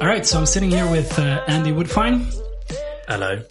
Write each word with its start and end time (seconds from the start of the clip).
All 0.00 0.06
right, 0.06 0.24
so 0.24 0.38
I'm 0.38 0.46
sitting 0.46 0.70
here 0.70 0.90
with 0.90 1.18
uh, 1.18 1.44
Andy 1.46 1.70
Woodfine. 1.70 2.32
Hello. 3.08 3.42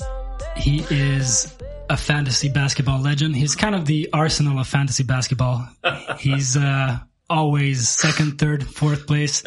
He 0.55 0.84
is 0.89 1.54
a 1.89 1.98
fantasy 1.98 2.50
basketball 2.50 3.02
legend. 3.02 3.36
He's 3.36 3.55
kind 3.55 3.75
of 3.75 3.86
the 3.86 4.09
arsenal 4.14 4.59
of 4.59 4.68
fantasy 4.68 5.04
basketball. 5.04 5.68
he's 6.20 6.57
uh, 6.57 7.00
always 7.30 7.88
second, 7.89 8.39
third, 8.39 8.66
fourth 8.66 9.07
place. 9.07 9.44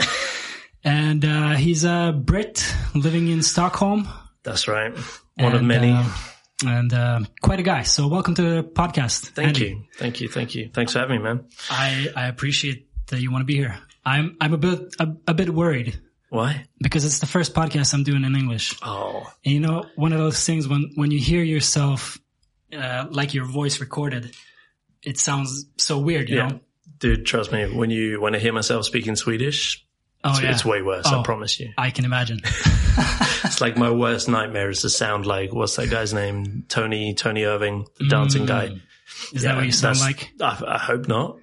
And 0.84 1.24
uh, 1.24 1.50
he's 1.56 1.84
a 1.84 2.14
Brit 2.16 2.74
living 2.94 3.28
in 3.28 3.42
Stockholm. 3.42 4.08
That's 4.42 4.68
right. 4.68 4.92
One 5.36 5.54
of 5.54 5.62
many. 5.62 5.92
uh, 5.92 6.04
and 6.66 6.92
uh, 6.92 7.20
quite 7.40 7.58
a 7.60 7.62
guy. 7.62 7.82
So 7.82 8.08
welcome 8.08 8.34
to 8.34 8.42
the 8.42 8.62
podcast. 8.62 9.28
thank 9.30 9.48
Andy. 9.48 9.68
you. 9.68 9.84
Thank 9.96 10.20
you. 10.20 10.28
Thank 10.28 10.54
you. 10.54 10.70
Thanks 10.72 10.92
for 10.92 10.98
having 10.98 11.18
me, 11.18 11.24
man. 11.24 11.44
I, 11.70 12.08
I 12.16 12.26
appreciate 12.28 12.88
that 13.08 13.20
you 13.20 13.30
want 13.30 13.42
to 13.42 13.46
be 13.46 13.56
here. 13.56 13.78
I'm 14.04 14.36
I'm 14.40 14.54
a 14.54 14.58
bit 14.58 14.94
a, 14.98 15.08
a 15.28 15.34
bit 15.34 15.50
worried 15.50 15.98
Why? 16.30 16.64
because 16.80 17.04
it's 17.04 17.18
the 17.18 17.26
first 17.26 17.54
podcast 17.54 17.92
I'm 17.92 18.02
doing 18.04 18.24
in 18.24 18.34
English. 18.34 18.74
Oh, 18.82 19.30
And 19.44 19.54
you 19.54 19.60
know, 19.60 19.84
one 19.96 20.12
of 20.12 20.18
those 20.18 20.44
things 20.44 20.66
when 20.68 20.92
when 20.96 21.10
you 21.10 21.18
hear 21.18 21.42
yourself 21.42 22.18
uh, 22.72 23.06
like 23.10 23.34
your 23.34 23.44
voice 23.44 23.78
recorded, 23.80 24.34
it 25.02 25.18
sounds 25.18 25.66
so 25.76 25.98
weird, 25.98 26.28
you 26.30 26.36
yeah. 26.36 26.48
know. 26.48 26.60
Dude, 26.98 27.24
trust 27.26 27.50
me, 27.52 27.66
when 27.74 27.88
you, 27.90 28.20
when 28.20 28.34
I 28.34 28.38
hear 28.38 28.52
myself 28.52 28.84
speaking 28.84 29.16
Swedish, 29.16 29.86
Oh 30.22 30.30
it's, 30.30 30.42
yeah, 30.42 30.50
it's 30.50 30.64
way 30.64 30.82
worse. 30.82 31.06
Oh. 31.06 31.20
I 31.20 31.22
promise 31.22 31.58
you. 31.58 31.72
I 31.78 31.90
can 31.90 32.04
imagine. 32.04 32.40
It's 33.42 33.60
like 33.60 33.76
my 33.76 33.90
worst 33.90 34.28
nightmare 34.28 34.68
is 34.68 34.82
to 34.82 34.90
sound 34.90 35.24
like, 35.26 35.52
what's 35.52 35.76
that 35.76 35.90
guy's 35.90 36.12
name? 36.12 36.64
Tony, 36.68 37.14
Tony 37.14 37.44
Irving, 37.44 37.86
the 37.98 38.06
dancing 38.06 38.44
guy. 38.44 38.68
Mm. 38.68 38.80
Is 39.32 39.42
that 39.42 39.56
what 39.56 39.64
you 39.64 39.72
sound 39.72 39.98
like? 39.98 40.30
I, 40.40 40.62
I 40.66 40.78
hope 40.78 41.08
not. 41.08 41.38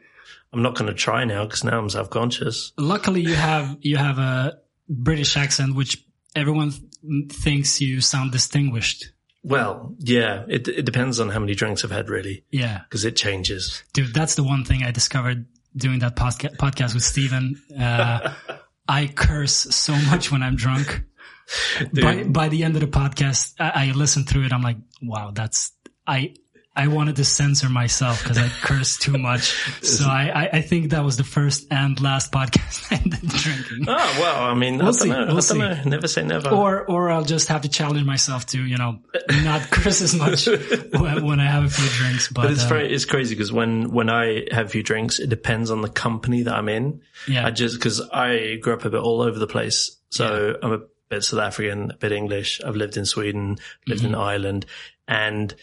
I'm 0.53 0.61
not 0.61 0.75
going 0.75 0.87
to 0.87 0.93
try 0.93 1.25
now 1.25 1.43
because 1.43 1.63
now 1.63 1.77
I'm 1.77 1.89
self-conscious. 1.89 2.73
Luckily, 2.77 3.21
you 3.21 3.33
have 3.33 3.77
you 3.81 3.97
have 3.97 4.19
a 4.19 4.59
British 4.87 5.35
accent, 5.35 5.75
which 5.75 6.05
everyone 6.35 6.71
th- 6.71 7.31
thinks 7.31 7.81
you 7.81 7.99
sound 7.99 8.31
distinguished. 8.31 9.11
Well, 9.43 9.95
yeah, 9.99 10.45
it, 10.47 10.67
it 10.67 10.85
depends 10.85 11.19
on 11.19 11.29
how 11.29 11.39
many 11.39 11.55
drinks 11.55 11.83
I've 11.83 11.91
had 11.91 12.09
really 12.09 12.43
Yeah, 12.51 12.81
because 12.83 13.05
it 13.05 13.15
changes. 13.15 13.83
dude, 13.93 14.13
that's 14.13 14.35
the 14.35 14.43
one 14.43 14.65
thing 14.65 14.83
I 14.83 14.91
discovered 14.91 15.45
doing 15.75 15.99
that 15.99 16.15
posca- 16.15 16.57
podcast 16.57 16.93
with 16.93 17.03
Steven. 17.03 17.61
Uh, 17.77 18.33
I 18.87 19.07
curse 19.07 19.53
so 19.53 19.95
much 19.95 20.31
when 20.31 20.43
I'm 20.43 20.55
drunk. 20.55 21.03
By, 21.93 22.23
by 22.23 22.49
the 22.49 22.63
end 22.65 22.75
of 22.75 22.81
the 22.81 22.87
podcast, 22.87 23.53
I, 23.57 23.87
I 23.87 23.91
listened 23.93 24.27
through 24.27 24.45
it. 24.47 24.51
I'm 24.51 24.61
like, 24.61 24.75
wow, 25.01 25.31
that's, 25.33 25.71
I, 26.05 26.33
I 26.77 26.87
wanted 26.87 27.15
to 27.17 27.25
censor 27.25 27.67
myself 27.69 28.21
because 28.21 28.37
I 28.37 28.47
cursed 28.61 29.01
too 29.01 29.17
much. 29.17 29.51
So 29.83 30.05
I, 30.05 30.31
I, 30.43 30.49
I 30.57 30.61
think 30.61 30.91
that 30.91 31.03
was 31.03 31.17
the 31.17 31.23
first 31.23 31.67
and 31.71 31.99
last 31.99 32.31
podcast 32.31 32.91
I 32.91 32.97
did 32.97 33.29
drinking. 33.29 33.85
Oh, 33.89 34.17
well, 34.21 34.43
I 34.43 34.53
mean, 34.53 34.77
We'll 34.77 34.89
I 34.89 34.91
see. 34.91 35.09
Know. 35.09 35.25
We'll 35.27 35.41
see. 35.41 35.57
know. 35.57 35.81
Never 35.85 36.07
say 36.07 36.23
never. 36.23 36.49
Or, 36.49 36.85
or 36.85 37.09
I'll 37.09 37.23
just 37.25 37.47
have 37.47 37.61
to 37.61 37.69
challenge 37.69 38.05
myself 38.05 38.45
to, 38.47 38.63
you 38.63 38.77
know, 38.77 38.99
not 39.43 39.61
curse 39.71 40.01
as 40.01 40.13
much 40.15 40.45
when, 40.47 41.25
when 41.25 41.39
I 41.39 41.45
have 41.49 41.63
a 41.65 41.69
few 41.69 41.89
drinks. 41.89 42.27
But, 42.31 42.43
But 42.43 42.51
it's 42.51 42.63
uh, 42.65 42.69
very, 42.69 42.93
it's 42.93 43.05
crazy 43.05 43.33
because 43.35 43.51
when, 43.51 43.91
when 43.91 44.09
I 44.09 44.45
have 44.51 44.67
a 44.67 44.69
few 44.69 44.83
drinks, 44.83 45.19
it 45.19 45.29
depends 45.29 45.71
on 45.71 45.81
the 45.81 45.89
company 45.89 46.43
that 46.43 46.53
I'm 46.53 46.69
in. 46.69 47.01
yeah, 47.27 47.45
I 47.45 47.51
just, 47.51 47.81
cause 47.81 48.01
I 48.13 48.57
grew 48.61 48.73
up 48.75 48.85
a 48.85 48.89
bit 48.89 49.01
all 49.01 49.21
over 49.21 49.39
the 49.39 49.47
place. 49.47 49.97
So 50.09 50.55
I'm 50.61 50.71
a 50.73 50.79
bit 51.09 51.23
South 51.23 51.39
African, 51.39 51.91
a 51.91 51.95
bit 51.97 52.11
English. 52.11 52.61
I've 52.63 52.75
lived 52.75 52.97
in 52.97 53.05
Sweden, 53.05 53.57
lived 53.87 54.01
Mm-hmm. 54.03 54.13
in 54.13 54.15
Ireland. 54.15 54.65
And 55.07 55.55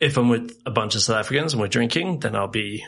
if 0.00 0.16
I'm 0.16 0.28
with 0.28 0.56
a 0.66 0.70
bunch 0.70 0.94
of 0.94 1.02
South 1.02 1.16
Africans 1.16 1.52
and 1.54 1.60
we're 1.62 1.68
drinking, 1.68 2.20
then 2.20 2.34
I'll 2.36 2.48
be 2.48 2.84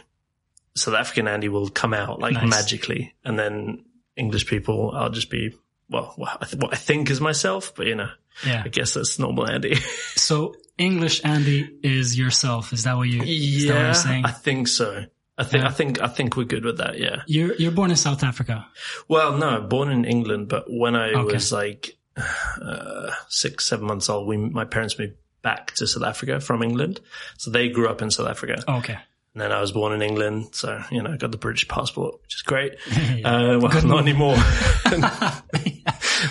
South 0.75 0.95
African 0.95 1.29
Andy 1.29 1.49
will 1.49 1.69
come 1.69 1.95
out 1.95 2.21
like 2.21 2.35
Nice. 2.35 2.51
magically. 2.51 3.15
And 3.25 3.39
then 3.39 3.85
English 4.17 4.47
people, 4.47 4.93
I'll 4.95 5.11
just 5.11 5.31
be, 5.31 5.55
well, 5.89 6.13
what 6.17 6.39
I, 6.43 6.45
th- 6.47 6.63
what 6.63 6.73
I 6.73 6.77
think 6.77 7.11
is 7.11 7.21
myself, 7.21 7.73
but 7.75 7.87
you 7.87 7.95
know, 7.95 8.11
yeah. 8.47 8.63
I 8.65 8.69
guess 8.69 8.95
that's 8.95 9.19
normal 9.19 9.49
Andy. 9.49 9.77
So 10.17 10.55
English 10.77 11.25
Andy 11.25 11.79
is 11.83 12.19
yourself. 12.19 12.73
Is 12.73 12.83
that 12.85 12.97
what 12.97 13.09
you, 13.09 13.21
what 13.21 13.29
yeah, 13.29 13.85
you're 13.87 13.95
saying? 13.95 14.25
I 14.27 14.31
think 14.33 14.69
so. 14.69 15.05
I 15.39 15.45
think, 15.45 15.63
Yeah. 15.63 15.69
I 15.69 15.73
think, 15.73 16.03
I 16.03 16.09
think 16.09 16.37
we're 16.37 16.45
good 16.45 16.65
with 16.65 16.79
that. 16.79 16.99
Yeah. 16.99 17.23
You're, 17.27 17.55
you're 17.55 17.71
born 17.73 17.91
in 17.91 17.97
South 17.97 18.23
Africa. 18.23 18.67
Well, 19.09 19.37
no, 19.39 19.61
born 19.63 19.91
in 19.91 20.05
England, 20.05 20.49
but 20.49 20.65
when 20.69 20.97
I 20.97 21.11
Okay. 21.13 21.33
was 21.35 21.53
like 21.53 21.97
uh, 22.17 23.11
six, 23.29 23.65
seven 23.67 23.87
months 23.87 24.09
old, 24.11 24.27
we 24.27 24.37
my 24.37 24.65
parents 24.65 24.99
moved 24.99 25.15
back 25.47 25.73
to 25.79 25.87
South 25.87 26.03
Africa 26.03 26.41
from 26.41 26.61
England, 26.63 27.01
so 27.39 27.51
they 27.53 27.69
grew 27.69 27.89
up 27.89 28.03
in 28.03 28.11
South 28.11 28.29
Africa. 28.29 28.57
Okay. 28.69 28.99
And 29.33 29.41
then 29.43 29.53
I 29.53 29.61
was 29.61 29.71
born 29.71 29.93
in 29.93 30.03
England, 30.03 30.55
so 30.55 30.83
you 30.91 31.03
know, 31.03 31.13
I 31.13 31.17
got 31.17 31.31
the 31.31 31.39
British 31.47 31.69
passport, 31.69 32.13
which 32.23 32.35
is 32.35 32.43
great. 32.43 32.73
Yeah. 32.91 33.05
Uh, 33.55 33.59
well, 33.61 33.87
not 33.87 34.01
anymore. 34.01 34.37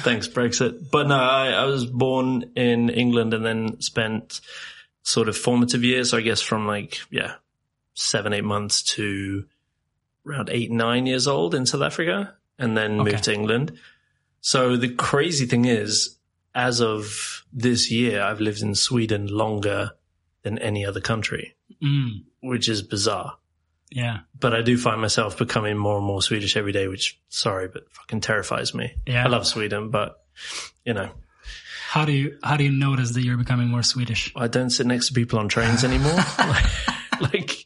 Thanks, 0.04 0.28
Brexit. 0.28 0.90
But 0.92 1.08
no, 1.08 1.16
I, 1.16 1.50
I 1.52 1.66
was 1.66 1.86
born 1.86 2.52
in 2.56 2.90
England 2.90 3.34
and 3.34 3.46
then 3.46 3.80
spent 3.81 4.42
sort 5.04 5.30
of 5.30 5.38
formative 5.38 5.84
years. 5.84 6.09
So 6.09 6.18
I 6.18 6.22
guess 6.22 6.42
from 6.42 6.66
like, 6.68 7.00
yeah, 7.12 7.36
seven, 7.94 8.34
eight 8.34 8.44
months 8.44 8.81
to 8.96 9.46
around 10.25 10.50
eight, 10.50 10.72
nine 10.72 11.06
years 11.06 11.28
old 11.28 11.54
in 11.54 11.66
South 11.66 11.84
Africa 11.84 12.34
and 12.58 12.75
then 12.75 13.00
Okay. 13.02 13.12
moved 13.12 13.24
to 13.25 13.34
England. 13.34 13.78
So 14.42 14.75
the 14.78 14.90
crazy 14.90 15.46
thing 15.46 15.66
is, 15.66 16.15
as 16.56 16.82
of 16.82 17.44
this 17.54 17.92
year, 17.92 18.22
I've 18.24 18.40
lived 18.42 18.62
in 18.62 18.74
Sweden 18.74 19.28
longer 19.28 19.92
than 20.42 20.58
any 20.60 20.86
other 20.86 21.02
country, 21.02 21.56
Mm, 21.84 22.24
which 22.42 22.70
is 22.70 22.82
bizarre 22.82 23.38
yeah. 23.92 24.20
but 24.40 24.54
I 24.54 24.62
do 24.62 24.78
find 24.78 25.02
myself 25.02 25.38
becoming 25.38 25.78
more 25.78 25.98
and 25.98 26.06
more 26.06 26.22
Swedish 26.22 26.56
every 26.56 26.72
day, 26.72 26.88
which 26.88 27.20
sorry, 27.30 27.68
but 27.68 27.92
fucking 27.92 28.22
terrifies 28.22 28.74
me. 28.74 28.96
Yeah. 29.06 29.26
I 29.26 29.28
love 29.28 29.46
Sweden, 29.46 29.90
but 29.90 30.24
you 30.86 30.94
know, 30.94 31.10
How 31.90 32.06
do 32.06 32.12
you, 32.12 32.38
how 32.44 32.58
do 32.58 32.64
you 32.64 32.72
notice 32.72 33.12
that 33.14 33.22
you're 33.22 33.38
becoming 33.38 33.68
more 33.68 33.84
Swedish? 33.84 34.32
I 34.36 34.48
don't 34.48 34.70
sit 34.70 34.86
next 34.88 35.08
to 35.08 35.14
people 35.14 35.40
on 35.40 35.48
trains 35.50 35.84
anymore. 35.84 36.18
like, 37.22 37.66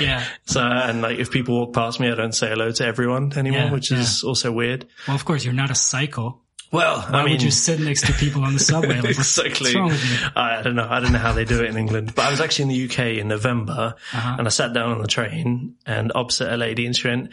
Yeah. 0.00 0.24
so, 0.46 0.60
and 0.62 1.00
like 1.02 1.18
if 1.18 1.30
people 1.30 1.54
walk 1.58 1.74
past 1.74 2.00
me, 2.00 2.10
I 2.10 2.14
don't 2.14 2.32
say 2.34 2.48
hello 2.48 2.70
to 2.72 2.84
everyone 2.84 3.32
anymore, 3.36 3.60
Yeah, 3.60 3.72
which 3.72 3.90
is 3.92 4.22
also 4.24 4.50
weird. 4.52 4.86
Well, 5.06 5.14
of 5.16 5.24
course, 5.24 5.44
you're 5.44 5.54
not 5.54 5.70
a 5.70 5.74
psycho. 5.74 6.40
Well, 6.70 7.00
Why 7.00 7.20
I 7.20 7.24
mean, 7.24 7.32
would 7.34 7.42
you 7.42 7.50
sit 7.50 7.80
next 7.80 8.06
to 8.06 8.12
people 8.12 8.44
on 8.44 8.52
the 8.52 8.58
subway? 8.60 8.96
Like, 9.00 9.10
exactly. 9.10 9.50
what's 9.60 9.74
wrong 9.74 9.88
with 9.88 10.04
you? 10.04 10.26
I 10.36 10.62
don't 10.62 10.74
know. 10.76 10.86
I 10.88 11.00
don't 11.00 11.12
know 11.12 11.18
how 11.18 11.32
they 11.32 11.44
do 11.44 11.62
it 11.62 11.70
in 11.70 11.76
England, 11.78 12.14
but 12.14 12.26
I 12.26 12.30
was 12.30 12.40
actually 12.40 12.64
in 12.64 12.68
the 12.68 12.84
UK 12.92 13.18
in 13.20 13.28
November 13.28 13.94
Uh-huh. 14.12 14.36
and 14.38 14.46
I 14.46 14.50
sat 14.50 14.72
down 14.74 14.90
on 14.92 15.00
the 15.00 15.08
train 15.08 15.76
and 15.86 16.12
opposite 16.14 16.52
a 16.52 16.56
lady 16.56 16.84
and 16.86 16.94
she 16.96 17.08
went, 17.08 17.32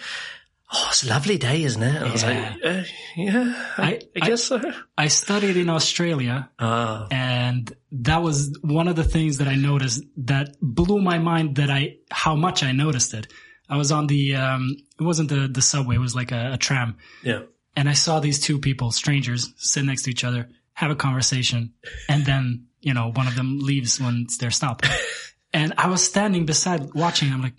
Oh, 0.73 0.87
it's 0.89 1.03
a 1.03 1.09
lovely 1.09 1.37
day, 1.37 1.61
isn't 1.63 1.81
it? 1.83 1.95
And 1.95 2.05
I 2.05 2.11
was 2.11 2.23
like, 2.23 2.37
uh, 2.65 2.83
yeah, 3.15 3.53
I, 3.77 3.83
I- 3.83 4.01
I 4.19 4.27
guess 4.27 4.43
so. 4.45 4.59
I 4.97 5.07
studied 5.09 5.57
in 5.57 5.69
Australia 5.69 6.49
Ah, 6.57 7.07
and 7.11 7.71
that 7.91 8.23
was 8.23 8.57
one 8.63 8.87
of 8.87 8.95
the 8.95 9.03
things 9.03 9.37
that 9.37 9.47
I 9.47 9.55
noticed 9.55 10.03
that 10.17 10.55
blew 10.61 11.01
my 11.01 11.19
mind 11.19 11.57
that 11.57 11.69
I, 11.69 11.97
how 12.09 12.35
much 12.35 12.63
I 12.63 12.71
noticed 12.71 13.13
it. 13.13 13.27
I 13.69 13.77
was 13.77 13.91
on 13.91 14.07
the, 14.07 14.35
um, 14.35 14.75
it 14.99 15.03
wasn't 15.03 15.29
the, 15.29 15.47
the 15.47 15.61
subway, 15.61 15.95
it 15.95 15.99
was 15.99 16.15
like 16.15 16.31
a, 16.31 16.53
a 16.53 16.57
tram. 16.57 16.97
yeah. 17.23 17.41
And 17.75 17.89
I 17.89 17.93
saw 17.93 18.19
these 18.19 18.39
two 18.39 18.59
people, 18.59 18.91
strangers, 18.91 19.53
sit 19.57 19.83
next 19.85 20.03
to 20.03 20.11
each 20.11 20.23
other, 20.23 20.49
have 20.73 20.91
a 20.91 20.95
conversation. 20.95 21.73
And 22.07 22.25
then, 22.25 22.67
you 22.81 22.93
know, 22.93 23.11
one 23.13 23.27
of 23.27 23.35
them 23.35 23.59
leaves 23.59 23.99
when 23.99 24.23
it's 24.25 24.37
their 24.37 24.51
stop. 24.51 24.83
and 25.53 25.73
I 25.77 25.87
was 25.87 26.03
standing 26.03 26.45
beside 26.45 26.93
watching. 26.93 27.33
I'm 27.33 27.41
like, 27.41 27.55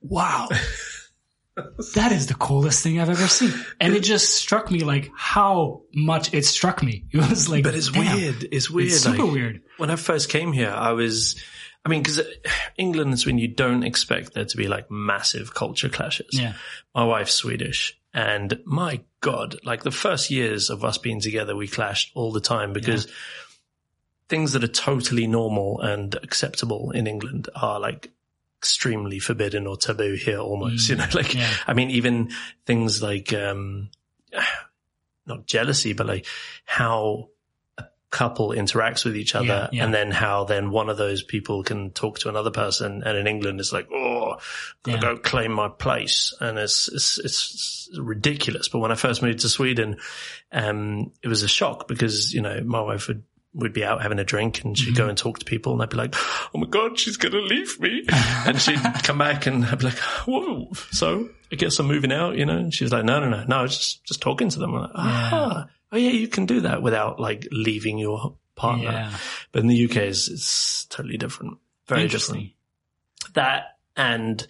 wow, 0.00 0.48
that 1.94 2.12
is 2.12 2.26
the 2.26 2.34
coolest 2.34 2.82
thing 2.82 3.00
I've 3.00 3.10
ever 3.10 3.26
seen. 3.28 3.52
And 3.80 3.94
it 3.94 4.02
just 4.02 4.34
struck 4.34 4.70
me 4.70 4.80
like 4.80 5.10
how 5.14 5.82
much 5.94 6.32
it 6.32 6.44
struck 6.44 6.82
me. 6.82 7.04
It 7.12 7.18
was 7.18 7.48
like, 7.48 7.64
But 7.64 7.74
it's 7.74 7.90
damn, 7.90 8.16
weird. 8.16 8.48
It's 8.50 8.70
weird. 8.70 8.88
It's 8.88 9.02
super 9.02 9.24
like, 9.24 9.32
weird. 9.32 9.62
When 9.76 9.90
I 9.90 9.96
first 9.96 10.28
came 10.28 10.52
here, 10.52 10.70
I 10.70 10.92
was, 10.92 11.36
I 11.84 11.88
mean, 11.88 12.02
because 12.02 12.20
uh, 12.20 12.24
England 12.76 13.12
is 13.12 13.26
when 13.26 13.38
you 13.38 13.48
don't 13.48 13.82
expect 13.82 14.34
there 14.34 14.44
to 14.44 14.56
be 14.56 14.66
like 14.66 14.90
massive 14.90 15.54
culture 15.54 15.88
clashes. 15.88 16.30
Yeah. 16.32 16.54
My 16.94 17.04
wife's 17.04 17.34
Swedish, 17.34 17.98
and 18.14 18.60
my 18.64 19.00
God, 19.20 19.56
like 19.64 19.82
the 19.82 19.90
first 19.90 20.30
years 20.30 20.68
of 20.70 20.84
us 20.84 20.98
being 20.98 21.20
together, 21.20 21.56
we 21.56 21.66
clashed 21.68 22.10
all 22.14 22.32
the 22.32 22.40
time 22.40 22.72
because 22.72 23.06
things 24.28 24.52
that 24.52 24.64
are 24.64 24.68
totally 24.68 25.26
normal 25.26 25.80
and 25.80 26.14
acceptable 26.22 26.90
in 26.90 27.06
England 27.06 27.48
are 27.54 27.78
like 27.80 28.10
extremely 28.58 29.18
forbidden 29.18 29.66
or 29.66 29.76
taboo 29.76 30.14
here 30.14 30.38
almost, 30.38 30.88
you 30.88 30.96
know, 30.96 31.06
like, 31.14 31.26
Mm. 31.26 31.34
yeah. 31.40 31.50
I 31.66 31.74
mean, 31.74 31.90
even 31.90 32.30
things 32.66 33.02
like, 33.02 33.32
um, 33.32 33.90
not 35.26 35.46
jealousy, 35.46 35.92
but 35.92 36.06
like 36.06 36.26
how 36.64 37.28
couple 38.12 38.50
interacts 38.50 39.04
with 39.04 39.16
each 39.16 39.34
other 39.34 39.46
Yeah, 39.46 39.68
yeah. 39.72 39.84
and 39.84 39.92
then 39.92 40.10
how 40.12 40.44
then 40.44 40.70
one 40.70 40.88
of 40.90 40.98
those 40.98 41.22
people 41.24 41.62
can 41.64 41.90
talk 41.90 42.18
to 42.20 42.28
another 42.28 42.50
person. 42.52 43.02
And 43.04 43.16
in 43.18 43.26
England, 43.26 43.58
it's 43.58 43.72
like, 43.72 43.88
oh, 43.92 44.36
gotta 44.84 44.98
Yeah. 44.98 45.00
go 45.00 45.16
claim 45.16 45.50
my 45.52 45.68
place. 45.68 46.32
And 46.38 46.58
it's, 46.58 46.88
it's, 46.92 47.18
it's 47.18 47.88
ridiculous. 47.98 48.68
But 48.68 48.78
when 48.80 48.92
I 48.92 48.96
first 48.96 49.22
moved 49.22 49.40
to 49.40 49.48
Sweden, 49.48 49.96
um, 50.52 51.10
it 51.22 51.28
was 51.28 51.42
a 51.42 51.48
shock 51.48 51.88
because, 51.88 52.32
you 52.34 52.42
know, 52.42 52.60
my 52.64 52.80
wife 52.80 53.08
would 53.08 53.24
we'd 53.54 53.74
be 53.74 53.84
out 53.84 54.00
having 54.00 54.18
a 54.18 54.24
drink 54.24 54.64
and 54.64 54.78
she'd 54.78 54.94
Mm-hmm. 54.94 54.96
go 55.02 55.08
and 55.10 55.18
talk 55.18 55.38
to 55.40 55.44
people 55.44 55.74
and 55.74 55.82
I'd 55.82 55.90
be 55.90 55.98
like, 55.98 56.14
Oh 56.54 56.58
my 56.58 56.66
God, 56.66 56.98
she's 56.98 57.18
going 57.18 57.32
to 57.32 57.40
leave 57.40 57.78
me. 57.80 58.02
and 58.46 58.58
she'd 58.60 58.80
come 59.02 59.18
back 59.18 59.46
and 59.46 59.64
I'd 59.66 59.78
be 59.78 59.84
like, 59.86 59.98
Whoa, 60.26 60.70
so 60.90 61.28
I 61.52 61.56
guess 61.56 61.78
I'm 61.78 61.86
moving 61.86 62.12
out, 62.12 62.36
you 62.38 62.46
know? 62.46 62.56
And 62.56 62.72
she 62.72 62.84
was 62.84 62.92
like, 62.92 63.04
no, 63.04 63.20
no, 63.20 63.28
no, 63.28 63.44
no, 63.46 63.56
I 63.58 63.62
was 63.62 63.76
just, 63.76 64.04
just 64.04 64.20
talking 64.22 64.48
to 64.48 64.58
them. 64.58 64.74
I'm 64.74 64.80
like, 64.82 64.90
ah, 64.94 65.66
oh 65.92 65.96
yeah, 65.96 66.10
you 66.10 66.28
can 66.28 66.46
do 66.46 66.60
that 66.62 66.82
without 66.82 67.20
like 67.20 67.46
leaving 67.52 67.98
your 67.98 68.36
partner. 68.56 68.90
Yeah. 68.90 69.16
But 69.52 69.60
in 69.60 69.68
the 69.68 69.84
UK, 69.84 69.96
it's, 69.96 70.28
it's 70.28 70.86
totally 70.86 71.16
different. 71.16 71.58
Very 71.86 72.08
different 72.08 72.42
Interesting. 72.42 72.52
that 73.34 73.76
and 73.96 74.46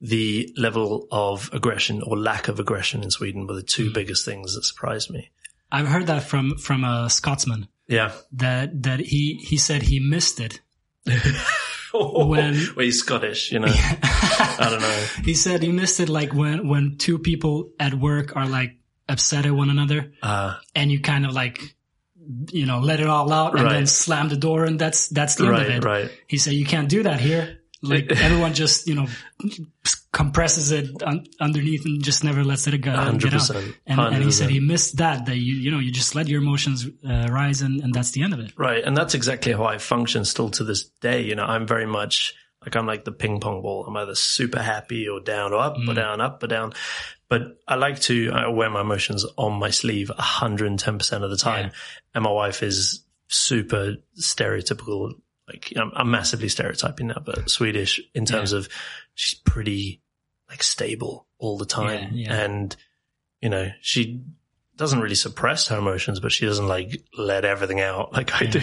the 0.00 0.52
level 0.56 1.06
of 1.10 1.50
aggression 1.52 2.02
or 2.02 2.16
lack 2.16 2.48
of 2.48 2.60
aggression 2.60 3.02
in 3.02 3.10
Sweden 3.10 3.46
were 3.46 3.54
the 3.54 3.62
two 3.62 3.90
mm. 3.90 3.94
biggest 3.94 4.24
things 4.24 4.54
that 4.54 4.64
surprised 4.64 5.10
me. 5.10 5.30
I've 5.70 5.88
heard 5.88 6.06
that 6.06 6.22
from 6.22 6.56
from 6.56 6.84
a 6.84 7.10
Scotsman 7.10 7.68
Yeah. 7.86 8.12
that 8.32 8.82
that 8.84 9.00
he 9.00 9.34
he 9.34 9.58
said 9.58 9.82
he 9.82 10.00
missed 10.00 10.40
it. 10.40 10.60
When- 11.94 12.54
well, 12.76 12.84
he's 12.84 13.00
Scottish, 13.00 13.50
you 13.50 13.60
know. 13.60 13.68
I 13.72 14.68
don't 14.70 14.82
know. 14.82 15.04
He 15.24 15.32
said 15.32 15.62
he 15.62 15.72
missed 15.72 16.00
it 16.00 16.10
like 16.10 16.34
when 16.34 16.68
when 16.68 16.98
two 16.98 17.18
people 17.18 17.70
at 17.80 17.94
work 17.94 18.36
are 18.36 18.46
like 18.46 18.77
upset 19.08 19.46
at 19.46 19.52
one 19.52 19.70
another 19.70 20.12
Uh, 20.22 20.54
and 20.74 20.90
you 20.92 21.00
kind 21.00 21.24
of 21.26 21.32
like 21.32 21.60
you 22.52 22.66
know 22.66 22.78
let 22.80 23.00
it 23.00 23.06
all 23.06 23.32
out 23.32 23.54
and 23.54 23.64
Right. 23.64 23.72
then 23.72 23.86
slam 23.86 24.28
the 24.28 24.36
door 24.36 24.64
and 24.64 24.78
that's 24.78 25.08
that's 25.08 25.36
the 25.36 25.46
end 25.46 25.56
of 25.56 25.68
it. 25.68 25.84
right. 25.84 26.10
He 26.26 26.36
said 26.38 26.52
you 26.52 26.66
can't 26.66 26.88
do 26.88 27.02
that 27.04 27.20
here. 27.20 27.58
Like 27.80 28.10
everyone 28.22 28.54
just 28.54 28.86
you 28.86 28.94
know 28.96 29.06
compresses 30.12 30.72
it 30.72 31.02
un- 31.02 31.26
underneath 31.40 31.84
and 31.84 32.02
just 32.02 32.24
never 32.24 32.42
lets 32.44 32.66
it 32.66 32.72
go 32.80 32.90
get 32.90 32.98
out. 33.34 33.40
100%, 33.40 33.74
And, 33.86 34.00
and 34.00 34.24
he 34.24 34.30
said 34.32 34.50
he 34.50 34.60
missed 34.60 34.96
that 34.96 35.26
that 35.26 35.36
you 35.36 35.54
you 35.54 35.70
know 35.70 35.78
you 35.78 35.92
just 35.92 36.14
let 36.14 36.28
your 36.28 36.40
emotions 36.42 36.86
uh, 37.08 37.28
rise 37.30 37.62
and, 37.62 37.80
and 37.82 37.94
that's 37.94 38.10
the 38.12 38.22
end 38.22 38.32
of 38.34 38.40
it. 38.40 38.52
Right. 38.56 38.82
And 38.84 38.96
that's 38.96 39.14
exactly 39.14 39.52
how 39.52 39.64
I 39.64 39.78
function 39.78 40.24
still 40.24 40.50
to 40.50 40.64
this 40.64 40.84
day. 41.00 41.22
You 41.22 41.34
know, 41.34 41.44
I'm 41.44 41.66
very 41.66 41.86
much 41.86 42.34
like, 42.64 42.74
I'm 42.74 42.86
like 42.86 43.04
the 43.04 43.12
ping 43.12 43.38
pong 43.40 43.62
ball. 43.62 43.84
I'm 43.86 43.96
either 43.96 44.14
super 44.16 44.60
happy 44.60 45.06
or 45.08 45.20
down 45.20 45.52
or 45.52 45.60
up 45.60 45.76
or 45.86 45.94
down, 45.94 46.20
up 46.20 46.42
or 46.42 46.48
down. 46.48 46.72
But 47.28 47.58
I 47.66 47.74
like 47.74 48.00
to 48.02 48.30
I 48.32 48.48
wear 48.48 48.70
my 48.70 48.80
emotions 48.80 49.26
on 49.36 49.58
my 49.58 49.70
sleeve 49.70 50.10
110% 50.18 51.22
of 51.22 51.30
the 51.30 51.36
time. 51.36 51.66
Yeah. 51.66 51.72
And 52.14 52.24
my 52.24 52.30
wife 52.30 52.62
is 52.62 53.04
super 53.28 53.96
stereotypical. 54.18 55.12
Like 55.46 55.72
I'm, 55.76 55.92
I'm 55.94 56.10
massively 56.10 56.48
stereotyping 56.48 57.08
now, 57.08 57.22
but 57.24 57.50
Swedish 57.50 58.00
in 58.14 58.24
terms 58.24 58.52
of 58.52 58.68
she's 59.14 59.38
pretty 59.38 60.00
like 60.48 60.62
stable 60.62 61.26
all 61.38 61.58
the 61.58 61.66
time. 61.66 62.14
Yeah, 62.14 62.28
yeah. 62.28 62.44
And, 62.44 62.76
you 63.42 63.50
know, 63.50 63.70
she 63.80 64.22
doesn't 64.78 65.00
really 65.00 65.14
suppress 65.16 65.68
her 65.68 65.76
emotions, 65.76 66.20
but 66.20 66.32
she 66.32 66.46
doesn't 66.46 66.66
like 66.68 67.02
let 67.18 67.44
everything 67.44 67.80
out 67.80 68.12
like 68.14 68.32
I 68.40 68.46
do. 68.46 68.60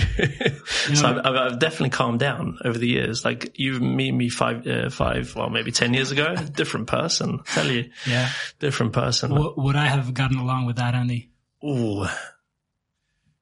so 0.95 1.11
know- 1.11 1.21
I've, 1.23 1.35
I've, 1.35 1.59
definitely 1.59 1.89
calmed 1.91 2.19
down 2.19 2.57
over 2.65 2.77
the 2.79 2.87
years. 2.87 3.23
Like 3.23 3.59
you 3.59 3.79
meet 3.79 4.13
me 4.13 4.29
five, 4.29 4.65
uh, 4.65 4.89
five, 4.89 5.35
well, 5.35 5.49
maybe 5.49 5.71
10 5.71 5.93
years 5.93 6.11
ago, 6.11 6.35
different 6.53 6.87
person, 6.87 7.41
tell 7.45 7.67
you, 7.69 7.89
Yeah. 8.07 8.29
different 8.59 8.93
person. 8.93 9.31
W- 9.31 9.53
would 9.57 9.75
I 9.75 9.85
have 9.85 10.13
gotten 10.13 10.37
along 10.37 10.65
with 10.65 10.77
that, 10.77 10.95
Andy? 10.95 11.29
Ooh. 11.63 12.05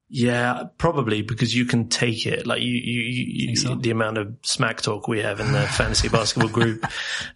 Yeah, 0.08 0.64
probably 0.78 1.22
because 1.22 1.54
you 1.56 1.64
can 1.64 1.88
take 1.88 2.26
it. 2.26 2.46
Like 2.46 2.60
you, 2.60 2.72
you, 2.72 3.00
you, 3.00 3.48
you 3.50 3.56
so? 3.56 3.74
the 3.74 3.90
amount 3.90 4.18
of 4.18 4.34
smack 4.42 4.80
talk 4.82 5.08
we 5.08 5.20
have 5.20 5.40
in 5.40 5.50
the 5.52 5.62
fantasy 5.66 6.08
basketball 6.08 6.50
group. 6.50 6.84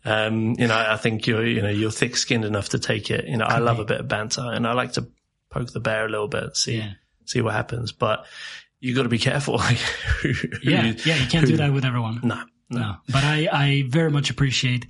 Um, 0.04 0.54
you 0.58 0.66
know, 0.68 0.76
I 0.76 0.96
think 0.96 1.26
you're, 1.26 1.44
you 1.46 1.62
know, 1.62 1.70
you're 1.70 1.90
thick 1.90 2.16
skinned 2.16 2.44
enough 2.44 2.68
to 2.70 2.78
take 2.78 3.10
it. 3.10 3.26
You 3.26 3.36
know, 3.38 3.46
I 3.46 3.58
love 3.58 3.78
a 3.80 3.84
bit 3.84 4.00
of 4.00 4.06
banter 4.08 4.42
and 4.52 4.66
I 4.66 4.74
like 4.74 4.92
to 4.92 5.08
poke 5.50 5.72
the 5.72 5.80
bear 5.80 6.06
a 6.06 6.08
little 6.08 6.28
bit, 6.28 6.56
see, 6.56 6.76
Yeah. 6.78 6.92
see 7.26 7.40
what 7.40 7.54
happens. 7.54 7.92
But 7.92 8.26
you 8.80 8.94
got 8.94 9.04
to 9.04 9.08
be 9.08 9.18
careful. 9.18 9.54
Like, 9.58 9.78
who, 9.78 10.32
Yeah, 10.62 10.84
you- 10.86 10.96
yeah, 11.04 11.16
you 11.16 11.26
can't 11.28 11.46
do 11.46 11.56
that 11.58 11.72
with 11.72 11.84
everyone. 11.84 12.20
No, 12.22 12.42
no. 12.70 12.78
No, 12.80 12.96
but 13.08 13.24
I, 13.24 13.48
I 13.50 13.84
very 13.88 14.10
much 14.10 14.28
appreciate, 14.30 14.86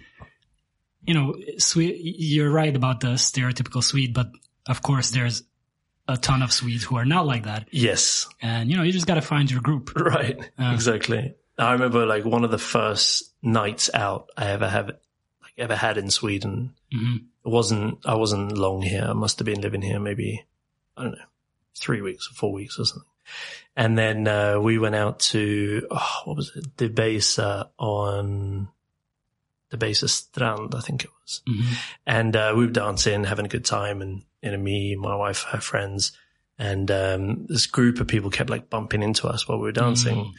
you 1.04 1.14
know, 1.14 1.36
Swede, 1.58 1.96
you're 2.00 2.50
right 2.50 2.74
about 2.74 3.00
the 3.00 3.08
stereotypical 3.16 3.82
Swede, 3.84 4.12
but 4.12 4.30
of 4.66 4.82
course 4.82 5.10
there's 5.10 5.42
a 6.08 6.16
ton 6.16 6.42
of 6.42 6.52
Swedes 6.52 6.84
who 6.84 6.96
are 6.96 7.04
not 7.04 7.26
like 7.26 7.44
that. 7.44 7.68
Yes. 7.70 8.26
And, 8.42 8.70
you 8.70 8.76
know, 8.76 8.82
you 8.82 8.92
just 8.92 9.06
got 9.06 9.14
to 9.14 9.22
find 9.22 9.50
your 9.50 9.60
group. 9.60 9.92
Right. 9.96 10.38
Uh. 10.58 10.72
exactly. 10.74 11.34
I 11.58 11.72
remember 11.72 12.04
like 12.06 12.24
one 12.24 12.44
of 12.44 12.50
the 12.50 12.58
first 12.58 13.32
nights 13.42 13.90
out 13.94 14.30
I 14.36 14.46
ever 14.50 14.68
have 14.68 14.86
like 14.86 15.52
ever 15.56 15.74
had 15.76 15.98
in 15.98 16.10
Sweden. 16.10 16.74
Mhm. 16.94 17.24
Wasn't, 17.48 17.98
I 18.04 18.14
wasn't 18.14 18.56
long 18.56 18.82
here. 18.82 19.06
I 19.08 19.12
must 19.12 19.38
have 19.38 19.46
been 19.46 19.60
living 19.60 19.82
here 19.82 19.98
maybe, 19.98 20.44
I 20.96 21.04
don't 21.04 21.12
know, 21.12 21.24
three 21.76 22.00
weeks 22.00 22.28
or 22.30 22.34
four 22.34 22.52
weeks 22.52 22.78
or 22.78 22.84
something. 22.84 23.08
And 23.76 23.96
then, 23.96 24.26
uh, 24.26 24.58
we 24.58 24.78
went 24.78 24.94
out 24.94 25.20
to, 25.20 25.86
oh, 25.90 26.20
what 26.24 26.36
was 26.36 26.52
it? 26.56 26.76
Debaser 26.76 27.68
on, 27.78 28.68
Debaser 29.72 30.08
Strand, 30.08 30.74
I 30.74 30.80
think 30.80 31.04
it 31.04 31.10
was. 31.22 31.42
Mhm. 31.48 31.76
And, 32.06 32.36
uh, 32.36 32.54
we 32.56 32.66
were 32.66 32.72
dancing, 32.72 33.24
having 33.24 33.46
a 33.46 33.48
good 33.50 33.64
time 33.64 34.02
and, 34.02 34.24
you 34.42 34.50
know, 34.50 34.56
me, 34.58 34.96
my 34.96 35.14
wife, 35.14 35.44
her 35.50 35.60
friends, 35.60 36.12
and, 36.58 36.90
um, 36.90 37.46
this 37.46 37.66
group 37.66 38.00
of 38.00 38.08
people 38.08 38.30
kept 38.30 38.50
like 38.50 38.68
bumping 38.70 39.02
into 39.02 39.28
us 39.28 39.46
while 39.46 39.58
we 39.58 39.64
were 39.64 39.72
dancing. 39.72 40.16
Mm. 40.16 40.32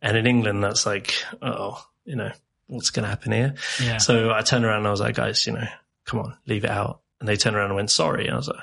And 0.00 0.16
in 0.16 0.26
England, 0.26 0.64
that's 0.64 0.86
like, 0.86 1.14
oh, 1.42 1.84
you 2.04 2.16
know, 2.16 2.32
what's 2.68 2.90
going 2.90 3.02
to 3.04 3.10
happen 3.10 3.32
here? 3.32 3.54
Yeah. 3.82 3.98
So 3.98 4.32
I 4.32 4.42
turned 4.42 4.64
around 4.64 4.78
and 4.78 4.88
I 4.88 4.90
was 4.92 5.00
like, 5.00 5.16
guys, 5.16 5.46
you 5.46 5.52
know, 5.54 5.66
come 6.08 6.20
on, 6.20 6.36
leave 6.46 6.64
it 6.64 6.70
out. 6.70 7.02
And 7.20 7.28
they 7.28 7.36
turned 7.36 7.54
around 7.54 7.66
and 7.66 7.76
went, 7.76 7.90
sorry. 7.90 8.24
And 8.26 8.34
I 8.34 8.36
was 8.36 8.48
like, 8.48 8.58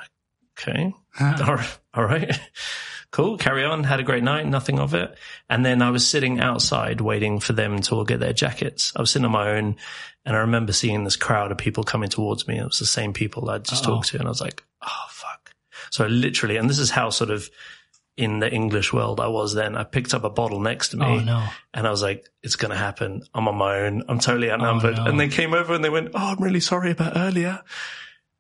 okay, 0.60 0.94
all 1.22 1.56
right, 1.56 1.80
all 1.94 2.04
right. 2.04 2.40
Cool. 3.12 3.38
Carry 3.38 3.64
on. 3.64 3.86
Had 3.86 4.02
a 4.02 4.04
great 4.04 4.24
night. 4.24 4.46
Nothing 4.46 4.78
of 4.78 4.94
it. 4.94 5.18
And 5.50 5.66
then 5.66 5.82
I 5.82 5.90
was 5.90 6.06
sitting 6.06 6.42
outside 6.42 7.00
waiting 7.00 7.40
for 7.40 7.54
them 7.54 7.80
to 7.84 7.96
all 7.96 8.04
get 8.04 8.20
their 8.20 8.34
jackets. 8.34 8.92
I 8.94 9.00
was 9.00 9.10
sitting 9.12 9.26
on 9.26 9.32
my 9.32 9.52
own 9.52 9.78
and 10.26 10.36
I 10.36 10.40
remember 10.40 10.74
seeing 10.74 11.06
this 11.06 11.16
crowd 11.16 11.52
of 11.54 11.58
people 11.58 11.86
coming 11.86 12.10
towards 12.10 12.46
me. 12.46 12.58
It 12.60 12.66
was 12.66 12.80
the 12.80 12.86
same 12.86 13.14
people 13.14 13.50
I'd 13.50 13.64
just 13.64 13.86
Uh-oh. 13.86 13.96
talked 13.96 14.10
to. 14.10 14.18
And 14.18 14.26
I 14.28 14.30
was 14.32 14.42
like, 14.42 14.66
oh, 14.82 15.06
fuck. 15.12 15.54
So 15.92 16.04
I 16.04 16.08
literally, 16.08 16.58
and 16.58 16.70
this 16.70 16.80
is 16.80 16.90
how 16.90 17.10
sort 17.10 17.30
of 17.30 17.50
in 18.18 18.40
the 18.40 18.52
English 18.52 18.94
world 18.94 19.20
I 19.20 19.28
was 19.28 19.54
then. 19.54 19.76
I 19.76 19.84
picked 19.84 20.14
up 20.14 20.24
a 20.24 20.30
bottle 20.30 20.60
next 20.60 20.90
to 20.90 20.98
me 20.98 21.06
oh, 21.06 21.20
no. 21.20 21.48
and 21.74 21.86
I 21.86 21.90
was 21.90 22.02
like, 22.02 22.26
it's 22.42 22.56
going 22.56 22.72
to 22.72 22.78
happen. 22.78 23.24
I'm 23.34 23.48
on 23.48 23.56
my 23.56 23.80
own. 23.80 24.04
I'm 24.08 24.20
totally 24.20 24.52
outnumbered. 24.52 24.96
no. 24.96 25.06
And 25.06 25.20
they 25.20 25.28
came 25.28 25.54
over 25.54 25.74
and 25.74 25.84
they 25.84 25.90
went, 25.90 26.12
Oh, 26.14 26.34
I'm 26.38 26.42
really 26.42 26.62
sorry 26.62 26.92
about 26.92 27.18
earlier. 27.18 27.62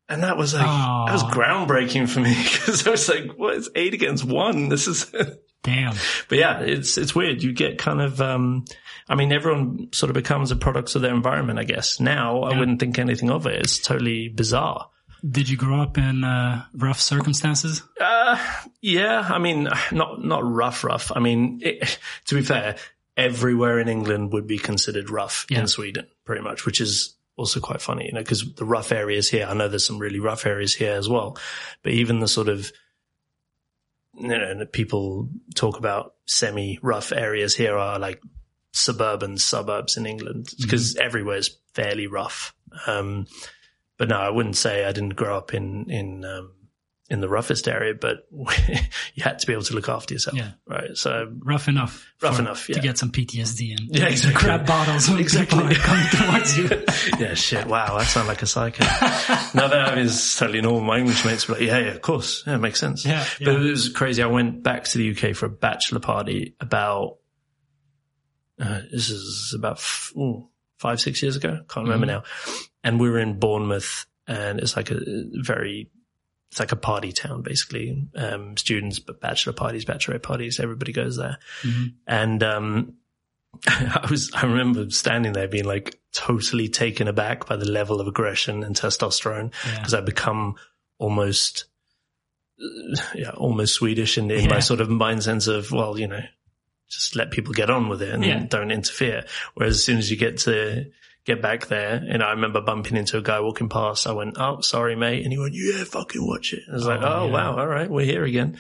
And 0.07 0.23
that 0.23 0.37
was 0.37 0.53
like, 0.53 0.65
that 0.65 1.13
was 1.13 1.23
groundbreaking 1.23 2.07
for 2.07 2.19
me 2.19 2.35
because 2.43 2.85
I 2.87 2.91
was 2.91 3.09
like, 3.09 3.31
what? 3.37 3.55
It's 3.55 3.69
eight 3.75 3.93
against 3.93 4.23
one. 4.23 4.69
This 4.75 4.87
is, 4.87 5.11
Damn. 5.63 5.95
but 6.29 6.37
yeah, 6.37 6.59
it's, 6.59 6.97
it's 6.97 7.15
weird. 7.15 7.41
You 7.41 7.51
get 7.51 7.79
kind 7.79 7.99
of, 7.99 8.21
um, 8.21 8.65
I 9.09 9.15
mean, 9.15 9.31
everyone 9.31 9.89
sort 9.93 10.11
of 10.11 10.13
becomes 10.13 10.51
a 10.51 10.55
product 10.55 10.95
of 10.95 11.01
their 11.01 11.13
environment, 11.13 11.57
I 11.57 11.63
guess. 11.63 11.99
Now 11.99 12.43
I 12.43 12.57
wouldn't 12.57 12.79
think 12.79 12.99
anything 12.99 13.31
of 13.31 13.47
it. 13.47 13.59
It's 13.59 13.79
totally 13.79 14.29
bizarre. 14.29 14.89
Did 15.27 15.49
you 15.49 15.57
grow 15.57 15.81
up 15.81 15.97
in 15.97 16.23
uh, 16.23 16.65
rough 16.75 16.99
circumstances? 17.01 17.81
Uh, 17.99 18.37
yeah, 18.81 19.27
I 19.27 19.39
mean, 19.39 19.69
not 19.91 20.23
not 20.23 20.43
rough, 20.45 20.83
rough. 20.83 21.11
I 21.15 21.19
mean, 21.19 21.61
it, 21.63 21.97
to 22.25 22.35
be 22.35 22.41
fair, 22.41 22.75
everywhere 23.17 23.79
in 23.79 23.87
England 23.87 24.33
would 24.33 24.45
be 24.45 24.57
considered 24.59 25.09
rough 25.09 25.45
Yeah. 25.49 25.61
in 25.61 25.67
Sweden, 25.67 26.05
pretty 26.25 26.41
much, 26.43 26.65
which 26.65 26.79
is 26.81 27.15
also 27.37 27.59
quite 27.59 27.81
funny, 27.81 28.05
you 28.05 28.11
know, 28.13 28.21
because 28.21 28.53
the 28.55 28.65
rough 28.65 28.91
areas 28.91 29.29
here, 29.29 29.45
I 29.49 29.53
know 29.53 29.67
there's 29.67 29.85
some 29.85 29.97
really 29.99 30.19
rough 30.19 30.45
areas 30.45 30.73
here 30.75 30.93
as 30.93 31.09
well, 31.09 31.37
but 31.81 31.91
even 31.93 32.19
the 32.19 32.27
sort 32.27 32.47
of, 32.47 32.71
you 34.13 34.27
know, 34.27 34.65
people 34.71 35.29
talk 35.55 35.77
about 35.77 36.13
semi-rough 36.25 37.11
areas 37.11 37.55
here 37.55 37.77
are 37.77 37.99
like 37.99 38.21
suburban 38.71 39.37
suburbs 39.37 39.97
in 39.97 40.05
England 40.05 40.49
because 40.61 40.95
everywhere 40.97 41.37
is 41.37 41.57
fairly 41.73 42.07
rough. 42.07 42.53
Um, 42.87 43.27
but 43.97 44.09
no, 44.09 44.17
I 44.17 44.29
wouldn't 44.29 44.57
say 44.57 44.85
I 44.85 44.91
didn't 44.91 45.15
grow 45.15 45.37
up 45.37 45.53
in 45.53 45.89
in 45.89 46.23
um, 46.25 46.51
in 47.07 47.21
the 47.21 47.29
roughest 47.29 47.67
area, 47.67 47.93
but 47.93 48.27
you 49.13 49.21
had 49.23 49.37
to 49.37 49.45
be 49.45 49.53
able 49.53 49.61
to 49.61 49.75
look 49.75 49.89
after 49.89 50.15
yourself, 50.15 50.35
Yeah. 50.35 50.53
right? 50.67 50.97
So 50.97 51.31
Rough 51.37 51.67
enough. 51.67 52.03
Rough 52.19 52.37
for- 52.37 52.41
enough, 52.41 52.65
To 52.65 52.79
get 52.79 52.97
some 52.97 53.11
PTSD 53.11 53.77
and 53.77 53.95
Yeah, 53.95 54.07
exactly. 54.07 54.41
grab 54.41 54.65
bottles 54.65 55.07
when 55.07 55.19
Exactly. 55.19 55.59
people 55.59 55.71
are 55.71 55.79
coming 55.81 56.07
towards 56.09 56.57
you. 56.57 56.67
yeah, 57.19 57.35
shit. 57.35 57.67
Wow, 57.67 57.95
I 57.95 58.05
sound 58.05 58.27
like 58.27 58.41
a 58.41 58.47
psycho. 58.47 58.83
now 58.83 59.67
that 59.67 59.73
I 59.73 59.85
mean, 59.95 59.95
that 59.95 59.97
is 59.99 60.35
totally 60.35 60.61
normal. 60.61 60.81
My 60.81 60.97
English 60.97 61.23
mates 61.25 61.47
were 61.47 61.53
like, 61.53 61.63
yeah, 61.63 61.77
yeah, 61.77 61.91
of 61.91 62.01
course. 62.01 62.43
Yeah, 62.47 62.55
it 62.55 62.59
makes 62.59 62.79
sense. 62.79 63.05
Yeah, 63.05 63.23
But 63.37 63.51
yeah. 63.51 63.57
it 63.59 63.59
was 63.69 63.89
crazy. 63.89 64.23
I 64.23 64.25
went 64.27 64.63
back 64.63 64.85
to 64.85 64.97
the 64.97 65.11
UK 65.11 65.35
for 65.35 65.45
a 65.45 65.49
bachelor 65.49 65.99
party 65.99 66.55
about, 66.59 67.17
uh, 68.59 68.81
this 68.91 69.11
is 69.11 69.53
about 69.55 69.77
f- 69.77 70.11
ooh, 70.17 70.49
five, 70.79 70.99
six 70.99 71.21
years 71.21 71.35
ago. 71.35 71.59
Can't 71.69 71.85
remember 71.85 72.07
now. 72.07 72.23
And 72.85 72.99
we 73.01 73.09
were 73.09 73.19
in 73.19 73.37
Bournemouth 73.39 74.05
and 74.27 74.59
it's 74.59 74.77
like 74.77 74.91
a 74.91 74.99
very, 75.33 75.89
it's 76.51 76.59
like 76.59 76.71
a 76.71 76.77
party 76.77 77.11
town, 77.11 77.41
basically. 77.41 78.07
Um, 78.15 78.55
students, 78.55 78.99
but 78.99 79.19
bachelor 79.19 79.51
parties, 79.53 79.83
bachelorette 79.83 80.23
parties, 80.23 80.59
everybody 80.61 80.93
goes 80.93 81.17
there. 81.17 81.37
Mhm. 81.63 81.93
And, 82.07 82.41
um, 82.43 82.93
I 83.67 84.07
was, 84.09 84.31
I 84.33 84.45
remember 84.45 84.89
standing 84.89 85.33
there 85.33 85.47
being 85.47 85.65
like 85.65 85.99
totally 86.13 86.67
taken 86.69 87.07
aback 87.07 87.47
by 87.47 87.55
the 87.55 87.69
level 87.69 87.99
of 87.99 88.07
aggression 88.07 88.63
and 88.63 88.75
testosterone 88.75 89.51
Yeah. 89.65 89.77
because 89.79 89.93
I've 89.93 90.05
become 90.05 90.55
almost 90.97 91.65
yeah, 93.13 93.31
almost 93.31 93.73
Swedish 93.73 94.17
in, 94.17 94.31
in 94.31 94.45
Yeah. 94.45 94.49
my 94.49 94.59
sort 94.61 94.79
of 94.81 94.89
mind 94.89 95.23
sense 95.23 95.47
of, 95.47 95.71
well, 95.71 95.99
you 95.99 96.07
know, 96.07 96.21
just 96.89 97.15
let 97.15 97.31
people 97.31 97.53
get 97.53 97.69
on 97.69 97.89
with 97.89 98.01
it 98.01 98.13
and 98.13 98.23
Yeah. 98.23 98.45
don't 98.47 98.71
interfere. 98.71 99.25
Whereas 99.55 99.75
as 99.75 99.83
soon 99.83 99.97
as 99.97 100.09
you 100.09 100.17
get 100.17 100.37
to 100.39 100.85
get 101.25 101.41
back 101.41 101.67
there, 101.67 102.03
and 102.07 102.21
I 102.21 102.31
remember 102.31 102.61
bumping 102.61 102.95
into 102.97 103.17
a 103.17 103.21
guy 103.21 103.39
walking 103.39 103.67
past, 103.67 104.05
I 104.07 104.11
went, 104.11 104.37
"Oh, 104.39 104.61
sorry, 104.61 104.95
mate," 104.95 105.23
and 105.23 105.33
he 105.33 105.39
went, 105.39 105.53
"Yeah, 105.55 105.83
fucking 105.83 106.25
watch 106.25 106.53
it." 106.53 106.63
I 106.69 106.73
was 106.73 106.85
like, 106.85 107.01
Oh, 107.01 107.05
"Oh, 107.21 107.25
yeah. 107.25 107.31
wow, 107.33 107.57
all 107.57 107.67
right, 107.67 107.89
we're 107.89 108.05
here 108.05 108.23
again." 108.23 108.57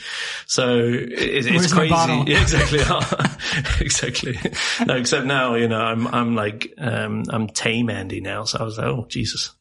So 0.47 0.79
it, 0.79 1.11
it's 1.45 1.71
crazy. 1.73 1.93
Yeah, 2.27 2.41
exactly, 2.41 2.79
exactly. 3.79 4.37
No, 4.85 4.95
except 4.97 5.25
now, 5.25 5.55
you 5.55 5.67
know, 5.67 5.79
I'm 5.79 6.07
I'm 6.07 6.35
like 6.35 6.73
um, 6.77 7.23
I'm 7.29 7.47
tame 7.47 7.89
Andy 7.89 8.21
now, 8.21 8.43
so 8.45 8.59
I 8.59 8.63
was 8.63 8.77
like, 8.77 8.87
"Oh, 8.87 9.05
Jesus, 9.09 9.51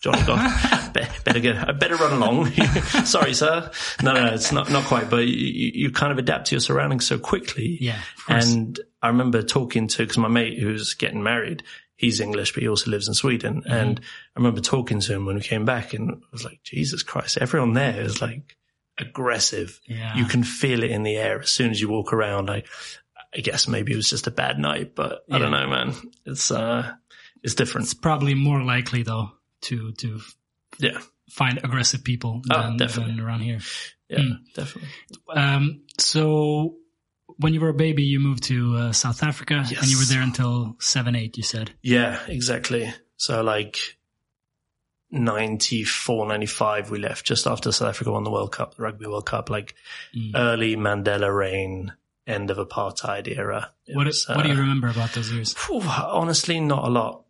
Johnny, 0.00 0.22
God, 0.26 0.92
be- 0.94 1.00
better 1.24 1.40
get, 1.40 1.68
I 1.68 1.72
better 1.72 1.96
run 1.96 2.12
along." 2.14 2.50
sorry, 3.04 3.34
sir. 3.34 3.70
No, 4.02 4.12
no, 4.12 4.26
it's 4.34 4.50
not 4.52 4.70
not 4.70 4.84
quite, 4.84 5.08
but 5.08 5.26
you, 5.26 5.34
you 5.36 5.70
you 5.74 5.90
kind 5.92 6.12
of 6.12 6.18
adapt 6.18 6.48
to 6.48 6.56
your 6.56 6.60
surroundings 6.60 7.06
so 7.06 7.18
quickly. 7.18 7.78
Yeah. 7.80 8.00
And 8.28 8.78
I 9.02 9.08
remember 9.08 9.42
talking 9.42 9.86
to, 9.88 10.06
cause 10.06 10.18
my 10.18 10.28
mate 10.28 10.58
who's 10.58 10.94
getting 10.94 11.22
married, 11.22 11.62
he's 12.00 12.18
English, 12.18 12.54
but 12.54 12.62
he 12.62 12.68
also 12.68 12.90
lives 12.90 13.08
in 13.08 13.12
Sweden. 13.14 13.60
Mm-hmm. 13.60 13.72
And 13.72 14.00
I 14.00 14.38
remember 14.40 14.62
talking 14.62 15.00
to 15.00 15.12
him 15.14 15.26
when 15.26 15.36
we 15.36 15.42
came 15.42 15.66
back 15.66 15.92
and 15.92 16.10
I 16.10 16.14
was 16.32 16.44
like, 16.46 16.62
Jesus 16.62 17.02
Christ, 17.02 17.36
everyone 17.38 17.74
there 17.74 18.00
is 18.00 18.22
like 18.22 18.56
aggressive. 18.98 19.78
Yeah. 19.86 20.16
You 20.16 20.24
can 20.24 20.42
feel 20.42 20.82
it 20.82 20.90
in 20.90 21.02
the 21.02 21.16
air 21.16 21.40
as 21.40 21.50
soon 21.50 21.70
as 21.70 21.80
you 21.80 21.90
walk 21.90 22.14
around. 22.14 22.48
I, 22.50 22.62
I 23.34 23.40
guess 23.40 23.68
maybe 23.68 23.92
it 23.92 23.96
was 23.96 24.08
just 24.08 24.26
a 24.26 24.30
bad 24.30 24.58
night, 24.58 24.94
but 24.94 25.24
I 25.30 25.38
don't 25.38 25.50
know, 25.50 25.68
man. 25.68 25.94
It's, 26.24 26.50
uh, 26.50 26.90
it's 27.42 27.54
different. 27.54 27.84
it's 27.86 27.94
probably 27.94 28.34
more 28.34 28.62
likely 28.62 29.02
though 29.02 29.32
to 29.62 29.92
to 29.92 30.20
Yeah. 30.78 30.98
find 31.30 31.58
aggressive 31.62 32.02
people 32.02 32.40
Oh, 32.50 32.62
than, 32.62 32.76
definitely. 32.78 33.14
than 33.16 33.20
around 33.24 33.40
here. 33.40 33.60
Yeah, 34.08 34.20
Hmm. 34.22 34.32
definitely. 34.54 34.90
Um, 35.28 35.82
so 35.98 36.76
when 37.40 37.54
you 37.54 37.60
were 37.60 37.70
a 37.70 37.74
baby, 37.74 38.02
you 38.04 38.20
moved 38.20 38.44
to 38.44 38.76
uh, 38.76 38.92
South 38.92 39.22
Africa, 39.22 39.64
and 39.66 39.86
you 39.88 39.98
were 39.98 40.04
there 40.04 40.22
until 40.22 40.76
seven, 40.78 41.14
eight. 41.16 41.36
You 41.36 41.42
said. 41.42 41.72
Yeah, 41.82 42.20
exactly. 42.28 42.92
So 43.16 43.42
like 43.42 43.78
94, 45.10 46.26
95, 46.28 46.90
we 46.90 46.98
left 46.98 47.26
just 47.26 47.46
after 47.46 47.72
South 47.72 47.88
Africa 47.88 48.12
won 48.12 48.24
the 48.24 48.30
World 48.30 48.52
Cup, 48.52 48.76
the 48.76 48.82
Rugby 48.82 49.06
World 49.06 49.26
Cup, 49.26 49.50
like 49.50 49.74
Mm. 50.14 50.32
early 50.34 50.76
Mandela 50.76 51.34
reign, 51.34 51.92
end 52.26 52.50
of 52.50 52.58
apartheid 52.58 53.26
era. 53.28 53.72
What 53.92 54.06
was, 54.06 54.26
What 54.28 54.42
do 54.42 54.48
you 54.48 54.54
uh, 54.54 54.58
remember 54.60 54.88
about 54.88 55.12
those 55.12 55.32
years? 55.32 55.52
phew, 55.54 55.80
honestly, 55.82 56.60
not 56.60 56.84
a 56.84 56.88
lot. 56.90 57.24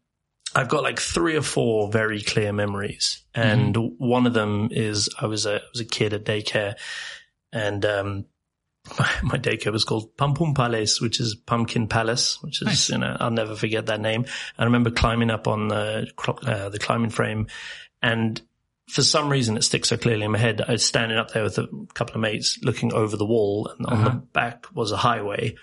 I've 0.54 0.68
got 0.68 0.82
like 0.82 0.98
three 0.98 1.36
or 1.36 1.42
four 1.42 1.90
very 1.90 2.20
clear 2.20 2.52
memories, 2.52 3.22
and 3.34 3.76
one 3.98 4.26
of 4.26 4.34
them 4.34 4.68
is 4.72 5.08
I 5.20 5.26
was 5.26 5.46
a 5.46 5.56
I 5.56 5.62
was 5.72 5.80
a 5.80 5.84
kid 5.84 6.12
at 6.12 6.24
daycare, 6.24 6.74
and 7.52 7.84
um, 7.86 8.24
my, 8.98 9.10
my 9.22 9.38
daycare 9.38 9.72
was 9.72 9.84
called 9.84 10.16
Pumpum 10.16 10.54
Palace, 10.54 11.00
which 11.00 11.20
is 11.20 11.34
Pumpkin 11.34 11.88
Palace, 11.88 12.42
which 12.42 12.62
is 12.62 12.66
Nice. 12.66 12.90
you 12.90 12.98
know 12.98 13.16
I'll 13.20 13.30
never 13.30 13.54
forget 13.56 13.86
that 13.86 14.00
name. 14.00 14.26
I 14.58 14.64
remember 14.64 14.90
climbing 14.90 15.30
up 15.30 15.46
on 15.48 15.68
the 15.68 16.10
uh, 16.42 16.68
the 16.68 16.78
climbing 16.78 17.10
frame, 17.10 17.46
and 18.02 18.40
for 18.88 19.02
some 19.02 19.28
reason 19.28 19.56
it 19.56 19.62
sticks 19.62 19.88
so 19.88 19.96
clearly 19.96 20.24
in 20.24 20.32
my 20.32 20.38
head. 20.38 20.60
I 20.66 20.72
was 20.72 20.84
standing 20.84 21.16
up 21.18 21.32
there 21.32 21.44
with 21.44 21.58
a 21.58 21.68
couple 21.94 22.14
of 22.16 22.20
mates, 22.20 22.58
looking 22.62 22.92
over 22.92 23.16
the 23.16 23.26
wall, 23.26 23.70
and 23.76 23.86
on 23.86 24.02
the 24.04 24.10
Uh-huh. 24.10 24.18
back 24.32 24.66
was 24.74 24.90
a 24.92 24.96
highway. 24.96 25.56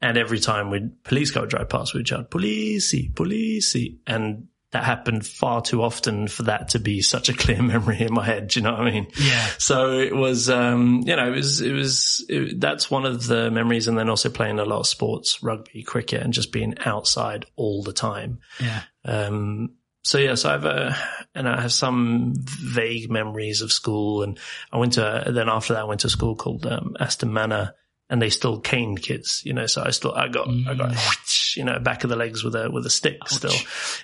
And 0.00 0.18
every 0.18 0.38
time 0.40 0.70
we'd 0.70 1.02
police 1.02 1.30
car 1.30 1.42
would 1.42 1.50
drive 1.50 1.68
past, 1.70 1.94
we'd 1.94 2.06
shout, 2.08 2.30
"Policey, 2.30 3.12
policey," 3.14 3.96
and 4.06 4.48
that 4.74 4.82
happened 4.82 5.24
far 5.24 5.62
too 5.62 5.84
often 5.84 6.26
for 6.26 6.42
that 6.42 6.70
to 6.70 6.80
be 6.80 7.00
such 7.00 7.28
a 7.28 7.32
clear 7.32 7.62
memory 7.62 8.00
in 8.00 8.12
my 8.12 8.24
head. 8.24 8.48
Do 8.48 8.58
you 8.58 8.64
know 8.64 8.72
what 8.72 8.80
I 8.80 8.90
mean? 8.90 9.06
Yeah. 9.16 9.46
So 9.58 10.00
it 10.00 10.14
was, 10.14 10.50
um, 10.50 11.04
you 11.06 11.14
know, 11.14 11.28
it 11.28 11.36
was, 11.36 11.60
it 11.60 11.72
was, 11.72 12.26
it, 12.28 12.60
that's 12.60 12.90
one 12.90 13.06
of 13.06 13.24
the 13.28 13.52
memories. 13.52 13.86
And 13.86 13.96
then 13.96 14.10
also 14.10 14.30
playing 14.30 14.58
a 14.58 14.64
lot 14.64 14.80
of 14.80 14.88
sports, 14.88 15.44
rugby, 15.44 15.84
cricket, 15.84 16.22
and 16.22 16.32
just 16.32 16.50
being 16.50 16.74
outside 16.84 17.46
all 17.54 17.84
the 17.84 17.92
time. 17.92 18.40
Yeah. 18.60 18.82
Um, 19.04 19.76
so 20.02 20.18
yeah, 20.18 20.34
so 20.34 20.48
I 20.48 20.52
have 20.52 20.64
a, 20.64 20.96
and 21.36 21.48
I 21.48 21.60
have 21.60 21.72
some 21.72 22.34
vague 22.36 23.12
memories 23.12 23.62
of 23.62 23.70
school. 23.70 24.24
And 24.24 24.40
I 24.72 24.78
went 24.78 24.94
to, 24.94 25.24
then 25.28 25.48
after 25.48 25.74
that, 25.74 25.82
I 25.82 25.86
went 25.86 26.00
to 26.00 26.08
a 26.08 26.10
school 26.10 26.34
called, 26.34 26.66
um, 26.66 26.96
Aston 26.98 27.32
Manor 27.32 27.74
and 28.10 28.20
they 28.20 28.30
still 28.30 28.60
caned 28.60 29.02
kids, 29.02 29.42
you 29.44 29.54
know, 29.54 29.66
so 29.66 29.82
I 29.82 29.90
still, 29.90 30.14
I 30.14 30.28
got, 30.28 30.46
I 30.48 30.74
got, 30.74 30.90
mm. 30.90 31.56
you 31.56 31.64
know, 31.64 31.78
back 31.78 32.04
of 32.04 32.10
the 32.10 32.16
legs 32.16 32.44
with 32.44 32.54
a, 32.54 32.70
with 32.70 32.84
a 32.84 32.90
stick 32.90 33.16
still. 33.28 33.54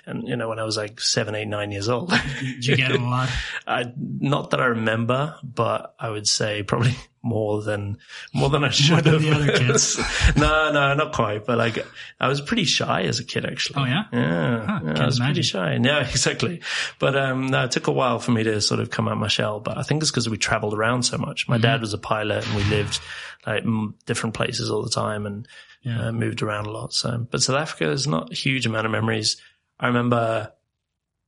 And, 0.05 0.27
you 0.27 0.35
know, 0.35 0.49
when 0.49 0.57
I 0.59 0.63
was 0.63 0.75
like 0.75 0.99
seven, 0.99 1.35
eight, 1.35 1.47
nine 1.47 1.71
years 1.71 1.87
old. 1.87 2.11
Did 2.39 2.65
you 2.65 2.75
get 2.77 2.91
a 2.91 2.97
lot? 2.97 3.29
I, 3.67 3.93
not 3.95 4.51
that 4.51 4.61
I 4.61 4.67
remember, 4.67 5.35
but 5.43 5.93
I 5.99 6.09
would 6.09 6.27
say 6.27 6.63
probably 6.63 6.95
more 7.23 7.61
than 7.61 7.97
more 8.33 8.49
than 8.49 8.63
I 8.63 8.69
should 8.71 9.03
than 9.03 9.13
have. 9.13 9.21
the 9.21 9.31
other 9.31 9.57
kids. 9.57 9.97
no, 10.35 10.71
no, 10.71 10.93
not 10.95 11.13
quite. 11.13 11.45
But 11.45 11.57
like, 11.57 11.85
I 12.19 12.27
was 12.27 12.41
pretty 12.41 12.63
shy 12.63 13.03
as 13.03 13.19
a 13.19 13.23
kid, 13.23 13.45
actually. 13.45 13.81
Oh, 13.81 13.85
yeah? 13.85 14.03
yeah, 14.11 14.65
Huh, 14.65 14.79
yeah, 14.83 15.01
I 15.01 15.05
was 15.05 15.17
imagine. 15.17 15.25
pretty 15.33 15.41
shy. 15.43 15.79
Yeah, 15.81 15.99
exactly. 16.09 16.61
But 16.99 17.15
um, 17.15 17.47
no, 17.47 17.65
it 17.65 17.71
took 17.71 17.87
a 17.87 17.91
while 17.91 18.19
for 18.19 18.31
me 18.31 18.43
to 18.43 18.59
sort 18.61 18.79
of 18.79 18.89
come 18.89 19.07
out 19.07 19.17
my 19.17 19.27
shell. 19.27 19.59
But 19.59 19.77
I 19.77 19.83
think 19.83 20.01
it's 20.01 20.11
because 20.11 20.29
we 20.29 20.37
traveled 20.37 20.73
around 20.73 21.03
so 21.03 21.17
much. 21.17 21.43
Mm-hmm. 21.43 21.51
My 21.51 21.57
dad 21.59 21.81
was 21.81 21.93
a 21.93 21.97
pilot, 21.99 22.45
and 22.47 22.55
we 22.55 22.63
lived 22.63 22.99
like 23.45 23.63
m- 23.63 23.95
different 24.05 24.33
places 24.35 24.69
all 24.71 24.81
the 24.83 24.89
time, 24.89 25.25
and 25.25 25.47
Yeah. 25.83 26.07
uh, 26.07 26.11
moved 26.11 26.41
around 26.41 26.65
a 26.67 26.71
lot. 26.71 26.93
So, 26.93 27.25
but 27.29 27.41
South 27.41 27.55
Africa 27.57 27.89
is 27.91 28.07
not 28.07 28.31
a 28.31 28.35
huge 28.35 28.65
amount 28.65 28.85
of 28.85 28.91
memories. 28.91 29.37
I 29.79 29.87
remember 29.87 30.51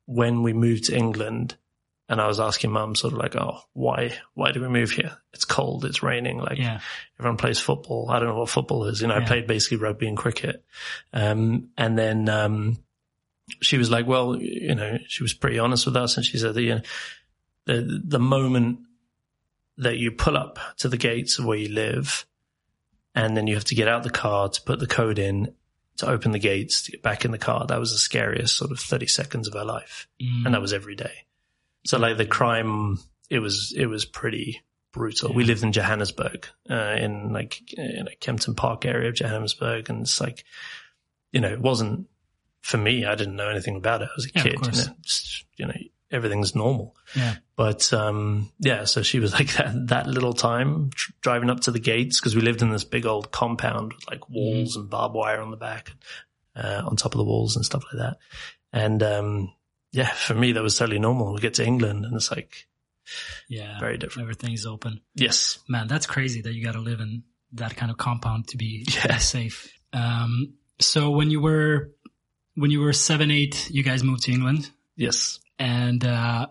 when 0.06 0.44
we 0.44 0.54
moved 0.54 0.86
to 0.86 0.96
England 0.96 1.56
and 2.10 2.20
I 2.20 2.28
was 2.28 2.40
asking 2.40 2.72
mum 2.72 2.96
sort 2.96 3.14
of 3.14 3.20
like, 3.20 3.36
Oh, 3.36 3.60
why, 3.74 4.14
why 4.34 4.52
did 4.52 4.62
we 4.62 4.68
move 4.68 4.92
here? 4.92 5.18
It's 5.34 5.46
cold. 5.46 5.86
It's 5.86 6.04
raining. 6.04 6.38
Like 6.38 6.58
Yeah. 6.58 6.80
everyone 7.20 7.38
plays 7.38 7.60
football. 7.60 8.10
I 8.10 8.20
don't 8.20 8.30
know 8.30 8.40
what 8.40 8.50
football 8.50 8.86
is. 8.86 9.02
You 9.02 9.08
know, 9.08 9.16
I 9.16 9.26
played 9.26 9.48
basically 9.48 9.78
rugby 9.78 10.08
and 10.08 10.18
cricket. 10.18 10.64
Um, 11.14 11.70
and 11.78 11.98
then, 11.98 12.28
um, 12.30 12.78
she 13.62 13.78
was 13.78 13.92
like, 13.92 14.08
well, 14.08 14.36
you 14.42 14.76
know, 14.76 14.98
she 15.08 15.24
was 15.24 15.34
pretty 15.34 15.60
honest 15.60 15.86
with 15.86 15.98
us 15.98 16.18
and 16.18 16.26
she 16.26 16.38
said 16.38 16.54
that, 16.56 16.62
you 16.62 16.76
know, 16.76 16.82
the, 17.66 18.02
the 18.06 18.20
moment 18.20 18.80
that 19.78 19.98
you 19.98 20.12
pull 20.12 20.38
up 20.38 20.60
to 20.78 20.88
the 20.88 20.98
gates 20.98 21.40
of 21.40 21.46
where 21.46 21.58
you 21.58 21.70
live 21.70 22.26
and 23.16 23.36
then 23.36 23.48
you 23.48 23.56
have 23.56 23.66
to 23.66 23.76
get 23.76 23.88
out 23.88 24.04
the 24.04 24.10
car 24.10 24.50
to 24.50 24.62
put 24.62 24.80
the 24.80 24.88
code 24.88 25.20
in 25.20 25.54
to 25.98 26.10
open 26.10 26.32
the 26.32 26.40
gates 26.40 26.84
to 26.84 26.92
get 26.92 27.04
back 27.04 27.26
in 27.26 27.32
the 27.32 27.38
car. 27.38 27.66
That 27.68 27.80
was 27.80 27.92
the 27.92 27.98
scariest 27.98 28.56
sort 28.56 28.72
of 28.72 28.80
30 28.80 29.08
seconds 29.08 29.48
of 29.48 29.54
her 29.54 29.66
life. 29.66 30.08
Mm. 30.22 30.46
And 30.46 30.54
that 30.54 30.62
was 30.62 30.74
every 30.74 30.96
day. 30.96 31.26
So 31.86 31.98
like 31.98 32.18
the 32.18 32.26
crime, 32.26 33.00
it 33.30 33.40
was, 33.40 33.74
it 33.76 33.88
was 33.88 34.06
pretty 34.06 34.62
brutal. 34.92 35.34
We 35.34 35.44
lived 35.44 35.64
in 35.64 35.72
Johannesburg, 35.72 36.48
uh, 36.70 36.96
in 37.00 37.34
like, 37.34 37.62
in 37.74 38.08
a 38.08 38.16
Kempton 38.16 38.56
Park 38.56 38.86
area 38.86 39.10
of 39.10 39.16
Johannesburg. 39.16 39.90
And 39.90 40.02
it's 40.02 40.22
like, 40.22 40.44
you 41.32 41.42
know, 41.42 41.52
it 41.52 41.60
wasn't 41.60 42.08
for 42.62 42.78
me. 42.78 43.06
I 43.06 43.16
didn't 43.16 43.36
know 43.36 43.50
anything 43.50 43.76
about 43.76 44.02
it. 44.02 44.10
I 44.10 44.16
was 44.16 44.26
a 44.26 44.30
Yeah, 44.36 44.44
kid, 44.44 44.54
you 44.54 44.72
know, 44.72 44.96
just, 45.02 45.46
you 45.58 45.66
know, 45.66 45.74
everything's 46.12 46.56
normal. 46.56 46.96
Yeah. 47.16 47.36
But 47.56 47.92
um, 47.92 48.52
yeah, 48.60 48.86
so 48.86 49.02
she 49.02 49.20
was 49.20 49.34
like 49.40 49.54
that 49.54 49.88
that 49.88 50.08
little 50.08 50.34
time 50.34 50.92
tr- 50.92 51.12
driving 51.22 51.50
up 51.50 51.62
to 51.62 51.72
the 51.72 51.80
gates 51.80 52.20
because 52.20 52.36
we 52.36 52.42
lived 52.42 52.62
in 52.62 52.70
this 52.72 52.84
big 52.84 53.06
old 53.06 53.32
compound 53.32 53.94
with 53.94 54.10
like 54.10 54.30
walls 54.30 54.78
and 54.78 54.90
barbed 54.90 55.16
wire 55.16 55.42
on 55.42 55.52
the 55.52 55.58
back, 55.58 55.92
uh, 56.56 56.84
on 56.86 56.96
top 56.96 57.14
of 57.14 57.18
the 57.18 57.26
walls 57.26 57.56
and 57.56 57.66
stuff 57.66 57.84
like 57.92 58.00
that. 58.00 58.18
And 58.72 59.04
um, 59.04 59.54
yeah, 59.94 60.12
for 60.12 60.34
me 60.36 60.52
that 60.52 60.62
was 60.64 60.78
totally 60.78 61.00
normal. 61.00 61.34
We 61.34 61.40
get 61.40 61.54
to 61.56 61.66
England 61.66 62.04
and 62.06 62.14
it's 62.16 62.30
like 62.32 62.68
Yeah. 63.48 63.80
very 63.80 63.98
different. 63.98 64.26
Everything's 64.26 64.66
open. 64.66 65.00
Yes, 65.16 65.60
Man, 65.70 65.88
that's 65.88 66.06
crazy 66.06 66.42
that 66.42 66.54
you 66.54 66.64
got 66.66 66.74
to 66.74 66.80
live 66.82 67.00
in 67.00 67.24
that 67.54 67.76
kind 67.78 67.90
of 67.92 67.98
compound 67.98 68.48
to 68.50 68.58
be, 68.58 68.86
Yeah. 69.06 69.18
safe. 69.20 69.72
Um, 69.94 70.54
so 70.80 71.12
when 71.12 71.30
you 71.32 71.40
were, 71.40 71.92
when 72.56 72.72
you 72.72 72.82
were 72.82 72.94
seven, 72.94 73.32
eight, 73.32 73.70
you 73.72 73.84
guys 73.84 74.04
moved 74.04 74.24
to 74.24 74.32
England 74.32 74.70
yes, 74.98 75.40
and, 75.60 76.04
uh, 76.06 76.48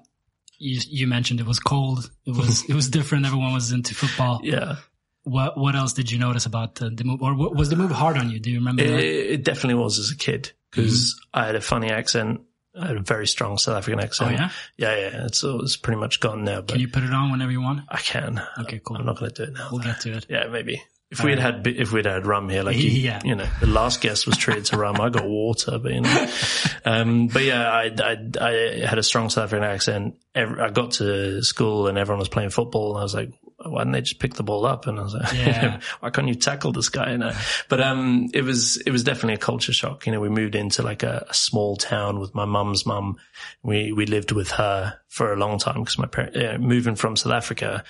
you, 0.58 0.80
you 0.88 1.06
mentioned 1.08 1.40
it 1.40 1.46
was 1.46 1.58
cold. 1.58 2.08
It 2.24 2.36
was, 2.36 2.64
it 2.68 2.74
was 2.74 2.88
different. 2.88 3.26
Everyone 3.26 3.52
was 3.52 3.72
into 3.72 3.94
football. 3.94 4.40
yeah. 4.44 4.76
What, 5.24 5.56
what 5.56 5.76
else 5.76 5.92
did 5.92 6.10
you 6.10 6.18
notice 6.18 6.46
about 6.46 6.74
the, 6.76 6.90
the 6.90 7.04
move 7.04 7.22
or 7.22 7.34
was 7.36 7.68
the 7.70 7.76
move 7.76 7.92
hard 7.92 8.16
on 8.16 8.28
you? 8.30 8.40
Do 8.40 8.50
you 8.50 8.58
remember 8.58 8.82
It, 8.82 8.88
that? 8.90 9.32
it 9.34 9.44
definitely 9.44 9.74
was 9.80 9.98
as 10.00 10.10
a 10.10 10.16
kid 10.16 10.50
because 10.70 11.14
I 11.32 11.46
had 11.46 11.54
a 11.54 11.60
funny 11.60 11.90
accent. 11.90 12.40
I 12.78 12.86
had 12.86 12.96
a 12.96 13.00
very 13.00 13.26
strong 13.26 13.58
South 13.58 13.76
African 13.76 14.00
Oh 14.00 14.04
accent. 14.04 14.32
yeah. 14.32 14.50
yeah, 14.76 14.96
yeah. 14.96 15.26
It's, 15.26 15.44
it's 15.44 15.76
pretty 15.76 16.00
much 16.00 16.20
gone 16.20 16.44
now, 16.44 16.60
but 16.62 16.68
Can 16.70 16.80
you 16.80 16.88
put 16.88 17.02
it 17.04 17.12
on 17.12 17.30
whenever 17.30 17.52
you 17.52 17.60
want? 17.60 17.80
I 17.88 17.98
can. 17.98 18.40
Okay, 18.60 18.80
cool. 18.82 18.96
I'm 18.96 19.04
not 19.06 19.18
going 19.18 19.30
to 19.30 19.44
do 19.46 19.50
it 19.52 19.54
now. 19.58 19.68
We'll 19.70 19.82
get 19.82 20.00
to 20.00 20.12
it. 20.16 20.26
Yeah, 20.28 20.46
maybe. 20.48 20.82
If 21.10 21.22
we'd 21.22 21.38
had 21.38 21.66
if 21.66 21.92
we'd 21.92 22.06
had 22.06 22.24
rum 22.26 22.48
here, 22.48 22.62
like 22.62 22.78
you, 22.78 22.88
Yeah. 22.88 23.20
you 23.22 23.34
know, 23.34 23.46
the 23.60 23.66
last 23.66 24.00
guest 24.00 24.26
was 24.26 24.38
treated 24.38 24.64
to 24.66 24.78
rum. 24.78 24.98
I 24.98 25.10
got 25.10 25.28
water, 25.28 25.78
but 25.78 25.92
you 25.92 26.00
know, 26.00 26.26
um, 26.86 27.26
but 27.26 27.44
yeah, 27.44 27.70
I, 27.70 27.90
I 28.02 28.30
I 28.40 28.86
had 28.86 28.96
a 28.96 29.02
strong 29.02 29.28
South 29.28 29.44
African 29.44 29.62
accent. 29.68 30.14
Every, 30.34 30.58
I 30.62 30.70
got 30.70 30.92
to 30.92 31.42
school 31.42 31.86
and 31.88 31.98
everyone 31.98 32.18
was 32.20 32.30
playing 32.30 32.48
football, 32.48 32.92
and 32.92 33.00
I 33.00 33.02
was 33.02 33.14
like, 33.14 33.30
why 33.64 33.80
didn't 33.80 33.92
they 33.92 34.00
just 34.00 34.18
pick 34.18 34.34
the 34.34 34.42
ball 34.42 34.66
up? 34.66 34.86
And 34.86 34.98
I 34.98 35.02
was 35.02 35.14
like, 35.14 35.32
Yeah. 35.32 35.80
why 36.00 36.10
can't 36.10 36.28
you 36.28 36.34
tackle 36.34 36.72
this 36.72 36.88
guy? 36.88 37.12
You 37.12 37.18
know? 37.18 37.32
But 37.68 37.80
um, 37.80 38.28
it 38.34 38.42
was 38.42 38.76
it 38.78 38.90
was 38.90 39.04
definitely 39.04 39.34
a 39.34 39.38
culture 39.38 39.72
shock. 39.72 40.06
You 40.06 40.12
know, 40.12 40.20
we 40.20 40.28
moved 40.28 40.54
into 40.54 40.82
like 40.82 41.02
a, 41.02 41.26
a 41.28 41.34
small 41.34 41.76
town 41.76 42.18
with 42.18 42.34
my 42.34 42.44
mum's 42.44 42.84
mum. 42.86 43.16
We 43.62 43.92
we 43.92 44.06
lived 44.06 44.32
with 44.32 44.50
her 44.52 44.98
for 45.08 45.32
a 45.32 45.36
long 45.36 45.58
time 45.58 45.80
because 45.80 45.98
my 45.98 46.06
parents 46.06 46.36
uh, 46.36 46.58
moving 46.58 46.94
from 46.96 47.16
South 47.16 47.32
Africa 47.32 47.84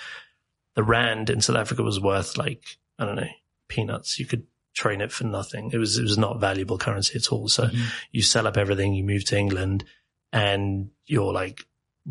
the 0.75 0.83
rand 0.83 1.29
in 1.29 1.39
South 1.39 1.55
Africa 1.57 1.83
was 1.83 1.99
worth 1.99 2.35
like 2.37 2.63
I 2.97 3.05
don't 3.05 3.15
know 3.15 3.27
peanuts. 3.69 4.17
You 4.19 4.25
could 4.25 4.47
train 4.75 5.01
it 5.01 5.11
for 5.11 5.23
nothing. 5.25 5.69
It 5.71 5.77
was 5.77 5.97
it 5.97 6.03
was 6.03 6.17
not 6.17 6.39
valuable 6.39 6.77
currency 6.79 7.15
at 7.17 7.31
all. 7.31 7.47
So 7.47 7.65
Mhm. 7.65 7.85
you 8.11 8.21
sell 8.23 8.47
up 8.47 8.57
everything, 8.57 8.93
you 8.95 9.03
move 9.03 9.23
to 9.25 9.37
England, 9.37 9.83
and 10.31 10.89
you're 11.05 11.31
like 11.31 11.65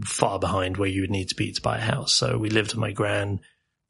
far 0.05 0.39
behind 0.39 0.77
where 0.77 0.89
you 0.89 1.01
would 1.03 1.11
need 1.11 1.29
to 1.29 1.35
be 1.35 1.53
to 1.53 1.61
buy 1.61 1.79
a 1.79 1.81
house. 1.81 2.15
So 2.15 2.39
we 2.39 2.51
lived 2.51 2.73
with 2.73 2.81
my 2.81 2.93
gran 2.93 3.41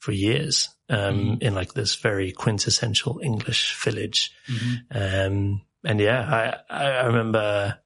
for 0.03 0.11
years 0.11 0.69
um, 0.89 1.39
in 1.41 1.55
like 1.55 1.75
this 1.75 1.95
very 1.95 2.33
quintessential 2.33 3.21
English 3.23 3.81
village. 3.85 4.33
Mhm. 4.49 4.81
Um, 4.91 5.63
and 5.85 6.01
yeah, 6.01 6.61
I, 6.69 6.75
I 6.75 7.07
remember, 7.07 7.79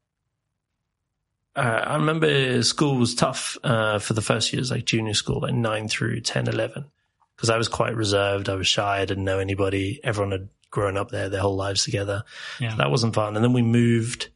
uh, 1.55 1.61
I 1.61 1.97
remember 1.97 2.63
school 2.63 2.97
was 2.97 3.15
tough, 3.15 3.59
uh, 3.63 3.99
for 3.99 4.15
the 4.15 4.23
first 4.23 4.51
years, 4.51 4.71
like 4.71 4.87
junior 4.87 5.13
school, 5.13 5.43
like 5.43 5.53
nine 5.53 5.89
through 5.89 6.21
10, 6.21 6.49
11. 6.49 6.87
Cause 7.37 7.51
I 7.51 7.59
was 7.59 7.69
quite 7.69 7.95
reserved. 7.95 8.49
I 8.49 8.55
was 8.55 8.67
shy. 8.67 9.01
I 9.01 9.05
didn't 9.05 9.25
know 9.25 9.39
anybody. 9.39 10.01
Everyone 10.03 10.33
had 10.33 10.49
grown 10.71 10.97
up 10.97 11.11
there 11.11 11.29
their 11.29 11.43
whole 11.43 11.57
lives 11.57 11.85
together. 11.85 12.25
Yeah. 12.59 12.77
That 12.77 12.91
wasn't 12.91 13.15
fun. 13.15 13.37
And 13.37 13.45
then 13.45 13.53
we 13.53 13.61
moved, 13.61 14.31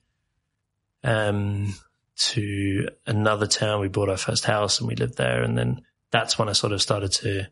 um, 1.03 1.73
to 2.17 2.91
another 3.07 3.47
town. 3.47 3.81
We 3.81 3.89
bought 3.89 4.11
our 4.11 4.19
first 4.19 4.45
house 4.45 4.81
and 4.81 4.89
we 4.89 4.97
lived 4.97 5.17
there. 5.17 5.43
And 5.43 5.57
then 5.57 5.81
that's 6.11 6.39
when 6.39 6.51
I 6.51 6.53
sort 6.53 6.75
of 6.75 6.83
started 6.83 7.13
to 7.13 7.49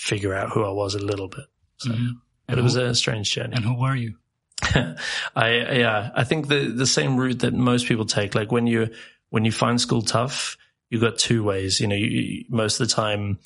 figure 0.00 0.34
out 0.34 0.50
who 0.50 0.64
I 0.64 0.70
was 0.70 0.94
a 0.94 0.98
little 1.04 1.28
bit. 1.28 1.44
So, 1.78 1.90
Mhm. 1.90 2.20
but 2.46 2.58
it 2.58 2.62
was 2.62 2.76
a 2.76 2.94
strange 2.94 3.30
journey. 3.32 3.54
And 3.56 3.64
who 3.64 3.74
were 3.74 3.94
you? 3.94 4.16
I 5.34 5.50
yeah, 5.78 6.10
I 6.14 6.24
think 6.24 6.48
the 6.48 6.70
the 6.70 6.86
same 6.86 7.16
route 7.16 7.40
that 7.40 7.54
most 7.54 7.86
people 7.86 8.04
take. 8.06 8.34
Like 8.34 8.52
when 8.52 8.66
you 8.66 8.90
when 9.30 9.44
you 9.44 9.52
find 9.52 9.80
school 9.80 10.02
tough, 10.02 10.56
you've 10.90 11.00
got 11.00 11.18
two 11.18 11.42
ways. 11.44 11.80
You 11.80 11.86
know, 11.86 11.94
you, 11.96 12.06
you, 12.06 12.44
most 12.48 12.80
of 12.80 12.88
the 12.88 12.94
time, 12.94 13.38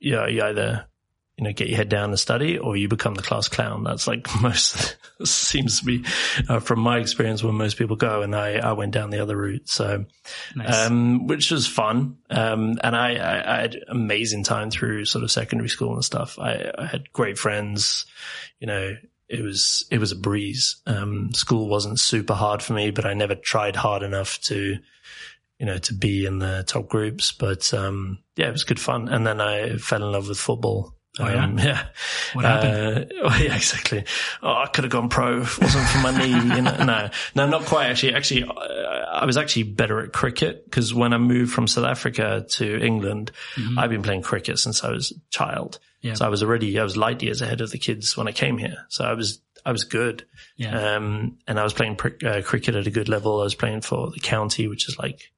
you 0.00 0.12
know, 0.12 0.26
you 0.26 0.42
either 0.42 0.86
you 1.36 1.44
know 1.44 1.52
get 1.52 1.68
your 1.68 1.76
head 1.78 1.88
down 1.88 2.10
and 2.10 2.18
study, 2.18 2.58
or 2.58 2.76
you 2.76 2.88
become 2.88 3.14
the 3.14 3.22
class 3.22 3.48
clown. 3.48 3.84
That's 3.84 4.06
like 4.06 4.28
most 4.42 4.96
seems 5.24 5.80
to 5.80 5.84
be 5.84 6.04
uh, 6.48 6.60
from 6.60 6.80
my 6.80 6.98
experience 6.98 7.42
where 7.42 7.52
most 7.52 7.76
people 7.76 7.96
go. 7.96 8.22
And 8.22 8.34
I 8.34 8.54
I 8.58 8.72
went 8.72 8.92
down 8.92 9.10
the 9.10 9.22
other 9.22 9.36
route. 9.36 9.68
So 9.68 10.04
Nice. 10.54 10.86
um, 10.86 11.26
which 11.26 11.50
was 11.50 11.66
fun. 11.66 12.18
Um, 12.30 12.78
and 12.82 12.94
I, 12.96 13.14
I, 13.16 13.58
I 13.58 13.60
had 13.62 13.76
amazing 13.88 14.44
time 14.44 14.70
through 14.70 15.04
sort 15.06 15.24
of 15.24 15.30
secondary 15.30 15.68
school 15.68 15.94
and 15.94 16.04
stuff. 16.04 16.38
I, 16.38 16.70
I 16.78 16.86
had 16.86 17.12
great 17.12 17.38
friends, 17.38 18.06
you 18.60 18.66
know, 18.66 18.96
it 19.28 19.42
was, 19.42 19.86
it 19.90 19.98
was 19.98 20.12
a 20.12 20.16
breeze. 20.16 20.76
Um, 20.86 21.32
school 21.32 21.68
wasn't 21.68 21.98
super 22.00 22.34
hard 22.34 22.62
for 22.62 22.74
me, 22.74 22.90
but 22.90 23.06
I 23.06 23.14
never 23.14 23.34
tried 23.34 23.76
hard 23.76 24.02
enough 24.02 24.38
to, 24.42 24.76
you 25.58 25.66
know, 25.66 25.78
to 25.78 25.94
be 25.94 26.26
in 26.26 26.38
the 26.38 26.64
top 26.66 26.88
groups. 26.88 27.32
But, 27.32 27.72
um, 27.72 28.18
yeah, 28.36 28.48
it 28.48 28.52
was 28.52 28.64
good 28.64 28.80
fun. 28.80 29.08
And 29.08 29.26
then 29.26 29.40
I 29.40 29.76
fell 29.78 30.04
in 30.04 30.12
love 30.12 30.28
with 30.28 30.38
football. 30.38 30.94
Oh, 31.18 31.28
yeah? 31.28 31.44
Um, 31.44 31.58
yeah. 31.58 31.86
What 32.32 32.44
happened? 32.46 33.12
Uh, 33.12 33.14
oh, 33.24 33.38
yeah, 33.42 33.54
exactly. 33.54 34.04
Oh, 34.42 34.52
I 34.52 34.66
could 34.66 34.84
have 34.84 34.90
gone 34.90 35.10
pro. 35.10 35.42
If 35.42 35.58
it 35.58 35.64
wasn't 35.64 35.86
for 35.88 35.98
my 35.98 36.18
knee. 36.18 36.30
You 36.30 36.62
know, 36.62 36.76
no, 36.84 37.10
no, 37.34 37.46
not 37.48 37.66
quite. 37.66 37.90
Actually, 37.90 38.14
actually, 38.14 38.44
I 38.44 39.26
was 39.26 39.36
actually 39.36 39.64
better 39.64 40.00
at 40.00 40.12
cricket 40.12 40.64
because 40.64 40.94
when 40.94 41.12
I 41.12 41.18
moved 41.18 41.52
from 41.52 41.66
South 41.66 41.84
Africa 41.84 42.46
to 42.52 42.82
England, 42.82 43.30
I've 43.76 43.90
been 43.90 44.02
playing 44.02 44.22
cricket 44.22 44.58
since 44.58 44.82
I 44.84 44.90
was 44.90 45.10
a 45.12 45.14
child. 45.30 45.78
Mm-hmm. 45.98 46.08
Yeah. 46.08 46.14
So 46.14 46.24
I 46.24 46.28
was 46.28 46.42
already, 46.42 46.78
I 46.78 46.82
was 46.82 46.96
light 46.96 47.22
years 47.22 47.42
ahead 47.42 47.60
of 47.60 47.70
the 47.70 47.78
kids 47.78 48.16
when 48.16 48.26
I 48.26 48.32
came 48.32 48.56
here. 48.56 48.86
So 48.88 49.04
I 49.04 49.12
was, 49.12 49.40
I 49.66 49.70
was 49.70 49.84
good. 49.84 50.24
yeah. 50.56 50.94
Um, 50.96 51.38
and 51.46 51.60
I 51.60 51.62
was 51.62 51.74
playing 51.74 51.96
pr- 51.96 52.26
uh, 52.26 52.42
cricket 52.42 52.74
at 52.74 52.86
a 52.86 52.90
good 52.90 53.08
level. 53.10 53.40
I 53.40 53.44
was 53.44 53.54
playing 53.54 53.82
for 53.82 54.10
the 54.10 54.18
county, 54.18 54.66
which 54.66 54.88
is 54.88 54.98
like 54.98 55.30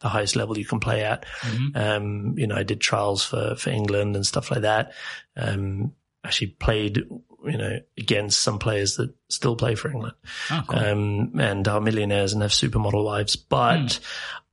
the 0.00 0.08
highest 0.08 0.36
level 0.36 0.56
you 0.58 0.64
can 0.64 0.80
play 0.80 1.02
at. 1.04 1.24
Mhm. 1.42 1.76
Um, 1.76 2.38
you 2.38 2.46
know, 2.46 2.56
I 2.56 2.62
did 2.62 2.80
trials 2.80 3.24
for, 3.24 3.54
for 3.56 3.70
England 3.70 4.16
and 4.16 4.26
stuff 4.26 4.50
like 4.50 4.62
that. 4.62 4.92
Um, 5.36 5.92
actually 6.24 6.48
played, 6.48 6.96
you 7.44 7.58
know, 7.58 7.78
against 7.98 8.40
some 8.40 8.58
players 8.58 8.96
that 8.96 9.14
still 9.28 9.56
play 9.56 9.74
for 9.74 9.90
England, 9.90 10.14
Oh, 10.50 10.62
cool. 10.66 10.78
um, 10.78 11.38
and 11.40 11.68
are 11.68 11.80
millionaires 11.80 12.32
and 12.32 12.40
have 12.42 12.50
supermodel 12.52 13.04
wives. 13.04 13.36
But 13.36 14.00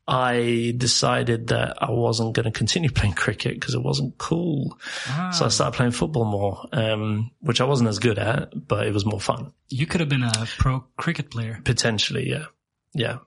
I 0.07 0.73
decided 0.77 1.47
that 1.47 1.81
I 1.81 1.91
wasn't 1.91 2.33
going 2.33 2.45
to 2.45 2.51
continue 2.51 2.89
playing 2.93 3.13
cricket 3.13 3.53
because 3.53 3.73
it 3.75 3.83
wasn't 3.83 4.17
cool. 4.17 4.77
Ah, 5.07 5.29
So 5.31 5.45
I 5.45 5.49
started 5.49 5.77
playing 5.77 5.91
football 5.93 6.25
more, 6.25 6.65
um, 6.73 7.31
which 7.39 7.61
I 7.61 7.65
wasn't 7.65 7.89
as 7.89 7.99
good 7.99 8.19
at, 8.19 8.67
but 8.67 8.85
it 8.87 8.93
was 8.93 9.05
more 9.05 9.21
fun. 9.21 9.53
you 9.69 9.85
could 9.85 10.01
have 10.01 10.09
been 10.09 10.23
a 10.23 10.47
pro 10.57 10.83
cricket 10.97 11.29
player. 11.31 11.61
Potentially, 11.63 12.29
yeah. 12.29 12.45
Yeah. 12.93 13.19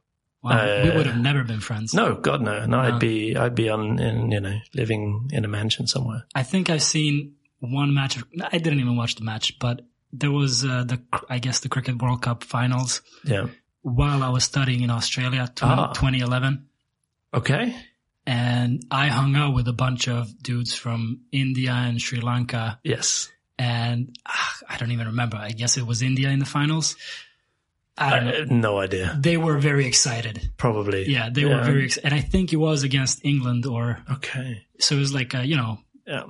Wow, 0.44 0.82
we 0.82 0.90
Uh, 0.90 0.96
would 0.96 1.06
have 1.06 1.16
never 1.18 1.42
been 1.42 1.60
friends. 1.60 1.94
No, 1.94 2.14
God, 2.14 2.42
no. 2.42 2.60
No, 2.60 2.66
No. 2.66 2.80
I'd 2.80 3.00
be, 3.00 3.34
I'd 3.36 3.54
be 3.54 3.68
on, 3.70 3.98
in, 3.98 4.30
you 4.30 4.40
know, 4.40 4.58
living 4.74 5.30
in 5.32 5.44
a 5.44 5.48
mansion 5.48 5.86
somewhere. 5.86 6.26
I 6.34 6.42
think 6.42 6.68
I've 6.68 6.82
seen 6.82 7.34
one 7.60 7.94
match. 7.94 8.16
Of, 8.18 8.24
I 8.52 8.58
didn't 8.58 8.80
even 8.80 8.96
watch 8.96 9.14
the 9.14 9.24
match, 9.24 9.58
but 9.58 9.80
there 10.12 10.30
was 10.30 10.62
uh, 10.64 10.84
the 10.84 11.00
I 11.30 11.38
guess 11.38 11.60
the 11.60 11.68
Cricket 11.70 12.00
World 12.02 12.20
Cup 12.22 12.44
finals 12.44 13.00
Yeah. 13.24 13.46
while 13.82 14.22
I 14.22 14.28
was 14.28 14.44
studying 14.44 14.82
in 14.82 14.90
Australia, 14.90 15.50
20, 15.54 15.74
Ah. 15.74 15.92
2011, 15.94 16.66
Okay. 17.32 17.74
and 18.26 18.84
I 18.90 19.08
hung 19.08 19.34
out 19.36 19.54
with 19.54 19.66
a 19.68 19.72
bunch 19.72 20.08
of 20.08 20.40
dudes 20.42 20.74
from 20.74 21.20
India 21.32 21.72
and 21.72 22.00
Sri 22.00 22.20
Lanka, 22.20 22.78
Yes. 22.84 23.30
and 23.58 24.14
ah, 24.26 24.52
I 24.68 24.76
don't 24.76 24.92
even 24.92 25.06
remember. 25.06 25.36
I 25.36 25.50
guess 25.52 25.76
it 25.76 25.86
was 25.86 26.02
India 26.02 26.28
in 26.30 26.38
the 26.38 26.46
finals. 26.46 26.96
I 27.96 28.06
I 28.06 28.10
don't 28.16 28.24
know. 28.26 28.32
have 28.38 28.50
no 28.50 28.78
idea. 28.80 29.16
They 29.20 29.36
were 29.36 29.58
very 29.58 29.86
excited. 29.86 30.50
Probably. 30.56 31.08
Yeah, 31.08 31.30
they 31.30 31.44
were 31.44 31.62
very 31.62 31.84
excited. 31.84 32.06
And 32.06 32.14
I 32.14 32.20
think 32.20 32.52
it 32.52 32.56
was 32.56 32.82
against 32.82 33.24
England 33.24 33.66
or, 33.66 33.98
Okay. 34.10 34.64
so 34.80 34.96
it 34.96 34.98
was 34.98 35.12
like, 35.14 35.32
a, 35.34 35.46
you 35.46 35.56
know, 35.56 35.78
Yeah. 36.06 36.24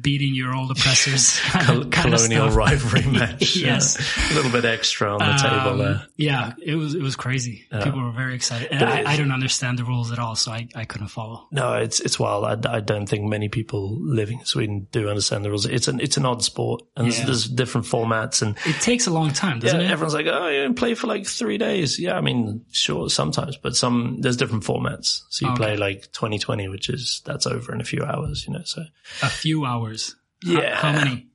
beating 0.00 0.34
your 0.34 0.54
old 0.54 0.70
oppressors. 0.70 1.40
Col- 1.64 1.84
colonial 1.86 2.50
rivalry 2.50 3.02
match. 3.10 3.56
Yes. 3.56 3.98
Yeah. 3.98 4.32
A 4.32 4.34
little 4.36 4.52
bit 4.52 4.64
extra 4.64 5.12
on 5.12 5.18
the 5.18 5.38
table 5.42 5.70
Um, 5.72 5.78
there. 5.78 6.06
Yeah, 6.16 6.52
it 6.62 6.76
was 6.76 6.94
it 6.94 7.02
was 7.02 7.16
crazy. 7.16 7.66
Yeah. 7.72 7.84
People 7.84 8.02
were 8.02 8.12
very 8.12 8.34
excited, 8.34 8.68
and 8.70 8.84
I, 8.84 9.12
I 9.12 9.16
don't 9.16 9.32
understand 9.32 9.78
the 9.78 9.84
rules 9.84 10.12
at 10.12 10.18
all, 10.18 10.36
so 10.36 10.52
I, 10.52 10.68
I 10.74 10.84
couldn't 10.84 11.08
follow. 11.08 11.48
No, 11.50 11.74
it's 11.74 11.98
it's 12.00 12.18
wild. 12.18 12.44
I, 12.44 12.76
I 12.76 12.80
don't 12.80 13.06
think 13.08 13.24
many 13.24 13.48
people 13.48 13.98
living 14.00 14.38
in 14.40 14.44
Sweden 14.44 14.86
do 14.92 15.08
understand 15.08 15.44
the 15.44 15.50
rules. 15.50 15.66
It's 15.66 15.88
an 15.88 15.98
it's 16.00 16.16
an 16.16 16.24
odd 16.26 16.42
sport, 16.44 16.82
and 16.96 17.06
there's, 17.06 17.24
there's 17.24 17.44
different 17.48 17.86
formats, 17.86 18.40
and 18.42 18.56
It 18.66 18.80
takes 18.80 19.06
a 19.06 19.10
long 19.12 19.32
time, 19.32 19.58
doesn't 19.58 19.80
it? 19.80 19.90
everyone's 19.90 20.14
like, 20.14 20.26
oh, 20.28 20.48
you 20.48 20.72
play 20.74 20.94
for 20.94 21.06
like 21.08 21.26
three 21.26 21.58
days. 21.58 21.98
Yeah, 21.98 22.16
I 22.16 22.20
mean, 22.20 22.64
sure, 22.70 23.10
sometimes, 23.10 23.56
but 23.56 23.74
some 23.76 24.18
there's 24.20 24.36
different 24.36 24.64
formats. 24.64 25.22
So 25.30 25.46
you 25.46 25.52
Okay. 25.52 25.62
play 25.62 25.76
like 25.76 26.02
2020, 26.12 26.68
which 26.68 26.88
is 26.88 27.20
that's 27.24 27.46
over 27.46 27.74
in 27.74 27.80
a 27.80 27.84
few 27.84 28.02
hours, 28.04 28.46
you 28.46 28.52
know. 28.54 28.62
So 28.64 28.84
A 29.22 29.28
few 29.28 29.64
hours. 29.64 30.16
Yeah. 30.44 30.74
How, 30.76 30.92
many? 30.92 31.28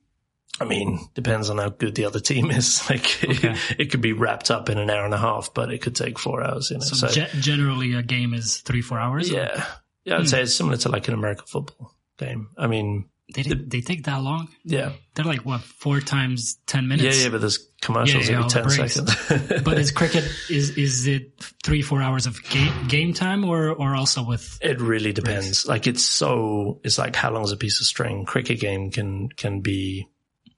I 0.60 0.64
mean, 0.64 0.98
depends 1.14 1.50
on 1.50 1.58
how 1.58 1.68
good 1.68 1.94
the 1.94 2.04
other 2.04 2.20
team 2.20 2.50
is. 2.50 2.82
Like 2.90 3.18
Okay. 3.24 3.48
it, 3.48 3.58
it 3.78 3.90
could 3.90 4.00
be 4.00 4.12
wrapped 4.12 4.50
up 4.50 4.68
in 4.68 4.78
an 4.78 4.90
hour 4.90 5.04
and 5.04 5.14
a 5.14 5.18
half, 5.18 5.54
but 5.54 5.72
it 5.72 5.78
could 5.82 5.94
take 5.94 6.18
four 6.18 6.42
hours. 6.42 6.70
You 6.70 6.78
know, 6.78 6.84
So, 6.84 7.06
so, 7.06 7.08
ge- 7.08 7.30
generally, 7.40 7.94
a 7.94 8.02
game 8.02 8.34
is 8.34 8.58
three 8.58 8.82
four 8.82 8.98
hours. 8.98 9.30
yeah, 9.30 9.64
yeah, 10.04 10.14
I'd 10.16 10.20
Hmm. 10.22 10.26
say 10.26 10.42
it's 10.42 10.54
similar 10.54 10.76
to 10.78 10.88
like 10.88 11.06
an 11.08 11.14
American 11.14 11.46
football 11.46 11.94
game. 12.18 12.48
I 12.58 12.66
mean, 12.66 13.08
They 13.34 13.42
they 13.42 13.80
take 13.82 14.04
that 14.04 14.22
long? 14.22 14.48
yeah, 14.64 14.92
They're 15.14 15.24
like 15.24 15.44
what 15.44 15.60
four 15.60 16.00
times 16.00 16.58
ten 16.66 16.88
minutes? 16.88 17.18
yeah, 17.18 17.24
yeah, 17.24 17.28
but 17.30 17.40
there's 17.42 17.58
commercials 17.82 18.26
Yeah, 18.26 18.32
yeah, 18.32 18.38
every 18.38 18.50
ten 18.50 18.64
breaks. 18.64 18.94
seconds. 18.94 19.62
But 19.64 19.78
is 19.78 19.90
cricket 19.92 20.24
is 20.48 20.70
is 20.78 21.06
it 21.06 21.32
three 21.62 21.82
four 21.82 22.00
hours 22.00 22.26
of 22.26 22.42
game 22.48 22.72
game 22.88 23.12
time 23.12 23.44
or 23.44 23.68
or 23.70 23.94
also 23.94 24.24
with? 24.24 24.58
It 24.62 24.80
really 24.80 25.12
depends. 25.12 25.66
Like 25.66 25.86
it's 25.86 26.02
so, 26.02 26.80
it's 26.84 26.96
like 26.96 27.14
how 27.16 27.30
long 27.30 27.44
is 27.44 27.52
a 27.52 27.56
piece 27.58 27.80
of 27.80 27.86
string? 27.86 28.24
Cricket 28.24 28.60
game 28.60 28.90
can, 28.90 29.28
can 29.28 29.60
be, 29.60 30.08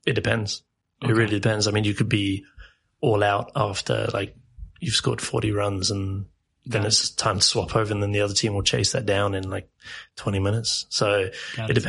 it 0.06 0.12
depends. 0.12 0.62
It 1.02 1.08
really 1.10 1.40
depends. 1.40 1.66
I 1.66 1.72
mean, 1.72 1.84
you 1.84 1.94
could 1.94 2.08
be 2.08 2.44
all 3.00 3.24
out 3.24 3.50
after 3.56 4.06
like 4.12 4.36
you've 4.78 4.94
scored 4.94 5.20
40 5.20 5.50
runs 5.52 5.90
and 5.90 6.26
then 6.66 6.82
Got 6.82 6.88
it's 6.88 7.10
time 7.10 7.36
to 7.38 7.42
swap 7.42 7.74
over 7.74 7.92
and 7.92 8.02
then 8.02 8.12
the 8.12 8.20
other 8.20 8.34
team 8.34 8.54
will 8.54 8.62
chase 8.62 8.92
that 8.92 9.06
down 9.06 9.34
in 9.34 9.48
like 9.50 9.68
20 10.16 10.38
minutes. 10.38 10.86
So 10.90 11.30
Got 11.56 11.70
it 11.70 11.78
it. 11.78 11.82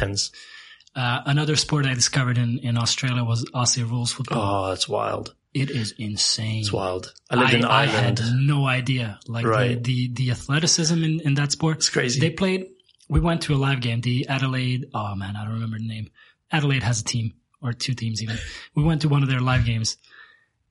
Uh, 0.95 1.21
another 1.25 1.55
sport 1.55 1.85
I 1.85 1.93
discovered 1.93 2.37
in 2.37 2.59
in 2.59 2.77
Australia 2.77 3.23
was 3.23 3.45
Aussie 3.53 3.89
rules 3.89 4.11
football. 4.11 4.65
Oh, 4.67 4.71
it's 4.73 4.89
wild. 4.89 5.33
It 5.53 5.69
is 5.69 5.93
insane. 5.97 6.59
It's 6.61 6.71
wild. 6.73 7.13
I 7.29 7.35
lived 7.35 7.53
in 7.53 7.65
I 7.65 7.83
Ireland. 7.85 8.19
had 8.19 8.33
no 8.35 8.65
idea. 8.65 9.19
Like 9.27 9.45
Right. 9.45 9.81
the, 9.83 10.07
the 10.07 10.25
the 10.25 10.31
athleticism 10.31 11.03
in, 11.03 11.19
in 11.21 11.33
that 11.35 11.51
sport. 11.51 11.77
It's 11.77 11.89
crazy. 11.89 12.19
They 12.19 12.29
played. 12.29 12.67
We 13.09 13.19
went 13.19 13.41
to 13.43 13.53
a 13.53 13.59
live 13.67 13.81
game. 13.81 14.01
The 14.01 14.27
Adelaide. 14.27 14.87
Oh 14.93 15.15
man, 15.15 15.35
I 15.35 15.43
don't 15.45 15.53
remember 15.55 15.77
the 15.77 15.87
name. 15.87 16.09
Adelaide 16.51 16.83
has 16.83 17.01
a 17.01 17.03
team 17.05 17.33
or 17.61 17.73
two 17.73 17.93
teams 17.93 18.21
even. 18.23 18.37
We 18.75 18.83
went 18.83 19.01
to 19.01 19.09
one 19.09 19.23
of 19.23 19.29
their 19.29 19.41
live 19.41 19.65
games, 19.65 19.97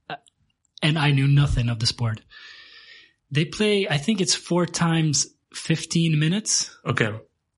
uh, 0.08 0.16
and 0.82 0.98
I 0.98 1.10
knew 1.12 1.28
nothing 1.28 1.68
of 1.70 1.78
the 1.78 1.86
sport. 1.86 2.20
They 3.30 3.44
play. 3.44 3.86
I 3.88 3.96
think 3.98 4.20
it's 4.20 4.34
four 4.34 4.66
times 4.66 5.26
fifteen 5.54 6.18
minutes 6.18 6.70
okay. 6.86 7.12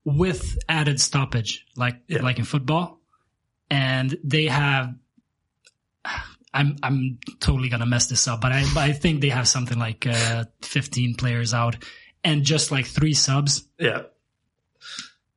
With 0.05 0.59
added 0.69 1.01
stoppage, 1.01 1.65
like 1.77 2.01
Yeah. 2.09 2.23
like 2.23 2.39
in 2.39 2.45
football, 2.45 3.01
and 3.71 4.17
they 4.25 4.47
have. 4.47 4.95
I'm 6.55 6.77
I'm 6.83 7.19
totally 7.41 7.69
gonna 7.71 7.87
mess 7.87 8.09
this 8.09 8.29
up, 8.29 8.41
but 8.43 8.53
I 8.53 8.65
but 8.75 8.83
I 8.83 8.93
think 8.93 9.21
they 9.21 9.31
have 9.31 9.49
something 9.49 9.79
like 9.79 10.07
uh, 10.07 10.45
15 10.63 11.15
players 11.15 11.55
out, 11.55 11.77
and 12.25 12.45
just 12.45 12.71
like 12.71 12.87
three 12.87 13.15
subs, 13.15 13.67
Yeah. 13.79 14.03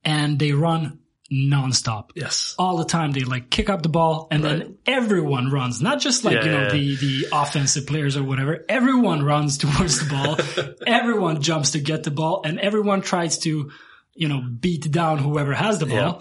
and 0.04 0.38
they 0.40 0.52
run 0.52 1.00
nonstop. 1.32 2.10
Yes. 2.16 2.54
All 2.60 2.78
the 2.78 2.86
time 2.86 3.12
they 3.12 3.22
like 3.22 3.50
kick 3.50 3.70
up 3.70 3.82
the 3.82 3.90
ball 3.90 4.28
and 4.30 4.44
Right. 4.44 4.60
then 4.60 4.78
everyone 4.86 5.50
runs. 5.52 5.82
Not 5.82 6.00
just 6.00 6.24
like, 6.24 6.44
you 6.44 6.52
know, 6.52 6.64
Yeah. 6.64 6.70
the, 6.72 6.96
the 6.98 7.28
offensive 7.34 7.88
players 7.88 8.16
or 8.16 8.24
whatever. 8.24 8.64
Everyone 8.70 9.24
runs 9.24 9.58
towards 9.64 10.00
the 10.00 10.10
ball. 10.14 10.38
everyone 10.88 11.42
jumps 11.42 11.72
to 11.72 11.80
get 11.80 12.04
the 12.04 12.12
ball 12.12 12.42
and 12.46 12.60
everyone 12.60 13.02
tries 13.02 13.40
to, 13.40 13.72
you 14.16 14.28
know, 14.28 14.42
beat 14.42 14.90
down 14.92 15.18
whoever 15.20 15.54
has 15.54 15.80
the 15.80 15.86
ball. 15.86 15.98
Yeah. 15.98 16.20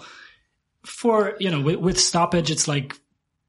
For, 0.85 1.35
you 1.39 1.49
know, 1.49 1.61
with, 1.61 1.77
with 1.77 1.99
stoppage, 1.99 2.51
it's 2.51 2.67
like 2.67 2.95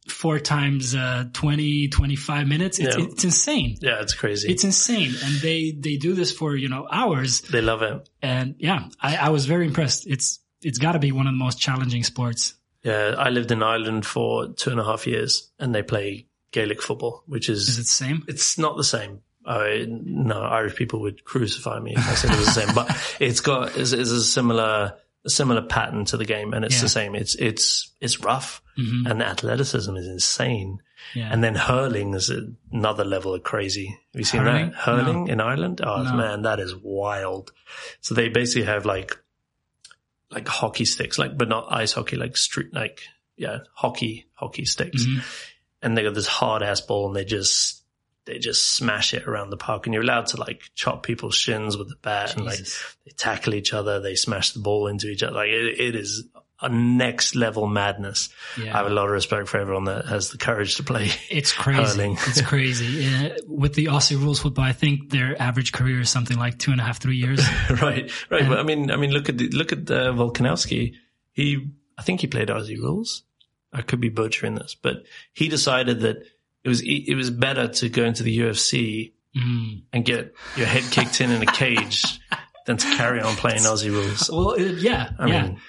four 0.08 0.38
times, 0.38 0.94
uh, 0.94 1.24
20, 1.32 1.88
25 1.88 2.46
minutes. 2.46 2.78
It's, 2.78 2.96
Yeah. 2.96 3.04
it's 3.04 3.24
insane. 3.24 3.76
Yeah, 3.80 4.00
it's 4.00 4.14
crazy. 4.14 4.50
It's 4.50 4.64
insane. 4.64 5.12
And 5.22 5.40
they, 5.40 5.72
they 5.72 5.96
do 5.96 6.14
this 6.14 6.32
for, 6.32 6.56
you 6.56 6.68
know, 6.68 6.86
hours. 6.90 7.40
they 7.42 7.60
love 7.60 7.82
it. 7.82 8.08
And 8.22 8.54
yeah, 8.58 8.88
I, 9.00 9.16
I 9.16 9.28
was 9.30 9.46
very 9.46 9.66
impressed. 9.66 10.06
It's, 10.06 10.40
it's 10.62 10.78
gotta 10.78 10.98
be 10.98 11.12
one 11.12 11.26
of 11.26 11.32
the 11.34 11.38
most 11.38 11.58
challenging 11.60 12.04
sports. 12.04 12.54
Yeah, 12.82 13.16
I 13.18 13.30
lived 13.30 13.50
in 13.50 13.62
Ireland 13.62 14.06
for 14.06 14.52
two 14.54 14.70
and 14.70 14.78
a 14.78 14.84
half 14.84 15.06
years, 15.08 15.50
and 15.58 15.74
they 15.74 15.82
play 15.82 16.28
Gaelic 16.52 16.80
football, 16.80 17.24
which 17.26 17.48
is, 17.48 17.68
Is 17.68 17.78
it 17.78 17.82
the 17.82 17.86
same? 17.88 18.24
it's 18.28 18.56
not 18.56 18.76
the 18.76 18.84
same. 18.84 19.20
I, 19.46 19.86
no, 19.88 20.40
Irish 20.42 20.74
people 20.74 21.00
would 21.02 21.24
crucify 21.24 21.78
me 21.78 21.92
if 21.96 22.08
I 22.08 22.14
said 22.14 22.32
it 22.32 22.38
was 22.38 22.46
the 22.54 22.60
same, 22.66 22.74
but 22.74 23.16
it's 23.20 23.40
got 23.40 23.76
it's, 23.76 23.92
it's 23.92 24.10
a 24.10 24.24
similar 24.24 24.94
a 25.24 25.30
similar 25.30 25.62
pattern 25.62 26.04
to 26.06 26.16
the 26.16 26.24
game, 26.24 26.52
and 26.52 26.64
it's 26.64 26.76
Yeah. 26.76 26.82
the 26.82 26.88
same. 26.88 27.14
It's 27.14 27.34
it's 27.36 27.92
it's 28.00 28.20
rough, 28.20 28.62
Mhm. 28.78 29.10
and 29.10 29.20
the 29.20 29.26
athleticism 29.26 29.96
is 29.96 30.06
insane, 30.06 30.80
Yeah. 31.14 31.28
and 31.32 31.42
then 31.44 31.54
hurling 31.54 32.14
is 32.14 32.30
another 32.72 33.04
level 33.04 33.34
of 33.34 33.42
crazy. 33.42 33.86
Have 33.86 34.18
you 34.20 34.24
seen 34.24 34.42
Hurling? 34.42 34.70
that 34.70 34.74
hurling 34.76 35.28
in 35.28 35.40
Ireland? 35.40 35.80
Oh 35.84 36.02
No. 36.02 36.12
man, 36.14 36.42
that 36.42 36.58
is 36.60 36.74
wild. 36.74 37.52
So 38.00 38.14
they 38.14 38.28
basically 38.28 38.66
have 38.66 38.84
like 38.86 39.16
like 40.30 40.48
hockey 40.48 40.84
sticks, 40.84 41.18
like 41.18 41.36
but 41.38 41.48
not 41.48 41.66
ice 41.70 41.92
hockey, 41.92 42.16
like 42.16 42.36
street 42.36 42.72
like 42.74 43.02
yeah 43.36 43.58
hockey 43.74 44.26
hockey 44.34 44.64
sticks 44.64 45.04
Mhm. 45.04 45.22
and 45.82 45.96
they 45.96 46.02
got 46.02 46.14
this 46.14 46.26
hard 46.26 46.62
ass 46.62 46.80
ball 46.80 47.06
and 47.08 47.14
they 47.16 47.24
just 47.24 47.82
they 48.26 48.38
just 48.38 48.74
smash 48.76 49.14
it 49.14 49.26
around 49.26 49.50
the 49.50 49.56
park 49.56 49.86
and 49.86 49.94
you're 49.94 50.02
allowed 50.02 50.26
to 50.26 50.36
like 50.36 50.62
chop 50.74 51.02
people's 51.02 51.34
shins 51.34 51.76
with 51.76 51.88
the 51.88 51.96
bat 52.02 52.36
and 52.36 52.44
like 52.44 52.58
they 53.04 53.12
tackle 53.16 53.54
each 53.54 53.72
other 53.72 54.00
they 54.00 54.14
smash 54.14 54.52
the 54.52 54.60
ball 54.60 54.86
into 54.88 55.08
each 55.08 55.22
other 55.22 55.34
like 55.36 55.48
it, 55.48 55.80
it 55.80 55.94
is 55.94 56.24
a 56.62 56.68
next 56.70 57.34
level 57.34 57.66
madness 57.66 58.30
Yeah. 58.56 58.72
i 58.74 58.78
have 58.78 58.86
a 58.86 58.90
lot 58.90 59.04
of 59.04 59.10
respect 59.10 59.46
for 59.48 59.58
everyone 59.58 59.84
that 59.84 60.06
has 60.06 60.30
the 60.30 60.38
courage 60.38 60.76
to 60.76 60.82
play 60.82 61.10
It's 61.30 61.52
crazy. 61.52 61.82
Hurling. 61.82 62.12
It's 62.26 62.40
crazy. 62.52 62.86
Yeah, 63.04 63.36
with 63.46 63.74
the 63.74 63.86
Aussie 63.86 64.18
rules 64.18 64.40
football, 64.40 64.64
I 64.64 64.72
think 64.72 65.10
their 65.10 65.40
average 65.40 65.72
career 65.72 66.00
is 66.00 66.08
something 66.10 66.38
like 66.38 66.58
two 66.58 66.72
and 66.72 66.80
a 66.80 66.84
half, 66.84 66.98
three 66.98 67.16
years. 67.18 67.40
right 67.82 68.10
right 68.30 68.48
but 68.48 68.58
i 68.58 68.62
mean 68.62 68.90
i 68.90 68.96
mean 68.96 69.10
look 69.10 69.28
at 69.28 69.36
the, 69.38 69.48
look 69.50 69.70
at 69.72 69.90
uh, 69.90 70.12
Volkanovski 70.12 70.94
he 71.32 71.66
i 71.98 72.02
think 72.02 72.20
he 72.22 72.26
played 72.26 72.48
aussie 72.48 72.78
rules 72.78 73.22
i 73.72 73.82
could 73.82 74.00
be 74.00 74.08
butchering 74.08 74.54
this 74.54 74.74
but 74.74 75.04
he 75.34 75.48
decided 75.48 76.00
that 76.00 76.16
it 76.66 76.68
was 76.68 76.82
it 76.84 77.14
was 77.14 77.30
better 77.30 77.68
to 77.68 77.88
go 77.88 78.04
into 78.04 78.22
the 78.22 78.38
ufc 78.40 79.12
Mm. 79.36 79.82
and 79.92 80.02
get 80.04 80.34
your 80.56 80.66
head 80.66 80.82
kicked 80.90 81.20
in 81.20 81.30
in 81.30 81.42
a 81.42 81.46
cage 81.46 82.02
than 82.64 82.78
to 82.78 82.86
carry 82.96 83.20
on 83.20 83.34
playing 83.36 83.60
Aussie 83.60 83.90
rules. 83.90 84.30
Well, 84.32 84.52
it, 84.52 84.78
yeah, 84.78 85.10
I 85.18 85.26
yeah. 85.28 85.42
mean, 85.42 85.60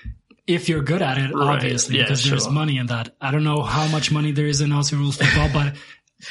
if 0.47 0.69
you're 0.69 0.81
good 0.81 1.01
at 1.01 1.17
it, 1.17 1.33
Right. 1.36 1.55
obviously, 1.57 1.97
Yeah, 1.97 2.03
because 2.03 2.23
there's 2.23 2.47
money 2.47 2.77
in 2.77 2.86
that. 2.86 3.13
I 3.19 3.29
don't 3.31 3.43
know 3.43 3.62
how 3.63 3.86
much 3.89 4.10
money 4.10 4.31
there 4.31 4.47
is 4.47 4.62
in 4.62 4.69
Aussie 4.69 4.93
rules 4.97 5.17
football, 5.17 5.49
but 5.51 5.75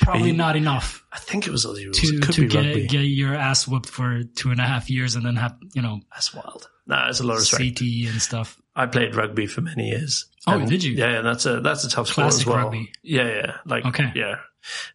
probably 0.01 0.29
You- 0.31 0.37
not 0.37 0.57
enough 0.57 1.05
I 1.13 1.19
think 1.19 1.47
it 1.47 1.51
was 1.51 1.67
Aussie 1.67 1.85
rules. 1.85 2.01
to 2.01 2.21
to 2.33 2.47
get 2.49 2.89
get 2.89 3.03
your 3.03 3.35
ass 3.35 3.69
whooped 3.69 3.91
for 3.91 4.23
two 4.25 4.51
and 4.51 4.59
a 4.59 4.65
half 4.67 4.89
years 4.89 5.15
and 5.15 5.27
then 5.27 5.37
have 5.37 5.57
you 5.75 5.83
know 5.83 6.01
That's 6.15 6.33
wild. 6.33 6.69
No, 6.87 6.97
that's 7.05 7.21
a 7.21 7.25
lot 7.25 7.35
of 7.35 7.41
respect. 7.41 7.79
CT 7.81 8.07
and 8.09 8.23
stuff. 8.23 8.59
I 8.77 8.87
played 8.87 9.15
rugby 9.17 9.47
for 9.47 9.63
many 9.63 9.89
years. 9.89 10.27
Oh, 10.47 10.59
And- 10.59 10.69
did 10.69 10.85
you? 10.85 10.93
Yeah, 10.93 11.23
that's 11.23 11.47
a 11.47 11.61
that's 11.61 11.85
a 11.85 11.89
tough 11.89 12.09
sport 12.09 12.29
as 12.29 12.35
Classic 12.35 12.47
well. 12.49 12.57
rugby. 12.65 12.93
Yeah, 13.03 13.27
yeah, 13.29 13.53
like 13.65 13.85
Okay. 13.87 14.13
yeah. 14.15 14.37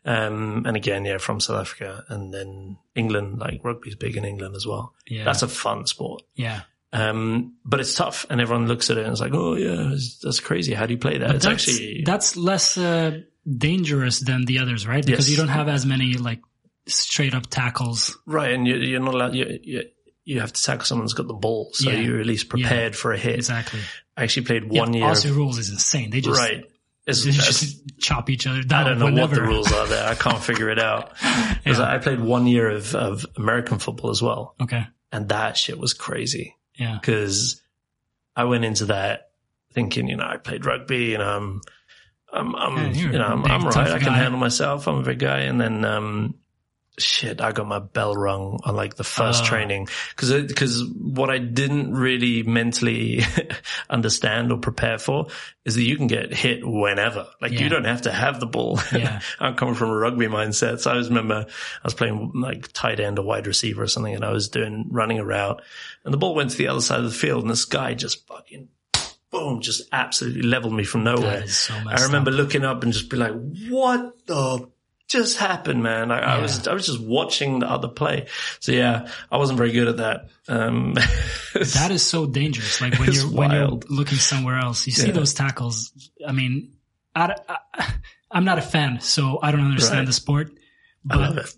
Um, 0.06 0.64
and 0.66 0.76
again, 0.78 1.06
yeah, 1.06 1.18
from 1.18 1.40
South 1.40 1.60
Africa 1.62 2.04
and 2.10 2.34
then 2.34 2.78
England. 2.96 3.40
Like 3.40 3.62
rugby's 3.64 3.96
big 3.96 4.16
in 4.18 4.26
England 4.26 4.56
as 4.56 4.66
well. 4.68 4.94
Yeah, 5.08 5.24
That's 5.24 5.42
a 5.42 5.48
fun 5.48 5.86
sport. 5.88 6.22
yeah. 6.36 6.62
Um, 6.94 7.54
but 7.64 7.80
it's 7.80 7.96
tough, 7.96 8.26
and 8.30 8.42
everyone 8.42 8.68
looks 8.68 8.90
at 8.90 8.98
it 8.98 9.06
and 9.06 9.14
is 9.14 9.22
like, 9.22 9.34
"Oh 9.34 9.56
yeah, 9.56 9.96
that's 10.24 10.42
crazy. 10.42 10.74
How 10.74 10.86
do 10.86 10.94
you 10.94 10.98
play 11.00 11.20
that?" 11.20 11.28
But 11.28 11.36
it's 11.38 11.46
that's, 11.46 11.68
actually 11.70 12.04
that's 12.06 12.36
less 12.36 12.78
uh, 12.78 13.22
dangerous 13.48 14.20
than 14.20 14.44
the 14.44 14.60
others, 14.60 14.86
right? 14.86 15.06
Because 15.06 15.30
Yes. 15.30 15.32
you 15.32 15.38
don't 15.38 15.54
have 15.54 15.70
as 15.70 15.86
many 15.86 16.16
like 16.16 16.42
straight 16.88 17.34
up 17.34 17.48
tackles. 17.48 18.18
Right, 18.26 18.52
and 18.52 18.68
you, 18.68 18.76
you're 18.76 19.00
not 19.00 19.14
allowed. 19.14 19.36
You, 19.36 19.60
you, 20.32 20.36
you 20.36 20.40
have 20.42 20.54
to 20.54 20.64
tackle 20.64 20.86
someone 20.86 21.06
who's 21.06 21.14
got 21.14 21.28
the 21.28 21.34
ball, 21.34 21.70
so 21.74 21.90
Yeah. 21.90 22.00
you're 22.00 22.20
at 22.20 22.26
least 22.26 22.50
prepared 22.50 22.96
for 22.96 23.12
a 23.14 23.18
hit. 23.18 23.36
Exactly. 23.36 23.80
I 24.18 24.24
actually 24.24 24.46
played 24.46 24.72
Yeah, 24.72 24.82
one 24.82 24.94
year. 24.94 25.06
Aussie 25.06 25.36
rules 25.36 25.58
is 25.58 25.70
insane. 25.70 26.10
They 26.10 26.22
just 26.22 26.40
right, 26.40 26.64
It's- 27.08 27.24
they 27.24 27.32
just 27.32 27.98
chop 28.00 28.30
each 28.30 28.46
other 28.48 28.62
down. 28.64 28.86
I 28.86 28.90
don't 28.90 29.14
know 29.16 29.22
what 29.22 29.32
the 29.32 29.42
rules 29.42 29.72
are 29.74 29.88
there. 29.88 30.08
I 30.08 30.16
can't 30.16 30.42
figure 30.44 30.70
it 30.70 30.80
out. 30.80 31.14
Yeah. 31.66 31.82
I 31.82 31.98
played 32.00 32.20
one 32.20 32.48
year 32.48 32.70
of, 32.70 32.96
of 32.96 33.26
American 33.38 33.78
football 33.80 34.10
as 34.10 34.22
well, 34.22 34.56
Okay. 34.62 34.86
and 35.12 35.30
that 35.30 35.58
shit 35.58 35.78
was 35.80 35.94
crazy. 35.94 36.56
Yeah. 36.76 36.98
Because 37.00 37.62
I 38.36 38.46
went 38.46 38.66
into 38.66 38.86
that 38.86 39.30
thinking, 39.74 40.08
you 40.08 40.16
know, 40.18 40.26
I 40.26 40.38
played 40.38 40.66
rugby, 40.66 41.14
and 41.14 41.22
I'm, 41.24 41.62
I'm, 42.34 42.56
I'm 42.56 42.78
Yeah, 42.78 42.92
you're 42.92 43.12
know, 43.14 43.26
I'm, 43.26 43.46
I'm 43.46 43.64
right. 43.66 43.78
I 43.92 44.00
can 44.00 44.14
handle 44.14 44.40
myself. 44.40 44.88
I'm 44.88 44.96
a 44.98 45.04
big 45.04 45.20
guy, 45.20 45.42
and 45.42 45.60
then. 45.62 45.86
um 45.86 46.36
Shit, 47.00 47.40
I 47.42 47.52
got 47.54 47.68
my 47.68 47.80
bell 47.80 48.14
rung 48.16 48.60
on 48.64 48.76
like 48.76 48.96
the 48.96 49.04
first 49.06 49.44
Oh. 49.44 49.48
training 49.48 49.88
because 50.10 50.30
because 50.44 50.84
what 50.86 51.30
I 51.30 51.38
didn't 51.38 51.94
really 51.94 52.44
mentally 52.44 53.22
understand 53.90 54.52
or 54.52 54.58
prepare 54.58 54.98
for 55.00 55.28
is 55.66 55.76
that 55.76 55.84
you 55.84 55.96
can 55.96 56.08
get 56.08 56.34
hit 56.34 56.60
whenever. 56.68 57.28
Like 57.42 57.54
Yeah. 57.54 57.62
you 57.62 57.70
don't 57.70 57.86
have 57.86 58.04
to 58.04 58.12
have 58.12 58.40
the 58.40 58.46
ball. 58.46 58.80
Yeah. 58.92 59.22
I'm 59.40 59.56
coming 59.56 59.76
from 59.76 59.90
a 59.90 59.96
rugby 59.96 60.28
mindset. 60.28 60.80
So 60.82 60.92
I 60.92 60.96
just 60.96 61.10
remember 61.10 61.46
I 61.48 61.82
was 61.84 61.94
playing 61.94 62.34
like 62.36 62.72
tight 62.74 63.00
end 63.00 63.18
or 63.20 63.26
wide 63.26 63.48
receiver 63.48 63.84
or 63.84 63.88
something 63.88 64.14
and 64.14 64.26
I 64.26 64.32
was 64.32 64.50
doing 64.50 64.88
running 64.92 65.20
a 65.20 65.26
route 65.26 65.62
and 66.04 66.14
the 66.14 66.18
ball 66.18 66.36
went 66.36 66.52
to 66.52 66.58
the 66.58 66.68
other 66.68 66.82
side 66.82 67.00
of 67.00 67.06
the 67.06 67.12
field 67.12 67.42
and 67.44 67.50
this 67.52 67.66
guy 67.66 67.94
just 67.94 68.28
fucking 68.28 68.68
boom, 69.32 69.62
just 69.62 69.84
absolutely 69.94 70.42
leveled 70.42 70.74
me 70.74 70.84
from 70.84 71.06
nowhere. 71.06 71.48
So 71.48 71.74
I 71.74 72.04
remember 72.04 72.32
up. 72.32 72.38
looking 72.38 72.66
up 72.66 72.84
and 72.84 72.92
just 72.92 73.10
be 73.10 73.16
like, 73.16 73.32
what 73.70 74.26
the 74.28 74.68
just 75.12 75.38
happened, 75.38 75.84
man? 75.84 76.12
I, 76.12 76.38
I 76.38 76.42
was, 76.42 76.68
I 76.68 76.74
was 76.74 76.86
just 76.86 77.02
watching 77.02 77.60
the 77.60 77.70
other 77.70 77.88
play. 77.88 78.28
So 78.60 78.72
yeah, 78.72 79.08
I 79.32 79.38
wasn't 79.38 79.58
very 79.58 79.72
good 79.72 79.88
at 79.88 79.98
that. 79.98 80.30
Um, 80.48 80.94
That 81.54 81.92
is 81.92 82.04
so 82.06 82.26
dangerous. 82.26 82.80
Like 82.82 82.98
when 83.00 83.12
you're 83.12 83.26
when 83.30 83.52
you're 83.52 83.80
looking 83.90 84.18
somewhere 84.18 84.58
else, 84.58 84.86
you 84.88 84.94
see 84.94 85.08
Yeah. 85.08 85.14
those 85.14 85.34
tackles. 85.34 85.92
I 86.26 86.32
mean, 86.32 86.74
I, 87.16 87.36
I, 87.48 87.94
I'm 88.32 88.46
not 88.46 88.58
a 88.58 88.62
fan, 88.62 89.00
so 89.02 89.40
I 89.44 89.52
don't 89.52 89.62
understand 89.66 90.00
Right. 90.00 90.08
the 90.08 90.14
sport. 90.14 90.52
But 91.04 91.38
it. 91.38 91.56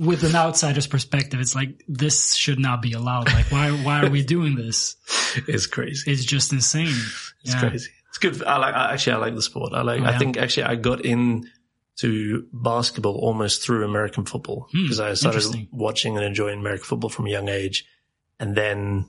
with 0.00 0.22
an 0.24 0.34
outsider's 0.36 0.86
perspective, 0.86 1.40
it's 1.40 1.54
like 1.54 1.82
this 1.88 2.34
should 2.34 2.58
not 2.58 2.80
be 2.80 2.92
allowed. 2.92 3.32
Like 3.32 3.50
why 3.52 3.70
why 3.70 4.02
are 4.04 4.10
we 4.10 4.22
doing 4.24 4.54
this? 4.56 4.96
It's 5.48 5.66
crazy. 5.66 6.10
It's 6.12 6.24
just 6.24 6.52
insane. 6.52 6.94
It's 7.42 7.52
Yeah. 7.54 7.60
crazy. 7.68 7.90
It's 8.10 8.18
good. 8.18 8.44
I 8.44 8.58
like, 8.58 8.74
I, 8.74 8.92
actually, 8.92 9.14
I 9.14 9.16
like 9.16 9.34
the 9.34 9.42
sport. 9.42 9.72
I 9.74 9.82
like, 9.82 10.00
Oh, 10.00 10.04
I 10.04 10.16
think 10.16 10.36
actually 10.36 10.62
I 10.64 10.76
got 10.76 11.04
in 11.04 11.50
to 11.96 12.46
basketball 12.52 13.14
almost 13.16 13.62
through 13.62 13.84
American 13.84 14.24
football 14.24 14.68
Hmm, 14.72 14.82
because 14.82 15.00
I 15.00 15.14
started 15.14 15.68
watching 15.70 16.16
and 16.16 16.24
enjoying 16.26 16.58
American 16.60 16.84
football 16.84 17.10
from 17.10 17.26
a 17.26 17.30
young 17.30 17.48
age. 17.48 17.86
And 18.40 18.56
then, 18.56 19.08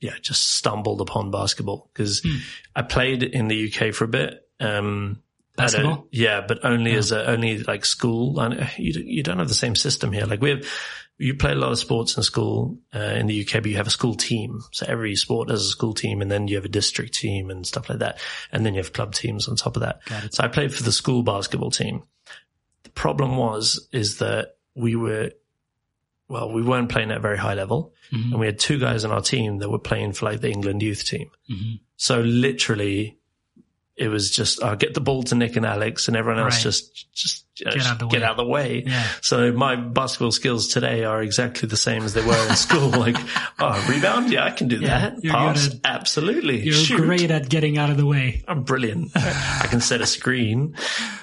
yeah, 0.00 0.14
just 0.20 0.54
stumbled 0.56 1.00
upon 1.00 1.30
basketball 1.30 1.88
because 1.92 2.20
Hmm. 2.20 2.36
I 2.74 2.82
played 2.82 3.22
in 3.22 3.48
the 3.48 3.72
UK 3.72 3.92
for 3.94 4.04
a 4.04 4.08
bit. 4.08 4.40
Um, 4.58 5.22
Basketball? 5.56 6.08
yeah, 6.10 6.40
but 6.46 6.64
only 6.64 6.92
Yeah. 6.92 6.98
as 6.98 7.12
a, 7.12 7.26
only 7.26 7.58
like 7.62 7.84
school. 7.84 8.40
And 8.40 8.68
you, 8.78 8.92
you 9.04 9.22
don't 9.22 9.38
have 9.38 9.48
the 9.48 9.54
same 9.54 9.74
system 9.76 10.10
here. 10.10 10.24
Like 10.26 10.40
we 10.40 10.50
have, 10.50 10.66
you 11.20 11.34
play 11.34 11.52
a 11.52 11.54
lot 11.54 11.70
of 11.70 11.78
sports 11.78 12.16
in 12.16 12.22
school 12.22 12.78
uh, 12.94 12.98
in 12.98 13.26
the 13.26 13.42
UK, 13.42 13.54
but 13.62 13.66
you 13.66 13.76
have 13.76 13.86
a 13.86 13.90
school 13.90 14.14
team. 14.14 14.60
So 14.72 14.86
every 14.88 15.14
sport 15.16 15.50
has 15.50 15.60
a 15.60 15.68
school 15.68 15.92
team, 15.92 16.22
and 16.22 16.30
then 16.30 16.48
you 16.48 16.56
have 16.56 16.64
a 16.64 16.68
district 16.70 17.14
team 17.14 17.50
and 17.50 17.66
stuff 17.66 17.88
like 17.90 17.98
that, 17.98 18.18
and 18.52 18.64
then 18.64 18.74
you 18.74 18.80
have 18.80 18.92
club 18.94 19.14
teams 19.14 19.46
on 19.46 19.56
top 19.56 19.76
of 19.76 19.82
that. 19.82 20.00
So 20.32 20.42
I 20.42 20.48
played 20.48 20.72
for 20.74 20.82
the 20.82 20.92
school 20.92 21.22
basketball 21.22 21.70
team. 21.70 22.02
The 22.84 22.90
problem 22.90 23.36
was 23.36 23.86
is 23.92 24.18
that 24.18 24.56
we 24.74 24.96
were, 24.96 25.32
well, 26.28 26.50
we 26.52 26.62
weren't 26.62 26.88
playing 26.88 27.10
at 27.10 27.18
a 27.18 27.20
very 27.20 27.36
high 27.38 27.54
level, 27.54 27.92
Mhm. 28.12 28.30
and 28.32 28.40
we 28.40 28.46
had 28.46 28.58
two 28.58 28.78
guys 28.78 29.04
on 29.04 29.10
our 29.12 29.20
team 29.20 29.58
that 29.58 29.68
were 29.68 29.78
playing 29.78 30.14
for 30.14 30.24
like 30.26 30.40
the 30.40 30.50
England 30.50 30.82
youth 30.82 31.04
team. 31.04 31.30
Mhm. 31.50 31.80
So 31.96 32.20
literally, 32.22 33.18
it 33.96 34.08
was 34.08 34.30
just 34.30 34.62
uh, 34.62 34.74
get 34.74 34.94
the 34.94 35.00
ball 35.02 35.22
to 35.24 35.34
Nick 35.34 35.56
and 35.56 35.66
Alex, 35.66 36.08
and 36.08 36.16
everyone 36.16 36.40
else 36.42 36.54
Right. 36.54 36.62
just 36.62 37.12
just 37.12 37.44
Get 37.64 37.86
out 37.86 37.98
the 37.98 38.06
get 38.06 38.20
way. 38.22 38.26
out 38.26 38.36
the 38.36 38.44
way. 38.46 38.82
Yeah. 38.86 39.06
So 39.22 39.52
my 39.52 39.76
basketball 39.76 40.32
skills 40.32 40.68
today 40.68 41.04
are 41.04 41.22
exactly 41.22 41.68
the 41.68 41.76
same 41.76 42.02
as 42.02 42.14
they 42.14 42.24
were 42.24 42.48
in 42.48 42.56
school. 42.56 42.88
like, 42.90 43.16
oh, 43.58 43.86
rebound, 43.88 44.32
yeah, 44.32 44.44
I 44.44 44.50
can 44.50 44.68
do 44.68 44.76
Yeah, 44.76 45.10
that. 45.10 45.22
Pass, 45.24 45.68
good 45.68 45.80
absolutely. 45.84 46.60
You're 46.62 46.74
Shoot. 46.74 46.96
great 47.02 47.30
at 47.30 47.48
getting 47.48 47.78
out 47.78 47.90
of 47.90 47.96
the 47.96 48.06
way. 48.06 48.44
I'm 48.48 48.62
brilliant. 48.62 49.12
I 49.16 49.66
can 49.68 49.80
set 49.80 50.00
a 50.00 50.06
screen. 50.06 50.74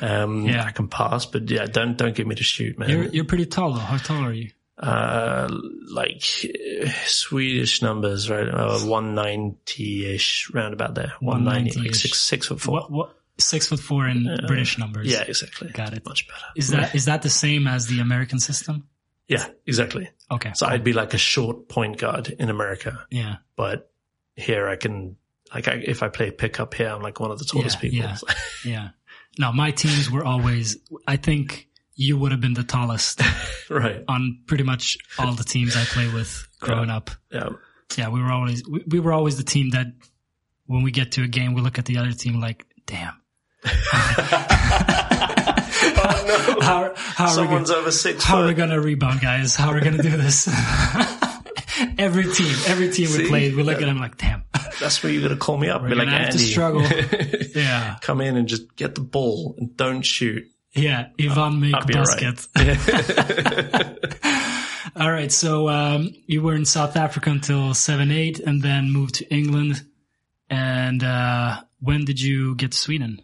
Um, 0.01 0.45
Yeah. 0.45 0.63
I 0.63 0.71
can 0.71 0.87
pass, 0.87 1.25
but 1.25 1.49
yeah, 1.49 1.65
don't 1.65 1.97
don't 1.97 2.15
get 2.15 2.27
me 2.27 2.35
to 2.35 2.43
shoot, 2.43 2.77
man. 2.77 2.89
You're 2.89 3.05
you're 3.05 3.25
pretty 3.25 3.45
tall 3.45 3.73
though. 3.73 3.79
How 3.79 3.97
tall 3.97 4.23
are 4.25 4.33
you? 4.33 4.51
uh, 4.79 5.49
like 5.91 6.21
uh, 6.45 6.87
Swedish 7.05 7.81
numbers, 7.81 8.29
right? 8.29 8.47
Uh, 8.47 8.77
190-ish, 8.77 10.51
round 10.53 10.73
about 10.73 10.95
there. 10.95 11.13
190, 11.19 11.79
like 11.79 11.87
190-ish. 11.89 12.01
six, 12.01 12.19
six 12.19 12.47
foot 12.47 12.61
four. 12.61 12.73
What, 12.73 12.91
what, 12.91 13.15
six 13.39 13.67
foot 13.67 13.79
four 13.79 14.07
in 14.07 14.27
British 14.47 14.77
numbers. 14.77 15.11
Yeah, 15.11 15.23
exactly. 15.27 15.69
Got 15.69 15.93
it. 15.93 16.05
Much 16.05 16.27
better. 16.27 16.45
Is 16.55 16.69
that, 16.69 16.95
is 16.95 17.05
that 17.05 17.21
the 17.21 17.29
same 17.29 17.67
as 17.67 17.87
the 17.87 17.99
American 17.99 18.39
system? 18.39 18.87
Yeah, 19.27 19.45
exactly. 19.65 20.09
Okay. 20.31 20.51
So 20.55 20.65
I'd 20.67 20.83
be 20.83 20.93
like 20.93 21.13
a 21.13 21.17
short 21.17 21.67
point 21.67 21.97
guard 21.97 22.29
in 22.29 22.49
America, 22.49 23.05
yeah. 23.11 23.37
but 23.55 23.91
here 24.35 24.67
I 24.69 24.77
can, 24.77 25.17
like, 25.53 25.67
I, 25.67 25.73
if 25.73 26.01
I 26.01 26.07
play 26.07 26.31
pickup 26.31 26.73
here, 26.73 26.89
I'm 26.89 27.01
like 27.01 27.19
one 27.19 27.31
of 27.31 27.39
the 27.39 27.45
tallest 27.45 27.75
Yeah, 27.75 27.81
people. 27.81 27.97
yeah. 27.99 28.17
Yeah. 28.65 28.89
No, 29.39 29.51
my 29.51 29.71
teams 29.71 30.09
were 30.09 30.23
always, 30.23 30.77
I 31.07 31.17
think 31.17 31.67
you 31.95 32.17
would 32.17 32.31
have 32.31 32.41
been 32.41 32.53
the 32.53 32.63
tallest 32.63 33.21
right. 33.69 34.03
on 34.07 34.39
pretty 34.47 34.63
much 34.63 34.97
all 35.19 35.33
the 35.33 35.43
teams 35.43 35.75
I 35.75 35.83
play 35.83 36.07
with 36.11 36.47
growing 36.59 36.89
up. 36.89 37.11
Yeah. 37.31 37.49
Yeah. 37.97 38.09
We 38.09 38.21
were 38.21 38.31
always, 38.31 38.63
we, 38.67 38.83
we 38.87 38.99
were 38.99 39.11
always 39.13 39.37
the 39.37 39.43
team 39.43 39.71
that 39.71 39.87
when 40.65 40.83
we 40.83 40.91
get 40.91 41.13
to 41.13 41.23
a 41.23 41.27
game, 41.27 41.53
we 41.53 41.61
look 41.61 41.77
at 41.77 41.85
the 41.85 41.97
other 41.97 42.11
team 42.13 42.39
like, 42.39 42.65
damn. 42.85 43.13
Oh 45.99 46.25
no. 46.27 46.61
How, 46.61 46.93
how 46.95 47.25
are 47.25 47.29
we 47.29 47.33
Someone's 47.33 47.69
gonna, 47.69 47.81
over 47.81 47.91
six 47.91 48.23
how 48.23 48.41
are 48.41 48.47
we 48.47 48.53
going 48.53 48.69
to 48.69 48.79
rebound 48.79 49.21
guys? 49.21 49.55
How 49.55 49.69
are 49.71 49.75
we 49.75 49.81
going 49.81 49.97
to 49.97 50.03
do 50.03 50.15
this? 50.17 50.47
every 51.97 52.31
team, 52.31 52.55
every 52.67 52.91
team 52.91 53.09
we 53.11 53.27
played, 53.27 53.55
we 53.55 53.63
look 53.63 53.81
at 53.81 53.85
them 53.85 53.99
like, 53.99 54.17
damn, 54.17 54.43
That's 54.79 55.01
where 55.03 55.11
you're 55.11 55.21
going 55.21 55.33
to 55.33 55.39
call 55.39 55.57
me 55.57 55.69
up. 55.69 55.81
we're 55.81 55.89
Be 55.89 55.95
like, 55.95 56.07
going 56.07 56.17
to 56.17 56.23
have 56.25 56.33
to 56.33 56.39
Andy, 56.39 56.51
struggle. 56.51 56.81
yeah. 57.61 57.97
come 58.01 58.21
in 58.21 58.37
and 58.37 58.47
just 58.47 58.75
get 58.75 58.95
the 58.95 59.01
ball 59.01 59.55
and 59.57 59.75
don't 59.75 60.01
shoot. 60.03 60.45
Yeah. 60.73 61.09
Ivan 61.19 61.59
make 61.59 61.73
I'll 61.73 61.85
be 61.85 61.95
all 61.95 62.03
right. 62.03 62.35
basket. 62.55 64.13
All 64.95 65.11
right. 65.11 65.31
So, 65.31 65.69
um, 65.69 66.11
you 66.25 66.41
were 66.41 66.55
in 66.55 66.65
South 66.65 66.95
Africa 66.95 67.29
until 67.29 67.75
seven, 67.75 68.09
eight, 68.11 68.39
and 68.39 68.63
then 68.63 68.91
moved 68.91 69.15
to 69.15 69.31
England. 69.31 69.85
And, 70.49 71.03
uh, 71.03 71.61
when 71.79 72.05
did 72.05 72.19
you 72.19 72.55
get 72.55 72.71
to 72.71 72.77
Sweden? 72.77 73.21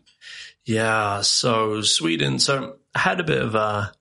Yeah. 0.66 1.22
So 1.22 1.82
Sweden. 1.82 2.40
So 2.40 2.78
I 2.96 3.00
had 3.00 3.20
a 3.20 3.24
bit 3.24 3.42
of 3.42 3.56
a 3.56 3.94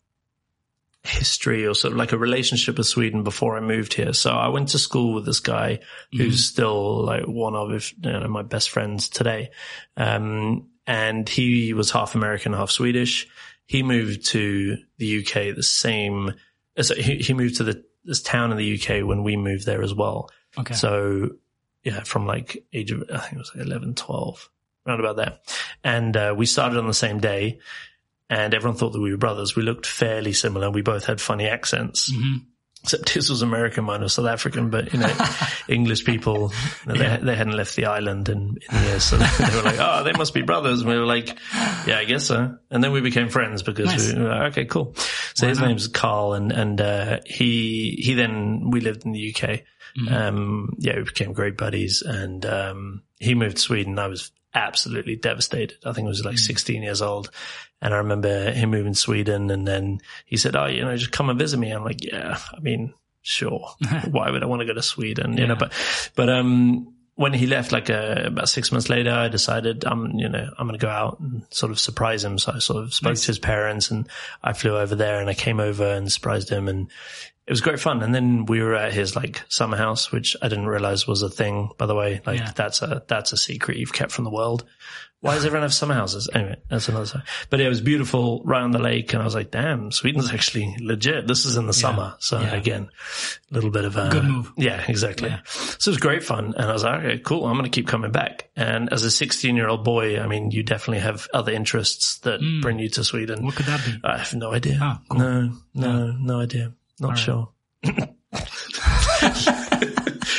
history 1.05 1.66
or 1.66 1.75
sort 1.75 1.92
of 1.92 1.98
like 1.98 2.12
a 2.12 2.18
relationship 2.18 2.79
with 2.79 2.87
Sweden 2.87 3.25
before 3.25 3.57
I 3.57 3.61
moved 3.61 3.94
here. 3.94 4.12
So 4.12 4.31
I 4.31 4.48
went 4.48 4.68
to 4.68 4.79
school 4.79 5.14
with 5.14 5.27
this 5.27 5.40
guy 5.40 5.81
who's 6.12 6.44
still 6.44 7.05
like 7.05 7.25
one 7.27 7.57
of 7.57 7.72
if, 7.72 7.92
you 8.01 8.12
know, 8.12 8.29
my 8.29 8.42
best 8.42 8.70
friends 8.70 9.09
today. 9.09 9.51
Um, 9.96 10.68
and 10.87 11.29
he 11.29 11.75
was 11.75 11.90
half 11.90 12.14
American, 12.14 12.53
half 12.53 12.70
Swedish. 12.70 13.27
He 13.66 13.83
moved 13.83 14.27
to 14.27 14.77
the 14.98 15.20
UK 15.20 15.57
the 15.57 15.62
same. 15.62 16.35
uh, 16.77 16.83
So 16.83 16.94
he, 16.94 17.16
he 17.16 17.35
moved 17.35 17.57
to 17.57 17.64
the, 17.64 17.85
this 18.05 18.22
town 18.22 18.53
in 18.53 18.57
the 18.57 18.75
UK 18.81 19.05
when 19.07 19.25
we 19.25 19.37
moved 19.37 19.66
there 19.66 19.83
as 19.83 19.94
well. 19.94 20.31
Okay. 20.57 20.75
So 20.75 21.31
yeah, 21.83 22.01
from 22.03 22.27
like 22.27 22.64
age 22.72 22.92
of, 22.92 23.03
I 23.12 23.18
think 23.18 23.35
it 23.35 23.38
was 23.38 23.53
like 23.57 23.66
11, 23.66 23.94
12, 23.94 24.51
around 24.86 25.00
about 25.00 25.16
there. 25.16 25.38
And, 25.84 26.16
uh, 26.16 26.34
we 26.36 26.46
started 26.46 26.78
on 26.78 26.86
the 26.86 26.94
same 26.94 27.18
day 27.20 27.58
and 28.30 28.54
everyone 28.54 28.76
thought 28.78 28.92
that 28.92 29.00
we 29.00 29.10
were 29.10 29.16
brothers. 29.18 29.54
We 29.56 29.62
looked 29.62 29.86
fairly 29.86 30.32
similar. 30.32 30.70
We 30.70 30.82
both 30.82 31.04
had 31.04 31.20
funny 31.20 31.46
accents. 31.46 32.10
hmm 32.12 32.36
Except 32.84 33.10
his 33.10 33.30
was 33.30 33.42
American, 33.42 33.84
mine 33.84 34.00
was 34.00 34.14
South 34.14 34.26
African, 34.26 34.68
but 34.68 34.92
you 34.92 34.98
know, 34.98 35.14
English 35.68 36.04
people, 36.04 36.52
you 36.84 36.92
know, 36.94 37.00
Yeah. 37.00 37.16
they, 37.18 37.26
they 37.26 37.36
hadn't 37.36 37.52
left 37.56 37.76
the 37.76 37.84
island 37.84 38.28
in, 38.28 38.58
in 38.72 38.82
years. 38.82 39.04
So 39.04 39.16
they 39.38 39.54
were 39.56 39.62
like, 39.62 39.76
oh, 39.78 40.02
they 40.02 40.10
must 40.10 40.34
be 40.34 40.42
brothers. 40.42 40.80
And 40.80 40.88
we 40.90 40.96
were 40.98 41.04
like, 41.06 41.28
yeah, 41.86 41.98
I 41.98 42.04
guess 42.06 42.26
so. 42.26 42.56
And 42.72 42.82
then 42.82 42.90
we 42.90 43.00
became 43.00 43.28
friends 43.28 43.62
because 43.62 43.86
Nice. 43.86 44.12
we 44.12 44.20
were 44.20 44.28
like, 44.30 44.50
okay, 44.50 44.64
cool. 44.64 44.94
So 45.34 45.46
Why 45.46 45.50
his 45.50 45.60
name's 45.60 45.86
Carl 45.86 46.32
and, 46.34 46.50
and, 46.50 46.80
uh, 46.80 47.20
he, 47.24 48.00
he 48.02 48.14
then, 48.14 48.70
we 48.72 48.80
lived 48.80 49.04
in 49.06 49.12
the 49.12 49.32
UK. 49.32 49.60
Mhm. 49.96 50.10
Um, 50.12 50.74
yeah, 50.78 50.96
we 50.96 51.04
became 51.04 51.34
great 51.34 51.56
buddies 51.56 52.02
and, 52.02 52.44
um, 52.44 53.02
he 53.20 53.36
moved 53.36 53.58
to 53.58 53.62
Sweden. 53.62 53.96
I 54.00 54.08
was 54.08 54.32
absolutely 54.54 55.16
devastated. 55.16 55.76
I 55.84 55.92
think 55.92 56.06
I 56.06 56.08
was 56.08 56.24
like 56.24 56.38
16 56.38 56.82
years 56.82 57.02
old. 57.02 57.30
And 57.80 57.92
I 57.92 57.98
remember 57.98 58.50
him 58.52 58.70
moving 58.70 58.92
to 58.92 58.98
Sweden 58.98 59.50
and 59.50 59.66
then 59.66 60.00
he 60.24 60.36
said, 60.36 60.54
Oh, 60.54 60.66
you 60.66 60.84
know, 60.84 60.96
just 60.96 61.12
come 61.12 61.30
and 61.30 61.38
visit 61.38 61.58
me. 61.58 61.70
I'm 61.70 61.84
like, 61.84 62.04
yeah, 62.04 62.38
I 62.54 62.60
mean, 62.60 62.94
sure. 63.22 63.68
Why 64.10 64.30
would 64.30 64.42
I 64.42 64.46
want 64.46 64.60
to 64.60 64.66
go 64.66 64.74
to 64.74 64.82
Sweden? 64.82 65.36
You 65.36 65.46
know, 65.48 65.56
but, 65.56 65.72
but, 66.14 66.28
um, 66.28 66.94
when 67.14 67.34
he 67.34 67.46
left, 67.46 67.72
like 67.72 67.90
uh, 67.90 68.22
about 68.24 68.48
six 68.48 68.72
months 68.72 68.88
later, 68.88 69.10
I 69.10 69.28
decided 69.28 69.84
I'm, 69.84 70.12
you 70.18 70.28
know, 70.30 70.48
I'm 70.58 70.66
going 70.66 70.78
to 70.78 70.84
go 70.84 70.90
out 70.90 71.20
and 71.20 71.44
sort 71.50 71.70
of 71.70 71.78
surprise 71.78 72.24
him. 72.24 72.38
So 72.38 72.52
I 72.54 72.58
sort 72.58 72.82
of 72.82 72.94
spoke 72.94 73.10
Nice. 73.10 73.20
to 73.22 73.26
his 73.28 73.38
parents, 73.38 73.90
and 73.90 74.08
I 74.42 74.54
flew 74.54 74.78
over 74.78 74.94
there, 74.94 75.20
and 75.20 75.28
I 75.28 75.34
came 75.34 75.60
over 75.60 75.84
and 75.84 76.10
surprised 76.10 76.48
him, 76.48 76.68
and 76.68 76.88
it 77.46 77.50
was 77.50 77.61
great 77.61 77.81
fun. 77.81 78.02
And 78.02 78.14
then 78.14 78.46
we 78.46 78.62
were 78.62 78.74
at 78.74 78.92
his 78.92 79.16
like 79.16 79.42
summer 79.48 79.76
house, 79.76 80.12
which 80.12 80.37
I 80.40 80.48
didn't 80.48 80.66
realize 80.66 81.07
was 81.07 81.22
a 81.22 81.31
thing. 81.31 81.70
By 81.76 81.87
the 81.87 81.94
way, 81.94 82.20
like 82.24 82.38
Yeah. 82.40 82.52
that's 82.55 82.83
a 82.83 83.02
that's 83.09 83.33
a 83.33 83.37
secret 83.37 83.78
you've 83.78 83.92
kept 83.92 84.12
from 84.12 84.24
the 84.24 84.31
world. 84.31 84.64
Why 85.22 85.35
does 85.35 85.44
everyone 85.44 85.62
have 85.62 85.72
summer 85.72 85.94
houses? 85.94 86.28
Anyway, 86.35 86.57
that's 86.68 86.88
another 86.88 87.07
side. 87.07 87.22
But 87.48 87.61
it 87.61 87.68
was 87.68 87.81
beautiful 87.81 88.42
right 88.44 88.61
on 88.61 88.72
the 88.72 88.81
lake. 88.81 89.12
And 89.12 89.22
I 89.22 89.24
was 89.24 89.37
like, 89.37 89.52
damn, 89.52 89.92
Sweden's 89.92 90.33
actually 90.33 90.76
legit. 90.81 91.28
This 91.28 91.44
is 91.46 91.57
in 91.57 91.68
the 91.68 91.72
summer. 91.72 92.16
So 92.18 92.40
Yeah. 92.40 92.52
again, 92.57 92.88
a 93.48 93.55
little 93.55 93.70
bit 93.70 93.85
of 93.85 93.96
a 93.96 94.09
Good 94.09 94.24
move. 94.24 94.52
Yeah, 94.57 94.85
exactly. 94.88 95.28
Yeah. 95.28 95.38
So 95.44 95.90
it 95.90 95.92
was 95.92 95.98
great 95.98 96.24
fun. 96.24 96.55
And 96.57 96.64
I 96.64 96.72
was 96.72 96.83
like, 96.83 97.05
okay, 97.05 97.18
cool. 97.18 97.46
I'm 97.46 97.52
going 97.52 97.70
to 97.70 97.70
keep 97.70 97.87
coming 97.87 98.11
back. 98.11 98.50
And 98.57 98.92
as 98.92 99.05
a 99.05 99.12
16 99.12 99.55
year 99.55 99.68
old 99.68 99.85
boy, 99.85 100.20
I 100.20 100.26
mean, 100.26 100.50
you 100.50 100.64
definitely 100.64 101.05
have 101.05 101.28
other 101.33 101.52
interests 101.52 102.18
that 102.20 102.40
mm. 102.40 102.61
bring 102.61 102.81
you 102.81 102.88
to 102.88 103.05
Sweden. 103.05 103.44
What 103.44 103.55
could 103.55 103.66
that 103.66 103.85
be? 103.85 104.00
I 104.02 104.18
have 104.18 104.35
no 104.35 104.52
idea. 104.52 104.81
Oh, 104.83 104.98
cool. 105.09 105.20
No, 105.20 105.52
no, 105.72 106.12
no 106.18 106.40
idea. 106.40 106.72
Not 107.02 107.10
right. 107.10 107.18
sure. 107.18 107.48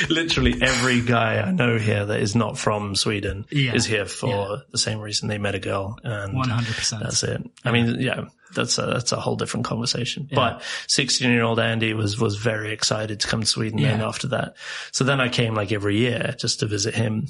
Literally 0.09 0.55
every 0.61 1.01
guy 1.01 1.37
I 1.39 1.51
know 1.51 1.77
here 1.77 2.05
that 2.05 2.19
is 2.19 2.35
not 2.35 2.57
from 2.57 2.95
Sweden 2.95 3.45
Yeah. 3.51 3.73
is 3.75 3.85
here 3.85 4.05
for 4.05 4.29
Yeah. 4.29 4.55
the 4.71 4.77
same 4.77 4.99
reason 4.99 5.27
they 5.27 5.37
met 5.37 5.55
a 5.55 5.59
girl 5.59 5.97
and 6.03 6.33
100%. 6.35 6.99
that's 7.01 7.23
it. 7.23 7.41
I 7.63 7.71
mean, 7.71 7.99
yeah, 7.99 8.25
that's 8.55 8.77
a, 8.77 8.85
that's 8.85 9.11
a 9.11 9.19
whole 9.19 9.35
different 9.35 9.65
conversation. 9.65 10.27
But 10.33 10.61
16 10.87 11.29
year 11.31 11.43
old 11.43 11.59
Andy 11.59 11.93
was, 11.93 12.19
was 12.19 12.37
very 12.37 12.71
excited 12.71 13.19
to 13.21 13.27
come 13.27 13.41
to 13.41 13.45
Sweden 13.47 13.81
then 13.81 14.01
after 14.01 14.27
that. 14.29 14.55
So 14.91 15.03
then 15.03 15.19
I 15.21 15.29
came 15.29 15.55
like 15.55 15.71
every 15.71 15.97
year 15.97 16.35
just 16.39 16.59
to 16.61 16.65
visit 16.65 16.95
him 16.95 17.27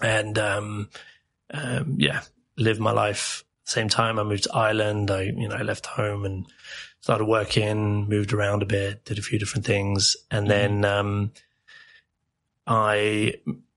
and, 0.00 0.38
um, 0.38 0.88
um, 1.52 1.96
yeah, 1.98 2.22
live 2.56 2.80
my 2.80 2.92
life. 2.92 3.44
Same 3.64 3.88
time 3.88 4.18
I 4.18 4.22
moved 4.24 4.44
to 4.44 4.54
Ireland. 4.54 5.10
I, 5.10 5.22
you 5.22 5.48
know, 5.48 5.56
I 5.56 5.62
left 5.62 5.86
home 5.86 6.24
and 6.24 6.46
started 7.00 7.24
working, 7.24 8.08
moved 8.08 8.32
around 8.32 8.62
a 8.62 8.66
bit, 8.66 9.04
did 9.04 9.18
a 9.18 9.22
few 9.22 9.38
different 9.38 9.66
things. 9.66 10.16
And 10.30 10.48
mm-hmm. 10.48 10.80
then, 10.80 10.84
um, 10.84 11.32
I 12.66 13.34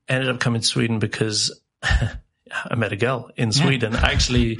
ended 0.08 0.30
up 0.30 0.40
coming 0.40 0.62
to 0.62 0.68
Sweden 0.68 1.00
because 1.00 1.60
I 1.84 2.76
met 2.76 2.94
a 2.94 2.98
girl 2.98 3.32
in 3.36 3.52
Sweden. 3.52 3.96
Actually, 3.96 4.60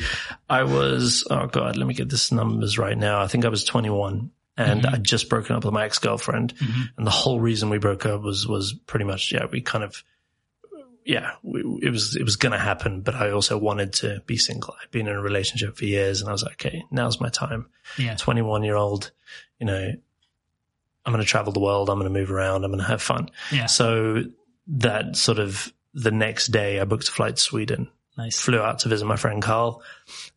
I 0.50 0.64
was, 0.64 1.28
oh 1.30 1.48
God, 1.48 1.78
let 1.78 1.86
me 1.86 1.94
get 1.94 2.10
this 2.10 2.32
numbers 2.32 2.78
right 2.78 2.98
now. 2.98 3.22
I 3.22 3.28
think 3.28 3.46
I 3.46 3.50
was 3.50 3.64
21 3.64 4.32
and 4.58 4.82
mm-hmm. 4.82 4.96
I'd 4.96 5.04
just 5.04 5.30
broken 5.30 5.56
up 5.56 5.66
with 5.66 5.74
my 5.74 5.86
ex-girlfriend. 5.86 6.56
Mm-hmm. 6.56 6.82
And 6.98 7.08
the 7.08 7.12
whole 7.12 7.40
reason 7.40 7.70
we 7.70 7.78
broke 7.78 8.06
up 8.06 8.22
was, 8.22 8.48
was 8.48 8.74
pretty 8.74 9.06
much, 9.06 9.32
yeah, 9.32 9.46
we 9.52 9.62
kind 9.62 9.84
of, 9.84 10.04
yeah, 11.06 11.32
we, 11.44 11.62
it 11.82 11.90
was, 11.90 12.16
it 12.16 12.24
was 12.24 12.36
going 12.36 12.52
to 12.54 12.58
happen, 12.60 13.02
but 13.02 13.16
I 13.16 13.32
also 13.32 13.58
wanted 13.58 13.94
to 13.94 14.22
be 14.26 14.38
single. 14.38 14.76
I'd 14.82 14.92
been 14.92 15.08
in 15.08 15.16
a 15.16 15.22
relationship 15.22 15.78
for 15.78 15.86
years 15.86 16.22
and 16.22 16.30
I 16.30 16.32
was 16.32 16.44
like, 16.44 16.54
okay, 16.66 16.84
now's 16.92 17.20
my 17.20 17.30
time. 17.30 17.68
yeah. 17.98 18.16
21 18.16 18.64
year 18.64 18.76
old, 18.76 19.12
you 19.60 19.66
know, 19.66 19.94
I'm 21.06 21.12
going 21.14 21.24
to 21.24 21.30
travel 21.30 21.52
the 21.52 21.60
world. 21.60 21.90
I'm 21.90 22.00
going 22.00 22.12
to 22.12 22.20
move 22.20 22.32
around. 22.32 22.64
I'm 22.64 22.72
going 22.72 22.80
to 22.82 22.88
have 22.88 23.02
fun. 23.02 23.30
Yeah. 23.52 23.66
So 23.66 24.24
that 24.68 25.18
sort 25.18 25.40
of 25.40 25.74
the 25.94 26.12
next 26.12 26.48
day 26.48 26.80
I 26.80 26.86
booked 26.86 27.10
a 27.10 27.12
flight 27.12 27.36
to 27.36 27.42
Sweden, 27.42 27.90
Nice. 28.18 28.40
flew 28.40 28.60
out 28.62 28.80
to 28.80 28.90
visit 28.90 29.06
my 29.06 29.18
friend 29.18 29.42
Carl. 29.42 29.82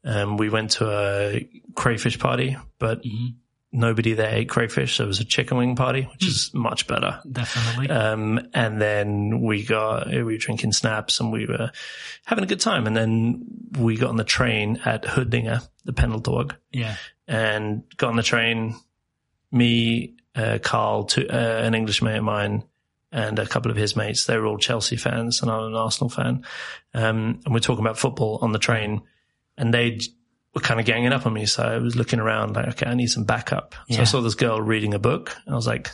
Um, 0.04 0.36
we 0.36 0.48
went 0.50 0.72
to 0.72 0.90
a 0.90 1.48
crayfish 1.74 2.18
party, 2.18 2.56
but 2.78 3.02
Mhm. 3.04 3.34
Nobody 3.76 4.14
there 4.14 4.34
ate 4.34 4.48
crayfish. 4.48 4.96
So 4.96 5.04
it 5.04 5.08
was 5.08 5.20
a 5.20 5.24
chicken 5.24 5.56
wing 5.58 5.76
party, 5.76 6.02
which 6.10 6.22
Hmm. 6.24 6.28
is 6.28 6.50
much 6.54 6.86
better. 6.86 7.20
Definitely. 7.30 7.90
Um, 7.90 8.48
and 8.54 8.80
then 8.80 9.40
we 9.42 9.64
got, 9.64 10.08
we 10.08 10.22
were 10.22 10.36
drinking 10.38 10.72
snaps 10.72 11.20
and 11.20 11.30
we 11.30 11.46
were 11.46 11.70
having 12.24 12.42
a 12.42 12.46
good 12.46 12.60
time. 12.60 12.86
And 12.86 12.96
then 12.96 13.44
we 13.78 13.96
got 13.96 14.08
on 14.08 14.16
the 14.16 14.24
train 14.24 14.80
at 14.84 15.04
Huddinge, 15.04 15.60
the 15.84 15.92
Pendeltåg 15.92 16.56
yeah. 16.72 16.96
and 17.28 17.82
got 17.96 18.08
on 18.10 18.16
the 18.16 18.22
train. 18.22 18.74
Me, 19.52 20.14
uh, 20.34 20.58
Carl, 20.62 21.04
to, 21.04 21.26
uh, 21.28 21.62
an 21.64 21.74
English 21.74 22.02
mate 22.02 22.16
of 22.18 22.24
mine, 22.24 22.64
and 23.12 23.38
a 23.38 23.46
couple 23.46 23.70
of 23.70 23.76
his 23.76 23.94
mates. 23.96 24.26
They 24.26 24.36
were 24.36 24.46
all 24.46 24.58
Chelsea 24.58 24.96
fans, 24.96 25.40
and 25.40 25.50
I'm 25.50 25.68
an 25.68 25.74
Arsenal 25.74 26.10
fan. 26.10 26.44
Um, 26.92 27.40
and 27.44 27.54
we're 27.54 27.60
talking 27.60 27.84
about 27.84 27.96
football 27.96 28.40
on 28.42 28.52
the 28.52 28.58
train, 28.58 29.02
and 29.56 29.72
they 29.72 30.00
were 30.56 30.60
kind 30.60 30.80
of 30.80 30.86
ganging 30.86 31.12
up 31.12 31.24
on 31.26 31.32
me. 31.32 31.46
So 31.46 31.62
I 31.62 31.78
was 31.78 31.94
looking 31.94 32.18
around, 32.18 32.56
like, 32.56 32.66
okay, 32.70 32.86
I 32.86 32.94
need 32.94 33.06
some 33.08 33.22
backup. 33.24 33.74
So 33.90 33.96
Yeah. 33.96 34.00
I 34.00 34.04
saw 34.04 34.20
this 34.22 34.34
girl 34.34 34.60
reading 34.60 34.94
a 34.94 34.98
book, 34.98 35.36
and 35.46 35.52
I 35.54 35.56
was 35.56 35.66
like, 35.68 35.90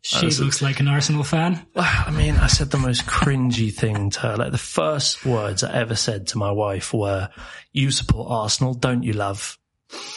She 0.00 0.24
oh, 0.24 0.28
is- 0.28 0.40
looks 0.40 0.62
like 0.62 0.80
an 0.80 0.88
Arsenal 0.88 1.22
fan. 1.24 1.64
I 1.76 2.10
mean, 2.10 2.36
I 2.36 2.46
said 2.46 2.70
the 2.70 2.78
most 2.78 3.04
cringy 3.06 3.72
thing 3.72 4.10
to 4.10 4.20
her. 4.20 4.36
Like 4.36 4.50
the 4.52 4.58
first 4.58 5.24
words 5.26 5.62
I 5.62 5.72
ever 5.74 5.94
said 5.94 6.28
to 6.28 6.38
my 6.38 6.50
wife 6.50 6.94
were, 6.94 7.28
"You 7.72 7.90
support 7.90 8.30
Arsenal, 8.30 8.74
don't 8.74 9.02
you, 9.02 9.12
love?" 9.12 9.58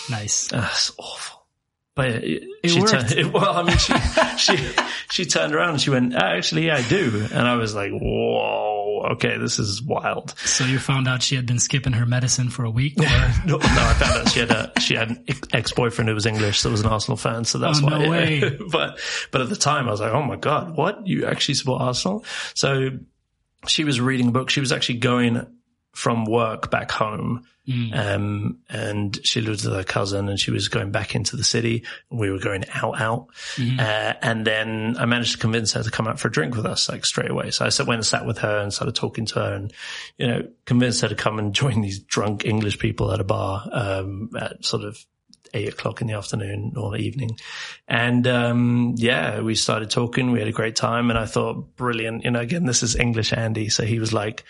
Nice. 0.09 0.47
That's 0.47 0.91
awful. 0.97 1.45
But 1.95 2.09
it, 2.11 2.43
It 2.63 2.69
she 2.69 2.79
worked. 2.79 2.91
turned, 2.91 3.11
it, 3.11 3.33
well, 3.33 3.49
I 3.57 3.63
mean, 3.63 3.77
she, 3.77 3.93
she, 4.37 4.73
she 5.11 5.25
turned 5.25 5.53
around 5.53 5.71
and 5.71 5.81
she 5.81 5.89
went, 5.89 6.15
actually, 6.15 6.67
yeah, 6.67 6.77
I 6.77 6.87
do. 6.87 7.27
And 7.33 7.45
I 7.47 7.55
was 7.55 7.75
like, 7.75 7.91
whoa, 7.91 8.70
okay, 9.13 9.37
this 9.37 9.59
is 9.59 9.81
wild. 9.81 10.31
So 10.39 10.63
you 10.65 10.79
found 10.79 11.07
out 11.07 11.21
she 11.21 11.35
had 11.35 11.45
been 11.45 11.59
skipping 11.59 11.93
her 11.93 12.05
medicine 12.05 12.49
for 12.49 12.63
a 12.65 12.69
week, 12.69 12.97
or 12.99 13.03
No, 13.45 13.57
no, 13.57 13.59
I 13.61 13.93
found 13.93 14.21
out 14.21 14.29
she 14.29 14.39
had 14.39 14.51
a, 14.51 14.71
she 14.79 14.95
had 14.95 15.09
an 15.11 15.25
ex-boyfriend 15.53 16.07
who 16.09 16.15
was 16.15 16.25
English 16.25 16.61
that 16.63 16.69
was 16.69 16.81
an 16.81 16.87
Arsenal 16.87 17.17
fan. 17.17 17.43
So 17.45 17.57
that's 17.57 17.79
Oh, 17.81 17.85
why. 17.85 17.97
no 18.03 18.09
way. 18.09 18.57
but, 18.71 18.99
but 19.31 19.41
at 19.41 19.49
the 19.49 19.55
time 19.55 19.87
I 19.87 19.91
was 19.91 20.01
like, 20.01 20.13
oh 20.13 20.23
my 20.23 20.35
God, 20.37 20.75
what? 20.75 21.05
You 21.07 21.25
actually 21.25 21.55
support 21.55 21.81
Arsenal? 21.81 22.23
So 22.53 22.89
she 23.67 23.83
was 23.83 23.99
reading 24.01 24.29
a 24.29 24.31
book. 24.31 24.49
She 24.49 24.59
was 24.59 24.71
actually 24.71 24.99
going 24.99 25.45
from 25.93 26.25
work 26.25 26.71
back 26.71 26.89
home. 26.91 27.45
Um, 27.93 28.59
and 28.69 29.19
she 29.25 29.41
lived 29.41 29.63
with 29.65 29.73
her 29.73 29.83
cousin 29.83 30.29
and 30.29 30.39
she 30.39 30.51
was 30.51 30.67
going 30.67 30.91
back 30.91 31.15
into 31.15 31.37
the 31.37 31.43
city 31.43 31.85
we 32.09 32.31
were 32.31 32.39
going 32.39 32.65
out, 32.73 32.99
out. 32.99 33.27
Uh, 33.79 34.13
and 34.21 34.45
then 34.45 34.95
I 34.97 35.05
managed 35.05 35.33
to 35.33 35.37
convince 35.37 35.73
her 35.73 35.83
to 35.83 35.91
come 35.91 36.07
out 36.07 36.19
for 36.19 36.27
a 36.27 36.31
drink 36.31 36.55
with 36.55 36.65
us, 36.65 36.89
like 36.89 37.05
straight 37.05 37.29
away. 37.29 37.51
So 37.51 37.65
I 37.65 37.69
sat, 37.69 37.87
went 37.87 37.99
and 37.99 38.05
sat 38.05 38.25
with 38.25 38.39
her 38.39 38.59
and 38.59 38.73
started 38.73 38.95
talking 38.95 39.25
to 39.27 39.35
her 39.35 39.53
and, 39.53 39.73
you 40.17 40.27
know, 40.27 40.47
convinced 40.65 41.01
her 41.01 41.07
to 41.07 41.15
come 41.15 41.39
and 41.39 41.53
join 41.61 41.81
these 41.81 41.99
drunk 41.99 42.45
English 42.45 42.79
people 42.79 43.11
at 43.11 43.19
a 43.19 43.25
bar, 43.25 43.67
um, 43.71 44.31
at 44.39 44.65
sort 44.65 44.83
of 44.83 45.05
eight 45.53 45.67
o'clock 45.67 46.01
in 46.01 46.07
the 46.07 46.13
afternoon 46.13 46.73
or 46.77 46.95
evening. 46.95 47.37
And, 47.87 48.25
um, 48.25 48.95
yeah, 48.97 49.41
we 49.41 49.53
started 49.55 49.89
talking. 49.89 50.31
We 50.31 50.39
had 50.39 50.47
a 50.47 50.53
great 50.53 50.77
time 50.77 51.09
and 51.09 51.19
I 51.19 51.25
thought 51.25 51.75
brilliant. 51.75 52.23
You 52.23 52.31
know, 52.31 52.39
again, 52.39 52.65
this 52.65 52.83
is 52.83 52.95
English 52.95 53.33
Andy. 53.33 53.69
So 53.69 53.83
he 53.83 53.99
was 53.99 54.13
like, 54.13 54.45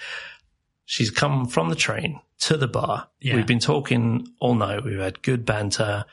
she's 0.91 1.09
come 1.09 1.45
from 1.47 1.69
the 1.69 1.75
train 1.75 2.19
to 2.37 2.57
the 2.57 2.67
bar. 2.67 3.07
Yeah. 3.21 3.37
We've 3.37 3.47
been 3.47 3.59
talking 3.59 4.27
all 4.41 4.55
night. 4.55 4.83
We've 4.83 4.99
had 4.99 5.21
good 5.21 5.45
banter. 5.45 6.03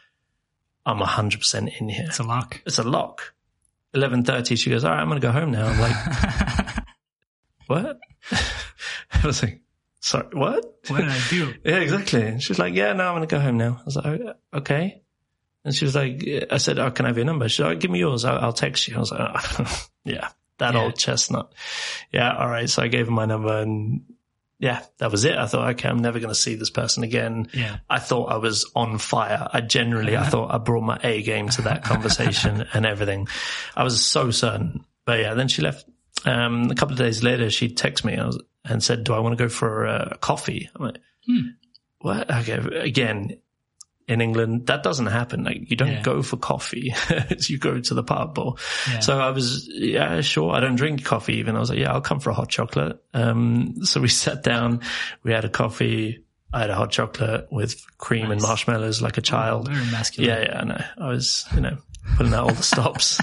I'm 0.87 0.99
100% 1.01 1.81
in 1.81 1.89
here. 1.89 2.05
it's 2.07 2.21
a 2.21 2.23
lock. 2.23 2.63
It's 2.65 2.79
a 2.79 2.85
lock. 2.85 3.35
11.30, 3.97 4.57
she 4.57 4.71
goes, 4.71 4.85
all 4.85 4.93
right, 4.93 5.01
I'm 5.01 5.09
going 5.09 5.21
to 5.21 5.27
go 5.27 5.33
home 5.33 5.51
now. 5.51 5.67
I'm 5.67 5.81
like, 5.81 6.77
what? 7.67 7.99
I 9.13 9.27
was 9.27 9.43
like, 9.43 9.63
sorry, 9.99 10.29
what? 10.33 10.65
What 10.87 10.99
did 10.99 11.09
I 11.09 11.21
do? 11.29 11.55
Yeah, 11.65 11.79
exactly. 11.81 12.23
And 12.23 12.41
she's 12.41 12.61
like, 12.61 12.75
yeah, 12.75 12.93
no, 12.93 13.09
I'm 13.09 13.17
going 13.17 13.29
to 13.29 13.35
go 13.35 13.41
home 13.41 13.59
now. 13.59 13.79
I 13.81 13.85
was 13.85 13.97
like, 13.97 14.07
"Oh, 14.07 14.59
okay. 14.59 15.03
And 15.65 15.75
she 15.75 15.87
was 15.87 15.97
like, 15.97 16.23
I 16.53 16.59
said, 16.59 16.79
oh, 16.79 16.93
can 16.93 17.05
I 17.05 17.09
have 17.09 17.17
your 17.17 17.27
number? 17.27 17.49
She's 17.49 17.65
like, 17.67 17.81
give 17.81 17.91
me 17.91 17.99
yours. 17.99 18.25
I'll, 18.25 18.39
I'll 18.39 18.53
text 18.53 18.87
you. 18.87 18.95
I 18.95 19.01
was 19.01 19.11
like, 19.11 19.21
oh, 19.21 19.89
yeah, 20.05 20.29
that 20.59 20.75
Yeah. 20.75 20.81
old 20.81 20.97
chestnut. 20.97 21.53
Yeah. 22.13 22.33
All 22.37 22.49
right. 22.49 22.71
So 22.71 22.81
I 22.83 22.87
gave 22.89 23.07
her 23.07 23.13
my 23.13 23.27
number 23.27 23.59
and 23.59 24.03
yeah, 24.59 24.83
that 24.99 25.11
was 25.13 25.25
it. 25.25 25.37
I 25.37 25.47
thought, 25.47 25.71
okay, 25.71 25.89
I'm 25.89 26.01
never 26.01 26.19
going 26.19 26.33
to 26.33 26.41
see 26.41 26.57
this 26.57 26.71
person 26.71 27.05
again. 27.05 27.49
Yeah. 27.55 27.79
I 27.89 28.01
thought 28.01 28.33
I 28.33 28.39
was 28.39 28.69
on 28.75 28.99
fire. 28.99 29.49
I 29.53 29.61
generally, 29.61 30.17
I 30.17 30.25
thought 30.25 30.53
I 30.53 30.59
brought 30.59 30.83
my 30.83 30.99
A 31.03 31.23
game 31.23 31.49
to 31.51 31.63
that 31.63 31.85
conversation 31.85 32.67
and 32.73 32.85
everything. 32.85 33.29
I 33.77 33.85
was 33.85 34.05
so 34.05 34.31
certain. 34.33 34.85
But 35.05 35.21
yeah, 35.21 35.35
then 35.35 35.49
she 35.49 35.63
left. 35.63 35.89
Um, 36.25 36.71
a 36.71 36.75
couple 36.75 36.95
of 36.95 36.99
days 36.99 37.23
later, 37.23 37.51
she 37.51 37.69
texted 37.69 38.05
me 38.05 38.15
and, 38.15 38.35
and 38.65 38.83
said, 38.83 39.05
do 39.05 39.15
I 39.15 39.21
want 39.21 39.39
to 39.39 39.45
go 39.45 39.49
for 39.49 39.87
a 39.87 40.19
coffee? 40.21 40.69
I'm 40.75 40.87
like, 40.87 40.99
what? 42.01 42.29
Okay. 42.29 42.81
Again, 42.81 43.39
in 44.09 44.21
England, 44.23 44.67
that 44.69 44.83
doesn't 44.83 45.07
happen. 45.07 45.45
Like 45.45 45.71
you 45.71 45.77
don't 45.77 45.89
Yeah. 45.93 46.03
go 46.03 46.23
for 46.23 46.37
coffee. 46.39 46.95
you 47.41 47.59
go 47.59 47.79
to 47.79 47.95
the 47.95 48.03
pub 48.03 48.39
or, 48.39 48.55
Yeah. 48.91 49.01
so 49.01 49.19
I 49.21 49.31
was, 49.31 49.69
yeah, 49.71 50.21
sure. 50.23 50.55
I 50.55 50.61
don't 50.61 50.77
drink 50.77 51.05
coffee 51.05 51.35
even. 51.37 51.57
I 51.57 51.61
was 51.61 51.69
like, 51.71 51.79
yeah, 51.79 51.93
I'll 51.93 52.01
come 52.01 52.19
for 52.21 52.31
a 52.31 52.35
hot 52.35 52.49
chocolate. 52.49 52.99
Um, 53.15 53.85
so 53.85 54.01
we 54.01 54.09
sat 54.25 54.43
down, 54.43 54.81
we 55.23 55.33
had 55.33 55.45
a 55.45 55.49
coffee. 55.51 56.25
I 56.53 56.61
had 56.61 56.71
a 56.71 56.75
hot 56.75 56.91
chocolate 56.91 57.49
with 57.53 57.85
cream 57.99 58.31
and 58.31 58.41
marshmallows 58.41 59.03
like 59.03 59.19
a 59.19 59.23
child. 59.23 59.69
Very 59.69 59.85
masculine. 59.91 60.31
Yeah, 60.31 60.41
yeah, 60.41 60.61
I 60.61 60.65
know. 60.65 60.85
I 60.97 61.09
was, 61.11 61.45
you 61.55 61.61
know, 61.61 61.77
putting 62.17 62.33
out 62.33 62.45
all 62.45 62.55
the 62.55 62.63
stops. 62.63 63.21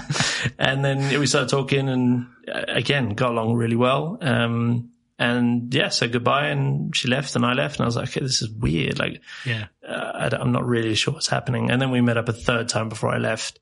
and 0.60 0.84
then 0.84 1.18
we 1.18 1.26
started 1.26 1.48
talking 1.48 1.88
and 1.88 2.26
uh, 2.46 2.62
again, 2.68 3.10
got 3.14 3.30
along 3.32 3.54
really 3.54 3.74
well. 3.74 4.18
Um, 4.20 4.90
and 5.18 5.72
yeah, 5.74 5.88
said 5.88 6.12
goodbye 6.12 6.48
and 6.48 6.94
she 6.94 7.08
left 7.08 7.36
and 7.36 7.44
I 7.46 7.52
left 7.54 7.76
and 7.76 7.84
I 7.84 7.86
was 7.86 7.96
like, 7.96 8.08
okay, 8.08 8.20
this 8.20 8.42
is 8.42 8.50
weird. 8.50 8.98
Like, 8.98 9.22
Yeah. 9.44 9.66
uh, 9.86 10.28
I, 10.32 10.36
I'm 10.36 10.52
not 10.52 10.66
really 10.66 10.94
sure 10.94 11.14
what's 11.14 11.28
happening. 11.28 11.70
And 11.70 11.80
then 11.80 11.90
we 11.90 12.00
met 12.02 12.18
up 12.18 12.28
a 12.28 12.32
third 12.34 12.68
time 12.68 12.88
before 12.88 13.14
I 13.14 13.18
left. 13.18 13.58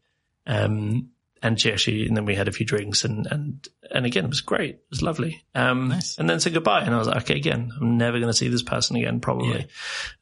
Um, 0.46 1.10
and 1.42 1.60
she 1.60 1.70
actually, 1.70 2.06
and 2.06 2.16
then 2.16 2.24
we 2.24 2.34
had 2.34 2.48
a 2.48 2.52
few 2.52 2.64
drinks 2.64 3.04
and, 3.04 3.26
and, 3.30 3.68
and 3.90 4.06
again, 4.06 4.24
it 4.24 4.30
was 4.30 4.40
great. 4.40 4.76
It 4.76 4.84
was 4.88 5.02
lovely. 5.02 5.44
Um, 5.54 5.88
Nice. 5.88 6.16
and 6.18 6.28
then 6.28 6.40
said 6.40 6.54
goodbye. 6.54 6.80
And 6.82 6.94
I 6.94 6.98
was 6.98 7.06
like, 7.06 7.18
okay, 7.18 7.36
again, 7.36 7.70
I'm 7.78 7.98
never 7.98 8.18
going 8.18 8.30
to 8.30 8.36
see 8.36 8.48
this 8.48 8.62
person 8.62 8.96
again, 8.96 9.20
probably. 9.20 9.66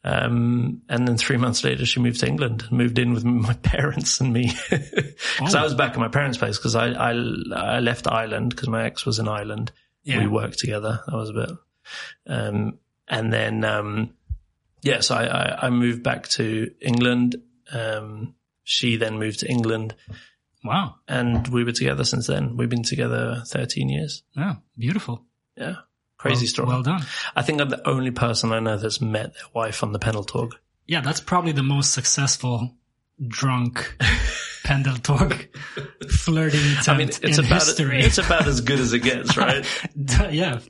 Um, 0.05 0.83
and 0.89 1.07
then 1.07 1.17
three 1.17 1.37
months 1.37 1.63
later, 1.65 1.87
she 1.87 2.01
moved 2.01 2.21
to 2.21 2.27
England, 2.29 2.63
and 2.69 2.73
moved 2.77 2.99
in 2.99 3.13
with 3.15 3.25
my 3.25 3.55
parents 3.63 4.21
and 4.21 4.33
me. 4.33 4.53
Cause 4.71 5.55
Oh. 5.55 5.59
I 5.61 5.63
was 5.63 5.75
back 5.75 5.93
at 5.93 5.99
my 5.99 6.09
parents' 6.09 6.39
place 6.39 6.59
because 6.59 6.75
I, 6.75 6.89
I, 6.89 7.11
I 7.55 7.79
left 7.81 8.07
Ireland 8.11 8.51
because 8.51 8.69
my 8.69 8.85
ex 8.85 9.07
was 9.07 9.19
in 9.19 9.29
Ireland. 9.29 9.71
Yeah. 10.05 10.19
We 10.21 10.27
worked 10.27 10.59
together. 10.59 11.01
That 11.07 11.17
was 11.17 11.31
a 11.31 11.33
bit, 11.33 11.51
um, 12.27 12.79
and 13.09 13.33
then, 13.33 13.65
um, 13.65 14.15
yeah, 14.83 15.01
so 15.01 15.15
I, 15.15 15.25
I, 15.25 15.67
I 15.67 15.71
moved 15.71 16.03
back 16.03 16.29
to 16.31 16.71
England. 16.81 17.37
Um, 17.73 18.35
she 18.65 18.97
then 18.97 19.19
moved 19.19 19.41
to 19.41 19.49
England 19.49 19.95
Wow. 20.65 20.97
and 21.09 21.47
we 21.49 21.65
were 21.65 21.73
together 21.73 22.05
since 22.05 22.27
then. 22.27 22.57
We've 22.57 22.69
been 22.69 22.85
together 22.85 23.43
13 23.47 23.89
years. 23.89 24.23
Yeah. 24.37 24.57
Beautiful. 24.79 25.25
Yeah. 25.57 25.77
Crazy 26.19 26.45
well, 26.45 26.49
story. 26.49 26.69
Well 26.69 26.83
done. 26.83 27.03
I 27.35 27.43
think 27.43 27.61
I'm 27.61 27.69
the 27.69 27.87
only 27.89 28.13
person 28.13 28.53
I 28.53 28.61
know 28.61 28.77
that's 28.77 29.01
met 29.01 29.35
their 29.35 29.43
wife 29.55 29.83
on 29.83 29.93
the 29.93 29.99
Pendeltåg. 29.99 30.53
Yeah, 30.87 31.01
that's 31.01 31.21
probably 31.21 31.53
the 31.53 31.63
most 31.63 31.93
successful 31.93 32.77
drunk 33.27 33.97
Pendeltåg 34.65 35.47
flirting 36.11 36.61
attempt 36.79 36.89
I 36.89 36.97
mean, 36.97 37.09
it's 37.09 37.19
in 37.39 37.45
about, 37.45 37.63
history. 37.65 38.01
it's 38.03 38.19
about 38.19 38.47
as 38.47 38.61
good 38.61 38.81
as 38.81 38.93
it 38.93 39.01
gets, 39.01 39.37
right? 39.37 39.65
yeah, 40.31 40.61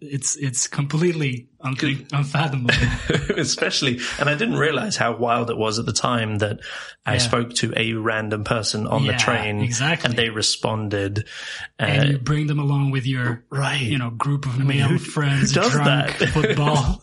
it's 0.00 0.36
it's 0.36 0.66
completely 0.68 1.48
un- 1.60 1.76
unfathomable. 2.12 2.74
Especially, 3.36 4.00
and 4.18 4.28
I 4.28 4.34
didn't 4.34 4.56
realize 4.56 4.96
how 4.96 5.16
wild 5.16 5.50
it 5.50 5.56
was 5.56 5.78
at 5.78 5.86
the 5.86 5.92
time 5.92 6.38
that 6.38 6.60
I 7.06 7.14
Yeah. 7.14 7.18
spoke 7.18 7.54
to 7.54 7.72
a 7.76 7.92
random 7.94 8.44
person 8.44 8.86
on 8.86 9.06
the 9.06 9.14
train 9.14 9.60
exactly. 9.60 10.08
and 10.10 10.18
they 10.18 10.28
responded. 10.30 11.26
Uh, 11.80 11.84
and 11.84 12.08
you 12.10 12.18
bring 12.18 12.46
them 12.48 12.58
along 12.58 12.90
with 12.90 13.06
your 13.06 13.44
right. 13.50 13.80
you 13.80 13.96
know 13.98 14.10
group 14.10 14.44
of 14.46 14.58
male 14.58 14.88
who- 14.88 14.98
friends 14.98 15.54
who 15.54 15.60
does 15.62 15.72
drunk 15.72 16.18
that? 16.18 16.28
football. 16.30 17.00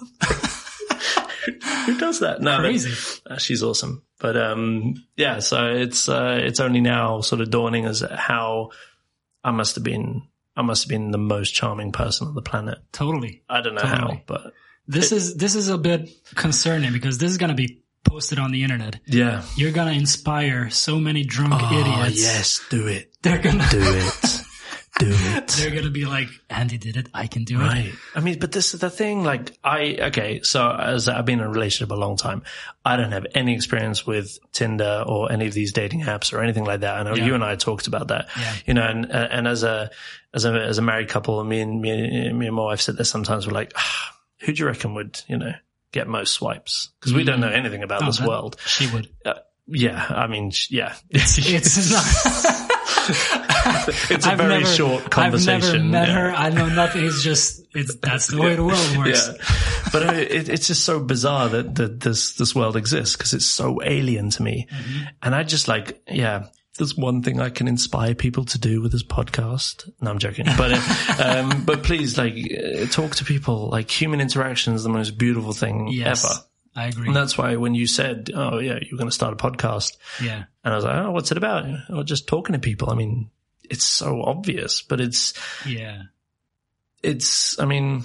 Who 1.86 1.98
does 1.98 2.20
that? 2.22 2.42
No, 2.42 2.62
but-. 2.62 3.22
Uh, 3.34 3.38
she's 3.38 3.64
awesome. 3.64 4.04
But 4.20 4.38
um, 4.38 4.96
yeah, 5.18 5.40
so 5.40 5.68
it's 5.68 6.08
uh, 6.08 6.40
it's 6.42 6.60
only 6.60 6.82
now 6.82 7.22
sort 7.22 7.42
of 7.42 7.50
dawning 7.50 7.86
as 7.86 8.02
how 8.12 8.70
I 9.44 9.52
must 9.52 9.76
have 9.76 9.84
been. 9.84 10.24
I 10.56 10.62
must 10.62 10.84
have 10.84 10.90
been 10.90 11.12
the 11.12 11.18
most 11.18 11.52
charming 11.54 11.92
person 11.92 12.28
on 12.28 12.36
the 12.36 12.42
planet. 12.44 12.78
Totally. 12.92 13.42
I 13.50 13.62
don't 13.62 13.74
know 13.76 13.82
how, 13.82 14.22
but 14.28 14.54
This 14.88 15.12
is 15.12 15.36
this 15.36 15.56
is 15.56 15.70
a 15.70 15.78
bit 15.80 16.10
concerning 16.36 16.94
because 16.94 17.18
this 17.18 17.32
is 17.32 17.38
gonna 17.38 17.56
be 17.56 17.82
posted 18.06 18.38
on 18.38 18.52
the 18.52 18.62
internet. 18.64 19.00
yeah. 19.08 19.42
You're 19.58 19.72
gonna 19.72 19.94
inspire 19.94 20.70
so 20.70 21.00
many 21.00 21.24
drunk 21.24 21.54
Oh 21.56 21.80
idiots. 21.80 22.22
yes, 22.22 22.62
do 22.70 22.86
it, 22.88 23.12
They're 23.24 23.40
gonna 23.42 23.66
do 23.72 23.80
it, 23.82 24.14
do 25.00 25.08
it. 25.12 25.48
they're 25.48 25.72
gonna 25.72 25.90
be 25.90 26.06
like, 26.06 26.30
Andy 26.50 26.78
did 26.78 26.98
it, 26.98 27.10
I 27.14 27.28
can 27.28 27.44
do 27.44 27.60
it. 27.60 27.64
Right. 27.64 27.94
I 28.16 28.20
mean, 28.20 28.40
but 28.40 28.52
this 28.52 28.74
is 28.74 28.80
the 28.80 28.90
thing. 28.90 29.24
Like, 29.24 29.58
I 29.64 29.98
okay. 30.08 30.42
So 30.44 30.70
as 30.70 31.10
I've 31.10 31.26
been 31.26 31.40
in 31.40 31.46
a 31.46 31.50
relationship 31.50 31.92
a 31.92 31.96
long 32.00 32.16
time, 32.18 32.44
I 32.86 32.96
don't 32.98 33.12
have 33.12 33.26
any 33.34 33.54
experience 33.56 34.06
with 34.06 34.38
Tinder 34.52 35.04
or 35.08 35.32
any 35.32 35.48
of 35.48 35.54
these 35.54 35.74
dating 35.74 36.02
apps 36.02 36.32
or 36.34 36.42
anything 36.44 36.64
like 36.66 36.82
that. 36.82 36.96
I 36.98 37.04
know 37.04 37.16
Yeah. 37.16 37.26
you 37.26 37.36
and 37.36 37.44
I 37.44 37.56
talked 37.56 37.88
about 37.88 38.10
that. 38.10 38.28
Yeah. 38.40 38.56
You 38.68 38.74
know, 38.76 38.84
and 38.84 39.12
and 39.12 39.48
as 39.48 39.64
a 39.64 39.90
as 40.34 40.46
a 40.46 40.52
as 40.54 40.78
a 40.78 40.82
married 40.82 41.10
couple, 41.10 41.44
me 41.44 41.62
and 41.62 41.82
me 41.82 41.90
and 42.28 42.38
me 42.38 42.48
and 42.48 42.56
my 42.56 42.64
wife 42.64 42.82
sit 42.82 42.96
there 42.96 43.06
sometimes. 43.06 43.48
We're 43.48 43.54
like, 43.54 43.74
ah, 43.76 44.16
who 44.42 44.54
do 44.54 44.60
you 44.60 44.66
reckon 44.68 44.94
would 44.96 45.22
you 45.28 45.38
know 45.38 45.54
get 45.92 46.08
most 46.08 46.34
swipes? 46.34 46.90
Because 47.00 47.14
we 47.14 47.24
don't 47.24 47.40
know 47.40 47.50
anything 47.50 47.84
about 47.84 48.04
Oh, 48.04 48.06
this 48.08 48.22
world. 48.22 48.58
She 48.66 48.88
would. 48.92 49.10
Uh, 49.26 49.34
yeah. 49.68 50.06
I 50.10 50.28
mean, 50.28 50.52
yeah. 50.70 50.94
It's 51.10 51.92
not. 51.92 52.70
It's 54.10 54.26
a 54.26 54.32
I've 54.32 54.38
very 54.38 54.60
never- 54.60 54.66
short 54.66 55.04
I've 55.04 55.10
conversation. 55.10 55.92
never 55.92 56.06
met 56.06 56.08
yeah. 56.10 56.14
her. 56.16 56.32
I 56.32 56.50
know 56.50 56.68
nothing. 56.70 57.06
It's 57.06 57.24
just 57.24 57.66
it's 57.74 57.96
that's 57.96 58.28
the 58.28 58.40
way 58.42 58.56
the 58.56 58.64
world 58.64 58.98
works. 58.98 59.28
Yeah. 59.30 59.82
but 59.92 60.04
I, 60.04 60.16
it, 60.16 60.50
it's 60.50 60.68
just 60.68 60.84
so 60.84 61.00
bizarre 61.00 61.50
that, 61.50 61.76
that 61.76 62.00
this, 62.02 62.34
this 62.34 62.54
world 62.54 62.76
exists 62.76 63.16
because 63.16 63.34
it's 63.34 63.46
so 63.46 63.82
alien 63.84 64.30
to 64.32 64.44
me. 64.44 64.68
Mm-hmm. 64.70 65.06
And 65.24 65.36
I 65.36 65.44
just 65.44 65.68
like, 65.68 66.02
yeah, 66.08 66.48
there's 66.78 66.96
one 66.98 67.22
thing 67.24 67.40
I 67.40 67.50
can 67.50 67.68
inspire 67.68 68.16
people 68.16 68.46
to 68.46 68.60
do 68.60 68.82
with 68.82 68.92
this 68.92 69.04
podcast. 69.04 69.90
No, 70.02 70.12
I'm 70.12 70.20
joking. 70.20 70.46
But, 70.58 70.74
uh, 70.74 71.24
um, 71.24 71.64
but 71.66 71.84
please 71.84 72.18
like 72.18 72.34
uh, 72.36 72.86
talk 72.88 73.16
to 73.16 73.26
people. 73.26 73.70
Like 73.70 73.90
human 73.90 74.22
interaction 74.22 74.74
is 74.74 74.84
the 74.84 74.90
most 74.90 75.18
beautiful 75.18 75.54
thing 75.54 75.88
Yes, 75.90 76.26
ever. 76.26 76.34
I 76.76 76.88
agree. 76.88 77.08
And 77.08 77.16
that's 77.16 77.38
why 77.38 77.56
when 77.56 77.76
you 77.76 77.88
said, 77.88 78.32
oh 78.34 78.60
yeah, 78.60 78.80
you're 78.82 78.98
going 78.98 79.10
to 79.10 79.12
start 79.12 79.34
a 79.34 79.38
podcast 79.38 79.98
yeah, 80.22 80.46
and 80.64 80.74
I 80.74 80.76
was 80.76 80.86
like, 80.86 80.96
oh, 80.96 81.12
what's 81.12 81.32
it 81.32 81.38
about? 81.38 81.66
Oh, 81.90 82.04
just 82.04 82.28
talking 82.28 82.54
to 82.54 82.60
people. 82.60 82.90
I 82.90 82.96
mean, 82.96 83.30
it's 83.70 83.86
so 83.86 84.22
obvious, 84.22 84.82
but 84.82 85.00
it's, 85.00 85.34
yeah, 85.66 86.04
it's, 87.04 87.60
I 87.60 87.66
mean, 87.66 88.04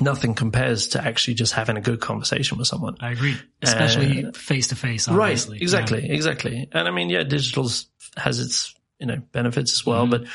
nothing 0.00 0.34
compares 0.34 0.88
to 0.88 1.02
actually 1.02 1.34
just 1.34 1.54
having 1.54 1.76
a 1.76 1.80
good 1.80 2.00
conversation 2.00 2.58
with 2.58 2.66
someone. 2.66 2.96
I 3.00 3.12
agree, 3.12 3.36
especially 3.62 4.26
uh, 4.26 4.32
face 4.32 4.68
to 4.68 4.76
face. 4.76 5.08
Right. 5.08 5.48
Exactly. 5.50 6.06
Yeah. 6.06 6.12
Exactly. 6.12 6.68
And 6.70 6.86
I 6.86 6.90
mean, 6.90 7.08
yeah, 7.08 7.22
digital 7.22 7.70
has 8.16 8.40
its 8.40 8.74
you 8.98 9.06
know 9.06 9.20
benefits 9.32 9.72
as 9.72 9.84
well, 9.84 10.06
mm-hmm. 10.06 10.24
but 10.24 10.26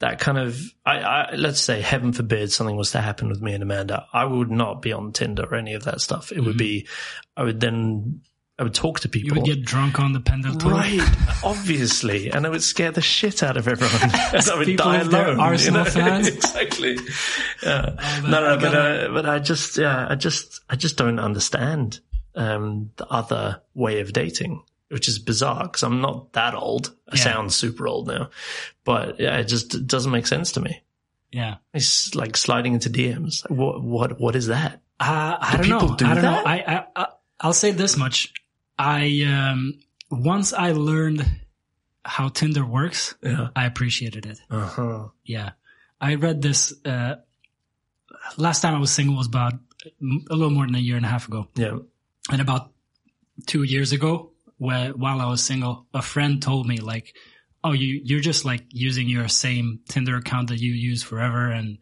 that 0.00 0.18
kind 0.18 0.38
of 0.38 0.60
I, 0.84 0.98
I, 0.98 1.34
let's 1.34 1.60
say 1.60 1.80
heaven 1.80 2.12
forbid 2.12 2.52
something 2.52 2.76
was 2.76 2.92
to 2.92 3.00
happen 3.00 3.28
with 3.28 3.40
me 3.40 3.52
and 3.52 3.62
Amanda, 3.62 4.06
I 4.12 4.24
would 4.24 4.50
not 4.50 4.82
be 4.82 4.92
on 4.92 5.12
Tinder 5.12 5.44
or 5.44 5.54
any 5.54 5.74
of 5.74 5.84
that 5.84 6.00
stuff. 6.00 6.32
It 6.32 6.36
mm-hmm. 6.36 6.46
would 6.46 6.58
be 6.58 6.88
I 7.36 7.44
would 7.44 7.60
then 7.60 8.22
I 8.60 8.62
would 8.62 8.74
talk 8.74 9.00
to 9.00 9.08
people. 9.08 9.38
You 9.38 9.40
would 9.40 9.48
get 9.48 9.64
drunk 9.64 9.98
on 9.98 10.12
the 10.12 10.20
Pendeltåg. 10.20 10.70
Right, 10.70 11.00
obviously. 11.44 12.30
And 12.30 12.44
I 12.44 12.50
would 12.50 12.62
scare 12.62 12.90
the 12.90 13.00
shit 13.00 13.42
out 13.42 13.56
of 13.56 13.66
everyone. 13.66 14.10
I 14.14 14.54
would 14.54 14.66
people 14.66 14.84
die 14.84 15.00
alone. 15.00 15.40
Arsenal 15.40 15.80
you 15.80 15.84
know? 15.86 15.90
fans. 15.90 16.28
exactly. 16.28 16.98
Yeah. 17.62 17.96
Oh, 17.98 18.20
no, 18.28 18.40
no, 18.42 18.58
but, 18.58 18.74
uh, 18.74 19.08
but 19.14 19.24
I 19.24 19.38
just, 19.38 19.78
yeah, 19.78 20.06
I 20.10 20.14
just, 20.14 20.60
I 20.68 20.76
just 20.76 20.98
don't 20.98 21.18
understand, 21.18 22.00
um, 22.34 22.90
the 22.96 23.06
other 23.06 23.62
way 23.72 24.00
of 24.00 24.12
dating, 24.12 24.62
which 24.90 25.08
is 25.08 25.18
bizarre 25.18 25.64
because 25.64 25.82
I'm 25.82 26.00
not 26.00 26.32
that 26.34 26.54
old. 26.54 26.94
I 27.08 27.16
yeah. 27.16 27.22
sound 27.22 27.52
super 27.52 27.86
old 27.86 28.08
now, 28.08 28.30
but 28.84 29.20
yeah, 29.20 29.38
it 29.38 29.44
just 29.44 29.74
it 29.74 29.86
doesn't 29.86 30.12
make 30.12 30.26
sense 30.26 30.52
to 30.52 30.60
me. 30.60 30.82
Yeah. 31.32 31.56
It's 31.72 32.14
like 32.14 32.36
sliding 32.36 32.74
into 32.74 32.90
DMs. 32.90 33.48
What, 33.50 33.82
what, 33.82 34.20
what 34.20 34.36
is 34.36 34.48
that? 34.48 34.80
Uh, 34.98 35.36
I 35.40 35.58
do 35.62 35.68
don't 35.68 35.88
know. 35.88 35.96
Do 35.96 36.06
I 36.06 36.14
don't 36.14 36.22
that? 36.22 36.44
know. 36.44 36.50
I, 36.50 36.86
I, 36.96 37.06
I'll 37.40 37.52
say 37.52 37.70
this 37.70 37.96
much. 37.96 38.32
I 38.78 39.24
um, 39.26 39.78
once 40.10 40.52
I 40.52 40.72
learned 40.72 41.24
how 42.04 42.28
Tinder 42.28 42.64
works, 42.64 43.14
yeah. 43.22 43.48
I 43.54 43.66
appreciated 43.66 44.26
it. 44.26 44.40
Uh-huh. 44.50 45.08
Yeah, 45.24 45.52
I 46.00 46.16
read 46.16 46.42
this 46.42 46.74
uh, 46.84 47.16
last 48.36 48.60
time 48.60 48.74
I 48.74 48.78
was 48.78 48.90
single 48.90 49.16
was 49.16 49.26
about 49.26 49.54
a 49.82 50.34
little 50.34 50.50
more 50.50 50.66
than 50.66 50.74
a 50.74 50.78
year 50.80 50.96
and 50.96 51.06
a 51.06 51.08
half 51.08 51.28
ago. 51.28 51.48
Yeah, 51.54 51.78
and 52.30 52.40
about 52.40 52.72
two 53.46 53.62
years 53.62 53.92
ago, 53.92 54.29
where 54.60 54.90
while 54.90 55.20
I 55.20 55.26
was 55.26 55.42
single, 55.42 55.86
a 55.94 56.02
friend 56.02 56.40
told 56.40 56.68
me 56.68 56.76
like, 56.76 57.16
"Oh, 57.64 57.72
you 57.72 58.00
you're 58.04 58.20
just 58.20 58.44
like 58.44 58.64
using 58.68 59.08
your 59.08 59.26
same 59.26 59.80
Tinder 59.88 60.16
account 60.16 60.48
that 60.48 60.60
you 60.60 60.72
use 60.72 61.02
forever 61.02 61.50
and." 61.50 61.78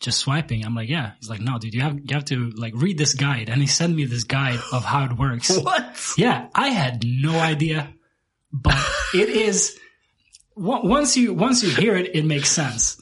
just 0.00 0.18
swiping. 0.18 0.64
I'm 0.64 0.74
like, 0.74 0.88
yeah. 0.88 1.12
He's 1.20 1.28
like, 1.28 1.40
no, 1.40 1.58
dude, 1.58 1.74
you 1.74 1.82
have, 1.82 1.94
you 1.94 2.14
have 2.14 2.24
to 2.26 2.52
like 2.56 2.72
read 2.74 2.96
this 2.96 3.12
guide. 3.12 3.50
And 3.50 3.60
he 3.60 3.66
sent 3.66 3.94
me 3.94 4.06
this 4.06 4.24
guide 4.24 4.58
of 4.72 4.82
how 4.82 5.04
it 5.04 5.12
works. 5.12 5.54
what? 5.62 6.14
Yeah. 6.16 6.48
I 6.54 6.68
had 6.68 7.04
no 7.04 7.38
idea, 7.38 7.92
but 8.50 8.82
it 9.12 9.28
is 9.28 9.78
once 10.56 11.18
you, 11.18 11.34
once 11.34 11.62
you 11.62 11.68
hear 11.68 11.96
it, 11.96 12.16
it 12.16 12.24
makes 12.24 12.50
sense. 12.50 12.98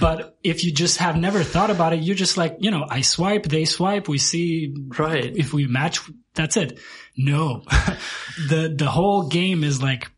but 0.00 0.38
if 0.42 0.64
you 0.64 0.72
just 0.72 0.96
have 0.98 1.16
never 1.16 1.42
thought 1.42 1.68
about 1.68 1.92
it, 1.92 2.02
you're 2.02 2.16
just 2.16 2.38
like, 2.38 2.56
you 2.60 2.70
know, 2.70 2.86
I 2.88 3.02
swipe, 3.02 3.44
they 3.44 3.66
swipe, 3.66 4.08
we 4.08 4.16
see 4.16 4.74
right. 4.98 5.36
if 5.36 5.52
we 5.52 5.66
match, 5.66 6.00
that's 6.34 6.56
it. 6.56 6.78
No, 7.16 7.64
the, 8.48 8.74
the 8.76 8.90
whole 8.90 9.28
game 9.28 9.64
is 9.64 9.82
like, 9.82 10.10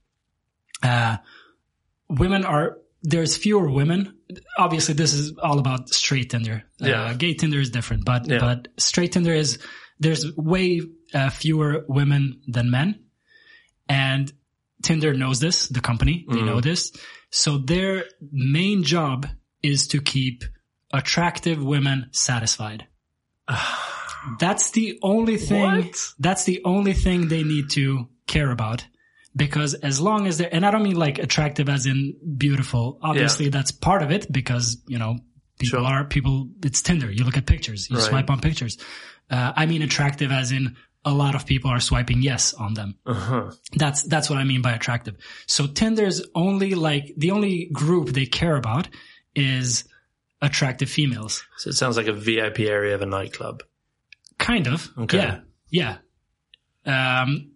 uh, 0.83 1.17
women 2.09 2.45
are 2.45 2.79
there's 3.05 3.37
fewer 3.37 3.71
women. 3.71 4.17
Obviously, 4.59 4.95
this 4.95 5.13
is 5.13 5.37
all 5.39 5.59
about 5.59 5.91
straight 5.91 6.31
Tinder. 6.31 6.65
Uh, 6.83 6.87
yeah. 6.87 7.03
Uh, 7.03 7.13
gay 7.13 7.35
Tinder 7.35 7.61
is 7.61 7.71
different, 7.71 8.05
but 8.05 8.27
yeah. 8.27 8.39
but 8.39 8.69
straight 8.79 9.13
Tinder 9.13 9.33
is 9.33 9.59
there's 10.01 10.35
way 10.37 10.81
uh, 11.13 11.31
fewer 11.31 11.85
women 11.87 12.41
than 12.49 12.71
men, 12.71 13.05
and 13.89 14.33
Tinder 14.83 15.13
knows 15.15 15.39
this. 15.39 15.69
The 15.69 15.81
company 15.81 16.25
they 16.29 16.39
mm. 16.39 16.47
know 16.47 16.61
this, 16.61 16.93
so 17.31 17.59
their 17.59 18.05
main 18.33 18.83
job 18.83 19.27
is 19.63 19.89
to 19.89 20.01
keep 20.01 20.45
attractive 20.93 21.63
women 21.63 22.09
satisfied. 22.13 22.87
that's 24.39 24.71
the 24.71 24.99
only 25.03 25.37
thing. 25.37 25.87
What? 25.87 25.97
That's 26.19 26.45
the 26.45 26.63
only 26.65 26.93
thing 26.93 27.29
they 27.29 27.43
need 27.43 27.71
to 27.71 28.09
care 28.27 28.51
about 28.51 28.85
because 29.37 29.75
as 29.75 30.01
long 30.01 30.27
as 30.27 30.39
they're, 30.39 30.53
and 30.53 30.65
I 30.65 30.71
don't 30.71 30.83
mean 30.83 30.97
like 30.97 31.19
attractive 31.19 31.69
as 31.69 31.87
in 31.87 32.15
beautiful. 32.37 32.99
Obviously, 33.03 33.47
yeah. 33.47 33.53
that's 33.53 33.73
part 33.73 34.03
of 34.03 34.11
it 34.11 34.31
because, 34.31 34.77
you 34.87 34.99
know, 34.99 35.19
people 35.59 35.81
sure. 35.81 35.87
are, 35.87 36.05
people, 36.05 36.49
it's 36.63 36.83
Tinder. 36.83 37.11
You 37.11 37.25
look 37.25 37.37
at 37.37 37.47
pictures, 37.47 37.91
you 37.91 37.97
right. 37.97 38.05
swipe 38.05 38.31
on 38.31 38.41
pictures. 38.41 38.79
Uh, 39.31 39.53
I 39.57 39.67
mean 39.67 39.83
attractive 39.83 40.31
as 40.31 40.53
in 40.53 40.77
a 41.05 41.13
lot 41.13 41.35
of 41.35 41.47
people 41.47 41.71
are 41.71 41.81
swiping 41.81 42.23
yes 42.23 42.55
on 42.55 42.75
them. 42.75 42.97
Uh-huh. 43.05 43.51
That's, 43.75 44.03
that's 44.05 44.31
what 44.31 44.39
I 44.39 44.45
mean 44.45 44.63
by 44.63 44.73
attractive. 44.73 45.17
So 45.47 45.67
Tinder's 45.67 46.23
only 46.35 46.75
like, 46.75 47.13
the 47.17 47.33
only 47.33 47.69
group 47.73 48.11
they 48.11 48.27
care 48.27 48.57
about 48.57 48.89
is 49.35 49.85
attractive 50.41 50.89
females. 50.89 51.45
So 51.59 51.71
it 51.71 51.75
sounds 51.75 51.97
like 51.97 52.07
a 52.07 52.13
VIP 52.13 52.61
area 52.61 52.95
of 52.95 53.03
a 53.03 53.07
nightclub. 53.07 53.63
Kind 54.45 54.67
of. 54.67 54.91
Okay. 54.99 55.17
Yeah. 55.17 55.41
Yeah. 56.85 57.23
Um, 57.23 57.53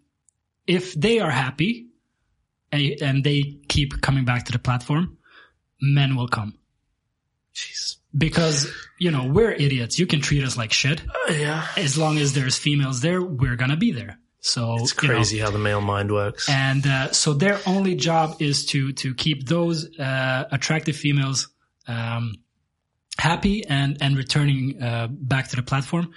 if 0.66 0.94
they 0.94 1.20
are 1.20 1.30
happy 1.30 1.88
and 2.72 3.22
they 3.22 3.58
keep 3.68 4.00
coming 4.00 4.24
back 4.24 4.46
to 4.46 4.52
the 4.52 4.58
platform, 4.58 5.18
men 5.82 6.16
will 6.16 6.28
come. 6.28 6.54
Jeez. 7.54 7.96
Because, 8.16 8.72
you 8.98 9.10
know, 9.10 9.26
we're 9.26 9.52
idiots. 9.52 9.98
You 9.98 10.06
can 10.06 10.22
treat 10.22 10.42
us 10.44 10.56
like 10.56 10.72
shit. 10.72 11.02
Uh, 11.06 11.32
yeah. 11.32 11.66
As 11.76 11.98
long 11.98 12.16
as 12.16 12.32
there's 12.32 12.56
females 12.56 13.02
there, 13.02 13.20
we're 13.20 13.56
gonna 13.56 13.76
be 13.76 13.92
there. 13.92 14.18
So 14.40 14.76
it's 14.76 14.94
crazy 14.94 15.36
you 15.36 15.42
know, 15.42 15.48
how 15.48 15.52
the 15.52 15.58
male 15.58 15.82
mind 15.82 16.10
works. 16.10 16.48
And 16.48 16.86
uh, 16.86 17.12
so 17.12 17.34
their 17.34 17.60
only 17.66 17.96
job 17.96 18.40
is 18.40 18.64
to 18.66 18.92
to 18.94 19.14
keep 19.14 19.46
those 19.46 19.98
uh, 19.98 20.44
attractive 20.50 20.96
females 20.96 21.48
um, 21.86 22.36
happy 23.18 23.66
and 23.66 23.98
and 24.00 24.16
returning 24.16 24.82
uh, 24.82 25.08
back 25.10 25.48
to 25.48 25.56
the 25.56 25.62
platform. 25.62 26.14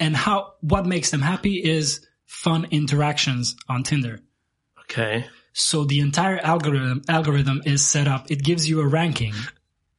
And 0.00 0.16
how 0.16 0.54
what 0.60 0.86
makes 0.86 1.10
them 1.10 1.20
happy 1.20 1.56
is 1.56 2.06
fun 2.24 2.66
interactions 2.70 3.56
on 3.68 3.82
Tinder. 3.82 4.20
Okay. 4.82 5.26
So 5.52 5.84
the 5.84 6.00
entire 6.00 6.38
algorithm 6.38 7.02
algorithm 7.08 7.62
is 7.64 7.84
set 7.84 8.06
up. 8.06 8.30
It 8.30 8.44
gives 8.44 8.68
you 8.68 8.80
a 8.80 8.86
ranking, 8.86 9.34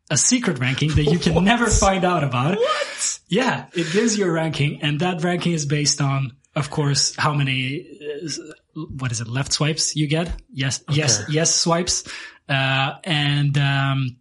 a 0.09 0.15
secret 0.17 0.59
ranking 0.59 0.91
that 0.95 1.03
you 1.03 1.19
can 1.19 1.43
never 1.43 1.67
find 1.67 2.05
out 2.05 2.23
about. 2.23 2.57
What? 2.57 3.19
Yeah, 3.27 3.65
it 3.73 3.91
gives 3.91 4.17
you 4.17 4.25
a 4.25 4.31
ranking, 4.31 4.81
and 4.81 4.99
that 5.01 5.23
ranking 5.23 5.53
is 5.53 5.65
based 5.65 6.01
on, 6.01 6.37
of 6.55 6.69
course, 6.69 7.15
how 7.15 7.33
many, 7.33 7.99
uh, 8.01 8.83
what 8.97 9.11
is 9.11 9.21
it, 9.21 9.27
left 9.27 9.51
swipes 9.51 9.95
you 9.95 10.07
get? 10.07 10.31
Yes, 10.51 10.81
okay. 10.89 10.97
yes, 10.97 11.23
yes 11.29 11.53
swipes, 11.53 12.07
uh, 12.47 12.93
and 13.03 13.57
um, 13.57 14.17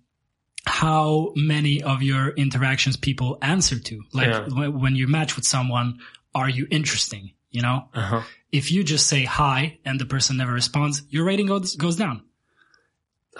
how 0.68 1.32
many 1.34 1.82
of 1.82 2.02
your 2.02 2.28
interactions 2.30 2.96
people 2.96 3.38
answer 3.40 3.78
to. 3.78 4.02
Like 4.12 4.28
yeah. 4.28 4.68
when 4.68 4.94
you 4.94 5.08
match 5.08 5.34
with 5.34 5.46
someone, 5.46 5.98
are 6.34 6.48
you 6.48 6.68
interesting? 6.70 7.32
You 7.50 7.62
know, 7.62 7.88
uh-huh. 7.94 8.22
if 8.52 8.70
you 8.70 8.84
just 8.84 9.06
say 9.06 9.24
hi 9.24 9.78
and 9.84 9.98
the 9.98 10.04
person 10.04 10.36
never 10.36 10.52
responds, 10.52 11.02
your 11.08 11.24
rating 11.24 11.46
goes, 11.46 11.74
goes 11.76 11.96
down. 11.96 12.22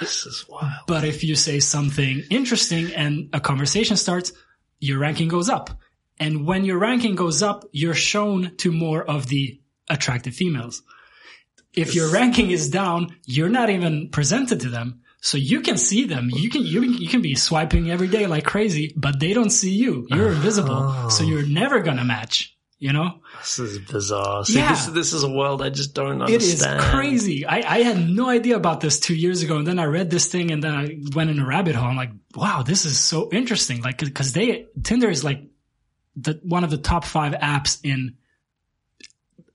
This 0.01 0.24
is 0.24 0.47
wild. 0.49 0.87
But 0.87 1.05
if 1.05 1.22
you 1.22 1.37
say 1.37 1.61
something 1.61 2.22
interesting 2.31 2.95
and 2.95 3.29
a 3.35 3.41
conversation 3.41 3.97
starts, 3.97 4.33
your 4.81 4.99
ranking 4.99 5.29
goes 5.29 5.51
up. 5.51 5.70
And 6.18 6.47
when 6.47 6.64
your 6.64 6.79
ranking 6.79 7.14
goes 7.14 7.43
up, 7.43 7.64
you're 7.72 7.95
shown 7.95 8.57
to 8.57 8.72
more 8.72 9.05
of 9.05 9.26
the 9.26 9.61
attractive 9.89 10.35
females. 10.35 10.83
If 11.74 11.95
your 11.95 12.11
ranking 12.11 12.51
is 12.51 12.70
down, 12.70 13.14
you're 13.24 13.51
not 13.51 13.70
even 13.70 14.09
presented 14.09 14.61
to 14.61 14.70
them. 14.70 15.03
So 15.21 15.37
you 15.37 15.61
can 15.61 15.77
see 15.77 16.05
them. 16.05 16.31
You 16.33 16.49
can, 16.49 16.62
you, 16.62 16.83
you 16.83 17.09
can 17.09 17.23
be 17.23 17.35
swiping 17.35 17.91
every 17.91 18.09
day 18.09 18.27
like 18.27 18.45
crazy, 18.45 18.93
but 18.97 19.19
they 19.19 19.33
don't 19.33 19.51
see 19.51 19.75
you. 19.75 20.07
You're 20.11 20.31
invisible. 20.31 20.77
Oh. 20.79 21.09
So 21.09 21.25
you're 21.25 21.47
never 21.47 21.81
going 21.81 21.97
to 21.97 22.05
match 22.05 22.57
you 22.79 22.93
know? 22.93 23.21
This 23.39 23.59
is 23.59 23.79
bizarre. 23.79 24.45
See, 24.45 24.59
yeah. 24.59 24.71
this, 24.71 24.87
this 24.87 25.12
is 25.12 25.25
a 25.25 25.31
world 25.31 25.62
I 25.62 25.71
just 25.71 25.95
don't 25.95 26.23
understand. 26.23 26.31
It 26.31 26.43
is 26.43 26.64
crazy. 26.91 27.45
I, 27.45 27.57
I 27.57 27.83
had 27.83 27.99
no 28.09 28.29
idea 28.29 28.57
about 28.57 28.81
this 28.81 29.01
two 29.01 29.14
years 29.14 29.43
ago. 29.43 29.59
And 29.59 29.66
then 29.66 29.79
I 29.79 29.85
read 29.85 30.11
this 30.11 30.29
thing 30.29 30.51
and 30.51 30.62
then 30.62 30.75
I 30.75 30.99
went 31.14 31.31
in 31.31 31.41
a 31.41 31.47
rabbit 31.47 31.75
hole. 31.75 31.89
I'm 31.89 31.97
like, 31.97 32.12
wow, 32.35 32.62
this 32.62 32.85
is 32.85 32.99
so 32.99 33.31
interesting. 33.33 33.83
Like, 33.83 33.99
cause 34.14 34.33
they, 34.33 34.66
Tinder 34.83 35.11
is 35.11 35.25
like 35.25 35.43
the, 36.16 36.41
one 36.45 36.64
of 36.64 36.71
the 36.71 36.79
top 36.79 37.05
five 37.05 37.33
apps 37.33 37.81
in 37.83 38.16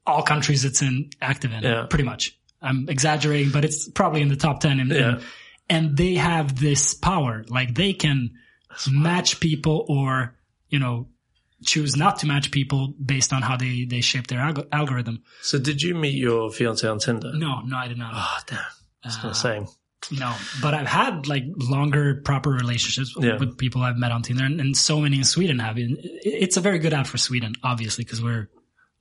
all 0.05 0.23
countries 0.23 0.65
it's 0.65 0.81
in 0.81 1.09
active 1.21 1.53
in, 1.53 1.63
yeah. 1.63 1.85
pretty 1.89 2.03
much. 2.03 2.37
I'm 2.61 2.87
exaggerating, 2.89 3.51
but 3.51 3.63
it's 3.63 3.89
probably 3.89 4.21
in 4.21 4.27
the 4.27 4.35
top 4.35 4.59
10. 4.59 4.79
In, 4.79 4.87
yeah. 4.89 4.95
in, 4.95 5.21
and 5.69 5.97
they 5.97 6.15
have 6.15 6.59
this 6.59 6.93
power. 6.93 7.43
Like 7.47 7.75
they 7.75 7.93
can 7.93 8.31
match 8.91 9.39
people 9.39 9.85
or, 9.87 10.35
you 10.69 10.79
know, 10.79 11.07
choose 11.65 11.95
not 11.95 12.19
to 12.19 12.27
match 12.27 12.51
people 12.51 12.93
based 13.03 13.31
on 13.31 13.41
how 13.41 13.55
they, 13.57 13.85
they 13.85 14.01
shape 14.01 14.27
their 14.27 14.39
alg- 14.39 14.67
algorithm. 14.71 15.23
So 15.41 15.59
did 15.59 15.81
you 15.81 15.95
meet 15.95 16.15
your 16.15 16.51
fiance 16.51 16.87
on 16.87 16.99
Tinder? 16.99 17.31
No, 17.33 17.61
no, 17.61 17.77
I 17.77 17.87
did 17.87 17.97
not. 17.97 18.11
Oh, 18.13 18.37
damn. 18.47 18.59
That's 19.03 19.17
uh, 19.17 19.23
not 19.23 19.29
the 19.29 19.35
same. 19.35 19.67
No, 20.11 20.35
but 20.61 20.73
I've 20.73 20.87
had 20.87 21.27
like 21.27 21.43
longer 21.55 22.21
proper 22.25 22.49
relationships 22.49 23.15
yeah. 23.17 23.37
with 23.37 23.57
people 23.57 23.81
I've 23.81 23.95
met 23.95 24.11
on 24.11 24.21
Tinder 24.21 24.43
and, 24.43 24.59
and, 24.59 24.75
so 24.75 24.99
many 24.99 25.19
in 25.19 25.23
Sweden 25.23 25.59
have. 25.59 25.75
It's 25.77 26.57
a 26.57 26.61
very 26.61 26.79
good 26.79 26.93
app 26.93 27.07
for 27.07 27.17
Sweden, 27.17 27.53
obviously, 27.63 28.03
because 28.03 28.21
we're 28.21 28.49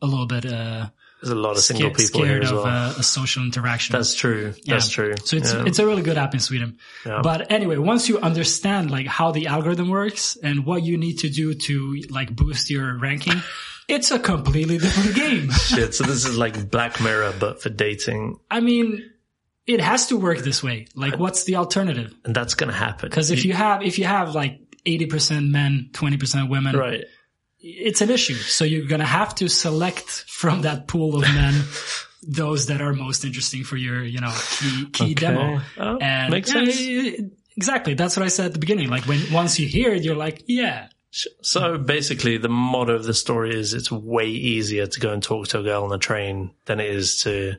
a 0.00 0.06
little 0.06 0.26
bit, 0.26 0.46
uh, 0.46 0.90
There's 1.22 1.30
a 1.30 1.34
lot 1.36 1.52
of 1.52 1.58
single 1.58 1.94
scared, 1.94 1.96
people 2.08 2.20
here 2.24 2.28
scared 2.42 2.44
as 2.44 2.50
of 2.50 2.56
well. 2.64 2.66
uh, 2.66 2.94
a 2.98 3.02
social 3.02 3.44
interaction. 3.44 3.92
That's 3.92 4.14
true. 4.14 4.54
That's 4.66 4.88
true. 4.88 5.14
So 5.24 5.36
it's 5.36 5.52
Yeah. 5.52 5.64
it's 5.66 5.78
a 5.78 5.86
really 5.86 6.02
good 6.02 6.18
app 6.18 6.34
in 6.34 6.40
Sweden. 6.40 6.78
Yeah. 7.06 7.20
But 7.22 7.50
anyway, 7.52 7.76
once 7.76 8.08
you 8.08 8.18
understand 8.18 8.90
like 8.90 9.06
how 9.06 9.30
the 9.30 9.46
algorithm 9.46 9.88
works 9.88 10.36
and 10.42 10.66
what 10.66 10.82
you 10.82 10.98
need 10.98 11.20
to 11.20 11.28
do 11.28 11.54
to 11.54 12.02
like 12.10 12.34
boost 12.34 12.70
your 12.70 12.98
ranking, 12.98 13.40
it's 13.88 14.10
a 14.10 14.18
completely 14.18 14.78
different 14.78 15.14
game. 15.14 15.50
Shit, 15.68 15.94
so 15.94 16.04
this 16.04 16.24
is 16.24 16.36
like 16.36 16.70
Black 16.70 17.00
Mirror, 17.00 17.34
but 17.38 17.62
for 17.62 17.68
dating, 17.70 18.38
I 18.50 18.58
mean, 18.60 19.08
it 19.66 19.80
has 19.80 20.08
to 20.08 20.16
work 20.16 20.38
this 20.38 20.60
way. 20.60 20.86
Like, 20.96 21.18
what's 21.20 21.44
the 21.44 21.54
alternative? 21.56 22.12
and 22.24 22.34
that's 22.34 22.54
going 22.54 22.70
to 22.72 22.76
happen. 22.76 23.08
Because 23.08 23.30
if 23.30 23.44
you 23.44 23.52
have 23.52 23.82
if 23.84 23.96
you 23.98 24.06
have 24.06 24.34
like 24.34 24.58
eighty 24.86 25.06
percent 25.06 25.46
men, 25.50 25.90
twenty 25.92 26.16
percent 26.16 26.50
women, 26.50 26.74
right, 26.76 27.04
it's 27.62 28.00
an 28.00 28.10
issue. 28.10 28.34
So 28.34 28.64
you're 28.64 28.86
gonna 28.86 29.04
have 29.06 29.34
to 29.36 29.48
select 29.48 30.08
from 30.28 30.62
that 30.62 30.88
pool 30.88 31.16
of 31.16 31.22
men 31.22 31.54
those 32.22 32.66
that 32.66 32.80
are 32.80 32.92
most 32.92 33.24
interesting 33.24 33.64
for 33.64 33.76
your, 33.76 34.02
you 34.04 34.20
know, 34.20 34.32
key 34.58 34.86
key 34.92 35.04
Okay. 35.12 35.14
demo. 35.14 35.60
Oh, 35.78 35.98
And 36.00 36.30
makes 36.32 36.52
yeah, 36.54 36.64
sense. 36.64 37.30
exactly. 37.56 37.94
That's 37.94 38.16
what 38.16 38.24
I 38.24 38.28
said 38.28 38.46
at 38.46 38.52
the 38.52 38.58
beginning. 38.60 38.88
Like 38.90 39.04
when 39.06 39.20
once 39.32 39.58
you 39.58 39.66
hear 39.66 39.92
it, 39.92 40.02
you're 40.04 40.16
like, 40.16 40.44
yeah, 40.46 40.88
So 41.42 41.78
basically, 41.78 42.38
the 42.38 42.48
motto 42.48 42.94
of 42.94 43.04
the 43.04 43.12
story 43.14 43.54
is 43.58 43.74
it's 43.74 43.90
way 43.92 44.28
easier 44.28 44.86
to 44.86 45.00
go 45.00 45.12
and 45.12 45.22
talk 45.22 45.48
to 45.48 45.60
a 45.60 45.62
girl 45.62 45.84
on 45.84 45.92
a 45.92 45.98
train 45.98 46.52
than 46.66 46.80
it 46.80 46.90
is 46.90 47.22
to 47.22 47.56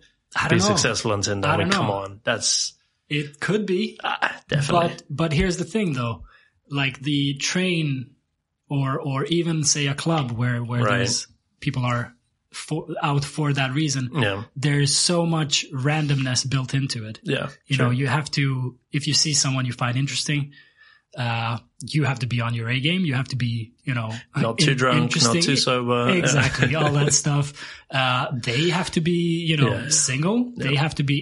be 0.50 0.56
know. 0.56 0.60
successful 0.60 1.12
on 1.12 1.22
Tinder. 1.22 1.48
I 1.48 1.58
mean, 1.58 1.70
come 1.70 1.88
know. 1.88 1.94
on, 1.94 2.22
that's 2.24 2.74
It 3.10 3.40
could 3.40 3.66
be, 3.66 4.00
ah, 4.04 4.42
definitely. 4.48 4.90
but 4.90 5.04
but 5.10 5.34
here's 5.34 5.58
the 5.58 5.66
thing 5.66 5.94
though, 5.94 6.24
like 6.70 7.00
the 7.02 7.36
train 7.36 8.13
or 8.74 9.00
or 9.00 9.26
even 9.26 9.64
say 9.64 9.88
a 9.88 9.94
club 9.96 10.32
where 10.32 10.64
where 10.64 10.84
Right. 10.84 10.98
there's 10.98 11.28
people 11.60 11.84
are 11.86 12.14
for, 12.52 12.86
out 13.02 13.26
for 13.26 13.52
that 13.54 13.72
reason. 13.74 14.10
yeah, 14.14 14.44
There's 14.56 14.96
so 14.96 15.26
much 15.26 15.66
randomness 15.74 16.48
built 16.48 16.74
into 16.74 17.08
it. 17.10 17.20
yeah. 17.24 17.50
you 17.68 17.76
sure. 17.78 17.86
know 17.86 17.92
you 17.92 18.08
have 18.08 18.30
to 18.32 18.78
if 18.92 19.08
you 19.08 19.14
see 19.14 19.34
someone 19.34 19.66
you 19.66 19.74
find 19.74 19.98
interesting 19.98 20.52
uh 21.18 21.58
you 21.94 22.04
have 22.06 22.20
to 22.20 22.28
be 22.28 22.42
on 22.42 22.54
your 22.56 22.70
a 22.70 22.80
game 22.80 23.06
you 23.06 23.14
have 23.14 23.28
to 23.28 23.36
be 23.36 23.72
you 23.84 23.94
know 23.94 24.10
not 24.36 24.58
too 24.58 24.72
in- 24.72 24.78
drunk, 24.78 25.16
not 25.24 25.42
too 25.44 25.56
sober. 25.56 26.10
exactly 26.22 26.74
all 26.76 26.92
that 26.92 27.14
stuff 27.14 27.54
uh 27.92 28.26
they 28.48 28.70
have 28.70 28.90
to 28.92 29.02
be 29.02 29.46
you 29.50 29.58
know 29.58 29.72
Yeah. 29.74 29.90
single 29.90 30.52
they 30.58 30.76
have 30.76 30.96
to 30.96 31.04
be 31.04 31.18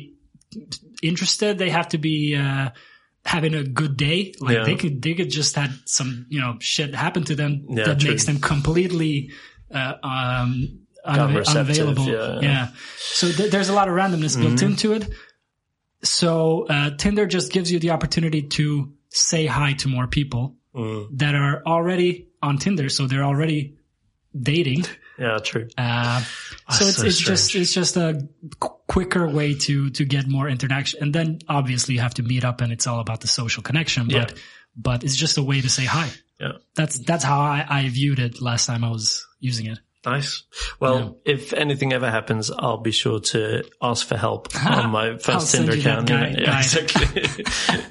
interested 1.02 1.58
they 1.58 1.70
have 1.70 1.90
to 1.90 1.98
be 1.98 2.36
uh 2.36 2.70
having 3.26 3.54
a 3.54 3.64
good 3.64 3.98
day 3.98 4.34
like 4.40 4.56
Yeah. 4.58 4.64
they 4.64 4.76
could 4.76 5.02
they 5.02 5.14
could 5.14 5.30
just 5.30 5.56
had 5.56 5.72
some 5.86 6.26
you 6.30 6.40
know 6.42 6.58
shit 6.60 6.96
happen 6.96 7.24
to 7.26 7.36
them 7.36 7.66
Yeah, 7.70 7.86
that 7.86 8.00
true. 8.00 8.10
makes 8.12 8.26
them 8.26 8.40
completely 8.40 9.32
uh 9.74 9.94
um 10.04 10.80
unava- 11.08 11.48
unavailable 11.48 12.06
yeah. 12.08 12.40
yeah 12.42 12.68
so 12.98 13.32
th- 13.32 13.52
there's 13.52 13.70
a 13.70 13.74
lot 13.74 13.88
of 13.88 13.94
randomness 13.96 14.36
built 14.40 14.54
Mhm. 14.60 14.64
into 14.64 14.94
it 14.94 15.08
so 16.04 16.66
uh, 16.68 16.92
Tinder 16.98 17.26
just 17.28 17.52
gives 17.52 17.72
you 17.72 17.80
the 17.80 17.92
opportunity 17.92 18.42
to 18.42 18.92
say 19.10 19.46
hi 19.46 19.74
to 19.74 19.88
more 19.88 20.08
people 20.08 20.56
Mm, 20.74 21.20
that 21.20 21.36
are 21.36 21.62
already 21.66 22.30
on 22.42 22.58
Tinder, 22.58 22.88
so 22.88 23.06
they're 23.06 23.26
already 23.26 23.76
dating. 24.34 24.86
Yeah, 25.22 25.38
true. 25.38 25.68
Uh, 25.78 26.24
so 26.72 26.86
it's 26.86 26.98
so 26.98 27.06
it's 27.06 27.20
just 27.20 27.56
it's 27.56 27.72
just 27.74 27.96
a 27.98 28.28
qu- 28.60 28.76
quicker 28.88 29.28
way 29.30 29.54
to 29.56 29.90
to 29.92 30.06
get 30.06 30.28
more 30.28 30.50
interaction, 30.50 31.02
and 31.04 31.14
then 31.14 31.40
obviously 31.48 31.96
you 31.96 32.02
have 32.02 32.16
to 32.16 32.24
meet 32.24 32.44
up, 32.44 32.62
and 32.62 32.72
it's 32.74 32.88
all 32.88 33.00
about 33.00 33.22
the 33.22 33.28
social 33.28 33.62
connection. 33.64 34.08
But 34.08 34.32
Yeah. 34.32 34.38
but 34.76 35.04
it's 35.04 35.16
just 35.16 35.38
a 35.38 35.44
way 35.44 35.62
to 35.62 35.70
say 35.70 35.86
hi. 35.86 36.10
Yeah. 36.40 36.54
That's 36.76 36.98
that's 37.00 37.24
how 37.24 37.40
I, 37.40 37.66
I 37.70 37.90
viewed 37.90 38.20
it 38.20 38.42
last 38.42 38.66
time 38.66 38.84
I 38.84 38.90
was 38.90 39.26
using 39.40 39.68
it. 39.68 39.80
Nice. 40.04 40.44
Well, 40.80 41.20
if 41.26 41.54
anything 41.54 41.94
ever 41.94 42.10
happens, 42.10 42.50
I'll 42.50 42.80
be 42.80 42.92
sure 42.92 43.20
to 43.20 43.64
ask 43.82 44.06
for 44.08 44.18
help 44.18 44.48
on 44.66 44.90
my 44.90 45.18
first 45.18 45.54
Tinder 45.54 45.74
account. 45.74 46.08
guide- 46.08 46.40
Yeah, 46.40 46.46
guide. 46.46 46.64
exactly. 46.64 47.46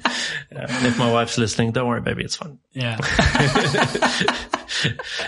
Yeah, 0.53 0.65
and 0.67 0.85
if 0.85 0.97
my 0.99 1.09
wife's 1.09 1.37
listening, 1.37 1.71
don't 1.71 1.87
worry, 1.87 2.01
baby, 2.01 2.23
it's 2.25 2.35
fun. 2.35 2.59
Yeah. 2.73 2.97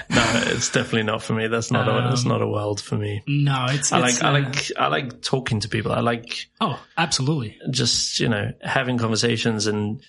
No, 0.09 0.23
it's 0.47 0.71
definitely 0.71 1.03
not 1.03 1.21
for 1.21 1.33
me. 1.33 1.47
That's 1.47 1.69
not 1.69 1.87
a, 1.87 2.09
that's 2.09 2.25
not 2.25 2.41
a 2.41 2.47
world 2.47 2.81
for 2.81 2.95
me. 2.95 3.21
No, 3.27 3.67
it's, 3.69 3.91
I 3.91 4.07
it's, 4.07 4.21
like, 4.21 4.23
I 4.23 4.29
uh, 4.29 4.41
like, 4.43 4.71
I 4.77 4.87
like 4.87 5.21
talking 5.21 5.59
to 5.59 5.69
people. 5.69 5.91
I 5.91 5.99
like 5.99 6.47
oh, 6.61 6.79
absolutely. 6.97 7.57
just, 7.69 8.19
you 8.19 8.29
know, 8.29 8.51
having 8.61 8.97
conversations 8.97 9.67
and 9.67 10.01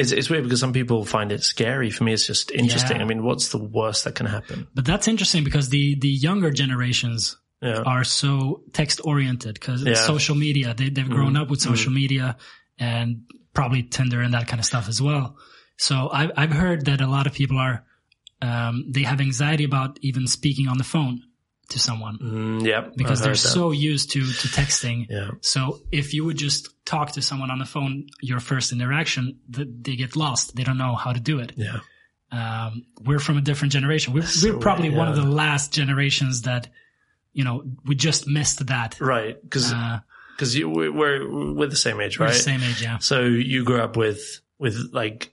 it's, 0.00 0.12
it's 0.12 0.30
weird 0.30 0.44
because 0.44 0.60
some 0.60 0.72
people 0.72 1.04
find 1.04 1.30
it 1.32 1.42
scary. 1.42 1.90
For 1.90 2.04
me, 2.04 2.12
it's 2.12 2.26
just 2.26 2.50
interesting. 2.50 2.96
Yeah. 2.98 3.04
I 3.04 3.06
mean, 3.06 3.22
what's 3.22 3.50
the 3.50 3.58
worst 3.58 4.04
that 4.04 4.14
can 4.14 4.26
happen? 4.26 4.66
But 4.74 4.84
that's 4.84 5.06
interesting 5.08 5.44
because 5.44 5.68
the 5.68 5.96
the 6.00 6.08
younger 6.08 6.50
generations 6.50 7.36
Yeah. 7.62 7.82
are 7.84 8.04
so 8.04 8.62
text 8.72 9.00
oriented 9.04 9.54
because 9.54 9.82
Yeah. 9.84 9.94
Social 9.94 10.34
media 10.36 10.74
they, 10.74 10.88
they've 10.90 11.08
grown 11.18 11.36
up 11.36 11.50
with 11.50 11.60
social 11.60 11.92
media 11.92 12.36
and 12.78 13.22
probably 13.52 13.82
tinder 13.82 14.20
and 14.22 14.32
that 14.34 14.46
kind 14.48 14.60
of 14.60 14.64
stuff 14.64 14.88
as 14.88 15.02
well 15.02 15.36
so 15.76 16.08
i've, 16.12 16.30
I've 16.36 16.52
heard 16.52 16.86
that 16.86 17.00
a 17.00 17.06
lot 17.16 17.26
of 17.26 17.32
people 17.34 17.58
are 17.58 17.84
um, 18.42 18.84
they 18.94 19.02
have 19.02 19.20
anxiety 19.20 19.64
about 19.64 19.98
even 20.08 20.26
speaking 20.26 20.66
on 20.68 20.78
the 20.78 20.84
phone 20.94 21.20
to 21.70 21.78
someone 21.78 22.18
Mm, 22.18 22.66
yeah. 22.66 22.88
because 22.96 23.20
they're 23.20 23.32
that. 23.32 23.38
so 23.38 23.70
used 23.70 24.10
to 24.12 24.20
to 24.20 24.48
texting 24.48 25.06
yeah. 25.08 25.30
so 25.40 25.80
if 25.90 26.12
you 26.14 26.24
would 26.24 26.36
just 26.38 26.68
talk 26.84 27.12
to 27.12 27.22
someone 27.22 27.50
on 27.50 27.58
the 27.58 27.64
phone 27.66 28.06
your 28.20 28.40
first 28.40 28.72
interaction 28.72 29.38
th- 29.54 29.68
they 29.82 29.96
get 29.96 30.16
lost 30.16 30.54
they 30.56 30.64
don't 30.64 30.78
know 30.78 30.94
how 30.94 31.12
to 31.12 31.20
do 31.20 31.38
it 31.40 31.52
Yeah. 31.56 31.78
um, 32.32 32.84
we're 33.06 33.18
from 33.18 33.38
a 33.38 33.40
different 33.40 33.72
generation. 33.72 34.12
We're, 34.14 34.22
So, 34.22 34.52
we're 34.52 34.58
probably 34.60 34.90
one 34.90 35.08
of 35.08 35.16
the 35.16 35.26
last 35.26 35.72
generations 35.72 36.42
that, 36.42 36.68
you 37.32 37.44
know, 37.44 37.64
we 37.84 37.94
just 37.96 38.26
missed 38.26 38.66
that. 38.66 39.00
Right. 39.00 39.36
Because 39.42 39.72
Uh, 39.72 40.00
you 40.40 40.68
we're, 40.70 40.92
we're 40.92 41.54
we're 41.58 41.66
the 41.66 41.76
same 41.76 42.00
age, 42.00 42.18
we're 42.18 42.26
right? 42.26 42.34
the 42.34 42.40
same 42.52 42.62
age, 42.62 42.80
yeah. 42.82 42.98
So 42.98 43.22
you 43.24 43.64
grew 43.64 43.80
up 43.80 43.96
with 43.96 44.40
with 44.58 44.76
like 44.92 45.32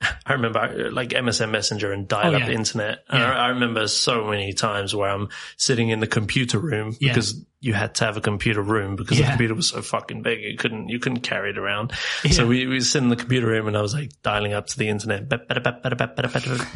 I 0.26 0.32
remember 0.32 0.58
uh, 0.58 0.90
like 0.92 1.10
MSN 1.10 1.50
Messenger 1.50 1.92
and 1.92 2.08
dial 2.08 2.32
oh, 2.34 2.36
up 2.36 2.42
Oh, 2.44 2.46
yeah. 2.46 2.52
internet. 2.56 3.04
Yeah. 3.12 3.30
I, 3.32 3.46
I 3.46 3.48
remember 3.48 3.86
so 3.88 4.26
many 4.26 4.52
times 4.52 4.94
where 4.94 5.10
I'm 5.10 5.28
sitting 5.56 5.90
in 5.90 6.00
the 6.00 6.06
computer 6.06 6.58
room 6.58 6.96
Yeah. 7.00 7.12
because 7.12 7.44
you 7.62 7.74
had 7.74 7.94
to 7.96 8.04
have 8.06 8.16
a 8.16 8.22
computer 8.22 8.62
room 8.62 8.96
because 8.96 9.18
the 9.18 9.24
computer 9.24 9.54
was 9.54 9.68
so 9.68 9.82
fucking 9.82 10.22
big 10.22 10.40
you 10.40 10.56
couldn't 10.56 10.88
you 10.88 10.98
couldn't 10.98 11.20
carry 11.20 11.50
it 11.50 11.58
around. 11.58 11.92
Yeah. 12.24 12.30
So 12.32 12.46
we 12.46 12.66
we 12.66 12.80
sit 12.80 13.02
in 13.02 13.10
the 13.10 13.16
computer 13.16 13.46
room 13.48 13.68
and 13.68 13.76
I 13.76 13.82
was 13.82 13.92
like 13.92 14.12
dialing 14.22 14.54
up 14.54 14.66
to 14.68 14.78
the 14.78 14.88
internet. 14.88 15.28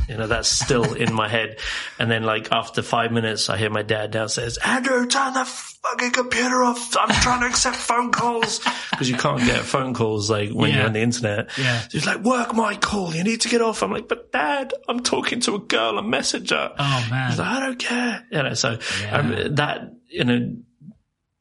You 0.08 0.16
know 0.18 0.26
that's 0.26 0.48
still 0.48 0.92
in 0.94 1.12
my 1.14 1.28
head. 1.28 1.58
And 1.98 2.10
then 2.10 2.22
like 2.24 2.52
after 2.52 2.82
five 2.82 3.12
minutes, 3.12 3.48
I 3.48 3.56
hear 3.56 3.70
my 3.70 3.82
dad 3.82 4.10
downstairs. 4.10 4.58
Andrew, 4.58 5.06
turn 5.06 5.32
the 5.32 5.44
fucking 5.44 6.10
computer 6.12 6.62
off. 6.64 6.96
I'm 6.98 7.08
trying 7.22 7.40
to 7.40 7.46
accept 7.46 7.76
phone 7.76 8.12
calls 8.12 8.60
because 8.90 9.08
you 9.08 9.16
can't 9.16 9.40
get 9.40 9.62
phone 9.64 9.94
calls 9.94 10.30
like 10.30 10.50
when 10.50 10.70
Yeah. 10.70 10.76
you're 10.78 10.86
on 10.86 10.92
the 10.92 11.00
internet. 11.02 11.50
Yeah. 11.58 11.80
So 11.80 11.88
he's 11.92 12.06
like, 12.06 12.20
work 12.20 12.54
my 12.54 12.76
call. 12.76 13.14
You 13.14 13.24
need 13.24 13.40
to 13.42 13.48
get 13.48 13.62
off. 13.62 13.82
I'm 13.82 13.90
like, 13.90 14.08
but 14.08 14.32
dad, 14.32 14.72
I'm 14.88 15.00
talking 15.00 15.40
to 15.40 15.54
a 15.54 15.58
girl 15.58 15.98
a 15.98 16.02
Messenger. 16.02 16.72
Oh 16.78 17.06
man. 17.10 17.30
He's 17.30 17.38
like, 17.38 17.48
I 17.48 17.60
don't 17.60 17.78
care. 17.78 18.24
You 18.30 18.42
know, 18.42 18.54
so 18.54 18.78
Yeah. 19.02 19.18
um, 19.18 19.54
that, 19.56 19.92
you 20.08 20.24
know, 20.24 20.56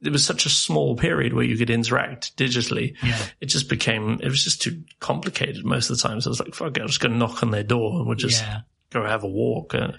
it 0.04 0.12
was 0.12 0.26
such 0.26 0.45
a 0.45 0.49
small 0.49 0.95
period 0.95 1.34
where 1.34 1.45
you 1.45 1.58
could 1.58 1.70
interact 1.70 2.36
digitally. 2.38 2.95
Yeah. 3.01 3.18
It 3.41 3.47
just 3.47 3.70
became, 3.70 4.20
it 4.22 4.28
was 4.28 4.43
just 4.43 4.62
too 4.62 4.84
complicated 4.99 5.64
most 5.64 5.89
of 5.89 5.97
the 5.97 6.04
time. 6.04 6.22
So 6.22 6.30
I 6.30 6.32
was 6.32 6.39
like, 6.39 6.54
fuck 6.54 6.78
it, 6.78 6.82
I'm 6.82 6.88
just 6.88 6.99
going 6.99 7.14
to 7.14 7.18
knock 7.18 7.43
on 7.43 7.51
their 7.51 7.64
door 7.64 7.99
and 7.99 8.08
we'll 8.08 8.16
just 8.16 8.41
yeah. 8.41 8.62
go 8.89 9.06
have 9.06 9.24
a 9.24 9.28
walk. 9.28 9.74
Uh, 9.74 9.93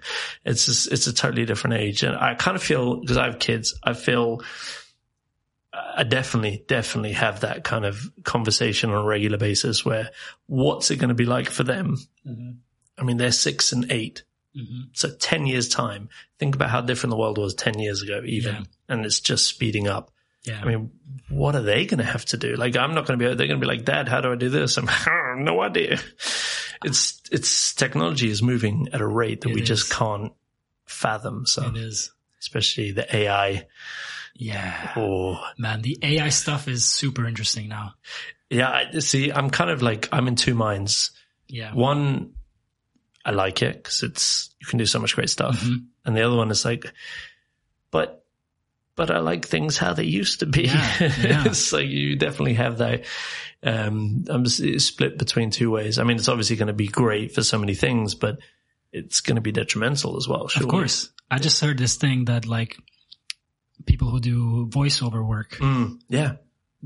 it's 0.45 0.67
just, 0.67 0.93
it's 0.93 1.07
a 1.07 1.13
totally 1.13 1.47
different 1.47 1.77
age. 1.77 2.03
And 2.03 2.17
I 2.17 2.35
kind 2.35 2.57
of 2.57 2.63
feel, 2.63 3.01
because 3.01 3.17
I 3.17 3.25
have 3.25 3.39
kids, 3.39 3.79
I 3.83 3.95
feel 3.95 4.43
I 5.73 6.05
definitely, 6.05 6.65
definitely 6.69 7.13
have 7.13 7.41
that 7.41 7.65
kind 7.65 7.85
of 7.85 8.11
conversation 8.23 8.91
on 8.91 9.03
a 9.03 9.07
regular 9.07 9.39
basis 9.39 9.85
where 9.85 10.11
what's 10.47 10.91
it 10.91 10.97
going 10.97 11.09
to 11.09 11.15
be 11.15 11.27
like 11.27 11.49
for 11.49 11.65
them? 11.65 11.97
Mhm. 12.27 12.59
I 12.97 13.03
mean, 13.03 13.17
they're 13.17 13.33
six 13.33 13.73
and 13.73 13.91
eight. 13.91 14.23
Mhm. 14.57 14.89
So 14.93 15.11
10 15.11 15.47
years 15.47 15.69
time, 15.69 16.09
think 16.39 16.55
about 16.55 16.71
how 16.71 16.81
different 16.81 17.11
the 17.11 17.17
world 17.17 17.39
was 17.39 17.55
10 17.55 17.79
years 17.79 18.03
ago, 18.03 18.23
even. 18.25 18.55
Yeah. 18.55 18.63
And 18.89 19.05
it's 19.07 19.21
just 19.21 19.47
speeding 19.49 19.89
up. 19.89 20.11
Yeah. 20.45 20.61
I 20.63 20.65
mean, 20.67 20.91
what 21.31 21.57
are 21.57 21.63
they 21.63 21.87
going 21.87 21.99
to 21.99 22.05
have 22.05 22.25
to 22.27 22.37
do? 22.37 22.55
Like, 22.55 22.77
I'm 22.77 22.95
not 22.95 23.07
going 23.07 23.19
to 23.19 23.23
be, 23.23 23.35
they're 23.35 23.47
going 23.47 23.59
to 23.61 23.67
be 23.67 23.71
like, 23.73 23.85
dad, 23.85 24.09
how 24.09 24.21
do 24.21 24.31
I 24.31 24.37
do 24.37 24.51
this? 24.51 24.77
I'm 24.79 24.87
no 25.45 25.61
idea. 25.63 25.99
It's, 26.85 27.21
it's 27.33 27.75
technology 27.75 28.29
is 28.31 28.43
moving 28.43 28.89
at 28.93 29.01
a 29.01 29.07
rate 29.07 29.41
that 29.41 29.51
It 29.51 29.55
we 29.55 29.63
is. 29.63 29.69
just 29.69 29.91
can't 29.91 30.33
fathom. 30.87 31.47
So, 31.47 31.67
it 31.69 31.77
is. 31.77 32.13
especially 32.41 32.93
the 32.93 33.17
AI. 33.17 33.67
Yeah. 34.37 34.93
Oh, 34.97 35.43
Man, 35.57 35.81
the 35.83 35.99
AI 36.03 36.29
stuff 36.29 36.69
is 36.69 36.85
super 36.85 37.27
interesting 37.27 37.69
now. 37.69 37.95
yeah. 38.51 38.69
I, 38.93 38.99
see, 38.99 39.33
I'm 39.33 39.49
kind 39.49 39.71
of 39.71 39.81
like, 39.83 40.09
I'm 40.13 40.29
in 40.29 40.37
two 40.37 40.55
minds. 40.55 41.11
Yeah. 41.49 41.73
One, 41.73 42.35
I 43.25 43.31
like 43.31 43.63
it 43.63 43.77
because 43.77 44.03
it's, 44.03 44.51
you 44.61 44.67
can 44.67 44.79
do 44.79 44.87
so 44.87 44.99
much 44.99 45.15
great 45.15 45.31
stuff. 45.31 45.61
Mhm. 45.61 45.87
And 46.05 46.17
the 46.17 46.23
other 46.23 46.37
one 46.37 46.51
is 46.51 46.65
like, 46.65 46.93
but, 47.91 48.25
but 48.97 49.11
I 49.11 49.19
like 49.19 49.47
things 49.47 49.79
how 49.79 49.95
they 49.95 50.05
used 50.05 50.41
to 50.41 50.47
be. 50.47 50.65
Yeah, 50.65 51.13
yeah. 51.23 51.45
so 51.53 51.79
you 51.79 52.17
definitely 52.17 52.55
have 52.55 52.79
that. 52.79 53.05
Um, 53.63 54.25
I'm 54.29 54.47
split 54.47 55.19
between 55.19 55.51
two 55.51 55.71
ways. 55.71 55.99
I 55.99 56.05
mean, 56.05 56.19
it's 56.19 56.29
obviously 56.29 56.57
going 56.57 56.69
to 56.69 56.75
be 56.75 56.87
great 56.87 57.35
for 57.35 57.43
so 57.43 57.59
many 57.59 57.75
things, 57.75 58.15
but 58.15 58.39
it's 58.93 59.21
going 59.21 59.37
to 59.37 59.41
be 59.43 59.53
detrimental 59.53 60.17
as 60.17 60.29
well. 60.29 60.43
Of 60.55 60.69
course. 60.69 61.11
I 61.31 61.39
just 61.39 61.61
heard 61.61 61.79
this 61.79 61.97
thing 61.97 62.27
that 62.27 62.47
like 62.47 62.77
people 63.87 64.11
who 64.11 64.21
do 64.21 64.67
voiceover 64.67 65.27
work. 65.27 65.53
Mm, 65.53 65.99
yeah. 66.09 66.37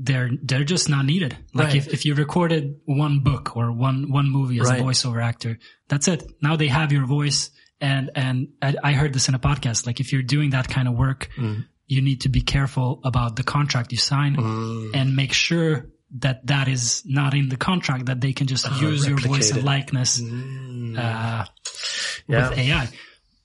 They're 0.01 0.29
they're 0.49 0.63
just 0.63 0.87
not 0.89 1.05
needed. 1.05 1.35
Like 1.53 1.67
Right. 1.67 1.75
if, 1.75 1.87
if 1.89 2.05
you 2.05 2.15
recorded 2.15 2.63
one 2.85 3.19
book 3.19 3.55
or 3.57 3.71
one 3.71 4.09
one 4.11 4.29
movie 4.31 4.59
as 4.61 4.67
Right. 4.69 4.79
a 4.79 4.83
voiceover 4.83 5.21
actor, 5.21 5.59
that's 5.89 6.07
it. 6.07 6.23
Now 6.41 6.55
they 6.55 6.67
have 6.69 6.91
your 6.93 7.05
voice. 7.05 7.49
And 7.81 8.09
and 8.15 8.47
I, 8.61 8.75
I 8.83 8.91
heard 8.93 9.13
this 9.13 9.27
in 9.29 9.35
a 9.35 9.39
podcast. 9.39 9.85
Like 9.87 9.99
if 9.99 10.11
you're 10.13 10.21
doing 10.35 10.51
that 10.51 10.67
kind 10.69 10.87
of 10.87 10.93
work, 10.95 11.29
Mm. 11.37 11.65
you 11.87 12.01
need 12.01 12.21
to 12.21 12.29
be 12.29 12.41
careful 12.41 13.01
about 13.03 13.35
the 13.35 13.43
contract 13.43 13.91
you 13.91 13.97
sign 13.97 14.35
Mm. 14.37 14.91
and 14.95 15.15
make 15.15 15.33
sure 15.33 15.89
that 16.19 16.47
that 16.47 16.67
is 16.67 17.03
not 17.05 17.33
in 17.33 17.49
the 17.49 17.57
contract 17.57 18.05
that 18.07 18.19
they 18.21 18.33
can 18.33 18.47
just 18.47 18.65
use 18.81 19.05
your 19.07 19.17
voice 19.19 19.51
Uh-huh, 19.51 19.59
and 19.59 19.65
likeness 19.75 20.21
Mm. 20.21 20.97
uh, 20.97 21.45
Yeah. 22.27 22.49
with 22.49 22.57
AI 22.57 22.87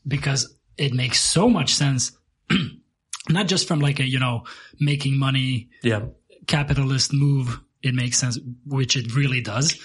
because 0.06 0.54
it 0.76 0.92
makes 0.94 1.20
so 1.20 1.48
much 1.48 1.74
sense. 1.74 2.12
not 3.28 3.48
just 3.48 3.66
from 3.68 3.80
like 3.80 4.00
a 4.00 4.06
you 4.06 4.18
know 4.18 4.44
making 4.80 5.18
money 5.18 5.70
yeah. 5.82 6.00
Capitalist 6.46 7.12
move, 7.12 7.60
it 7.82 7.94
makes 7.94 8.18
sense, 8.18 8.38
which 8.66 8.96
it 8.96 9.14
really 9.14 9.40
does. 9.40 9.78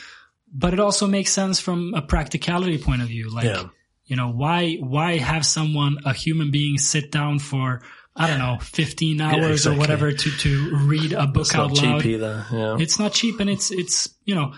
But 0.51 0.73
it 0.73 0.79
also 0.79 1.05
makes 1.07 1.31
sense 1.31 1.59
from 1.59 1.93
a 1.93 2.01
practicality 2.01 2.77
point 2.77 3.01
of 3.01 3.07
view. 3.07 3.29
Like, 3.29 3.45
Yeah. 3.45 3.65
you 4.05 4.15
know, 4.15 4.29
why, 4.31 4.75
why 4.75 5.17
have 5.17 5.45
someone, 5.45 5.97
a 6.05 6.13
human 6.13 6.49
being 6.51 6.77
sit 6.77 7.11
down 7.11 7.39
for, 7.39 7.81
I 8.15 8.27
don't 8.27 8.39
know, 8.39 8.57
15 8.61 9.21
hours 9.21 9.51
exactly. 9.51 9.75
or 9.75 9.79
whatever 9.79 10.11
to, 10.11 10.31
to 10.31 10.75
read 10.87 11.13
a 11.13 11.27
book 11.27 11.41
It's 11.41 11.55
out 11.55 11.69
not 11.73 11.83
loud? 11.83 12.01
cheap 12.01 12.11
either. 12.13 12.45
Yeah. 12.51 12.77
It's 12.79 12.97
not 12.99 13.13
cheap 13.13 13.39
and 13.39 13.49
it's, 13.49 13.69
it's, 13.71 14.09
you 14.25 14.33
know, 14.35 14.53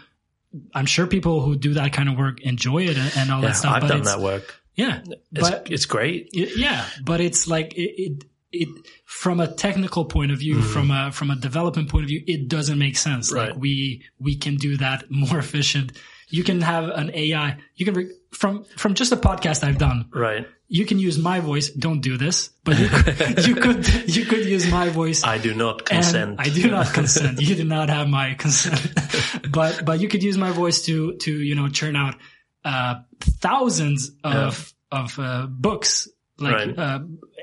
I'm 0.73 0.85
sure 0.85 1.07
people 1.07 1.41
who 1.41 1.55
do 1.55 1.73
that 1.75 1.93
kind 1.93 2.09
of 2.09 2.17
work 2.17 2.41
enjoy 2.41 2.83
it 2.83 2.97
and, 3.17 3.31
all 3.31 3.41
yeah, 3.41 3.47
that 3.49 3.55
stuff. 3.57 3.73
I've 3.75 3.81
but 3.81 3.87
done 3.89 4.03
that 4.03 4.19
work. 4.21 4.55
Yeah. 4.75 5.01
It's, 5.33 5.49
but 5.49 5.69
it's 5.69 5.85
great. 5.85 6.29
it- 6.33 6.57
yeah, 6.57 6.85
but 7.03 7.19
it's 7.21 7.47
like 7.47 7.73
it, 7.73 8.01
it, 8.01 8.23
it 8.51 8.69
from 9.05 9.39
a 9.39 9.47
technical 9.47 10.05
point 10.05 10.31
of 10.31 10.39
view, 10.39 10.61
from 10.61 10.91
a 10.91 11.11
from 11.11 11.31
a 11.31 11.35
development 11.35 11.89
point 11.89 12.03
of 12.03 12.09
view, 12.09 12.23
it 12.27 12.47
doesn't 12.47 12.77
make 12.77 12.97
sense. 12.97 13.29
Mm-hmm. 13.29 13.37
Right. 13.37 13.49
Like 13.51 13.59
we 13.59 14.03
we 14.19 14.35
can 14.35 14.55
do 14.55 14.77
that 14.77 15.09
more 15.09 15.39
efficient. 15.39 15.93
You 16.29 16.43
can 16.43 16.61
have 16.61 16.85
an 16.85 17.11
AI. 17.13 17.57
You 17.75 17.85
can 17.85 17.93
re- 17.93 18.11
from 18.31 18.65
from 18.77 18.93
just 18.93 19.11
a 19.11 19.17
podcast 19.17 19.63
I've 19.63 19.77
done. 19.77 20.09
Right. 20.13 20.47
You 20.67 20.85
can 20.85 20.99
use 20.99 21.17
my 21.17 21.41
voice. 21.41 21.69
Don't 21.69 21.99
do 21.99 22.17
this, 22.17 22.49
but 22.63 22.79
you 22.79 22.87
could 22.87 23.47
you 23.47 23.55
could 23.55 24.15
you 24.15 24.25
could 24.25 24.45
use 24.45 24.69
my 24.71 24.89
voice. 24.89 25.23
I 25.23 25.37
do 25.37 25.53
not 25.53 25.85
consent. 25.85 26.39
I 26.39 26.49
do 26.49 26.69
not 26.71 26.93
consent. 26.93 27.41
You 27.41 27.55
do 27.55 27.65
not 27.65 27.89
have 27.89 28.07
my 28.07 28.35
consent. 28.35 28.79
but 29.51 29.83
but 29.85 29.99
you 29.99 30.07
could 30.07 30.23
use 30.23 30.37
my 30.37 30.51
voice 30.51 30.83
to 30.83 31.17
to 31.17 31.31
you 31.31 31.55
know 31.55 31.67
churn 31.67 31.95
out 31.95 32.15
uh, 32.63 33.01
thousands 33.19 34.11
of 34.23 34.73
of 34.91 35.17
uh, 35.19 35.47
books 35.47 36.07
like 36.41 36.53
Right. 36.53 36.77
uh, 36.79 36.99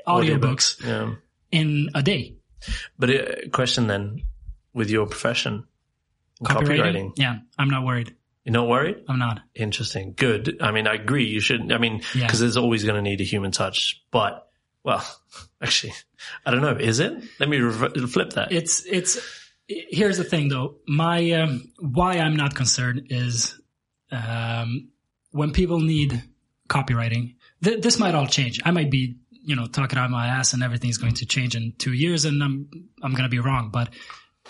audiobooks 0.07 0.83
Yeah. 0.83 1.15
in 1.51 1.89
a 1.95 2.01
day. 2.03 2.35
But 2.97 3.09
uh, 3.09 3.49
question 3.51 3.87
then, 3.87 4.23
with 4.73 4.89
your 4.89 5.07
profession, 5.07 5.65
copywriting, 6.43 7.13
Yeah, 7.17 7.39
I'm 7.57 7.69
not 7.69 7.85
worried. 7.85 8.15
you're 8.45 8.53
not 8.53 8.67
worried? 8.67 8.97
I'm 9.07 9.19
not. 9.19 9.41
Interesting. 9.55 10.13
Good. 10.15 10.57
I 10.61 10.71
mean, 10.71 10.87
I 10.87 10.93
agree. 10.95 11.25
You 11.27 11.39
shouldn't. 11.39 11.71
I 11.71 11.77
mean, 11.77 12.01
Yeah. 12.15 12.25
because 12.25 12.39
there's 12.39 12.57
always 12.57 12.83
going 12.83 12.95
to 12.95 13.01
need 13.01 13.21
a 13.21 13.25
human 13.25 13.51
touch. 13.51 14.01
But 14.11 14.47
well, 14.83 15.03
actually, 15.61 15.93
I 16.45 16.51
don't 16.51 16.61
know. 16.61 16.75
Is 16.75 16.99
it? 16.99 17.13
Let 17.39 17.49
me 17.49 17.59
rev- 17.59 18.11
flip 18.11 18.31
that. 18.33 18.51
It's 18.51 18.83
it's. 18.85 19.19
Here's 19.67 20.17
the 20.17 20.23
thing, 20.23 20.49
though. 20.49 20.77
My 20.87 21.29
um, 21.31 21.71
why 21.79 22.13
I'm 22.17 22.35
not 22.35 22.55
concerned 22.55 23.07
is 23.11 23.59
um, 24.11 24.89
when 25.31 25.51
people 25.51 25.79
need 25.79 26.23
copywriting. 26.67 27.35
Th- 27.63 27.81
this 27.81 27.99
might 27.99 28.15
all 28.15 28.27
change. 28.27 28.59
I 28.65 28.71
might 28.71 28.89
be, 28.91 29.17
you 29.31 29.55
know, 29.55 29.67
talking 29.67 29.99
out 29.99 30.09
my 30.09 30.27
ass, 30.27 30.53
and 30.53 30.63
everything's 30.63 30.97
going 30.97 31.15
to 31.15 31.25
change 31.25 31.55
in 31.55 31.73
two 31.77 31.93
years, 31.93 32.25
and 32.25 32.41
I'm 32.43 32.69
I'm 33.03 33.11
going 33.11 33.23
to 33.23 33.29
be 33.29 33.39
wrong. 33.39 33.69
But 33.71 33.89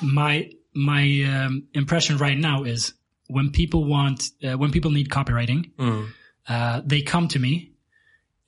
my 0.01 0.49
my 0.73 1.03
um, 1.23 1.67
impression 1.73 2.17
right 2.17 2.37
now 2.37 2.63
is 2.63 2.93
when 3.27 3.51
people 3.51 3.85
want 3.85 4.23
uh, 4.43 4.57
when 4.57 4.71
people 4.71 4.91
need 4.91 5.09
copywriting, 5.09 5.71
Mm. 5.77 6.09
uh, 6.47 6.81
they 6.85 7.01
come 7.01 7.27
to 7.29 7.39
me 7.39 7.71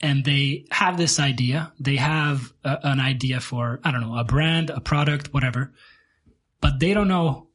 and 0.02 0.26
they 0.26 0.66
have 0.72 0.98
this 0.98 1.20
idea. 1.20 1.72
They 1.80 1.98
have 1.98 2.52
a, 2.64 2.80
an 2.84 3.00
idea 3.00 3.40
for, 3.40 3.80
I 3.84 3.92
don't 3.92 4.02
know, 4.02 4.18
a 4.18 4.24
brand, 4.24 4.70
a 4.72 4.80
product, 4.82 5.32
whatever, 5.34 5.74
but 6.60 6.80
they 6.80 6.94
don't 6.96 7.08
know 7.08 7.48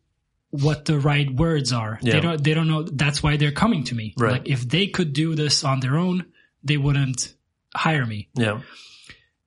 what 0.50 0.84
the 0.84 0.98
right 1.00 1.28
words 1.30 1.72
are. 1.72 1.98
Yeah. 2.02 2.12
They 2.14 2.20
don't, 2.20 2.44
they 2.44 2.54
don't 2.54 2.68
know. 2.68 2.82
That's 2.84 3.20
why 3.22 3.36
they're 3.36 3.50
coming 3.52 3.82
to 3.84 3.94
me. 3.96 4.14
Right. 4.16 4.32
Like 4.32 4.48
if 4.48 4.68
they 4.68 4.86
could 4.86 5.12
do 5.12 5.34
this 5.34 5.64
on 5.64 5.80
their 5.80 5.96
own, 5.96 6.26
they 6.66 6.76
wouldn't 6.76 7.34
hire 7.74 8.04
me. 8.06 8.28
Yeah. 8.34 8.60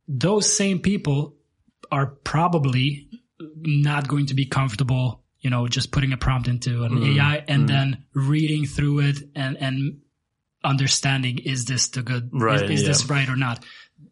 Those 0.07 0.51
same 0.51 0.79
people 0.79 1.35
are 1.91 2.05
probably 2.07 3.07
not 3.39 4.07
going 4.07 4.27
to 4.27 4.33
be 4.33 4.45
comfortable, 4.45 5.23
you 5.39 5.49
know, 5.49 5.67
just 5.67 5.91
putting 5.91 6.13
a 6.13 6.17
prompt 6.17 6.47
into 6.47 6.83
an 6.83 6.91
Mm, 6.91 7.17
AI 7.17 7.43
and 7.47 7.67
then 7.67 8.05
reading 8.13 8.65
through 8.65 8.99
it 8.99 9.17
and, 9.35 9.57
and 9.57 10.01
understanding, 10.63 11.39
is 11.39 11.65
this 11.65 11.89
the 11.89 12.01
good, 12.01 12.29
Right, 12.33 12.61
is, 12.63 12.71
is 12.71 12.81
yeah. 12.81 12.87
this 12.87 13.09
right 13.09 13.29
or 13.29 13.35
not? 13.35 13.63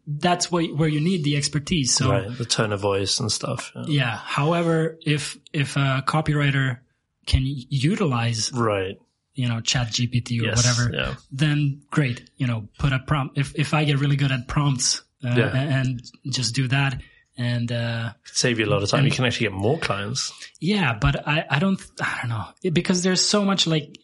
That's 0.06 0.50
where, 0.50 0.64
where 0.66 0.88
you 0.88 1.00
need 1.00 1.24
the 1.24 1.36
expertise. 1.36 1.94
So 1.94 2.10
right. 2.10 2.36
The 2.36 2.44
tone 2.44 2.72
of 2.72 2.80
voice 2.80 3.20
and 3.20 3.30
stuff. 3.30 3.72
Yeah. 3.74 3.84
yeah. 3.88 4.16
However, 4.16 4.98
if, 5.04 5.38
if 5.52 5.76
a 5.76 6.02
copywriter 6.06 6.78
can 7.26 7.42
utilize, 7.44 8.50
Right. 8.52 8.98
You 9.38 9.48
know, 9.48 9.60
ChatGPT 9.60 10.40
or 10.42 10.46
Yes. 10.46 10.56
whatever, 10.56 10.84
Yeah. 10.94 11.14
then 11.30 11.82
great. 11.90 12.28
You 12.36 12.46
know, 12.48 12.68
put 12.78 12.92
a 12.92 12.98
prompt. 12.98 13.38
If, 13.38 13.54
if 13.54 13.72
I 13.72 13.84
get 13.84 13.98
really 14.00 14.16
good 14.16 14.32
at 14.32 14.48
prompts, 14.48 15.02
uh, 15.24 15.34
Yeah. 15.36 15.56
and 15.80 16.02
just 16.38 16.54
do 16.54 16.66
that. 16.68 17.00
And, 17.36 17.70
uh, 17.70 18.12
save 18.24 18.58
you 18.58 18.66
a 18.66 18.70
lot 18.74 18.82
of 18.82 18.88
time. 18.90 19.04
You 19.04 19.12
can 19.12 19.24
actually 19.24 19.46
get 19.46 19.52
more 19.52 19.78
clients. 19.78 20.32
Yeah, 20.60 20.98
but 21.00 21.14
I, 21.26 21.44
I 21.48 21.58
don't, 21.60 21.80
I 22.00 22.18
don't 22.20 22.30
know 22.30 22.46
It- 22.64 22.74
because 22.74 23.02
there's 23.04 23.20
so 23.34 23.44
much 23.44 23.66
like 23.68 23.96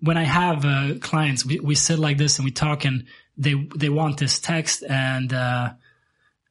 when 0.00 0.16
I 0.16 0.22
have 0.24 0.64
uh, 0.64 0.94
clients, 1.00 1.44
we, 1.44 1.58
we 1.58 1.74
sit 1.74 1.98
like 1.98 2.16
this 2.16 2.38
and 2.38 2.44
we 2.44 2.52
talk 2.52 2.84
and 2.84 3.06
they, 3.36 3.54
they 3.76 3.88
want 3.88 4.18
this 4.18 4.38
text 4.38 4.84
and, 4.88 5.32
uh, 5.32 5.70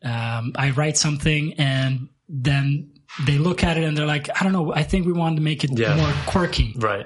um, 0.04 0.52
I 0.58 0.72
write 0.76 0.98
something 0.98 1.54
and 1.58 2.10
then 2.28 2.90
they 3.26 3.38
look 3.38 3.64
at 3.64 3.78
it 3.78 3.84
and 3.86 3.96
they're 3.98 4.06
like, 4.16 4.30
I 4.38 4.44
don't 4.44 4.52
know. 4.54 4.74
I 4.74 4.84
think 4.84 5.06
we 5.06 5.14
want 5.14 5.38
to 5.38 5.42
make 5.42 5.64
it 5.64 5.72
Yeah. 5.78 5.96
more 5.96 6.12
quirky. 6.26 6.74
Right. 6.76 7.06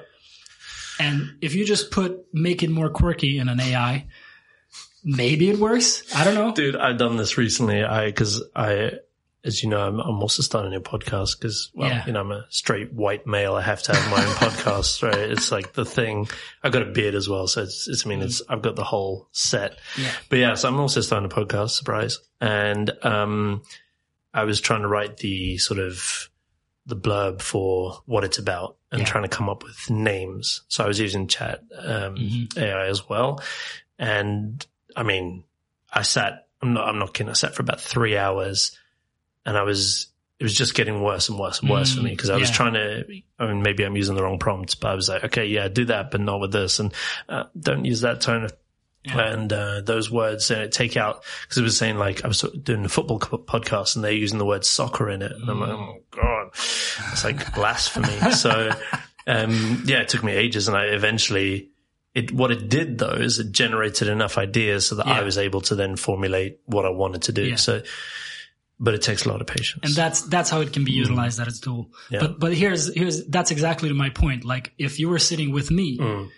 And 0.98 1.36
if 1.40 1.54
you 1.54 1.64
just 1.64 1.90
put, 1.90 2.26
make 2.32 2.62
it 2.62 2.70
more 2.70 2.90
quirky 2.90 3.38
in 3.38 3.48
an 3.48 3.60
AI, 3.60 4.06
maybe 5.04 5.48
it 5.50 5.58
works. 5.58 6.02
I 6.14 6.24
don't 6.24 6.34
know. 6.34 6.52
Dude, 6.52 6.76
I've 6.76 6.98
done 6.98 7.16
this 7.16 7.38
recently. 7.38 7.84
I, 7.84 8.06
because 8.06 8.42
I, 8.54 8.92
as 9.44 9.62
you 9.62 9.68
know, 9.70 9.80
I'm, 9.80 10.00
I'm 10.00 10.20
also 10.20 10.42
starting 10.42 10.72
a 10.72 10.76
new 10.76 10.82
podcast 10.82 11.38
because, 11.38 11.70
well, 11.74 11.88
Yeah. 11.88 12.04
you 12.06 12.12
know, 12.12 12.20
I'm 12.20 12.32
a 12.32 12.46
straight 12.50 12.92
white 12.92 13.26
male. 13.26 13.54
I 13.54 13.62
have 13.62 13.82
to 13.84 13.94
have 13.94 14.10
my 14.10 14.24
own 14.24 14.32
podcast, 14.50 15.02
right? 15.02 15.18
It's 15.30 15.52
like 15.52 15.72
the 15.74 15.84
thing. 15.84 16.28
I've 16.62 16.72
got 16.72 16.82
a 16.82 16.86
beard 16.90 17.14
as 17.14 17.28
well. 17.28 17.46
So 17.46 17.62
it's, 17.62 17.86
it's, 17.88 18.04
I 18.04 18.08
mean, 18.08 18.20
it's, 18.22 18.42
I've 18.48 18.62
got 18.62 18.76
the 18.76 18.84
whole 18.84 19.28
set. 19.32 19.78
Yeah. 19.96 20.10
But 20.28 20.38
yeah, 20.40 20.54
so 20.54 20.68
I'm 20.68 20.80
also 20.80 21.00
starting 21.00 21.30
a 21.30 21.34
podcast, 21.34 21.70
surprise. 21.70 22.18
And, 22.40 22.90
um, 23.04 23.62
I 24.34 24.44
was 24.44 24.60
trying 24.60 24.82
to 24.82 24.88
write 24.88 25.16
the 25.18 25.56
sort 25.58 25.80
of 25.80 26.27
the 26.88 26.96
blurb 26.96 27.40
for 27.40 28.00
what 28.06 28.24
it's 28.24 28.38
about 28.38 28.76
and 28.90 29.00
Yeah. 29.02 29.06
trying 29.06 29.24
to 29.24 29.28
come 29.28 29.48
up 29.48 29.62
with 29.62 29.90
names. 29.90 30.62
So 30.68 30.82
I 30.84 30.88
was 30.88 30.98
using 30.98 31.28
chat, 31.28 31.62
um, 31.78 32.16
Mm-hmm. 32.16 32.58
AI 32.58 32.86
as 32.86 33.08
well. 33.08 33.40
And 33.98 34.66
I 34.96 35.02
mean, 35.02 35.44
I 35.92 36.02
sat, 36.02 36.48
I'm 36.62 36.72
not, 36.72 36.88
I'm 36.88 36.98
not 36.98 37.14
kidding. 37.14 37.30
I 37.30 37.34
sat 37.34 37.54
for 37.54 37.62
about 37.62 37.80
three 37.80 38.16
hours 38.16 38.76
and 39.46 39.56
I 39.56 39.62
was, 39.62 40.06
it 40.40 40.44
was 40.44 40.54
just 40.54 40.74
getting 40.74 41.02
worse 41.02 41.28
and 41.28 41.38
worse 41.38 41.60
and 41.60 41.68
worse 41.70 41.94
for 41.94 42.00
me 42.02 42.10
Mm, 42.10 42.12
because 42.16 42.30
I 42.30 42.36
was 42.36 42.50
trying 42.50 42.74
to, 42.74 43.04
I 43.38 43.46
mean, 43.46 43.62
maybe 43.62 43.84
I'm 43.84 43.96
using 43.96 44.14
the 44.14 44.22
wrong 44.22 44.38
prompts, 44.38 44.74
but 44.74 44.90
I 44.90 44.94
was 44.94 45.08
like, 45.08 45.24
okay, 45.24 45.46
yeah, 45.46 45.68
do 45.68 45.84
that, 45.86 46.10
but 46.10 46.20
not 46.20 46.40
with 46.40 46.52
this. 46.52 46.78
And, 46.78 46.94
uh, 47.28 47.44
don't 47.58 47.84
use 47.84 48.00
that 48.02 48.20
tone 48.20 48.44
of 48.44 48.52
Yeah. 49.04 49.18
and 49.32 49.52
uh, 49.52 49.80
those 49.80 50.10
words 50.10 50.50
and 50.50 50.70
take 50.72 50.96
out 50.96 51.24
because 51.42 51.58
it 51.58 51.62
was 51.62 51.76
saying 51.78 51.96
like 51.98 52.24
I 52.24 52.28
was 52.28 52.40
doing 52.62 52.84
a 52.84 52.88
football 52.88 53.18
podcast 53.20 53.94
and 53.96 54.04
they're 54.04 54.12
using 54.12 54.38
the 54.38 54.44
word 54.44 54.64
soccer 54.64 55.08
in 55.10 55.22
it 55.22 55.32
and 55.32 55.48
I'm 55.48 55.60
like 55.60 55.70
oh 55.70 55.98
god 56.10 56.37
it's 57.12 57.24
like 57.24 57.54
blasphemy 57.54 58.32
so 58.32 58.70
um, 59.26 59.82
yeah 59.86 59.98
it 60.00 60.08
took 60.08 60.22
me 60.24 60.32
ages 60.32 60.68
and 60.68 60.76
I 60.76 60.84
eventually 60.86 61.70
it 62.14 62.32
what 62.32 62.50
it 62.50 62.68
did 62.68 62.98
though 62.98 63.12
is 63.12 63.38
it 63.38 63.52
generated 63.52 64.08
enough 64.08 64.38
ideas 64.38 64.86
so 64.88 64.94
that 64.96 65.06
I 65.06 65.22
was 65.22 65.38
able 65.38 65.60
to 65.62 65.74
then 65.74 65.96
formulate 65.96 66.60
what 66.66 66.84
I 66.86 66.90
wanted 66.90 67.22
to 67.22 67.32
do 67.32 67.44
Yeah. 67.44 67.56
so 67.56 67.82
but 68.80 68.94
it 68.94 69.02
takes 69.02 69.24
a 69.26 69.28
lot 69.28 69.40
of 69.40 69.46
patience 69.46 69.80
and 69.84 69.94
that's 69.94 70.22
that's 70.22 70.50
how 70.50 70.60
it 70.60 70.72
can 70.72 70.84
be 70.84 70.92
utilized 70.92 71.40
as 71.40 71.58
a 71.58 71.60
tool. 71.60 71.84
Mm. 71.84 72.10
Yeah. 72.10 72.20
But 72.20 72.38
but 72.40 72.54
here's 72.54 72.94
here's 72.94 73.26
that's 73.26 73.50
exactly 73.50 73.88
to 73.88 73.94
my 73.94 74.10
point. 74.10 74.44
Like 74.44 74.72
if 74.78 75.00
you 75.00 75.08
were 75.08 75.18
sitting 75.18 75.50
with 75.52 75.70
me, 75.70 75.98
Mm. 75.98 76.28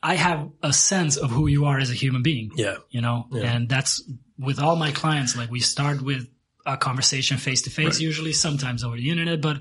I 0.00 0.14
have 0.14 0.48
a 0.62 0.72
sense 0.72 1.16
of 1.16 1.30
who 1.32 1.48
you 1.48 1.64
are 1.64 1.78
as 1.80 1.90
a 1.90 1.94
human 1.94 2.22
being. 2.22 2.52
yeah 2.54 2.76
You 2.90 3.00
know, 3.00 3.26
Yeah. 3.32 3.52
and 3.52 3.68
that's 3.68 4.02
with 4.38 4.60
all 4.60 4.76
my 4.76 4.92
clients. 4.92 5.36
Like 5.36 5.50
we 5.50 5.58
start 5.58 6.00
with 6.00 6.28
a 6.68 6.76
conversation 6.76 7.36
face 7.38 7.62
to 7.62 7.70
face, 7.70 8.00
usually 8.00 8.32
sometimes 8.32 8.84
over 8.84 8.96
the 8.96 9.10
internet, 9.10 9.40
but 9.40 9.58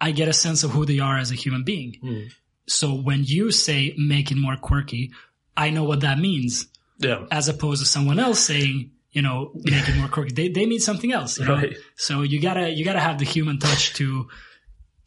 I 0.00 0.12
get 0.12 0.28
a 0.28 0.32
sense 0.32 0.62
of 0.62 0.70
who 0.70 0.86
they 0.86 1.00
are 1.00 1.18
as 1.18 1.30
a 1.32 1.34
human 1.34 1.64
being. 1.64 1.96
Mm. 2.02 2.32
So 2.68 2.94
when 2.94 3.24
you 3.24 3.50
say 3.50 3.94
make 3.98 4.30
it 4.30 4.36
more 4.36 4.56
quirky, 4.56 5.10
I 5.56 5.70
know 5.70 5.84
what 5.84 6.00
that 6.00 6.18
means 6.18 6.68
yeah 6.98 7.24
as 7.30 7.48
opposed 7.48 7.80
to 7.80 7.88
someone 7.88 8.18
else 8.18 8.38
saying 8.38 8.90
you 9.12 9.22
know, 9.22 9.50
make 9.54 9.88
it 9.88 9.96
more 9.96 10.08
quirky. 10.08 10.32
They 10.32 10.48
they 10.48 10.66
need 10.66 10.82
something 10.82 11.12
else, 11.12 11.38
you 11.38 11.44
know. 11.44 11.56
Right. 11.56 11.76
So 11.96 12.22
you 12.22 12.40
gotta 12.40 12.70
you 12.70 12.84
gotta 12.84 13.00
have 13.00 13.18
the 13.18 13.24
human 13.24 13.58
touch 13.58 13.94
to. 13.94 14.28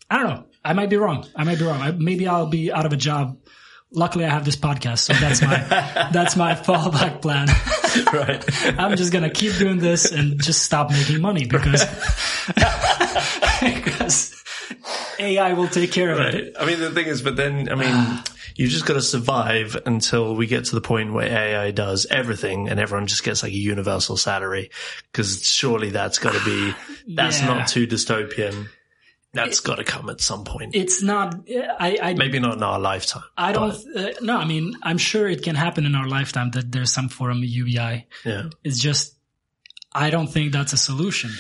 I 0.10 0.18
don't 0.18 0.30
know. 0.30 0.46
I 0.64 0.74
might 0.74 0.90
be 0.90 0.98
wrong. 0.98 1.26
I 1.36 1.44
might 1.44 1.58
be 1.58 1.66
wrong. 1.66 1.82
I, 1.82 1.92
maybe 1.92 2.28
I'll 2.28 2.48
be 2.48 2.72
out 2.72 2.86
of 2.86 2.94
a 2.94 2.98
job. 2.98 3.40
Luckily, 3.92 4.26
I 4.26 4.30
have 4.30 4.44
this 4.44 4.56
podcast, 4.56 5.00
so 5.00 5.14
that's 5.14 5.42
my 5.42 6.10
that's 6.12 6.36
my 6.36 6.54
fallback 6.54 7.22
plan. 7.22 7.48
right. 8.14 8.44
I'm 8.80 8.96
just 8.98 9.12
gonna 9.14 9.30
keep 9.30 9.56
doing 9.58 9.80
this 9.80 10.12
and 10.12 10.42
just 10.42 10.64
stop 10.64 10.92
making 10.92 11.22
money 11.22 11.46
because 11.46 11.84
because 13.62 14.44
AI 15.20 15.54
will 15.54 15.68
take 15.68 15.92
care 15.92 16.12
of 16.12 16.20
Right. 16.20 16.34
it. 16.34 16.56
I 16.60 16.66
mean, 16.66 16.80
the 16.80 16.92
thing 16.92 17.06
is, 17.08 17.22
but 17.22 17.36
then, 17.36 17.70
I 17.70 17.76
mean, 17.76 18.20
you 18.56 18.68
just 18.68 18.86
got 18.86 18.94
to 18.94 19.02
survive 19.02 19.78
until 19.86 20.36
we 20.36 20.48
get 20.48 20.66
to 20.66 20.76
the 20.76 20.82
point 20.82 21.14
where 21.14 21.28
AI 21.28 21.72
does 21.72 22.06
everything 22.10 22.70
and 22.70 22.80
everyone 22.80 23.08
just 23.08 23.24
gets 23.24 23.44
like 23.44 23.52
a 23.52 23.58
universal 23.58 24.18
salary. 24.18 24.70
Cause 25.14 25.46
surely 25.46 25.90
that's 25.90 26.20
got 26.20 26.34
to 26.34 26.44
be, 26.46 26.74
that's 27.16 27.40
Yeah. 27.42 27.48
not 27.48 27.68
too 27.68 27.88
dystopian. 27.88 28.68
That's 29.34 29.62
got 29.62 29.76
to 29.76 29.84
come 29.84 30.10
at 30.10 30.22
some 30.22 30.44
point. 30.44 30.76
It's 30.76 31.02
not. 31.02 31.36
I 31.80 31.98
I 32.02 32.14
Maybe 32.14 32.40
not 32.40 32.58
in 32.58 32.64
our 32.64 32.80
lifetime. 32.80 33.24
I 33.36 33.52
don't. 33.52 33.74
Uh, 33.96 34.12
no, 34.22 34.38
I 34.38 34.46
mean, 34.46 34.76
I'm 34.84 35.00
sure 35.00 35.28
it 35.28 35.42
can 35.42 35.56
happen 35.56 35.86
in 35.86 35.96
our 35.96 36.08
lifetime 36.08 36.52
that 36.52 36.72
there's 36.72 36.92
some 36.92 37.10
form 37.10 37.38
of 37.38 37.44
UBI. 37.44 38.08
Yeah. 38.26 38.50
It's 38.64 38.80
just, 38.80 39.16
I 39.92 40.12
don't 40.12 40.28
think 40.28 40.54
that's 40.54 40.74
a 40.74 40.78
solution 40.78 41.32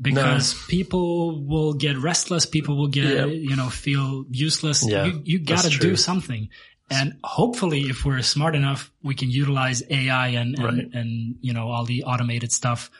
because 0.00 0.54
people 0.68 1.44
will 1.44 1.74
get 1.74 1.98
restless. 1.98 2.46
People 2.46 2.76
will 2.76 2.88
get, 2.88 3.04
Yeah. 3.04 3.26
you 3.26 3.54
know, 3.54 3.68
feel 3.68 4.24
useless. 4.30 4.86
Yeah, 4.88 5.04
you 5.04 5.20
you 5.24 5.38
got 5.38 5.64
to 5.64 5.78
do 5.78 5.94
something. 5.96 6.48
And 6.90 7.18
hopefully 7.24 7.82
if 7.82 8.04
we're 8.04 8.22
smart 8.22 8.54
enough, 8.54 8.90
we 9.02 9.14
can 9.14 9.30
utilize 9.30 9.82
AI 9.88 10.28
and, 10.28 10.58
and, 10.58 10.64
Right. 10.64 10.88
and, 10.94 11.36
you 11.40 11.52
know, 11.54 11.70
all 11.70 11.84
the 11.84 12.04
automated 12.04 12.50
stuff 12.52 12.90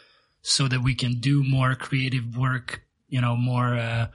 so 0.42 0.66
that 0.68 0.82
we 0.82 0.94
can 0.94 1.20
do 1.20 1.42
more 1.44 1.74
creative 1.74 2.36
work, 2.36 2.82
you 3.08 3.20
know, 3.20 3.36
more, 3.36 3.74
uh, 3.76 4.06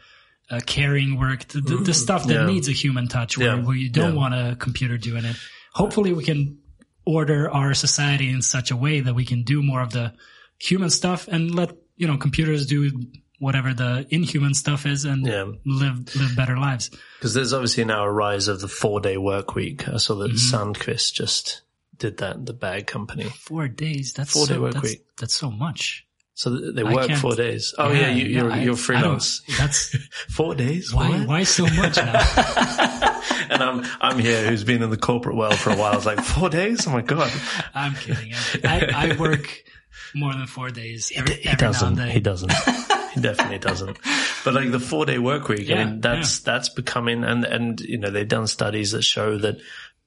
uh, 0.49 0.59
caring 0.65 1.19
work, 1.19 1.45
the, 1.49 1.61
the, 1.61 1.77
the 1.77 1.93
stuff 1.93 2.25
that 2.27 2.33
Mm-hmm. 2.37 2.47
Yeah. 2.47 2.53
needs 2.53 2.69
a 2.69 2.71
human 2.71 3.07
touch 3.07 3.37
where, 3.37 3.55
Yeah. 3.57 3.63
where 3.65 3.75
you 3.75 3.89
don't 3.89 4.13
Yeah. 4.13 4.19
want 4.19 4.33
a 4.33 4.55
computer 4.57 4.97
doing 4.97 5.25
it. 5.25 5.35
Hopefully 5.73 6.13
we 6.13 6.23
can 6.23 6.59
order 7.05 7.49
our 7.49 7.73
society 7.73 8.29
in 8.29 8.41
such 8.41 8.71
a 8.71 8.75
way 8.75 8.99
that 9.01 9.13
we 9.13 9.25
can 9.25 9.43
do 9.43 9.61
more 9.63 9.81
of 9.81 9.91
the 9.91 10.13
human 10.59 10.89
stuff 10.89 11.27
and 11.27 11.53
let, 11.53 11.71
you 11.95 12.07
know, 12.07 12.17
computers 12.17 12.65
do 12.65 12.91
whatever 13.39 13.73
the 13.73 14.05
inhuman 14.09 14.53
stuff 14.53 14.85
is 14.85 15.05
and 15.05 15.25
Yeah. 15.25 15.45
live, 15.65 16.15
live 16.15 16.35
better 16.35 16.57
lives. 16.57 16.89
Cause 17.21 17.33
there's 17.35 17.53
obviously 17.53 17.85
now 17.85 18.03
a 18.03 18.11
rise 18.11 18.47
of 18.47 18.59
the 18.61 18.67
four 18.67 18.99
day 18.99 19.17
work 19.17 19.53
week. 19.53 19.87
I 19.87 19.97
saw 19.97 20.15
that 20.15 20.31
Mm-hmm. 20.31 20.55
Sandqvist 20.71 21.13
just 21.13 21.61
did 21.97 22.17
that, 22.17 22.45
the 22.45 22.53
bag 22.53 22.87
company. 22.87 23.25
Four 23.25 23.67
days. 23.67 24.13
That's 24.13 24.31
Four-day 24.33 24.57
work 24.57 24.73
that's, 24.73 24.83
week. 24.89 25.05
That's 25.19 25.35
so 25.35 25.49
much. 25.51 26.06
So 26.37 26.51
they 26.51 26.83
work 26.83 27.09
four 27.13 27.33
days. 27.35 27.73
Oh 27.79 27.91
yeah, 27.91 28.09
you, 28.11 28.25
you're, 28.25 28.49
no, 28.49 28.55
you're 28.57 28.75
freelance. 28.75 29.41
That's 29.57 29.97
Four 30.29 30.53
days? 30.53 30.93
why. 30.93 31.09
What? 31.09 31.27
Why 31.27 31.43
so 31.43 31.63
much 31.65 31.97
now? 31.97 32.13
and 33.49 33.63
I'm 33.63 33.83
I'm 33.99 34.19
here, 34.19 34.47
who's 34.47 34.63
been 34.63 34.83
in 34.83 34.91
the 34.91 34.97
corporate 34.97 35.35
world 35.35 35.55
for 35.55 35.71
a 35.71 35.75
while. 35.75 35.93
I 35.93 35.95
was 35.95 36.05
like, 36.05 36.19
four 36.21 36.49
days? 36.49 36.85
Oh 36.85 36.91
my 36.91 37.01
god! 37.01 37.31
I'm 37.73 37.95
kidding. 37.95 38.33
I, 38.63 38.85
I 39.13 39.15
work 39.17 39.63
more 40.13 40.31
than 40.31 40.45
four 40.45 40.69
days 40.69 41.11
every, 41.15 41.33
He 41.37 41.49
every 41.49 41.57
doesn't. 41.57 41.97
He 42.09 42.19
doesn't. 42.19 42.53
he 43.15 43.19
definitely 43.19 43.57
doesn't. 43.57 43.97
But 44.45 44.53
like 44.53 44.69
the 44.69 44.79
four 44.79 45.07
day 45.07 45.17
work 45.17 45.47
week, 45.47 45.71
I 45.71 45.85
mean, 45.85 46.01
that's 46.01 46.41
that's 46.41 46.69
becoming 46.69 47.23
and 47.23 47.45
and 47.45 47.79
you 47.79 47.97
know 47.97 48.11
they've 48.11 48.27
done 48.27 48.45
studies 48.45 48.91
that 48.91 49.01
show 49.01 49.39
that 49.39 49.57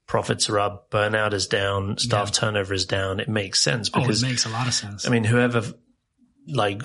profits 0.07 0.49
are 0.49 0.61
up, 0.61 0.91
burnout 0.93 1.33
is 1.33 1.49
down, 1.49 1.99
staff 1.99 2.31
turnover 2.31 2.73
is 2.73 2.85
down. 2.85 3.19
It 3.19 3.29
makes 3.29 3.61
sense 3.61 3.91
Oh, 3.95 4.09
it 4.09 4.23
makes 4.23 4.47
a 4.47 4.49
lot 4.49 4.69
of 4.69 4.75
sense. 4.75 5.07
I 5.07 5.11
mean, 5.11 5.25
whoever, 5.25 5.63
like, 6.49 6.83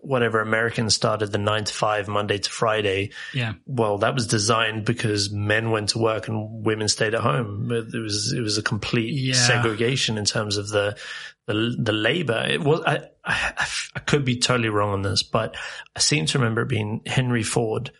whatever 0.00 0.40
Americans 0.40 0.94
started 0.94 1.32
the 1.32 1.38
nine 1.38 1.64
to 1.64 1.72
five, 1.72 2.08
Monday 2.08 2.38
to 2.38 2.50
Friday, 2.50 3.10
yeah. 3.32 3.54
well, 3.66 3.98
that 3.98 4.14
was 4.14 4.26
designed 4.26 4.84
because 4.84 5.30
men 5.30 5.70
went 5.70 5.90
to 5.90 5.98
work 5.98 6.28
and 6.28 6.64
women 6.64 6.88
stayed 6.88 7.14
at 7.14 7.20
home. 7.20 7.70
It 7.72 7.94
was, 7.98 8.32
it 8.32 8.40
was 8.40 8.58
a 8.58 8.62
complete 8.62 9.12
Yeah. 9.14 9.34
segregation 9.34 10.18
in 10.18 10.24
terms 10.24 10.56
of 10.56 10.68
the, 10.68 10.98
the, 11.46 11.76
the 11.78 11.92
labor. 11.92 12.44
It 12.48 12.60
was, 12.60 12.82
I, 12.86 13.08
I, 13.24 13.66
I 13.94 14.00
could 14.00 14.24
be 14.24 14.38
totally 14.38 14.68
wrong 14.68 14.90
on 14.92 15.02
this, 15.02 15.22
but 15.22 15.54
I 15.96 16.00
seem 16.00 16.26
to 16.26 16.38
remember 16.38 16.62
it 16.62 16.68
being 16.68 17.00
Henry 17.06 17.42
Ford 17.42 17.90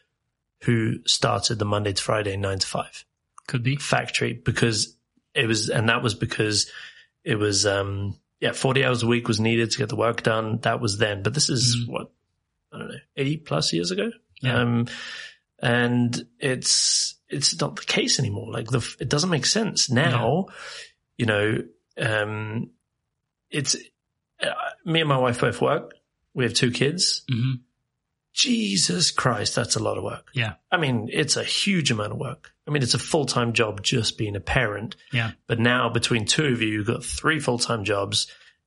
who 0.65 0.97
started 1.07 1.59
the 1.59 1.65
Monday 1.65 1.93
to 1.93 2.03
Friday 2.03 2.37
nine 2.37 2.59
to 2.59 2.67
five 2.67 3.05
Could 3.47 3.63
be. 3.63 3.77
factory 3.77 4.33
because 4.35 4.97
it 5.35 5.47
was, 5.47 5.71
and 5.71 5.89
that 5.89 6.03
was 6.03 6.15
because 6.15 6.71
it 7.25 7.37
was, 7.37 7.65
um, 7.67 8.19
yeah, 8.41 8.53
40 8.53 8.85
hours 8.85 9.03
a 9.03 9.07
week 9.07 9.27
was 9.29 9.41
needed 9.41 9.71
to 9.73 9.79
get 9.79 9.89
the 9.89 9.97
work 9.97 10.23
done. 10.23 10.59
That 10.63 10.81
was 10.81 10.99
then, 10.99 11.23
but 11.23 11.35
this 11.35 11.49
is 11.49 11.77
Mhm. 11.87 11.93
what, 11.93 12.11
I 12.73 12.79
don't 12.79 12.89
know, 12.89 12.95
80 13.17 13.37
plus 13.39 13.73
years 13.73 13.91
ago. 13.91 14.11
Yeah. 14.41 14.61
Um, 14.61 14.87
and 15.61 16.27
it's, 16.39 17.17
it's 17.29 17.61
not 17.61 17.77
the 17.77 17.83
case 17.85 18.19
anymore. 18.21 18.53
Like 18.53 18.69
the, 18.69 18.79
it 19.01 19.09
doesn't 19.09 19.31
make 19.31 19.47
sense 19.47 19.91
now, 19.91 20.47
you 21.17 21.27
know, 21.27 21.59
um, 22.01 22.71
it's, 23.51 23.75
uh, 24.41 24.47
me 24.85 25.01
and 25.01 25.09
my 25.09 25.19
wife 25.19 25.41
both 25.41 25.61
work. 25.61 25.95
We 26.35 26.45
have 26.45 26.55
two 26.55 26.71
kids. 26.71 27.23
hmm 27.29 27.55
Jesus 28.35 29.11
Christ, 29.11 29.57
that's 29.57 29.75
a 29.75 29.83
lot 29.83 29.99
of 29.99 30.05
work. 30.05 30.29
Yeah. 30.33 30.55
I 30.71 30.77
mean, 30.77 31.09
it's 31.13 31.37
a 31.37 31.43
huge 31.43 31.91
amount 31.91 32.13
of 32.13 32.19
work. 32.19 32.53
I 32.69 32.71
mean, 32.71 32.83
it's 32.83 32.95
a 32.95 32.99
full 32.99 33.25
time 33.25 33.55
job 33.55 33.83
just 33.83 34.19
being 34.19 34.37
a 34.37 34.41
parent. 34.41 34.95
Yeah. 35.13 35.33
But 35.47 35.59
now 35.59 35.89
between 35.89 36.27
two 36.27 36.47
of 36.47 36.61
you, 36.63 36.69
you've 36.69 36.87
got 36.87 37.03
three 37.05 37.41
full 37.41 37.59
time 37.59 37.85
jobs 37.85 38.27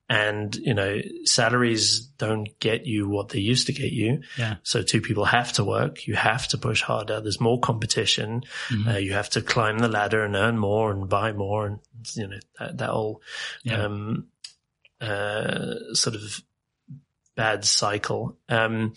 and, 0.09 0.53
you 0.57 0.73
know, 0.73 0.99
salaries 1.23 2.01
don't 2.17 2.49
get 2.59 2.85
you 2.85 3.07
what 3.07 3.29
they 3.29 3.39
used 3.39 3.67
to 3.67 3.73
get 3.73 3.93
you. 3.93 4.23
Yeah. 4.37 4.55
So 4.63 4.81
two 4.81 4.99
people 4.99 5.23
have 5.23 5.53
to 5.53 5.63
work. 5.63 6.05
You 6.07 6.15
have 6.15 6.47
to 6.49 6.57
push 6.57 6.81
harder. 6.81 7.21
There's 7.21 7.39
more 7.39 7.59
competition. 7.61 8.43
Mhm. 8.69 8.95
Uh, 8.95 8.97
you 8.97 9.13
have 9.13 9.29
to 9.29 9.41
climb 9.41 9.79
the 9.79 9.87
ladder 9.87 10.23
and 10.25 10.35
earn 10.35 10.57
more 10.57 10.91
and 10.91 11.07
buy 11.07 11.31
more. 11.31 11.65
And, 11.65 11.79
you 12.15 12.27
know, 12.27 12.39
that, 12.59 12.77
that 12.79 12.89
whole, 12.89 13.21
Yeah. 13.63 13.83
um, 13.85 14.27
uh, 14.99 15.93
sort 15.93 16.15
of 16.15 16.41
bad 17.35 17.63
cycle. 17.63 18.37
Um, 18.49 18.93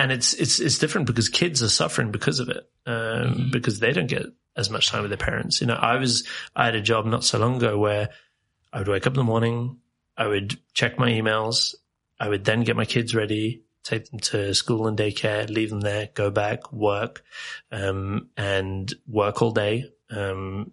and 0.00 0.12
it's, 0.12 0.34
it's, 0.34 0.60
it's 0.60 0.78
different 0.78 1.06
because 1.06 1.28
kids 1.28 1.62
are 1.62 1.68
suffering 1.68 2.10
because 2.10 2.40
of 2.40 2.48
it, 2.48 2.68
um, 2.86 2.94
Mhm. 3.34 3.52
because 3.52 3.78
they 3.80 3.92
don't 3.92 4.06
get 4.06 4.26
as 4.56 4.70
much 4.70 4.88
time 4.88 5.02
with 5.02 5.10
their 5.10 5.18
parents. 5.18 5.60
You 5.60 5.66
know, 5.66 5.74
I 5.74 5.96
was, 5.96 6.26
I 6.56 6.64
had 6.66 6.74
a 6.74 6.80
job 6.80 7.06
not 7.06 7.24
so 7.24 7.38
long 7.38 7.56
ago 7.56 7.78
where 7.78 8.08
I 8.72 8.78
would 8.78 8.88
wake 8.88 9.06
up 9.06 9.12
in 9.14 9.18
the 9.18 9.24
morning, 9.24 9.78
I 10.16 10.26
would 10.26 10.58
check 10.74 10.98
my 10.98 11.10
emails, 11.10 11.74
I 12.18 12.28
would 12.28 12.44
then 12.44 12.64
get 12.64 12.76
my 12.76 12.84
kids 12.84 13.14
ready, 13.14 13.62
take 13.82 14.10
them 14.10 14.20
to 14.20 14.54
school 14.54 14.86
and 14.86 14.98
daycare, 14.98 15.48
leave 15.48 15.70
them 15.70 15.80
there, 15.80 16.08
go 16.14 16.30
back, 16.30 16.72
work, 16.72 17.22
um, 17.72 18.28
and 18.36 18.92
work 19.06 19.40
all 19.42 19.52
day. 19.52 19.84
Um, 20.10 20.72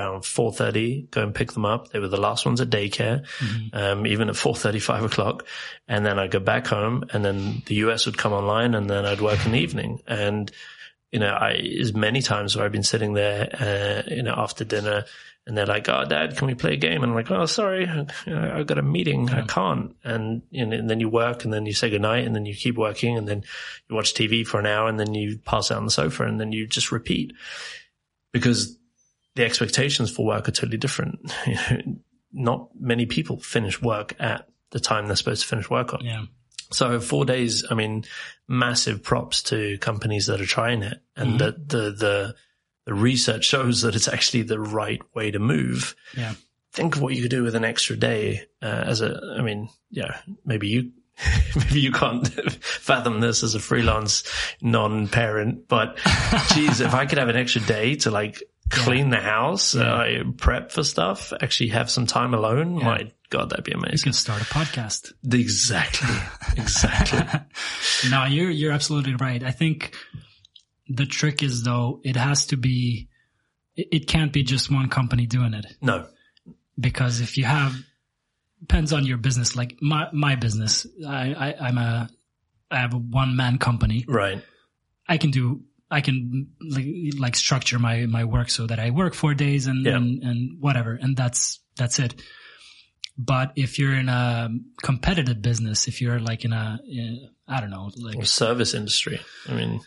around 0.00 0.22
4.30, 0.22 1.10
go 1.10 1.22
and 1.22 1.34
pick 1.34 1.52
them 1.52 1.64
up. 1.64 1.90
They 1.90 1.98
were 1.98 2.08
the 2.08 2.20
last 2.20 2.46
ones 2.46 2.60
at 2.60 2.70
daycare, 2.70 3.26
Mhm. 3.38 3.74
um, 3.74 4.06
even 4.06 4.28
at 4.28 4.34
4.30, 4.36 4.80
5 4.80 5.04
o'clock. 5.04 5.46
And 5.88 6.04
then 6.06 6.18
I'd 6.18 6.30
go 6.30 6.40
back 6.40 6.66
home 6.66 7.04
and 7.12 7.24
then 7.24 7.62
the 7.66 7.76
US 7.86 8.06
would 8.06 8.18
come 8.18 8.32
online 8.32 8.74
and 8.74 8.88
then 8.88 9.04
I'd 9.04 9.20
work 9.20 9.44
in 9.46 9.52
the 9.52 9.58
evening. 9.66 10.00
And, 10.06 10.50
you 11.12 11.18
know, 11.20 11.32
I, 11.32 11.52
as 11.80 11.92
many 11.94 12.22
times 12.22 12.56
where 12.56 12.64
I've 12.64 12.72
been 12.72 12.82
sitting 12.82 13.14
there, 13.14 13.48
uh, 14.08 14.10
you 14.14 14.22
know, 14.22 14.34
after 14.36 14.64
dinner 14.64 15.04
and 15.46 15.56
they're 15.56 15.66
like, 15.66 15.88
Oh, 15.88 16.04
dad, 16.04 16.36
can 16.36 16.46
we 16.46 16.54
play 16.54 16.74
a 16.74 16.76
game? 16.76 17.02
And 17.02 17.10
I'm 17.10 17.14
like, 17.16 17.30
Oh, 17.30 17.46
sorry. 17.46 17.88
I've 17.88 18.66
got 18.66 18.78
a 18.78 18.82
meeting. 18.82 19.30
I 19.30 19.42
can't. 19.42 19.96
And, 20.04 20.42
you 20.50 20.64
know, 20.66 20.76
and 20.76 20.88
then 20.88 21.00
you 21.00 21.08
work 21.08 21.44
and 21.44 21.52
then 21.52 21.66
you 21.66 21.72
say 21.72 21.90
goodnight 21.90 22.26
and 22.26 22.36
then 22.36 22.46
you 22.46 22.54
keep 22.54 22.76
working 22.76 23.16
and 23.18 23.26
then 23.26 23.42
you 23.88 23.96
watch 23.96 24.14
TV 24.14 24.46
for 24.46 24.60
an 24.60 24.66
hour 24.66 24.88
and 24.88 25.00
then 25.00 25.14
you 25.14 25.38
pass 25.38 25.70
out 25.70 25.78
on 25.78 25.84
the 25.86 25.90
sofa 25.90 26.24
and 26.24 26.38
then 26.40 26.52
you 26.52 26.66
just 26.66 26.92
repeat 26.92 27.32
because 28.32 28.76
the 29.36 29.44
expectations 29.44 30.10
for 30.10 30.24
work 30.26 30.48
are 30.48 30.52
totally 30.52 30.78
different. 30.78 31.18
Not 32.32 32.68
many 32.78 33.06
people 33.06 33.40
finish 33.40 33.80
work 33.82 34.14
at 34.20 34.48
the 34.70 34.80
time 34.80 35.06
they're 35.06 35.16
supposed 35.16 35.42
to 35.42 35.48
finish 35.48 35.68
work 35.68 35.92
on. 35.94 36.04
Yeah. 36.04 36.24
So 36.72 37.00
four 37.00 37.24
days, 37.24 37.64
I 37.68 37.74
mean, 37.74 38.04
massive 38.46 39.02
props 39.02 39.42
to 39.44 39.78
companies 39.78 40.26
that 40.26 40.40
are 40.40 40.46
trying 40.46 40.82
it 40.82 41.02
and 41.16 41.32
Mhm. 41.34 41.38
that 41.38 41.68
the, 41.68 41.90
the, 41.90 42.34
the 42.86 42.94
research 42.94 43.44
shows 43.44 43.82
that 43.82 43.96
it's 43.96 44.06
actually 44.06 44.42
the 44.42 44.60
right 44.60 45.00
way 45.14 45.32
to 45.32 45.40
move. 45.40 45.96
Yeah. 46.16 46.34
Think 46.72 46.94
of 46.94 47.02
what 47.02 47.14
you 47.16 47.22
could 47.22 47.30
do 47.32 47.42
with 47.42 47.56
an 47.56 47.64
extra 47.64 47.96
day, 47.96 48.42
uh, 48.62 48.66
as 48.86 49.00
a, 49.00 49.20
I 49.36 49.42
mean, 49.42 49.68
yeah, 49.90 50.20
maybe 50.44 50.68
you, 50.68 50.92
maybe 51.56 51.80
you 51.80 51.90
can't 51.90 52.28
fathom 52.62 53.18
this 53.18 53.42
as 53.42 53.56
a 53.56 53.60
freelance 53.60 54.22
non-parent, 54.62 55.66
but 55.66 55.98
geez, 56.54 56.80
if 56.80 56.94
I 56.94 57.06
could 57.06 57.18
have 57.18 57.28
an 57.28 57.36
extra 57.36 57.60
day 57.62 57.96
to 57.96 58.12
like 58.12 58.40
clean 58.70 59.10
the 59.10 59.20
house, 59.20 59.74
uh, 59.74 60.22
prep 60.36 60.72
for 60.72 60.82
stuff, 60.82 61.32
actually 61.40 61.70
have 61.70 61.90
some 61.90 62.06
time 62.06 62.34
alone, 62.34 62.74
my 62.74 63.10
God, 63.28 63.50
that'd 63.50 63.64
be 63.64 63.72
amazing. 63.72 63.98
You 63.98 64.02
can 64.04 64.12
start 64.12 64.42
a 64.42 64.44
podcast. 64.46 65.12
Exactly. 65.32 66.08
Exactly. 66.56 67.20
no, 68.10 68.24
you're 68.24 68.50
you're 68.50 68.72
absolutely 68.72 69.14
right. 69.14 69.42
I 69.42 69.52
think 69.52 69.94
the 70.88 71.06
trick 71.06 71.42
is 71.42 71.62
though 71.62 72.00
it 72.02 72.16
has 72.16 72.46
to 72.46 72.56
be 72.56 73.08
it, 73.76 73.88
it 73.92 74.06
can't 74.08 74.32
be 74.32 74.42
just 74.42 74.70
one 74.70 74.88
company 74.88 75.26
doing 75.26 75.54
it 75.54 75.66
no. 75.80 76.08
because 76.78 77.20
if 77.20 77.38
you 77.38 77.44
have 77.44 77.76
depends 78.60 78.92
on 78.92 79.06
your 79.06 79.18
business. 79.18 79.56
Like 79.56 79.76
my 79.80 80.08
my 80.12 80.36
business, 80.36 80.86
I, 81.06 81.32
I 81.32 81.54
I'm 81.60 81.78
a 81.78 82.10
I 82.70 82.78
have 82.78 82.94
a 82.94 82.98
one 82.98 83.36
man 83.36 83.58
company. 83.58 84.04
Right. 84.06 84.42
I 85.08 85.18
can 85.18 85.30
do 85.30 85.62
I 85.90 86.00
can 86.00 86.48
like, 86.60 86.86
like 87.18 87.36
structure 87.36 87.78
my 87.78 88.06
my 88.06 88.24
work 88.24 88.50
so 88.50 88.66
that 88.66 88.78
I 88.78 88.90
work 88.90 89.14
four 89.14 89.34
days 89.34 89.66
and 89.66 89.84
Yeah. 89.84 89.96
and, 89.96 90.22
and 90.22 90.60
whatever, 90.60 90.98
and 91.00 91.16
that's 91.16 91.60
that's 91.76 91.98
it. 91.98 92.20
But 93.18 93.52
if 93.56 93.78
you're 93.78 93.94
in 93.94 94.08
a 94.08 94.48
competitive 94.82 95.42
business, 95.42 95.88
if 95.88 96.00
you're 96.00 96.20
like 96.20 96.44
in 96.44 96.52
a, 96.52 96.78
in- 96.88 97.28
I 97.46 97.60
don't 97.60 97.70
know, 97.70 97.90
like 97.96 98.16
Or 98.16 98.24
service 98.24 98.72
industry. 98.72 99.20
I 99.48 99.52
mean, 99.52 99.80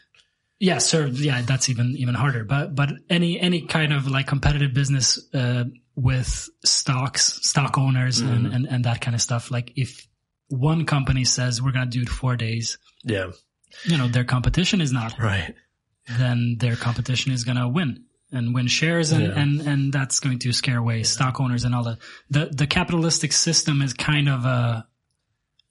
yeah, 0.60 0.78
sir. 0.78 1.08
Yeah, 1.08 1.42
that's 1.42 1.70
even 1.70 1.96
even 1.98 2.16
harder. 2.16 2.44
But 2.44 2.76
but 2.76 2.90
any 3.10 3.40
any 3.40 3.62
kind 3.62 3.92
of 3.94 4.08
like 4.08 4.28
competitive 4.28 4.74
business 4.74 5.20
uh, 5.34 5.64
with 5.96 6.50
stocks, 6.64 7.40
stock 7.42 7.78
owners, 7.78 8.20
and, 8.20 8.48
and 8.48 8.68
and 8.68 8.86
that 8.86 9.02
kind 9.02 9.16
of 9.16 9.22
stuff. 9.22 9.50
Like 9.50 9.72
if 9.76 10.08
one 10.50 10.86
company 10.86 11.26
says 11.26 11.62
we're 11.62 11.72
gonna 11.72 11.86
do 11.88 12.02
it 12.02 12.10
four 12.10 12.36
days, 12.36 12.78
yeah. 13.04 13.32
you 13.86 13.98
know, 13.98 14.08
their 14.08 14.26
competition 14.26 14.80
is 14.82 14.92
not. 14.92 15.18
Right. 15.18 15.56
Then 16.08 16.58
their 16.60 16.76
competition 16.76 17.32
is 17.32 17.44
gonna 17.44 17.68
win 17.68 18.04
and 18.32 18.54
win 18.54 18.68
shares, 18.68 19.12
and 19.12 19.24
Yeah. 19.24 19.40
and 19.40 19.62
and 19.62 19.94
that's 19.94 20.20
going 20.20 20.40
to 20.40 20.52
scare 20.52 20.78
away 20.78 21.04
stock 21.04 21.40
owners 21.40 21.64
and 21.64 21.74
all 21.76 21.84
that. 21.86 22.00
The 22.30 22.48
the 22.52 22.68
capitalistic 22.68 23.32
system 23.32 23.82
is 23.82 23.94
kind 23.94 24.28
of 24.30 24.46
a. 24.46 24.88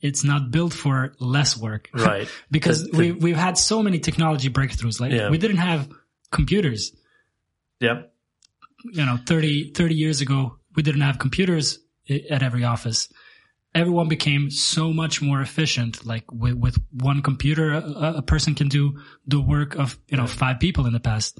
It's 0.00 0.24
not 0.24 0.50
built 0.50 0.72
for 0.72 1.14
less 1.20 1.56
work, 1.56 1.88
Right. 1.94 2.28
because 2.50 2.84
The- 2.84 2.90
the- 2.90 2.98
we 2.98 3.12
we've 3.12 3.36
had 3.36 3.56
so 3.58 3.82
many 3.82 3.98
technology 4.00 4.48
breakthroughs. 4.50 5.00
Like 5.00 5.12
Yeah. 5.12 5.28
we 5.30 5.38
didn't 5.38 5.58
have 5.58 5.88
computers, 6.30 6.92
Yep. 7.80 8.12
you 8.84 9.04
know, 9.04 9.18
30, 9.26 9.72
30 9.74 9.94
years 9.94 10.20
ago. 10.20 10.58
We 10.74 10.82
didn't 10.82 11.02
have 11.02 11.18
computers 11.18 11.78
eh, 12.08 12.20
at 12.30 12.42
every 12.42 12.64
office. 12.64 13.08
Everyone 13.74 14.08
became 14.08 14.50
so 14.50 14.92
much 14.92 15.22
more 15.22 15.40
efficient. 15.40 16.04
Like 16.04 16.24
with, 16.30 16.54
with 16.54 16.76
one 16.92 17.22
computer, 17.22 17.72
a, 17.72 18.14
a 18.18 18.22
person 18.22 18.54
can 18.54 18.68
do 18.68 19.00
the 19.26 19.40
work 19.40 19.76
of 19.76 19.98
you 20.08 20.16
know 20.16 20.26
five 20.26 20.60
people 20.60 20.86
in 20.86 20.92
the 20.92 21.00
past. 21.00 21.38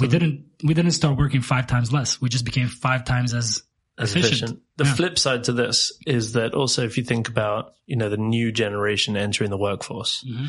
we 0.00 0.06
didn't 0.06 0.44
we 0.62 0.74
didn't 0.74 0.92
start 0.92 1.16
working 1.18 1.40
five 1.42 1.66
times 1.66 1.92
less. 1.92 2.20
We 2.20 2.28
just 2.28 2.44
became 2.44 2.68
five 2.68 3.04
times 3.04 3.34
as 3.34 3.62
as 3.98 4.10
efficient. 4.14 4.32
efficient. 4.42 4.62
The 4.76 4.84
Yeah. 4.84 4.94
flip 4.94 5.18
side 5.18 5.44
to 5.44 5.52
this 5.52 5.92
is 6.06 6.34
that 6.34 6.54
also 6.54 6.84
if 6.84 6.96
you 6.96 7.02
think 7.04 7.28
about, 7.28 7.74
you 7.86 7.96
know, 7.96 8.08
the 8.08 8.16
new 8.16 8.52
generation 8.52 9.16
entering 9.16 9.50
the 9.50 9.58
workforce, 9.58 10.22
mm-hmm. 10.24 10.46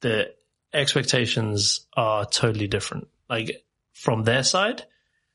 the 0.00 0.32
expectations 0.74 1.86
are 1.96 2.24
totally 2.26 2.66
different. 2.66 3.08
Like 3.30 3.64
from 3.92 4.24
their 4.24 4.42
side, 4.42 4.82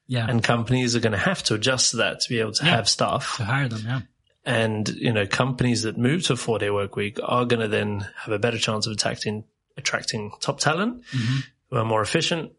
yeah 0.07 0.27
and 0.29 0.43
companies 0.43 0.95
are 0.95 0.99
going 0.99 1.13
to 1.13 1.17
have 1.17 1.43
to 1.43 1.53
adjust 1.55 1.91
to 1.91 1.97
that 1.97 2.19
to 2.21 2.29
be 2.29 2.39
able 2.39 2.51
to 2.53 2.65
Yeah. 2.65 2.75
have 2.75 2.89
staff. 2.89 3.37
to 3.37 3.45
hire 3.45 3.67
them. 3.69 3.81
Yeah, 3.85 4.01
And, 4.47 4.87
you 4.87 5.11
know, 5.11 5.27
companies 5.27 5.81
that 5.83 5.97
move 5.97 6.23
to 6.23 6.33
a 6.33 6.35
four 6.37 6.57
day 6.57 6.69
work 6.69 6.95
week 6.95 7.19
are 7.21 7.43
going 7.45 7.59
to 7.59 7.67
then 7.67 8.07
have 8.23 8.31
a 8.33 8.39
better 8.39 8.57
chance 8.57 8.87
of 8.87 8.93
attracting, 8.93 9.43
attracting 9.75 10.31
top 10.39 10.59
talent 10.61 11.03
Mhm. 11.11 11.43
who 11.69 11.75
are 11.77 11.83
more 11.85 12.01
efficient. 12.01 12.53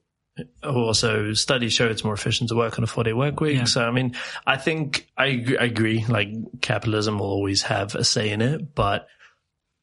Also, 0.62 1.32
studies 1.32 1.72
show 1.72 1.86
it's 1.88 2.04
more 2.04 2.12
efficient 2.14 2.50
to 2.50 2.54
work 2.56 2.78
on 2.78 2.84
a 2.84 2.86
four 2.86 3.04
day 3.04 3.12
work 3.14 3.40
week. 3.40 3.56
Yeah. 3.56 3.64
So, 3.64 3.84
I 3.84 3.90
mean, 3.90 4.14
I 4.46 4.56
think 4.56 5.08
I, 5.16 5.26
agree- 5.28 5.58
I 5.58 5.64
agree. 5.64 6.04
Like 6.06 6.28
capitalism 6.60 7.18
will 7.18 7.26
always 7.26 7.62
have 7.62 7.94
a 7.94 8.04
say 8.04 8.30
in 8.30 8.42
it, 8.42 8.74
but 8.74 9.08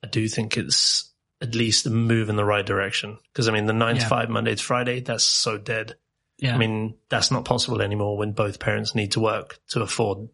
I 0.03 0.07
do 0.07 0.27
think 0.27 0.57
it's 0.57 1.11
at 1.41 1.55
least 1.55 1.85
a 1.87 1.89
move 1.89 2.29
in 2.29 2.35
the 2.35 2.45
right 2.45 2.65
direction. 2.65 3.17
Cause 3.33 3.47
I 3.47 3.51
mean, 3.51 3.65
the 3.65 3.73
nine 3.73 3.95
to 3.95 4.01
Yeah. 4.01 4.07
five 4.07 4.29
Monday 4.29 4.55
to 4.55 4.63
Friday, 4.63 4.99
that's 5.01 5.23
so 5.25 5.57
dead. 5.57 5.95
yeah. 6.37 6.53
I 6.53 6.57
mean, 6.57 6.95
that's 7.09 7.31
not 7.31 7.45
possible 7.45 7.81
anymore 7.81 8.17
when 8.17 8.31
both 8.33 8.59
parents 8.59 8.93
need 8.93 9.13
to 9.13 9.19
work 9.21 9.57
to 9.69 9.81
afford 9.81 10.29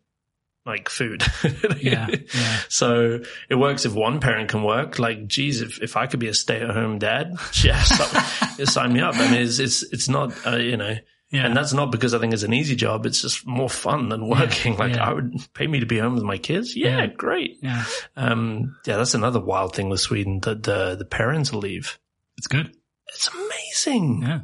like 0.66 0.90
food. 0.90 1.24
yeah, 1.80 2.08
yeah, 2.10 2.60
So 2.70 3.20
it 3.50 3.56
works 3.56 3.86
if 3.86 3.94
one 3.94 4.20
parent 4.20 4.50
can 4.50 4.64
work. 4.64 5.00
Like, 5.00 5.28
geez, 5.28 5.62
if, 5.62 5.82
if 5.82 5.98
I 5.98 6.08
could 6.08 6.20
be 6.20 6.28
a 6.28 6.34
stay 6.34 6.62
at 6.62 6.70
home 6.70 7.00
dad, 7.00 7.34
yeah, 7.64 7.82
sign, 7.82 8.66
sign 8.66 8.94
me 8.94 9.02
up. 9.02 9.16
I 9.16 9.32
mean, 9.32 9.42
it's, 9.42 9.60
it's, 9.60 9.84
it's 9.84 10.08
not, 10.10 10.34
uh, 10.46 10.58
you 10.58 10.78
know, 10.78 10.96
yeah. 11.32 11.46
and 11.46 11.58
that's 11.58 11.74
not 11.74 11.92
because 11.92 12.14
I 12.14 12.20
think 12.20 12.34
it's 12.34 12.44
an 12.44 12.54
easy 12.54 12.76
job. 12.76 13.06
It's 13.06 13.22
just 13.22 13.46
more 13.48 13.70
fun 13.70 14.10
than 14.10 14.28
working. 14.28 14.78
like 14.78 14.96
yeah. 14.96 15.10
I 15.10 15.14
would 15.14 15.34
pay 15.54 15.66
me 15.68 15.80
to 15.80 15.86
be 15.86 15.98
home 15.98 16.16
with 16.16 16.24
my 16.24 16.38
kids. 16.38 16.76
Yeah, 16.76 17.08
great. 17.08 17.58
yeah. 17.62 17.86
Um, 18.16 18.78
yeah, 18.86 18.98
that's 18.98 19.16
another 19.16 19.40
wild 19.40 19.76
thing 19.76 19.90
with 19.90 20.00
Sweden, 20.00 20.40
that 20.42 20.64
the, 20.64 20.96
the 20.96 21.06
parental 21.06 21.60
leave. 21.60 22.00
It's 22.38 22.48
good. 22.48 22.76
It's 23.08 23.30
amazing. 23.30 24.22
Yeah, 24.22 24.40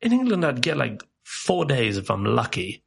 In 0.00 0.12
England, 0.12 0.44
I'd 0.44 0.62
get 0.62 0.76
like 0.76 1.02
four 1.24 1.64
days 1.64 1.96
if 1.96 2.10
I'm 2.10 2.24
lucky, 2.24 2.84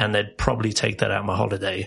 and 0.00 0.14
they'd 0.14 0.36
probably 0.38 0.72
take 0.72 0.96
that 0.98 1.10
out 1.10 1.20
of 1.20 1.26
my 1.26 1.36
holiday. 1.36 1.78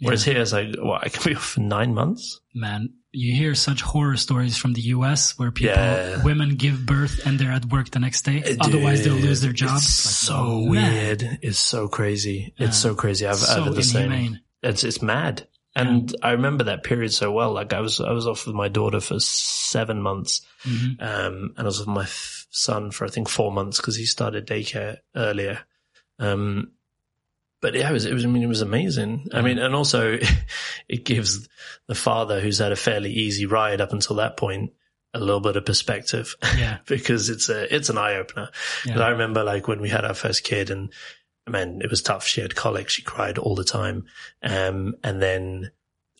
Whereas 0.00 0.24
here, 0.24 0.40
it's 0.40 0.52
like, 0.52 0.74
well, 0.78 0.98
I 1.00 1.08
can 1.08 1.22
be 1.24 1.34
off 1.36 1.44
for 1.54 1.60
nine 1.60 1.94
months. 1.94 2.40
man. 2.54 2.82
You 3.14 3.34
hear 3.34 3.54
such 3.54 3.82
horror 3.82 4.16
stories 4.16 4.56
from 4.56 4.72
the 4.72 4.80
U.S. 4.96 5.38
where 5.38 5.50
people, 5.52 5.74
Yeah. 5.76 6.22
women 6.24 6.54
give 6.56 6.86
birth 6.86 7.26
and 7.26 7.38
they're 7.38 7.52
at 7.52 7.66
work 7.66 7.90
the 7.90 7.98
next 7.98 8.22
day. 8.24 8.42
Otherwise, 8.58 9.04
they'll 9.04 9.14
lose 9.28 9.42
their 9.42 9.52
job. 9.52 9.76
It's 9.76 10.06
like, 10.30 10.38
so 10.38 10.60
man. 10.60 10.70
weard. 10.70 11.38
It's 11.42 11.58
so 11.58 11.88
crazy. 11.88 12.54
Yeah. 12.56 12.68
It's 12.68 12.78
so 12.78 12.94
crazy. 12.94 13.26
I've, 13.26 13.36
So 13.36 13.52
I've 13.58 13.64
had 13.64 13.74
the 13.74 13.82
same. 13.82 14.38
It's 14.62 14.82
it's 14.82 15.02
mad. 15.02 15.46
And 15.76 16.14
I 16.22 16.30
remember 16.32 16.64
that 16.64 16.84
period 16.84 17.12
so 17.12 17.30
well. 17.32 17.52
Like 17.52 17.74
I 17.74 17.80
was 17.80 18.00
I 18.00 18.12
was 18.12 18.26
off 18.26 18.46
with 18.46 18.56
my 18.56 18.68
daughter 18.68 19.00
for 19.00 19.20
seven 19.20 20.00
months, 20.00 20.40
Mhm. 20.64 20.96
um, 21.02 21.34
and 21.56 21.60
I 21.60 21.64
was 21.64 21.80
with 21.80 21.88
my 21.88 22.06
son 22.50 22.92
for 22.92 23.04
I 23.04 23.08
think 23.10 23.28
four 23.28 23.52
months 23.52 23.76
because 23.76 23.96
he 23.96 24.06
started 24.06 24.46
daycare 24.46 24.96
earlier. 25.14 25.58
Um, 26.18 26.72
but 27.62 27.74
yeah, 27.74 27.88
it 27.88 27.92
was, 27.92 28.04
it 28.04 28.12
was, 28.12 28.24
I 28.24 28.28
mean, 28.28 28.42
it 28.42 28.48
was 28.48 28.60
amazing. 28.60 29.28
I 29.32 29.40
mean, 29.40 29.58
and 29.58 29.74
also 29.74 30.18
it 30.88 31.04
gives 31.04 31.48
the 31.86 31.94
father 31.94 32.40
who's 32.40 32.58
had 32.58 32.72
a 32.72 32.76
fairly 32.76 33.12
easy 33.12 33.46
ride 33.46 33.80
up 33.80 33.92
until 33.92 34.16
that 34.16 34.36
point 34.36 34.72
a 35.14 35.20
little 35.20 35.40
bit 35.40 35.56
of 35.56 35.64
perspective 35.64 36.34
Yeah, 36.56 36.78
because 36.86 37.28
it's 37.28 37.48
a, 37.48 37.74
it's 37.74 37.88
an 37.88 37.98
eye 37.98 38.16
opener. 38.16 38.50
Yeah. 38.84 39.00
I 39.00 39.10
remember 39.10 39.44
like 39.44 39.68
when 39.68 39.80
we 39.80 39.88
had 39.88 40.04
our 40.04 40.14
first 40.14 40.42
kid 40.42 40.70
and 40.70 40.92
man, 41.46 41.80
it 41.82 41.90
was 41.90 42.02
tough. 42.02 42.26
She 42.26 42.40
had 42.40 42.56
colic. 42.56 42.88
She 42.88 43.02
cried 43.02 43.38
all 43.38 43.54
the 43.54 43.64
time. 43.64 44.06
Um, 44.42 44.96
and 45.04 45.22
then 45.22 45.70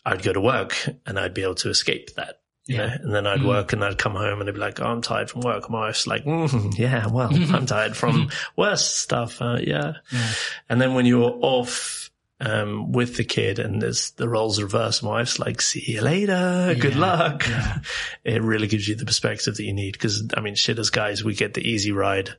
I'd 0.05 0.23
go 0.23 0.33
to 0.33 0.41
work 0.41 0.77
and 1.07 1.19
I'd 1.19 1.35
be 1.35 1.43
able 1.43 1.55
to 1.57 1.71
escape 1.71 2.15
that. 2.15 2.42
You 2.67 2.77
Yeah. 2.77 2.87
know, 2.87 2.93
and 3.03 3.15
then 3.15 3.27
I'd 3.27 3.41
Mhm. 3.41 3.47
work 3.47 3.73
and 3.73 3.85
I'd 3.85 3.99
come 3.99 4.15
home 4.15 4.41
and 4.41 4.49
I'd 4.49 4.55
be 4.55 4.61
like, 4.61 4.81
oh, 4.81 4.87
I'm 4.87 5.03
tired 5.03 5.29
from 5.31 5.41
work. 5.43 5.69
My 5.69 5.81
wife's 5.87 6.07
like, 6.07 6.25
mm, 6.25 6.79
yeah, 6.79 7.07
well, 7.09 7.31
I'm 7.53 7.67
tired 7.67 7.97
from 7.97 8.31
worse 8.57 8.87
stuff. 8.87 9.43
Uh, 9.43 9.59
yeah. 9.61 9.95
yeah, 10.13 10.29
And 10.69 10.81
then 10.81 10.95
when 10.95 11.05
you're 11.07 11.39
off, 11.43 12.11
um, 12.41 12.91
with 12.91 13.17
the 13.17 13.25
kid 13.25 13.61
and 13.61 13.81
there's 13.81 14.11
the 14.13 14.29
roles 14.29 14.61
reversed, 14.61 15.03
my 15.05 15.11
wife's 15.11 15.39
like, 15.39 15.61
see 15.63 15.85
you 15.93 16.01
later. 16.03 16.75
Good 16.79 16.95
Yeah, 16.95 17.01
luck. 17.01 17.47
yeah. 17.49 17.79
It 18.25 18.43
really 18.43 18.67
gives 18.67 18.87
you 18.89 18.95
the 18.97 19.05
perspective 19.07 19.57
that 19.57 19.65
you 19.65 19.73
need. 19.73 19.97
Cause 19.99 20.25
I 20.37 20.41
mean, 20.41 20.55
shit 20.57 20.79
as 20.81 20.91
guys, 20.91 21.23
we 21.25 21.35
get 21.35 21.55
the 21.55 21.69
easy 21.69 21.93
ride. 21.93 22.31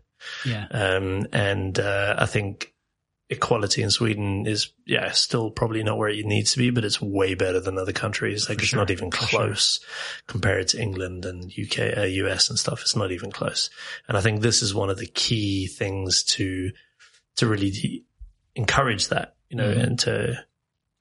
yeah. 0.45 0.67
Um, 0.71 1.27
and, 1.33 1.77
uh, 1.79 2.15
I 2.17 2.25
think 2.25 2.72
equality 3.33 3.81
in 3.83 3.91
Sweden 3.91 4.47
is, 4.47 4.69
yeah, 4.85 5.11
still 5.11 5.51
probably 5.51 5.83
not 5.83 5.97
where 5.97 6.09
it 6.09 6.25
needs 6.25 6.53
to 6.53 6.57
be, 6.57 6.69
but 6.69 6.85
it's 6.85 7.01
way 7.01 7.33
better 7.35 7.59
than 7.59 7.77
other 7.77 7.91
countries. 7.93 8.47
Like 8.49 8.59
For 8.59 8.63
it's 8.63 8.69
sure, 8.69 8.79
not 8.79 8.91
even 8.91 9.11
for 9.11 9.25
sure. 9.27 9.39
close 9.39 9.79
compared 10.27 10.69
to 10.69 10.81
England 10.81 11.25
and 11.25 11.51
UK, 11.51 11.97
uh, 11.97 12.03
US 12.03 12.49
and 12.49 12.57
stuff. 12.57 12.81
It's 12.81 12.95
not 12.95 13.11
even 13.11 13.31
close. 13.31 13.69
And 14.07 14.17
I 14.17 14.21
think 14.21 14.41
this 14.41 14.61
is 14.61 14.73
one 14.73 14.89
of 14.89 14.97
the 14.97 15.05
key 15.07 15.67
things 15.67 16.23
to, 16.35 16.71
to 17.37 17.47
really 17.47 17.71
de- 17.71 18.05
encourage 18.55 19.09
that, 19.09 19.35
you 19.49 19.57
know, 19.57 19.73
Mhm. 19.73 19.83
and 19.83 19.99
to, 19.99 20.45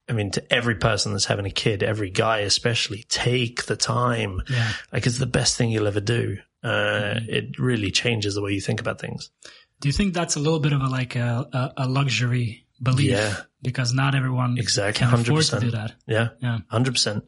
I 0.08 0.12
mean, 0.14 0.30
to 0.32 0.52
every 0.52 0.74
person 0.74 1.12
that's 1.12 1.26
having 1.26 1.46
a 1.46 1.50
kid, 1.50 1.82
every 1.82 2.10
guy 2.10 2.38
especially, 2.40 3.04
take 3.08 3.64
the 3.66 3.76
time. 3.76 4.42
yeah. 4.50 4.72
Like 4.92 5.06
it's 5.06 5.18
the 5.18 5.26
best 5.26 5.56
thing 5.56 5.70
you'll 5.70 5.86
ever 5.86 6.00
do. 6.00 6.38
Uh, 6.64 7.14
Mhm. 7.18 7.28
it 7.28 7.58
really 7.58 7.90
changes 7.90 8.34
the 8.34 8.42
way 8.42 8.52
you 8.52 8.60
think 8.60 8.80
about 8.80 9.00
things. 9.00 9.30
Do 9.82 9.88
you 9.88 9.92
think 9.92 10.14
that's 10.14 10.36
a 10.36 10.38
little 10.38 10.60
bit 10.60 10.72
of 10.72 10.80
a 10.80 10.86
like 10.86 11.16
a, 11.16 11.72
a, 11.76 11.88
luxury 11.88 12.64
belief? 12.80 13.10
Yeah. 13.10 13.36
Because 13.60 13.92
not 13.92 14.14
everyone 14.14 14.56
Exactly, 14.56 15.04
can 15.04 15.12
afford 15.12 15.42
to 15.46 15.58
do 15.58 15.70
that. 15.72 15.94
Yeah. 16.06 16.28
Yeah. 16.40 16.58
Hundred 16.68 16.92
percent. 16.92 17.24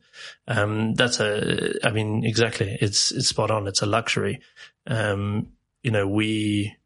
Um, 0.47 0.95
that's 0.95 1.19
a, 1.19 1.85
I 1.85 1.91
mean, 1.91 2.25
exactly. 2.25 2.79
It's, 2.81 3.11
it's 3.11 3.29
spot 3.29 3.51
on. 3.51 3.67
It's 3.67 3.83
a 3.83 3.87
luxury. 3.87 4.41
Um, 4.87 5.49
you 5.83 5.91
know, 5.91 6.07
we, 6.07 6.77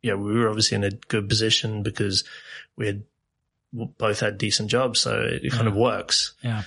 yeah, 0.00 0.14
we 0.14 0.32
were 0.38 0.48
obviously 0.48 0.76
in 0.76 0.84
a 0.84 0.92
good 0.92 1.28
position 1.28 1.82
because 1.82 2.22
we 2.76 2.86
had 2.86 3.02
both 3.72 4.20
had 4.20 4.38
decent 4.38 4.70
jobs. 4.70 5.00
So 5.00 5.22
it, 5.22 5.44
it 5.44 5.52
kind 5.52 5.66
of 5.66 5.74
works. 5.74 6.34
Yeah. 6.40 6.62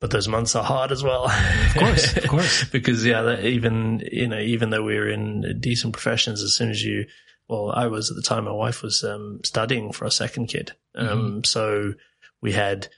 But 0.00 0.10
those 0.10 0.26
months 0.26 0.56
are 0.56 0.64
hard 0.64 0.90
as 0.90 1.02
well. 1.02 1.28
Of 1.28 1.74
course, 1.74 2.16
of 2.16 2.28
course. 2.28 2.64
because 2.72 3.04
yeah, 3.04 3.20
that 3.22 3.44
even, 3.44 4.02
you 4.10 4.28
know, 4.28 4.38
even 4.38 4.70
though 4.70 4.84
we 4.84 4.96
were 4.96 5.10
in 5.10 5.58
decent 5.60 5.92
professions, 5.92 6.42
as 6.42 6.54
soon 6.54 6.70
as 6.70 6.82
you, 6.82 7.04
well, 7.48 7.70
I 7.70 7.86
was 7.86 8.10
at 8.10 8.16
the 8.16 8.22
time, 8.22 8.44
my 8.44 8.52
wife 8.52 8.82
was, 8.82 9.02
um, 9.04 9.40
studying 9.44 9.92
for 9.92 10.04
our 10.04 10.10
second 10.10 10.46
kid. 10.48 10.72
Um, 10.94 11.08
Mm-hmm. 11.08 11.40
so 11.44 11.94
we 12.40 12.52
had, 12.52 12.88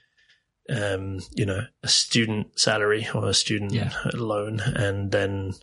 um, 0.69 1.19
you 1.33 1.45
know, 1.45 1.61
a 1.83 1.87
student 1.87 2.59
salary 2.59 3.07
or 3.13 3.27
a 3.27 3.33
student 3.33 3.71
Yeah. 3.73 3.91
loan 4.13 4.59
and 4.59 5.11
then 5.11 5.53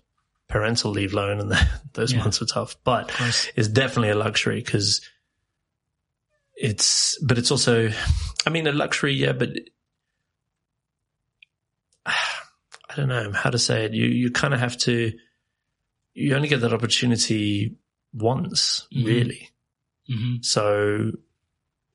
parental 0.49 0.91
leave 0.91 1.13
loan. 1.13 1.41
And 1.41 1.53
those 1.93 2.13
Yeah. 2.13 2.21
months 2.21 2.41
were 2.41 2.47
tough, 2.47 2.77
but 2.83 3.13
it's 3.57 3.69
definitely 3.69 4.11
a 4.11 4.15
luxury 4.17 4.63
because 4.65 5.01
it's, 6.57 7.19
but 7.23 7.39
it's 7.39 7.51
also, 7.51 7.91
I 8.47 8.51
mean, 8.51 8.67
a 8.67 8.73
luxury, 8.73 9.13
yeah, 9.13 9.33
but 9.33 9.51
I 12.07 12.95
don't 12.97 13.09
know 13.09 13.33
how 13.33 13.51
to 13.51 13.59
say 13.59 13.85
it. 13.85 13.93
You 13.93 14.07
you 14.07 14.31
kind 14.31 14.55
of 14.55 14.61
have 14.61 14.77
to. 14.79 15.13
You 16.15 16.35
only 16.35 16.49
get 16.49 16.63
that 16.63 16.73
opportunity 16.73 17.77
once, 18.13 18.87
Mhm. 18.95 19.07
really. 19.07 19.51
hmm 20.09 20.37
So, 20.43 21.13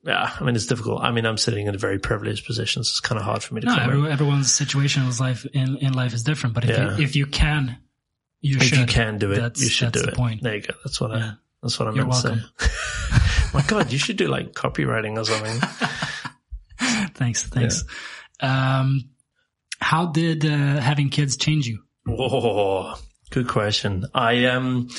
yeah, 0.04 0.36
I 0.40 0.44
mean, 0.44 0.56
it's 0.56 0.66
difficult. 0.68 1.02
I 1.02 1.12
mean, 1.12 1.26
I'm 1.26 1.38
sitting 1.38 1.68
in 1.68 1.76
a 1.76 1.78
very 1.78 1.98
privileged 2.00 2.46
position, 2.46 2.84
so 2.84 2.90
it's 2.92 3.00
kind 3.00 3.18
of 3.20 3.26
hard 3.26 3.42
for 3.44 3.54
me 3.56 3.62
to 3.62 3.68
No, 3.68 3.76
every, 3.78 4.12
everyone's 4.12 4.52
situation 4.52 5.04
in 5.04 5.12
life 5.18 5.46
in, 5.54 5.78
in 5.78 5.94
life 5.94 6.14
is 6.14 6.24
different. 6.24 6.54
But 6.56 6.66
if 6.66 6.70
Yeah. 6.72 6.98
you 6.98 7.04
if 7.04 7.16
you 7.16 7.26
can, 7.26 7.78
you 8.42 8.58
if 8.58 8.64
should. 8.64 8.78
you 8.80 8.86
can 8.86 9.18
do 9.18 9.32
it, 9.32 9.36
That's- 9.36 9.62
you 9.62 9.70
should 9.70 9.88
that's 9.94 10.02
do 10.02 10.06
the 10.08 10.12
it. 10.12 10.16
point. 10.18 10.44
There 10.44 10.56
you 10.56 10.62
go. 10.62 10.74
That's 10.84 11.00
what 11.00 11.12
I. 11.12 11.18
Yeah. 11.18 11.32
That's 11.62 11.80
what 11.80 11.88
I 11.88 11.94
You're 11.94 12.06
meant 12.06 12.22
to 12.24 12.28
welcome. 12.30 12.44
say. 12.60 12.68
My 13.54 13.62
God, 13.62 13.92
you 13.92 13.98
should 13.98 14.18
do 14.18 14.28
like 14.28 14.52
copywriting 14.54 15.18
or 15.18 15.24
something. 15.24 15.60
thanks, 17.16 17.44
thanks. 17.48 17.86
Um, 18.40 19.10
how 19.80 20.08
did 20.08 20.46
uh, 20.46 20.80
having 20.82 21.10
kids 21.10 21.38
change 21.38 21.68
you? 21.68 21.80
Whoa, 22.06 22.96
good 23.30 23.48
question. 23.48 24.06
I 24.14 24.46
um, 24.46 24.90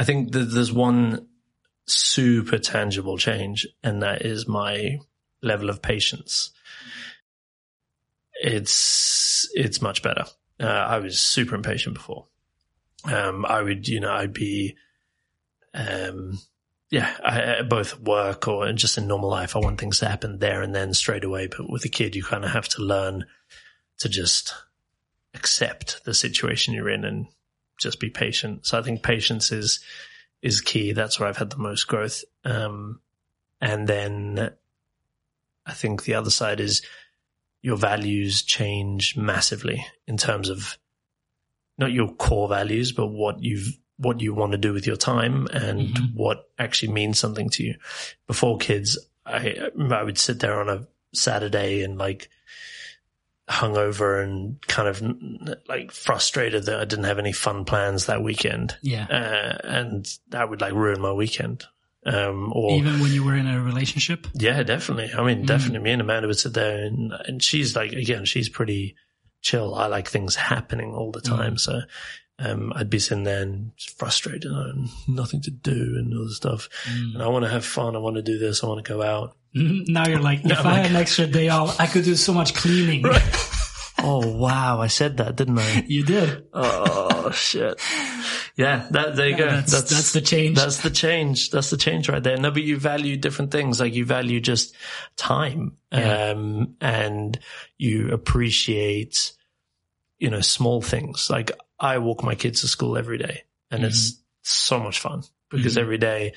I 0.00 0.04
think 0.04 0.32
that 0.32 0.44
there's 0.44 0.72
one 0.72 1.28
super 1.84 2.56
tangible 2.56 3.18
change, 3.18 3.66
and 3.82 4.02
that 4.02 4.22
is 4.22 4.48
my 4.48 4.98
level 5.42 5.68
of 5.68 5.82
patience. 5.82 6.52
It's 8.32 9.46
it's 9.52 9.82
much 9.82 10.02
better. 10.02 10.24
Uh, 10.58 10.64
I 10.64 11.00
was 11.00 11.20
super 11.20 11.54
impatient 11.54 11.96
before. 11.96 12.24
Um, 13.04 13.44
I 13.44 13.60
would, 13.60 13.88
you 13.88 14.00
know, 14.00 14.10
I'd 14.10 14.32
be, 14.32 14.74
um, 15.74 16.38
yeah, 16.90 17.14
I, 17.22 17.60
both 17.60 18.00
work 18.00 18.48
or 18.48 18.72
just 18.72 18.96
in 18.96 19.06
normal 19.06 19.28
life. 19.28 19.54
I 19.54 19.58
want 19.58 19.78
things 19.78 19.98
to 19.98 20.08
happen 20.08 20.38
there 20.38 20.62
and 20.62 20.74
then 20.74 20.94
straight 20.94 21.24
away. 21.24 21.46
But 21.46 21.70
with 21.70 21.84
a 21.84 21.90
kid, 21.90 22.16
you 22.16 22.22
kind 22.22 22.46
of 22.46 22.52
have 22.52 22.68
to 22.70 22.82
learn 22.82 23.26
to 23.98 24.08
just 24.08 24.54
accept 25.34 26.04
the 26.04 26.14
situation 26.14 26.72
you're 26.72 26.88
in 26.88 27.04
and 27.04 27.26
just 27.80 27.98
be 28.00 28.10
patient. 28.10 28.66
So 28.66 28.78
I 28.78 28.82
think 28.82 29.02
patience 29.02 29.52
is 29.52 29.80
is 30.42 30.60
key. 30.60 30.92
That's 30.92 31.18
where 31.20 31.28
I've 31.28 31.36
had 31.36 31.50
the 31.50 31.58
most 31.58 31.84
growth. 31.86 32.24
Um, 32.44 33.00
and 33.60 33.86
then 33.88 34.50
I 35.66 35.72
think 35.72 36.04
the 36.04 36.14
other 36.14 36.30
side 36.30 36.60
is 36.60 36.82
your 37.62 37.76
values 37.76 38.42
change 38.42 39.16
massively 39.16 39.86
in 40.06 40.16
terms 40.16 40.48
of 40.48 40.78
not 41.76 41.92
your 41.92 42.08
core 42.14 42.48
values, 42.48 42.92
but 42.92 43.08
what 43.08 43.42
you've 43.42 43.76
what 43.96 44.20
you 44.22 44.32
want 44.32 44.52
to 44.52 44.58
do 44.58 44.72
with 44.72 44.86
your 44.86 44.96
time 44.96 45.46
and 45.48 45.88
Mhm. 45.94 46.14
what 46.14 46.48
actually 46.58 46.90
means 46.90 47.18
something 47.18 47.50
to 47.50 47.62
you. 47.62 47.74
Before 48.26 48.56
kids, 48.56 48.98
I 49.26 49.68
I 49.78 50.02
would 50.02 50.16
sit 50.16 50.40
there 50.40 50.58
on 50.58 50.70
a 50.70 50.86
Saturday 51.12 51.82
and 51.82 51.98
like 51.98 52.30
hungover 53.50 54.22
and 54.22 54.60
kind 54.68 54.88
of 54.88 55.02
like 55.68 55.90
frustrated 55.90 56.66
that 56.66 56.78
I 56.80 56.84
didn't 56.84 57.04
have 57.06 57.18
any 57.18 57.32
fun 57.32 57.64
plans 57.64 58.06
that 58.06 58.22
weekend. 58.22 58.76
Yeah, 58.82 59.06
Uh, 59.10 59.58
and 59.66 60.06
that 60.28 60.48
would 60.48 60.60
like 60.60 60.72
ruin 60.72 61.00
my 61.00 61.12
weekend. 61.12 61.64
Um, 62.06 62.50
or 62.54 62.72
even 62.78 63.00
when 63.00 63.12
you 63.12 63.24
were 63.24 63.36
in 63.36 63.46
a 63.46 63.60
relationship. 63.62 64.26
yeah, 64.34 64.62
definitely. 64.62 65.10
I 65.12 65.22
mean, 65.24 65.42
Mm. 65.42 65.46
definitely. 65.46 65.80
Me 65.80 65.90
and 65.90 66.00
Amanda 66.00 66.28
would 66.28 66.38
sit 66.38 66.54
there, 66.54 66.84
and 66.84 67.12
and 67.26 67.42
she's 67.42 67.76
like, 67.76 67.92
again, 67.92 68.24
she's 68.24 68.48
pretty 68.48 68.94
chill. 69.42 69.74
I 69.74 69.86
like 69.86 70.08
things 70.08 70.34
happening 70.36 70.94
all 70.94 71.10
the 71.10 71.20
time, 71.20 71.58
so 71.58 71.80
um, 72.40 72.72
I'd 72.74 72.90
be 72.90 72.98
sitting 72.98 73.24
there 73.24 73.42
and 73.42 73.70
frustrated 73.96 74.50
and 74.50 74.88
nothing 75.06 75.40
to 75.42 75.50
do 75.50 75.72
and 75.98 76.12
all 76.16 76.24
this 76.24 76.36
stuff. 76.36 76.68
Mm. 76.90 77.14
And 77.14 77.22
I 77.22 77.28
want 77.28 77.44
to 77.44 77.50
have 77.50 77.64
fun. 77.64 77.94
I 77.94 77.98
want 77.98 78.16
to 78.16 78.22
do 78.22 78.38
this. 78.38 78.64
I 78.64 78.66
want 78.66 78.84
to 78.84 78.88
go 78.92 79.02
out. 79.02 79.36
Now 79.54 80.08
you're 80.08 80.20
like, 80.20 80.40
if 80.44 80.58
I'm 80.60 80.66
I 80.66 80.70
like- 80.72 80.82
had 80.82 80.90
an 80.92 80.96
extra 80.96 81.26
day 81.26 81.48
off, 81.48 81.78
I 81.80 81.86
could 81.86 82.04
do 82.04 82.14
so 82.16 82.32
much 82.32 82.54
cleaning. 82.54 83.04
oh 84.02 84.26
wow, 84.36 84.80
I 84.80 84.86
said 84.86 85.18
that, 85.18 85.36
didn't 85.36 85.58
I? 85.58 85.84
You 85.86 86.04
did. 86.04 86.44
oh 86.54 87.30
shit. 87.32 87.80
Yeah, 88.56 88.86
that 88.90 89.16
there 89.16 89.28
you 89.28 89.36
go. 89.36 89.46
That's, 89.46 89.70
that's 89.70 90.12
the 90.12 90.20
change. 90.20 90.56
That's 90.56 90.78
the 90.82 90.90
change. 90.90 91.50
That's 91.50 91.70
the 91.70 91.76
change 91.76 92.08
right 92.08 92.22
there. 92.22 92.36
No, 92.36 92.50
but 92.50 92.62
you 92.62 92.78
value 92.78 93.16
different 93.16 93.50
things. 93.52 93.80
Like 93.80 93.94
you 93.94 94.04
value 94.04 94.40
just 94.40 94.74
time, 95.16 95.76
Yeah. 95.92 96.30
um, 96.30 96.76
and 96.80 97.38
you 97.78 98.10
appreciate, 98.12 99.32
you 100.18 100.30
know, 100.30 100.40
small 100.40 100.82
things. 100.82 101.28
Like 101.30 101.52
I 101.80 101.98
walk 101.98 102.22
my 102.22 102.34
kids 102.34 102.60
to 102.60 102.68
school 102.68 102.98
every 102.98 103.18
day 103.18 103.44
and 103.70 103.84
it's 103.84 104.20
so 104.42 104.78
much 104.78 105.00
fun 105.00 105.22
because 105.50 105.76
Mhm. 105.76 105.80
every 105.80 105.98
day 105.98 106.34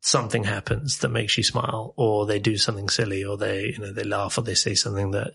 something 0.00 0.44
happens 0.44 0.98
that 0.98 1.08
makes 1.10 1.36
you 1.36 1.42
smile 1.42 1.92
or 1.96 2.24
they 2.26 2.38
do 2.38 2.56
something 2.56 2.88
silly 2.88 3.24
or 3.24 3.36
they, 3.36 3.66
you 3.66 3.78
know, 3.78 3.92
they 3.92 4.04
laugh 4.04 4.38
or 4.38 4.42
they 4.42 4.54
say 4.54 4.74
something 4.74 5.10
that, 5.10 5.34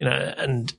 you 0.00 0.06
know, 0.06 0.34
and 0.38 0.72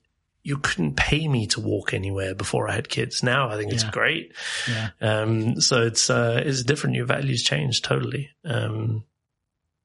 you 0.43 0.57
couldn't 0.57 0.95
pay 0.95 1.27
me 1.27 1.45
to 1.47 1.59
walk 1.61 1.93
anywhere 1.93 2.33
before 2.33 2.67
I 2.69 2.73
had 2.73 2.89
kids. 2.89 3.21
Now 3.23 3.49
I 3.49 3.55
think 3.57 3.71
it's 3.71 3.83
Yeah. 3.83 3.91
great. 3.91 4.33
yeah. 4.67 4.89
Um, 4.99 5.61
so 5.61 5.85
it's, 5.85 6.09
uh, 6.09 6.41
it's 6.45 6.63
different. 6.63 6.95
Your 6.95 7.05
values 7.05 7.43
change 7.43 7.81
totally. 7.81 8.29
Um, 8.43 9.03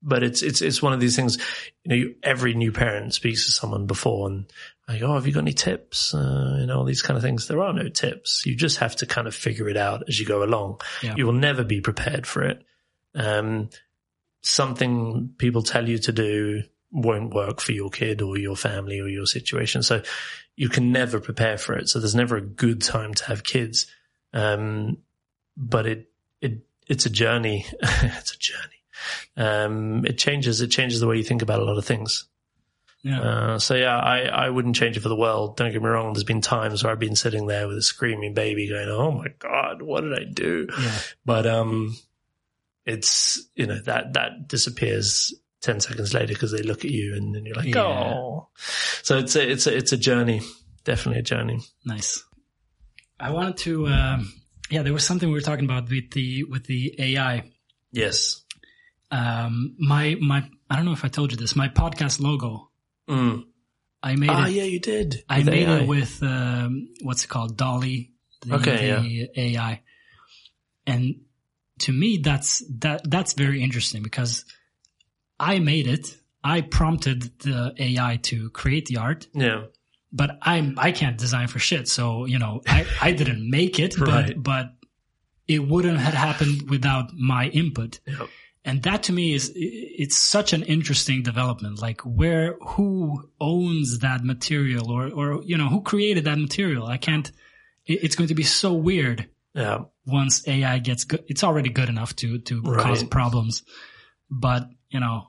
but 0.03 0.23
it's, 0.23 0.43
it's, 0.43 0.61
it's 0.63 0.83
one 0.83 0.93
of 0.93 1.01
these 1.01 1.17
things, 1.17 1.39
you 1.85 1.89
know, 1.89 1.95
you, 1.95 2.15
every 2.23 2.55
new 2.55 2.73
parent 2.73 3.15
speaks 3.15 3.47
to 3.47 3.53
someone 3.53 3.87
before 3.87 4.29
and 4.29 4.47
like, 4.89 5.03
oh, 5.03 5.15
have 5.15 5.27
you 5.27 5.33
got 5.33 5.41
any 5.41 5.55
tips? 5.55 6.13
Uh, 6.13 6.59
you 6.61 6.67
know, 6.67 6.79
all 6.79 6.85
these 6.85 7.03
kind 7.03 7.17
of 7.17 7.23
things. 7.23 7.49
There 7.49 7.63
are 7.63 7.73
no 7.73 7.89
tips. 7.89 8.45
You 8.45 8.55
just 8.55 8.79
have 8.79 8.97
to 8.97 9.07
kind 9.07 9.27
of 9.27 9.35
figure 9.35 9.69
it 9.69 9.77
out 9.77 10.05
as 10.09 10.21
you 10.21 10.27
go 10.27 10.43
along. 10.43 10.81
Yeah. 11.03 11.15
You 11.17 11.27
will 11.27 11.33
never 11.33 11.65
be 11.65 11.81
prepared 11.81 12.27
for 12.27 12.43
it. 12.43 12.63
Um, 13.15 13.71
something 14.43 15.35
people 15.39 15.63
tell 15.63 15.89
you 15.89 15.99
to 15.99 16.13
do 16.13 16.63
won't 16.93 17.35
work 17.35 17.61
for 17.61 17.73
your 17.73 17.91
kid 17.91 18.21
or 18.21 18.39
your 18.39 18.57
family 18.57 19.01
or 19.01 19.09
your 19.09 19.27
situation. 19.27 19.83
So 19.83 20.03
you 20.55 20.69
can 20.69 20.93
never 20.93 21.19
prepare 21.19 21.57
for 21.57 21.75
it. 21.75 21.89
So 21.89 21.99
there's 21.99 22.15
never 22.15 22.37
a 22.37 22.43
good 22.43 22.83
time 22.83 23.15
to 23.15 23.25
have 23.25 23.43
kids. 23.43 23.87
Um, 24.33 24.99
but 25.57 25.87
it, 25.87 26.13
it, 26.41 26.59
it's 26.87 27.07
a 27.07 27.11
journey. 27.11 27.65
it's 27.83 28.35
a 28.35 28.39
journey. 28.39 28.61
Um, 29.37 30.05
it 30.05 30.19
changes, 30.19 30.61
it 30.61 30.69
changes 30.69 31.01
the 31.01 31.07
way 31.07 31.17
you 31.17 31.25
think 31.25 31.43
about 31.43 31.61
a 31.61 31.65
lot 31.65 31.79
of 31.79 31.85
things. 31.87 32.29
Yeah. 33.05 33.21
Uh, 33.21 33.59
so 33.59 33.75
yeah, 33.75 33.99
I, 33.99 34.21
I 34.23 34.49
wouldn't 34.49 34.77
change 34.77 34.97
it 34.97 35.01
for 35.01 35.11
the 35.11 35.15
world. 35.17 35.59
Don't 35.59 35.71
get 35.71 35.83
me 35.83 35.89
wrong. 35.89 36.15
There's 36.15 36.25
been 36.25 36.41
times 36.41 36.83
where 36.83 36.91
I've 36.91 36.99
been 36.99 37.15
sitting 37.17 37.47
there 37.47 37.69
with 37.69 37.77
a 37.77 37.83
screaming 37.83 38.33
baby 38.33 38.67
going, 38.67 38.89
Oh 38.89 39.11
my 39.13 39.27
God, 39.39 39.83
what 39.83 40.01
did 40.01 40.15
I 40.19 40.25
do? 40.25 40.67
yeah. 40.81 40.99
But, 41.25 41.47
um, 41.47 41.95
it's, 42.87 43.47
you 43.55 43.67
know, 43.67 43.79
that, 43.83 44.15
that 44.15 44.49
disappears 44.49 45.35
10 45.61 45.81
seconds 45.81 46.15
later 46.15 46.33
because 46.33 46.51
they 46.51 46.63
look 46.63 46.87
at 46.87 46.91
you 46.91 47.15
and 47.15 47.35
then 47.35 47.45
you're 47.45 47.55
like, 47.55 47.75
Yeah. 47.75 47.83
Oh, 47.83 48.49
so 49.03 49.19
it's 49.19 49.37
a, 49.37 49.51
it's 49.51 49.67
a, 49.67 49.77
it's 49.77 49.93
a 49.93 49.99
journey. 49.99 50.41
Definitely 50.85 51.21
a 51.21 51.25
journey. 51.25 51.61
Nice. 51.85 52.25
I 53.21 53.33
wanted 53.33 53.59
to, 53.59 53.87
um, 53.87 54.33
yeah, 54.71 54.83
there 54.83 54.95
was 54.95 55.05
something 55.05 55.29
we 55.29 55.35
were 55.35 55.41
talking 55.43 55.67
about 55.67 55.91
with 55.91 56.11
the, 56.13 56.45
with 56.45 56.65
the 56.65 56.95
AI. 56.99 57.51
Yes. 57.93 58.43
Um, 59.11 59.77
my, 59.79 60.17
my, 60.23 60.49
I 60.71 60.77
don't 60.77 60.87
know 60.87 60.93
if 60.93 61.05
I 61.05 61.09
told 61.09 61.33
you 61.33 61.37
this, 61.37 61.55
my 61.55 61.69
podcast 61.69 62.19
logo, 62.19 62.71
Mm. 63.09 63.45
I 64.03 64.17
made 64.17 64.31
Ah, 64.31 64.47
it, 64.47 64.53
yeah, 64.53 64.63
you 64.65 64.81
did. 64.81 65.25
I 65.29 65.39
With 65.39 65.47
made 65.47 65.69
AI. 65.69 65.79
it 65.81 65.89
with, 65.89 66.23
um, 66.23 66.89
what's 67.03 67.25
it 67.25 67.29
called? 67.29 67.57
DALL-E. 67.57 68.11
The, 68.47 68.55
Okay, 68.57 68.93
the 69.35 69.41
AI. 69.41 69.81
And 70.87 71.23
to 71.81 71.93
me, 71.93 72.19
that's, 72.23 72.63
that, 72.81 73.03
that's 73.11 73.33
very 73.33 73.63
interesting 73.63 74.03
because 74.03 74.45
I 75.41 75.59
made 75.59 75.87
it. 75.87 76.17
I 76.43 76.61
prompted 76.61 77.39
the 77.41 77.75
AI 77.79 78.19
to 78.25 78.51
create 78.51 78.87
the 78.87 78.99
art. 78.99 79.27
Yeah. 79.35 79.65
but 80.13 80.39
I'm 80.43 80.79
I 80.79 80.93
can't 80.93 81.17
design 81.19 81.49
for 81.49 81.59
shit. 81.59 81.89
So 81.89 82.27
you 82.27 82.39
know, 82.39 82.61
I 82.69 82.87
I 83.03 83.11
didn't 83.13 83.51
make 83.51 83.81
it, 83.81 83.99
Right. 83.99 84.35
but 84.37 84.43
but 84.43 84.67
it 85.49 85.59
wouldn't 85.67 85.99
have 85.99 86.15
happened 86.15 86.71
without 86.71 87.07
my 87.15 87.49
input. 87.49 87.99
Yep. 88.07 88.29
And 88.67 88.83
that 88.85 89.03
to 89.05 89.13
me 89.13 89.35
is 89.35 89.53
it's 89.55 90.17
such 90.17 90.53
an 90.55 90.63
interesting 90.63 91.23
development. 91.23 91.83
Like 91.83 92.01
where 92.03 92.57
who 92.63 93.29
owns 93.41 93.99
that 93.99 94.25
material, 94.25 94.91
or 94.91 95.09
or 95.11 95.43
you 95.45 95.59
know 95.59 95.69
who 95.69 95.83
created 95.83 96.25
that 96.25 96.39
material? 96.39 96.87
I 96.87 96.97
can't. 96.97 97.31
It's 97.87 98.17
going 98.17 98.29
to 98.29 98.35
be 98.35 98.43
so 98.45 98.73
weird 98.73 99.29
Yeah. 99.55 99.81
once 100.07 100.49
AI 100.49 100.79
gets 100.79 101.05
good. 101.05 101.23
It's 101.29 101.45
already 101.45 101.69
good 101.69 101.91
enough 101.91 102.17
to 102.17 102.39
to 102.39 102.63
Right. 102.63 102.81
cause 102.83 103.05
problems, 103.05 103.63
but 104.31 104.71
you 104.89 105.01
know, 105.01 105.29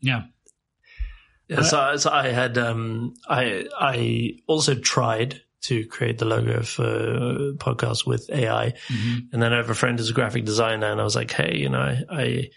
yeah, 0.00 0.22
Yeah, 1.48 1.62
so, 1.62 1.96
so 1.96 2.10
I 2.10 2.28
had 2.28 2.58
um, 2.58 3.14
I 3.28 3.66
I 3.76 4.34
also 4.46 4.74
tried 4.74 5.40
to 5.62 5.84
create 5.86 6.18
the 6.18 6.26
logo 6.26 6.62
for 6.62 7.54
podcast 7.58 8.06
with 8.06 8.30
AI, 8.30 8.74
Mhm. 8.88 9.32
and 9.32 9.42
then 9.42 9.52
I 9.52 9.56
have 9.56 9.70
a 9.70 9.74
friend 9.74 9.98
who's 9.98 10.10
a 10.10 10.12
graphic 10.12 10.44
designer, 10.44 10.86
and 10.92 11.00
I 11.00 11.04
was 11.04 11.16
like, 11.16 11.32
hey, 11.32 11.56
you 11.58 11.68
know, 11.70 11.80
I 11.80 12.04
I, 12.10 12.50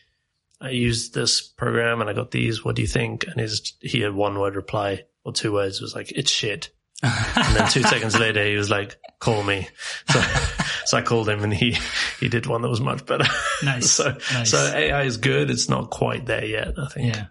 I 0.62 0.70
used 0.70 1.14
this 1.14 1.42
program 1.42 2.02
and 2.02 2.10
I 2.10 2.14
got 2.14 2.32
these. 2.32 2.64
What 2.64 2.76
do 2.76 2.82
you 2.82 2.88
think? 2.88 3.26
And 3.26 3.40
his 3.40 3.74
he 3.82 4.02
had 4.02 4.14
one 4.14 4.40
word 4.40 4.56
reply 4.56 5.06
or 5.24 5.34
two 5.34 5.54
words. 5.54 5.78
It 5.78 5.82
was 5.84 5.96
like 5.96 6.12
it's 6.12 6.32
shit. 6.32 6.70
And 7.04 7.56
then 7.56 7.68
two 7.70 7.82
seconds 7.94 8.20
later, 8.20 8.46
he 8.46 8.56
was 8.56 8.70
like, 8.70 8.98
call 9.20 9.42
me. 9.44 9.68
So 10.10 10.22
so 10.86 10.98
I 10.98 11.02
called 11.02 11.28
him, 11.28 11.44
and 11.44 11.54
he 11.54 11.78
he 12.20 12.30
did 12.30 12.46
one 12.46 12.62
that 12.62 12.70
was 12.70 12.82
much 12.82 13.06
better. 13.06 13.26
nice. 13.64 13.90
so 13.92 14.16
nice. 14.34 14.52
so 14.52 14.58
AI 14.58 15.04
is 15.04 15.18
good. 15.18 15.50
It's 15.50 15.70
not 15.70 15.90
quite 15.90 16.26
there 16.26 16.46
yet. 16.46 16.78
I 16.78 16.88
think. 16.90 17.16
Yeah. 17.16 17.26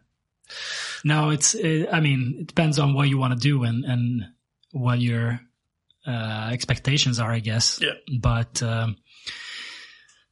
No, 1.05 1.31
it's. 1.31 1.55
Uh, 1.55 1.87
I 1.93 2.01
mean, 2.01 2.39
it 2.41 2.47
depends 2.49 2.78
on 2.78 2.95
what 2.95 3.09
you 3.09 3.18
want 3.18 3.35
to 3.35 3.39
do 3.39 3.62
and 3.62 3.85
and 3.85 4.22
what 4.72 5.01
your 5.01 5.41
uh, 6.07 6.51
expectations 6.53 7.20
are, 7.20 7.31
I 7.31 7.41
guess. 7.41 7.81
Yeah. 7.81 7.95
But 8.18 8.62
um, 8.62 8.97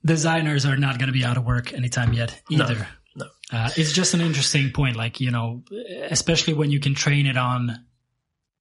designers 0.04 0.64
are 0.66 0.76
not 0.76 0.98
going 0.98 1.08
to 1.08 1.12
be 1.12 1.24
out 1.24 1.36
of 1.36 1.44
work 1.44 1.72
anytime 1.72 2.12
yet 2.12 2.40
either. 2.50 2.86
No. 3.16 3.26
Uh, 3.52 3.70
it's 3.76 3.92
just 3.92 4.14
an 4.14 4.20
interesting 4.20 4.70
point, 4.72 4.96
like 4.96 5.20
you 5.20 5.30
know, 5.30 5.62
especially 6.10 6.54
when 6.54 6.70
you 6.70 6.80
can 6.80 6.94
train 6.94 7.26
it 7.26 7.36
on, 7.36 7.84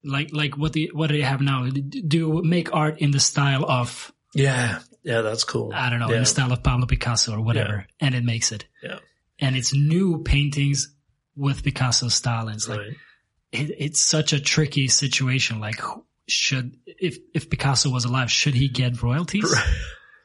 like 0.04 0.30
like 0.32 0.56
what 0.56 0.72
the 0.72 0.90
what 0.92 1.08
do 1.08 1.16
they 1.16 1.22
have 1.22 1.40
now? 1.40 1.68
Do 1.68 2.42
make 2.42 2.74
art 2.74 2.98
in 3.00 3.10
the 3.10 3.20
style 3.20 3.64
of 3.64 4.12
Yeah. 4.34 4.80
Yeah, 5.04 5.22
that's 5.22 5.44
cool. 5.44 5.70
I 5.72 5.88
don't 5.90 6.00
know, 6.00 6.10
in 6.10 6.20
the 6.20 6.26
style 6.26 6.52
of 6.52 6.62
Pablo 6.62 6.86
Picasso 6.86 7.32
or 7.32 7.40
whatever, 7.40 7.86
and 8.00 8.14
it 8.14 8.24
makes 8.24 8.52
it. 8.52 8.66
Yeah. 8.82 8.98
And 9.38 9.56
it's 9.56 9.72
new 9.72 10.22
paintings 10.22 10.94
with 11.36 11.62
Picasso 11.62 12.08
style. 12.08 12.48
And 12.48 12.56
it's 12.56 12.68
like 12.68 12.80
Right. 12.80 12.96
it, 13.52 13.70
it's 13.78 14.00
such 14.00 14.32
a 14.32 14.40
tricky 14.40 14.88
situation. 14.88 15.60
Like, 15.60 15.80
should 16.26 16.76
if 16.86 17.16
if 17.32 17.48
Picasso 17.48 17.88
was 17.90 18.04
alive, 18.04 18.30
should 18.30 18.54
he 18.54 18.68
get 18.68 19.02
royalties? 19.02 19.54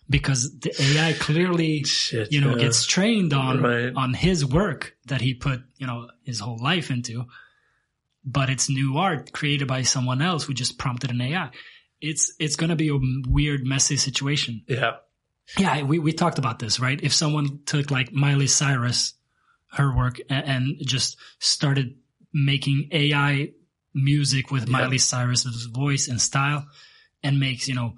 Because 0.09 0.59
the 0.59 0.73
AI 0.79 1.13
clearly, 1.13 1.83
Shit. 1.85 2.31
you 2.31 2.41
know, 2.41 2.51
yeah. 2.55 2.63
gets 2.65 2.85
trained 2.85 3.33
on 3.33 3.61
Right. 3.61 3.93
on 3.95 4.13
his 4.13 4.45
work 4.45 4.95
that 5.05 5.21
he 5.21 5.33
put, 5.33 5.61
you 5.77 5.87
know, 5.87 6.09
his 6.23 6.39
whole 6.39 6.57
life 6.61 6.91
into. 6.91 7.25
But 8.25 8.49
it's 8.49 8.69
new 8.69 8.97
art 8.97 9.31
created 9.33 9.67
by 9.67 9.81
someone 9.83 10.21
else 10.21 10.43
who 10.43 10.53
just 10.53 10.77
prompted 10.77 11.09
an 11.09 11.21
AI. 11.21 11.49
It's 12.01 12.33
it's 12.39 12.55
going 12.57 12.69
to 12.69 12.75
be 12.75 12.89
a 12.89 12.97
weird, 13.29 13.65
messy 13.65 13.95
situation. 13.97 14.63
Yeah. 14.67 14.97
Yeah, 15.57 15.83
we, 15.83 15.99
we 15.99 16.13
talked 16.13 16.37
about 16.39 16.59
this, 16.59 16.79
right? 16.79 16.99
If 17.03 17.13
someone 17.13 17.59
took 17.65 17.91
like 17.91 18.13
Miley 18.13 18.47
Cyrus, 18.47 19.13
her 19.73 19.93
work, 19.95 20.19
and, 20.29 20.45
and 20.45 20.75
just 20.85 21.17
started 21.39 21.95
making 22.33 22.87
AI 22.91 23.49
music 23.93 24.51
with 24.51 24.67
Yeah. 24.69 24.71
Miley 24.77 24.97
Cyrus's 24.99 25.65
voice 25.65 26.07
and 26.07 26.21
style 26.21 26.65
and 27.23 27.39
makes, 27.41 27.67
you 27.67 27.75
know, 27.75 27.95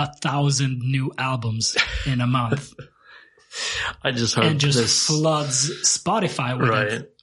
a 0.00 0.12
thousand 0.20 0.80
new 0.80 1.12
albums 1.18 1.76
in 2.06 2.20
a 2.20 2.26
month 2.26 2.72
I 4.04 4.12
just 4.12 4.34
hope 4.34 4.44
and 4.44 4.60
just 4.60 4.78
this. 4.78 5.06
floods 5.06 5.70
Spotify 5.82 6.58
with 6.58 6.68
right. 6.68 6.86
it. 6.88 7.16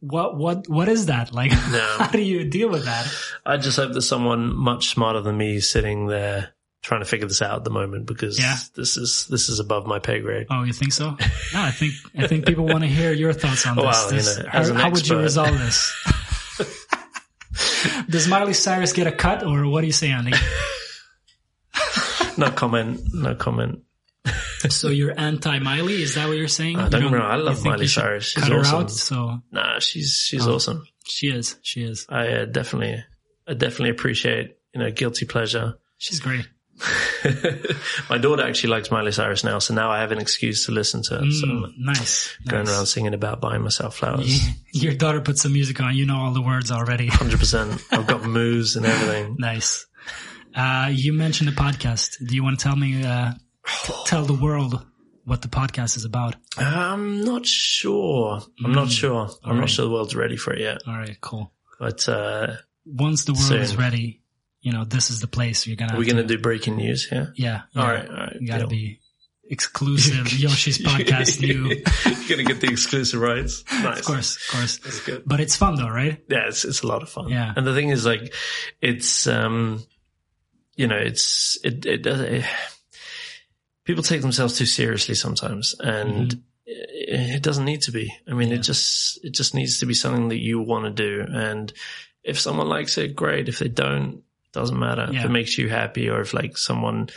What, 0.00 0.36
what, 0.36 0.68
what 0.68 0.88
is 0.88 1.06
that? 1.06 1.32
Like, 1.32 1.52
how 1.52 2.08
do 2.08 2.20
you 2.20 2.44
deal 2.50 2.68
with 2.68 2.84
that? 2.86 3.06
I 3.46 3.56
just 3.58 3.76
hope 3.76 3.92
there's 3.92 4.08
someone 4.08 4.54
much 4.56 4.88
smarter 4.88 5.20
than 5.20 5.36
me 5.36 5.60
sitting 5.60 6.06
there 6.06 6.50
trying 6.82 7.00
to 7.00 7.04
figure 7.04 7.26
this 7.28 7.42
out 7.42 7.56
at 7.58 7.64
the 7.64 7.70
moment 7.70 8.06
because 8.06 8.38
Yeah. 8.40 8.56
this 8.74 8.96
is 8.96 9.26
this 9.30 9.48
is 9.48 9.58
above 9.60 9.86
my 9.86 9.98
pay 10.00 10.20
grade. 10.20 10.46
Oh, 10.50 10.62
you 10.64 10.72
think 10.72 10.92
so? 10.92 11.10
No, 11.10 11.16
I 11.54 11.70
think 11.70 11.94
I 12.16 12.26
think 12.26 12.46
people 12.46 12.64
want 12.66 12.80
to 12.82 12.88
hear 12.88 13.12
your 13.12 13.32
thoughts 13.32 13.66
on 13.66 13.76
this. 13.76 13.84
Well, 13.84 14.12
you 14.14 14.42
know, 14.44 14.48
how 14.50 14.74
how 14.74 14.90
would 14.90 15.06
you 15.06 15.18
resolve 15.18 15.58
this? 15.58 15.92
Does 18.08 18.26
Miley 18.28 18.54
Cyrus 18.54 18.92
get 18.92 19.06
a 19.06 19.12
cut, 19.12 19.44
or 19.44 19.66
what 19.68 19.80
do 19.82 19.86
you 19.86 19.92
say, 19.92 20.10
Andy? 20.10 20.32
No 22.38 22.50
comment. 22.50 23.00
No 23.12 23.34
comment. 23.34 23.80
So 24.68 24.88
you're 24.88 25.18
anti-Miley? 25.18 26.02
Is 26.02 26.14
that 26.16 26.28
what 26.28 26.36
you're 26.36 26.48
saying? 26.48 26.78
I 26.78 26.84
You 26.84 26.90
don't 26.90 27.12
know. 27.12 27.18
I 27.18 27.36
love 27.36 27.64
Miley 27.64 27.86
Cyrus. 27.86 28.24
She's 28.26 28.42
Cut 28.42 28.52
her 28.52 28.60
awesome. 28.60 28.80
out. 28.82 28.90
So 28.90 29.42
Nah, 29.52 29.78
she's 29.78 30.14
she's 30.26 30.46
Oh. 30.46 30.54
awesome. 30.56 30.86
she 31.04 31.28
is. 31.28 31.56
She 31.62 31.82
is. 31.82 32.06
I 32.08 32.28
uh, 32.28 32.44
definitely 32.44 33.02
I 33.46 33.54
definitely 33.54 33.90
appreciate 33.90 34.56
you 34.74 34.80
know 34.80 34.90
guilty 34.90 35.24
pleasure. 35.26 35.74
She's 35.98 36.20
great. 36.20 36.46
my 38.10 38.18
daughter 38.18 38.46
actually 38.46 38.70
likes 38.70 38.90
Miley 38.90 39.10
Cyrus 39.12 39.42
now, 39.44 39.58
so 39.58 39.74
now 39.74 39.90
I 39.90 39.98
have 40.00 40.12
an 40.12 40.18
excuse 40.18 40.66
to 40.66 40.72
listen 40.72 41.02
to 41.04 41.14
her. 41.18 41.30
So 41.30 41.46
Mm, 41.46 41.64
I'm 41.64 41.74
nice. 41.78 42.36
going 42.46 42.64
nice. 42.66 42.74
around 42.74 42.86
singing 42.86 43.14
about 43.14 43.40
buying 43.40 43.62
myself 43.62 43.96
flowers. 43.96 44.40
Your 44.72 44.94
daughter 44.94 45.20
put 45.20 45.38
some 45.38 45.52
music 45.54 45.80
on. 45.80 45.96
You 45.96 46.06
know 46.06 46.16
all 46.18 46.32
the 46.32 46.40
words 46.42 46.70
already. 46.70 47.08
Hundred 47.08 47.40
percent. 47.40 47.82
I've 47.90 48.06
got 48.06 48.22
moves 48.40 48.76
and 48.76 48.86
everything. 48.86 49.36
nice. 49.38 49.86
Uh, 50.58 50.88
you 50.90 51.12
mentioned 51.12 51.48
the 51.48 51.52
podcast. 51.54 52.16
Do 52.26 52.34
you 52.34 52.42
want 52.42 52.58
to 52.58 52.62
tell 52.64 52.74
me, 52.76 53.04
uh, 53.04 53.32
t- 53.84 53.92
tell 54.06 54.24
the 54.24 54.34
world 54.34 54.84
what 55.24 55.40
the 55.42 55.48
podcast 55.48 55.96
is 55.96 56.04
about? 56.04 56.34
I'm 56.56 57.22
not 57.24 57.46
sure. 57.46 58.40
I'm 58.64 58.72
not 58.72 58.90
sure. 58.90 59.20
I'm 59.22 59.28
Mm. 59.28 59.44
Alright. 59.44 59.60
not 59.60 59.70
sure 59.70 59.84
the 59.84 59.90
world's 59.92 60.16
ready 60.16 60.36
for 60.36 60.52
it 60.52 60.60
yet. 60.60 60.78
All 60.86 60.94
right, 60.94 61.16
cool. 61.20 61.52
But 61.78 62.08
uh, 62.08 62.56
Once 62.84 63.24
the 63.24 63.32
world 63.34 63.44
Soon. 63.44 63.60
is 63.60 63.76
ready, 63.76 64.20
you 64.60 64.72
know, 64.72 64.84
this 64.84 65.10
is 65.10 65.20
the 65.20 65.28
place 65.28 65.66
you're 65.66 65.76
gonna. 65.76 65.92
We're 65.96 66.04
going 66.06 66.16
to 66.16 66.22
to- 66.22 66.36
do 66.36 66.38
breaking 66.38 66.76
news 66.76 67.04
here? 67.08 67.32
Yeah. 67.36 67.62
yeah. 67.74 67.82
All 67.82 67.88
right, 67.88 68.08
all 68.08 68.16
right. 68.16 68.36
You 68.40 68.46
gotta 68.48 68.60
deal. 68.60 68.68
be 68.70 69.00
exclusive. 69.50 70.32
Yoshi's 70.40 70.78
podcast. 70.78 71.40
New. 71.42 71.68
You're 71.68 72.28
going 72.28 72.38
to 72.38 72.44
get 72.44 72.60
the 72.60 72.68
exclusive 72.70 73.20
rights. 73.20 73.62
Nice. 73.72 74.00
Of 74.00 74.04
course, 74.06 74.36
of 74.36 74.56
course. 74.58 74.78
That's 74.78 75.00
good. 75.04 75.22
But 75.24 75.38
it's 75.40 75.54
fun 75.56 75.76
though, 75.76 75.88
right? 75.88 76.20
Yeah, 76.28 76.48
it's 76.48 76.64
it's 76.64 76.82
a 76.82 76.86
lot 76.88 77.02
of 77.02 77.08
fun. 77.10 77.28
Yeah. 77.28 77.52
And 77.56 77.64
the 77.66 77.74
thing 77.74 77.90
is, 77.90 78.04
like, 78.04 78.34
it's 78.82 79.26
um, 79.28 79.84
you 80.78 80.86
know, 80.86 80.96
it's 80.96 81.58
it 81.64 81.84
it 81.84 82.02
does. 82.02 82.44
People 83.84 84.02
take 84.02 84.20
themselves 84.22 84.56
too 84.56 84.66
seriously 84.66 85.14
sometimes, 85.14 85.74
and 85.80 86.34
it, 86.66 87.36
it 87.36 87.42
doesn't 87.42 87.64
need 87.64 87.82
to 87.82 87.92
be. 87.92 88.12
I 88.26 88.32
mean, 88.32 88.48
Mm-hmm. 88.48 88.52
Yeah. 88.52 88.58
it 88.58 88.62
just 88.62 89.24
it 89.24 89.34
just 89.34 89.54
needs 89.54 89.80
to 89.80 89.86
be 89.86 89.94
something 89.94 90.28
that 90.28 90.40
you 90.42 90.60
want 90.60 90.84
to 90.84 90.90
do, 90.90 91.26
and 91.28 91.72
if 92.22 92.38
someone 92.38 92.68
likes 92.68 92.96
it, 92.98 93.16
great. 93.16 93.48
If 93.48 93.58
they 93.58 93.68
don't, 93.68 94.22
doesn't 94.58 94.78
matter. 94.78 95.08
If 95.12 95.24
it 95.24 95.30
makes 95.30 95.56
you 95.58 95.68
happy, 95.68 96.08
or 96.10 96.20
if 96.20 96.34
like 96.34 96.56
someone 96.58 97.08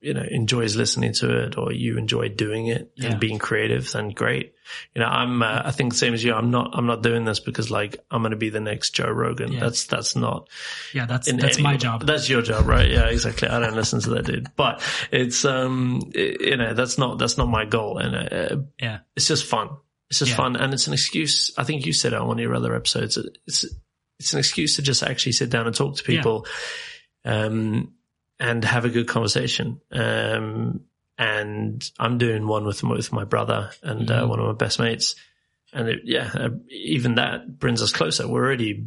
you 0.00 0.14
know 0.14 0.22
enjoys 0.30 0.76
listening 0.76 1.12
to 1.14 1.26
it, 1.44 1.58
or 1.58 1.72
you 1.72 1.98
enjoy 1.98 2.28
doing 2.28 2.66
it 2.68 2.92
Yeah. 2.96 3.10
and 3.10 3.20
being 3.20 3.38
creative, 3.38 3.90
then 3.92 4.10
great. 4.10 4.52
You 4.94 5.00
know, 5.02 5.08
I'm 5.08 5.42
uh, 5.42 5.62
I 5.64 5.70
think 5.72 5.92
the 5.92 5.98
same 5.98 6.14
as 6.14 6.22
you. 6.22 6.32
I'm 6.34 6.50
not 6.50 6.70
I'm 6.74 6.86
not 6.86 7.02
doing 7.02 7.24
this 7.24 7.40
because 7.40 7.70
like 7.70 7.96
I'm 8.10 8.22
going 8.22 8.30
to 8.30 8.36
be 8.36 8.50
the 8.50 8.60
next 8.60 8.90
Joe 8.94 9.10
Rogan. 9.10 9.52
Yeah. 9.52 9.60
That's 9.60 9.86
that's 9.86 10.14
not 10.16 10.48
Yeah, 10.92 11.06
that's 11.06 11.30
that's 11.32 11.56
any- 11.56 11.62
my 11.62 11.76
job. 11.76 12.06
That's 12.06 12.28
your 12.28 12.42
job, 12.42 12.66
right? 12.66 12.88
Yeah, 12.90 13.06
exactly. 13.06 13.48
I 13.48 13.58
don't 13.58 13.74
listen 13.74 14.00
to 14.02 14.10
that 14.10 14.26
dude, 14.26 14.48
but 14.56 14.80
it's 15.10 15.44
um, 15.44 16.00
i- 16.14 16.36
you 16.40 16.56
know, 16.56 16.72
that's 16.74 16.96
not 16.98 17.18
that's 17.18 17.36
not 17.38 17.48
my 17.48 17.64
goal, 17.64 17.98
and 17.98 18.14
uh, 18.14 18.56
Yeah. 18.80 18.98
it's 19.16 19.26
just 19.26 19.44
fun. 19.46 19.70
It's 20.10 20.18
just 20.20 20.32
Yeah. 20.32 20.36
fun, 20.36 20.56
and 20.56 20.72
it's 20.72 20.86
an 20.86 20.92
excuse. 20.92 21.52
I 21.58 21.64
think 21.64 21.84
you 21.86 21.92
said 21.92 22.12
it 22.12 22.20
on 22.20 22.28
one 22.28 22.38
of 22.38 22.42
your 22.42 22.54
other 22.54 22.74
episodes. 22.76 23.18
It's 23.46 23.64
it's 24.18 24.32
an 24.32 24.38
excuse 24.38 24.76
to 24.76 24.82
just 24.82 25.02
actually 25.02 25.32
sit 25.32 25.50
down 25.50 25.66
and 25.66 25.74
talk 25.76 25.96
to 25.96 26.12
Yeah. 26.12 26.18
people, 26.18 26.46
um, 27.24 27.92
and 28.40 28.64
have 28.64 28.84
a 28.84 28.88
good 28.90 29.06
conversation. 29.08 29.80
Um, 29.92 30.80
and 31.18 31.88
I'm 31.98 32.18
doing 32.18 32.46
one 32.46 32.64
with 32.64 32.82
with 32.82 33.12
my 33.12 33.24
brother 33.24 33.70
and 33.82 34.10
uh, 34.10 34.22
Mhm. 34.22 34.28
one 34.28 34.40
of 34.40 34.46
my 34.46 34.52
best 34.52 34.78
mates, 34.80 35.14
and 35.72 35.88
it, 35.88 36.00
yeah, 36.04 36.30
uh, 36.34 36.50
even 36.70 37.14
that 37.16 37.58
brings 37.58 37.80
us 37.82 37.92
closer. 37.92 38.26
We're 38.26 38.44
already 38.44 38.86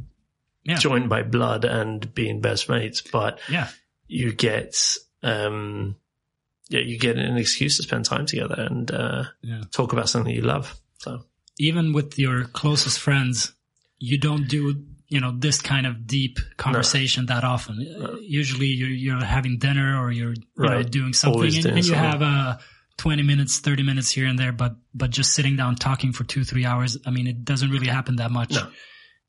Yeah. 0.63 0.75
joined 0.79 1.07
by 1.09 1.23
blood 1.23 1.63
and 1.63 2.13
being 2.13 2.41
best 2.41 2.67
mates, 2.67 3.01
but 3.01 3.39
Yeah. 3.49 3.69
you 4.07 4.33
get 4.33 4.75
um 5.23 5.95
yeah 6.69 6.79
you 6.81 6.97
get 6.99 7.17
an 7.17 7.37
excuse 7.37 7.77
to 7.77 7.83
spend 7.83 8.05
time 8.05 8.25
together 8.25 8.55
and 8.69 8.91
uh 8.91 9.23
Yeah. 9.41 9.63
talk 9.71 9.93
about 9.93 10.09
something 10.09 10.33
you 10.35 10.41
love 10.43 10.75
so 10.99 11.23
Even 11.57 11.91
with 11.93 12.19
your 12.19 12.45
closest 12.45 12.99
friends, 12.99 13.53
you 13.99 14.17
don't 14.19 14.47
do 14.47 14.85
you 15.09 15.21
know 15.21 15.31
this 15.37 15.61
kind 15.61 15.85
of 15.85 16.05
deep 16.05 16.39
conversation 16.57 17.27
that 17.27 17.43
often. 17.43 17.75
Uh, 18.01 18.15
Usually, 18.21 18.67
you're 18.67 18.89
you're 18.89 19.23
having 19.23 19.57
dinner 19.57 20.01
or 20.01 20.11
you're 20.11 20.33
you 20.33 20.43
know, 20.57 20.83
doing 20.83 21.13
something, 21.13 21.39
Always 21.39 21.55
and, 21.55 21.63
doing 21.63 21.77
and 21.77 21.85
you 21.85 21.93
have 21.93 22.21
uh, 22.21 22.57
twenty 22.97 23.23
minutes, 23.23 23.59
thirty 23.59 23.83
minutes 23.83 24.11
here 24.11 24.27
and 24.27 24.37
there. 24.37 24.51
But 24.51 24.75
but 24.93 25.09
just 25.09 25.33
sitting 25.33 25.55
down 25.55 25.75
talking 25.75 26.11
for 26.11 26.23
two 26.23 26.43
three 26.43 26.65
hours, 26.65 26.97
I 27.05 27.11
mean, 27.11 27.27
it 27.27 27.45
doesn't 27.45 27.69
really 27.69 27.87
happen 27.87 28.17
that 28.17 28.31
much. 28.31 28.51
No. 28.51 28.67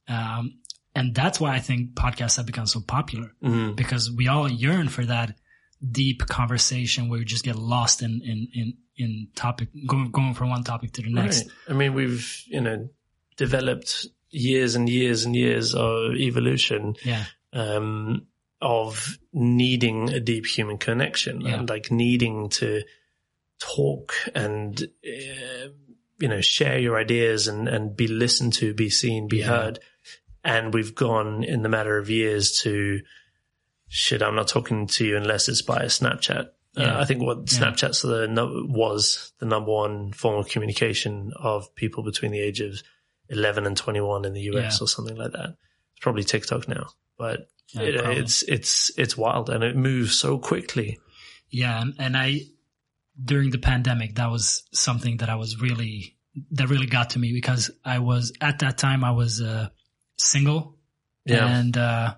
Um, 0.08 0.58
and 0.94 1.14
that's 1.14 1.38
why 1.38 1.54
I 1.54 1.60
think 1.60 1.94
podcasts 1.94 2.38
have 2.38 2.46
become 2.46 2.66
so 2.66 2.80
popular 2.80 3.32
mm, 3.42 3.76
because 3.76 4.10
we 4.10 4.26
all 4.26 4.50
yearn 4.50 4.88
for 4.88 5.04
that 5.04 5.36
deep 5.92 6.26
conversation 6.26 7.08
where 7.08 7.20
you 7.20 7.24
just 7.24 7.44
get 7.44 7.56
lost 7.56 8.02
in 8.02 8.20
in 8.24 8.48
in, 8.52 8.74
in 8.96 9.28
topic 9.36 9.68
going 9.86 10.10
going 10.10 10.34
from 10.34 10.50
one 10.50 10.64
topic 10.64 10.92
to 10.92 11.02
the 11.02 11.12
next. 11.12 11.44
right. 11.44 11.52
i 11.68 11.72
mean 11.72 11.94
we've 11.94 12.42
you 12.48 12.60
know 12.60 12.88
developed 13.36 14.08
years 14.30 14.74
and 14.74 14.88
years 14.88 15.24
and 15.24 15.34
years 15.36 15.74
of 15.74 16.14
evolution 16.16 16.94
Yeah, 17.04 17.24
um 17.52 18.26
of 18.60 19.18
needing 19.32 20.10
a 20.10 20.20
deep 20.20 20.44
human 20.46 20.78
connection 20.78 21.40
Yeah. 21.42 21.54
and 21.60 21.68
like 21.68 21.90
needing 21.92 22.48
to 22.50 22.82
talk 23.60 24.12
and 24.34 24.80
uh, 24.82 25.68
you 26.20 26.28
know 26.28 26.40
share 26.40 26.78
your 26.78 26.96
ideas 26.98 27.48
and 27.48 27.68
and 27.68 27.96
be 27.96 28.06
listened 28.08 28.52
to 28.54 28.74
be 28.74 28.90
seen 28.90 29.28
be 29.28 29.38
Yeah. 29.38 29.46
heard 29.46 29.78
and 30.44 30.72
we've 30.74 30.94
gone 30.94 31.44
in 31.44 31.62
the 31.62 31.68
matter 31.68 31.98
of 31.98 32.10
years 32.10 32.60
to 32.62 33.00
shit 33.88 34.22
i'm 34.22 34.34
not 34.36 34.48
talking 34.48 34.86
to 34.86 35.06
you 35.06 35.16
unless 35.16 35.48
it's 35.48 35.62
by 35.62 35.78
a 35.78 35.86
snapchat 35.86 36.50
Yeah. 36.76 36.96
uh, 36.96 37.00
i 37.00 37.04
think 37.04 37.22
what 37.22 37.46
snapchat's 37.46 38.02
the 38.02 38.28
was 38.68 39.32
the 39.38 39.46
number 39.46 39.70
one 39.72 40.12
form 40.12 40.38
of 40.38 40.48
communication 40.48 41.32
of 41.36 41.74
people 41.74 42.02
between 42.04 42.30
the 42.32 42.40
age 42.40 42.60
of 42.60 42.80
11 43.30 43.66
and 43.66 43.76
21 43.76 44.24
in 44.24 44.32
the 44.32 44.40
us 44.42 44.80
Yeah. 44.80 44.84
or 44.84 44.88
something 44.88 45.16
like 45.16 45.32
that 45.32 45.50
it's 45.92 46.00
probably 46.00 46.24
tiktok 46.24 46.68
now 46.68 46.86
but 47.16 47.48
Yeah, 47.72 47.82
it, 47.82 47.94
it's 48.18 48.42
it's 48.42 48.90
it's 48.96 49.16
wild 49.16 49.50
and 49.50 49.62
it 49.62 49.76
moves 49.76 50.16
so 50.16 50.38
quickly. 50.38 50.98
yeah, 51.50 51.82
and, 51.82 51.94
and 51.98 52.16
I 52.16 52.40
during 53.22 53.50
the 53.50 53.58
pandemic 53.58 54.14
that 54.14 54.30
was 54.30 54.62
something 54.72 55.18
that 55.18 55.28
I 55.28 55.34
was 55.34 55.60
really 55.60 56.16
that 56.52 56.68
really 56.68 56.86
got 56.86 57.10
to 57.10 57.18
me 57.18 57.32
because 57.32 57.70
I 57.84 57.98
was 57.98 58.32
at 58.40 58.60
that 58.60 58.78
time 58.78 59.02
I 59.04 59.10
was 59.10 59.40
uh, 59.42 59.68
single 60.16 60.76
Yeah, 61.26 61.46
and 61.58 61.76
uh, 61.76 62.14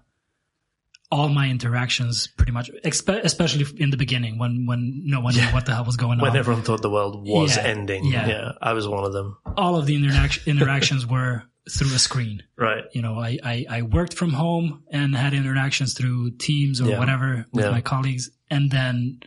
all 1.10 1.28
my 1.28 1.48
interactions 1.48 2.28
pretty 2.36 2.52
much, 2.52 2.70
expe- 2.84 3.24
especially 3.24 3.66
in 3.82 3.90
the 3.90 3.96
beginning 3.96 4.38
when, 4.38 4.66
when 4.66 5.02
no 5.04 5.20
one 5.20 5.34
knew 5.34 5.42
what 5.46 5.66
the 5.66 5.74
hell 5.74 5.84
was 5.84 5.96
going 5.96 6.18
when 6.18 6.28
on. 6.28 6.32
When 6.34 6.36
everyone 6.38 6.62
thought 6.62 6.82
the 6.82 6.90
world 6.90 7.26
was 7.26 7.56
Yeah, 7.56 7.62
ending. 7.64 8.04
yeah. 8.04 8.28
Yeah. 8.28 8.52
I 8.62 8.72
was 8.74 8.86
one 8.86 9.04
of 9.04 9.12
them. 9.12 9.36
All 9.56 9.74
of 9.76 9.86
the 9.86 9.96
interac- 10.00 10.46
interactions 10.46 11.04
were 11.06 11.42
through 11.68 11.94
a 11.94 11.98
screen. 11.98 12.42
Right. 12.56 12.84
You 12.92 13.02
know, 13.02 13.18
I, 13.18 13.38
I, 13.44 13.66
I 13.68 13.82
worked 13.82 14.14
from 14.14 14.32
home 14.32 14.84
and 14.90 15.14
had 15.16 15.34
interactions 15.34 15.94
through 15.94 16.30
Teams 16.38 16.80
or 16.80 16.86
Yeah. 16.90 16.98
whatever 17.00 17.44
with 17.52 17.64
Yeah. 17.64 17.70
my 17.72 17.80
colleagues. 17.80 18.30
And 18.48 18.70
then, 18.70 19.20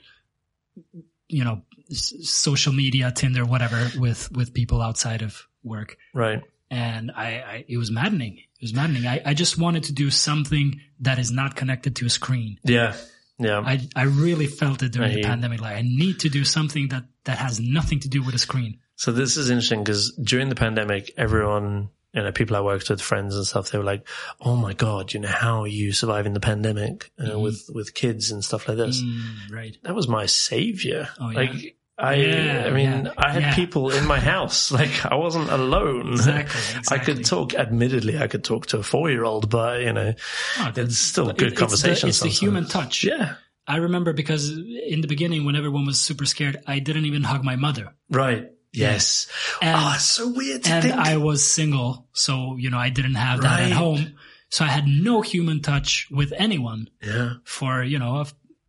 you 1.28 1.44
know, 1.44 1.62
s- 1.92 2.14
social 2.22 2.74
media, 2.74 3.12
Tinder, 3.12 3.46
whatever 3.46 3.90
with, 3.98 4.32
with 4.32 4.54
people 4.54 4.82
outside 4.82 5.22
of 5.22 5.48
work. 5.64 5.98
Right. 6.14 6.42
and 6.72 7.12
I, 7.12 7.28
I 7.28 7.66
it 7.68 7.78
was 7.78 7.92
maddening. 7.92 8.40
It 8.64 8.68
was 8.68 8.74
maddening. 8.74 9.06
I, 9.06 9.22
I 9.26 9.34
just 9.34 9.58
wanted 9.58 9.84
to 9.86 9.94
do 9.94 10.10
something 10.10 10.80
that 11.02 11.20
is 11.20 11.32
not 11.32 11.58
connected 11.58 11.98
to 11.98 12.06
a 12.06 12.10
screen. 12.10 12.60
Yeah. 12.64 12.96
Yeah. 13.38 13.60
I 13.60 13.82
I 13.94 14.04
really 14.04 14.48
felt 14.48 14.82
it 14.84 14.94
during 14.94 15.12
I 15.12 15.16
the 15.16 15.24
pandemic. 15.24 15.60
Like 15.60 15.76
I 15.76 15.82
need 15.82 16.22
to 16.22 16.30
do 16.30 16.46
something 16.46 16.88
that 16.88 17.04
that 17.26 17.40
has 17.40 17.60
nothing 17.60 18.00
to 18.00 18.08
do 18.08 18.24
with 18.24 18.36
a 18.36 18.40
screen. 18.40 18.80
So 18.96 19.12
this 19.12 19.36
is 19.36 19.50
interesting 19.50 19.84
because 19.84 20.14
during 20.16 20.48
the 20.48 20.56
pandemic, 20.56 21.12
everyone, 21.18 21.90
you 22.14 22.22
know, 22.24 22.32
people 22.32 22.56
I 22.56 22.62
worked 22.62 22.90
with, 22.90 23.02
friends 23.02 23.36
and 23.36 23.46
stuff, 23.46 23.72
they 23.72 23.80
were 23.80 23.84
like, 23.84 24.08
"Oh 24.40 24.56
my 24.56 24.72
god, 24.74 25.14
you 25.14 25.20
know, 25.20 25.28
how 25.28 25.64
are 25.64 25.68
you 25.68 25.92
surviving 25.92 26.34
the 26.34 26.40
pandemic 26.40 27.12
uh, 27.20 27.24
Mhm. 27.32 27.42
with 27.42 27.70
with 27.74 27.94
kids 27.94 28.32
and 28.32 28.46
stuff 28.46 28.70
like 28.70 28.78
this?" 28.78 29.02
Mm, 29.02 29.52
right. 29.52 29.78
That 29.84 29.96
was 29.96 30.08
my 30.08 30.26
savior. 30.28 31.10
Oh, 31.20 31.32
yeah. 31.32 31.38
Like 31.42 31.76
I, 31.98 32.16
Yeah, 32.16 32.64
I 32.68 32.72
mean, 32.72 33.06
yeah, 33.06 33.12
I 33.18 33.32
had 33.32 33.42
yeah. 33.44 33.56
people 33.56 33.92
in 33.92 34.06
my 34.08 34.20
house. 34.20 34.72
Like 34.80 35.06
I 35.06 35.16
wasn't 35.16 35.50
alone. 35.50 36.14
Exactly. 36.14 36.82
I 36.90 36.98
could 37.00 37.24
talk. 37.26 37.54
Admittedly, 37.54 38.18
I 38.18 38.28
could 38.28 38.44
talk 38.44 38.66
to 38.68 38.80
a 38.80 38.84
four-year-old, 38.84 39.50
but 39.50 39.82
you 39.82 39.94
know, 39.94 40.14
Oh, 40.60 40.72
it's 40.76 40.98
still 40.98 41.30
it- 41.30 41.38
good 41.38 41.50
it's 41.50 41.56
the- 41.56 41.60
conversation. 41.60 42.10
It's 42.10 42.20
the, 42.22 42.30
human 42.30 42.66
touch. 42.68 43.04
Yeah. 43.04 43.36
I 43.68 43.78
remember 43.78 44.12
because 44.12 44.50
in 44.50 45.02
the 45.02 45.08
beginning, 45.08 45.46
when 45.46 45.56
everyone 45.56 45.86
was 45.86 46.00
super 46.00 46.26
scared, 46.26 46.58
I 46.68 46.80
didn't 46.80 47.06
even 47.06 47.24
hug 47.24 47.44
my 47.46 47.56
mother. 47.56 47.94
Right. 48.10 48.50
Yes. 48.74 49.28
And- 49.62 49.76
oh, 49.80 49.96
so 50.00 50.30
weird 50.30 50.64
to 50.64 50.72
and 50.74 50.84
think. 50.84 50.96
I 50.96 51.18
was 51.18 51.48
single, 51.50 52.08
so 52.14 52.56
you 52.58 52.70
know 52.72 52.78
I 52.80 52.90
didn't 52.90 53.16
have 53.16 53.42
that 53.42 53.60
Right. 53.60 53.72
at 53.72 53.72
home. 53.72 54.16
So 54.50 54.66
I 54.66 54.68
had 54.68 54.86
no 54.88 55.22
human 55.22 55.62
touch 55.62 56.08
with 56.12 56.34
anyone. 56.36 56.90
yeah. 57.04 57.34
for 57.46 57.84
you 57.84 58.00
know, 58.00 58.26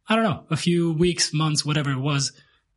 I 0.08 0.14
don't 0.14 0.24
know, 0.24 0.44
a 0.50 0.56
few 0.56 0.92
weeks, 0.92 1.32
months, 1.32 1.64
whatever 1.64 1.90
it 1.90 1.98
was. 2.00 2.32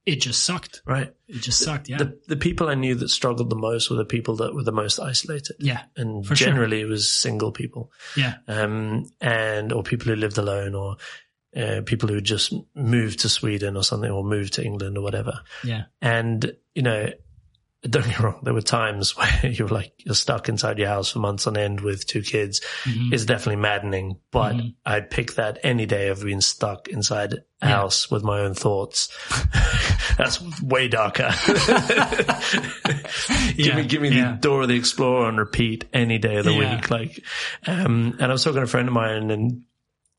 It 0.07 0.21
just 0.21 0.45
sucked. 0.45 0.81
Right. 0.85 1.13
It 1.27 1.41
just 1.41 1.59
sucked. 1.59 1.89
Yeah, 1.89 1.97
The 1.97 2.17
the 2.27 2.37
people 2.37 2.69
I 2.69 2.75
knew 2.75 2.95
that 2.95 3.09
struggled 3.09 3.49
the 3.49 3.57
most 3.57 3.89
were 3.89 3.97
the 3.97 4.05
people 4.05 4.37
that 4.37 4.55
were 4.55 4.63
the 4.63 4.71
most 4.71 4.99
isolated. 4.99 5.57
yeah, 5.59 5.81
and 5.97 6.25
For 6.25 6.35
sure. 6.35 6.47
generally 6.47 6.79
it 6.81 6.85
was 6.87 7.11
single 7.11 7.51
people 7.51 7.91
yeah, 8.15 8.35
um 8.47 9.05
and 9.19 9.73
or 9.73 9.83
people 9.83 10.07
who 10.07 10.15
lived 10.15 10.37
alone 10.37 10.73
or 10.75 10.95
uh, 11.55 11.81
people 11.85 12.07
who 12.09 12.21
just 12.21 12.53
moved 12.73 13.19
to 13.19 13.29
Sweden 13.29 13.75
or 13.75 13.83
something 13.83 14.09
or 14.11 14.23
moved 14.23 14.53
to 14.53 14.63
England 14.63 14.97
or 14.97 15.01
whatever 15.01 15.41
yeah, 15.63 15.83
and 16.01 16.53
you 16.73 16.83
know 16.83 17.09
don't 17.83 18.05
get 18.05 18.17
me 18.19 18.25
wrong 18.25 18.39
there 18.43 18.53
were 18.53 18.61
times 18.61 19.15
where 19.17 19.45
you're 19.51 19.67
like 19.67 19.93
you're 19.99 20.15
stuck 20.15 20.49
inside 20.49 20.77
your 20.79 20.87
house 20.87 21.11
for 21.11 21.19
months 21.19 21.45
on 21.47 21.55
end 21.57 21.79
with 21.81 22.05
two 22.07 22.21
kids 22.21 22.59
Mhm. 22.85 23.13
it's 23.13 23.23
definitely 23.25 23.57
maddening 23.61 24.19
but 24.31 24.55
Mhm. 24.55 24.73
I'd 24.85 25.09
pick 25.11 25.35
that 25.35 25.59
any 25.63 25.85
day 25.85 26.07
of 26.09 26.23
being 26.23 26.41
stuck 26.41 26.87
inside 26.87 27.33
a 27.33 27.37
Yeah. 27.61 27.69
house 27.69 28.09
with 28.11 28.23
my 28.23 28.39
own 28.39 28.53
thoughts 28.55 29.09
that's 30.17 30.41
way 30.61 30.87
darker 30.87 31.31
give 33.55 33.57
Yeah, 33.57 33.75
me 33.75 33.85
give 33.85 34.01
me 34.01 34.09
yeah. 34.09 34.31
the 34.33 34.37
Dora 34.41 34.67
the 34.67 34.75
Explorer 34.75 35.27
on 35.27 35.37
repeat 35.37 35.85
any 35.93 36.17
day 36.17 36.37
of 36.37 36.45
the 36.45 36.53
week. 36.55 36.89
Like, 36.89 37.23
um, 37.65 38.15
and 38.19 38.23
I 38.23 38.27
was 38.31 38.43
talking 38.43 38.57
to 38.57 38.63
a 38.63 38.67
friend 38.67 38.87
of 38.87 38.93
mine, 38.93 39.31
and 39.31 39.63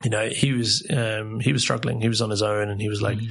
you 0.04 0.10
know, 0.10 0.28
he 0.28 0.52
was 0.52 0.84
um, 0.90 1.40
he 1.40 1.52
was 1.52 1.62
struggling. 1.62 2.00
He 2.00 2.08
was 2.08 2.20
on 2.22 2.30
his 2.30 2.42
own, 2.42 2.68
and 2.68 2.80
he 2.80 2.88
was 2.88 3.00
like, 3.02 3.18
Mhm. 3.18 3.28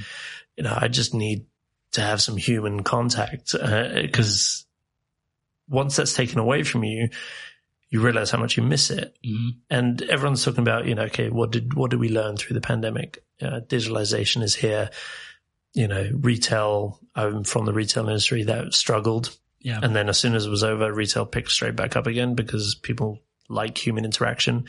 you 0.56 0.64
know, 0.64 0.76
I 0.78 0.88
just 0.88 1.14
need 1.14 1.46
to 1.92 2.00
have 2.00 2.20
some 2.20 2.36
human 2.36 2.82
contact 2.82 3.52
because 3.52 4.66
once 5.68 5.96
that's 5.96 6.14
taken 6.14 6.38
away 6.38 6.62
from 6.62 6.84
you, 6.84 7.08
you 7.90 8.00
realize 8.00 8.30
how 8.30 8.38
much 8.38 8.56
you 8.56 8.62
miss 8.62 8.90
it. 8.90 9.16
Mhm. 9.24 9.56
And 9.70 10.02
everyone's 10.02 10.44
talking 10.44 10.60
about, 10.60 10.86
you 10.86 10.94
know, 10.94 11.04
okay, 11.04 11.30
what 11.30 11.50
did 11.50 11.74
what 11.74 11.90
did 11.90 12.00
we 12.00 12.10
learn 12.10 12.36
through 12.36 12.54
the 12.54 12.60
pandemic? 12.60 13.22
Uh, 13.40 13.60
digitalization 13.66 14.42
is 14.42 14.54
here. 14.54 14.90
You 15.74 15.88
know, 15.88 16.10
retail. 16.14 17.00
I'm 17.14 17.44
from 17.44 17.64
the 17.66 17.72
retail 17.72 18.06
industry 18.08 18.44
that 18.44 18.74
struggled. 18.74 19.36
yeah, 19.60 19.80
And 19.82 19.94
then 19.94 20.08
as 20.08 20.18
soon 20.18 20.34
as 20.34 20.46
it 20.46 20.50
was 20.50 20.64
over, 20.64 20.92
retail 20.92 21.26
picked 21.26 21.50
straight 21.50 21.76
back 21.76 21.96
up 21.96 22.06
again 22.06 22.34
because 22.34 22.74
people 22.74 23.20
like 23.48 23.78
human 23.78 24.04
interaction. 24.04 24.66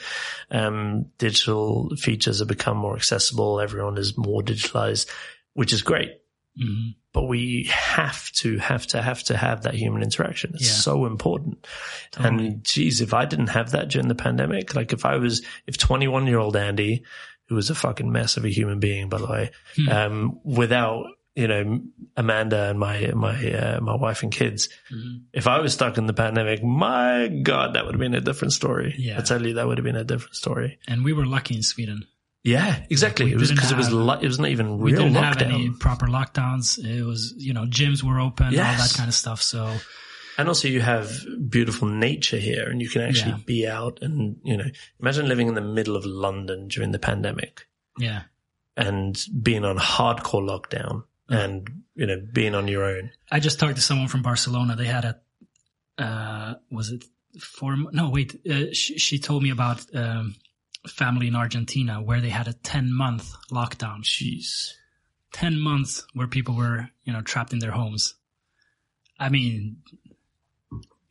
Um, 0.52 1.08
digital 1.18 1.96
features 1.98 2.40
have 2.40 2.48
become 2.48 2.78
more 2.78 2.96
accessible. 2.96 3.60
Everyone 3.60 3.98
is 3.98 4.18
more 4.18 4.42
digitalized, 4.42 5.10
which 5.54 5.74
is 5.74 5.82
great. 5.82 6.19
Mhm. 6.58 6.96
But 7.12 7.24
we 7.24 7.64
have 7.72 8.32
to, 8.34 8.58
have 8.60 8.86
to, 8.88 9.02
have 9.02 9.24
to 9.24 9.36
have 9.38 9.64
that 9.64 9.74
human 9.74 10.04
interaction. 10.04 10.52
It's 10.54 10.68
Yeah. 10.68 10.74
so 10.76 11.06
important. 11.06 11.68
Totally. 12.12 12.48
And 12.48 12.64
geez, 12.64 13.02
if 13.02 13.14
I 13.14 13.26
didn't 13.26 13.48
have 13.48 13.72
that 13.72 13.90
during 13.90 14.08
the 14.08 14.16
pandemic, 14.16 14.76
like 14.76 14.94
if 14.94 15.06
I 15.06 15.18
was, 15.18 15.42
if 15.68 15.78
21 15.78 16.28
year 16.28 16.38
old 16.40 16.56
Andy, 16.56 17.04
who 17.48 17.56
was 17.56 17.70
a 17.72 17.76
fucking 17.76 18.12
mess 18.12 18.38
of 18.38 18.46
a 18.46 18.50
human 18.50 18.80
being, 18.80 19.10
by 19.10 19.18
the 19.18 19.26
way, 19.26 19.52
Hmm. 19.76 19.90
um, 19.90 20.40
without, 20.44 21.06
you 21.36 21.48
know, 21.48 21.82
Amanda 22.16 22.70
and 22.70 22.78
my, 22.80 23.12
my, 23.16 23.52
uh, 23.54 23.80
my 23.82 23.96
wife 23.96 24.22
and 24.24 24.32
kids, 24.32 24.70
Mhm. 24.94 25.22
if 25.34 25.48
I 25.48 25.60
was 25.62 25.74
stuck 25.74 25.98
in 25.98 26.06
the 26.06 26.14
pandemic, 26.14 26.64
my 26.64 27.28
God, 27.42 27.74
that 27.74 27.86
would 27.86 27.96
have 27.96 28.00
been 28.00 28.14
a 28.14 28.22
different 28.22 28.54
story. 28.54 28.94
Yeah. 29.00 29.18
I 29.18 29.22
tell 29.22 29.44
you, 29.44 29.54
that 29.56 29.66
would 29.68 29.78
have 29.80 29.86
been 29.86 29.96
a 29.96 30.04
different 30.04 30.36
story. 30.36 30.78
and 30.88 31.04
we 31.04 31.14
were 31.14 31.26
lucky 31.26 31.56
in 31.56 31.64
Sweden. 31.64 32.06
Yeah, 32.44 32.86
exactly. 32.90 33.26
We 33.28 33.34
it 33.34 33.40
was 33.40 33.52
because 33.52 33.72
it 33.72 33.78
was 33.78 33.92
li- 33.92 34.20
it 34.22 34.28
was 34.28 34.40
not 34.40 34.50
even 34.50 34.78
real 34.78 34.80
We 34.80 34.92
didn't 34.94 35.14
lockdown. 35.14 35.24
have 35.24 35.42
any 35.42 35.70
proper 35.72 36.08
lockdowns. 36.08 36.78
It 36.84 37.04
was 37.04 37.34
you 37.38 37.54
know 37.54 37.66
gyms 37.66 38.02
were 38.04 38.20
open, 38.20 38.48
all 38.48 38.52
that 38.54 38.94
kind 38.96 39.10
of 39.10 39.14
stuff. 39.16 39.42
So 39.42 39.78
And 40.38 40.48
also 40.48 40.68
you 40.70 40.80
have 40.82 41.12
beautiful 41.50 41.90
nature 41.90 42.38
here 42.40 42.70
and 42.70 42.82
you 42.82 42.88
can 42.90 43.02
actually 43.02 43.32
Yeah. 43.32 43.46
be 43.46 43.68
out 43.68 44.00
and, 44.02 44.38
you 44.46 44.56
know, 44.56 44.70
imagine 45.02 45.28
living 45.28 45.48
in 45.50 45.56
the 45.56 45.62
middle 45.78 45.98
of 45.98 46.06
London 46.06 46.70
during 46.70 46.92
the 46.94 47.00
pandemic 47.00 47.68
yeah, 48.00 48.22
and 48.78 49.20
being 49.44 49.66
on 49.66 49.78
hardcore 49.78 50.42
lockdown 50.42 51.04
and, 51.28 51.68
you 51.94 52.06
know, 52.08 52.22
being 52.34 52.56
on 52.56 52.70
your 52.70 52.86
own. 52.86 53.12
I 53.30 53.42
just 53.42 53.60
talked 53.60 53.76
to 53.76 53.82
someone 53.82 54.08
from 54.08 54.22
Barcelona. 54.22 54.78
They 54.78 54.86
had 54.86 55.04
a, 55.04 55.14
uh, 56.02 56.54
was 56.72 56.90
it 56.92 57.04
four? 57.42 57.76
No, 57.92 58.10
wait. 58.10 58.40
Uh, 58.50 58.72
she, 58.72 58.98
she 58.98 59.20
told 59.20 59.44
me 59.44 59.50
about 59.52 59.84
um, 59.94 60.36
family 60.88 61.28
in 61.28 61.36
Argentina 61.36 62.02
where 62.02 62.22
they 62.22 62.30
had 62.30 62.48
a 62.48 62.54
ten 62.54 62.94
month 62.94 63.34
lockdown. 63.52 64.04
Jeez. 64.04 64.72
Ten 65.32 65.60
months 65.60 66.06
where 66.14 66.28
people 66.28 66.56
were, 66.56 66.90
you 67.04 67.14
know, 67.14 67.22
trapped 67.22 67.54
in 67.54 67.60
their 67.60 67.72
homes. 67.72 68.16
I 69.20 69.30
mean, 69.30 69.78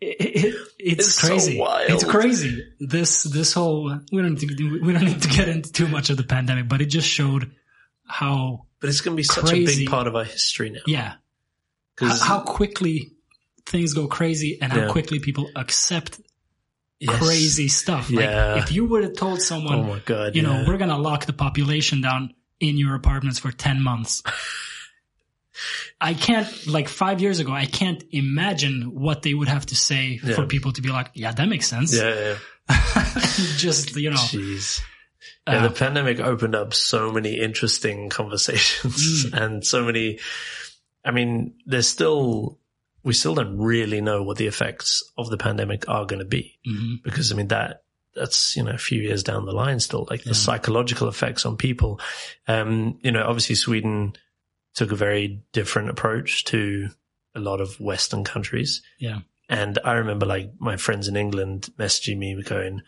it, 0.01 0.17
it, 0.21 0.55
it's, 0.79 1.07
It's 1.07 1.15
so 1.15 1.29
crazy. 1.29 1.59
wild. 1.59 1.91
It's 1.91 2.05
crazy. 2.05 2.65
This 2.81 3.23
this 3.25 3.53
whole 3.53 3.99
we 4.13 4.23
don't 4.23 4.35
need 4.41 4.49
to 4.49 4.55
do, 4.55 4.81
we 4.83 4.93
don't 4.93 5.05
need 5.05 5.23
to 5.23 5.29
get 5.29 5.49
into 5.49 5.71
too 5.73 5.89
much 5.89 6.11
of 6.11 6.17
the 6.17 6.23
pandemic, 6.25 6.69
but 6.69 6.81
it 6.81 6.87
just 6.87 7.09
showed 7.09 7.51
how 8.07 8.67
But 8.81 8.89
it's 8.91 9.01
going 9.03 9.17
to 9.17 9.21
be 9.21 9.25
such 9.25 9.53
a 9.53 9.65
big 9.65 9.89
part 9.89 10.07
of 10.07 10.17
our 10.17 10.25
history 10.25 10.71
now. 10.71 10.81
yeah 10.87 11.15
how, 11.99 12.17
how 12.19 12.41
quickly 12.41 13.13
things 13.67 13.93
go 13.93 14.07
crazy 14.07 14.59
and 14.63 14.73
how 14.73 14.83
Yeah. 14.83 14.89
quickly 14.89 15.19
people 15.19 15.51
accept 15.57 16.21
Yes. 17.01 17.17
crazy 17.19 17.69
stuff. 17.69 18.11
Yeah. 18.11 18.55
Like 18.55 18.63
if 18.65 18.73
you 18.73 18.87
would 18.87 19.05
have 19.05 19.15
told 19.15 19.41
someone, 19.41 19.75
Oh 19.79 19.83
my 19.85 19.99
God. 20.05 20.35
you 20.35 20.43
know, 20.43 20.65
we're 20.67 20.79
going 20.79 20.91
to 20.91 20.97
lock 20.97 21.27
the 21.27 21.33
population 21.33 22.01
down 22.01 22.35
in 22.61 22.77
your 22.77 22.95
apartments 22.97 23.39
for 23.39 23.53
10 23.53 23.83
months. 23.83 24.23
I 26.01 26.15
can't, 26.15 26.49
like 26.69 26.89
five 26.89 27.21
years 27.21 27.41
ago, 27.41 27.53
I 27.53 27.67
can't 27.67 28.03
imagine 28.13 28.95
what 28.95 29.23
they 29.23 29.35
would 29.35 29.49
have 29.49 29.67
to 29.67 29.77
say 29.77 30.21
Yeah. 30.23 30.35
for 30.35 30.47
people 30.47 30.73
to 30.73 30.83
be 30.83 30.91
like, 30.91 31.11
yeah, 31.15 31.33
that 31.33 31.49
makes 31.49 31.67
sense. 31.67 31.93
Yeah, 31.97 32.37
yeah. 32.71 33.15
Just, 33.57 33.97
you 33.97 34.11
know, 34.11 34.17
Jeez. 34.17 34.81
Yeah, 35.49 35.65
uh, 35.65 35.69
the 35.69 35.75
pandemic 35.75 36.21
opened 36.21 36.55
up 36.55 36.75
so 36.75 37.11
many 37.11 37.41
interesting 37.41 38.09
conversations 38.09 39.27
Mm. 39.27 39.33
and 39.43 39.67
so 39.67 39.85
many. 39.85 40.21
I 41.05 41.11
mean, 41.11 41.55
there's 41.67 41.89
still, 41.89 42.59
we 43.09 43.15
still 43.15 43.35
don't 43.35 43.57
really 43.57 44.01
know 44.03 44.23
what 44.23 44.37
the 44.37 44.47
effects 44.47 45.03
of 45.17 45.31
the 45.31 45.39
pandemic 45.39 45.89
are 45.89 46.05
going 46.05 46.19
to 46.19 46.27
be 46.27 46.59
mhm, 46.67 47.03
because 47.03 47.33
I 47.33 47.35
mean, 47.37 47.49
that, 47.49 47.83
that's, 48.15 48.55
you 48.55 48.63
know, 48.63 48.73
a 48.73 48.79
few 48.79 49.01
years 49.01 49.23
down 49.23 49.47
the 49.47 49.53
line 49.53 49.81
still, 49.81 50.07
like 50.11 50.25
Yeah. 50.25 50.31
the 50.31 50.35
psychological 50.35 51.09
effects 51.09 51.47
on 51.47 51.57
people. 51.57 52.01
Um, 52.47 52.99
you 53.03 53.11
know, 53.11 53.25
obviously 53.25 53.55
Sweden 53.55 54.13
took 54.75 54.93
a 54.93 54.97
very 54.97 55.41
different 55.53 55.89
approach 55.89 56.45
to 56.53 56.89
a 57.35 57.41
lot 57.41 57.61
of 57.61 57.81
Western 57.81 58.25
countries. 58.25 58.83
yeah. 58.99 59.21
And 59.49 59.79
I 59.83 59.93
remember 59.95 60.27
like 60.27 60.53
my 60.59 60.77
friends 60.77 61.09
in 61.09 61.17
England 61.17 61.71
messaging 61.79 62.19
me 62.19 62.43
going, 62.43 62.83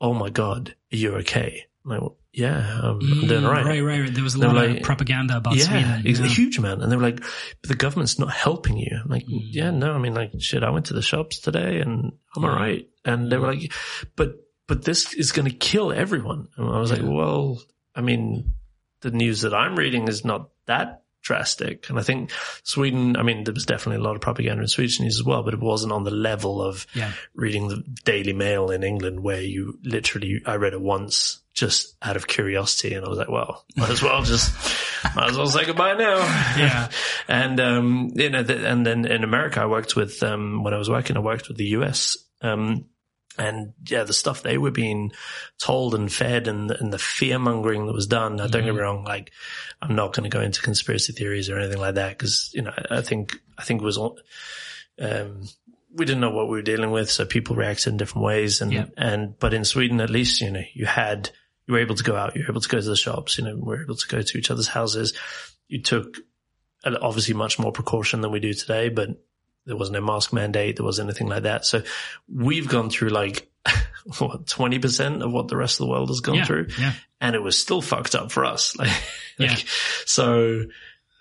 Oh 0.00 0.12
my 0.12 0.28
God, 0.28 0.74
you're 0.90 1.12
you 1.12 1.18
okay? 1.20 1.64
I'm 1.84 1.90
like, 1.92 2.00
well, 2.02 2.16
yeah, 2.32 2.80
I'm, 2.82 2.98
I'm 3.00 3.26
doing 3.26 3.42
Mm, 3.42 3.46
all 3.46 3.52
right. 3.52 3.64
Right, 3.66 3.80
right. 3.82 4.14
There 4.14 4.24
was 4.24 4.34
a 4.34 4.38
lot 4.38 4.56
of 4.56 4.70
like- 4.72 4.82
propaganda 4.82 5.36
about 5.36 5.56
yeah, 5.56 5.64
Sweden. 5.64 6.02
it's 6.06 6.18
a 6.20 6.26
huge 6.26 6.58
amount. 6.58 6.82
And 6.82 6.90
they 6.90 6.96
were 6.96 7.02
like, 7.02 7.22
the 7.62 7.74
government's 7.74 8.18
not 8.18 8.30
helping 8.32 8.76
you. 8.78 8.98
I'm 9.04 9.10
like, 9.10 9.26
Mm. 9.26 9.40
yeah, 9.50 9.70
no, 9.70 9.92
I 9.92 9.98
mean, 9.98 10.14
like, 10.14 10.32
shit, 10.38 10.62
I 10.62 10.70
went 10.70 10.86
to 10.86 10.94
the 10.94 11.02
shops 11.02 11.40
today 11.40 11.80
and 11.80 12.12
I'm 12.36 12.42
Yeah. 12.42 12.48
all 12.50 12.56
right. 12.56 12.88
And 13.04 13.30
they 13.30 13.36
were 13.36 13.48
like, 13.48 13.72
but 14.16 14.36
but 14.68 14.84
this 14.84 15.12
is 15.12 15.32
going 15.32 15.48
to 15.50 15.54
kill 15.54 15.92
everyone. 15.92 16.48
And 16.56 16.68
I 16.68 16.78
was 16.78 16.90
like, 16.92 17.02
well, 17.02 17.60
I 17.94 18.00
mean, 18.00 18.54
the 19.02 19.10
news 19.10 19.42
that 19.42 19.52
I'm 19.52 19.76
reading 19.76 20.08
is 20.08 20.24
not 20.24 20.48
that 20.66 21.01
drastic. 21.22 21.88
And 21.88 21.98
I 21.98 22.02
think 22.02 22.30
Sweden, 22.64 23.16
I 23.16 23.22
mean, 23.22 23.44
there 23.44 23.54
was 23.54 23.64
definitely 23.66 24.02
a 24.02 24.06
lot 24.06 24.14
of 24.16 24.20
propaganda 24.20 24.62
in 24.62 24.68
Swedish 24.68 25.00
news 25.00 25.18
as 25.18 25.24
well, 25.24 25.42
but 25.42 25.54
it 25.54 25.60
wasn't 25.60 25.92
on 25.92 26.04
the 26.04 26.10
level 26.10 26.62
of 26.62 26.86
Yeah. 26.94 27.12
reading 27.34 27.68
the 27.68 27.82
Daily 28.04 28.32
Mail 28.32 28.70
in 28.70 28.82
England 28.82 29.20
where 29.20 29.40
you 29.40 29.78
literally, 29.84 30.42
I 30.44 30.56
read 30.56 30.72
it 30.74 30.80
once 30.80 31.38
just 31.54 31.96
out 32.02 32.16
of 32.16 32.26
curiosity 32.26 32.94
and 32.94 33.04
I 33.04 33.08
was 33.08 33.18
like, 33.18 33.28
well, 33.28 33.64
might 33.76 33.90
as 33.90 34.02
well 34.02 34.22
just, 34.22 34.52
might 35.16 35.30
as 35.30 35.36
well 35.36 35.46
say 35.46 35.64
goodbye 35.66 35.94
now. 35.94 36.16
Yeah. 36.58 36.88
and, 37.28 37.60
um, 37.60 38.10
you 38.14 38.30
know, 38.30 38.40
and 38.40 38.84
then 38.86 39.04
in 39.04 39.22
America, 39.22 39.60
I 39.60 39.66
worked 39.66 39.94
with, 39.94 40.22
um, 40.22 40.62
when 40.64 40.74
I 40.74 40.78
was 40.78 40.88
working, 40.90 41.16
I 41.16 41.20
worked 41.20 41.48
with 41.48 41.56
the 41.58 41.66
US, 41.76 42.16
um, 42.40 42.86
and 43.38 43.72
yeah, 43.86 44.04
the 44.04 44.12
stuff 44.12 44.42
they 44.42 44.58
were 44.58 44.70
being 44.70 45.12
told 45.58 45.94
and 45.94 46.12
fed 46.12 46.48
and, 46.48 46.70
and 46.70 46.92
the 46.92 46.98
fear 46.98 47.38
mongering 47.38 47.86
that 47.86 47.94
was 47.94 48.06
done. 48.06 48.36
Now, 48.36 48.46
don't 48.46 48.64
get 48.64 48.74
me 48.74 48.80
wrong. 48.80 49.04
Like, 49.04 49.32
I'm 49.80 49.94
not 49.94 50.12
going 50.12 50.30
to 50.30 50.36
go 50.36 50.42
into 50.42 50.60
conspiracy 50.60 51.12
theories 51.12 51.48
or 51.48 51.58
anything 51.58 51.80
like 51.80 51.94
that 51.94 52.10
because, 52.10 52.50
you 52.52 52.62
know, 52.62 52.72
I 52.90 53.00
think, 53.00 53.38
I 53.56 53.62
think 53.64 53.80
it 53.80 53.84
was 53.84 53.96
all, 53.96 54.18
um, 55.00 55.42
we 55.94 56.04
didn't 56.04 56.20
know 56.20 56.30
what 56.30 56.48
we 56.48 56.56
were 56.56 56.62
dealing 56.62 56.90
with. 56.90 57.10
So 57.10 57.24
people 57.24 57.56
reacted 57.56 57.92
in 57.92 57.96
different 57.96 58.24
ways. 58.26 58.60
And, 58.60 58.72
Yeah. 58.72 58.86
and, 58.96 59.38
but 59.38 59.54
in 59.54 59.64
Sweden, 59.64 60.00
at 60.00 60.10
least, 60.10 60.40
you 60.40 60.50
know, 60.50 60.62
you 60.74 60.86
had, 60.86 61.30
you 61.66 61.74
were 61.74 61.80
able 61.80 61.94
to 61.94 62.04
go 62.04 62.16
out, 62.16 62.36
you 62.36 62.42
were 62.42 62.50
able 62.52 62.60
to 62.60 62.68
go 62.68 62.80
to 62.80 62.88
the 62.88 62.96
shops, 62.96 63.38
you 63.38 63.44
know, 63.44 63.54
we 63.54 63.62
were 63.62 63.82
able 63.82 63.96
to 63.96 64.08
go 64.08 64.20
to 64.20 64.38
each 64.38 64.50
other's 64.50 64.68
houses. 64.68 65.14
You 65.68 65.80
took 65.80 66.18
obviously 66.84 67.34
much 67.34 67.58
more 67.58 67.72
precaution 67.72 68.20
than 68.20 68.32
we 68.32 68.40
do 68.40 68.52
today, 68.52 68.88
but 68.88 69.10
there 69.66 69.76
wasn't 69.76 69.96
a 69.96 70.00
mask 70.02 70.32
mandate. 70.32 70.76
There 70.76 70.84
wasn't 70.84 71.08
anything 71.10 71.28
like 71.28 71.44
that. 71.44 71.64
So 71.64 71.82
we've 72.28 72.68
gone 72.68 72.90
through 72.90 73.10
like, 73.10 73.48
what, 74.18 74.46
20% 74.46 75.22
of 75.24 75.32
what 75.32 75.48
the 75.48 75.56
rest 75.56 75.80
of 75.80 75.86
the 75.86 75.90
world 75.90 76.08
has 76.08 76.20
gone 76.20 76.36
Yeah. 76.36 76.44
through 76.44 76.66
Yeah. 76.78 76.94
and 77.20 77.36
it 77.36 77.42
was 77.42 77.58
still 77.60 77.80
fucked 77.82 78.14
up 78.14 78.32
for 78.32 78.44
us. 78.44 78.76
Like, 78.78 78.90
Yeah. 79.38 79.56
so, 80.04 80.64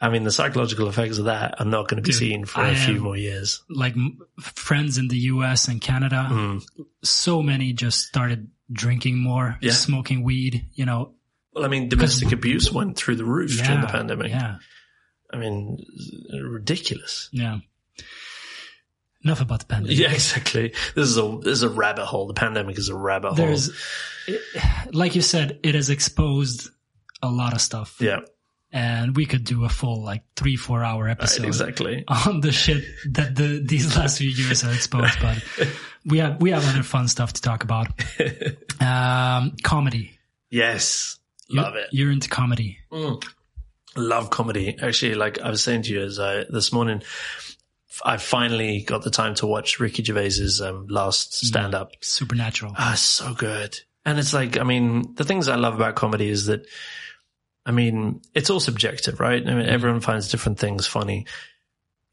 I 0.02 0.10
mean, 0.10 0.24
the 0.24 0.32
psychological 0.32 0.90
effects 0.90 1.18
of 1.20 1.26
that 1.26 1.62
are 1.62 1.66
not 1.66 1.88
going 1.88 2.02
to 2.02 2.08
be 2.08 2.12
Dude, 2.12 2.20
seen 2.20 2.46
for 2.46 2.62
I 2.62 2.70
a 2.72 2.76
few 2.76 3.00
more 3.00 3.16
years. 3.16 3.62
Like 3.70 3.96
friends 4.40 4.98
in 4.98 5.08
the 5.08 5.18
US 5.18 5.68
and 5.68 5.80
Canada, 5.80 6.28
Mm. 6.30 6.64
so 7.04 7.42
many 7.44 7.74
just 7.74 8.00
started 8.08 8.50
drinking 8.72 9.20
more, 9.20 9.58
Yeah. 9.62 9.74
smoking 9.74 10.24
weed, 10.24 10.66
you 10.74 10.86
know. 10.86 11.14
Well, 11.54 11.64
I 11.66 11.68
mean, 11.68 11.90
domestic 11.90 12.32
abuse 12.32 12.72
went 12.72 12.98
through 12.98 13.18
the 13.18 13.26
roof 13.26 13.56
Yeah. 13.56 13.66
during 13.68 13.82
the 13.82 13.88
pandemic. 13.88 14.32
Yeah. 14.32 14.58
I 15.34 15.38
mean, 15.38 15.78
ridiculous. 16.42 17.30
Yeah. 17.32 17.60
Enough 19.24 19.42
about 19.42 19.60
the 19.60 19.66
pandemic. 19.68 19.98
Yeah, 19.98 20.12
exactly. 20.12 20.74
This 20.96 21.08
is 21.10 21.18
a 21.18 21.38
this 21.42 21.54
is 21.54 21.64
a 21.64 21.70
rabbit 21.70 22.06
hole. 22.06 22.28
The 22.28 22.34
pandemic 22.34 22.78
is 22.78 22.90
a 22.90 22.96
rabbit 22.96 23.36
There's, 23.36 23.68
hole. 23.68 24.36
it, 24.36 24.94
like 24.96 25.16
you 25.16 25.22
said, 25.22 25.60
it 25.64 25.76
has 25.76 25.90
exposed 25.92 26.70
a 27.22 27.30
lot 27.30 27.54
of 27.54 27.62
stuff. 27.62 27.98
Yeah, 28.00 28.22
And 28.72 29.16
we 29.16 29.28
could 29.28 29.44
do 29.44 29.64
a 29.66 29.70
full 29.70 30.04
like 30.04 30.24
three, 30.36 30.56
four 30.56 30.84
hour 30.84 31.08
episode 31.08 31.46
exactly. 31.46 32.04
on 32.08 32.42
the 32.42 32.52
shit 32.52 32.84
that 33.12 33.36
the 33.36 33.62
these 33.64 33.96
last 33.98 34.18
few 34.18 34.30
years 34.30 34.62
have 34.64 34.74
exposed. 34.74 35.20
But 35.22 35.44
we 36.04 36.18
have 36.18 36.42
we 36.42 36.50
have 36.52 36.68
other 36.68 36.82
fun 36.82 37.08
stuff 37.08 37.34
to 37.34 37.42
talk 37.42 37.64
about. 37.64 37.88
Um, 38.82 39.56
comedy. 39.62 40.18
Yes, 40.50 41.20
You- 41.48 41.62
love 41.62 41.76
it. 41.76 41.90
You're 41.92 42.12
into 42.12 42.28
comedy. 42.30 42.80
Mm. 42.92 43.24
Love 43.96 44.30
comedy. 44.32 44.76
Actually, 44.82 45.14
like 45.16 45.40
I 45.40 45.50
was 45.52 45.62
saying 45.64 45.84
to 45.84 45.94
you 45.94 46.02
as 46.02 46.18
I, 46.20 46.46
this 46.50 46.74
morning, 46.74 47.04
I 48.06 48.18
finally 48.18 48.82
got 48.84 49.04
the 49.04 49.10
time 49.10 49.36
to 49.36 49.48
watch 49.48 49.80
Ricky 49.80 50.04
Gervais's 50.04 50.62
um, 50.62 50.88
last 50.88 51.34
stand 51.34 51.76
up. 51.76 51.92
Supernatural. 52.02 52.74
Ah, 52.78 52.94
so 52.96 53.34
good. 53.34 53.80
And 54.06 54.18
it's 54.18 54.34
like, 54.34 54.58
I 54.58 54.64
mean, 54.64 55.14
the 55.16 55.24
things 55.26 55.48
I 55.48 55.56
love 55.56 55.76
about 55.76 55.96
comedy 55.96 56.30
is 56.30 56.46
that, 56.48 56.66
I 57.66 57.72
mean, 57.72 58.22
it's 58.34 58.50
all 58.50 58.60
subjective, 58.60 59.20
right? 59.20 59.46
I 59.46 59.54
mean, 59.54 59.66
everyone 59.68 60.00
finds 60.02 60.30
different 60.30 60.58
things 60.58 60.88
funny. 60.88 61.26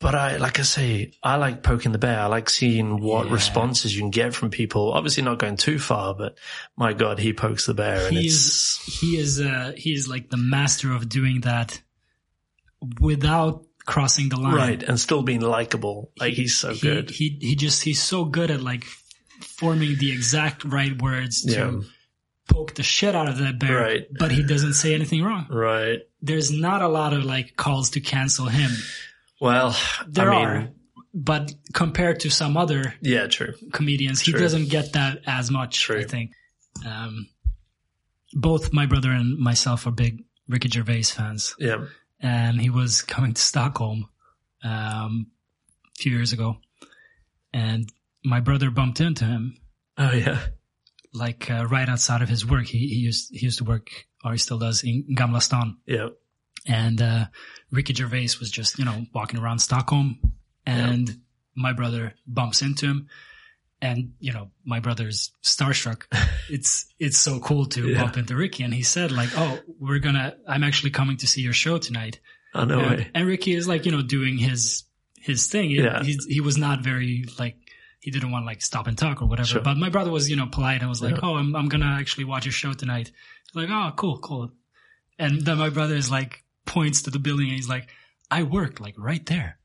But 0.01 0.15
I, 0.15 0.37
like 0.37 0.61
I 0.61 0.63
say, 0.63 1.13
I 1.25 1.37
like 1.37 1.63
poking 1.65 1.91
the 1.93 1.99
bear. 1.99 2.21
I 2.21 2.27
like 2.27 2.51
seeing 2.51 3.01
what 3.01 3.27
Yeah. 3.27 3.33
responses 3.33 3.95
you 3.97 4.03
can 4.03 4.11
get 4.11 4.33
from 4.35 4.51
people. 4.51 4.93
Obviously 4.93 5.25
not 5.25 5.39
going 5.39 5.57
too 5.57 5.79
far, 5.81 6.15
but 6.15 6.39
my 6.77 6.93
God, 6.93 7.19
he 7.19 7.33
pokes 7.33 7.67
the 7.67 7.75
bear 7.75 8.07
and 8.07 8.17
He 8.17 8.27
it's, 8.27 8.35
is 8.35 9.01
he 9.01 9.17
is 9.17 9.41
uh 9.41 9.73
he 9.77 9.93
is 9.93 10.07
like 10.09 10.31
the 10.31 10.37
master 10.37 10.93
of 10.93 11.09
doing 11.09 11.41
that 11.41 11.81
without 13.01 13.67
crossing 13.89 14.29
the 14.29 14.37
line. 14.37 14.55
right. 14.55 14.83
And 14.83 15.01
still 15.01 15.23
being 15.23 15.41
likable. 15.41 16.13
Like 16.21 16.35
he's 16.35 16.57
so 16.57 16.75
he, 16.75 16.81
good. 16.81 17.11
He 17.11 17.39
he 17.41 17.57
just 17.57 17.83
he's 17.83 18.03
so 18.03 18.25
good 18.27 18.51
at 18.51 18.61
like 18.63 18.85
forming 19.41 19.97
the 19.99 20.13
exact 20.13 20.65
right 20.65 21.01
words 21.01 21.43
to 21.47 21.53
Yeah. 21.53 21.81
poke 22.49 22.75
the 22.75 22.83
shit 22.83 23.15
out 23.15 23.29
of 23.29 23.39
that 23.39 23.59
bear, 23.59 23.77
Right. 23.81 24.07
but 24.19 24.31
he 24.31 24.43
doesn't 24.43 24.75
say 24.75 24.95
anything 24.95 25.23
wrong. 25.25 25.47
Right. 25.51 26.01
There's 26.21 26.51
not 26.51 26.83
a 26.83 26.89
lot 26.89 27.13
of 27.15 27.25
like 27.25 27.57
calls 27.57 27.91
to 27.91 28.01
cancel 28.01 28.47
him. 28.47 28.71
Well, 29.41 29.75
There 30.07 30.33
I 30.33 30.37
mean, 30.37 30.47
are, 30.47 30.69
but 31.15 31.55
compared 31.73 32.21
to 32.21 32.31
some 32.31 32.57
other 32.57 32.95
yeah, 33.01 33.27
true. 33.29 33.55
comedians, 33.73 34.21
he 34.21 34.33
doesn't 34.33 34.69
get 34.69 34.93
that 34.93 35.21
as 35.27 35.51
much. 35.51 35.81
True. 35.81 36.01
I 36.01 36.05
think. 36.05 36.33
Um, 36.87 37.29
both 38.35 38.73
my 38.73 38.87
brother 38.87 39.11
and 39.11 39.39
myself 39.39 39.87
are 39.87 39.91
big 39.93 40.25
Ricky 40.49 40.69
Gervais 40.69 41.05
fans, 41.05 41.55
Yeah. 41.59 41.87
And 42.21 42.61
he 42.61 42.71
was 42.71 43.03
coming 43.03 43.35
to 43.35 43.41
Stockholm 43.43 44.09
um, 44.65 45.27
a 45.87 46.01
few 46.03 46.13
years 46.13 46.33
ago, 46.33 46.57
and 47.53 47.89
my 48.25 48.41
brother 48.41 48.71
bumped 48.71 49.01
into 49.01 49.25
him 49.25 49.57
Oh 49.97 50.13
yeah. 50.13 50.39
like 51.13 51.51
uh, 51.51 51.67
right 51.67 51.89
outside 51.89 52.23
of 52.23 52.29
his 52.29 52.47
work. 52.47 52.67
He, 52.67 52.79
he 52.79 52.97
used 52.97 53.31
he 53.33 53.45
used 53.45 53.59
to 53.59 53.65
work, 53.65 53.89
or 54.25 54.33
he 54.33 54.39
still 54.39 54.59
does, 54.59 54.83
in 54.85 55.07
Gamla 55.15 55.43
Stan. 55.43 55.77
Yeah. 55.87 56.09
And 56.67 57.01
uh, 57.01 57.27
Ricky 57.71 57.95
Gervais 57.95 58.37
was 58.41 58.51
just 58.51 58.79
you 58.79 58.85
know 58.85 59.07
walking 59.15 59.41
around 59.41 59.61
Stockholm, 59.61 60.19
and 60.67 61.21
my 61.57 61.73
brother 61.73 62.15
bumps 62.27 62.63
into 62.63 62.87
him, 62.87 63.09
and 63.81 64.13
you 64.21 64.33
know 64.33 64.51
my 64.65 64.81
brother's 64.81 65.31
starstruck. 65.43 66.03
it's 66.51 66.87
it's 66.99 67.19
so 67.19 67.39
cool 67.41 67.67
to 67.67 67.89
Yeah. 67.89 68.03
bump 68.03 68.17
into 68.17 68.37
Ricky, 68.37 68.65
and 68.65 68.75
he 68.75 68.83
said 68.83 69.13
like, 69.13 69.31
"Oh, 69.37 69.59
we're 69.79 69.99
gonna. 70.01 70.37
I'm 70.47 70.65
actually 70.65 70.91
coming 70.91 71.17
to 71.19 71.27
see 71.27 71.43
your 71.43 71.53
show 71.53 71.79
tonight." 71.79 72.21
Oh 72.55 72.65
no 72.65 72.81
and, 72.81 72.91
way. 72.91 73.11
and 73.15 73.27
Ricky 73.27 73.55
is 73.55 73.69
like 73.69 73.87
you 73.87 73.93
know 73.93 74.03
doing 74.03 74.39
his 74.39 74.85
his 75.21 75.47
thing. 75.49 75.71
He, 75.71 75.77
Yeah. 75.83 76.03
he's- 76.03 76.25
he 76.25 76.41
was 76.41 76.57
not 76.57 76.83
very 76.83 77.25
like 77.39 77.57
he 78.01 78.11
didn't 78.11 78.31
want 78.31 78.45
to 78.45 78.47
like 78.47 78.63
stop 78.63 78.87
and 78.87 78.97
talk 78.97 79.21
or 79.23 79.27
whatever. 79.27 79.49
Sure. 79.49 79.61
But 79.63 79.77
my 79.77 79.91
brother 79.91 80.11
was 80.11 80.31
you 80.31 80.37
know 80.37 80.47
polite 80.47 80.81
and 80.81 80.89
was 80.89 81.03
like, 81.03 81.15
Yeah. 81.17 81.21
"Oh, 81.23 81.37
I'm 81.37 81.55
I'm 81.55 81.69
gonna 81.69 81.97
actually 82.01 82.25
watch 82.25 82.47
your 82.47 82.53
show 82.53 82.73
tonight." 82.73 83.13
Like, 83.55 83.69
"Oh, 83.71 83.93
cool, 83.97 84.19
cool." 84.19 84.53
And 85.19 85.43
then 85.45 85.59
my 85.59 85.69
brother 85.71 85.95
is 85.97 86.11
like 86.11 86.43
points 86.65 87.03
to 87.03 87.11
the 87.11 87.19
building 87.19 87.47
and 87.49 87.57
he's 87.57 87.69
like, 87.69 87.89
"I 88.31 88.43
work 88.45 88.81
like 88.81 88.95
right 88.99 89.25
there." 89.27 89.59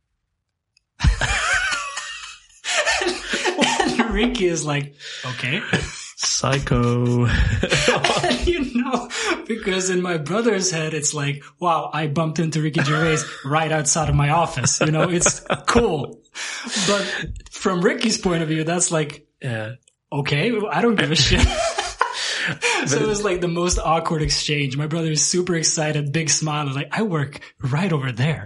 and 3.79 4.13
Ricky 4.13 4.47
is 4.47 4.65
like, 4.65 4.95
"Okay." 5.25 5.61
Psycho. 6.15 7.25
you 8.45 8.81
know, 8.81 9.09
because 9.47 9.89
in 9.89 10.01
my 10.01 10.17
brother's 10.17 10.71
head, 10.71 10.93
it's 10.93 11.13
like, 11.13 11.43
wow, 11.59 11.89
I 11.93 12.07
bumped 12.07 12.39
into 12.39 12.61
Ricky 12.61 12.81
Gervais 12.81 13.23
right 13.45 13.71
outside 13.71 14.09
of 14.09 14.15
my 14.15 14.29
office. 14.29 14.79
You 14.79 14.91
know, 14.91 15.09
it's 15.09 15.41
cool. 15.67 16.21
But 16.87 17.27
from 17.51 17.81
Ricky's 17.81 18.17
point 18.17 18.41
of 18.41 18.49
view, 18.49 18.63
that's 18.63 18.91
like, 18.91 19.27
yeah. 19.41 19.73
okay, 20.11 20.57
I 20.71 20.81
don't 20.81 20.95
give 20.95 21.11
a 21.11 21.15
shit. 21.15 21.41
so 22.87 22.99
it 22.99 23.07
was 23.07 23.23
like 23.23 23.41
the 23.41 23.47
most 23.47 23.77
awkward 23.77 24.21
exchange. 24.21 24.77
My 24.77 24.87
brother 24.87 25.11
is 25.11 25.25
super 25.25 25.55
excited, 25.55 26.11
big 26.13 26.29
smile. 26.29 26.73
Like, 26.73 26.89
I 26.91 27.01
work 27.03 27.41
right 27.61 27.91
over 27.91 28.11
there. 28.11 28.45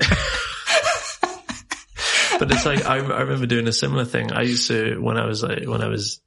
But 2.40 2.52
it's 2.52 2.66
like 2.66 2.86
I, 2.86 2.98
I 2.98 3.22
remember 3.22 3.46
doing 3.46 3.68
a 3.68 3.74
similar 3.74 4.06
thing. 4.06 4.32
I 4.32 4.44
used 4.44 4.68
to 4.68 5.00
when 5.02 5.18
I 5.18 5.26
was 5.26 5.44
like, 5.44 5.66
when 5.66 5.82
I 5.82 5.88
was 5.88 6.22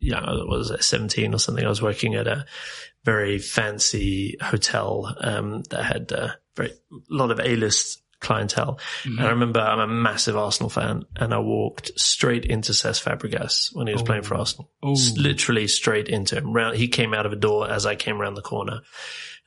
young, 0.00 0.24
I 0.24 0.32
was 0.44 0.70
at 0.70 0.84
seventeen 0.84 1.34
or 1.34 1.38
something. 1.38 1.64
I 1.64 1.68
was 1.68 1.82
working 1.82 2.14
at 2.14 2.26
a 2.26 2.46
very 3.04 3.38
fancy 3.38 4.36
hotel 4.40 5.14
um, 5.20 5.62
that 5.70 5.84
had 5.84 6.12
uh, 6.12 6.28
very 6.56 6.70
a 6.70 6.96
lot 7.08 7.30
of 7.30 7.40
A 7.40 7.56
list 7.56 8.02
clientele. 8.20 8.80
And 9.04 9.20
I 9.20 9.30
remember 9.30 9.60
I'm 9.60 9.78
a 9.78 9.86
massive 9.86 10.36
Arsenal 10.36 10.70
fan, 10.70 11.04
and 11.16 11.32
I 11.32 11.38
walked 11.38 11.98
straight 11.98 12.44
into 12.44 12.72
Cesc 12.72 13.02
Fabregas 13.02 13.74
when 13.74 13.86
he 13.86 13.92
was 13.92 14.02
playing 14.02 14.24
for 14.24 14.34
Arsenal. 14.34 14.70
Oh. 14.82 14.96
Literally 15.16 15.68
straight 15.68 16.08
into 16.08 16.36
him. 16.36 16.52
Round, 16.52 16.76
he 16.76 16.88
came 16.88 17.14
out 17.14 17.26
of 17.26 17.32
a 17.32 17.36
door 17.36 17.70
as 17.70 17.86
I 17.86 17.94
came 17.94 18.20
around 18.20 18.34
the 18.34 18.42
corner, 18.42 18.80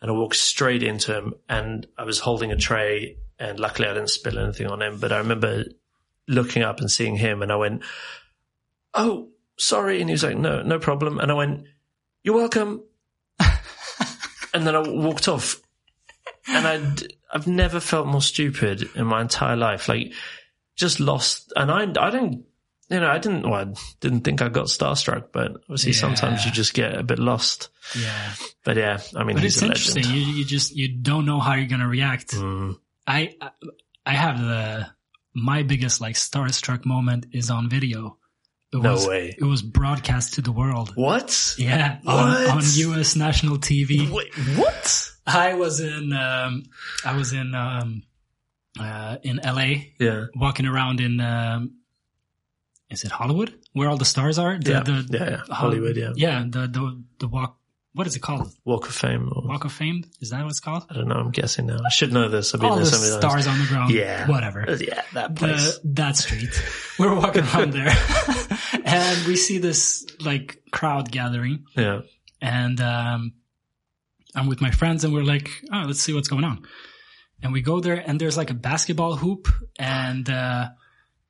and 0.02 0.10
I 0.10 0.14
walked 0.14 0.38
straight 0.38 0.84
into 0.84 1.14
him. 1.14 1.34
And 1.50 1.86
I 1.98 2.04
was 2.04 2.20
holding 2.20 2.52
a 2.52 2.58
tray, 2.58 3.18
and 3.38 3.60
luckily 3.60 3.90
I 3.90 3.94
didn't 3.94 4.10
spill 4.10 4.40
anything 4.40 4.68
on 4.68 4.82
him. 4.82 5.00
But 5.00 5.12
I 5.12 5.18
remember 5.18 5.66
looking 6.32 6.64
up 6.64 6.80
and 6.80 6.90
seeing 6.90 7.16
him, 7.16 7.42
and 7.42 7.52
I 7.52 7.56
went, 7.56 7.84
"Oh, 8.94 9.30
sorry." 9.58 10.00
And 10.02 10.10
he 10.10 10.14
was 10.14 10.24
like, 10.24 10.38
"No, 10.38 10.62
no 10.64 10.80
problem." 10.80 11.20
And 11.20 11.32
I 11.32 11.36
went, 11.36 11.66
"You're 12.24 12.36
welcome." 12.36 12.84
and 13.40 14.66
then 14.66 14.76
I 14.76 14.80
walked 14.80 15.28
off, 15.28 15.62
and 16.48 16.68
I'd 16.68 17.14
I've 17.34 17.48
never 17.48 17.80
felt 17.80 18.08
more 18.08 18.22
stupid 18.22 18.90
in 18.96 19.06
my 19.06 19.22
entire 19.22 19.56
life. 19.56 19.88
Like, 19.88 20.14
just 20.76 21.00
lost, 21.00 21.54
and 21.56 21.72
I 21.72 21.84
I 21.84 22.10
don't. 22.10 22.46
you 22.90 23.00
know, 23.00 23.10
I 23.10 23.20
didn't, 23.20 23.50
well, 23.50 23.70
I 23.70 23.74
didn't 24.02 24.22
think 24.22 24.42
I 24.42 24.50
got 24.50 24.66
starstruck, 24.66 25.28
but 25.32 25.52
obviously 25.64 25.94
sometimes 25.94 26.46
you 26.46 26.52
just 26.52 26.74
get 26.74 26.98
a 26.98 27.04
bit 27.04 27.20
lost. 27.20 27.70
Yeah. 27.98 28.34
But 28.66 28.76
yeah, 28.76 29.00
I 29.16 29.24
mean, 29.24 29.38
But 29.38 29.46
it's 29.46 29.62
interesting. 29.62 30.04
You, 30.04 30.20
you 30.20 30.44
just, 30.46 30.76
you 30.76 30.90
don't 30.90 31.26
know 31.26 31.40
how 31.40 31.54
you're 31.54 31.70
going 31.70 31.80
to 31.80 31.88
react. 31.88 32.32
Mm. 32.32 32.78
I, 33.08 33.36
I 34.06 34.12
have 34.12 34.40
the, 34.42 34.88
my 35.34 35.64
biggest 35.64 36.02
like 36.02 36.16
starstruck 36.16 36.86
moment 36.86 37.28
is 37.32 37.50
on 37.50 37.70
video. 37.70 38.18
It 38.74 38.82
No 38.82 38.94
was, 38.94 39.08
way. 39.08 39.36
It 39.38 39.44
was 39.44 39.62
broadcast 39.62 40.36
to 40.36 40.42
the 40.42 40.52
world. 40.52 40.92
What? 40.96 41.56
Yeah. 41.58 42.00
On, 42.06 42.30
What? 42.30 42.50
on 42.50 42.62
US 42.64 43.16
national 43.16 43.58
TV. 43.58 44.10
Wait, 44.10 44.34
what? 44.58 45.12
I 45.28 45.54
was 45.56 45.80
in, 45.82 46.14
um, 46.14 46.64
I 47.06 47.16
was 47.18 47.34
in, 47.34 47.54
um, 47.54 48.04
uh, 48.80 49.18
in 49.24 49.40
LA 49.44 49.88
Yeah. 50.00 50.26
walking 50.36 50.66
around 50.66 51.02
in, 51.02 51.20
um, 51.20 51.76
is 52.90 53.04
it 53.04 53.12
Hollywood? 53.12 53.54
Where 53.74 53.90
all 53.90 53.98
the 53.98 54.06
stars 54.06 54.38
are? 54.40 54.58
The, 54.60 54.72
Yeah. 54.72 54.84
the, 54.84 55.08
yeah, 55.12 55.30
yeah. 55.30 55.56
Hollywood, 55.56 55.96
yeah. 55.98 56.12
Yeah. 56.16 56.44
The, 56.48 56.68
the, 56.68 57.04
the 57.20 57.28
walk, 57.28 57.58
what 57.94 58.08
is 58.08 58.16
it 58.16 58.22
called? 58.22 58.52
Walk 58.64 58.88
of 58.88 58.96
Fame. 58.96 59.30
Or, 59.36 59.48
Walk 59.48 59.66
of 59.66 59.72
Fame? 59.74 60.06
Is 60.22 60.30
that 60.30 60.42
what 60.44 60.50
it's 60.50 60.60
called? 60.62 60.86
I 60.90 60.94
don't 60.94 61.08
know. 61.08 61.16
I'm 61.16 61.32
guessing 61.32 61.66
now. 61.66 61.80
I 61.86 61.90
should 61.90 62.14
know 62.14 62.30
this. 62.30 62.54
I've 62.54 62.62
been 62.62 62.70
All 62.70 62.76
there 62.78 62.86
the 62.86 62.92
so 62.92 62.98
many 63.00 63.10
times. 63.22 63.44
stars 63.44 63.48
on 63.48 63.60
the 63.60 63.66
ground. 63.68 63.92
Yeah. 63.92 64.28
Whatever. 64.28 64.70
Uh, 64.70 64.78
Yeah, 64.80 65.02
that 65.14 65.36
place. 65.36 65.78
the, 65.80 65.90
that 65.96 66.16
street. 66.16 66.50
We're 66.98 67.14
walking 67.16 67.44
around 67.44 67.74
there 67.74 67.90
and 68.86 69.28
we 69.28 69.36
see 69.36 69.58
this 69.58 70.06
like 70.24 70.62
crowd 70.72 71.12
gathering 71.12 71.66
yeah. 71.76 72.02
and 72.42 72.80
um, 72.80 73.34
I'm 74.36 74.48
with 74.48 74.62
my 74.62 74.72
friends 74.72 75.04
and 75.04 75.14
we're 75.14 75.24
like, 75.24 75.50
oh, 75.74 75.84
let's 75.86 76.02
see 76.02 76.14
what's 76.14 76.28
going 76.30 76.44
on. 76.46 76.66
And 77.44 77.52
we 77.52 77.62
go 77.62 77.80
there 77.82 77.96
and 77.96 78.22
there's 78.22 78.38
like 78.38 78.52
a 78.52 78.54
basketball 78.56 79.16
hoop 79.16 79.48
and 79.80 80.30
uh, 80.30 80.70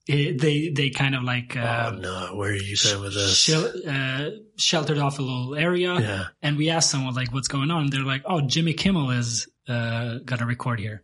it, 0.08 0.40
they 0.42 0.70
they 0.70 0.90
kind 0.90 1.16
of 1.16 1.24
like 1.24 1.56
oh 1.56 1.62
uh, 1.62 1.98
no, 2.00 2.36
where 2.36 2.52
are 2.52 2.56
you 2.56 2.76
going 2.84 3.02
with 3.02 3.14
this? 3.14 3.38
shel- 3.38 3.74
uh, 3.88 4.30
sheltered 4.58 4.98
off 4.98 5.20
a 5.20 5.22
little 5.22 5.56
area. 5.56 6.00
yeah. 6.00 6.24
And 6.42 6.58
we 6.58 6.70
asked 6.70 6.90
someone 6.90 7.14
like, 7.14 7.34
what's 7.34 7.48
going 7.48 7.72
on? 7.72 7.84
And 7.84 7.94
they're 7.94 8.02
like, 8.02 8.24
oh, 8.26 8.42
Jimmy 8.42 8.74
Kimmel 8.74 9.12
is 9.12 9.48
uh, 9.68 10.20
gonna 10.26 10.46
record 10.46 10.80
here. 10.80 11.04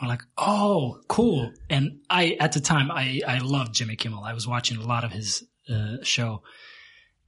We're 0.00 0.08
like, 0.08 0.22
oh, 0.38 1.00
cool. 1.08 1.52
And 1.68 1.98
I, 2.08 2.36
at 2.40 2.52
the 2.52 2.60
time, 2.60 2.90
I, 2.90 3.20
I 3.26 3.38
loved 3.40 3.74
Jimmy 3.74 3.96
Kimmel. 3.96 4.24
I 4.24 4.32
was 4.32 4.46
watching 4.48 4.78
a 4.78 4.86
lot 4.86 5.04
of 5.04 5.12
his 5.12 5.44
uh, 5.68 5.96
show. 6.02 6.42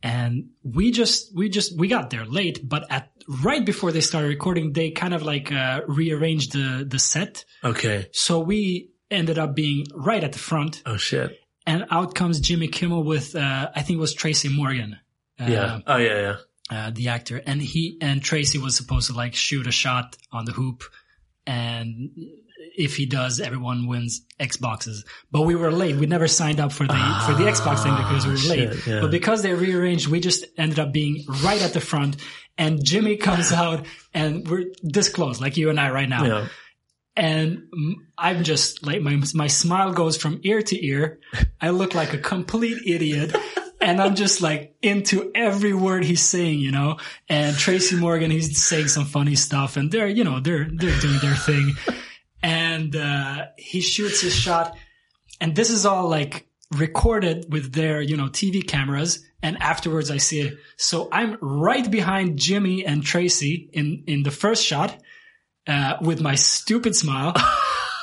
And 0.02 0.48
we 0.64 0.90
just, 0.90 1.36
we 1.36 1.50
just, 1.50 1.78
we 1.78 1.86
got 1.86 2.08
there 2.08 2.24
late, 2.24 2.66
but 2.66 2.90
at 2.90 3.10
right 3.42 3.64
before 3.64 3.92
they 3.92 4.00
started 4.00 4.28
recording, 4.28 4.72
they 4.72 4.90
kind 4.90 5.12
of 5.12 5.22
like 5.22 5.52
uh, 5.52 5.82
rearranged 5.86 6.52
the, 6.52 6.86
the 6.88 6.98
set. 6.98 7.44
Okay. 7.62 8.08
So 8.12 8.40
we 8.40 8.88
ended 9.12 9.38
up 9.38 9.54
being 9.54 9.86
right 9.94 10.24
at 10.24 10.32
the 10.32 10.38
front. 10.38 10.82
Oh 10.86 10.96
shit. 10.96 11.38
And 11.66 11.86
out 11.90 12.14
comes 12.16 12.40
Jimmy 12.40 12.66
Kimmel 12.68 13.04
with, 13.04 13.36
uh, 13.36 13.70
I 13.74 13.82
think 13.82 13.98
it 13.98 14.00
was 14.00 14.14
Tracy 14.14 14.48
Morgan. 14.48 14.98
Uh, 15.40 15.44
Yeah. 15.48 15.78
Oh 15.86 15.96
yeah, 15.96 16.20
yeah. 16.20 16.36
uh, 16.76 16.90
the 16.90 17.08
actor, 17.08 17.40
and 17.46 17.60
he 17.62 17.98
and 18.00 18.20
Tracy 18.22 18.58
was 18.58 18.76
supposed 18.76 19.08
to 19.08 19.14
like 19.14 19.34
shoot 19.34 19.66
a 19.66 19.72
shot 19.72 20.16
on 20.32 20.44
the 20.44 20.52
hoop, 20.52 20.82
and 21.46 22.10
if 22.76 22.96
he 22.96 23.06
does, 23.06 23.40
everyone 23.40 23.86
wins 23.86 24.22
Xboxes. 24.40 25.04
But 25.30 25.42
we 25.42 25.54
were 25.54 25.70
late. 25.72 25.96
We 25.96 26.06
never 26.06 26.28
signed 26.28 26.60
up 26.60 26.72
for 26.72 26.86
the 26.86 26.94
for 27.26 27.34
the 27.34 27.44
Xbox 27.44 27.82
thing 27.82 27.94
because 27.96 28.26
we 28.26 28.32
were 28.32 28.38
Ah, 28.38 28.48
late. 28.70 28.86
yeah. 28.86 29.00
But 29.00 29.10
because 29.10 29.42
they 29.42 29.52
rearranged, 29.54 30.06
we 30.08 30.20
just 30.20 30.46
ended 30.56 30.78
up 30.78 30.92
being 30.92 31.24
right 31.44 31.60
at 31.62 31.72
the 31.72 31.80
front. 31.80 32.16
And 32.58 32.84
Jimmy 32.84 33.16
comes 33.16 33.52
out, 33.64 33.86
and 34.14 34.48
we're 34.48 34.66
this 34.82 35.08
close, 35.08 35.40
like 35.40 35.56
you 35.56 35.70
and 35.70 35.78
I 35.80 35.90
right 35.90 36.08
now. 36.08 36.24
Yeah. 36.24 36.48
And 37.14 37.64
I'm 38.16 38.42
just 38.42 38.86
like 38.86 39.02
my 39.02 39.22
my 39.34 39.46
smile 39.46 39.92
goes 39.92 40.16
from 40.16 40.40
ear 40.44 40.62
to 40.62 40.86
ear. 40.86 41.20
I 41.60 41.70
look 41.70 41.94
like 41.94 42.14
a 42.14 42.18
complete 42.18 42.82
idiot. 42.86 43.34
And 43.82 44.00
I'm 44.00 44.14
just 44.14 44.40
like 44.40 44.76
into 44.80 45.32
every 45.34 45.72
word 45.72 46.04
he's 46.04 46.22
saying, 46.22 46.60
you 46.60 46.70
know. 46.70 46.98
And 47.28 47.56
Tracy 47.56 47.96
Morgan, 47.96 48.30
he's 48.30 48.64
saying 48.64 48.86
some 48.88 49.04
funny 49.04 49.34
stuff, 49.34 49.76
and 49.76 49.90
they're, 49.90 50.06
you 50.06 50.22
know, 50.22 50.38
they're 50.38 50.68
they're 50.72 51.00
doing 51.00 51.18
their 51.20 51.34
thing. 51.34 51.74
And 52.44 52.94
uh, 52.94 53.46
he 53.56 53.80
shoots 53.80 54.20
his 54.20 54.34
shot, 54.34 54.76
and 55.40 55.56
this 55.56 55.70
is 55.70 55.84
all 55.84 56.08
like 56.08 56.46
recorded 56.70 57.52
with 57.52 57.72
their, 57.72 58.00
you 58.00 58.16
know, 58.16 58.28
TV 58.28 58.66
cameras. 58.66 59.24
And 59.42 59.60
afterwards, 59.60 60.10
I 60.10 60.18
see 60.18 60.40
it. 60.40 60.58
So 60.76 61.08
I'm 61.10 61.36
right 61.40 61.90
behind 61.90 62.38
Jimmy 62.38 62.86
and 62.86 63.02
Tracy 63.02 63.68
in 63.72 64.04
in 64.06 64.22
the 64.22 64.30
first 64.30 64.64
shot, 64.64 64.96
uh, 65.66 65.96
with 66.00 66.20
my 66.20 66.34
stupid 66.34 66.94
smile. 66.94 67.34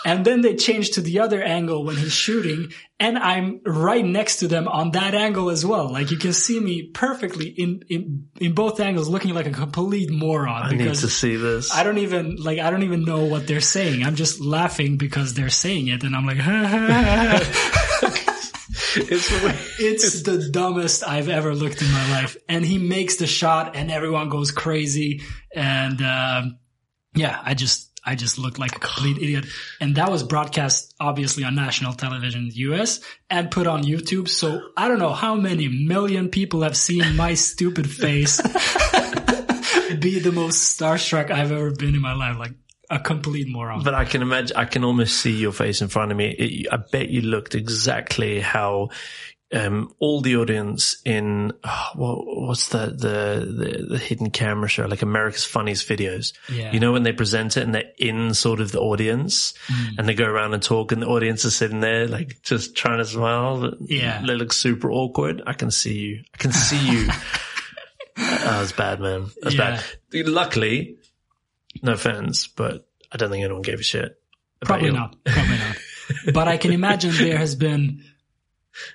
And 0.05 0.23
then 0.23 0.41
they 0.41 0.55
change 0.55 0.91
to 0.91 1.01
the 1.01 1.19
other 1.19 1.43
angle 1.43 1.83
when 1.83 1.97
he's 1.97 2.13
shooting, 2.13 2.71
and 2.99 3.17
I'm 3.17 3.59
right 3.65 4.05
next 4.05 4.37
to 4.37 4.47
them 4.47 4.67
on 4.67 4.91
that 4.91 5.13
angle 5.13 5.49
as 5.49 5.65
well. 5.65 5.91
Like 5.91 6.09
you 6.09 6.17
can 6.17 6.31
see 6.31 6.59
me 6.59 6.83
perfectly 6.83 7.49
in 7.49 7.83
in 7.89 8.29
in 8.39 8.53
both 8.53 8.79
angles, 8.79 9.09
looking 9.09 9.33
like 9.33 9.45
a 9.45 9.51
complete 9.51 10.09
moron 10.09 10.63
I 10.63 10.71
need 10.71 10.95
to 10.95 11.09
see 11.09 11.35
this. 11.35 11.75
I 11.75 11.83
don't 11.83 11.97
even 11.97 12.37
like 12.37 12.59
I 12.59 12.69
don't 12.69 12.83
even 12.83 13.03
know 13.03 13.25
what 13.25 13.45
they're 13.45 13.59
saying. 13.59 14.03
I'm 14.03 14.15
just 14.15 14.39
laughing 14.39 14.97
because 14.97 15.33
they're 15.33 15.49
saying 15.49 15.89
it, 15.89 16.03
and 16.03 16.15
I'm 16.15 16.25
like, 16.25 16.37
ha, 16.37 16.65
ha, 16.65 16.77
ha, 16.77 17.39
ha. 18.01 18.39
it's 18.95 19.31
it's 19.79 20.23
the 20.23 20.49
dumbest 20.49 21.03
I've 21.05 21.27
ever 21.27 21.53
looked 21.53 21.81
in 21.81 21.91
my 21.91 22.11
life. 22.11 22.37
And 22.47 22.65
he 22.65 22.77
makes 22.77 23.17
the 23.17 23.27
shot, 23.27 23.75
and 23.75 23.91
everyone 23.91 24.29
goes 24.29 24.51
crazy, 24.51 25.23
and 25.53 26.01
um, 26.01 26.57
yeah, 27.15 27.39
I 27.43 27.53
just. 27.53 27.87
I 28.01 28.15
just 28.15 28.39
looked 28.39 28.57
like 28.57 28.77
a 28.77 28.79
complete 28.79 29.17
idiot. 29.17 29.45
And 29.81 29.95
that 29.95 30.09
was 30.09 30.23
broadcast 30.23 30.95
obviously 31.01 31.43
on 31.43 31.53
national 31.53 31.93
television 31.93 32.43
in 32.43 32.49
the 32.49 32.55
US 32.55 33.01
and 33.29 33.51
put 33.51 33.67
on 33.67 33.83
YouTube. 33.83 34.29
So 34.29 34.61
I 34.77 34.87
don't 34.87 34.99
know 34.99 35.11
how 35.13 35.35
many 35.35 35.67
million 35.67 36.29
people 36.29 36.61
have 36.61 36.77
seen 36.77 37.17
my 37.17 37.33
stupid 37.33 37.91
face 37.91 38.41
be 39.99 40.19
the 40.19 40.31
most 40.33 40.79
starstruck 40.79 41.29
I've 41.29 41.51
ever 41.51 41.71
been 41.71 41.93
in 41.93 42.01
my 42.01 42.13
life. 42.13 42.37
Like 42.37 42.53
a 42.89 42.99
complete 42.99 43.47
moron. 43.47 43.83
But 43.83 43.93
I 43.93 44.05
can 44.05 44.21
imagine, 44.21 44.57
I 44.57 44.65
can 44.65 44.83
almost 44.83 45.17
see 45.19 45.35
your 45.35 45.51
face 45.51 45.81
in 45.81 45.89
front 45.89 46.11
of 46.11 46.17
me. 46.17 46.31
It, 46.31 46.67
I 46.71 46.77
bet 46.77 47.09
you 47.09 47.21
looked 47.21 47.55
exactly 47.55 48.39
how 48.39 48.89
um, 49.51 49.93
all 49.99 50.21
the 50.21 50.35
audience 50.37 50.97
in 51.05 51.51
oh, 51.63 51.87
what, 51.95 52.17
what's 52.47 52.69
the, 52.69 52.85
the 52.87 53.45
the 53.45 53.85
the 53.89 53.97
hidden 53.97 54.29
camera 54.29 54.67
show 54.69 54.85
like 54.85 55.01
America's 55.01 55.43
Funniest 55.43 55.87
Videos. 55.89 56.33
Yeah. 56.47 56.71
You 56.71 56.79
know 56.79 56.91
when 56.91 57.01
they 57.03 57.13
present 57.13 57.57
it 57.57 57.63
and 57.63 57.73
they're 57.73 57.91
in 57.97 58.33
sort 58.35 58.59
of 58.61 58.71
the 58.71 58.79
audience 58.79 59.53
Mm. 59.67 59.97
and 59.97 60.07
they 60.07 60.13
go 60.13 60.25
around 60.25 60.53
and 60.53 60.61
talk 60.61 60.91
and 60.91 61.01
the 61.01 61.07
audience 61.07 61.45
is 61.45 61.55
sitting 61.55 61.79
there 61.79 62.07
like 62.07 62.41
just 62.43 62.75
trying 62.75 62.99
to 62.99 63.05
smile. 63.05 63.61
but 63.61 63.73
Yeah. 63.81 64.21
They 64.25 64.35
look 64.35 64.53
super 64.53 64.91
awkward. 64.91 65.41
I 65.47 65.53
can 65.53 65.71
see 65.71 65.97
you. 65.97 66.23
I 66.33 66.37
can 66.37 66.51
see 66.51 66.91
you. 66.91 67.07
that 68.17 68.59
was 68.59 68.71
bad, 68.71 68.99
man. 68.99 69.27
That's 69.41 69.55
Yeah. 69.55 69.81
bad. 70.13 70.27
Luckily, 70.27 70.97
no 71.81 71.93
offense, 71.93 72.47
but 72.47 72.87
I 73.11 73.17
don't 73.17 73.29
think 73.31 73.43
anyone 73.43 73.61
gave 73.63 73.79
a 73.79 73.83
shit. 73.83 74.15
Probably 74.61 74.91
not. 74.91 75.15
Probably 75.25 75.57
not. 75.57 75.77
But 76.33 76.47
I 76.47 76.57
can 76.57 76.71
imagine 76.73 77.11
there 77.15 77.37
has 77.37 77.55
been 77.55 78.03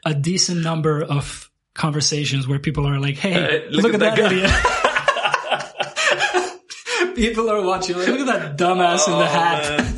a 0.05 0.15
decent 0.15 0.63
number 0.63 1.03
of 1.03 1.51
conversations 1.75 2.47
where 2.47 2.59
people 2.59 2.87
are 2.87 2.99
like, 3.01 3.17
"Hey, 3.17 3.35
Uh, 3.35 3.71
look, 3.71 3.95
at, 3.95 4.01
that, 4.01 4.19
idiot." 4.19 4.51
people 7.17 7.51
are 7.51 7.63
watching. 7.63 7.97
Like, 7.97 8.09
look 8.09 8.21
at 8.21 8.27
that 8.27 8.57
dumbass 8.59 9.07
in 9.09 9.19
the 9.19 9.27
hat. 9.27 9.65
Oh, 9.65 9.77
man. 9.77 9.95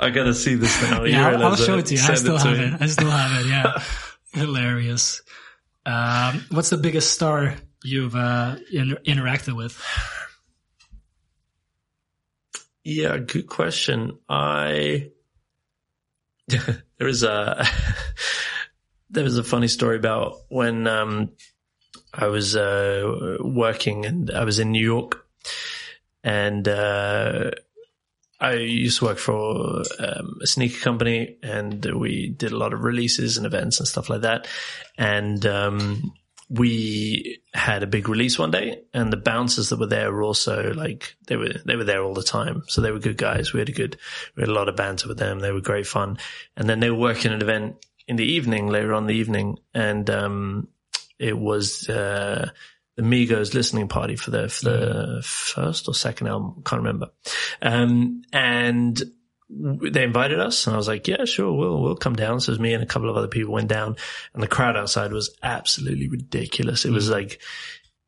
I 0.00 0.10
gotta 0.10 0.32
see 0.34 0.54
this 0.54 0.80
now. 0.82 1.04
Yeah, 1.04 1.28
I'll, 1.28 1.42
I'll 1.44 1.56
show 1.56 1.76
it 1.78 1.86
to 1.86 1.94
you. 1.94 2.00
I 2.02 2.14
still 2.14 2.38
have 2.38 2.56
me. 2.56 2.64
it. 2.64 2.74
I 2.80 2.86
still 2.86 3.10
have 3.10 3.44
it. 3.44 3.48
Yeah, 3.50 3.82
hilarious. 4.40 5.22
Um, 5.84 6.44
what's 6.50 6.70
the 6.70 6.78
biggest 6.78 7.10
star 7.12 7.54
you've 7.84 8.14
uh, 8.14 8.56
inter- 8.72 9.00
interacted 9.06 9.56
with? 9.56 9.78
Yeah, 12.82 13.18
good 13.18 13.46
question. 13.46 14.18
I 14.28 15.10
there 16.48 17.08
is 17.08 17.22
a 17.22 17.64
there 19.10 19.24
was 19.24 19.38
a 19.38 19.44
funny 19.44 19.68
story 19.68 19.96
about 19.96 20.36
when 20.48 20.86
um, 20.86 21.30
I 22.12 22.28
was 22.28 22.56
uh, 22.56 23.36
working 23.40 24.06
and 24.06 24.30
I 24.30 24.44
was 24.44 24.58
in 24.58 24.72
New 24.72 24.84
York, 24.84 25.26
and 26.22 26.66
uh, 26.66 27.50
I 28.40 28.54
used 28.54 28.98
to 28.98 29.06
work 29.06 29.18
for 29.18 29.82
um, 29.98 30.38
a 30.42 30.46
sneaker 30.46 30.80
company, 30.80 31.36
and 31.42 31.84
we 31.84 32.28
did 32.28 32.52
a 32.52 32.58
lot 32.58 32.72
of 32.72 32.84
releases 32.84 33.36
and 33.36 33.46
events 33.46 33.80
and 33.80 33.88
stuff 33.88 34.08
like 34.08 34.22
that, 34.22 34.46
and 34.96 35.44
um, 35.46 36.12
we 36.50 37.40
had 37.54 37.84
a 37.84 37.86
big 37.86 38.08
release 38.08 38.36
one 38.36 38.50
day 38.50 38.82
and 38.92 39.12
the 39.12 39.16
bouncers 39.16 39.68
that 39.68 39.78
were 39.78 39.86
there 39.86 40.12
were 40.12 40.24
also 40.24 40.72
like 40.74 41.14
they 41.28 41.36
were 41.36 41.52
they 41.64 41.76
were 41.76 41.84
there 41.84 42.02
all 42.02 42.12
the 42.12 42.24
time. 42.24 42.64
So 42.66 42.80
they 42.80 42.90
were 42.90 42.98
good 42.98 43.16
guys. 43.16 43.52
We 43.52 43.60
had 43.60 43.68
a 43.68 43.72
good 43.72 43.96
we 44.34 44.42
had 44.42 44.48
a 44.48 44.52
lot 44.52 44.68
of 44.68 44.74
banter 44.74 45.06
with 45.06 45.18
them. 45.18 45.38
They 45.38 45.52
were 45.52 45.60
great 45.60 45.86
fun. 45.86 46.18
And 46.56 46.68
then 46.68 46.80
they 46.80 46.90
were 46.90 46.98
working 46.98 47.32
an 47.32 47.40
event 47.40 47.76
in 48.10 48.16
the 48.16 48.24
evening 48.24 48.66
later 48.66 48.92
on 48.92 49.04
in 49.04 49.06
the 49.06 49.14
evening 49.14 49.56
and 49.72 50.10
um 50.10 50.68
it 51.18 51.38
was 51.38 51.88
uh 51.88 52.50
the 52.96 53.02
Migos 53.02 53.54
listening 53.54 53.88
party 53.88 54.16
for 54.16 54.30
the 54.32 54.48
for 54.48 54.64
the 54.64 55.22
first 55.24 55.88
or 55.88 55.94
second 55.94 56.26
album 56.26 56.62
can't 56.66 56.82
remember 56.82 57.08
um 57.62 58.22
and 58.32 59.00
they 59.52 60.04
invited 60.04 60.38
us 60.38 60.66
and 60.66 60.74
I 60.74 60.76
was 60.76 60.86
like, 60.86 61.08
yeah, 61.08 61.24
sure, 61.24 61.52
we'll, 61.52 61.82
we'll 61.82 61.96
come 61.96 62.14
down. 62.14 62.38
So 62.38 62.50
it 62.50 62.52
was 62.54 62.60
me 62.60 62.72
and 62.72 62.84
a 62.84 62.86
couple 62.86 63.10
of 63.10 63.16
other 63.16 63.26
people 63.26 63.52
went 63.52 63.68
down 63.68 63.96
and 64.32 64.42
the 64.42 64.46
crowd 64.46 64.76
outside 64.76 65.12
was 65.12 65.36
absolutely 65.42 66.08
ridiculous. 66.08 66.84
It 66.84 66.92
was 66.92 67.08
Mm. 67.08 67.12
like, 67.12 67.40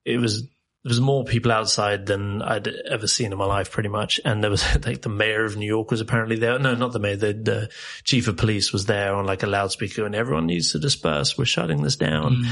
it 0.05 0.19
was, 0.19 0.47
there 0.85 0.91
was 0.91 1.01
more 1.01 1.25
people 1.25 1.53
outside 1.53 2.07
than 2.07 2.43
I'd 2.43 2.67
ever 2.67 3.07
seen 3.07 3.31
in 3.31 3.39
my 3.39 3.45
life 3.45 3.71
pretty 3.71 3.89
much. 3.89 4.21
And 4.25 4.43
there 4.43 4.51
was 4.51 4.65
like 4.87 5.03
the 5.03 5.09
mayor 5.09 5.45
of 5.45 5.57
New 5.57 5.67
York 5.67 5.91
was 5.91 6.01
apparently 6.01 6.37
there. 6.37 6.59
No, 6.59 6.75
not 6.75 6.93
the 6.93 6.99
mayor. 6.99 7.17
The, 7.17 7.33
the 7.33 7.71
chief 8.03 8.27
of 8.27 8.37
police 8.37 8.73
was 8.73 8.87
there 8.87 9.15
on 9.15 9.25
like 9.25 9.45
a 9.45 9.47
loudspeaker 9.47 10.05
and 10.05 10.15
everyone 10.15 10.47
needs 10.47 10.73
to 10.73 10.81
disperse. 10.81 11.39
We're 11.39 11.45
shutting 11.45 11.83
this 11.83 11.97
down. 11.97 12.45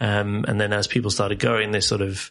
Um, 0.00 0.44
and 0.46 0.60
then 0.60 0.72
as 0.72 0.86
people 0.86 1.10
started 1.10 1.38
going, 1.38 1.70
they 1.70 1.80
sort 1.80 2.02
of, 2.02 2.30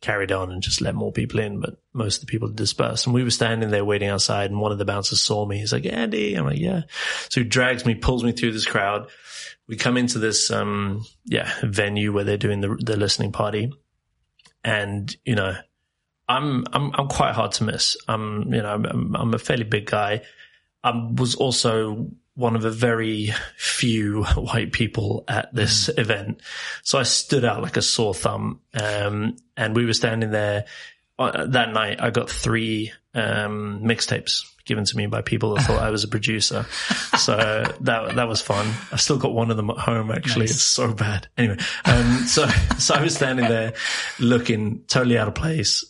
carried 0.00 0.32
on 0.32 0.50
and 0.50 0.62
just 0.62 0.80
let 0.80 0.94
more 0.94 1.12
people 1.12 1.40
in, 1.40 1.60
but 1.60 1.76
most 1.92 2.16
of 2.16 2.20
the 2.22 2.30
people 2.30 2.48
dispersed. 2.48 3.06
And 3.06 3.14
we 3.14 3.22
were 3.22 3.30
standing 3.30 3.70
there 3.70 3.84
waiting 3.84 4.08
outside 4.08 4.50
and 4.50 4.60
one 4.60 4.72
of 4.72 4.78
the 4.78 4.84
bouncers 4.84 5.20
saw 5.20 5.44
me. 5.44 5.58
He's 5.58 5.72
like, 5.72 5.84
Andy. 5.84 6.34
I'm 6.34 6.46
like, 6.46 6.58
yeah. 6.58 6.82
So 7.28 7.42
he 7.42 7.46
drags 7.46 7.84
me, 7.84 7.94
pulls 7.94 8.24
me 8.24 8.32
through 8.32 8.52
this 8.52 8.66
crowd. 8.66 9.08
We 9.68 9.76
come 9.76 9.96
into 9.96 10.18
this, 10.18 10.50
um, 10.50 11.04
yeah, 11.26 11.52
venue 11.62 12.12
where 12.12 12.24
they're 12.24 12.38
doing 12.38 12.60
the, 12.60 12.76
the 12.80 12.96
listening 12.96 13.32
party. 13.32 13.72
And, 14.64 15.14
you 15.24 15.34
know, 15.34 15.54
I'm, 16.28 16.64
I'm, 16.72 16.92
I'm 16.94 17.08
quite 17.08 17.34
hard 17.34 17.52
to 17.52 17.64
miss. 17.64 17.96
I'm, 18.06 18.52
you 18.52 18.62
know, 18.62 18.74
I'm, 18.74 19.16
I'm 19.16 19.34
a 19.34 19.38
fairly 19.38 19.64
big 19.64 19.86
guy. 19.86 20.22
I 20.84 20.90
was 21.12 21.34
also 21.34 22.08
one 22.34 22.56
of 22.56 22.64
a 22.64 22.70
very 22.70 23.32
few 23.56 24.24
white 24.34 24.72
people 24.72 25.24
at 25.28 25.54
this 25.54 25.88
event. 25.96 26.40
So 26.82 26.98
I 26.98 27.02
stood 27.02 27.44
out 27.44 27.62
like 27.62 27.76
a 27.76 27.82
sore 27.82 28.14
thumb. 28.14 28.60
Um, 28.74 29.36
and 29.56 29.76
we 29.76 29.84
were 29.84 29.92
standing 29.92 30.30
there 30.30 30.66
uh, 31.18 31.46
that 31.46 31.72
night. 31.72 32.00
I 32.00 32.10
got 32.10 32.30
three, 32.30 32.92
um, 33.14 33.82
mixtapes 33.84 34.49
given 34.64 34.84
to 34.84 34.96
me 34.96 35.06
by 35.06 35.22
people 35.22 35.54
that 35.54 35.62
thought 35.62 35.80
I 35.80 35.90
was 35.90 36.04
a 36.04 36.08
producer. 36.08 36.66
So 37.18 37.36
that, 37.80 38.14
that 38.16 38.28
was 38.28 38.40
fun. 38.40 38.72
I 38.92 38.96
still 38.96 39.18
got 39.18 39.32
one 39.32 39.50
of 39.50 39.56
them 39.56 39.70
at 39.70 39.78
home. 39.78 40.10
Actually, 40.10 40.42
Nice. 40.46 40.52
it's 40.52 40.62
so 40.62 40.92
bad. 40.92 41.28
Anyway, 41.36 41.58
um, 41.84 42.18
so, 42.26 42.46
so 42.78 42.94
I 42.94 43.02
was 43.02 43.14
standing 43.14 43.48
there 43.48 43.74
looking 44.18 44.82
totally 44.86 45.18
out 45.18 45.28
of 45.28 45.34
place 45.34 45.84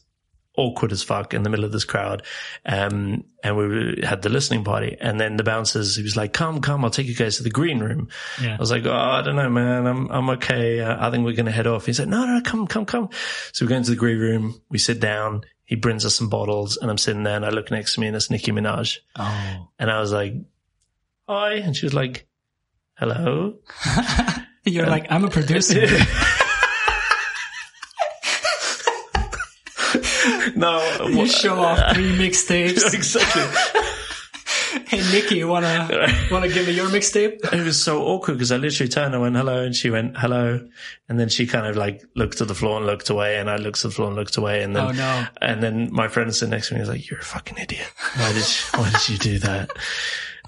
awkward 0.56 0.92
as 0.92 1.02
fuck 1.02 1.32
in 1.32 1.42
the 1.42 1.48
middle 1.48 1.64
of 1.64 1.72
this 1.72 1.84
crowd. 1.84 2.22
Um, 2.66 3.24
and 3.42 3.56
we 3.56 4.02
had 4.02 4.20
the 4.22 4.28
listening 4.28 4.64
party 4.64 4.96
and 5.00 5.18
then 5.18 5.36
the 5.36 5.44
bouncers, 5.44 5.96
he 5.96 6.02
was 6.02 6.16
like, 6.16 6.32
come, 6.32 6.60
come, 6.60 6.84
I'll 6.84 6.90
take 6.90 7.06
you 7.06 7.14
guys 7.14 7.38
to 7.38 7.42
the 7.42 7.50
green 7.50 7.78
room. 7.78 8.08
Yeah. 8.42 8.56
I 8.56 8.58
was 8.58 8.70
like, 8.70 8.84
oh, 8.84 8.92
I 8.92 9.22
don't 9.22 9.36
know, 9.36 9.48
man. 9.48 9.86
I'm, 9.86 10.10
I'm 10.10 10.30
okay. 10.30 10.80
Uh, 10.80 11.06
I 11.06 11.10
think 11.10 11.24
we're 11.24 11.34
going 11.36 11.46
to 11.46 11.52
head 11.52 11.66
off. 11.66 11.86
He 11.86 11.92
said, 11.92 12.08
no, 12.08 12.26
no, 12.26 12.40
come, 12.42 12.66
come, 12.66 12.84
come. 12.84 13.08
So 13.52 13.64
we 13.64 13.70
go 13.70 13.76
into 13.76 13.90
the 13.90 13.96
green 13.96 14.18
room. 14.18 14.60
We 14.68 14.78
sit 14.78 15.00
down. 15.00 15.42
He 15.70 15.76
brings 15.76 16.04
us 16.04 16.16
some 16.16 16.28
bottles 16.28 16.76
and 16.78 16.90
I'm 16.90 16.98
sitting 16.98 17.22
there 17.22 17.36
and 17.36 17.46
I 17.46 17.50
look 17.50 17.70
next 17.70 17.94
to 17.94 18.00
me 18.00 18.08
and 18.08 18.16
it's 18.16 18.28
Nicki 18.28 18.50
Minaj. 18.50 18.98
Oh. 19.14 19.68
And 19.78 19.88
I 19.88 20.00
was 20.00 20.10
like, 20.10 20.34
hi. 21.28 21.52
And 21.52 21.76
she 21.76 21.86
was 21.86 21.94
like, 21.94 22.26
hello. 22.98 23.54
You're 24.64 24.88
like, 24.88 25.06
I'm 25.12 25.24
a 25.24 25.30
producer. 25.30 25.82
no. 30.56 31.06
you 31.06 31.18
what- 31.18 31.30
show 31.30 31.60
off 31.60 31.94
three 31.94 32.18
mixtapes. 32.18 32.92
exactly. 32.92 33.80
Hey, 34.86 35.02
Nicki, 35.12 35.36
you 35.36 35.48
wanna 35.48 35.88
wanna 36.30 36.48
give 36.48 36.66
me 36.66 36.72
your 36.74 36.88
mixtape? 36.88 37.52
It 37.52 37.64
was 37.64 37.82
so 37.82 38.02
awkward 38.02 38.34
because 38.34 38.52
I 38.52 38.56
literally 38.56 38.88
turned 38.88 39.14
and 39.14 39.22
went 39.22 39.36
hello 39.36 39.62
and 39.62 39.74
she 39.74 39.90
went 39.90 40.16
hello. 40.16 40.66
And 41.08 41.18
then 41.18 41.28
she 41.28 41.46
kind 41.46 41.66
of 41.66 41.76
like 41.76 42.02
looked 42.14 42.38
to 42.38 42.44
the 42.44 42.54
floor 42.54 42.76
and 42.78 42.86
looked 42.86 43.10
away 43.10 43.38
and 43.38 43.50
I 43.50 43.56
looked 43.56 43.80
to 43.80 43.88
the 43.88 43.94
floor 43.94 44.08
and 44.08 44.16
looked 44.16 44.36
away. 44.36 44.62
And 44.62 44.74
then, 44.76 44.84
Oh, 44.86 44.92
no. 44.92 45.26
and 45.42 45.62
then 45.62 45.88
my 45.92 46.08
friend 46.08 46.34
sitting 46.34 46.50
next 46.50 46.68
to 46.68 46.74
me 46.74 46.80
was 46.80 46.88
like, 46.88 47.08
you're 47.10 47.20
a 47.20 47.24
fucking 47.24 47.58
idiot. 47.58 47.88
Why 48.16 48.32
did 48.32 48.36
you, 48.46 48.78
why 48.80 48.90
did 48.90 49.08
you 49.08 49.18
do 49.18 49.38
that? 49.40 49.70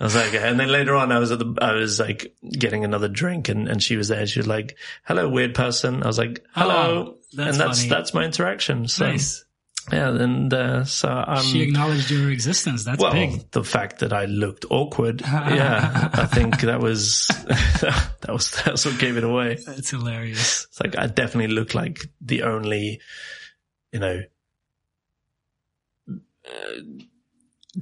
I 0.01 0.05
was 0.05 0.15
like, 0.15 0.28
okay. 0.35 0.49
and 0.49 0.59
then 0.59 0.69
later 0.69 0.94
on 0.97 1.12
I 1.12 1.19
was 1.19 1.31
at 1.32 1.39
the, 1.39 1.55
I 1.61 1.74
was 1.74 2.01
like 2.01 2.35
getting 2.51 2.85
another 2.85 3.09
drink 3.09 3.49
and, 3.49 3.69
and 3.69 3.82
she 3.82 3.97
was 3.97 4.09
there. 4.09 4.27
She 4.27 4.39
was 4.40 4.47
like, 4.49 4.77
hello, 5.05 5.28
weird 5.28 5.55
person. 5.55 6.03
I 6.03 6.07
was 6.07 6.19
like, 6.19 6.44
hello. 6.55 7.16
Oh, 7.39 7.43
and 7.43 7.55
that's, 7.55 7.78
funny. 7.81 7.89
that's 7.89 8.15
my 8.15 8.24
interaction. 8.24 8.89
So 8.89 9.07
Nice. 9.07 9.44
Yeah. 9.90 10.09
And, 10.10 10.52
uh, 10.52 10.84
so 10.84 11.09
I'm, 11.09 11.42
She 11.42 11.62
acknowledged 11.62 12.10
your 12.10 12.30
existence. 12.30 12.84
That's 12.84 13.02
well, 13.02 13.12
big. 13.12 13.50
the 13.50 13.64
fact 13.64 14.00
that 14.00 14.12
I 14.12 14.26
looked 14.26 14.64
awkward, 14.70 15.20
yeah, 15.24 16.10
I 16.12 16.26
think 16.26 16.60
that 16.60 16.80
was 16.80 17.26
that 17.80 18.28
was 18.28 18.50
that's 18.50 18.84
what 18.84 18.98
gave 18.98 19.16
it 19.16 19.24
away. 19.24 19.59
That's 19.66 19.90
hilarious. 19.90 20.66
It's 20.68 20.80
like 20.80 20.96
I 20.98 21.06
definitely 21.06 21.54
look 21.54 21.74
like 21.74 21.98
the 22.20 22.42
only, 22.42 23.00
you 23.92 24.00
know. 24.00 24.22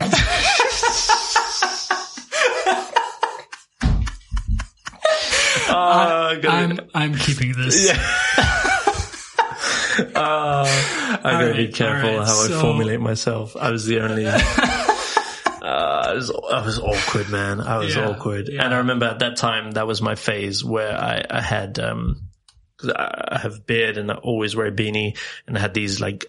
Uh, 5.68 6.36
I'm, 6.42 6.46
I'm 6.48 6.90
I'm 6.94 7.14
keeping 7.14 7.52
this. 7.52 7.86
yeah. 7.86 8.59
Uh, 9.98 10.64
I 10.66 11.20
gotta 11.22 11.54
be 11.54 11.68
careful 11.68 12.10
right, 12.18 12.26
how 12.26 12.34
so- 12.34 12.58
I 12.58 12.60
formulate 12.62 13.00
myself. 13.00 13.56
I 13.56 13.70
was 13.70 13.86
the 13.86 14.00
only. 14.00 14.26
Uh, 15.62 16.06
I 16.08 16.14
was, 16.14 16.30
I 16.30 16.64
was 16.64 16.78
awkward, 16.78 17.28
man. 17.28 17.60
I 17.60 17.76
was 17.76 17.94
Yeah, 17.94 18.08
awkward. 18.08 18.48
yeah. 18.48 18.64
And 18.64 18.72
I 18.72 18.78
remember 18.78 19.04
at 19.04 19.18
that 19.18 19.36
time, 19.36 19.72
that 19.72 19.86
was 19.86 20.00
my 20.00 20.14
phase 20.14 20.64
where 20.64 20.96
I, 20.96 21.22
I 21.28 21.42
had, 21.42 21.78
um, 21.78 22.28
cause 22.78 22.90
I 22.90 23.38
have 23.42 23.66
beard 23.66 23.98
and 23.98 24.10
I 24.10 24.14
always 24.14 24.56
wear 24.56 24.66
a 24.66 24.72
beanie 24.72 25.18
and 25.46 25.58
I 25.58 25.60
had 25.60 25.74
these 25.74 26.00
like, 26.00 26.24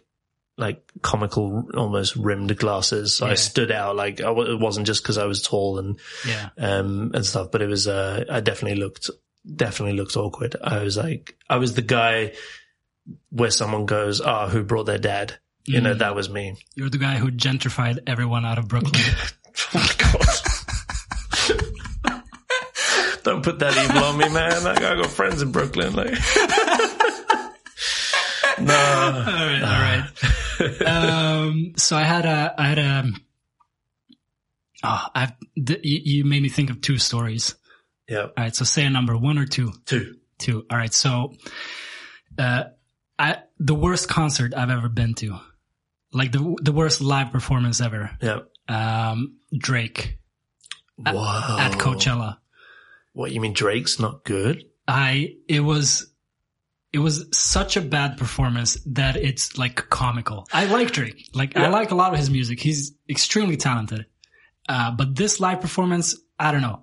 like 0.57 0.83
comical, 1.01 1.69
almost 1.75 2.17
rimmed 2.17 2.55
glasses. 2.57 3.15
So 3.15 3.25
I 3.25 3.35
stood 3.35 3.71
out. 3.71 3.95
Like 3.95 4.19
I, 4.19 4.31
wa- 4.31 4.43
it 4.43 4.59
wasn't 4.59 4.85
just 4.85 5.05
cause 5.05 5.17
I 5.17 5.25
was 5.25 5.41
tall 5.41 5.79
and, 5.79 5.97
Yeah. 6.27 6.49
um, 6.57 7.11
and 7.13 7.25
stuff, 7.25 7.51
but 7.51 7.61
it 7.61 7.67
was, 7.69 7.87
uh, 7.87 8.25
I 8.29 8.41
definitely 8.41 8.81
looked, 8.81 9.09
definitely 9.55 9.95
looked 9.97 10.17
awkward. 10.17 10.57
I 10.61 10.83
was 10.83 10.97
like, 10.97 11.37
I 11.49 11.55
was 11.55 11.73
the 11.73 11.81
guy 11.81 12.33
where 13.29 13.51
someone 13.51 13.85
goes, 13.85 14.21
ah, 14.21 14.47
who 14.49 14.63
brought 14.63 14.85
their 14.85 14.97
dad? 14.99 15.37
You 15.65 15.79
know, 15.81 15.93
Mm. 15.95 15.99
that 15.99 16.15
was 16.15 16.29
me. 16.29 16.55
You're 16.75 16.89
the 16.89 16.97
guy 16.97 17.17
who 17.17 17.29
gentrified 17.31 17.99
everyone 18.07 18.45
out 18.45 18.57
of 18.57 18.67
Brooklyn. 18.67 18.93
Oh 19.73 19.79
my 19.79 19.93
god. 19.97 21.61
Don't 23.23 23.43
put 23.43 23.59
that 23.59 23.77
evil 23.77 24.03
on 24.03 24.17
me, 24.17 24.29
man. 24.29 24.63
Like, 24.63 24.81
I 24.81 24.95
got 24.95 25.07
friends 25.11 25.41
in 25.41 25.51
Brooklyn. 25.51 25.93
Like, 25.93 26.07
no. 28.59 28.73
all 28.73 29.23
right, 29.23 29.61
all 29.61 29.81
right. 29.81 30.81
Um, 30.85 31.73
so 31.77 31.95
I 31.95 32.03
had 32.03 32.25
a, 32.25 32.53
I 32.57 32.67
had 32.67 32.79
a, 32.79 33.03
oh, 34.83 35.05
I've, 35.13 35.33
th- 35.65 35.81
you, 35.83 35.99
you 36.03 36.23
made 36.25 36.41
me 36.41 36.49
think 36.49 36.69
of 36.69 36.81
two 36.81 36.97
stories. 36.97 37.55
Yeah. 38.07 38.23
All 38.23 38.31
right. 38.37 38.55
So 38.55 38.65
say 38.65 38.85
a 38.85 38.89
number 38.89 39.15
one 39.17 39.37
or 39.37 39.45
two. 39.45 39.71
Two. 39.85 40.15
Two. 40.39 40.65
All 40.71 40.77
right. 40.77 40.93
So, 40.93 41.33
uh, 42.37 42.63
I, 43.21 43.37
the 43.59 43.75
worst 43.75 44.09
concert 44.09 44.55
I've 44.55 44.71
ever 44.71 44.89
been 44.89 45.13
to, 45.15 45.39
like 46.11 46.31
the, 46.31 46.55
the 46.59 46.71
worst 46.71 47.01
live 47.01 47.31
performance 47.31 47.79
ever. 47.79 48.09
Yeah. 48.19 48.39
Um, 48.67 49.37
Drake 49.55 50.17
Whoa. 50.97 51.57
at 51.59 51.73
Coachella. 51.73 52.37
What, 53.13 53.31
you 53.31 53.39
mean 53.39 53.53
Drake's 53.53 53.99
not 53.99 54.23
good? 54.23 54.65
I, 54.87 55.35
it 55.47 55.59
was, 55.59 56.11
it 56.91 56.97
was 56.97 57.27
such 57.31 57.77
a 57.77 57.81
bad 57.81 58.17
performance 58.17 58.79
that 58.87 59.17
it's 59.17 59.55
like 59.55 59.75
comical. 59.89 60.47
I 60.51 60.65
like 60.65 60.89
Drake. 60.89 61.29
Like 61.35 61.55
I 61.55 61.67
like 61.67 61.91
a 61.91 61.95
lot 61.95 62.13
of 62.13 62.17
his 62.17 62.31
music. 62.31 62.59
He's 62.59 62.93
extremely 63.07 63.55
talented. 63.55 64.07
Uh, 64.67 64.91
but 64.91 65.15
this 65.15 65.39
live 65.39 65.61
performance, 65.61 66.15
I 66.39 66.51
don't 66.51 66.61
know. 66.61 66.81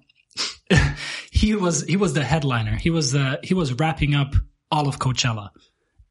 he 1.33 1.57
was, 1.57 1.83
he 1.83 1.97
was 1.97 2.13
the 2.13 2.23
headliner. 2.23 2.77
He 2.77 2.91
was, 2.91 3.11
the 3.11 3.41
he 3.43 3.55
was 3.55 3.73
wrapping 3.73 4.15
up 4.15 4.35
all 4.71 4.87
of 4.87 5.01
Coachella. 5.01 5.51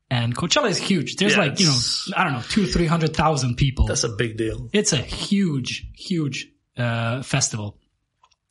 And 0.09 0.35
Coachella 0.35 0.69
is 0.69 0.77
huge. 0.77 1.17
There's 1.17 1.33
Yeah, 1.33 1.39
like, 1.39 1.59
you 1.59 1.65
know, 1.65 1.77
I 2.15 2.23
don't 2.23 2.33
know, 2.33 2.41
two, 2.41 2.65
three 2.65 2.85
hundred 2.85 3.15
thousand 3.15 3.55
people. 3.55 3.87
That's 3.87 4.05
a 4.05 4.09
big 4.09 4.37
deal. 4.37 4.69
It's 4.71 4.93
a 4.93 4.97
huge, 4.97 5.85
huge 5.95 6.47
uh, 6.77 7.23
festival, 7.23 7.77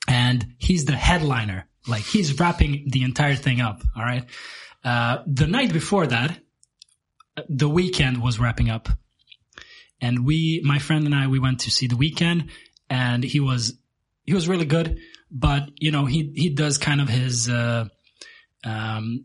and 0.06 0.54
he's 0.58 0.84
the 0.84 0.96
headliner. 0.96 1.66
Like 1.88 2.02
he's 2.02 2.38
wrapping 2.38 2.88
the 2.90 3.04
entire 3.04 3.36
thing 3.36 3.60
up. 3.60 3.80
All 3.96 4.02
right. 4.02 4.24
Uh, 4.84 5.22
the 5.26 5.46
night 5.46 5.72
before 5.72 6.06
that, 6.06 6.38
the 7.48 7.68
weekend 7.68 8.22
was 8.22 8.38
wrapping 8.38 8.68
up, 8.68 8.88
and 10.00 10.26
we, 10.26 10.60
my 10.64 10.78
friend 10.78 11.06
and 11.06 11.14
I, 11.14 11.26
we 11.28 11.38
went 11.38 11.60
to 11.60 11.70
see 11.70 11.86
the 11.86 11.96
Weeknd, 11.96 12.50
and 12.90 13.24
he 13.24 13.40
was 13.40 13.78
he 14.24 14.34
was 14.34 14.46
really 14.46 14.66
good, 14.66 14.98
but 15.30 15.70
you 15.76 15.90
know 15.90 16.04
he 16.04 16.32
he 16.34 16.50
does 16.50 16.76
kind 16.76 17.00
of 17.00 17.08
his. 17.08 17.48
Uh, 17.48 17.88
um, 18.64 19.24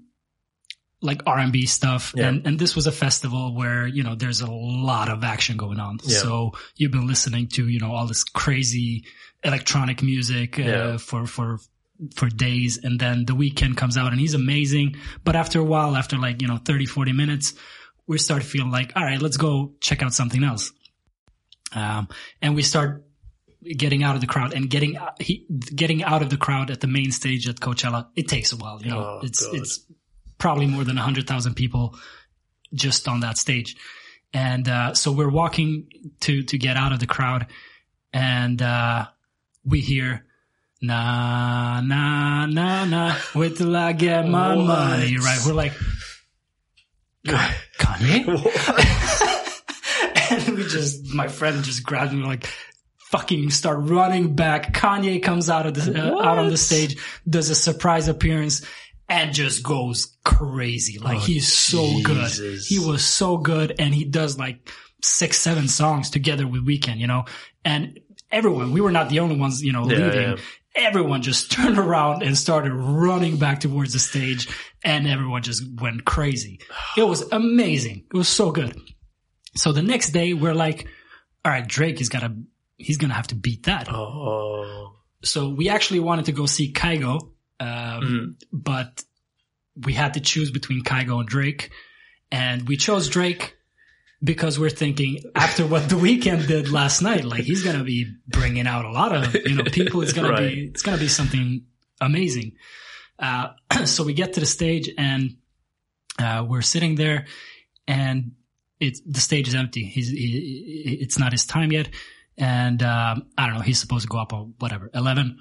like 1.02 1.22
R&B 1.26 1.66
stuff. 1.66 2.14
Yeah. 2.16 2.28
And, 2.28 2.46
and 2.46 2.60
this 2.60 2.76
was 2.76 2.86
a 2.88 2.92
festival 2.92 3.56
where, 3.56 3.88
you 3.88 4.04
know, 4.04 4.16
there's 4.16 4.42
a 4.42 4.52
lot 4.52 5.10
of 5.10 5.24
action 5.24 5.58
going 5.58 5.80
on. 5.80 5.98
Yeah. 6.04 6.18
So 6.20 6.52
you've 6.76 6.92
been 6.92 7.08
listening 7.08 7.48
to, 7.54 7.68
you 7.68 7.80
know, 7.80 7.92
all 7.94 8.06
this 8.08 8.24
crazy 8.24 9.06
electronic 9.44 10.04
music, 10.04 10.60
uh, 10.60 10.62
Yeah. 10.64 10.98
for, 10.98 11.26
for, 11.26 11.58
for 12.16 12.28
days. 12.30 12.78
And 12.84 13.00
then 13.00 13.26
the 13.26 13.34
Weeknd 13.34 13.78
comes 13.78 13.98
out 13.98 14.12
and 14.12 14.20
he's 14.20 14.34
amazing. 14.36 14.96
But 15.24 15.36
after 15.36 15.60
a 15.60 15.64
while, 15.64 15.96
after 15.96 16.18
like, 16.18 16.42
you 16.42 16.48
know, 16.48 16.58
30, 16.58 16.86
40 16.86 17.14
minutes, 17.14 17.54
we 18.08 18.18
start 18.18 18.44
feeling 18.44 18.72
like, 18.72 18.94
all 18.96 19.04
right, 19.04 19.22
let's 19.22 19.38
go 19.38 19.74
check 19.82 20.04
out 20.04 20.14
something 20.14 20.44
else. 20.44 20.72
Um, 21.74 22.10
and 22.42 22.56
we 22.56 22.64
start 22.64 23.06
getting 23.64 24.04
out 24.04 24.16
of 24.16 24.22
the 24.22 24.28
crowd 24.28 24.54
and 24.54 24.70
getting 24.70 24.98
he 25.20 25.46
getting 25.74 26.04
out 26.04 26.22
of 26.22 26.30
the 26.30 26.38
crowd 26.38 26.72
at 26.72 26.82
the 26.82 26.88
main 26.88 27.12
stage 27.12 27.48
at 27.48 27.58
Coachella. 27.58 28.08
It 28.16 28.28
takes 28.28 28.52
a 28.52 28.58
while, 28.58 28.82
you 28.84 28.90
know. 28.90 29.00
Oh, 29.00 29.20
it's 29.24 29.46
God. 29.46 29.56
it's 29.56 29.86
probably 30.42 30.68
more 30.68 30.84
than 30.84 30.98
hundred 30.98 31.28
thousand 31.28 31.54
people 31.56 31.96
just 32.74 33.08
on 33.08 33.22
that 33.22 33.38
stage, 33.38 33.78
and 34.34 34.68
uh, 34.68 34.94
so 34.94 35.14
we're 35.14 35.30
walking 35.30 35.88
to 36.22 36.44
to 36.44 36.58
get 36.58 36.76
out 36.76 36.92
of 36.92 37.00
the 37.00 37.08
crowd, 37.08 37.46
and 38.12 38.62
uh, 38.62 39.06
we 39.64 39.80
hear. 39.80 40.26
Na 40.84 41.80
na 41.82 42.48
na 42.48 42.86
na. 42.86 43.16
Wait 43.36 43.56
till 43.56 43.76
I 43.76 43.94
get 43.94 44.28
my 44.28 44.56
What? 44.56 44.66
money 44.66 45.16
right. 45.20 45.40
We're 45.46 45.54
like, 45.54 45.74
Kanye, 47.28 48.26
and 50.32 50.58
we 50.58 50.64
just, 50.64 51.14
my 51.14 51.28
friend 51.28 51.64
just 51.64 51.84
grabbed 51.84 52.14
me 52.14 52.24
like, 52.24 52.48
fucking 53.12 53.52
start 53.52 53.78
running 53.82 54.36
back. 54.36 54.74
Kanye 54.74 55.22
comes 55.22 55.52
out 55.52 55.68
of 55.68 55.76
the, 55.76 56.02
uh, 56.02 56.20
out 56.20 56.40
on 56.40 56.50
the 56.50 56.58
stage, 56.58 56.98
does 57.30 57.52
a 57.52 57.56
surprise 57.56 58.08
appearance 58.08 58.66
and 59.12 59.34
just 59.34 59.62
goes 59.62 60.18
crazy. 60.24 60.98
Like 60.98 61.18
Oh, 61.18 61.20
he's 61.20 61.52
so 61.52 62.02
good. 62.02 62.32
He 62.66 62.80
was 62.80 63.04
so 63.06 63.38
good 63.38 63.76
and 63.78 63.94
he 63.94 64.06
does 64.06 64.38
like 64.40 64.72
six, 65.04 65.38
seven 65.38 65.68
songs 65.68 66.10
together 66.10 66.48
with 66.48 66.66
Weeknd, 66.66 66.98
you 66.98 67.08
know, 67.08 67.26
and 67.66 68.00
everyone, 68.32 68.72
we 68.72 68.80
were 68.82 68.92
not 68.92 69.10
the 69.10 69.20
only 69.20 69.36
ones, 69.38 69.62
you 69.62 69.74
know, 69.74 69.90
Yeah, 69.90 69.98
leaving. 69.98 70.22
yeah. 70.22 70.36
Everyone 70.74 71.22
just 71.22 71.52
turned 71.58 71.78
around 71.78 72.24
and 72.24 72.38
started 72.38 72.72
running 72.74 73.36
back 73.38 73.60
towards 73.60 73.92
the 73.94 74.00
stage 74.00 74.48
and 74.84 75.06
everyone 75.08 75.42
just 75.44 75.64
went 75.82 76.06
crazy. 76.06 76.60
It 76.98 77.04
was 77.04 77.22
amazing. 77.34 78.06
It 78.14 78.16
was 78.18 78.30
so 78.30 78.52
good. 78.52 78.80
So 79.58 79.74
the 79.74 79.84
next 79.84 80.12
day 80.12 80.34
we're 80.34 80.56
like, 80.56 80.88
all 81.44 81.52
right, 81.52 81.68
Drake 81.68 82.00
is 82.00 82.08
gotta, 82.08 82.34
he's 82.78 82.98
gonna 82.98 83.14
have 83.16 83.28
to 83.28 83.36
beat 83.36 83.64
that. 83.64 83.90
Oh, 83.92 84.96
So 85.24 85.50
we 85.50 85.68
actually 85.68 86.00
wanted 86.00 86.26
to 86.26 86.32
go 86.32 86.46
see 86.46 86.72
Kygo, 86.72 87.31
um, 87.62 88.02
Mm. 88.04 88.36
but 88.52 89.04
we 89.86 89.94
had 89.94 90.14
to 90.16 90.20
choose 90.20 90.52
between 90.52 90.84
Kygo 90.84 91.20
and 91.20 91.28
Drake, 91.30 91.70
and 92.32 92.68
we 92.68 92.76
chose 92.78 93.08
Drake 93.10 93.56
because 94.24 94.60
we're 94.60 94.70
thinking 94.84 95.20
after 95.36 95.66
what 95.66 95.88
the 95.90 95.96
Weeknd 96.06 96.48
did 96.48 96.70
last 96.72 97.02
night, 97.02 97.24
like 97.24 97.44
he's 97.44 97.64
gonna 97.64 97.84
be 97.84 98.06
bringing 98.28 98.68
out 98.68 98.86
a 98.86 98.92
lot 98.92 99.16
of 99.16 99.34
you 99.36 99.56
know 99.56 99.64
people. 99.64 100.02
It's 100.02 100.14
gonna 100.14 100.30
Right. 100.38 100.54
be 100.56 100.66
it's 100.66 100.82
gonna 100.82 100.98
be 100.98 101.08
something 101.08 101.66
amazing. 102.00 102.54
Uh, 103.20 103.50
so 103.86 104.04
we 104.04 104.14
get 104.14 104.34
to 104.34 104.40
the 104.40 104.46
stage 104.46 104.90
and 104.98 105.38
uh, 106.20 106.46
we're 106.48 106.62
sitting 106.64 106.96
there, 106.96 107.26
and 107.88 108.32
it's 108.80 109.00
the 109.06 109.22
stage 109.22 109.48
is 109.48 109.56
empty. 109.56 109.86
He's 109.86 110.10
he, 110.10 110.98
it's 111.02 111.18
not 111.20 111.32
his 111.32 111.46
time 111.46 111.72
yet, 111.72 111.90
and 112.38 112.82
um, 112.84 113.28
I 113.38 113.46
don't 113.46 113.56
know. 113.56 113.62
He's 113.62 113.80
supposed 113.80 114.04
to 114.04 114.10
go 114.10 114.18
up 114.20 114.34
or 114.34 114.50
whatever. 114.60 114.90
Eleven. 114.94 115.38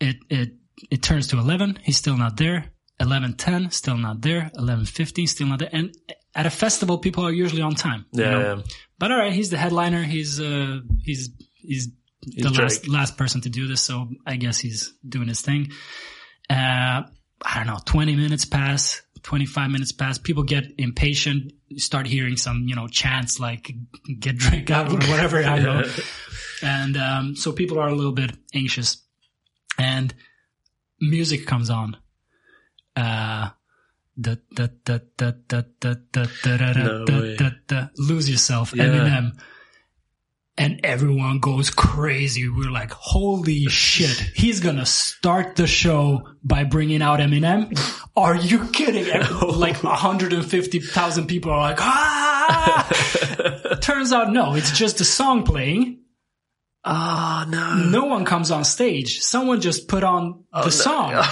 It 0.00 0.16
it 0.30 0.50
it 0.90 1.02
turns 1.02 1.28
to 1.28 1.38
eleven. 1.38 1.78
He's 1.82 1.96
still 1.96 2.16
not 2.16 2.36
there. 2.36 2.72
Eleven 3.00 3.34
ten. 3.34 3.70
Still 3.70 3.96
not 3.96 4.20
there. 4.22 4.50
Eleven 4.54 4.84
fifteen. 4.84 5.26
Still 5.26 5.46
not 5.48 5.58
there. 5.58 5.70
And 5.72 5.96
at 6.34 6.46
a 6.46 6.50
festival, 6.50 6.98
people 6.98 7.24
are 7.24 7.32
usually 7.32 7.62
on 7.62 7.74
time. 7.74 8.06
you 8.12 8.22
yeah, 8.22 8.30
know? 8.30 8.56
yeah. 8.56 8.62
But 8.98 9.12
all 9.12 9.18
right, 9.18 9.32
he's 9.32 9.50
the 9.50 9.56
headliner. 9.58 10.02
He's 10.02 10.40
uh 10.40 10.80
he's 11.02 11.30
he's 11.54 11.88
the 12.22 12.50
Drake. 12.50 12.58
last 12.58 12.88
last 12.88 13.16
person 13.16 13.40
to 13.42 13.48
do 13.48 13.66
this, 13.68 13.80
so 13.80 14.08
I 14.26 14.36
guess 14.36 14.58
he's 14.58 14.92
doing 15.06 15.28
his 15.28 15.40
thing. 15.40 15.70
Uh, 16.50 17.02
I 17.42 17.54
don't 17.54 17.66
know. 17.66 17.78
Twenty 17.84 18.16
minutes 18.16 18.44
pass. 18.44 19.02
Twenty 19.22 19.46
five 19.46 19.70
minutes 19.70 19.92
pass. 19.92 20.18
People 20.18 20.42
get 20.44 20.64
impatient. 20.78 21.52
Start 21.76 22.06
hearing 22.06 22.36
some 22.36 22.64
you 22.68 22.74
know 22.74 22.86
chants 22.88 23.38
like 23.40 23.70
"get 24.18 24.36
drink 24.36 24.70
out" 24.70 24.88
or 24.88 24.96
whatever. 25.10 25.42
I 25.42 25.58
know. 25.58 25.82
And 26.62 26.96
um, 26.96 27.36
so 27.36 27.52
people 27.52 27.78
are 27.78 27.88
a 27.88 27.94
little 27.94 28.12
bit 28.12 28.30
anxious, 28.54 28.96
and 29.78 30.14
music 31.00 31.46
comes 31.46 31.70
on. 31.70 31.96
Uh, 32.94 33.50
da, 34.18 34.34
da, 34.54 34.68
da, 34.84 34.98
da, 35.16 35.32
da, 35.48 35.62
da, 35.80 35.94
da, 36.12 36.24
da, 36.42 36.56
da, 36.56 36.72
No 36.72 37.04
da, 37.04 37.36
da, 37.36 37.50
da, 37.66 37.86
lose 37.98 38.30
yourself, 38.30 38.72
Yeah. 38.74 38.84
Eminem. 38.84 39.32
And 40.58 40.80
everyone 40.84 41.38
goes 41.40 41.68
crazy. 41.68 42.48
We're 42.48 42.70
like, 42.70 42.90
holy 42.90 43.66
shit. 43.66 44.18
He's 44.34 44.60
gonna 44.60 44.86
start 44.86 45.56
the 45.56 45.66
show 45.66 46.30
by 46.42 46.64
bringing 46.64 47.02
out 47.02 47.20
Eminem. 47.20 47.78
Are 48.16 48.34
you 48.34 48.66
kidding? 48.68 49.04
Like 49.42 49.84
150,000 49.84 51.26
people 51.26 51.50
are 51.52 51.60
like, 51.60 51.78
ah! 51.80 52.88
Turns 53.82 54.14
out 54.14 54.32
no, 54.32 54.54
it's 54.54 54.70
just 54.70 55.02
a 55.02 55.04
song 55.04 55.42
playing. 55.42 55.98
Ah, 56.88 57.44
no. 57.48 57.74
No 57.74 58.04
one 58.06 58.24
comes 58.24 58.50
on 58.52 58.64
stage. 58.64 59.18
Someone 59.20 59.60
just 59.60 59.88
put 59.88 60.04
on 60.04 60.44
Oh, 60.52 60.64
the 60.64 60.70
song. 60.70 61.22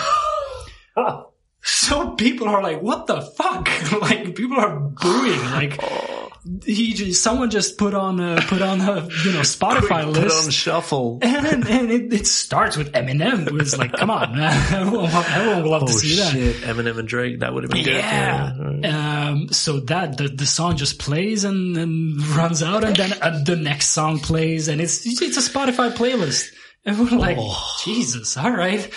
So 1.66 2.10
people 2.10 2.46
are 2.48 2.62
like, 2.62 2.82
what 2.82 3.06
the 3.06 3.22
fuck? 3.22 3.70
like 4.02 4.34
people 4.34 4.58
are 4.60 4.78
booing. 4.80 5.40
Like 5.52 5.78
Oh. 5.82 6.28
He 6.64 6.92
just, 6.92 7.22
someone 7.22 7.48
just 7.50 7.78
put 7.78 7.94
on 7.94 8.20
a, 8.20 8.36
put 8.42 8.60
on 8.60 8.80
a, 8.80 9.02
you 9.24 9.32
know, 9.32 9.40
Spotify 9.40 10.04
Put 10.04 10.22
list. 10.24 10.44
on 10.44 10.50
shuffle. 10.50 11.18
and, 11.22 11.46
and 11.66 11.90
it, 11.90 12.12
it 12.12 12.26
starts 12.26 12.76
with 12.76 12.92
Eminem. 12.92 13.46
It 13.46 13.52
was 13.54 13.78
like, 13.78 13.92
come 13.94 14.10
on, 14.10 14.38
everyone, 14.72 15.06
everyone 15.10 15.62
will 15.62 15.70
love 15.70 15.82
Oh 15.84 15.86
to 15.86 15.92
see 15.92 16.16
that. 16.16 16.34
Eminem 16.66 16.98
and 16.98 17.08
Drake. 17.08 17.40
That 17.40 17.54
would 17.54 17.62
have 17.64 17.70
been 17.70 17.86
Yeah. 17.86 18.52
good. 18.58 18.80
Yeah. 18.84 19.28
Um, 19.30 19.48
so 19.52 19.80
that 19.80 20.18
the, 20.18 20.28
the 20.28 20.44
song 20.46 20.76
just 20.76 20.98
plays 20.98 21.44
and, 21.44 21.76
and 21.78 22.26
runs 22.28 22.62
out, 22.62 22.84
and 22.84 22.94
then 22.94 23.12
uh, 23.22 23.42
the 23.42 23.56
next 23.56 23.88
song 23.88 24.18
plays, 24.18 24.68
and 24.68 24.80
it's 24.80 25.06
it's 25.06 25.36
a 25.38 25.50
Spotify 25.50 25.92
playlist. 25.92 26.48
And 26.84 26.98
we're 26.98 27.16
like, 27.18 27.38
Oh. 27.40 27.76
Jesus, 27.84 28.36
all 28.36 28.50
right. 28.52 28.90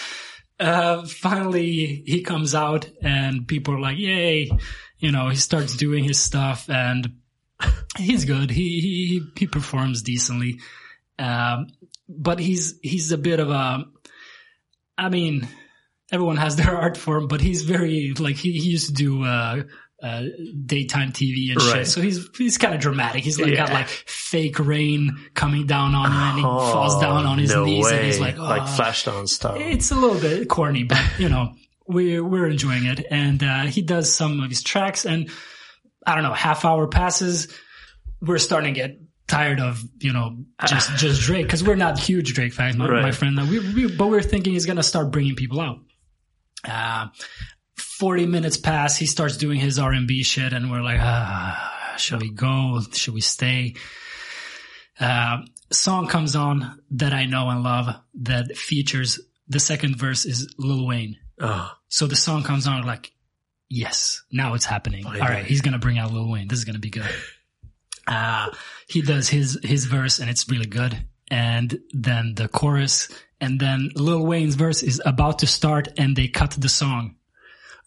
Uh, 0.59 1.05
finally, 1.05 2.03
he 2.05 2.23
comes 2.23 2.53
out, 2.55 2.89
and 3.01 3.47
people 3.47 3.75
are 3.75 3.79
like, 3.79 3.97
"Yay!" 3.97 4.49
You 4.97 5.11
know, 5.11 5.29
he 5.29 5.35
starts 5.37 5.77
doing 5.77 6.03
his 6.03 6.19
stuff, 6.19 6.67
and 6.69 7.13
he's 7.97 8.25
good. 8.25 8.49
He 8.51 8.79
he 8.81 9.21
he 9.37 9.47
performs 9.47 10.01
decently, 10.01 10.59
um, 11.19 11.67
but 12.07 12.39
he's 12.39 12.75
he's 12.81 13.11
a 13.11 13.17
bit 13.17 13.39
of 13.39 13.49
a. 13.49 13.85
I 14.97 15.09
mean, 15.09 15.47
everyone 16.11 16.37
has 16.37 16.55
their 16.57 16.75
art 16.75 16.97
form, 16.97 17.27
but 17.27 17.41
he's 17.41 17.63
very 17.63 18.13
like 18.17 18.35
he, 18.35 18.53
he 18.53 18.69
used 18.69 18.87
to 18.87 18.93
do 18.93 19.23
uh, 19.23 19.63
uh, 20.01 20.23
daytime 20.65 21.11
TV 21.11 21.51
and 21.51 21.61
Right. 21.61 21.77
shit. 21.79 21.87
So 21.87 22.01
he's 22.01 22.27
he's 22.37 22.57
kind 22.57 22.73
of 22.75 22.79
dramatic. 22.81 23.23
He's 23.23 23.39
like 23.39 23.55
got 23.55 23.71
like 23.71 23.87
fake 23.87 24.59
rain 24.59 25.17
coming 25.33 25.65
down 25.67 25.95
on 25.95 26.11
him, 26.11 26.17
and 26.19 26.35
he 26.37 26.43
falls 26.43 26.99
down 27.01 27.25
on 27.25 27.39
his 27.39 27.51
Oh, 27.51 27.59
no 27.59 27.65
knees, 27.65 27.85
way. 27.85 27.97
and 27.97 28.05
he's 28.05 28.19
like, 28.19 28.37
oh. 28.37 28.43
like 28.43 28.63
Flashdance 28.63 29.29
style. 29.29 29.55
It's 29.59 29.91
a 29.91 29.95
little 29.95 30.19
bit 30.19 30.47
corny, 30.47 30.83
but 30.83 31.01
you 31.19 31.29
know, 31.29 31.53
we're 31.87 32.23
we're 32.23 32.47
enjoying 32.47 32.85
it. 32.85 33.05
And 33.09 33.43
uh, 33.43 33.61
he 33.63 33.81
does 33.81 34.13
some 34.13 34.39
of 34.41 34.49
his 34.49 34.61
tracks, 34.63 35.05
and 35.05 35.29
I 36.07 36.15
don't 36.15 36.23
know, 36.23 36.33
half 36.33 36.65
hour 36.65 36.87
passes. 36.87 37.47
We're 38.21 38.39
starting 38.39 38.73
to 38.73 38.79
get 38.79 38.99
tired 39.27 39.59
of 39.59 39.83
you 39.99 40.13
know 40.13 40.37
just 40.65 40.89
just 40.97 41.21
Drake 41.21 41.45
because 41.45 41.63
we're 41.63 41.75
not 41.75 41.99
huge 41.99 42.33
Drake 42.33 42.53
fans, 42.53 42.77
my, 42.77 42.87
Right. 42.87 43.01
my 43.03 43.11
friend. 43.11 43.37
We, 43.49 43.59
we 43.73 43.95
but 43.95 44.07
we're 44.07 44.21
thinking 44.23 44.53
he's 44.53 44.65
gonna 44.65 44.81
start 44.83 45.11
bringing 45.11 45.35
people 45.35 45.59
out. 45.61 45.79
Uh, 46.67 47.07
Forty 47.75 48.25
minutes 48.25 48.57
pass, 48.57 48.95
he 48.97 49.05
starts 49.05 49.37
doing 49.37 49.59
his 49.59 49.77
R 49.79 49.91
and 49.91 50.07
B 50.07 50.23
shit, 50.23 50.53
and 50.53 50.71
we're 50.71 50.81
like, 50.81 50.99
ah, 50.99 51.93
should 51.97 52.21
we 52.21 52.31
go? 52.31 52.79
Should 52.93 53.13
we 53.13 53.21
stay? 53.21 53.75
Uh, 54.99 55.37
song 55.71 56.07
comes 56.07 56.35
on 56.35 56.79
that 56.91 57.13
I 57.13 57.25
know 57.25 57.49
and 57.49 57.61
love 57.63 57.87
that 58.21 58.55
features 58.57 59.19
the 59.47 59.59
second 59.59 59.95
verse 59.97 60.25
is 60.25 60.53
Lil 60.57 60.87
Wayne. 60.87 61.17
oh, 61.39 61.71
So 61.87 62.07
the 62.07 62.15
song 62.15 62.43
comes 62.43 62.67
on 62.67 62.83
like, 62.83 63.11
yes, 63.69 64.23
now 64.31 64.53
it's 64.53 64.65
happening. 64.65 65.03
Finally. 65.03 65.21
All 65.21 65.27
right, 65.27 65.45
he's 65.45 65.61
gonna 65.61 65.79
bring 65.79 65.97
out 65.97 66.13
Lil 66.13 66.29
Wayne. 66.29 66.47
This 66.47 66.59
is 66.59 66.65
gonna 66.65 66.79
be 66.79 66.89
good. 66.89 67.09
Uh, 68.09 68.49
he 68.87 69.01
does 69.01 69.27
his 69.27 69.59
his 69.63 69.83
verse 69.83 70.19
and 70.19 70.29
it's 70.29 70.47
really 70.49 70.65
good. 70.65 70.97
And 71.29 71.77
then 71.91 72.35
the 72.35 72.47
chorus, 72.47 73.09
and 73.41 73.59
then 73.59 73.89
Lil 73.95 74.25
Wayne's 74.25 74.55
verse 74.55 74.81
is 74.81 75.01
about 75.05 75.39
to 75.39 75.47
start, 75.47 75.89
and 75.97 76.15
they 76.15 76.29
cut 76.29 76.51
the 76.51 76.69
song. 76.69 77.15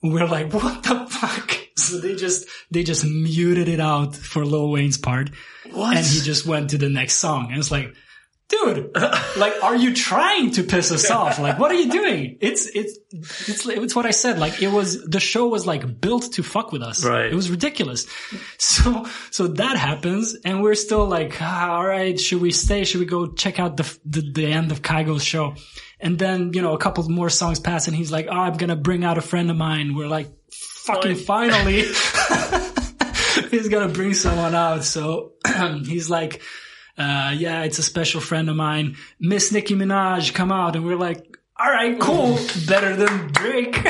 We're 0.03 0.27
like, 0.27 0.53
what 0.53 0.83
the 0.83 1.07
fuck? 1.09 1.57
So 1.81 1.99
they 1.99 2.15
just 2.15 2.47
they 2.71 2.85
just 2.85 3.07
muted 3.07 3.67
it 3.67 3.81
out 3.81 4.15
for 4.15 4.45
Lil 4.45 4.71
Wayne's 4.71 4.99
part, 4.99 5.31
what? 5.73 5.97
and 5.97 6.05
he 6.05 6.21
just 6.21 6.45
went 6.45 6.71
to 6.71 6.79
the 6.79 6.91
next 6.91 7.15
song. 7.15 7.47
And 7.49 7.59
it's 7.59 7.71
like, 7.71 7.95
dude, 8.51 8.95
like, 9.37 9.55
are 9.63 9.77
you 9.77 9.95
trying 9.95 10.51
to 10.53 10.63
piss 10.63 10.93
us 10.93 11.11
off? 11.11 11.39
Like, 11.39 11.59
what 11.59 11.71
are 11.71 11.75
you 11.75 11.91
doing? 11.91 12.37
It's, 12.41 12.67
it's, 12.67 12.99
it's, 13.13 13.67
it's 13.67 13.97
what 13.97 14.07
I 14.07 14.11
said. 14.11 14.39
Like, 14.39 14.61
it 14.61 14.69
was, 14.69 15.03
the 15.05 15.21
show 15.21 15.49
was 15.49 15.67
like 15.67 16.01
built 16.01 16.33
to 16.35 16.43
fuck 16.43 16.73
with 16.73 16.83
us. 16.83 17.05
Right. 17.05 17.27
It 17.27 17.35
was 17.35 17.51
ridiculous. 17.51 18.07
So, 18.59 19.07
so 19.31 19.47
that 19.47 19.77
happens 19.77 20.37
and 20.45 20.63
we're 20.63 20.75
still 20.75 21.07
like, 21.07 21.41
ah, 21.41 21.77
all 21.77 21.87
right, 21.87 22.19
should 22.19 22.41
we 22.41 22.51
stay? 22.51 22.85
Should 22.85 23.01
we 23.01 23.07
go 23.07 23.29
check 23.29 23.59
out 23.59 23.77
the, 23.77 23.99
the, 24.05 24.33
the 24.33 24.47
end 24.47 24.73
of 24.73 24.83
Kygo's 24.83 25.25
show? 25.25 25.55
And 26.01 26.19
then, 26.19 26.53
you 26.53 26.63
know, 26.63 26.75
a 26.75 26.79
couple 26.79 27.09
more 27.09 27.31
songs 27.31 27.61
pass 27.61 27.87
and 27.87 27.97
he's 27.97 28.11
like, 28.13 28.27
oh, 28.29 28.33
I'm 28.33 28.57
going 28.57 28.71
to 28.71 28.77
bring 28.77 29.05
out 29.05 29.19
a 29.19 29.23
friend 29.23 29.51
of 29.51 29.57
mine. 29.57 29.95
We're 29.95 30.09
like, 30.09 30.29
fucking 30.51 31.17
finally. 31.17 31.85
he's 33.51 33.69
gonna 33.69 33.93
bring 33.93 34.15
someone 34.15 34.55
out. 34.55 34.85
So 34.85 35.33
he's 35.85 36.11
like, 36.11 36.43
Uh, 36.97 37.35
yeah, 37.37 37.63
it's 37.63 37.79
a 37.79 37.83
special 37.83 38.21
friend 38.21 38.49
of 38.49 38.57
mine. 38.57 38.97
Miss 39.19 39.53
Nicki 39.53 39.75
Minaj, 39.75 40.35
come 40.35 40.53
out. 40.53 40.77
And 40.77 40.85
we're 40.85 40.97
like, 40.97 41.39
all 41.59 41.71
right, 41.71 41.99
cool. 42.01 42.39
Better 42.67 42.97
than 42.97 43.29
Drake. 43.33 43.77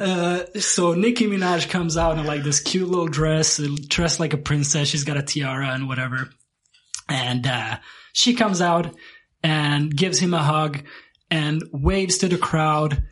uh, 0.00 0.44
so 0.58 0.94
Nicki 0.94 1.26
Minaj 1.26 1.68
comes 1.68 1.96
out 1.96 2.18
in 2.18 2.26
like 2.26 2.42
this 2.42 2.60
cute 2.60 2.88
little 2.88 3.08
dress, 3.08 3.60
dressed 3.88 4.20
like 4.20 4.32
a 4.32 4.38
princess. 4.38 4.88
She's 4.88 5.04
got 5.04 5.16
a 5.16 5.22
tiara 5.22 5.68
and 5.68 5.88
whatever. 5.88 6.30
And, 7.08 7.46
uh, 7.46 7.78
she 8.12 8.34
comes 8.34 8.60
out 8.60 8.94
and 9.42 9.94
gives 9.94 10.18
him 10.18 10.34
a 10.34 10.42
hug 10.42 10.82
and 11.30 11.62
waves 11.72 12.18
to 12.18 12.28
the 12.28 12.38
crowd 12.38 13.02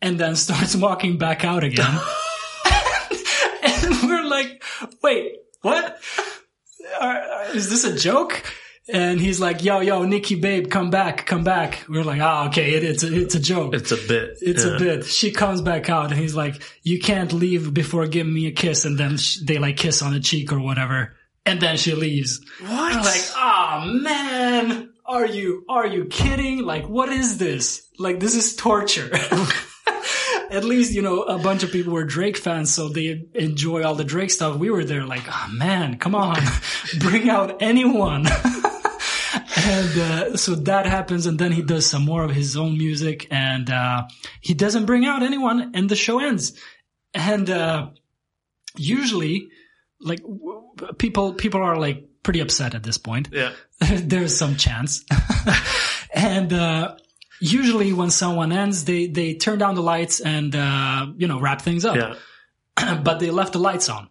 and 0.00 0.18
then 0.18 0.36
starts 0.46 0.74
walking 0.74 1.18
back 1.18 1.44
out 1.44 1.64
again. 1.64 1.86
and 3.62 4.02
we're 4.02 4.24
like, 4.24 4.62
wait, 5.02 5.36
what? 5.62 6.00
Uh, 7.00 7.50
is 7.54 7.70
this 7.70 7.84
a 7.84 7.96
joke? 7.96 8.42
And 8.90 9.20
he's 9.20 9.38
like, 9.38 9.62
yo, 9.62 9.80
yo, 9.80 10.04
Nicki, 10.04 10.34
babe, 10.34 10.70
come 10.70 10.88
back, 10.88 11.26
come 11.26 11.44
back. 11.44 11.84
We're 11.88 12.04
like, 12.04 12.20
oh, 12.22 12.46
okay, 12.48 12.72
it, 12.72 12.84
it's, 12.84 13.02
a, 13.02 13.14
it's 13.14 13.34
a 13.34 13.40
joke. 13.40 13.74
It's 13.74 13.92
a 13.92 13.96
bit. 13.96 14.38
It's 14.40 14.64
yeah. 14.64 14.76
a 14.76 14.78
bit. 14.78 15.04
She 15.04 15.30
comes 15.30 15.60
back 15.60 15.90
out 15.90 16.10
and 16.10 16.18
he's 16.18 16.34
like, 16.34 16.62
you 16.82 16.98
can't 16.98 17.32
leave 17.32 17.74
before 17.74 18.06
giving 18.06 18.32
me 18.32 18.46
a 18.46 18.52
kiss. 18.52 18.86
And 18.86 18.98
then 18.98 19.18
sh- 19.18 19.40
they 19.44 19.58
like 19.58 19.76
kiss 19.76 20.00
on 20.00 20.14
the 20.14 20.20
cheek 20.20 20.52
or 20.52 20.60
whatever. 20.60 21.14
And 21.44 21.60
then 21.60 21.76
she 21.76 21.94
leaves. 21.94 22.40
What? 22.60 22.70
I'm 22.70 23.02
like, 23.02 23.24
oh 23.36 24.00
man, 24.02 24.90
are 25.04 25.26
you, 25.26 25.64
are 25.68 25.86
you 25.86 26.06
kidding? 26.06 26.64
Like, 26.64 26.88
what 26.88 27.10
is 27.10 27.36
this? 27.36 27.86
Like, 27.98 28.20
this 28.20 28.34
is 28.34 28.56
torture. 28.56 29.10
At 30.50 30.64
least, 30.64 30.92
you 30.94 31.02
know, 31.02 31.22
a 31.22 31.38
bunch 31.38 31.62
of 31.62 31.70
people 31.70 31.92
were 31.92 32.04
Drake 32.04 32.36
fans, 32.36 32.72
so 32.72 32.88
they 32.88 33.26
enjoy 33.34 33.82
all 33.82 33.94
the 33.94 34.04
Drake 34.04 34.30
stuff. 34.30 34.56
We 34.56 34.70
were 34.70 34.84
there 34.84 35.04
like, 35.04 35.24
oh 35.28 35.48
man, 35.52 35.98
come 35.98 36.14
on, 36.14 36.38
bring 36.98 37.28
out 37.28 37.60
anyone 37.62 38.26
and 39.56 39.98
uh, 39.98 40.36
so 40.36 40.54
that 40.54 40.86
happens, 40.86 41.26
and 41.26 41.38
then 41.38 41.52
he 41.52 41.62
does 41.62 41.86
some 41.86 42.04
more 42.04 42.24
of 42.24 42.30
his 42.30 42.56
own 42.56 42.78
music, 42.78 43.26
and 43.30 43.70
uh, 43.70 44.04
he 44.40 44.54
doesn't 44.54 44.86
bring 44.86 45.04
out 45.04 45.22
anyone, 45.22 45.72
and 45.74 45.88
the 45.88 45.96
show 45.96 46.20
ends. 46.20 46.58
And 47.14 47.48
uh, 47.50 47.88
usually, 48.76 49.48
like 50.00 50.20
w- 50.20 50.62
people, 50.98 51.34
people 51.34 51.62
are 51.62 51.76
like 51.76 52.04
pretty 52.22 52.40
upset 52.40 52.74
at 52.74 52.82
this 52.82 52.98
point. 52.98 53.28
Yeah, 53.32 53.52
there's 53.80 54.36
some 54.36 54.56
chance, 54.56 55.04
and 56.14 56.52
uh, 56.52 56.96
usually 57.40 57.92
when 57.92 58.10
someone 58.10 58.52
ends, 58.52 58.84
they 58.84 59.06
they 59.06 59.34
turn 59.34 59.58
down 59.58 59.74
the 59.74 59.82
lights 59.82 60.20
and 60.20 60.54
uh, 60.54 61.06
you 61.16 61.28
know 61.28 61.40
wrap 61.40 61.62
things 61.62 61.84
up. 61.84 61.96
Yeah. 61.96 62.14
but 63.02 63.18
they 63.20 63.30
left 63.30 63.52
the 63.52 63.58
lights 63.58 63.88
on. 63.88 64.08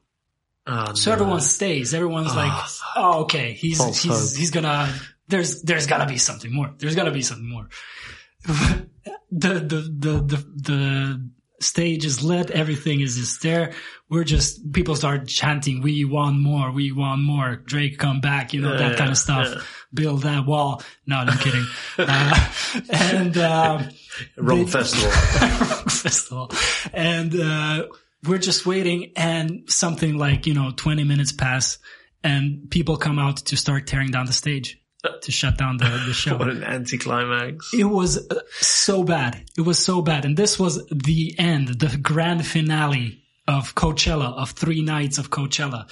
Oh, 0.65 0.93
so 0.93 1.09
no. 1.09 1.13
everyone 1.13 1.41
stays. 1.41 1.93
Everyone's 1.93 2.31
Oh, 2.33 2.35
like, 2.35 2.63
"Oh, 2.95 3.19
okay, 3.21 3.53
he's 3.53 3.77
he's 4.01 4.03
hope. 4.03 4.37
he's 4.37 4.51
gonna 4.51 4.93
there's 5.27 5.61
there's 5.61 5.87
gotta 5.87 6.05
be 6.05 6.17
something 6.17 6.53
more. 6.53 6.73
There's 6.77 6.95
gotta 6.95 7.11
be 7.11 7.21
something 7.21 7.49
more." 7.49 7.69
the, 8.45 8.87
the 9.31 9.59
the 9.59 10.11
the 10.21 10.45
the 10.55 11.29
stage 11.61 12.05
is 12.05 12.23
lit. 12.23 12.51
Everything 12.51 13.01
is 13.01 13.15
just 13.17 13.41
there. 13.41 13.73
We're 14.09 14.23
just 14.23 14.71
people 14.71 14.95
start 14.95 15.27
chanting, 15.27 15.81
"We 15.81 16.05
want 16.05 16.39
more. 16.39 16.71
We 16.71 16.91
want 16.93 17.21
more." 17.21 17.57
Drake, 17.57 17.97
come 17.97 18.21
back. 18.21 18.53
You 18.53 18.61
know 18.61 18.71
Yeah, 18.73 18.89
that 18.89 18.97
kind 18.97 19.11
of 19.11 19.17
stuff. 19.17 19.47
yeah. 19.53 19.61
Build 19.93 20.23
that 20.23 20.45
wall. 20.45 20.81
No, 21.05 21.17
I'm 21.17 21.37
kidding. 21.37 21.65
uh, 21.97 22.49
and. 22.89 23.37
Um, 23.37 23.89
Wrong 24.37 24.65
they- 24.65 24.71
festival. 24.71 25.11
festival. 25.89 26.51
And 26.93 27.39
uh, 27.39 27.87
we're 28.27 28.37
just 28.37 28.65
waiting, 28.65 29.11
and 29.15 29.63
something 29.69 30.17
like 30.17 30.47
you 30.47 30.53
know, 30.53 30.71
twenty 30.75 31.03
minutes 31.03 31.31
pass, 31.31 31.77
and 32.23 32.69
people 32.71 32.97
come 32.97 33.19
out 33.19 33.37
to 33.47 33.57
start 33.57 33.87
tearing 33.87 34.11
down 34.11 34.25
the 34.25 34.33
stage 34.33 34.81
to 35.21 35.31
shut 35.31 35.57
down 35.57 35.77
the 35.77 35.85
the 36.07 36.13
show. 36.23 36.37
what 36.37 36.49
an 36.49 36.63
anticlimax. 36.63 37.73
It 37.73 37.83
was 37.85 38.17
uh, 38.29 38.39
so 38.59 39.03
bad. 39.03 39.43
It 39.57 39.61
was 39.61 39.79
so 39.79 40.01
bad, 40.01 40.25
and 40.25 40.35
this 40.37 40.57
was 40.59 40.85
the 40.87 41.35
end, 41.37 41.67
the 41.79 41.97
grand 41.97 42.45
finale 42.45 43.23
of 43.47 43.75
Coachella, 43.75 44.33
of 44.35 44.51
three 44.51 44.81
nights 44.81 45.17
of 45.17 45.29
Coachella. 45.29 45.89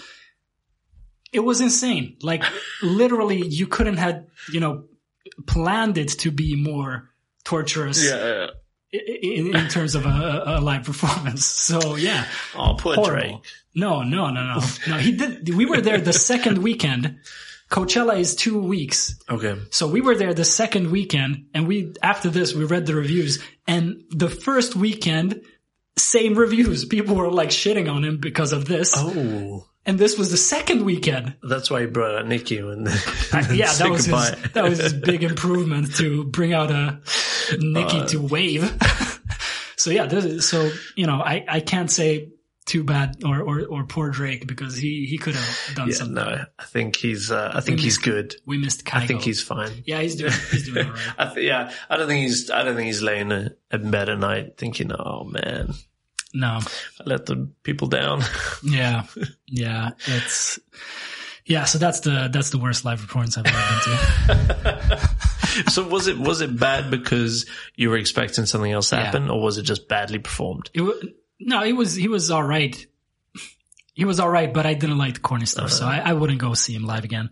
It 1.31 1.39
was 1.39 1.61
insane. 1.61 2.17
Like 2.21 2.43
literally, 2.83 3.45
you 3.45 3.67
couldn't 3.67 3.97
have 3.97 4.25
you 4.51 4.59
know 4.59 4.85
planned 5.47 5.97
it 5.97 6.09
to 6.19 6.31
be 6.31 6.55
more 6.55 7.09
torturous 7.43 8.03
Yeah. 8.03 8.47
i- 8.93 8.97
in, 9.21 9.55
in 9.55 9.67
terms 9.67 9.95
of 9.95 10.05
a, 10.05 10.43
a 10.45 10.61
live 10.61 10.83
performance. 10.83 11.45
So 11.45 11.95
yeah, 11.95 12.25
Oh, 12.55 12.75
poor 12.77 12.95
horrible. 12.95 13.11
Drake. 13.39 13.45
No, 13.73 14.03
no, 14.03 14.29
no, 14.29 14.43
no, 14.45 14.61
no. 14.87 14.97
He 14.97 15.11
did. 15.17 15.49
We 15.53 15.65
were 15.65 15.81
there 15.81 15.99
the 15.99 16.13
second 16.13 16.59
weekend. 16.59 17.17
Coachella 17.69 18.17
is 18.19 18.35
two 18.35 18.59
weeks, 18.61 19.19
Okay. 19.29 19.55
so 19.71 19.87
we 19.87 19.99
were 19.99 20.15
there 20.15 20.33
the 20.35 20.45
second 20.45 20.91
weekend, 20.91 21.47
and 21.53 21.67
we 21.67 21.93
after 22.03 22.29
this 22.29 22.53
we 22.53 22.63
read 22.63 22.85
the 22.85 22.93
reviews, 22.95 23.41
and 23.67 24.03
the 24.11 24.29
first 24.29 24.75
weekend. 24.75 25.41
Same 25.97 26.35
reviews. 26.35 26.85
People 26.85 27.15
were 27.15 27.31
like 27.31 27.49
shitting 27.49 27.91
on 27.91 28.03
him 28.03 28.17
because 28.17 28.51
of 28.53 28.65
this. 28.65 28.93
Oh, 28.95 29.65
And 29.85 29.97
this 29.97 30.17
was 30.17 30.29
the 30.31 30.37
second 30.37 30.83
weekend. 30.83 31.35
that's 31.47 31.69
why 31.71 31.81
he 31.81 31.87
brought 31.87 32.15
out 32.15 32.27
Nicki 32.27 32.61
when. 32.61 32.85
yeah, 33.53 33.71
that 33.73 33.87
was 33.89 34.05
his, 34.05 34.35
that 34.53 34.63
was 34.63 34.79
his 34.79 34.93
big 34.93 35.23
improvement 35.23 35.95
to 35.95 36.25
bring 36.25 36.53
out 36.53 36.71
a 36.71 36.99
Nicki 37.59 37.99
Uh, 37.99 38.07
to 38.07 38.17
wave. 38.19 38.63
so 39.77 39.89
yeah, 39.91 40.05
this 40.05 40.25
is, 40.25 40.49
so 40.49 40.69
you 40.95 41.05
know, 41.07 41.21
I, 41.21 41.45
I 41.47 41.59
can't 41.61 41.89
say 41.89 42.29
too 42.65 42.83
bad 42.83 43.23
or, 43.23 43.41
or, 43.41 43.65
or 43.65 43.83
poor 43.85 44.09
Drake 44.09 44.47
because 44.47 44.75
he, 44.75 45.05
he 45.05 45.17
could 45.19 45.35
have 45.35 45.71
done 45.75 45.89
Yeah, 45.89 45.93
something. 45.95 46.15
no, 46.15 46.45
I 46.57 46.63
think 46.65 46.95
he's. 46.95 47.29
Uh, 47.31 47.51
I 47.53 47.61
think 47.61 47.77
We 47.77 47.83
he's 47.83 47.93
missed- 47.97 48.03
good. 48.03 48.35
We 48.45 48.57
missed 48.57 48.85
Kygo. 48.85 49.01
I 49.03 49.07
think 49.07 49.21
he's 49.21 49.41
fine. 49.41 49.83
yeah, 49.85 50.01
he's 50.01 50.15
doing 50.15 50.31
he's 50.51 50.71
doing 50.71 50.87
all 50.87 50.93
right. 50.93 51.01
I 51.19 51.33
th- 51.33 51.45
yeah, 51.45 51.71
I 51.89 51.97
don't 51.97 52.07
think 52.07 52.23
he's. 52.23 52.49
I 52.49 52.63
don't 52.63 52.75
think 52.75 52.87
he's 52.87 53.01
laying 53.03 53.31
a, 53.31 53.51
in 53.71 53.91
bed 53.91 54.09
at 54.09 54.17
night 54.19 54.57
thinking, 54.57 54.91
"Oh 54.91 55.25
man, 55.25 55.73
No, 56.33 56.59
I 56.59 57.03
let 57.05 57.25
the 57.27 57.49
people 57.63 57.87
down." 57.87 58.23
yeah, 58.63 59.03
yeah, 59.47 59.91
it's 60.07 60.57
yeah. 61.45 61.65
So 61.65 61.77
that's 61.77 61.99
the 61.99 62.29
that's 62.33 62.49
the 62.49 62.57
worst 62.57 62.83
live 62.83 62.99
performance 62.99 63.37
I've 63.37 63.45
ever 63.45 64.25
been 64.27 64.47
to. 64.47 65.09
so 65.71 65.87
was 65.87 66.07
it 66.07 66.17
was 66.17 66.41
it 66.41 66.59
bad 66.59 66.89
because 66.89 67.45
you 67.75 67.89
were 67.91 67.97
expecting 67.97 68.45
something 68.47 68.71
else 68.71 68.89
to 68.89 68.95
Yeah. 68.95 69.03
happen, 69.05 69.29
or 69.29 69.39
was 69.41 69.57
it 69.59 69.63
just 69.63 69.87
badly 69.87 70.17
performed? 70.19 70.69
It 70.73 70.81
no, 71.39 71.63
he 71.63 71.73
was 71.73 71.95
he 71.95 72.07
was 72.07 72.31
all 72.31 72.43
right. 72.43 72.85
He 73.93 74.03
was 74.03 74.19
all 74.19 74.29
right, 74.29 74.53
but 74.53 74.65
I 74.65 74.73
didn't 74.73 74.97
like 74.97 75.13
the 75.13 75.19
corny 75.21 75.45
stuff, 75.45 75.71
so 75.71 75.85
I, 75.85 75.99
I 75.99 76.13
wouldn't 76.13 76.39
go 76.41 76.53
see 76.53 76.73
him 76.75 76.83
live 76.83 77.05
again. 77.05 77.29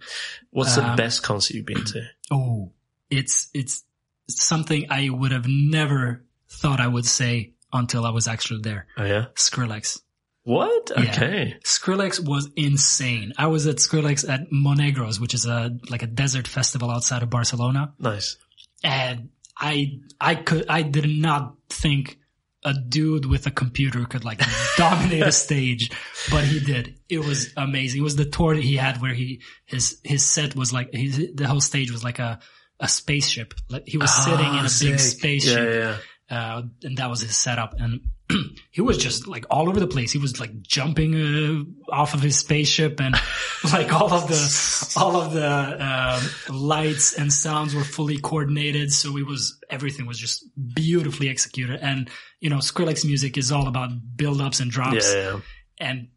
What's 0.52 0.76
the 0.78 0.86
Um, 0.92 0.96
best 0.96 1.22
concert 1.22 1.56
you've 1.56 1.66
been 1.66 1.84
to? 1.84 2.04
Oh, 2.32 2.72
it's 3.10 3.50
it's 3.54 3.84
something 4.30 4.86
I 4.90 5.10
would 5.10 5.32
have 5.34 5.46
never 5.48 6.24
thought 6.50 6.80
I 6.80 6.88
would 6.88 7.06
say 7.06 7.52
until 7.74 8.06
I 8.06 8.12
was 8.12 8.30
actually 8.30 8.62
there. 8.62 8.88
Oh 8.96 9.04
yeah, 9.04 9.26
Skrillex. 9.36 10.00
what? 10.44 10.90
Yeah. 10.96 11.02
Okay, 11.12 11.58
Skrillex 11.66 12.26
was 12.26 12.50
insane. 12.56 13.34
I 13.38 13.48
was 13.48 13.68
at 13.68 13.76
Skrillex 13.78 14.28
at 14.30 14.50
Monegros, 14.50 15.20
which 15.20 15.34
is 15.34 15.46
a 15.46 15.78
like 15.90 16.02
a 16.04 16.08
desert 16.08 16.48
festival 16.48 16.90
outside 16.92 17.24
of 17.24 17.30
Barcelona, 17.30 17.94
nice. 18.00 18.38
and 18.86 19.32
I 19.58 20.00
I 20.22 20.36
could 20.36 20.66
I 20.70 20.82
did 20.84 21.10
not 21.10 21.56
think 21.70 22.20
a 22.66 22.74
dude 22.74 23.26
with 23.26 23.46
a 23.48 23.52
computer 23.52 24.06
could 24.06 24.24
like 24.24 24.42
dominate 24.78 25.24
a 25.24 25.32
stage, 25.32 25.92
but 26.32 26.44
he 26.44 26.60
did. 26.60 26.98
It 27.10 27.20
was 27.20 27.52
amazing. 27.58 28.02
It 28.02 28.04
was 28.04 28.16
the 28.16 28.26
tour 28.26 28.56
that 28.56 28.64
he 28.64 28.76
had 28.78 29.02
where 29.02 29.14
he 29.14 29.42
his 29.66 30.00
his 30.04 30.26
set 30.26 30.56
was 30.56 30.72
like 30.72 30.94
his, 30.94 31.32
the 31.36 31.48
whole 31.48 31.62
stage 31.62 31.92
was 31.92 32.04
like 32.04 32.20
a 32.20 32.40
a 32.80 32.88
spaceship. 32.88 33.54
Like 33.70 33.84
he 33.88 33.98
was 33.98 34.12
sitting 34.14 34.40
in 34.40 34.66
a 34.66 34.70
Ah, 34.70 34.78
big 34.82 35.00
spaceship 35.00 35.70
Yeah, 35.70 35.98
yeah. 36.30 36.38
uh, 36.58 36.62
and 36.84 36.98
that 36.98 37.10
was 37.10 37.22
his 37.22 37.36
setup. 37.38 37.76
And 37.80 38.02
he 38.72 38.82
was 38.82 38.98
just 38.98 39.28
like 39.28 39.46
all 39.50 39.70
over 39.70 39.80
the 39.80 39.88
place. 39.88 40.12
He 40.12 40.18
was 40.18 40.40
like 40.40 40.62
jumping 40.62 41.16
uh, 41.16 41.94
off 41.94 42.14
of 42.14 42.22
his 42.22 42.38
spaceship, 42.38 43.00
and 43.00 43.16
like 43.72 43.94
all 43.94 44.12
of 44.14 44.28
the 44.28 44.94
all 44.98 45.18
of 45.18 45.34
the 45.34 45.46
uh, 45.46 46.22
lights 46.50 47.14
and 47.14 47.32
sounds 47.32 47.76
were 47.76 47.84
fully 47.84 48.18
coordinated. 48.18 48.92
So 48.92 49.18
it 49.18 49.26
was 49.26 49.60
everything 49.70 50.06
was 50.06 50.18
just 50.18 50.46
beautifully 50.74 51.30
executed. 51.30 51.80
And 51.82 52.10
you 52.40 52.50
know, 52.50 52.58
Skrillex 52.58 53.06
music 53.06 53.38
is 53.38 53.52
all 53.52 53.68
about 53.68 53.90
build 54.16 54.42
ups 54.42 54.60
and 54.60 54.72
drops, 54.72 55.14
yeah, 55.14 55.22
yeah. 55.22 55.40
and 55.80 56.08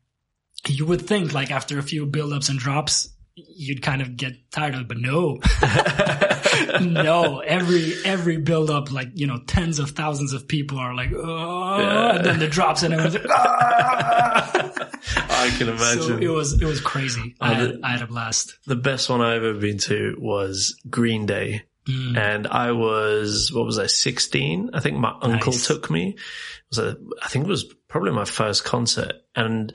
you 0.68 0.86
would 0.86 1.02
think 1.02 1.32
like 1.32 1.50
after 1.50 1.78
a 1.78 1.82
few 1.82 2.06
build 2.06 2.32
ups 2.32 2.48
and 2.48 2.58
drops. 2.58 3.10
You'd 3.38 3.82
kind 3.82 4.00
of 4.00 4.16
get 4.16 4.50
tired 4.50 4.74
of 4.74 4.80
it, 4.80 4.88
but 4.88 4.96
no, 4.98 5.38
no. 6.80 7.40
Every 7.40 7.92
every 8.04 8.38
build 8.38 8.70
up, 8.70 8.90
like 8.90 9.08
you 9.14 9.26
know, 9.26 9.38
tens 9.46 9.78
of 9.78 9.90
thousands 9.90 10.32
of 10.32 10.48
people 10.48 10.78
are 10.78 10.94
like, 10.94 11.10
oh, 11.14 11.78
Yeah. 11.78 12.16
and 12.16 12.24
then 12.24 12.38
the 12.38 12.48
drops, 12.48 12.82
and 12.82 12.94
everyone's 12.94 13.14
like, 13.14 13.26
ah! 13.28 14.50
I 15.28 15.50
can 15.58 15.68
imagine. 15.68 16.02
so 16.02 16.16
it 16.16 16.28
was 16.28 16.60
it 16.60 16.64
was 16.64 16.80
crazy. 16.80 17.34
I, 17.40 17.50
Oh, 17.52 17.54
had, 17.54 17.80
I 17.82 17.88
had 17.90 18.02
a 18.02 18.06
blast. 18.06 18.58
the 18.66 18.74
best 18.76 19.08
one 19.10 19.20
I've 19.20 19.42
ever 19.44 19.58
been 19.58 19.78
to 19.80 20.16
was 20.18 20.76
Green 20.88 21.26
Day 21.26 21.62
Mm. 21.86 22.18
and 22.18 22.46
I 22.48 22.72
was 22.72 23.52
what 23.52 23.64
was 23.64 23.78
I 23.78 23.86
sixteen? 23.86 24.70
I 24.74 24.80
think 24.80 24.96
my 24.98 25.14
uncle 25.22 25.52
Nice. 25.52 25.68
took 25.68 25.88
me. 25.88 26.08
It 26.16 26.16
was 26.70 26.78
a, 26.80 26.96
I 27.22 27.28
think 27.28 27.44
it 27.44 27.48
was 27.48 27.62
probably 27.86 28.10
my 28.10 28.24
first 28.24 28.64
concert, 28.64 29.12
and 29.36 29.72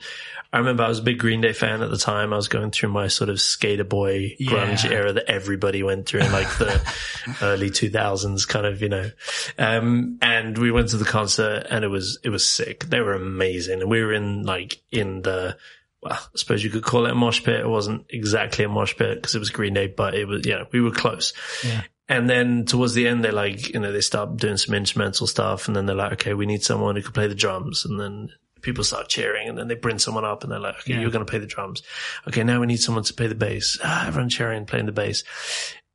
I 0.52 0.58
remember 0.58 0.82
I 0.82 0.88
was 0.88 0.98
a 0.98 1.02
big 1.02 1.18
Green 1.18 1.40
Day 1.40 1.52
fan 1.54 1.80
at 1.82 1.90
the 1.90 1.96
time. 1.96 2.32
I 2.32 2.36
was 2.36 2.48
going 2.48 2.70
through 2.72 2.90
my 2.90 3.08
sort 3.08 3.30
of 3.30 3.40
skater 3.40 3.84
boy 3.84 4.36
grunge 4.40 4.84
Yeah. 4.84 4.96
era 4.96 5.12
that 5.14 5.30
everybody 5.30 5.82
went 5.82 6.06
through 6.06 6.20
in 6.20 6.30
like 6.32 6.48
the 6.58 6.94
early 7.42 7.70
two 7.70 7.88
thousands, 7.88 8.44
kind 8.44 8.66
of 8.66 8.82
you 8.82 8.90
know. 8.90 9.10
Um, 9.58 10.18
and 10.20 10.58
we 10.58 10.70
went 10.70 10.90
to 10.90 10.98
the 10.98 11.04
concert, 11.06 11.66
and 11.70 11.84
it 11.84 11.88
was 11.88 12.18
it 12.22 12.28
was 12.28 12.46
sick. 12.46 12.84
They 12.84 13.00
were 13.00 13.14
amazing, 13.14 13.80
and 13.80 13.90
we 13.90 14.02
were 14.02 14.12
in 14.12 14.42
like 14.42 14.82
in 14.90 15.22
the 15.22 15.56
well, 16.02 16.12
I 16.14 16.36
suppose 16.36 16.62
you 16.64 16.70
could 16.70 16.82
call 16.82 17.06
it 17.06 17.12
a 17.12 17.14
mosh 17.14 17.42
pit. 17.44 17.60
It 17.60 17.68
wasn't 17.68 18.06
exactly 18.10 18.64
a 18.64 18.68
mosh 18.68 18.96
pit 18.96 19.16
because 19.22 19.34
it 19.34 19.38
was 19.38 19.50
Green 19.50 19.72
Day, 19.74 19.86
but 19.86 20.14
it 20.14 20.26
was, 20.26 20.44
yeah, 20.44 20.64
we 20.72 20.80
were 20.80 20.90
close. 20.90 21.32
Yeah. 21.64 21.82
And 22.08 22.28
then 22.28 22.64
towards 22.66 22.92
the 22.94 23.06
end, 23.06 23.24
they're 23.24 23.30
like, 23.32 23.72
you 23.72 23.78
know, 23.78 23.92
they 23.92 24.00
start 24.00 24.36
doing 24.36 24.56
some 24.56 24.74
instrumental 24.74 25.28
stuff 25.28 25.68
and 25.68 25.76
then 25.76 25.86
they're 25.86 25.94
like, 25.94 26.14
okay, 26.14 26.34
we 26.34 26.44
need 26.44 26.64
someone 26.64 26.96
who 26.96 27.02
can 27.02 27.12
play 27.12 27.28
the 27.28 27.36
drums. 27.36 27.84
And 27.84 28.00
then 28.00 28.30
people 28.62 28.84
start 28.84 29.08
cheering 29.08 29.48
and 29.48 29.58
then 29.58 29.68
they 29.68 29.74
bring 29.74 29.98
someone 29.98 30.24
up 30.24 30.42
and 30.42 30.50
they're 30.52 30.58
like, 30.60 30.76
okay, 30.80 30.94
Yeah. 30.94 31.00
you're 31.00 31.10
going 31.10 31.24
to 31.24 31.30
play 31.30 31.38
the 31.40 31.46
drums. 31.46 31.82
Okay. 32.28 32.42
Now 32.44 32.60
we 32.60 32.66
need 32.66 32.80
someone 32.80 33.04
to 33.04 33.14
play 33.14 33.26
the 33.26 33.34
bass. 33.34 33.78
Ah, 33.84 34.06
everyone 34.06 34.28
cheering, 34.30 34.64
playing 34.66 34.86
the 34.86 34.92
bass. 34.92 35.24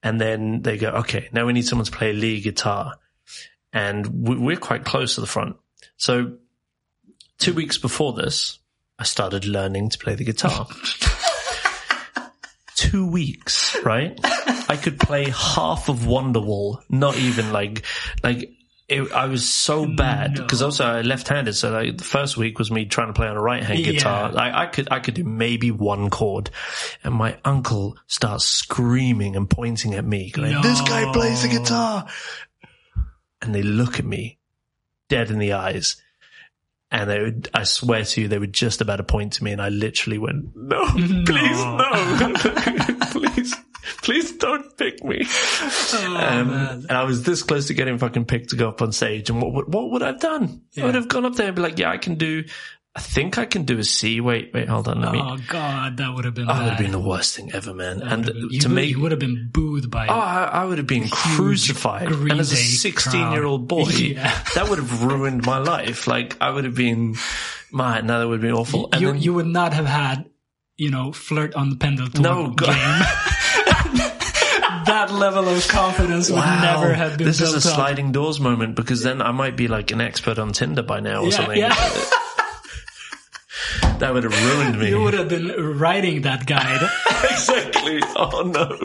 And 0.03 0.21
then 0.21 0.61
they 0.61 0.77
go, 0.77 0.89
okay, 0.89 1.29
now 1.31 1.45
we 1.45 1.53
need 1.53 1.65
someone 1.65 1.85
to 1.85 1.91
play 1.91 2.13
lead 2.13 2.43
guitar. 2.43 2.95
And 3.73 4.27
we- 4.27 4.37
we're 4.37 4.57
quite 4.57 4.85
close 4.85 5.15
to 5.15 5.21
the 5.21 5.27
front. 5.27 5.55
So 5.97 6.33
two 7.39 7.53
weeks 7.53 7.77
before 7.77 8.13
this, 8.13 8.59
I 8.99 9.03
started 9.03 9.45
learning 9.45 9.89
to 9.91 9.97
play 9.97 10.15
the 10.15 10.23
guitar. 10.23 10.67
Two 12.75 13.07
weeks, 13.07 13.75
right? 13.83 14.17
I 14.23 14.77
could 14.81 14.99
play 14.99 15.29
half 15.31 15.89
of 15.89 15.99
Wonderwall, 16.01 16.81
not 16.89 17.17
even 17.17 17.51
like, 17.51 17.83
like, 18.23 18.51
it, 18.89 19.11
I 19.11 19.25
was 19.25 19.47
so 19.49 19.85
bad 19.85 20.35
No. 20.37 20.43
because 20.43 20.61
also 20.61 20.85
I 20.85 21.01
left-handed. 21.01 21.53
So 21.55 21.71
like 21.71 21.97
the 21.97 22.03
first 22.05 22.37
week 22.37 22.57
was 22.57 22.71
me 22.71 22.85
trying 22.85 23.07
to 23.07 23.13
play 23.13 23.27
on 23.27 23.35
a 23.35 23.41
right-hand 23.41 23.79
Yeah. 23.79 23.91
guitar. 23.91 24.31
Like 24.31 24.53
I 24.53 24.65
could, 24.67 24.87
I 24.91 24.99
could 24.99 25.13
do 25.15 25.23
maybe 25.25 25.71
one 25.71 26.09
chord 26.09 26.49
and 27.03 27.13
my 27.13 27.37
uncle 27.43 27.97
starts 28.07 28.45
screaming 28.45 29.35
and 29.35 29.49
pointing 29.49 29.93
at 29.95 30.05
me 30.05 30.29
going, 30.29 30.61
this 30.61 30.79
guy 30.81 31.11
plays 31.11 31.41
the 31.41 31.49
guitar. 31.49 32.07
And 33.41 33.53
they 33.53 33.61
look 33.61 33.99
at 33.99 34.05
me 34.05 34.37
dead 35.09 35.29
in 35.31 35.37
the 35.39 35.53
eyes. 35.53 36.01
And 36.89 37.09
they 37.09 37.19
would, 37.21 37.49
I 37.53 37.63
swear 37.63 38.05
to 38.05 38.21
you, 38.21 38.27
they 38.29 38.39
were 38.39 38.47
just 38.47 38.79
about 38.79 38.95
to 38.95 39.03
point 39.03 39.33
to 39.33 39.43
me 39.43 39.51
and 39.51 39.61
I 39.61 39.67
literally 39.67 40.17
went, 40.17 40.55
no, 40.55 40.85
please, 40.91 41.25
no, 41.65 42.33
please, 44.07 44.31
don't 44.37 44.75
pick 44.77 45.03
me. 45.03 45.25
Oh, 45.27 46.17
Um, 46.17 46.49
and 46.87 46.91
I 46.91 47.03
was 47.03 47.23
this 47.23 47.43
close 47.43 47.67
to 47.67 47.73
getting 47.73 47.97
fucking 47.97 48.23
picked 48.25 48.51
to 48.51 48.55
go 48.55 48.69
up 48.69 48.81
on 48.81 48.91
stage. 48.93 49.29
And 49.29 49.41
what 49.41 49.51
would, 49.53 49.73
what 49.73 49.91
would 49.91 50.01
I 50.01 50.07
have 50.07 50.19
done? 50.21 50.61
I 50.77 50.85
would 50.85 50.95
have 50.95 51.09
gone 51.09 51.25
up 51.25 51.35
there 51.35 51.47
and 51.47 51.55
be 51.55 51.61
like, 51.61 51.77
yeah, 51.77 51.91
I 51.91 51.97
can 51.97 52.15
do, 52.15 52.45
I 52.95 52.99
think 53.01 53.37
I 53.37 53.45
can 53.45 53.63
do 53.65 53.77
a 53.77 53.83
C. 53.83 54.21
Wait, 54.21 54.51
wait, 54.53 54.69
hold 54.69 54.87
on. 54.87 55.01
Let 55.01 55.11
me, 55.11 55.19
Oh 55.21 55.37
God, 55.49 55.97
that 55.97 56.15
would 56.15 56.23
have 56.25 56.33
been. 56.33 56.47
that 56.47 56.57
would 56.57 56.69
have 56.69 56.77
been 56.79 56.91
the 56.91 56.99
worst 56.99 57.35
thing 57.35 57.51
ever, 57.53 57.73
man. 57.73 57.99
That 57.99 58.11
And 58.13 58.25
been- 58.25 58.47
you 58.49 58.59
to 58.61 58.69
me, 58.69 58.83
you 58.85 59.01
would 59.01 59.11
have 59.11 59.19
been 59.19 59.49
booed 59.51 59.91
by. 59.91 60.07
Oh, 60.07 60.13
I, 60.13 60.43
I 60.45 60.65
would 60.65 60.77
have 60.79 60.87
been 60.87 61.09
crucified. 61.09 62.07
And 62.11 62.31
as 62.39 62.51
a 62.53 62.55
16 62.55 63.33
year 63.33 63.43
old 63.45 63.67
boy. 63.67 63.89
Yeah. 63.91 64.31
that 64.55 64.69
would 64.69 64.79
have 64.79 65.03
ruined 65.03 65.45
my 65.45 65.57
life. 65.59 66.07
Like, 66.07 66.37
I 66.41 66.49
would 66.49 66.63
have 66.65 66.75
been, 66.75 67.15
my, 67.71 68.01
no, 68.01 68.19
that 68.19 68.27
would 68.27 68.35
have 68.35 68.41
been 68.41 68.53
awful. 68.53 68.89
And 68.93 69.01
you 69.01 69.11
then- 69.11 69.21
you 69.21 69.33
would 69.33 69.47
not 69.47 69.73
have 69.73 69.85
had, 69.85 70.29
you 70.77 70.89
know, 70.91 71.11
flirt 71.11 71.53
on 71.55 71.69
the 71.69 71.75
Pendeltåg 71.75 72.19
No, 72.21 72.49
God. 72.51 73.05
that 74.87 75.11
level 75.11 75.47
of 75.47 75.67
confidence 75.67 76.29
would 76.29 76.37
never 76.37 76.93
have 76.93 77.17
been 77.17 77.27
This 77.27 77.41
is 77.41 77.53
a 77.53 77.57
up. 77.57 77.63
sliding 77.75 78.11
doors 78.11 78.39
moment 78.39 78.75
because 78.75 79.03
then 79.03 79.21
I 79.21 79.31
might 79.31 79.55
be 79.55 79.67
like 79.67 79.91
an 79.91 80.01
expert 80.01 80.39
on 80.39 80.53
Tinder 80.53 80.83
by 80.83 80.99
now 80.99 81.21
or 81.23 81.29
Yeah, 81.29 81.35
something. 81.35 81.57
yeah. 81.57 81.75
that 83.99 84.13
would 84.13 84.23
have 84.23 84.45
ruined 84.57 84.79
me. 84.79 84.89
You 84.89 85.01
would 85.01 85.13
have 85.13 85.29
been 85.29 85.77
writing 85.79 86.21
that 86.23 86.45
guide. 86.45 86.81
exactly. 87.31 87.99
Oh 88.15 88.43
no. 88.43 88.77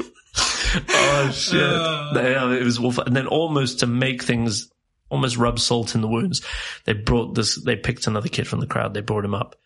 Oh 0.89 1.31
shit. 1.33 1.63
Uh. 1.63 2.13
Yeah, 2.15 2.53
it 2.53 2.65
was 2.65 2.79
awful. 2.79 3.05
And 3.05 3.15
then 3.15 3.27
almost 3.27 3.81
to 3.81 3.87
make 3.87 4.23
things 4.23 4.71
almost 5.11 5.37
rub 5.37 5.59
salt 5.59 5.95
in 5.95 6.01
the 6.01 6.09
wounds, 6.09 6.41
they 6.87 6.95
brought 6.95 7.35
this. 7.35 7.63
They 7.63 7.77
picked 7.77 8.07
another 8.07 8.29
kid 8.29 8.49
from 8.49 8.61
the 8.61 8.67
crowd. 8.67 8.95
They 8.95 9.03
brought 9.03 9.25
him 9.25 9.35
up. 9.35 9.57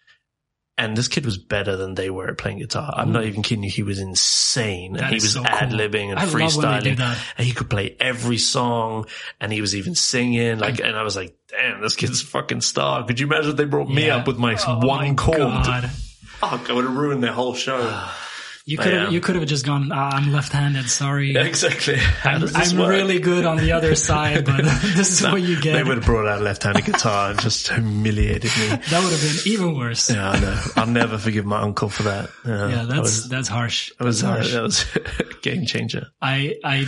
And 0.78 0.94
this 0.94 1.08
kid 1.08 1.24
was 1.24 1.38
better 1.38 1.76
than 1.76 1.94
they 1.94 2.10
were 2.10 2.28
at 2.28 2.36
playing 2.36 2.58
guitar. 2.58 2.92
I'm 2.94 3.10
not 3.10 3.22
mm. 3.22 3.28
even 3.28 3.42
kidding 3.42 3.64
you. 3.64 3.70
He 3.70 3.82
was 3.82 3.98
insane. 3.98 4.92
And 4.92 5.00
That 5.00 5.08
he 5.08 5.14
was 5.14 5.32
so 5.32 5.42
ad 5.44 5.70
libbing 5.70 6.10
and 6.10 6.18
I 6.18 6.24
love 6.24 6.34
when 6.34 6.42
they 6.42 6.80
do 6.80 6.90
freestyling. 6.90 6.96
that. 6.98 7.18
And 7.38 7.46
he 7.46 7.54
could 7.54 7.70
play 7.70 7.96
every 7.98 8.36
song 8.36 9.06
and 9.40 9.50
he 9.50 9.62
was 9.62 9.74
even 9.74 9.94
singing. 9.94 10.58
Like, 10.58 10.80
and 10.80 10.94
I 10.94 11.02
was 11.02 11.16
like, 11.16 11.34
damn, 11.48 11.80
this 11.80 11.96
kid's 11.96 12.20
fucking 12.20 12.60
star. 12.60 13.06
Could 13.06 13.18
you 13.18 13.26
imagine 13.26 13.52
if 13.52 13.56
they 13.56 13.64
brought 13.64 13.88
me 13.88 14.10
up 14.10 14.26
with 14.26 14.36
my 14.38 14.58
Oh 14.66 14.86
one 14.86 15.08
my 15.08 15.14
chord? 15.14 15.38
God. 15.38 15.90
Oh 16.42 16.48
Fuck, 16.48 16.68
I 16.68 16.74
would 16.74 16.84
have 16.84 16.94
ruined 16.94 17.22
their 17.22 17.32
whole 17.32 17.54
show. 17.54 17.78
You 18.68 18.76
could 18.78 18.92
have 18.92 19.12
you 19.12 19.20
could 19.20 19.36
have 19.36 19.46
just 19.46 19.64
gone. 19.64 19.90
Ah, 19.92 20.10
I'm 20.16 20.32
left-handed. 20.32 20.90
Sorry. 20.90 21.36
exactly. 21.36 21.98
I'm, 22.24 22.42
I'm 22.54 22.76
really 22.76 23.20
good 23.20 23.46
on 23.46 23.58
the 23.58 23.70
other 23.70 23.94
side, 24.08 24.44
but 24.44 24.64
this 24.96 25.20
is 25.20 25.22
what 25.22 25.40
you 25.40 25.60
get. 25.60 25.74
They 25.74 25.84
would 25.84 25.98
have 25.98 26.04
brought 26.04 26.26
out 26.26 26.40
a 26.40 26.42
left-handed 26.42 26.84
guitar 26.84 27.30
and 27.30 27.38
just 27.40 27.68
humiliated 27.68 28.50
me. 28.58 28.66
That 28.66 29.04
would 29.04 29.12
have 29.12 29.22
been 29.22 29.52
even 29.52 29.76
worse. 29.78 30.10
Yeah, 30.10 30.30
I 30.30 30.40
know. 30.40 30.62
I'll 30.74 30.86
never 30.88 31.16
forgive 31.16 31.46
my 31.46 31.60
uncle 31.60 31.88
for 31.88 32.02
that. 32.02 32.28
Yeah, 32.44 32.68
Yeah, 32.68 32.74
that 32.82 32.88
that's 32.88 33.00
was, 33.02 33.28
that's 33.28 33.48
harsh. 33.48 33.92
that 34.00 34.04
was, 34.04 34.20
harsh. 34.20 34.52
that 34.52 34.62
was 34.64 34.84
a 34.96 35.24
game 35.42 35.64
changer. 35.64 36.08
I 36.20 36.56
I 36.64 36.86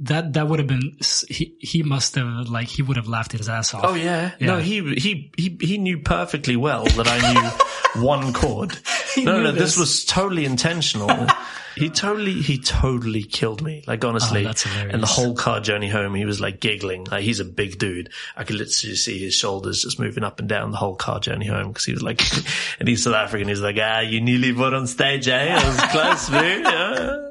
that 0.00 0.34
that 0.34 0.48
would 0.48 0.58
have 0.58 0.68
been 0.68 0.96
he 1.28 1.56
he 1.60 1.82
must 1.82 2.14
have 2.16 2.48
like 2.50 2.68
he 2.68 2.82
would 2.82 2.98
have 2.98 3.08
laughed 3.08 3.32
his 3.32 3.48
ass 3.48 3.72
off. 3.72 3.84
Oh 3.84 3.94
yeah. 3.94 4.32
Yeah. 4.38 4.46
No, 4.48 4.58
he 4.58 4.94
he 4.96 5.32
he 5.38 5.56
he 5.60 5.78
knew 5.78 5.98
perfectly 6.00 6.56
well 6.56 6.84
that 6.84 7.08
I 7.08 7.32
knew 7.32 8.02
one 8.04 8.32
chord. 8.32 8.76
no, 9.24 9.42
no, 9.42 9.52
this 9.52 9.62
this. 9.62 9.78
was 9.78 10.04
totally 10.04 10.44
intentional. 10.44 11.26
he 11.76 11.88
totally 11.90 12.34
he 12.34 12.58
totally 12.58 13.22
killed 13.22 13.62
me. 13.62 13.82
Like 13.86 14.04
honestly. 14.04 14.46
Oh, 14.46 14.52
and 14.78 15.02
the 15.02 15.06
whole 15.06 15.34
car 15.34 15.60
journey 15.60 15.88
home, 15.88 16.14
he 16.14 16.24
was 16.24 16.40
like 16.40 16.60
giggling. 16.60 17.04
Like 17.04 17.22
he's 17.22 17.40
a 17.40 17.44
big 17.44 17.78
dude. 17.78 18.10
I 18.36 18.44
could 18.44 18.56
literally 18.56 18.96
see 18.96 19.18
his 19.18 19.34
shoulders 19.34 19.82
just 19.82 19.98
moving 19.98 20.24
up 20.24 20.40
and 20.40 20.48
down 20.48 20.70
the 20.70 20.76
whole 20.76 20.94
car 20.94 21.20
journey 21.20 21.46
home 21.46 21.68
because 21.68 21.84
he 21.84 21.92
was 21.92 22.02
like, 22.02 22.20
and 22.78 22.88
he's 22.88 23.02
South 23.04 23.14
African. 23.14 23.48
He's 23.48 23.60
like, 23.60 23.76
ah, 23.80 24.00
you 24.00 24.20
nearly 24.20 24.52
were 24.52 24.74
on 24.74 24.86
stage, 24.86 25.28
eh? 25.28 25.54
I 25.54 25.68
was 25.68 25.80
close, 25.90 26.30
man. 26.30 26.62
Yeah. 26.62 27.30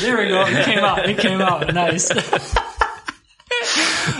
There 0.00 0.18
we 0.18 0.28
go. 0.28 0.44
It 0.46 0.64
came 0.64 0.78
out. 0.78 1.08
It 1.08 1.18
came 1.18 1.40
out. 1.40 1.74
Nice. 1.74 2.10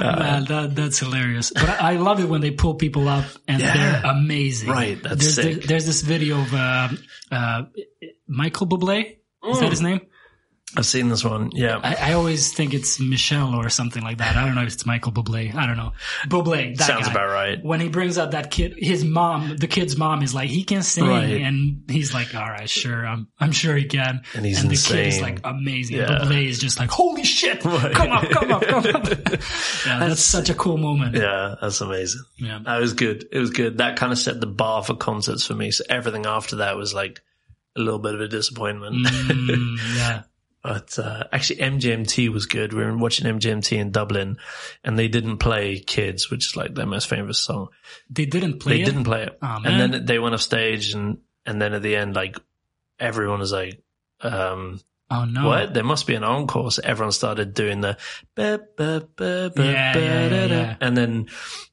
Man, 0.19 0.45
that 0.47 0.75
that's 0.75 0.99
hilarious. 0.99 1.51
But 1.55 1.69
I, 1.69 1.93
I 1.93 1.97
love 1.97 2.21
it 2.21 2.29
when 2.29 2.41
they 2.41 2.51
pull 2.51 2.75
people 2.75 3.09
up 3.09 3.25
and 3.49 3.61
Yeah. 3.61 4.01
they're 4.03 4.11
amazing. 4.13 4.69
Right, 4.71 5.03
that's 5.03 5.17
there's, 5.21 5.35
sick. 5.35 5.45
there- 5.61 5.67
there's 5.69 5.87
this 5.87 6.03
video 6.03 6.41
of 6.41 6.53
uh, 6.55 6.89
uh, 7.31 7.63
Michael 8.27 8.67
Bublé. 8.67 9.17
Is 9.49 9.61
that 9.61 9.71
his 9.71 9.81
name? 9.83 10.01
I've 10.77 10.87
seen 10.87 11.09
this 11.09 11.23
one. 11.25 11.51
Yeah. 11.53 11.79
I, 11.83 12.11
I 12.11 12.13
always 12.15 12.53
think 12.53 12.73
it's 12.73 12.99
Michelle 12.99 13.55
or 13.55 13.69
something 13.69 14.03
like 14.03 14.19
that. 14.19 14.37
I 14.37 14.47
don't 14.47 14.55
know 14.55 14.63
if 14.63 14.73
it's 14.73 14.87
Michael 14.87 15.13
Bublé. 15.13 15.55
I 15.55 15.67
don't 15.67 15.77
know. 15.77 15.93
Bublé. 16.29 16.77
That 16.79 16.85
Sounds 16.87 17.07
guy. 17.07 17.13
about 17.13 17.29
right. 17.29 17.63
When 17.63 17.81
he 17.81 17.89
brings 17.89 18.17
up 18.17 18.31
that 18.31 18.51
kid, 18.51 18.75
his 18.79 19.05
mom, 19.05 19.57
the 19.59 19.67
kid's 19.67 19.99
mom 19.99 20.23
is 20.23 20.35
like, 20.35 20.49
he 20.49 20.65
can 20.65 20.83
sing, 20.83 21.07
Right. 21.07 21.43
and 21.43 21.83
he's 21.91 22.15
like, 22.15 22.35
all 22.35 22.49
right, 22.49 22.71
sure, 22.71 23.07
I'm, 23.07 23.29
I'm 23.39 23.53
sure 23.53 23.77
he 23.77 23.85
can. 23.85 24.23
And 24.35 24.47
he's 24.47 24.63
the 24.63 24.95
kid 24.95 25.07
is 25.09 25.21
like 25.21 25.41
amazing. 25.45 25.99
Yeah. 25.99 26.07
Bublé 26.07 26.47
is 26.49 26.59
just 26.59 26.79
like, 26.79 26.91
holy 26.91 27.25
shit, 27.25 27.63
Right. 27.65 27.93
come 27.95 28.11
up, 28.11 28.31
come 28.31 28.51
up, 28.53 28.63
come 28.67 28.87
up. 28.87 29.07
yeah, 29.87 29.99
that's, 29.99 30.23
such 30.23 30.49
a 30.49 30.55
cool 30.55 30.79
moment. 30.79 31.15
Yeah, 31.17 31.57
that's 31.61 31.81
amazing. 31.83 32.23
Yeah. 32.39 32.61
That 32.65 32.79
was 32.81 32.95
good. 32.95 33.27
It 33.31 33.39
was 33.39 33.51
good. 33.51 33.79
That 33.79 33.97
kind 33.97 34.11
of 34.13 34.19
set 34.19 34.41
the 34.41 34.47
bar 34.47 34.83
for 34.83 34.95
concerts 34.95 35.45
for 35.47 35.55
me. 35.55 35.71
So 35.71 35.85
everything 35.89 36.25
after 36.25 36.57
that 36.57 36.77
was 36.77 36.95
like 36.95 37.21
a 37.77 37.81
little 37.81 37.99
bit 37.99 38.15
of 38.15 38.21
a 38.23 38.29
disappointment. 38.29 39.07
Mm, 39.07 39.77
yeah. 39.97 40.23
But 40.63 40.97
uh, 40.99 41.25
actually, 41.33 41.57
MGMT 41.61 42.29
was 42.29 42.47
good. 42.47 42.73
We 42.73 42.85
were 42.85 42.97
watching 42.97 43.27
MGMT 43.27 43.79
in 43.79 43.91
Dublin, 43.91 44.37
and 44.85 44.97
they 44.99 45.09
didn't 45.09 45.39
play 45.39 45.81
"Kids," 45.81 46.31
which 46.31 46.47
is 46.47 46.57
like 46.57 46.75
their 46.75 46.87
most 46.87 47.09
famous 47.09 47.41
song. 47.41 47.69
They 48.09 48.27
didn't 48.27 48.61
play 48.61 48.77
they 48.77 48.83
it. 48.83 48.87
didn't 48.87 49.05
play 49.05 49.25
it, 49.25 49.39
Oh, 49.43 49.59
and 49.65 49.81
then 49.93 50.05
they 50.05 50.19
went 50.21 50.35
off 50.35 50.41
stage, 50.41 50.95
and 50.95 51.19
and 51.45 51.61
then 51.61 51.73
at 51.75 51.83
the 51.83 51.97
end, 51.97 52.15
like 52.15 52.39
everyone 53.01 53.41
was 53.41 53.51
like, 53.53 53.83
um, 54.21 54.81
Oh 55.11 55.25
no. 55.25 55.49
"What? 55.49 55.75
There 55.75 55.83
must 55.85 56.07
be 56.07 56.15
an 56.15 56.23
encore." 56.25 56.71
So 56.71 56.83
everyone 56.85 57.13
started 57.13 57.55
doing 57.55 57.81
the, 57.81 57.99
ba, 58.37 58.61
ba, 58.77 59.07
ba, 59.17 59.53
ba, 59.55 59.63
Yeah, 59.65 59.99
yeah, 59.99 60.29
da, 60.29 60.47
da. 60.49 60.55
yeah. 60.55 60.77
and 60.81 60.97
then 60.97 61.27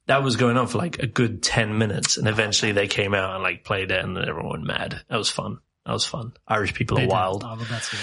that 0.07 0.23
was 0.23 0.35
going 0.35 0.57
on 0.57 0.65
for 0.67 0.79
like 0.79 0.97
a 0.99 1.07
good 1.07 1.43
ten 1.43 1.77
minutes, 1.77 2.17
and 2.17 2.27
eventually 2.27 2.71
they 2.71 2.87
came 2.87 3.13
out 3.13 3.35
and 3.35 3.43
like 3.43 3.63
played 3.63 3.91
it, 3.91 4.03
and 4.03 4.17
everyone 4.17 4.49
went 4.51 4.63
mad. 4.65 5.01
That 5.09 5.17
was 5.17 5.29
fun. 5.29 5.59
That 5.85 5.93
was 5.93 6.05
fun. 6.05 6.33
Irish 6.47 6.73
people 6.73 6.97
They 6.97 7.03
are 7.03 7.05
did. 7.05 7.11
wild. 7.13 7.43
Oh, 7.45 7.55
well, 7.55 7.65
that's 7.69 7.89
good. 7.89 7.99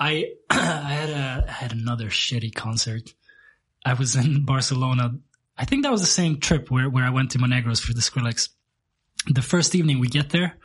I 0.00 0.30
I 0.50 0.56
had 0.56 1.10
a 1.10 1.44
I 1.46 1.52
had 1.52 1.72
another 1.72 2.06
shitty 2.06 2.54
concert. 2.54 3.14
I 3.84 3.94
was 3.94 4.16
in 4.16 4.44
Barcelona. 4.44 5.12
I 5.56 5.66
think 5.66 5.82
that 5.82 5.92
was 5.92 6.00
the 6.00 6.06
same 6.06 6.40
trip 6.40 6.70
where 6.70 6.88
where 6.88 7.04
I 7.04 7.10
went 7.10 7.32
to 7.32 7.38
Monegros 7.38 7.80
for 7.80 7.92
the 7.92 8.00
Skrillex. 8.00 8.48
The 9.26 9.42
first 9.42 9.74
evening 9.74 10.00
we 10.00 10.08
get 10.08 10.30
there, 10.30 10.56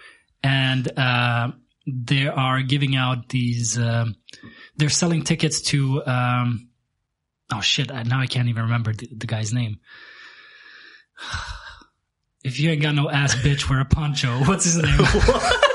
and 0.42 0.98
uh, 0.98 1.52
they 1.86 2.28
are 2.28 2.62
giving 2.62 2.96
out 2.96 3.28
these 3.30 3.78
um 3.78 4.16
they're 4.78 4.90
selling 4.90 5.24
tickets 5.24 5.62
to. 5.64 6.04
Um, 6.06 6.70
oh 7.54 7.62
shit! 7.62 7.92
Now 7.92 8.22
I 8.22 8.28
can't 8.28 8.48
even 8.48 8.64
remember 8.64 8.94
the, 8.94 9.10
the 9.16 9.28
guy's 9.28 9.54
name. 9.54 9.80
If 12.44 12.60
you 12.60 12.70
ain't 12.70 12.84
got 12.84 12.94
no 12.94 13.10
ass, 13.10 13.34
bitch, 13.34 13.68
wear 13.68 13.80
a 13.80 13.86
poncho. 13.86 14.30
What's 14.46 14.66
his 14.66 14.78
name? 14.78 15.00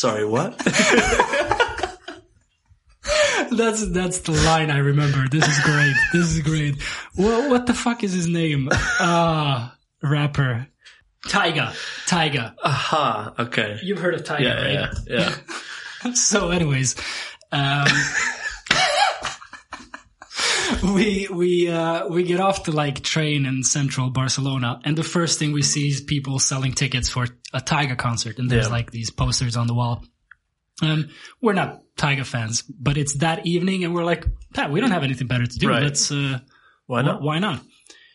Sorry, 0.00 0.24
what? 0.24 0.56
that's 3.52 3.86
that's 3.92 4.20
the 4.20 4.32
line 4.46 4.70
I 4.70 4.78
remember. 4.78 5.28
This 5.28 5.46
is 5.46 5.60
great. 5.62 5.94
This 6.14 6.24
is 6.34 6.40
great. 6.40 6.80
What 7.16 7.50
what 7.50 7.66
the 7.66 7.74
fuck 7.74 8.02
is 8.02 8.14
his 8.14 8.26
name? 8.26 8.70
Ah, 8.72 9.76
uh, 10.02 10.08
rapper. 10.08 10.68
Tyga. 11.26 11.74
Tyga. 12.06 12.54
Aha. 12.64 13.34
Okay. 13.40 13.78
You've 13.82 13.98
heard 13.98 14.14
of 14.14 14.22
Tyga, 14.24 14.40
Yeah, 14.40 14.62
right? 14.62 14.88
yeah, 15.06 15.34
yeah. 16.02 16.12
so 16.14 16.48
anyways, 16.48 16.96
um, 17.52 17.86
we 20.82 21.28
we 21.32 21.68
uh, 21.68 22.06
we 22.08 22.22
get 22.24 22.40
off 22.40 22.64
the 22.64 22.72
like 22.72 23.02
train 23.02 23.46
in 23.46 23.62
central 23.62 24.10
Barcelona, 24.10 24.80
and 24.84 24.96
the 24.96 25.02
first 25.02 25.38
thing 25.38 25.52
we 25.52 25.62
see 25.62 25.88
is 25.88 26.00
people 26.00 26.38
selling 26.38 26.72
tickets 26.72 27.08
for 27.08 27.24
a 27.52 27.60
Tyga 27.60 27.96
concert, 27.96 28.38
and 28.38 28.50
there's 28.50 28.66
Yeah. 28.66 28.72
like 28.72 28.90
these 28.90 29.10
posters 29.10 29.56
on 29.56 29.66
the 29.66 29.74
wall. 29.74 30.04
Um, 30.82 31.08
we're 31.42 31.52
not 31.52 31.82
Tyga 31.96 32.24
fans, 32.24 32.62
but 32.62 32.96
it's 32.96 33.18
that 33.18 33.46
evening, 33.46 33.84
and 33.84 33.94
we're 33.94 34.04
like, 34.04 34.24
Pat, 34.54 34.70
we 34.70 34.80
don't 34.80 34.90
have 34.92 35.02
anything 35.04 35.26
better 35.26 35.46
to 35.46 35.58
do. 35.58 35.68
Right. 35.68 35.82
Let's 35.82 36.10
uh, 36.10 36.38
Why 36.86 37.02
not? 37.02 37.20
Wh- 37.20 37.24
Why 37.24 37.38
not? 37.38 37.60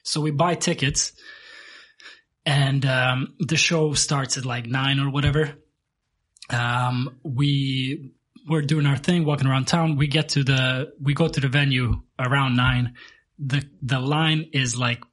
So 0.03 0.21
we 0.21 0.31
buy 0.31 0.55
tickets, 0.55 1.13
and 2.45 2.85
um, 2.85 3.35
the 3.39 3.57
show 3.57 3.93
starts 3.93 4.37
at 4.37 4.45
like 4.45 4.65
nine 4.65 4.99
or 4.99 5.09
whatever. 5.09 5.53
Um, 6.49 7.17
we 7.23 8.11
we're 8.47 8.61
doing 8.61 8.85
our 8.85 8.97
thing, 8.97 9.25
walking 9.25 9.47
around 9.47 9.65
town. 9.67 9.97
We 9.97 10.07
get 10.07 10.29
to 10.29 10.43
the 10.43 10.93
we 11.01 11.13
go 11.13 11.27
to 11.27 11.39
the 11.39 11.47
venue 11.47 12.01
around 12.19 12.55
nine. 12.55 12.93
the 13.39 13.63
The 13.81 13.99
line 13.99 14.49
is 14.53 14.77
like 14.77 15.03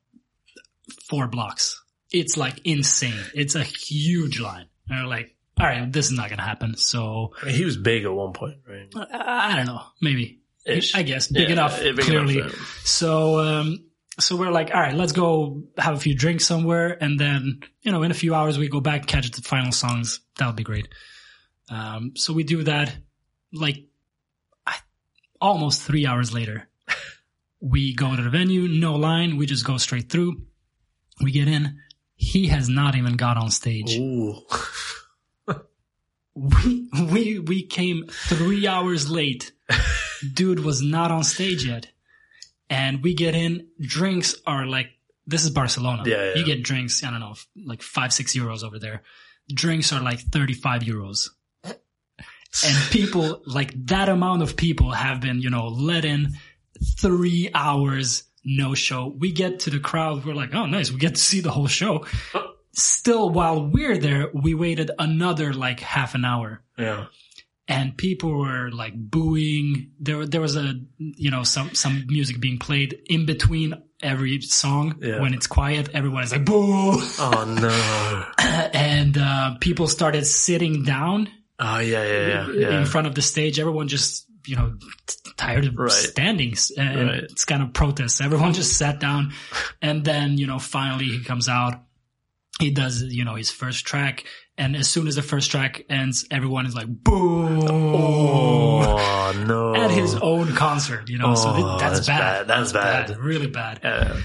four 1.09 1.29
blocks. 1.29 1.83
It's 2.11 2.37
like 2.37 2.61
insane. 2.65 3.25
It's 3.35 3.55
a 3.55 3.63
huge 3.65 4.41
line. 4.41 4.67
And 4.89 5.03
we're 5.05 5.09
like, 5.09 5.35
all 5.59 5.67
right, 5.67 5.91
this 5.91 6.07
is 6.07 6.13
not 6.13 6.29
gonna 6.31 6.43
happen. 6.43 6.77
So 6.77 7.31
he 7.49 7.65
was 7.65 7.77
big 7.77 8.05
at 8.05 8.13
one 8.13 8.33
point, 8.33 8.59
right? 8.69 8.89
I, 8.95 9.53
I 9.53 9.57
don't 9.57 9.67
know, 9.67 9.83
maybe. 10.01 10.41
Ish. 10.67 10.95
I 10.95 11.03
guess 11.03 11.29
big 11.29 11.49
Yeah, 11.49 11.53
enough, 11.55 11.81
big 11.81 11.99
clearly. 11.99 12.39
enough, 12.39 12.53
yeah. 12.55 12.65
So, 12.85 13.41
um, 13.41 13.85
so 14.21 14.37
we're 14.37 14.51
like, 14.53 14.73
all 14.73 14.81
right, 14.81 14.95
let's 14.95 15.13
go 15.13 15.65
have 15.79 15.95
a 15.95 15.99
few 15.99 16.15
drinks 16.15 16.45
somewhere, 16.47 16.97
and 17.03 17.19
then 17.19 17.61
you 17.83 17.91
know, 17.91 18.03
in 18.03 18.11
a 18.11 18.15
few 18.15 18.35
hours 18.35 18.59
we 18.59 18.69
go 18.69 18.81
back 18.81 19.07
catch 19.07 19.31
the 19.31 19.43
final 19.43 19.73
songs. 19.73 20.21
That 20.39 20.47
would 20.47 20.57
be 20.57 20.63
great. 20.63 20.89
Um, 21.71 22.13
so 22.17 22.33
we 22.33 22.45
do 22.45 22.63
that. 22.65 22.95
Like, 23.53 23.85
I, 24.67 24.77
almost 25.41 25.83
three 25.83 26.07
hours 26.07 26.33
later, 26.33 26.69
we 27.61 27.95
go 27.95 28.15
to 28.15 28.23
the 28.23 28.31
venue. 28.31 28.69
No 28.69 28.95
line. 28.97 29.37
We 29.37 29.47
just 29.47 29.67
go 29.67 29.77
straight 29.79 30.11
through. 30.11 30.43
We 31.23 31.33
get 31.33 31.49
in. 31.49 31.79
He 32.17 32.49
has 32.49 32.69
not 32.69 32.95
even 32.95 33.17
got 33.17 33.37
on 33.37 33.51
stage. 33.51 33.97
Ooh. 33.97 34.35
We 36.35 36.89
we 37.13 37.39
we 37.41 37.63
came 37.63 38.07
three 38.09 38.67
hours 38.67 39.11
late. 39.11 39.53
Dude 40.33 40.61
was 40.61 40.81
not 40.81 41.11
on 41.11 41.25
stage 41.25 41.67
yet, 41.67 41.89
and 42.71 43.03
we 43.03 43.13
get 43.13 43.35
in. 43.35 43.67
Drinks 43.79 44.37
are 44.47 44.65
like 44.65 44.89
this 45.27 45.45
is 45.45 45.51
Barcelona. 45.51 46.05
Yeah, 46.07 46.31
yeah. 46.31 46.35
You 46.37 46.45
get 46.45 46.63
drinks. 46.63 47.05
I 47.05 47.11
don't 47.11 47.21
know, 47.21 47.35
like 47.67 47.83
five 47.83 48.15
six 48.15 48.35
euros 48.35 48.65
over 48.65 48.79
there. 48.79 49.03
Drinks 49.53 49.93
are 49.93 50.01
like 50.01 50.21
thirty 50.21 50.55
five 50.55 50.83
euros, 50.83 51.29
and 52.65 52.77
people 52.91 53.43
like 53.47 53.73
that 53.87 54.09
amount 54.09 54.43
of 54.43 54.57
people 54.57 54.91
have 54.91 55.21
been 55.21 55.41
you 55.41 55.51
know 55.51 55.69
let 55.69 56.05
in 56.05 56.29
three 56.99 57.51
hours 57.55 58.25
no 58.45 58.75
show. 58.75 59.15
We 59.17 59.31
get 59.31 59.61
to 59.61 59.71
the 59.71 59.79
crowd. 59.79 60.25
We're 60.25 60.35
like, 60.35 60.53
oh 60.55 60.67
nice, 60.67 60.91
we 60.91 60.99
get 60.99 61.15
to 61.15 61.21
see 61.21 61.41
the 61.41 61.51
whole 61.53 61.69
show. 61.69 62.05
Still, 62.73 63.31
while 63.31 63.67
we're 63.67 63.99
there, 63.99 64.31
we 64.35 64.55
waited 64.55 64.91
another 64.99 65.53
like 65.53 65.79
half 65.81 66.15
an 66.15 66.25
hour 66.25 66.63
Yeah. 66.79 67.07
and 67.69 67.97
people 67.97 68.37
were 68.37 68.71
like 68.73 68.95
booing. 68.97 69.91
There, 70.01 70.27
there 70.27 70.41
was 70.41 70.57
a, 70.57 70.75
you 70.99 71.31
know, 71.31 71.45
some, 71.45 71.75
some 71.75 72.07
music 72.09 72.41
being 72.41 72.59
played 72.59 72.99
in 73.07 73.27
between 73.27 73.75
every 74.03 74.41
song. 74.41 74.97
Yeah. 75.01 75.21
When 75.21 75.35
it's 75.35 75.47
quiet, 75.47 75.91
everyone 75.95 76.25
is 76.25 76.33
like, 76.33 76.45
boo. 76.47 76.95
Oh 76.99 77.45
no. 77.61 78.27
and, 78.75 79.17
uh, 79.19 79.55
people 79.61 79.87
started 79.87 80.25
sitting 80.27 80.83
down 80.83 81.29
Oh 81.65 81.79
yeah, 81.79 82.03
yeah, 82.05 82.49
yeah, 82.51 82.81
in 82.81 82.87
front 82.87 83.07
of 83.07 83.15
the 83.15 83.23
stage. 83.23 83.61
Everyone 83.61 83.87
just, 83.87 84.27
you 84.47 84.57
know, 84.57 84.75
tired 85.37 85.65
of 85.67 85.77
Right. 85.77 85.91
standing 85.93 86.55
and 86.77 87.09
Right. 87.09 87.23
it's 87.23 87.45
kind 87.45 87.63
of 87.63 87.73
protests. 87.73 88.21
Everyone 88.21 88.53
just 88.53 88.77
sat 88.77 88.99
down 88.99 89.33
and 89.81 90.05
then, 90.05 90.39
you 90.39 90.47
know, 90.49 90.59
finally 90.59 91.05
he 91.07 91.23
comes 91.23 91.49
out. 91.49 91.75
He 92.59 92.71
does, 92.71 93.03
you 93.03 93.25
know, 93.25 93.37
his 93.37 93.51
first 93.51 93.87
track. 93.87 94.25
And 94.59 94.77
as 94.77 94.89
soon 94.89 95.07
as 95.07 95.15
the 95.15 95.23
first 95.23 95.51
track 95.51 95.85
ends, 95.89 96.27
everyone 96.31 96.67
is 96.67 96.75
like, 96.75 96.87
boo. 96.89 97.67
Oh 97.69 99.45
no. 99.47 99.75
at 99.75 99.91
his 99.91 100.15
own 100.17 100.53
concert, 100.55 101.09
you 101.09 101.19
know. 101.19 101.35
so 101.35 101.51
Oh, 101.51 101.57
th- 101.57 101.81
that's, 101.81 101.95
that's 101.99 102.07
bad. 102.07 102.47
bad. 102.47 102.49
That's 102.49 102.73
bad. 102.73 103.17
Really 103.19 103.47
bad. 103.47 103.81
Yeah. 103.83 104.17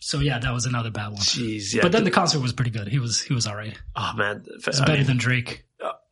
So 0.00 0.20
yeah, 0.20 0.38
that 0.38 0.52
was 0.52 0.66
another 0.66 0.90
bad 0.90 1.08
one. 1.08 1.20
Jeez. 1.22 1.72
Yeah. 1.74 1.82
but 1.82 1.92
then 1.92 2.04
the 2.04 2.10
concert 2.10 2.40
was 2.40 2.52
pretty 2.52 2.70
good. 2.70 2.88
He 2.88 2.98
was 2.98 3.20
he 3.20 3.34
was 3.34 3.46
all 3.46 3.56
right. 3.56 3.76
oh 3.96 4.12
man. 4.16 4.44
It's 4.66 4.80
better 4.80 5.04
than 5.04 5.16
Drake. 5.16 5.64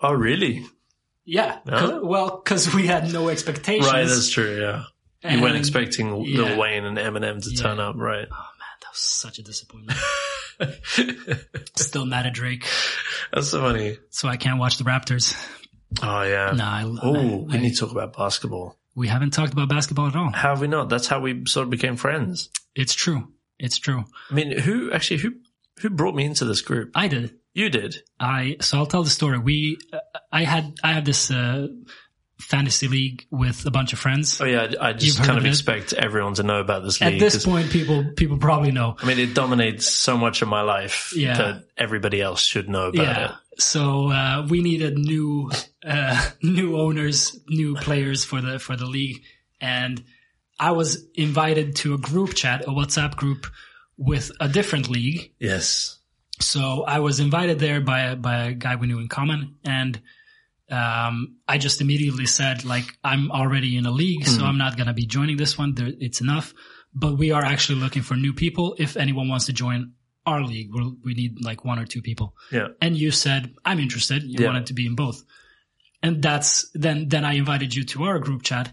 Oh 0.09 0.13
really? 0.13 0.65
Yeah. 1.25 1.59
'Cause- 1.69 2.01
well, 2.03 2.41
because 2.43 2.73
we 2.75 2.87
had 2.87 3.13
no 3.13 3.29
expectations. 3.29 3.87
Right. 3.87 4.07
That's 4.07 4.31
true. 4.31 4.61
Yeah. 4.61 4.85
You 5.29 5.43
weren't 5.43 5.57
expecting 5.57 6.15
yeah. 6.25 6.43
Lil 6.43 6.59
Wayne 6.59 6.85
and 6.85 6.97
Eminem 6.99 7.43
to 7.43 7.51
Yeah. 7.51 7.63
turn 7.63 7.81
up, 7.81 7.97
right? 7.97 8.29
Oh 8.31 8.35
man, 8.61 8.77
that 8.83 8.91
was 8.93 8.99
such 9.01 9.39
a 9.39 9.43
disappointment. 9.43 9.99
Still 11.77 12.07
mad 12.07 12.27
at 12.27 12.35
Drake, 12.35 12.65
That's 13.33 13.49
so 13.49 13.61
funny. 13.61 13.99
so 14.11 14.29
I 14.29 14.37
can't 14.37 14.59
watch 14.59 14.79
the 14.79 14.85
Raptors. 14.85 15.35
Oh 16.03 16.23
yeah. 16.23 16.51
Love 16.53 16.99
Oh, 17.03 17.15
I- 17.15 17.45
we 17.45 17.55
I- 17.55 17.59
need 17.61 17.75
to 17.75 17.81
talk 17.81 17.91
about 17.91 18.17
basketball. 18.17 18.79
we 18.95 19.09
haven't 19.09 19.33
talked 19.33 19.53
about 19.53 19.69
basketball 19.69 20.07
at 20.09 20.17
all. 20.17 20.31
How 20.33 20.51
have 20.51 20.61
we 20.61 20.69
not? 20.69 20.89
That's 20.89 21.07
how 21.07 21.21
we 21.21 21.45
sort 21.47 21.65
of 21.65 21.71
became 21.71 21.97
friends. 21.97 22.51
It's 22.75 22.95
true. 22.95 23.29
It's 23.59 23.79
true. 23.79 24.05
I 24.31 24.35
mean, 24.35 24.59
who 24.59 24.93
actually 24.93 25.19
who 25.19 25.33
who 25.81 25.91
brought 25.91 26.15
me 26.15 26.25
into 26.25 26.45
this 26.45 26.61
group? 26.63 26.93
I 26.95 27.09
did. 27.09 27.35
You 27.57 27.71
did. 27.71 27.97
I 28.21 28.57
so 28.61 28.77
I'll 28.77 28.87
tell 28.87 29.03
the 29.03 29.09
story. 29.11 29.39
We, 29.39 29.79
uh, 29.91 29.99
I 30.31 30.45
had 30.45 30.79
I 30.85 30.93
had 30.93 31.07
this 31.07 31.31
uh, 31.31 31.69
fantasy 32.39 32.87
league 32.87 33.25
with 33.31 33.65
a 33.65 33.71
bunch 33.71 33.95
of 33.95 33.99
friends. 33.99 34.39
Oh 34.41 34.45
yeah, 34.45 34.75
I 34.79 34.93
just 34.93 35.19
kind 35.19 35.39
of 35.39 35.45
of 35.45 35.47
expect 35.47 35.95
everyone 35.95 36.35
to 36.35 36.43
know 36.43 36.61
about 36.61 36.83
this 36.85 37.01
league. 37.01 37.15
At 37.15 37.19
this 37.19 37.47
point, 37.47 37.71
people 37.71 38.05
people 38.15 38.37
probably 38.37 38.73
know. 38.73 38.97
I 39.01 39.07
mean, 39.07 39.19
it 39.19 39.33
dominates 39.35 39.87
so 39.87 40.19
much 40.19 40.43
of 40.43 40.49
my 40.49 40.61
life 40.61 41.13
Yeah. 41.17 41.37
that 41.39 41.65
everybody 41.79 42.21
else 42.21 42.43
should 42.45 42.69
know 42.69 42.89
about 42.89 43.03
Yeah. 43.07 43.25
it. 43.31 43.61
So 43.63 44.11
uh, 44.11 44.47
we 44.51 44.61
needed 44.61 44.99
new 44.99 45.51
uh, 45.83 46.31
new 46.43 46.77
owners, 46.79 47.41
new 47.49 47.75
players 47.77 48.23
for 48.23 48.43
the 48.43 48.59
for 48.59 48.77
the 48.77 48.85
league, 48.87 49.23
and 49.63 50.05
I 50.61 50.73
was 50.73 51.07
invited 51.15 51.77
to 51.77 51.95
a 51.95 51.99
group 51.99 52.35
chat, 52.35 52.65
a 52.65 52.71
WhatsApp 52.71 53.17
group 53.17 53.47
with 53.97 54.31
a 54.41 54.49
different 54.49 54.91
league. 54.91 55.33
Yes. 55.41 55.99
So 56.41 56.85
I 56.85 56.99
was 57.01 57.19
invited 57.21 57.59
there 57.59 57.81
by 57.81 58.01
a, 58.01 58.17
by 58.17 58.45
a 58.49 58.53
guy 58.53 58.77
we 58.77 58.87
knew 58.87 58.99
in 58.99 59.09
common, 59.09 59.57
and 59.65 60.01
um, 60.71 61.37
I 61.49 61.59
just 61.59 61.81
immediately 61.81 62.27
said 62.27 62.65
like 62.65 62.85
I'm 63.03 63.31
already 63.31 63.77
in 63.77 63.87
a 63.87 63.91
league, 63.91 64.27
so 64.27 64.45
I'm 64.45 64.59
not 64.59 64.77
gonna 64.77 64.93
be 64.95 65.07
joining 65.07 65.37
this 65.37 65.57
one. 65.57 65.75
There, 65.75 65.91
it's 65.99 66.21
enough. 66.21 66.53
But 66.95 67.19
we 67.19 67.31
are 67.31 67.45
actually 67.45 67.79
looking 67.81 68.03
for 68.03 68.15
new 68.17 68.33
people. 68.33 68.75
If 68.79 68.97
anyone 68.97 69.29
wants 69.29 69.47
to 69.47 69.53
join 69.53 69.93
our 70.25 70.43
league, 70.43 70.71
we'll, 70.73 70.97
we 71.05 71.15
need 71.15 71.45
like 71.45 71.65
one 71.65 71.79
or 71.79 71.85
two 71.85 72.01
people. 72.03 72.35
Yeah. 72.51 72.69
And 72.81 72.97
you 72.97 73.11
said 73.11 73.55
I'm 73.65 73.79
interested. 73.79 74.23
You 74.23 74.41
Yeah. 74.41 74.47
wanted 74.47 74.67
to 74.67 74.75
be 74.75 74.87
in 74.87 74.95
both, 74.95 75.23
and 76.03 76.23
that's 76.23 76.69
then 76.75 77.09
then 77.09 77.25
I 77.25 77.35
invited 77.35 77.75
you 77.75 77.85
to 77.85 78.05
our 78.05 78.19
group 78.19 78.43
chat, 78.43 78.73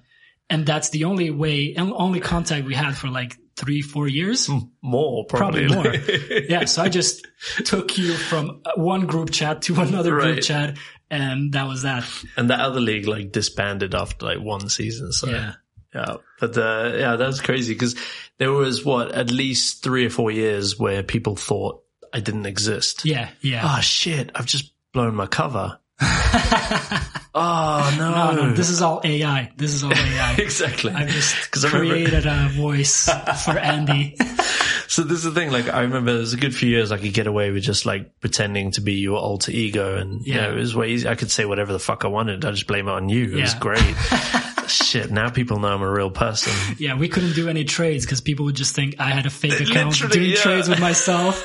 and 0.50 0.66
that's 0.66 0.90
the 0.90 1.06
only 1.06 1.30
way 1.32 1.74
and 1.78 1.94
only 1.96 2.20
contact 2.20 2.66
we 2.66 2.76
had 2.76 2.98
for 2.98 3.08
like 3.08 3.38
three 3.56 3.82
four 3.82 4.08
years. 4.08 4.50
More 4.82 5.26
probably. 5.26 5.68
Probably 5.68 6.00
more. 6.00 6.40
yeah, 6.50 6.66
so 6.66 6.82
I 6.82 6.90
just 6.90 7.26
took 7.66 7.98
you 7.98 8.14
from 8.14 8.62
one 8.76 9.06
group 9.06 9.32
chat 9.32 9.62
to 9.64 9.80
another 9.80 10.12
group 10.12 10.42
chat, 10.42 10.78
and 11.10 11.54
that 11.54 11.68
was 11.68 11.84
that. 11.84 12.06
and 12.38 12.50
the 12.50 12.56
other 12.56 12.80
league 12.80 13.08
like 13.08 13.32
disbanded 13.32 13.94
after 13.96 14.26
like 14.26 14.40
one 14.40 14.70
season. 14.70 15.12
So 15.12 15.30
Yeah, 15.30 15.54
Yeah, 15.94 16.16
but 16.40 16.58
uh, 16.58 16.94
yeah, 16.96 17.16
that's 17.16 17.42
crazy 17.42 17.74
because 17.74 17.96
there 18.38 18.52
was 18.52 18.84
what 18.84 19.12
at 19.12 19.32
least 19.32 19.84
three 19.84 20.06
or 20.06 20.10
four 20.10 20.32
years 20.32 20.80
where 20.80 21.04
people 21.04 21.36
thought 21.36 21.84
I 22.12 22.20
didn't 22.20 22.46
exist. 22.46 23.06
yeah, 23.06 23.30
yeah. 23.42 23.62
Oh 23.64 23.82
shit! 23.82 24.32
I've 24.36 24.46
just 24.46 24.74
blown 24.94 25.16
my 25.16 25.26
cover. 25.28 25.80
Oh 27.36 27.96
no! 27.98 28.12
no, 28.36 28.44
no, 28.50 28.54
this 28.54 28.70
is 28.70 28.84
all 28.84 29.02
AI. 29.04 29.52
This 29.58 29.74
is 29.74 29.84
all 29.84 29.92
AI. 29.92 30.36
exactly. 30.38 30.92
I 30.94 31.08
just 31.08 31.34
'Cause 31.52 31.66
I 31.66 31.70
remember- 31.70 31.94
created 31.96 32.28
a 32.28 32.48
voice 32.50 33.10
for 33.44 33.58
Andy. 33.58 34.16
So 34.88 35.02
this 35.02 35.18
is 35.18 35.24
the 35.24 35.32
thing. 35.32 35.50
Like 35.52 35.68
I 35.68 35.82
remember, 35.82 36.12
it 36.12 36.20
was 36.20 36.34
a 36.34 36.38
good 36.38 36.54
few 36.56 36.70
years 36.70 36.92
I 36.92 37.00
could 37.00 37.12
get 37.12 37.26
away 37.26 37.50
with 37.50 37.64
just 37.64 37.88
like 37.88 38.20
pretending 38.20 38.70
to 38.74 38.82
be 38.82 38.94
your 38.94 39.18
alter 39.18 39.52
ego, 39.52 39.98
and 39.98 40.24
you 40.24 40.36
Yeah. 40.36 40.42
know, 40.42 40.52
it 40.54 40.60
was 40.60 40.76
way 40.76 40.90
easy. 40.92 41.08
I 41.10 41.16
could 41.16 41.32
say 41.32 41.46
whatever 41.46 41.74
the 41.74 41.80
fuck 41.80 42.06
I 42.06 42.08
wanted. 42.10 42.46
I 42.46 42.52
just 42.52 42.68
blame 42.68 42.88
it 42.88 42.92
on 42.92 43.10
you. 43.10 43.36
It 43.36 43.42
was 43.42 43.56
great. 43.56 43.82
Shit. 44.68 45.10
Now 45.10 45.32
people 45.32 45.58
know 45.60 45.70
I'm 45.70 45.82
a 45.82 45.92
real 45.92 46.12
person. 46.12 46.54
Yeah, 46.78 46.96
we 46.98 47.10
couldn't 47.10 47.34
do 47.34 47.50
any 47.50 47.64
trades 47.64 48.06
because 48.06 48.22
people 48.22 48.46
would 48.46 48.56
just 48.56 48.76
think 48.76 48.98
I 49.00 49.10
had 49.10 49.26
a 49.26 49.32
fake 49.32 49.60
account 49.60 49.90
Literally, 50.00 50.14
doing 50.20 50.30
yeah. 50.30 50.36
trades 50.38 50.70
with 50.70 50.80
myself. 50.80 51.44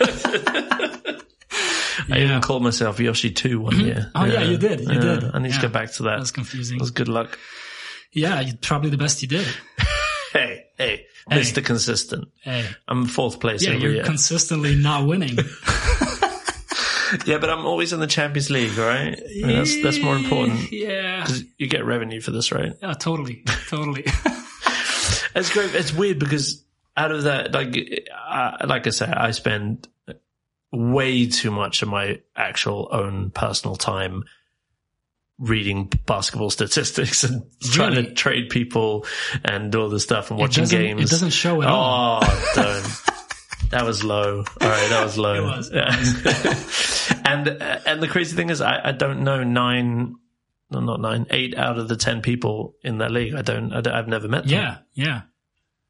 I 2.10 2.20
even 2.20 2.40
called 2.40 2.62
myself 2.62 2.98
Yoshi 3.00 3.30
Two 3.30 3.60
one 3.60 3.78
year. 3.80 4.10
Oh, 4.14 4.24
yeah, 4.24 4.42
you 4.42 4.56
did. 4.56 4.80
You 4.80 4.98
did. 5.00 5.24
I 5.24 5.38
need 5.38 5.52
to 5.52 5.60
get 5.60 5.72
back 5.72 5.92
to 5.94 6.04
that. 6.04 6.10
That 6.10 6.20
was 6.20 6.30
confusing. 6.30 6.78
That 6.78 6.82
was 6.82 6.90
good 6.90 7.08
luck. 7.08 7.38
Yeah, 8.12 8.42
probably 8.62 8.90
the 8.90 8.96
best 8.98 9.22
you 9.22 9.28
did. 9.28 9.46
Hey, 10.30 10.66
hey, 10.76 11.06
Mr. 11.30 11.64
Consistent. 11.64 12.28
Hey, 12.42 12.66
I'm 12.86 13.06
fourth 13.06 13.40
place 13.40 13.62
yeah, 13.62 13.70
every 13.70 13.82
you're 13.82 13.92
year. 13.94 14.04
consistently 14.04 14.74
not 14.76 15.06
winning. 15.06 15.38
yeah, 17.24 17.38
but 17.38 17.48
I'm 17.48 17.64
always 17.64 17.94
in 17.94 18.00
the 18.00 18.06
Champions 18.06 18.50
League, 18.50 18.76
right? 18.76 19.18
I 19.18 19.46
mean, 19.46 19.56
that's 19.56 19.82
that's 19.82 19.98
more 20.00 20.16
important. 20.16 20.70
Yeah, 20.70 21.24
'Cause 21.24 21.44
You 21.56 21.66
get 21.66 21.86
revenue 21.86 22.20
for 22.20 22.30
this, 22.30 22.52
right? 22.52 22.74
yeah, 22.82 22.92
totally, 22.92 23.42
totally. 23.68 24.04
It's 25.34 25.50
great. 25.50 25.74
It's 25.74 25.94
weird 25.94 26.18
because 26.18 26.62
out 26.94 27.10
of 27.10 27.22
that, 27.24 27.52
like, 27.52 28.06
uh, 28.28 28.66
like 28.66 28.86
I 28.86 28.90
said, 28.90 29.14
I 29.14 29.30
spend 29.30 29.88
way 30.72 31.26
too 31.26 31.50
much 31.50 31.82
of 31.82 31.88
my 31.88 32.20
actual 32.36 32.88
own 32.92 33.30
personal 33.30 33.76
time 33.76 34.24
reading 35.38 35.86
basketball 36.06 36.50
statistics 36.58 37.24
and 37.24 37.44
trying 37.62 37.94
to 37.94 38.12
trade 38.12 38.50
people 38.50 39.06
and 39.44 39.74
all 39.74 39.88
this 39.88 40.02
stuff 40.02 40.30
and 40.30 40.38
watching 40.40 40.64
doesn't, 40.64 40.78
games. 40.78 41.02
it 41.02 41.10
doesn't 41.10 41.30
show 41.30 41.62
at 41.62 41.68
all. 41.68 42.20
Oh, 42.22 42.52
don't. 42.54 42.86
That 43.70 43.84
was 43.84 44.02
low. 44.02 44.44
All 44.62 44.68
right, 44.68 44.88
that 44.88 45.04
was 45.04 45.18
low. 45.18 45.34
It 45.34 45.42
was, 45.42 45.70
Yeah. 45.70 47.20
and 47.30 47.48
uh, 47.48 47.80
and 47.84 48.02
the 48.02 48.08
crazy 48.08 48.34
thing 48.34 48.48
is, 48.48 48.62
I, 48.62 48.80
I 48.82 48.92
don't 48.92 49.24
know 49.24 49.44
nine, 49.44 50.16
no, 50.70 50.80
not 50.80 51.02
nine, 51.02 51.26
eight 51.28 51.54
out 51.58 51.78
of 51.78 51.86
the 51.86 51.96
ten 51.96 52.22
people 52.22 52.76
in 52.82 52.98
that 52.98 53.10
league. 53.10 53.34
I 53.34 53.42
don't. 53.42 53.70
I 53.74 53.94
have 53.94 54.08
never 54.08 54.26
met 54.26 54.44
them. 54.44 54.52
Yeah, 54.52 54.78
yeah, 54.94 55.20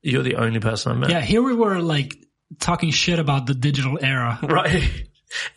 You're 0.03 0.25
the 0.25 0.37
only 0.37 0.59
person 0.59 0.91
I 0.91 0.97
met. 0.97 1.11
yeah. 1.11 1.21
Here 1.21 1.41
we 1.41 1.55
were 1.55 1.81
like 1.81 2.17
talking 2.61 2.91
shit 2.91 3.19
about 3.19 3.47
the 3.47 3.55
digital 3.55 3.99
era. 4.03 4.39
Right. 4.49 5.05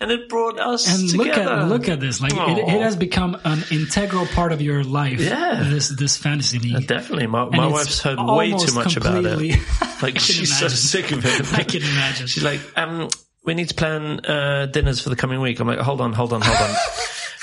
And 0.01 0.11
it 0.11 0.27
brought 0.27 0.59
us 0.59 0.85
And 0.93 1.13
look 1.13 1.27
together. 1.27 1.49
at 1.53 1.69
look 1.69 1.87
at 1.87 2.01
this! 2.01 2.19
Like 2.19 2.33
it, 2.33 2.57
it 2.57 2.81
has 2.81 2.97
become 2.97 3.37
an 3.45 3.63
integral 3.71 4.25
part 4.25 4.51
of 4.51 4.61
your 4.61 4.83
life. 4.83 5.21
Yeah. 5.21 5.63
this 5.69 5.87
this 5.87 6.17
fantasy 6.17 6.59
league. 6.59 6.87
Definitely. 6.87 7.27
My, 7.27 7.45
my 7.45 7.67
wife's 7.67 8.01
heard 8.01 8.19
way 8.19 8.51
too 8.51 8.73
much 8.73 8.97
about 8.97 9.23
it. 9.25 9.59
Like 10.01 10.19
she's 10.19 10.57
so 10.59 10.67
sick 10.67 11.11
of 11.11 11.23
it. 11.25 11.53
I 11.53 11.63
can 11.63 11.83
imagine. 11.83 12.27
She's 12.27 12.43
like, 12.43 12.59
um, 12.75 13.07
we 13.45 13.53
need 13.53 13.69
to 13.69 13.75
plan 13.75 14.19
uh, 14.25 14.65
dinners 14.65 14.99
for 14.99 15.09
the 15.09 15.15
coming 15.15 15.39
week. 15.39 15.59
I'm 15.61 15.67
like, 15.67 15.79
hold 15.79 16.01
on, 16.01 16.11
hold 16.11 16.33
on, 16.33 16.41
hold 16.41 16.57
on, 16.69 16.75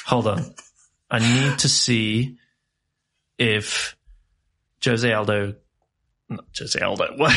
hold 0.04 0.26
on. 0.26 0.54
I 1.10 1.18
need 1.20 1.60
to 1.60 1.68
see 1.70 2.36
if 3.38 3.96
Jose 4.84 5.10
Aldo, 5.10 5.54
not 6.28 6.44
Jose 6.58 6.78
Aldo, 6.78 7.14
what? 7.16 7.32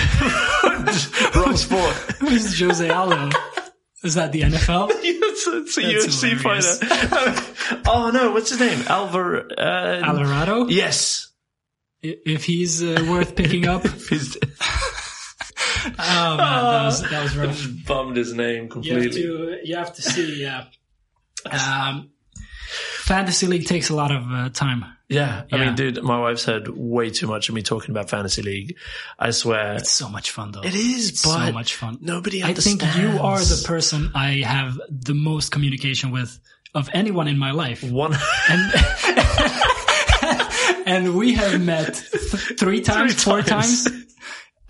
Wrong 1.35 1.55
sport. 1.57 1.93
Who's 2.19 2.59
Jose 2.59 2.89
Aldo? 2.89 3.29
Is 4.03 4.15
that 4.15 4.31
the 4.31 4.41
NFL? 4.41 4.89
it's 4.93 5.47
a, 5.47 5.57
it's 5.61 5.77
a 5.77 5.81
That's 5.81 6.23
UFC 6.23 6.39
hilarious. 6.41 6.79
fighter. 6.79 7.81
oh 7.87 8.09
no, 8.11 8.31
what's 8.31 8.49
his 8.49 8.59
name? 8.59 8.83
Alvar. 8.87 9.47
Uh, 9.57 10.01
Alvarado? 10.03 10.67
yes. 10.67 11.27
If 12.01 12.45
he's 12.45 12.81
uh, 12.83 13.05
worth 13.09 13.35
picking 13.35 13.67
up. 13.67 13.85
He's 14.09 14.35
Oh 15.83 16.37
man, 16.37 16.37
that 16.37 16.83
was 16.85 17.01
that 17.09 17.23
was 17.23 17.35
rough. 17.37 17.67
bummed 17.87 18.15
his 18.15 18.33
name 18.33 18.55
You 18.55 18.59
have 18.59 18.69
completely. 18.71 19.21
to 19.23 19.57
you 19.63 19.75
have 19.77 19.93
to 19.95 20.01
see. 20.03 20.41
Yeah. 20.41 20.65
Um, 21.49 22.10
fantasy 23.01 23.47
league 23.47 23.65
takes 23.65 23.89
a 23.89 23.95
lot 23.95 24.11
of 24.11 24.23
uh, 24.31 24.49
time. 24.49 24.85
Yeah, 25.09 25.43
I 25.51 25.57
mean, 25.57 25.75
dude, 25.75 26.01
my 26.03 26.17
wife's 26.19 26.45
heard 26.45 26.69
way 26.69 27.09
too 27.09 27.27
much 27.27 27.49
of 27.49 27.55
me 27.55 27.63
talking 27.63 27.91
about 27.91 28.09
fantasy 28.09 28.41
league. 28.41 28.77
I 29.19 29.31
swear, 29.31 29.73
It's 29.75 29.91
so 29.91 30.07
much 30.07 30.31
fun 30.31 30.53
though. 30.53 30.61
it 30.61 30.73
is, 30.73 31.19
so 31.19 31.51
much 31.51 31.75
fun. 31.75 31.97
nobody 31.99 32.41
I 32.43 32.53
think 32.53 32.81
you 32.95 33.19
are 33.19 33.39
the 33.39 33.61
person 33.67 34.11
I 34.15 34.35
have 34.45 34.79
the 34.89 35.13
most 35.13 35.51
communication 35.51 36.11
with 36.11 36.39
of 36.73 36.89
anyone 36.93 37.27
in 37.27 37.37
my 37.37 37.51
life. 37.51 37.83
one. 37.83 38.13
and 38.49 38.73
and 40.85 41.15
we 41.15 41.33
have 41.33 41.61
met 41.61 41.93
th- 41.95 42.57
three 42.57 42.81
times, 42.81 43.13
Three 43.15 43.23
four 43.33 43.41
times. 43.41 43.85
times. 43.85 44.10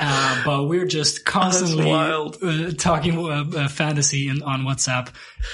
Uh, 0.03 0.41
but 0.43 0.63
we're 0.65 0.87
just 0.87 1.25
constantly 1.25 1.91
uh, 1.91 2.71
talking 2.77 3.17
uh, 3.19 3.45
uh, 3.55 3.67
fantasy 3.67 4.27
in, 4.29 4.41
on 4.41 4.61
WhatsApp, 4.63 5.09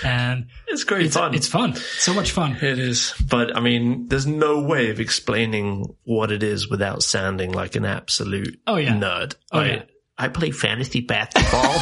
and 0.06 0.48
it's 0.68 0.86
great 0.86 1.08
it's 1.08 1.16
fun. 1.18 1.34
it's 1.36 1.48
fun. 1.48 1.76
So 1.76 2.14
much 2.14 2.32
fun. 2.32 2.54
it 2.62 2.80
is, 2.80 3.14
but 3.30 3.56
I 3.56 3.60
mean, 3.60 4.08
there's 4.08 4.26
no 4.26 4.62
way 4.62 4.90
of 4.90 5.00
explaining 5.02 5.96
what 6.06 6.32
it 6.32 6.44
is 6.44 6.70
without 6.70 7.04
sounding 7.04 7.52
like 7.52 7.76
an 7.76 7.84
absolute 7.86 8.60
Oh, 8.66 8.78
yeah. 8.78 8.94
nerd. 8.94 9.36
Oh, 9.52 9.60
I, 9.60 9.66
yeah. 9.68 9.84
I 10.18 10.30
play 10.30 10.50
fantasy 10.52 11.02
basketball. 11.02 11.76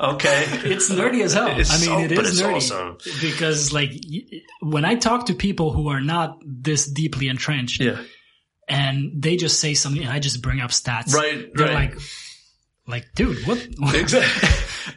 okay, 0.14 0.44
It's 0.70 0.90
nerdy 0.90 1.22
as 1.22 1.34
hell. 1.34 1.48
It's 1.58 1.70
I 1.72 1.78
mean, 1.98 2.08
so- 2.08 2.14
it 2.14 2.26
is 2.26 2.40
nerdy 2.40 2.54
awesome. 2.56 2.98
because, 3.20 3.72
like, 3.72 3.92
when 4.62 4.84
I 4.84 4.94
talk 4.94 5.26
to 5.26 5.34
people 5.34 5.72
who 5.72 5.88
are 5.88 6.00
not 6.00 6.38
this 6.46 6.86
deeply 6.86 7.28
entrenched, 7.28 7.80
yeah, 7.80 8.00
and 8.68 9.10
they 9.22 9.36
just 9.36 9.60
say 9.60 9.74
something, 9.74 10.02
and 10.02 10.12
I 10.12 10.18
just 10.18 10.42
bring 10.42 10.60
up 10.60 10.70
stats, 10.70 11.12
Right, 11.14 11.50
They're 11.54 11.66
right. 11.66 11.92
like, 11.92 11.98
like, 12.86 13.06
dude, 13.14 13.46
what? 13.46 13.58
exactly. 13.94 14.48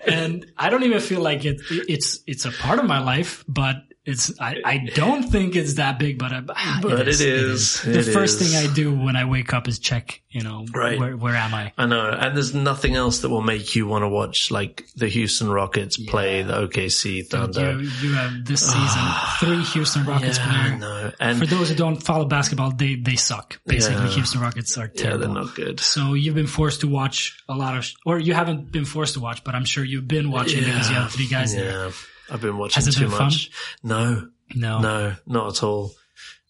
and 0.13 0.45
I 0.57 0.69
don't 0.69 0.83
even 0.83 0.99
feel 0.99 1.21
like 1.21 1.45
it. 1.45 1.61
It's 1.69 2.19
it's 2.27 2.45
a 2.45 2.51
part 2.51 2.79
of 2.79 2.85
my 2.85 2.99
life, 2.99 3.45
but 3.47 3.77
it's 4.07 4.39
I, 4.39 4.61
I 4.65 4.77
don't 4.95 5.23
think 5.23 5.55
it's 5.55 5.73
that 5.75 5.99
big, 5.99 6.17
but, 6.17 6.31
I, 6.31 6.41
ah, 6.49 6.79
But 6.81 7.07
it 7.07 7.19
is. 7.21 7.81
The 7.81 7.99
It 7.99 8.03
first 8.13 8.39
is. 8.41 8.51
thing 8.53 8.69
I 8.69 8.73
do 8.73 8.95
when 8.97 9.15
I 9.15 9.25
wake 9.25 9.53
up 9.53 9.67
is 9.67 9.77
check. 9.79 10.21
You 10.29 10.43
know, 10.43 10.65
Right. 10.73 10.99
where 10.99 11.17
where 11.17 11.35
am 11.35 11.53
I? 11.53 11.73
I 11.77 11.85
know, 11.87 12.09
and 12.11 12.35
there's 12.35 12.53
nothing 12.53 12.95
else 12.95 13.19
that 13.19 13.29
will 13.29 13.41
make 13.41 13.75
you 13.75 13.87
want 13.87 14.03
to 14.03 14.07
watch 14.09 14.51
like 14.51 14.85
the 14.95 15.07
Houston 15.07 15.49
Rockets 15.49 15.97
play 15.97 16.43
the 16.43 16.53
OKC 16.53 17.27
Thunder. 17.27 17.71
You 17.81 17.89
you 18.01 18.13
have 18.13 18.45
this 18.45 18.61
season 18.61 18.77
ah. 18.85 19.37
three 19.39 19.63
Houston 19.63 20.05
Rockets 20.05 20.37
yeah, 20.37 20.77
know, 20.77 21.11
and 21.19 21.39
For 21.39 21.47
those 21.47 21.69
who 21.69 21.75
don't 21.75 22.01
follow 22.03 22.25
basketball, 22.25 22.71
they 22.71 22.95
they 22.95 23.15
suck. 23.15 23.59
Basically, 23.65 24.03
Yeah. 24.05 24.11
Houston 24.11 24.41
Rockets 24.41 24.77
are 24.77 24.87
terrible. 24.87 25.21
yeah, 25.21 25.25
they're 25.33 25.43
not 25.43 25.55
good. 25.55 25.79
so 25.79 26.13
you've 26.13 26.35
been 26.35 26.47
forced 26.47 26.81
to 26.81 26.87
watch 26.87 27.37
a 27.49 27.55
lot 27.55 27.75
of, 27.77 27.89
or 28.05 28.19
you 28.19 28.33
haven't 28.35 28.71
been 28.71 28.85
forced 28.85 29.15
to 29.15 29.19
watch, 29.19 29.43
but 29.43 29.55
I'm 29.55 29.65
sure 29.65 29.83
you've 29.83 30.07
been 30.07 30.29
watching 30.29 30.63
because 30.63 30.87
you 30.89 30.95
have 30.95 31.11
three 31.11 31.27
guys 31.27 31.55
there. 31.55 31.89
I've 32.29 32.41
been 32.41 32.57
watching 32.57 32.83
Has 32.83 32.95
too 32.95 33.01
been 33.01 33.11
fun? 33.11 33.23
much. 33.25 33.51
No, 33.83 34.27
No, 34.55 34.79
no, 34.81 35.15
not 35.25 35.47
at 35.57 35.63
all. 35.63 35.91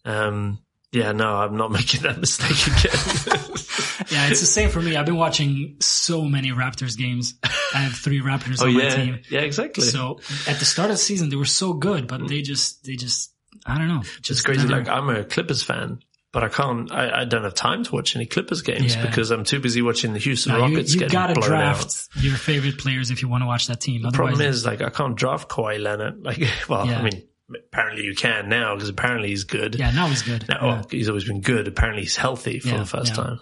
Um, 0.05 0.59
yeah, 0.91 1.11
no, 1.11 1.35
I'm 1.35 1.57
not 1.57 1.71
making 1.79 2.01
that 2.03 2.19
mistake 2.19 2.67
again. 2.67 3.53
Yeah, 4.09 4.29
it's 4.29 4.39
the 4.39 4.45
same 4.45 4.69
for 4.69 4.79
me. 4.81 4.95
I've 4.95 5.05
been 5.05 5.17
watching 5.17 5.75
so 5.81 6.21
many 6.23 6.51
Raptors 6.51 6.97
games. 6.97 7.33
I 7.43 7.79
have 7.79 7.93
three 7.93 8.21
Raptors 8.21 8.59
oh 8.61 8.67
on 8.67 8.73
my 8.73 8.83
yeah, 8.83 8.95
team. 8.95 9.19
yeah, 9.29 9.41
exactly. 9.41 9.83
So 9.83 10.19
at 10.47 10.59
the 10.59 10.65
start 10.65 10.91
of 10.91 10.95
the 10.95 11.01
season, 11.01 11.27
they 11.29 11.35
were 11.35 11.43
so 11.45 11.73
good, 11.73 12.07
but 12.07 12.25
they 12.27 12.41
just, 12.41 12.85
they 12.85 12.95
just, 12.95 13.33
I 13.65 13.77
don't 13.77 13.89
know. 13.89 14.01
Just 14.21 14.29
it's 14.31 14.41
crazy. 14.43 14.65
never- 14.65 14.79
Like 14.83 14.87
I'm 14.87 15.09
a 15.09 15.25
Clippers 15.25 15.61
fan. 15.61 15.99
But 16.33 16.43
I 16.43 16.49
can't. 16.49 16.91
I, 16.91 17.21
I 17.21 17.25
don't 17.25 17.43
have 17.43 17.53
time 17.55 17.83
to 17.85 17.91
watch 17.93 18.15
any 18.15 18.25
Clippers 18.25 18.61
games 18.61 18.95
Yeah. 18.95 19.05
because 19.05 19.31
I'm 19.31 19.43
too 19.45 19.59
busy 19.61 19.81
watching 19.81 20.11
the 20.13 20.19
Houston 20.19 20.51
No, 20.53 20.65
you, 20.65 20.75
Rockets 20.75 20.93
you 20.93 20.99
getting 20.99 21.13
gotta 21.13 21.33
blown 21.35 21.47
draft 21.49 22.09
out. 22.15 22.23
your 22.23 22.35
favorite 22.35 22.77
players 22.77 23.11
if 23.11 23.21
you 23.21 23.29
want 23.29 23.43
to 23.43 23.47
watch 23.47 23.67
that 23.67 23.79
team. 23.79 24.01
The 24.01 24.09
Otherwise, 24.09 24.31
problem 24.35 24.49
is, 24.49 24.65
like, 24.65 24.81
I 24.81 24.89
can't 24.89 25.15
draft 25.15 25.47
Kawhi 25.49 25.79
Leonard. 25.81 26.21
Like, 26.23 26.39
well, 26.67 26.85
Yeah. 26.85 26.99
I 26.99 27.01
mean, 27.03 27.23
apparently 27.71 28.03
you 28.03 28.13
can 28.13 28.49
now 28.49 28.75
because 28.75 28.89
apparently 28.89 29.29
he's 29.29 29.45
good. 29.45 29.75
yeah, 29.75 29.91
now 29.91 30.07
he's 30.07 30.21
good. 30.21 30.47
Now, 30.49 30.57
Yeah. 30.59 30.67
well, 30.67 30.87
he's 30.91 31.07
always 31.07 31.23
been 31.23 31.39
good. 31.41 31.67
Apparently 31.67 32.03
he's 32.03 32.17
healthy 32.17 32.59
for 32.59 32.77
the 32.77 32.85
first 32.85 33.15
time. 33.15 33.39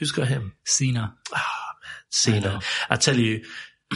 Who's 0.00 0.10
got 0.10 0.26
him? 0.28 0.54
Cena. 0.64 1.14
Ah, 1.32 1.36
know. 1.36 2.00
Cena. 2.10 2.60
I 2.90 2.96
tell 2.96 3.16
you, 3.16 3.44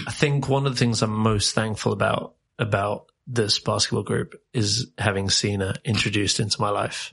I 0.07 0.13
think 0.13 0.49
one 0.49 0.65
of 0.67 0.73
the 0.75 0.79
things 0.79 1.03
I'm 1.03 1.11
most 1.11 1.55
thankful 1.57 1.93
about 1.93 2.35
about 2.59 3.07
this 3.27 3.59
basketball 3.59 4.05
group 4.05 4.41
is 4.55 4.91
having 4.97 5.29
Cena 5.29 5.75
introduced 5.85 6.39
into 6.41 6.61
my 6.61 6.71
life. 6.71 7.11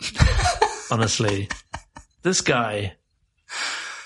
Honestly, 0.91 1.49
this 2.21 2.41
guy. 2.41 2.95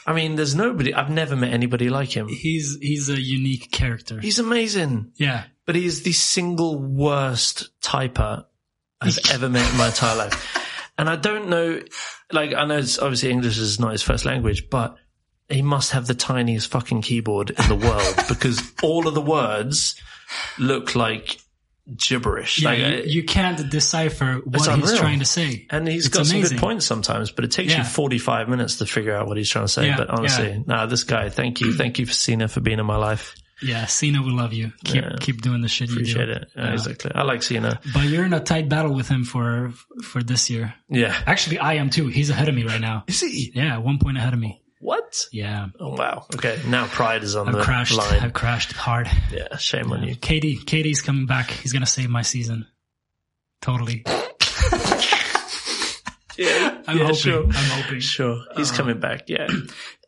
I 0.06 0.14
mean, 0.14 0.35
there's 0.35 0.56
nobody. 0.56 0.93
I've 0.93 1.10
never 1.10 1.35
met 1.35 1.53
anybody 1.53 1.89
like 1.89 2.10
him. 2.10 2.27
He's 2.27 2.77
he's 2.81 3.10
a 3.10 3.19
unique 3.19 3.72
character. 3.72 4.19
He's 4.19 4.39
amazing. 4.39 5.11
yeah, 5.15 5.43
but 5.65 5.76
he 5.76 5.85
is 5.85 6.03
the 6.03 6.14
single 6.14 6.80
worst 6.80 7.69
typer 7.81 8.45
I've 9.01 9.19
ever 9.31 9.49
met 9.49 9.69
in 9.72 9.77
my 9.77 9.88
entire 9.88 10.15
life. 10.15 10.57
And 10.97 11.10
I 11.10 11.15
don't 11.15 11.47
know, 11.47 11.81
like, 12.31 12.53
I 12.53 12.65
know 12.65 12.77
it's 12.77 12.99
obviously 12.99 13.30
English 13.30 13.57
is 13.57 13.80
not 13.80 13.93
his 13.93 14.01
first 14.01 14.26
language, 14.26 14.69
but 14.69 14.97
he 15.47 15.61
must 15.61 15.91
have 15.91 16.07
the 16.07 16.14
tiniest 16.14 16.69
fucking 16.72 17.01
keyboard 17.03 17.51
in 17.51 17.68
the 17.69 17.76
world 17.76 18.15
because 18.27 18.61
all 18.84 19.07
of 19.07 19.14
the 19.14 19.22
words 19.22 19.95
look 20.57 20.95
like 20.95 21.38
gibberish. 21.98 22.60
Yeah, 22.61 22.70
Like, 22.70 22.80
you, 22.80 22.86
uh, 22.86 23.02
you 23.06 23.24
can't 23.24 23.70
decipher 23.70 24.41
what 24.44 24.66
he's 24.80 24.98
trying 24.98 25.20
to 25.20 25.26
say. 25.26 25.66
and 25.70 25.88
he's 25.88 26.06
It's 26.07 26.16
got 26.16 26.26
some 26.26 26.41
good 26.41 26.57
points 26.57 26.86
sometimes, 26.86 27.32
but 27.32 27.45
it 27.45 27.52
takes 27.52 27.72
Yeah. 27.74 27.80
you 27.80 27.84
45 27.86 28.49
minutes 28.49 28.78
to 28.78 28.86
figure 28.86 29.16
out 29.16 29.28
what 29.28 29.38
he's 29.38 29.49
trying 29.49 29.66
to 29.66 29.70
say. 29.72 29.88
Yeah, 29.88 29.98
but 29.98 30.10
honestly, 30.10 30.64
nah, 30.66 30.86
this 30.86 31.03
guy, 31.03 31.30
thank 31.30 31.61
you. 31.61 31.74
Thank 31.74 31.99
you 31.99 32.06
for 32.06 32.14
Cena 32.14 32.48
for 32.48 32.60
being 32.61 32.80
in 32.80 32.86
my 32.86 32.98
life. 32.98 33.36
Yeah, 33.61 33.88
Cena 33.88 34.22
will 34.22 34.36
love 34.38 34.53
you. 34.53 34.72
Keep 34.86 34.95
Yeah. 35.03 35.16
keep 35.20 35.41
doing 35.41 35.60
the 35.61 35.68
shit 35.68 35.90
you 35.90 35.95
Appreciate 35.95 36.28
do. 36.28 36.32
it. 36.32 36.52
Yeah, 36.56 36.72
Exactly. 36.72 37.11
I 37.14 37.24
like 37.24 37.44
Cena. 37.44 37.80
But 37.94 38.06
you're 38.07 38.24
in 38.24 38.32
a 38.34 38.40
tight 38.40 38.70
battle 38.70 38.94
with 38.94 39.10
him 39.10 39.26
for 39.26 39.74
for 40.02 40.24
this 40.24 40.49
year. 40.49 40.74
Yeah. 40.90 41.14
Actually, 41.26 41.60
I 41.60 41.74
am 41.74 41.90
too. 41.90 42.07
He's 42.07 42.30
ahead 42.30 42.48
of 42.48 42.56
me 42.56 42.64
right 42.64 42.80
now. 42.80 43.03
Is 43.07 43.20
he? 43.20 43.52
Yeah, 43.53 43.78
one 43.80 43.98
point 43.99 44.18
ahead 44.18 44.34
of 44.34 44.40
me. 44.40 44.61
What? 44.80 45.27
Yeah, 45.31 45.68
Oh, 45.80 45.89
wow. 45.89 46.26
Okay. 46.35 46.60
Now 46.65 46.88
pride 46.88 47.23
is 47.23 47.35
on 47.35 47.49
I've 47.49 47.56
the 47.56 47.61
crashed. 47.64 47.95
line. 47.97 48.22
I've 48.22 48.34
crashed 48.34 48.72
hard. 48.72 49.10
Yeah. 49.31 49.57
Shame 49.57 49.91
on 49.91 50.03
you. 50.03 50.15
KD, 50.15 50.64
KD's 50.64 51.01
coming 51.01 51.26
back. 51.26 51.51
He's 51.51 51.73
gonna 51.73 51.85
save 51.85 52.10
my 52.10 52.22
season. 52.22 52.65
Totally. 53.61 54.03
Yeah. 56.38 56.81
I'm 56.88 56.97
yeah, 56.97 57.03
hoping. 57.03 57.15
Sure. 57.18 57.43
I'm 57.43 57.51
hoping. 57.81 57.99
Sure. 57.99 58.41
He's 58.56 58.72
uh, 58.72 58.76
coming 58.77 58.97
back. 59.01 59.23
Yeah. 59.27 59.49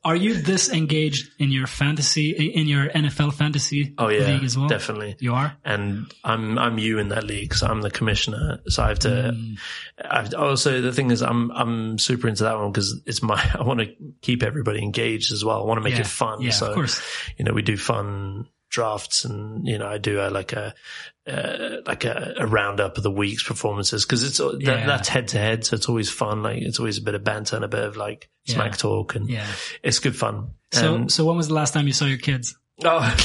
Are 0.04 0.16
you 0.16 0.34
this 0.34 0.72
engaged 0.74 1.30
in 1.38 1.52
your 1.52 1.68
fantasy, 1.68 2.32
in 2.32 2.68
your 2.68 2.90
NFL 2.90 3.36
fantasy 3.36 3.94
Oh 4.00 4.08
yeah. 4.08 4.26
league 4.26 4.44
as 4.44 4.58
well? 4.58 4.68
Definitely. 4.68 5.16
You 5.20 5.36
are. 5.36 5.56
and 5.64 6.12
I'm 6.24 6.58
I'm 6.58 6.80
you 6.80 6.98
in 6.98 7.10
that 7.10 7.24
league, 7.24 7.54
so 7.54 7.68
I'm 7.68 7.82
the 7.82 7.92
commissioner. 7.92 8.60
So 8.68 8.82
I 8.82 8.88
have 8.88 9.00
to. 9.00 9.10
Mm. 9.36 9.60
I've 10.04 10.34
also 10.34 10.82
the 10.82 10.92
thing 10.92 11.12
is, 11.12 11.22
I'm 11.22 11.52
I'm 11.52 12.00
super 12.00 12.28
into 12.28 12.44
that 12.46 12.58
one 12.58 12.72
because 12.72 13.00
it's 13.06 13.22
my. 13.22 13.40
I 13.60 13.62
want 13.62 13.80
to 13.82 13.94
keep 14.22 14.42
everybody 14.42 14.82
engaged 14.82 15.32
as 15.32 15.46
well. 15.46 15.62
I 15.62 15.66
want 15.66 15.78
to 15.78 15.84
make 15.84 15.94
Yeah. 15.94 16.02
it 16.02 16.08
fun. 16.08 16.42
Yeah, 16.42 16.50
so 16.52 16.70
of 16.70 16.74
course. 16.76 17.00
you 17.38 17.46
know 17.46 17.54
we 17.54 17.62
do 17.62 17.78
fun 17.78 18.48
drafts 18.72 19.26
and 19.26 19.68
you 19.68 19.78
know 19.78 19.86
I 19.88 19.98
do 20.00 20.20
a, 20.22 20.30
like 20.32 20.54
a 20.54 20.74
uh, 21.28 21.78
like 21.86 22.04
a, 22.06 22.34
a 22.40 22.48
roundup 22.48 22.98
of 22.98 23.04
the 23.04 23.12
week's 23.12 23.44
performances 23.44 24.04
because 24.06 24.24
it's 24.24 24.40
that, 24.40 24.58
Yeah. 24.60 24.88
that's 24.88 25.08
head 25.08 25.28
to 25.30 25.38
head, 25.38 25.64
so 25.66 25.76
it's 25.76 25.88
always 25.88 26.10
fun. 26.10 26.42
Like 26.42 26.62
it's 26.64 26.80
always 26.80 26.98
a 26.98 27.02
bit 27.04 27.14
of 27.14 27.24
banter 27.24 27.56
and 27.56 27.64
a 27.66 27.68
bit 27.68 27.84
of 27.84 27.96
like 27.98 28.30
Yeah. 28.46 28.56
smack 28.56 28.78
talk, 28.78 29.14
and 29.16 29.30
Yeah. 29.30 29.46
it's 29.84 30.00
good 30.00 30.16
fun. 30.16 30.52
So, 30.72 30.96
And- 30.96 31.12
so 31.12 31.26
when 31.26 31.38
was 31.38 31.48
the 31.50 31.54
last 31.54 31.74
time 31.76 31.86
you 31.86 31.94
saw 31.94 32.06
your 32.06 32.18
kids? 32.18 32.58
Oh. 32.84 33.16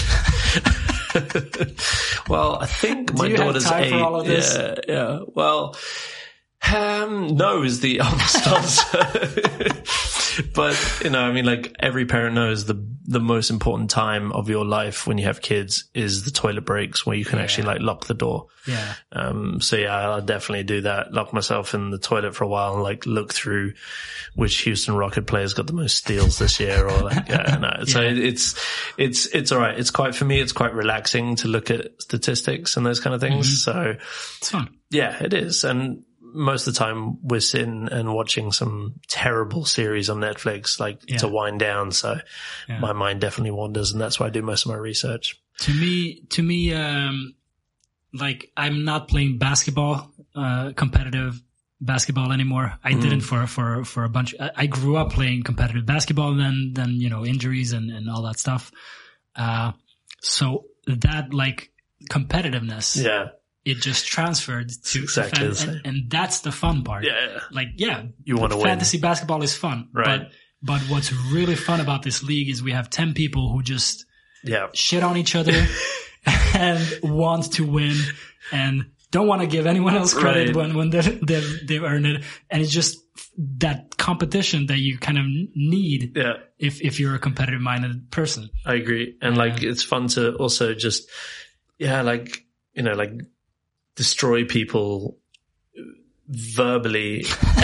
well, 2.29 2.59
I 2.61 2.67
think 2.67 3.15
my 3.15 3.29
daughter's 3.33 3.71
eight. 3.71 3.91
for 3.91 3.97
all 3.97 4.21
of 4.21 4.27
this? 4.27 4.55
Yeah, 4.55 4.75
yeah. 4.89 5.19
Well, 5.35 5.77
um, 6.75 7.29
no 7.37 7.63
is 7.63 7.81
the 7.81 8.01
honest 8.01 8.47
answer. 8.47 9.83
but 10.55 11.01
you 11.05 11.11
know, 11.11 11.21
I 11.23 11.33
mean, 11.33 11.45
like 11.45 11.75
every 11.81 12.07
parent 12.07 12.35
knows 12.35 12.65
the 12.67 12.85
the 13.09 13.21
most 13.21 13.51
important 13.51 13.89
time 13.89 14.33
of 14.33 14.49
your 14.49 14.65
life 14.65 15.07
when 15.07 15.17
you 15.17 15.27
have 15.27 15.41
kids 15.41 15.85
is 15.95 16.25
the 16.25 16.33
toilet 16.33 16.63
breaks, 16.65 17.07
where 17.07 17.15
you 17.17 17.25
can 17.25 17.39
actually 17.39 17.69
like 17.69 17.81
lock 17.81 18.07
the 18.07 18.15
door. 18.15 18.49
Yeah. 18.67 18.95
Um, 19.13 19.61
so 19.61 19.77
yeah, 19.77 19.95
I'll 19.97 20.21
definitely 20.23 20.65
do 20.65 20.81
that. 20.81 21.13
Lock 21.13 21.33
myself 21.33 21.73
in 21.75 21.91
the 21.91 21.99
toilet 21.99 22.35
for 22.35 22.43
a 22.43 22.49
while 22.49 22.75
and 22.75 22.83
like 22.83 23.07
look 23.07 23.33
through 23.33 23.75
which 24.35 24.59
Houston 24.63 24.97
Rocket 24.97 25.29
players 25.29 25.55
got 25.55 25.69
the 25.69 25.73
most 25.73 25.95
steals 25.97 26.41
this 26.41 26.59
year 26.59 26.89
or 26.89 27.01
like, 27.03 27.29
yeah, 27.29 27.59
no. 27.61 27.85
So 27.87 28.01
Yeah. 28.01 28.11
it- 28.11 28.19
it's, 28.19 28.61
it's, 28.99 29.27
it's 29.27 29.53
all 29.53 29.61
right. 29.61 29.79
It's 29.79 29.93
quite, 29.93 30.17
for 30.17 30.25
me, 30.25 30.41
it's 30.41 30.51
quite 30.53 30.75
relaxing 30.75 31.37
to 31.37 31.49
look 31.49 31.71
at 31.71 32.03
statistics 32.03 32.77
and 32.77 32.85
those 32.85 32.99
kind 32.99 33.15
of 33.15 33.21
things. 33.21 33.63
So 33.63 33.95
It's 34.39 34.51
fun. 34.51 34.77
yeah, 34.91 35.23
it 35.23 35.33
is. 35.33 35.63
And 35.63 36.03
most 36.35 36.67
of 36.67 36.75
the 36.75 36.79
time 36.79 37.19
we're 37.27 37.41
sitting 37.41 37.89
and 37.91 38.15
watching 38.15 38.53
some 38.53 38.95
terrible 39.09 39.65
series 39.65 40.11
on 40.11 40.19
Netflix, 40.19 40.79
like 40.81 41.01
Yeah. 41.09 41.19
to 41.19 41.29
wind 41.29 41.61
down. 41.61 41.93
So 41.93 42.19
Yeah. 42.69 42.81
my 42.81 42.93
mind 42.93 43.21
definitely 43.21 43.53
wanders 43.53 43.93
and 43.93 44.01
that's 44.01 44.19
why 44.21 44.27
I 44.27 44.31
do 44.31 44.43
most 44.43 44.67
of 44.67 44.73
my 44.73 44.79
research. 44.79 45.37
To 45.61 45.73
me, 45.73 46.21
to 46.31 46.43
me, 46.43 46.73
um, 46.75 47.35
like 48.13 48.51
I'm 48.57 48.85
not 48.85 49.09
playing 49.09 49.39
basketball, 49.39 50.13
uh, 50.35 50.73
competitive 50.77 51.41
basketball 51.81 52.33
anymore. 52.33 52.79
I 52.83 52.93
Mm. 52.93 53.01
didn't 53.03 53.21
for, 53.21 53.47
for, 53.47 53.85
for 53.85 54.05
a 54.05 54.09
bunch. 54.09 54.35
I, 54.41 54.51
I 54.57 54.67
grew 54.67 54.97
up 54.97 55.13
playing 55.13 55.43
competitive 55.43 55.85
basketball 55.87 56.31
and 56.33 56.41
then, 56.41 56.71
then, 56.75 56.91
you 57.01 57.11
know, 57.11 57.25
injuries 57.25 57.73
and, 57.73 57.91
and 57.91 58.09
all 58.11 58.23
that 58.23 58.39
stuff. 58.39 58.71
Uh, 59.35 59.73
so 60.21 60.65
that 60.87 61.35
like 61.35 61.71
competitiveness, 62.11 63.03
Yeah. 63.03 63.29
It 63.67 63.83
just 63.83 64.07
transferred 64.07 64.71
to, 64.71 65.03
exactly 65.03 65.53
fan- 65.53 65.69
and, 65.69 65.87
and 65.87 66.11
that's 66.11 66.41
the 66.41 66.53
fun 66.53 66.85
part. 66.85 67.05
Yeah. 67.05 67.41
Like, 67.51 67.69
yeah, 67.77 68.05
You 68.25 68.39
want 68.39 68.53
to 68.53 68.57
win. 68.57 68.67
fantasy 68.67 68.99
basketball 68.99 69.43
is 69.43 69.55
fun, 69.57 69.89
Right. 69.93 70.21
but, 70.21 70.31
but 70.63 70.81
what's 70.89 71.13
really 71.33 71.57
fun 71.57 71.81
about 71.81 72.03
this 72.03 72.23
league 72.23 72.49
is 72.49 72.63
we 72.63 72.73
have 72.73 72.89
10 72.89 73.13
people 73.13 73.53
who 73.53 73.63
just, 73.63 74.07
Yeah. 74.45 74.69
shit 74.73 75.03
on 75.03 75.17
each 75.17 75.35
other 75.35 75.53
and 76.55 76.81
want 77.03 77.53
to 77.55 77.65
win 77.67 77.97
and 78.53 78.87
don't 79.11 79.27
want 79.27 79.41
to 79.43 79.47
give 79.49 79.67
anyone 79.67 79.95
else 79.97 80.15
credit 80.15 80.49
Right. 80.49 80.57
when, 80.57 80.77
when 80.77 80.91
they've, 80.91 81.27
they've, 81.27 81.61
they've 81.67 81.83
earned 81.83 82.07
it. 82.07 82.25
And 82.51 82.63
it's 82.63 82.73
just 82.73 82.99
that 83.59 83.97
competition 83.97 84.67
that 84.67 84.79
you 84.79 84.99
kind 84.99 85.19
of 85.19 85.25
need 85.57 86.17
Yeah. 86.17 86.35
if, 86.59 86.81
if 86.83 87.01
you're 87.01 87.15
a 87.15 87.19
competitive 87.19 87.61
minded 87.61 88.11
person. 88.11 88.51
I 88.65 88.75
agree. 88.75 89.17
And 89.21 89.37
like, 89.37 89.63
it's 89.63 89.83
fun 89.83 90.07
to 90.09 90.35
also 90.37 90.75
just, 90.75 91.09
yeah, 91.79 92.03
like, 92.03 92.45
you 92.75 92.83
know, 92.83 92.93
like 92.93 93.11
destroy 93.97 94.45
people 94.45 95.17
verbally 96.29 97.25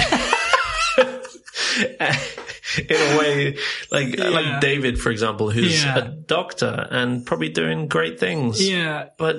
in 2.88 2.96
a 2.96 3.18
way 3.18 3.56
like, 3.90 4.16
Yeah. 4.16 4.28
like 4.28 4.60
David, 4.60 5.00
for 5.00 5.10
example, 5.10 5.50
who's 5.50 5.82
Yeah. 5.84 5.98
a 5.98 6.08
doctor 6.08 6.86
and 6.90 7.24
probably 7.24 7.48
doing 7.50 7.88
great 7.88 8.18
things. 8.20 8.66
Yeah. 8.66 9.08
But 9.18 9.36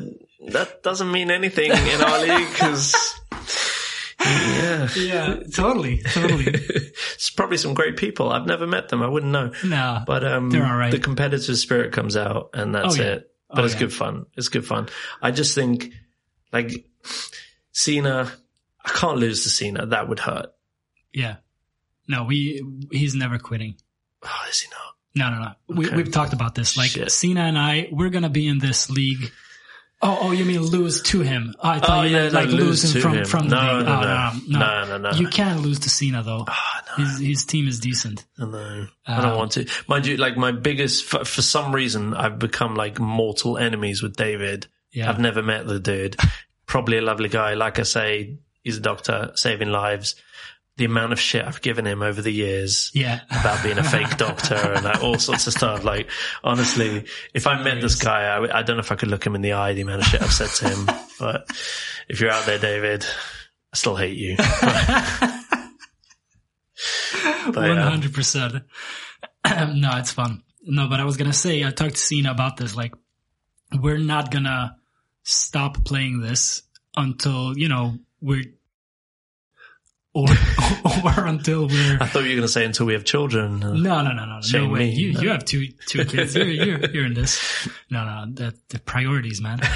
that 0.50 0.84
doesn't 0.84 1.12
mean 1.12 1.32
anything 1.32 1.72
in 1.72 2.02
our 2.02 2.20
league 2.20 2.50
because, 2.52 2.94
yeah. 4.26 4.90
Yeah. 4.96 5.36
Totally. 5.54 6.00
Totally. 6.00 6.56
It's 7.16 7.30
probably 7.30 7.58
some 7.58 7.74
great 7.74 7.96
people. 7.96 8.30
I've 8.32 8.46
never 8.46 8.68
met 8.68 8.90
them. 8.90 9.02
I 9.02 9.08
wouldn't 9.08 9.32
know. 9.32 9.52
no. 9.64 10.04
But 10.06 10.26
um, 10.26 10.50
They're 10.50 10.66
all 10.66 10.76
right. 10.76 10.92
the 10.92 11.00
competitive 11.00 11.58
spirit 11.58 11.94
comes 11.94 12.18
out, 12.18 12.50
and 12.54 12.76
that's 12.76 13.00
Oh, 13.00 13.02
yeah. 13.02 13.10
it. 13.14 13.32
But 13.50 13.60
Oh, 13.62 13.66
it's 13.66 13.76
good 13.76 13.94
fun. 13.94 14.26
It's 14.36 14.50
good 14.50 14.66
fun. 14.66 14.90
I 15.22 15.32
just 15.32 15.56
think, 15.56 15.94
like, 16.54 16.86
Cena, 17.72 18.32
I 18.86 18.90
can't 18.90 19.18
lose 19.18 19.44
to 19.44 19.50
Cena. 19.50 19.86
That 19.88 20.08
would 20.08 20.20
hurt. 20.20 20.54
Yeah. 21.12 21.38
No, 22.08 22.24
we, 22.26 22.64
he's 22.92 23.16
never 23.16 23.40
quitting. 23.40 23.76
Oh, 24.24 24.46
is 24.50 24.62
he 24.62 24.70
not? 24.70 24.80
No, 25.16 25.30
no, 25.38 25.44
no. 25.46 25.52
We, 25.76 25.88
Okay. 25.88 25.96
we've 25.96 26.12
talked 26.12 26.34
about 26.34 26.56
this. 26.56 26.76
Like 26.78 26.92
Shit. 26.92 27.12
Cena 27.12 27.42
and 27.42 27.58
I, 27.58 27.88
we're 27.92 28.10
to 28.24 28.30
be 28.30 28.48
in 28.48 28.60
this 28.60 28.90
league. 28.90 29.32
Oh, 30.02 30.18
oh, 30.24 30.32
you 30.32 30.44
mean 30.44 30.60
lose 30.62 31.02
to 31.04 31.22
him? 31.22 31.56
Oh, 31.60 31.70
I 31.70 31.80
thought 31.80 31.90
Oh, 31.90 32.02
you 32.02 32.10
yeah, 32.16 32.24
meant 32.24 32.34
no, 32.34 32.40
like 32.42 32.50
lose 32.50 32.84
losing 32.84 33.02
from, 33.02 33.14
him. 33.14 33.26
from 33.26 33.48
the 33.48 33.56
No, 33.56 33.78
league. 33.78 33.86
no, 33.86 33.94
oh, 33.94 34.02
no. 34.02 34.60
no, 34.60 34.86
No, 34.86 34.98
no, 34.98 35.12
no. 35.12 35.18
You 35.18 35.28
can't 35.30 35.62
lose 35.62 35.80
to 35.80 35.90
Cena 35.90 36.24
though. 36.24 36.44
Oh, 36.46 36.80
no. 36.98 37.06
His, 37.06 37.20
his 37.20 37.46
team 37.46 37.68
is 37.70 37.80
decent. 37.80 38.26
I 38.38 38.46
know. 38.46 38.88
I 39.08 39.22
don't 39.22 39.32
Um, 39.32 39.38
want 39.38 39.52
to. 39.54 39.66
Mind 39.88 40.06
you, 40.06 40.18
like, 40.18 40.36
my 40.36 40.52
biggest, 40.52 41.06
for, 41.06 41.24
for 41.24 41.42
some 41.42 41.74
reason, 41.74 42.14
I've 42.14 42.38
become 42.38 42.76
like 42.76 43.00
mortal 43.00 43.58
enemies 43.58 44.04
with 44.04 44.18
David. 44.18 44.68
Yeah. 44.94 45.10
I've 45.10 45.20
never 45.20 45.42
met 45.42 45.68
the 45.68 45.80
dude. 45.80 46.16
Probably 46.66 46.98
a 46.98 47.02
lovely 47.02 47.30
guy. 47.30 47.56
Like 47.56 47.80
I 47.80 47.84
say, 47.84 48.38
he's 48.64 48.78
a 48.78 48.82
doctor 48.82 49.32
saving 49.36 49.70
lives. 49.70 50.16
The 50.78 50.86
amount 50.86 51.14
of 51.14 51.20
shit 51.20 51.46
I've 51.46 51.62
given 51.62 51.86
him 51.86 52.02
over 52.02 52.22
the 52.22 52.32
years. 52.32 52.90
yeah. 52.96 53.20
about 53.30 53.62
being 53.64 53.78
a 53.78 53.84
fake 53.84 54.18
doctor 54.18 54.56
and 54.56 54.84
like 54.84 55.04
all 55.04 55.20
sorts 55.20 55.46
of 55.46 55.54
stuff. 55.54 55.84
Like, 55.84 56.10
honestly, 56.44 57.06
if 57.34 57.46
I 57.46 57.62
met 57.62 57.80
this 57.80 58.02
guy, 58.02 58.24
I, 58.24 58.60
I 58.60 58.64
don't 58.64 58.78
know 58.78 58.82
if 58.82 58.92
I 58.92 58.96
could 58.96 59.10
look 59.10 59.24
him 59.26 59.36
in 59.36 59.42
the 59.42 59.54
eye, 59.54 59.74
the 59.74 59.82
amount 59.82 60.02
of 60.02 60.08
shit 60.08 60.22
I've 60.24 60.34
said 60.34 60.50
to 60.50 60.70
him. 60.70 60.90
But 61.20 61.48
if 62.10 62.20
you're 62.20 62.32
out 62.32 62.46
there, 62.48 62.58
David, 62.58 63.06
I 63.72 63.78
still 63.78 63.96
hate 63.96 64.18
you. 64.18 64.36
But, 67.52 67.78
hundred 67.78 68.14
percent. 68.14 68.56
No, 69.46 69.92
it's 69.98 70.12
fun. 70.12 70.42
No, 70.64 70.88
but 70.88 71.00
I 71.02 71.04
was 71.06 71.18
gonna 71.18 71.34
say 71.34 71.64
I 71.66 71.70
talked 71.72 71.96
to 71.96 72.02
Cena 72.02 72.32
about 72.32 72.56
this. 72.58 72.76
Like, 72.76 72.94
we're 73.78 73.98
not 73.98 74.32
gonna 74.32 74.78
stop 75.24 75.84
playing 75.86 76.22
this 76.22 76.62
until 76.96 77.58
you 77.58 77.68
know 77.70 77.98
we're, 78.22 78.44
or 80.14 80.28
or 81.06 81.26
until 81.26 81.68
we're. 81.68 81.98
I 82.00 82.06
thought 82.06 82.20
you 82.24 82.30
were 82.30 82.36
going 82.36 82.42
to 82.42 82.48
say 82.48 82.66
until 82.66 82.86
we 82.86 82.94
have 82.94 83.04
children. 83.04 83.60
No, 83.60 83.74
no, 83.74 84.02
no, 84.04 84.26
no, 84.26 84.40
no 84.52 84.70
way. 84.70 84.80
me. 84.80 84.92
You 84.92 85.10
you 85.20 85.30
have 85.30 85.46
two 85.46 85.68
two 85.88 86.06
kids. 86.06 86.36
You're 86.36 86.46
you're, 86.48 86.86
you're 86.92 87.06
in 87.06 87.14
this. 87.14 87.68
No, 87.90 88.06
no, 88.06 88.26
the 88.32 88.54
the 88.70 88.80
priorities, 88.80 89.42
man. 89.42 89.60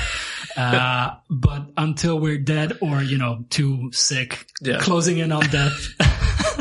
Uh, 0.56 1.14
but 1.30 1.68
until 1.78 2.20
we're 2.20 2.38
dead 2.40 2.80
or 2.82 3.04
you 3.04 3.18
know 3.20 3.46
too 3.52 3.92
sick, 3.92 4.48
Yeah. 4.62 4.80
closing 4.80 5.20
in 5.20 5.32
on 5.32 5.42
death. 5.52 5.88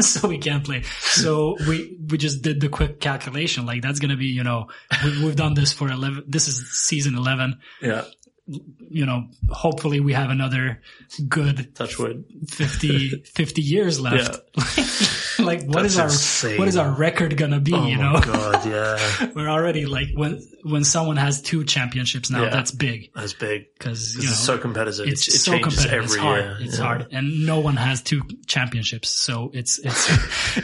so 0.04 0.28
we 0.28 0.36
can't 0.36 0.62
play. 0.64 0.82
So 1.00 1.56
we 1.66 1.96
we 2.10 2.18
just 2.18 2.42
did 2.42 2.60
the 2.60 2.68
quick 2.68 3.00
calculation. 3.00 3.64
Like 3.64 3.80
that's 3.80 3.98
gonna 3.98 4.16
be 4.18 4.26
you 4.26 4.44
know 4.44 4.66
we, 5.02 5.24
we've 5.24 5.36
done 5.36 5.54
this 5.54 5.72
for 5.72 5.88
eleven. 5.88 6.24
This 6.26 6.46
is 6.46 6.70
season 6.72 7.14
eleven. 7.16 7.58
Yeah. 7.80 8.04
You 8.48 9.05
know, 9.06 9.27
hopefully 9.51 9.98
we 10.01 10.12
have 10.12 10.31
another 10.31 10.81
good 11.28 11.74
Touchwood. 11.74 12.24
50, 12.48 13.09
50 13.35 13.62
years 13.62 13.98
left. 14.01 14.39
like 15.40 15.62
what 15.64 15.82
That's 15.82 15.94
is 15.94 15.98
our 15.98 16.06
insane. 16.06 16.59
what 16.59 16.68
is 16.68 16.77
our 16.77 16.90
record 16.90 17.36
gonna 17.36 17.60
be? 17.60 17.74
Oh 17.74 17.86
you 17.86 17.97
know, 17.97 18.20
god, 18.20 18.64
yeah, 18.70 19.31
we're 19.35 19.48
already 19.48 19.85
like 19.86 20.09
when 20.14 20.40
when 20.62 20.85
someone 20.85 21.16
has 21.16 21.43
two 21.43 21.64
championships 21.64 22.31
now, 22.31 22.44
Yeah. 22.44 22.51
that's 22.51 22.70
big 22.70 23.10
that's 23.14 23.32
big. 23.35 23.66
because 23.78 24.14
you 24.14 24.23
know 24.23 24.31
is 24.31 24.39
so 24.39 24.59
competitive. 24.59 25.06
it's 25.09 25.27
it, 25.28 25.35
it 25.35 25.39
so 25.39 25.59
competitive. 25.59 25.93
every 25.93 26.05
it's 26.05 26.16
hard. 26.16 26.44
year. 26.44 26.56
It's 26.60 26.78
Yeah. 26.78 26.85
hard, 26.85 27.06
and 27.12 27.47
no 27.47 27.60
one 27.60 27.77
has 27.77 28.02
two 28.02 28.23
championships, 28.47 29.09
so 29.10 29.51
it's 29.52 29.78
it's 29.78 30.09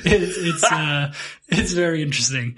it's 0.07 0.37
it's 0.39 0.65
uh, 0.65 1.13
it's 1.49 1.73
very 1.73 2.03
interesting. 2.03 2.57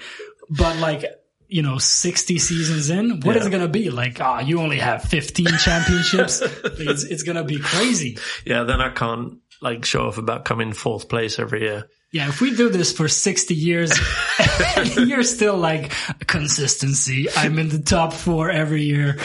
But 0.51 0.77
like 0.79 1.05
you 1.55 1.63
know, 1.63 1.79
sixty 1.79 2.39
seasons 2.39 2.91
in, 2.91 3.21
what 3.21 3.37
is 3.37 3.43
Yeah. 3.43 3.49
it 3.49 3.53
gonna 3.53 3.69
be? 3.69 3.89
Like, 3.91 4.21
ah, 4.21 4.41
you 4.41 4.59
only 4.61 4.79
have 4.79 5.05
fifteen 5.05 5.47
championships. 5.65 6.43
it's 6.43 7.05
it's 7.05 7.23
gonna 7.23 7.45
be 7.45 7.59
crazy. 7.61 8.19
Yeah, 8.45 8.65
then 8.65 8.81
I 8.81 8.91
can't 8.91 9.39
like 9.63 9.85
show 9.85 10.09
off 10.09 10.19
about 10.19 10.45
coming 10.45 10.73
fourth 10.73 11.09
place 11.09 11.39
every 11.39 11.61
year. 11.63 11.85
Yeah, 12.11 12.29
if 12.29 12.41
we 12.41 12.55
do 12.55 12.69
this 12.69 12.93
for 12.93 13.09
60 13.09 13.55
years, 13.55 13.91
you're 14.97 15.23
still 15.25 15.57
like 15.57 15.93
consistency. 16.27 17.27
I'm 17.37 17.59
in 17.59 17.69
the 17.69 17.81
top 17.81 18.13
four 18.13 18.51
every 18.51 18.83
year. 18.83 19.17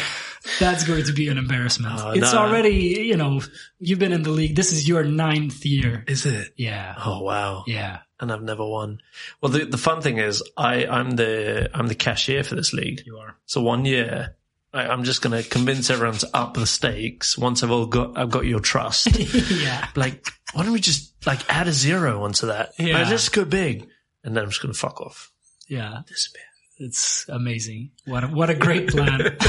That's 0.59 0.85
going 0.85 1.03
to 1.05 1.13
be 1.13 1.27
an 1.29 1.37
embarrassment. 1.37 1.95
Oh, 1.99 2.11
it's 2.11 2.33
no. 2.33 2.39
already, 2.39 3.05
you 3.09 3.17
know, 3.17 3.41
you've 3.79 3.99
been 3.99 4.13
in 4.13 4.23
the 4.23 4.31
league. 4.31 4.55
This 4.55 4.71
is 4.71 4.87
your 4.87 5.03
ninth 5.03 5.65
year. 5.65 6.03
Is 6.07 6.25
it? 6.25 6.53
Yeah. 6.57 6.95
Oh 6.97 7.21
wow. 7.21 7.63
Yeah. 7.67 7.99
And 8.21 8.31
I've 8.33 8.43
never 8.43 8.65
won. 8.65 9.01
Well, 9.41 9.51
the 9.51 9.65
the 9.65 9.77
fun 9.77 10.01
thing 10.01 10.17
is, 10.17 10.43
I 10.57 10.85
I'm 10.85 11.11
the 11.11 11.69
I'm 11.73 11.87
the 11.87 11.95
cashier 11.95 12.43
for 12.43 12.55
this 12.55 12.73
league. 12.73 13.03
You 13.05 13.17
are. 13.17 13.37
So 13.45 13.61
one 13.61 13.85
year, 13.85 14.35
I, 14.73 14.87
I'm 14.87 15.03
just 15.05 15.21
going 15.21 15.41
to 15.41 15.49
convince 15.49 15.89
everyone 15.89 16.17
to 16.17 16.29
up 16.33 16.53
the 16.53 16.67
stakes 16.67 17.37
once 17.37 17.63
I've 17.63 17.71
all 17.71 17.85
got 17.85 18.17
I've 18.17 18.29
got 18.29 18.45
your 18.45 18.59
trust. 18.59 19.07
yeah. 19.51 19.87
like, 19.95 20.27
why 20.53 20.63
don't 20.63 20.73
we 20.73 20.81
just 20.81 21.13
like 21.25 21.39
add 21.49 21.67
a 21.67 21.71
zero 21.71 22.23
onto 22.23 22.47
that? 22.47 22.73
Yeah. 22.77 22.99
Like, 22.99 23.09
let's 23.09 23.29
go 23.29 23.45
big, 23.45 23.87
and 24.23 24.35
then 24.35 24.43
I'm 24.43 24.49
just 24.49 24.61
going 24.61 24.73
to 24.73 24.79
fuck 24.79 24.99
off. 24.99 25.31
Yeah. 25.69 26.01
Disappear. 26.07 26.43
It's 26.79 27.25
amazing. 27.29 27.91
What 28.05 28.23
a, 28.23 28.27
what 28.27 28.49
a 28.49 28.55
great 28.55 28.89
plan. 28.89 29.37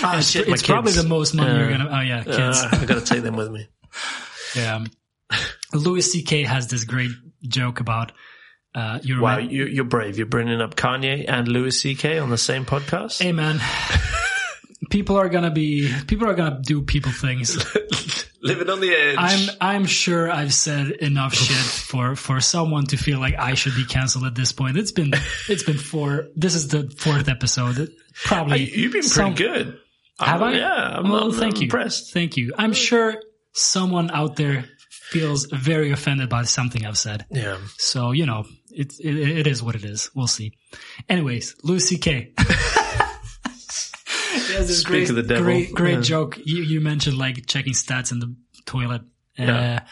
Ah, 0.00 0.18
it's 0.18 0.30
shit, 0.30 0.46
my 0.46 0.54
it's 0.54 0.62
probably 0.62 0.92
the 0.92 1.02
most 1.02 1.34
money 1.34 1.50
you're 1.58 1.64
Uh, 1.64 1.76
going 1.76 1.80
to, 1.80 1.96
oh 1.96 2.00
yeah, 2.00 2.22
kids. 2.22 2.62
Uh, 2.62 2.68
I 2.70 2.84
got 2.84 3.04
to 3.04 3.04
take 3.04 3.24
them 3.24 3.34
with 3.34 3.50
me. 3.50 3.66
yeah. 4.54 4.84
Louis 5.72 6.02
C.K. 6.02 6.44
has 6.44 6.68
this 6.68 6.84
great 6.84 7.10
joke 7.42 7.80
about, 7.80 8.12
uh, 8.74 8.98
you 9.02 9.20
Wow, 9.20 9.38
you, 9.38 9.66
you're 9.66 9.84
brave. 9.84 10.16
You're 10.16 10.26
bringing 10.26 10.60
up 10.60 10.74
Kanye 10.76 11.24
and 11.28 11.46
Louis 11.48 11.78
C.K. 11.78 12.18
on 12.18 12.30
the 12.30 12.38
same 12.38 12.64
podcast. 12.64 13.20
hey 13.22 13.32
man, 13.32 13.60
people 14.90 15.16
are 15.16 15.28
going 15.28 15.44
to 15.44 15.50
be, 15.50 15.92
people 16.06 16.28
are 16.28 16.34
going 16.34 16.52
to 16.52 16.60
do 16.62 16.82
people 16.82 17.12
things. 17.12 17.56
Living 18.40 18.70
on 18.70 18.78
the 18.80 18.94
edge. 18.94 19.16
I'm 19.18 19.48
I'm 19.60 19.84
sure 19.84 20.30
I've 20.30 20.54
said 20.54 20.90
enough 20.92 21.34
shit 21.34 21.56
for 21.56 22.14
for 22.14 22.40
someone 22.40 22.84
to 22.86 22.96
feel 22.96 23.18
like 23.18 23.34
I 23.36 23.54
should 23.54 23.74
be 23.74 23.84
canceled 23.84 24.26
at 24.26 24.36
this 24.36 24.52
point. 24.52 24.76
It's 24.76 24.92
been 24.92 25.12
it's 25.48 25.64
been 25.64 25.76
four. 25.76 26.28
This 26.36 26.54
is 26.54 26.68
the 26.68 26.88
fourth 26.98 27.28
episode. 27.28 27.90
Probably 28.26 28.66
Hey, 28.66 28.76
You've 28.80 28.92
been 28.92 29.00
pretty 29.02 29.08
some- 29.08 29.34
good. 29.34 29.78
Have 30.20 30.40
I'm- 30.42 30.54
I? 30.54 30.56
Yeah. 30.58 30.98
I'm, 30.98 31.08
well, 31.10 31.22
I'm- 31.24 31.32
thank 31.32 31.56
I'm 31.56 31.62
you. 31.62 31.64
impressed. 31.64 32.12
Thank 32.12 32.36
you. 32.36 32.52
I'm 32.56 32.72
sure 32.74 33.20
someone 33.54 34.12
out 34.12 34.36
there 34.36 34.66
feels 35.10 35.46
very 35.46 35.90
offended 35.90 36.28
by 36.28 36.42
something 36.44 36.84
I've 36.86 36.98
said. 36.98 37.24
Yeah. 37.30 37.58
So 37.76 38.12
you 38.12 38.26
know, 38.26 38.44
it 38.70 38.92
it, 39.00 39.16
it 39.40 39.46
is 39.46 39.62
what 39.62 39.74
it 39.74 39.84
is. 39.84 40.10
We'll 40.14 40.26
see. 40.26 40.52
Anyways, 41.08 41.56
Louis 41.64 41.80
C.K. 41.86 42.32
He 44.32 44.54
this 44.54 44.80
Speak 44.80 44.88
great, 44.90 45.10
of 45.10 45.16
the 45.16 45.22
devil. 45.22 45.44
great, 45.44 45.72
great 45.74 45.94
Yeah. 45.96 46.00
joke. 46.00 46.38
You, 46.44 46.62
you 46.62 46.80
mentioned 46.80 47.16
like 47.18 47.46
checking 47.46 47.72
stats 47.72 48.12
in 48.12 48.18
the 48.18 48.34
toilet. 48.66 49.02
Yeah. 49.38 49.76
Uh, 49.82 49.86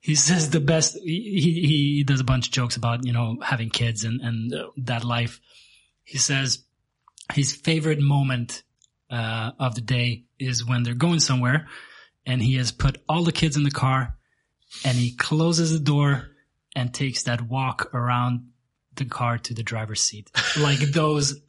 he 0.00 0.14
says 0.14 0.50
the 0.50 0.60
best, 0.60 0.96
he, 1.02 1.40
he 1.40 1.66
he 1.96 2.04
does 2.04 2.20
a 2.20 2.24
bunch 2.24 2.48
of 2.48 2.52
jokes 2.52 2.76
about, 2.76 3.04
you 3.06 3.12
know, 3.12 3.36
having 3.42 3.70
kids 3.70 4.04
and, 4.04 4.20
and 4.20 4.50
Yeah. 4.52 4.62
that 4.84 5.04
life. 5.04 5.40
He 6.04 6.18
says 6.18 6.64
his 7.32 7.54
favorite 7.54 8.00
moment, 8.00 8.62
uh, 9.10 9.52
of 9.58 9.74
the 9.74 9.80
day 9.82 10.24
is 10.38 10.64
when 10.66 10.82
they're 10.82 10.94
going 10.94 11.20
somewhere 11.20 11.68
and 12.26 12.42
he 12.42 12.56
has 12.56 12.72
put 12.72 12.96
all 13.08 13.24
the 13.24 13.32
kids 13.32 13.56
in 13.56 13.62
the 13.62 13.70
car 13.70 14.16
and 14.84 14.96
he 14.96 15.12
closes 15.12 15.72
the 15.72 15.78
door 15.78 16.28
and 16.74 16.92
takes 16.92 17.24
that 17.24 17.42
walk 17.42 17.92
around 17.94 18.48
the 18.94 19.04
car 19.04 19.38
to 19.38 19.54
the 19.54 19.62
driver's 19.62 20.02
seat. 20.02 20.30
Like 20.58 20.78
those 20.78 21.40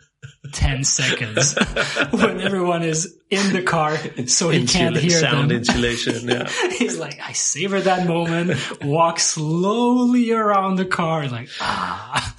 10 0.54 0.84
seconds 0.84 1.56
when 2.12 2.40
everyone 2.41 2.84
is 2.84 3.18
in 3.30 3.54
the 3.54 3.62
car 3.62 3.98
so 4.28 4.50
he 4.50 4.66
can't 4.66 4.95
hear 4.95 5.20
sound 5.20 5.52
them. 5.52 5.58
insulation. 5.58 6.28
Yeah. 6.28 6.50
He's 6.78 6.98
like, 6.98 7.20
I 7.22 7.34
savor 7.34 7.82
that 7.82 8.08
moment, 8.08 8.84
walk 8.84 9.20
slowly 9.20 10.32
around 10.32 10.76
the 10.76 10.86
car, 10.86 11.28
like, 11.28 11.50
ah. 11.60 12.36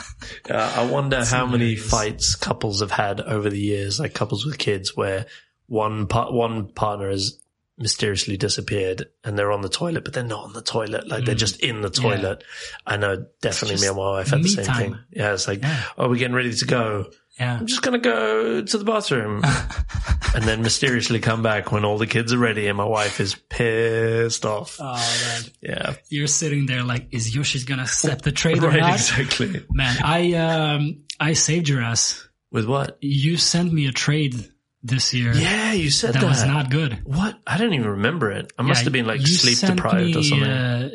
Yeah, 0.48 0.72
I 0.76 0.86
wonder 0.86 1.24
how 1.24 1.46
many 1.46 1.76
fights 1.76 2.34
couples 2.34 2.80
have 2.80 2.90
had 2.90 3.20
over 3.20 3.48
the 3.50 3.58
years, 3.58 4.00
like 4.00 4.14
couples 4.14 4.44
with 4.44 4.58
kids, 4.58 4.96
where 4.96 5.26
one 5.66 6.06
part 6.06 6.32
one 6.32 6.68
partner 6.68 7.10
has 7.10 7.40
mysteriously 7.76 8.36
disappeared 8.36 9.06
and 9.24 9.36
they're 9.38 9.50
on 9.52 9.62
the 9.62 9.68
toilet, 9.68 10.04
but 10.04 10.12
they're 10.12 10.22
not 10.22 10.44
on 10.44 10.52
the 10.52 10.62
toilet. 10.62 11.08
Like 11.08 11.24
they're 11.24 11.34
just 11.34 11.60
in 11.60 11.80
the 11.80 11.90
toilet. 11.90 12.44
I 12.86 12.96
know 12.96 13.26
definitely 13.42 13.76
Mm. 13.78 13.80
Me 13.82 13.86
and 13.88 13.96
my 13.96 14.02
wife 14.10 14.28
had 14.28 14.42
the 14.44 14.48
same 14.48 14.64
time. 14.64 14.78
thing. 14.78 14.98
Yeah, 15.10 15.32
it's 15.32 15.48
like, 15.48 15.62
Yeah. 15.62 15.82
oh, 15.98 16.08
we're 16.08 16.16
getting 16.16 16.36
ready 16.36 16.54
to 16.54 16.64
go. 16.66 17.10
Yeah. 17.40 17.58
I'm 17.58 17.66
just 17.66 17.82
gonna 17.82 17.98
go 17.98 18.62
to 18.62 18.78
the 18.78 18.84
bathroom, 18.84 19.42
and 20.34 20.44
then 20.44 20.62
mysteriously 20.62 21.18
come 21.18 21.42
back 21.42 21.72
when 21.72 21.84
all 21.84 21.98
the 21.98 22.06
kids 22.06 22.32
are 22.32 22.38
ready, 22.38 22.68
and 22.68 22.76
my 22.76 22.84
wife 22.84 23.18
is 23.18 23.34
pissed 23.34 24.46
off. 24.46 24.76
Oh, 24.80 24.94
man. 25.26 25.42
Yeah, 25.60 25.94
You're 26.10 26.28
sitting 26.28 26.66
there 26.66 26.84
like, 26.84 27.08
is 27.10 27.34
Yoshi's 27.34 27.64
gonna 27.64 27.82
accept 27.82 28.22
the 28.22 28.30
trade 28.30 28.62
or 28.62 28.70
not? 28.70 28.92
exactly. 28.94 29.64
Man, 29.72 29.96
I, 30.04 30.32
um, 30.34 31.02
I 31.18 31.32
saved 31.32 31.68
your 31.68 31.82
ass. 31.82 32.28
With 32.52 32.66
what? 32.66 32.98
You 33.00 33.36
sent 33.36 33.72
me 33.72 33.88
a 33.88 33.92
trade 33.92 34.48
this 34.84 35.12
year. 35.14 35.32
Yeah, 35.34 35.72
you 35.72 35.90
said 35.90 36.12
That 36.14 36.20
that. 36.20 36.28
was 36.28 36.44
not 36.44 36.70
good. 36.70 37.00
What? 37.04 37.36
I 37.46 37.56
don't 37.58 37.72
even 37.72 37.88
remember 37.88 38.30
it. 38.30 38.52
I 38.58 38.62
must 38.62 38.80
Yeah, 38.80 38.84
have 38.84 38.92
been 38.92 39.06
like 39.06 39.26
sleep 39.26 39.58
deprived 39.58 40.14
or 40.16 40.22
something. 40.22 40.48
Uh, 40.48 40.90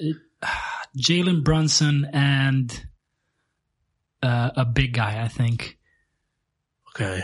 Jalen 0.98 1.44
Brunson 1.44 2.08
and 2.14 2.86
uh, 4.24 4.52
a 4.56 4.66
big 4.66 4.94
guy, 4.94 5.22
I 5.24 5.28
think. 5.28 5.78
okay. 6.96 7.24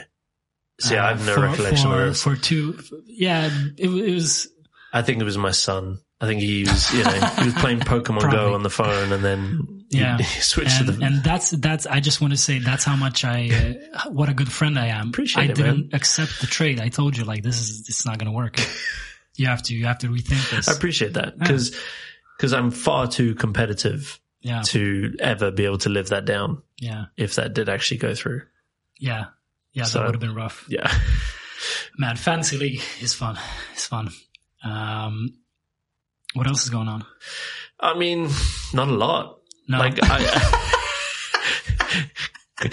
See, 0.82 0.96
Uh, 0.98 1.04
I 1.06 1.08
have 1.10 1.26
no 1.26 1.36
for, 1.36 1.42
recollection 1.42 1.90
for, 1.90 2.02
of 2.02 2.08
this. 2.10 2.24
For 2.24 2.36
two, 2.36 2.78
yeah, 3.06 3.50
it, 3.78 3.90
it 3.90 4.14
was. 4.14 4.50
I 4.92 5.02
think 5.02 5.22
it 5.22 5.26
was 5.26 5.38
my 5.38 5.52
son. 5.52 6.00
I 6.20 6.26
think 6.28 6.42
he 6.42 6.64
was, 6.64 6.94
you 6.94 7.04
know, 7.04 7.12
he 7.12 7.46
was 7.46 7.54
playing 7.56 7.80
Pokemon 7.80 8.32
Go 8.32 8.54
on 8.56 8.64
the 8.64 8.70
phone, 8.70 9.12
and 9.12 9.24
then 9.24 9.60
he- 9.68 9.75
Yeah. 9.90 10.18
he, 10.20 10.24
switched 10.42 10.78
And, 10.80 10.86
to 10.88 10.92
the. 10.94 11.06
and 11.06 11.24
that's 11.24 11.52
that's. 11.52 11.86
I 11.86 12.00
just 12.00 12.22
want 12.22 12.32
to 12.34 12.38
say 12.38 12.60
that's 12.60 12.84
how 12.84 12.96
much 12.96 13.24
I, 13.24 13.78
uh, 13.94 14.10
what 14.10 14.30
a 14.30 14.34
good 14.34 14.52
friend 14.52 14.78
I 14.80 14.88
am. 14.88 15.10
Appreciate 15.10 15.44
I 15.44 15.46
it, 15.52 15.56
didn't 15.56 15.78
man. 15.78 15.90
accept 15.94 16.42
the 16.42 16.48
trade. 16.48 16.80
I 16.80 16.90
told 16.90 17.16
you 17.18 17.24
like 17.24 17.44
this 17.44 17.60
is 17.60 17.88
it's 17.88 18.06
not 18.06 18.18
going 18.18 18.32
to 18.32 18.36
work. 18.36 18.60
you 19.36 19.48
have 19.48 19.62
to 19.64 19.76
you 19.76 19.86
have 19.86 20.00
to 20.00 20.08
rethink 20.08 20.50
this. 20.52 20.68
I 20.68 20.74
appreciate 20.74 21.14
that 21.14 21.38
because 21.38 21.76
because 22.38 22.54
I'm 22.54 22.72
far 22.72 23.08
too 23.08 23.36
competitive 23.36 24.20
yeah, 24.42 24.62
to 24.64 25.16
ever 25.20 25.52
be 25.52 25.66
able 25.66 25.78
to 25.80 25.90
live 25.90 26.10
that 26.10 26.26
down 26.26 26.62
yeah, 26.80 27.06
if 27.18 27.36
that 27.36 27.54
did 27.54 27.70
actually 27.70 27.98
go 27.98 28.14
through. 28.16 28.42
yeah, 29.00 29.26
yeah. 29.74 29.84
So- 29.84 30.00
that 30.00 30.06
would 30.08 30.16
have 30.16 30.22
been 30.22 30.36
rough. 30.36 30.66
Yeah. 30.70 30.92
Man, 31.98 32.16
fantasy 32.18 32.58
league 32.58 32.82
is 33.02 33.14
fun. 33.14 33.38
It's 33.74 33.86
fun. 33.88 34.10
Um, 34.64 35.30
what 36.34 36.46
else 36.48 36.64
is 36.64 36.70
going 36.70 36.90
on? 36.90 37.06
I 37.80 37.98
mean, 37.98 38.30
not 38.74 38.90
a 38.90 38.92
lot. 38.94 39.40
No, 39.68 39.80
Like 39.80 39.98
I. 40.04 40.62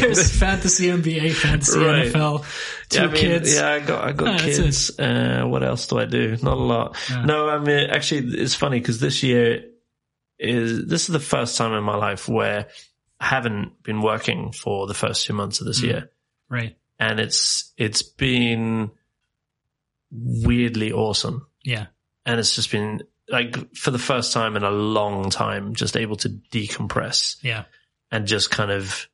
there's 0.00 0.36
fantasy 0.38 0.86
NBA, 0.88 1.32
fantasy 1.32 1.78
Right. 1.78 2.06
NFL, 2.12 2.44
two 2.88 2.98
yeah, 2.98 3.04
I 3.04 3.06
mean, 3.08 3.16
kids. 3.20 3.54
Yeah, 3.54 3.68
I 3.70 3.80
got 3.80 4.04
I 4.04 4.12
got 4.12 4.40
kids. 4.40 4.98
Uh, 4.98 5.44
what 5.46 5.62
else 5.62 5.86
do 5.86 5.98
I 5.98 6.04
do? 6.06 6.36
Not 6.42 6.56
a 6.56 6.60
lot. 6.60 6.96
Yeah. 7.08 7.24
No, 7.24 7.48
I 7.48 7.58
mean 7.58 7.90
actually, 7.90 8.38
it's 8.40 8.54
funny 8.54 8.80
because 8.80 9.00
this 9.00 9.22
year 9.22 9.64
is 10.38 10.86
this 10.86 11.02
is 11.02 11.08
the 11.12 11.20
first 11.20 11.56
time 11.56 11.72
in 11.72 11.84
my 11.84 11.96
life 11.96 12.28
where 12.28 12.68
I 13.20 13.26
haven't 13.26 13.82
been 13.82 14.02
working 14.02 14.52
for 14.52 14.86
the 14.86 14.94
first 14.94 15.26
two 15.26 15.34
months 15.34 15.60
of 15.60 15.66
this 15.66 15.80
Mm. 15.80 15.84
year, 15.84 16.10
Right. 16.48 16.76
and 16.98 17.20
it's 17.20 17.72
it's 17.76 18.02
been 18.02 18.90
weirdly 20.10 20.92
awesome, 20.92 21.46
Yeah. 21.64 21.86
and 22.26 22.40
it's 22.40 22.54
just 22.54 22.70
been 22.72 23.02
like 23.30 23.74
for 23.76 23.90
the 23.90 23.98
first 23.98 24.32
time 24.32 24.56
in 24.56 24.64
a 24.64 24.70
long 24.70 25.30
time, 25.30 25.74
just 25.74 25.96
able 25.96 26.16
to 26.16 26.28
decompress 26.52 27.36
Yeah. 27.42 27.64
and 28.10 28.26
just 28.26 28.50
kind 28.50 28.70
of 28.70 29.08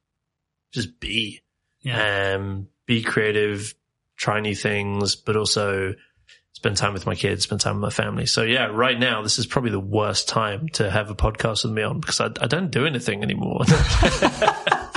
just 0.72 0.98
be 1.00 1.42
Yeah. 1.80 2.34
um, 2.36 2.68
be 2.86 3.02
creative, 3.02 3.74
try 4.16 4.40
new 4.40 4.54
things, 4.54 5.16
but 5.16 5.36
also 5.36 5.94
spend 6.52 6.76
time 6.78 6.94
with 6.94 7.04
my 7.04 7.14
kids, 7.14 7.44
spend 7.44 7.60
time 7.60 7.74
with 7.76 7.82
my 7.82 7.90
family. 7.90 8.24
So 8.26 8.42
yeah, 8.42 8.66
right 8.66 8.98
now 8.98 9.22
this 9.22 9.38
is 9.38 9.46
probably 9.46 9.70
the 9.72 9.78
worst 9.80 10.28
time 10.28 10.68
to 10.70 10.90
have 10.90 11.10
a 11.10 11.14
podcast 11.14 11.64
with 11.64 11.72
me 11.72 11.82
on 11.82 12.00
because 12.00 12.20
I, 12.20 12.26
I 12.40 12.46
don't 12.46 12.70
do 12.70 12.86
anything 12.86 13.22
anymore. 13.22 13.60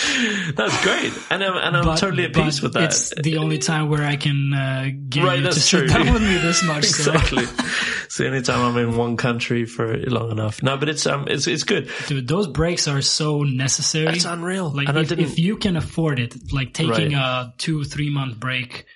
That's 0.56 0.82
great, 0.84 1.12
and 1.30 1.42
I'm 1.44 1.56
and 1.56 1.76
I'm 1.76 1.84
But- 1.84 1.98
totally 1.98 2.24
at 2.24 2.32
peace 2.34 2.62
with 2.62 2.72
that. 2.74 2.84
It's 2.84 3.12
the 3.20 3.36
only 3.38 3.58
time 3.58 3.88
where 3.88 4.02
I 4.04 4.16
can 4.16 4.52
uh, 4.52 4.88
get 5.08 5.24
Right, 5.24 5.38
you 5.40 5.44
to 5.46 5.52
sit 5.52 5.88
down 5.88 6.12
with 6.12 6.22
me 6.22 6.38
this 6.38 6.64
much. 6.64 6.84
so- 6.84 7.12
exactly. 7.12 7.42
it's 8.04 8.16
the 8.16 8.26
only 8.26 8.42
time 8.42 8.60
I'm 8.60 8.76
in 8.88 8.96
one 8.96 9.16
country 9.16 9.64
for 9.66 9.96
long 9.98 10.30
enough. 10.30 10.62
No, 10.62 10.76
but 10.76 10.88
it's 10.88 11.06
um, 11.06 11.26
it's 11.28 11.46
it's 11.46 11.64
good. 11.64 11.90
Dude, 12.06 12.26
those 12.28 12.46
breaks 12.46 12.88
are 12.88 13.02
so 13.02 13.42
necessary. 13.42 14.14
It's 14.16 14.24
unreal. 14.24 14.70
Like 14.70 14.88
and 14.88 14.98
if, 14.98 15.12
if 15.12 15.38
you 15.38 15.56
can 15.56 15.76
afford 15.76 16.18
it, 16.18 16.52
like 16.52 16.72
taking 16.72 17.12
Right. 17.12 17.12
a 17.12 17.54
two 17.58 17.84
three 17.84 18.10
month 18.10 18.38
break 18.40 18.86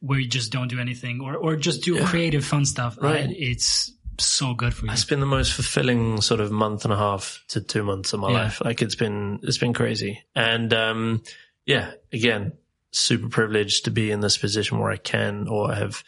where 0.00 0.18
you 0.18 0.28
just 0.28 0.52
don't 0.52 0.68
do 0.68 0.80
anything, 0.80 1.20
or 1.20 1.36
or 1.36 1.56
just 1.56 1.82
do 1.82 2.04
creative 2.04 2.44
fun 2.44 2.64
stuff, 2.64 2.96
Right. 3.00 3.26
uh, 3.26 3.32
it's 3.32 3.92
so 4.18 4.54
good 4.54 4.74
for 4.74 4.86
you. 4.86 4.92
it's 4.92 5.04
been 5.04 5.20
the 5.20 5.26
most 5.26 5.52
fulfilling 5.52 6.20
sort 6.20 6.40
of 6.40 6.50
month 6.50 6.84
and 6.84 6.92
a 6.92 6.96
half 6.96 7.42
to 7.48 7.60
two 7.60 7.82
months 7.82 8.12
of 8.12 8.20
my 8.20 8.28
Yeah. 8.30 8.42
life. 8.44 8.60
Like 8.64 8.82
it's 8.82 8.94
been, 8.94 9.40
it's 9.42 9.58
been 9.58 9.72
crazy. 9.72 10.22
And, 10.34 10.72
um, 10.72 11.22
yeah, 11.66 11.92
again, 12.12 12.52
super 12.90 13.28
privileged 13.28 13.84
to 13.86 13.90
be 13.90 14.10
in 14.10 14.20
this 14.20 14.36
position 14.38 14.78
where 14.78 14.90
I 14.90 14.96
can 14.98 15.48
or 15.48 15.72
have, 15.74 16.04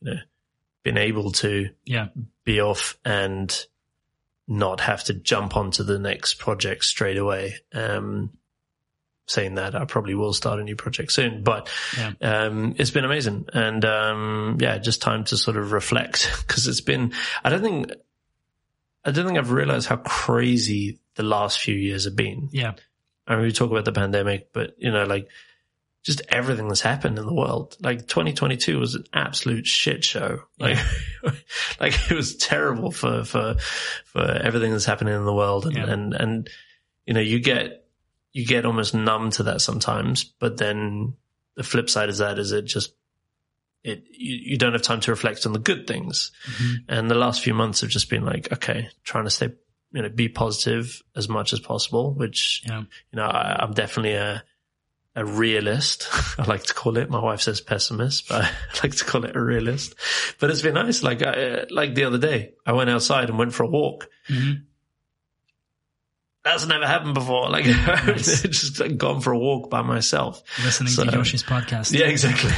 you 0.00 0.12
know, 0.14 0.20
been 0.82 0.98
able 0.98 1.32
to 1.32 1.70
Yeah, 1.84 2.08
be 2.44 2.60
off 2.60 2.96
and 3.04 3.66
not 4.48 4.80
have 4.80 5.02
to 5.04 5.14
jump 5.14 5.56
onto 5.56 5.82
the 5.82 5.98
next 5.98 6.34
project 6.34 6.84
straight 6.84 7.16
away. 7.16 7.56
Um, 7.72 8.30
saying 9.26 9.56
that 9.56 9.74
I 9.74 9.84
probably 9.84 10.14
will 10.14 10.32
start 10.32 10.60
a 10.60 10.64
new 10.64 10.76
project 10.76 11.12
soon, 11.12 11.42
but, 11.42 11.68
Yeah. 11.98 12.12
um, 12.20 12.74
it's 12.78 12.90
been 12.92 13.04
amazing. 13.04 13.46
And, 13.52 13.84
um, 13.84 14.58
yeah, 14.60 14.78
just 14.78 15.02
time 15.02 15.24
to 15.24 15.36
sort 15.36 15.56
of 15.56 15.72
reflect 15.72 16.30
because 16.46 16.66
it's 16.68 16.80
been, 16.80 17.12
I 17.44 17.50
don't 17.50 17.62
think, 17.62 17.90
I 19.04 19.10
don't 19.10 19.26
think 19.26 19.38
I've 19.38 19.50
realized 19.52 19.88
how 19.88 19.96
crazy 19.96 20.98
the 21.14 21.22
last 21.22 21.60
few 21.60 21.74
years 21.74 22.04
have 22.04 22.16
been. 22.16 22.48
yeah, 22.52 22.72
I 23.26 23.34
mean, 23.36 23.44
we 23.44 23.52
talk 23.52 23.70
about 23.70 23.84
the 23.84 23.92
pandemic, 23.92 24.52
but 24.52 24.74
you 24.78 24.90
know, 24.92 25.04
like 25.04 25.28
just 26.04 26.22
everything 26.28 26.68
that's 26.68 26.80
happened 26.82 27.18
in 27.18 27.26
the 27.26 27.34
world. 27.34 27.76
Like 27.80 28.06
2022 28.06 28.78
was 28.78 28.94
an 28.94 29.04
absolute 29.12 29.66
shit 29.66 30.04
show. 30.04 30.42
Like, 30.60 30.78
like 31.80 31.94
it 32.10 32.14
was 32.14 32.36
terrible 32.36 32.92
for, 32.92 33.24
for, 33.24 33.56
for 34.04 34.20
everything 34.22 34.70
that's 34.70 34.84
happening 34.84 35.14
in 35.14 35.24
the 35.24 35.32
world. 35.34 35.66
And, 35.66 35.74
Yeah. 35.76 35.90
and, 35.90 36.14
and, 36.14 36.50
you 37.06 37.14
know, 37.14 37.20
you 37.20 37.40
get, 37.40 37.85
you 38.36 38.44
get 38.44 38.66
almost 38.66 38.92
numb 38.94 39.30
to 39.30 39.44
that 39.44 39.62
sometimes, 39.62 40.24
but 40.24 40.58
then 40.58 41.14
the 41.54 41.62
flip 41.62 41.88
side 41.88 42.10
is 42.10 42.18
that 42.18 42.38
is 42.38 42.52
it 42.52 42.66
just, 42.66 42.92
it, 43.82 44.04
you, 44.10 44.36
you 44.50 44.58
don't 44.58 44.74
have 44.74 44.82
time 44.82 45.00
to 45.00 45.10
reflect 45.10 45.46
on 45.46 45.54
the 45.54 45.58
good 45.58 45.86
things. 45.86 46.32
Mhm. 46.44 46.74
And 46.86 47.10
the 47.10 47.14
last 47.14 47.40
few 47.40 47.54
months 47.54 47.80
have 47.80 47.88
just 47.88 48.10
been 48.10 48.26
like, 48.26 48.52
okay, 48.52 48.90
trying 49.04 49.24
to 49.24 49.30
stay, 49.30 49.48
you 49.92 50.02
know, 50.02 50.10
be 50.10 50.28
positive 50.28 51.02
as 51.14 51.30
much 51.30 51.54
as 51.54 51.60
possible, 51.60 52.12
which, 52.12 52.62
yeah. 52.66 52.80
you 52.80 53.16
know, 53.16 53.24
I, 53.24 53.56
I'm 53.62 53.72
definitely 53.72 54.16
a, 54.16 54.44
a 55.14 55.24
realist. 55.24 56.06
I 56.38 56.44
like 56.44 56.64
to 56.64 56.74
call 56.74 56.98
it. 56.98 57.08
My 57.08 57.22
wife 57.22 57.40
says 57.40 57.62
pessimist, 57.62 58.28
but 58.28 58.44
I 58.44 58.50
like 58.82 58.96
to 58.96 59.04
call 59.06 59.24
it 59.24 59.34
a 59.34 59.40
realist. 59.40 59.94
But 60.40 60.50
it's 60.50 60.60
been 60.60 60.74
nice. 60.74 61.02
Like, 61.02 61.22
I, 61.22 61.64
like 61.70 61.94
the 61.94 62.04
other 62.04 62.18
day, 62.18 62.52
I 62.66 62.72
went 62.74 62.90
outside 62.90 63.30
and 63.30 63.38
went 63.38 63.54
for 63.54 63.62
a 63.62 63.68
walk. 63.68 64.10
Mhm. 64.28 64.64
That's 66.46 66.64
never 66.66 66.86
happened 66.86 67.14
before. 67.14 67.50
Like, 67.50 67.66
Nice. 68.06 68.42
Just 68.42 68.80
gone 68.98 69.20
for 69.20 69.32
a 69.32 69.38
walk 69.38 69.68
by 69.68 69.82
myself. 69.82 70.42
Listening 70.64 70.90
So- 70.92 71.04
to 71.04 71.10
Yoshi's 71.10 71.42
podcast. 71.42 71.92
Yeah, 71.92 72.06
exactly. 72.06 72.52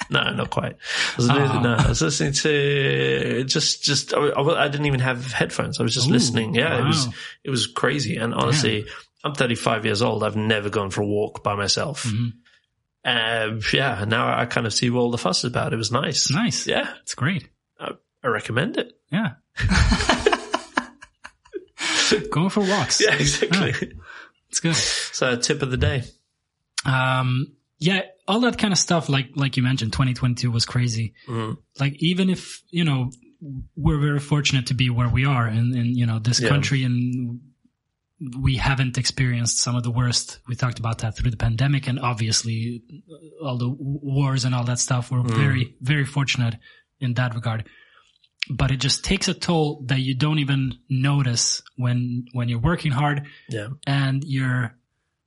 no, 0.10 0.32
not 0.32 0.50
quite. 0.50 0.76
I 0.76 1.16
was, 1.16 1.28
Oh. 1.28 1.60
no, 1.62 1.74
I 1.74 1.88
was 1.88 2.00
listening 2.00 2.32
to 2.34 3.42
just, 3.44 3.82
just, 3.82 4.14
I, 4.14 4.30
I 4.30 4.68
didn't 4.68 4.86
even 4.86 5.00
have 5.00 5.32
headphones. 5.32 5.80
I 5.80 5.82
was 5.82 5.94
just 5.94 6.08
Ooh, 6.08 6.12
listening. 6.12 6.54
Yeah, 6.54 6.78
it 6.78 6.84
was, 6.86 7.08
it 7.42 7.50
was 7.50 7.66
crazy. 7.66 8.16
And 8.18 8.32
honestly, 8.32 8.86
I'm 9.24 9.34
35 9.34 9.84
years 9.84 10.00
old. 10.00 10.22
I've 10.22 10.36
never 10.36 10.70
gone 10.70 10.90
for 10.90 11.02
a 11.02 11.06
walk 11.06 11.42
by 11.42 11.56
myself. 11.56 12.04
Mhm. 12.04 12.34
Um, 13.04 13.60
yeah, 13.72 14.04
now 14.06 14.36
I 14.38 14.46
kind 14.46 14.66
of 14.66 14.72
see 14.72 14.90
what 14.90 15.00
all 15.00 15.10
the 15.10 15.18
fuss 15.18 15.38
is 15.38 15.44
about. 15.50 15.72
It 15.72 15.76
was 15.76 15.90
nice. 15.90 16.30
Nice. 16.30 16.66
Yeah, 16.68 16.92
It's 17.02 17.14
great. 17.14 17.48
I, 17.80 17.92
I 18.22 18.28
recommend 18.28 18.76
it. 18.76 18.92
Yeah. 19.10 19.32
Going 22.30 22.50
for 22.50 22.60
walks. 22.60 23.00
Yeah, 23.00 23.14
exactly. 23.14 23.92
It's 24.48 24.60
good. 24.60 24.74
So, 24.76 25.36
tip 25.36 25.62
of 25.62 25.70
the 25.70 25.76
day. 25.76 26.04
Um, 26.84 27.52
yeah, 27.78 28.02
all 28.28 28.40
that 28.40 28.58
kind 28.58 28.72
of 28.72 28.78
stuff, 28.78 29.08
like, 29.08 29.30
like 29.34 29.56
you 29.56 29.62
mentioned, 29.62 29.92
2022 29.92 30.50
was 30.50 30.64
crazy. 30.64 31.14
Mm. 31.28 31.56
Like, 31.80 31.94
even 31.98 32.30
if, 32.30 32.62
you 32.70 32.84
know, 32.84 33.10
we're 33.76 34.00
very 34.00 34.18
fortunate 34.20 34.66
to 34.68 34.74
be 34.74 34.88
where 34.88 35.08
we 35.08 35.24
are 35.26 35.46
in, 35.48 35.76
in 35.76 35.94
you 35.94 36.06
know, 36.06 36.18
this 36.18 36.40
Yeah. 36.40 36.48
country 36.48 36.84
and 36.84 37.40
we 38.40 38.56
haven't 38.56 38.96
experienced 38.96 39.58
some 39.58 39.76
of 39.76 39.82
the 39.82 39.90
worst. 39.90 40.38
We 40.48 40.54
talked 40.54 40.78
about 40.78 40.98
that 40.98 41.16
through 41.16 41.30
the 41.32 41.36
pandemic 41.36 41.86
and 41.86 41.98
obviously 42.00 42.82
all 43.42 43.58
the 43.58 43.68
wars 43.68 44.44
and 44.46 44.54
all 44.54 44.64
that 44.64 44.78
stuff. 44.78 45.10
We're 45.10 45.18
Mm. 45.22 45.36
very, 45.36 45.74
very 45.82 46.06
fortunate 46.06 46.54
in 46.98 47.12
that 47.14 47.34
regard. 47.34 47.68
But 48.48 48.70
it 48.70 48.76
just 48.76 49.04
takes 49.04 49.28
a 49.28 49.34
toll 49.34 49.82
that 49.86 50.00
you 50.00 50.14
don't 50.14 50.38
even 50.38 50.78
notice 50.88 51.62
when, 51.76 52.26
when 52.32 52.48
you're 52.48 52.60
working 52.60 52.92
hard 52.92 53.26
Yeah, 53.48 53.68
and 53.86 54.22
you're 54.24 54.76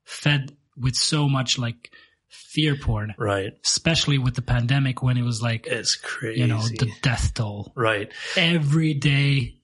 fed 0.05 0.55
with 0.77 0.95
so 0.95 1.27
much 1.27 1.57
like 1.57 1.91
fear 2.27 2.75
porn, 2.75 3.13
right. 3.17 3.53
especially 3.65 4.17
with 4.17 4.35
the 4.35 4.41
pandemic 4.41 5.03
when 5.03 5.17
it 5.17 5.23
was 5.23 5.41
like, 5.41 5.67
It's 5.67 5.95
crazy. 5.95 6.41
you 6.41 6.47
know, 6.47 6.61
the 6.61 6.91
death 7.01 7.33
toll 7.33 7.73
right. 7.75 8.11
every 8.37 8.93
day, 8.93 9.57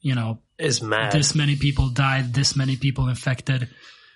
you 0.00 0.14
know, 0.14 0.40
is 0.58 0.82
mad. 0.82 1.12
this 1.12 1.34
many 1.34 1.56
people 1.56 1.88
died, 1.90 2.32
this 2.32 2.56
many 2.56 2.76
people 2.76 3.08
infected. 3.08 3.68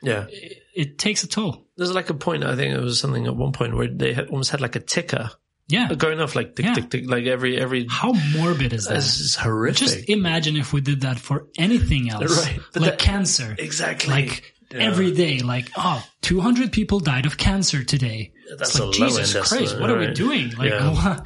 yeah. 0.02 0.26
It, 0.28 0.62
it 0.74 0.98
takes 0.98 1.24
a 1.24 1.28
toll. 1.28 1.66
There's 1.76 1.92
like 1.92 2.10
a 2.10 2.14
point, 2.14 2.44
I 2.44 2.54
think 2.56 2.74
it 2.74 2.80
was 2.80 3.00
something 3.00 3.26
at 3.26 3.36
one 3.36 3.52
point 3.52 3.76
where 3.76 3.88
they 3.88 4.12
had, 4.12 4.28
almost 4.28 4.50
had 4.50 4.60
like 4.60 4.76
a 4.76 4.80
ticker 4.80 5.30
Yeah. 5.68 5.92
going 5.94 6.20
off 6.20 6.34
like 6.36 6.54
tick, 6.54 6.66
Yeah. 6.66 6.74
tick, 6.74 6.90
tick, 6.90 7.10
like 7.10 7.26
every, 7.26 7.58
every, 7.60 7.86
How 7.88 8.12
morbid 8.36 8.72
is 8.72 8.86
that? 8.86 8.94
this 8.94 9.18
is 9.20 9.34
horrific. 9.34 9.78
Just 9.78 10.08
imagine 10.08 10.56
if 10.56 10.72
we 10.72 10.80
did 10.80 11.00
that 11.02 11.18
for 11.18 11.46
anything 11.58 12.10
else, 12.12 12.44
Right, 12.46 12.60
but 12.72 12.82
like 12.82 12.90
that- 12.92 12.98
cancer. 13.00 13.54
exactly. 13.58 14.10
Like 14.12 14.54
Yeah. 14.72 14.78
every 14.80 15.12
day, 15.12 15.40
like, 15.40 15.70
oh, 15.76 16.04
200 16.22 16.72
people 16.72 17.00
died 17.00 17.26
of 17.26 17.36
cancer 17.36 17.82
today. 17.84 18.32
That's 18.58 18.78
like, 18.78 18.92
Jesus 18.92 19.32
Christ, 19.32 19.52
estimate, 19.52 19.80
what 19.80 19.90
are 19.90 19.98
we 19.98 20.12
doing? 20.12 20.50
Like, 20.56 20.70
Yeah. 20.70 21.20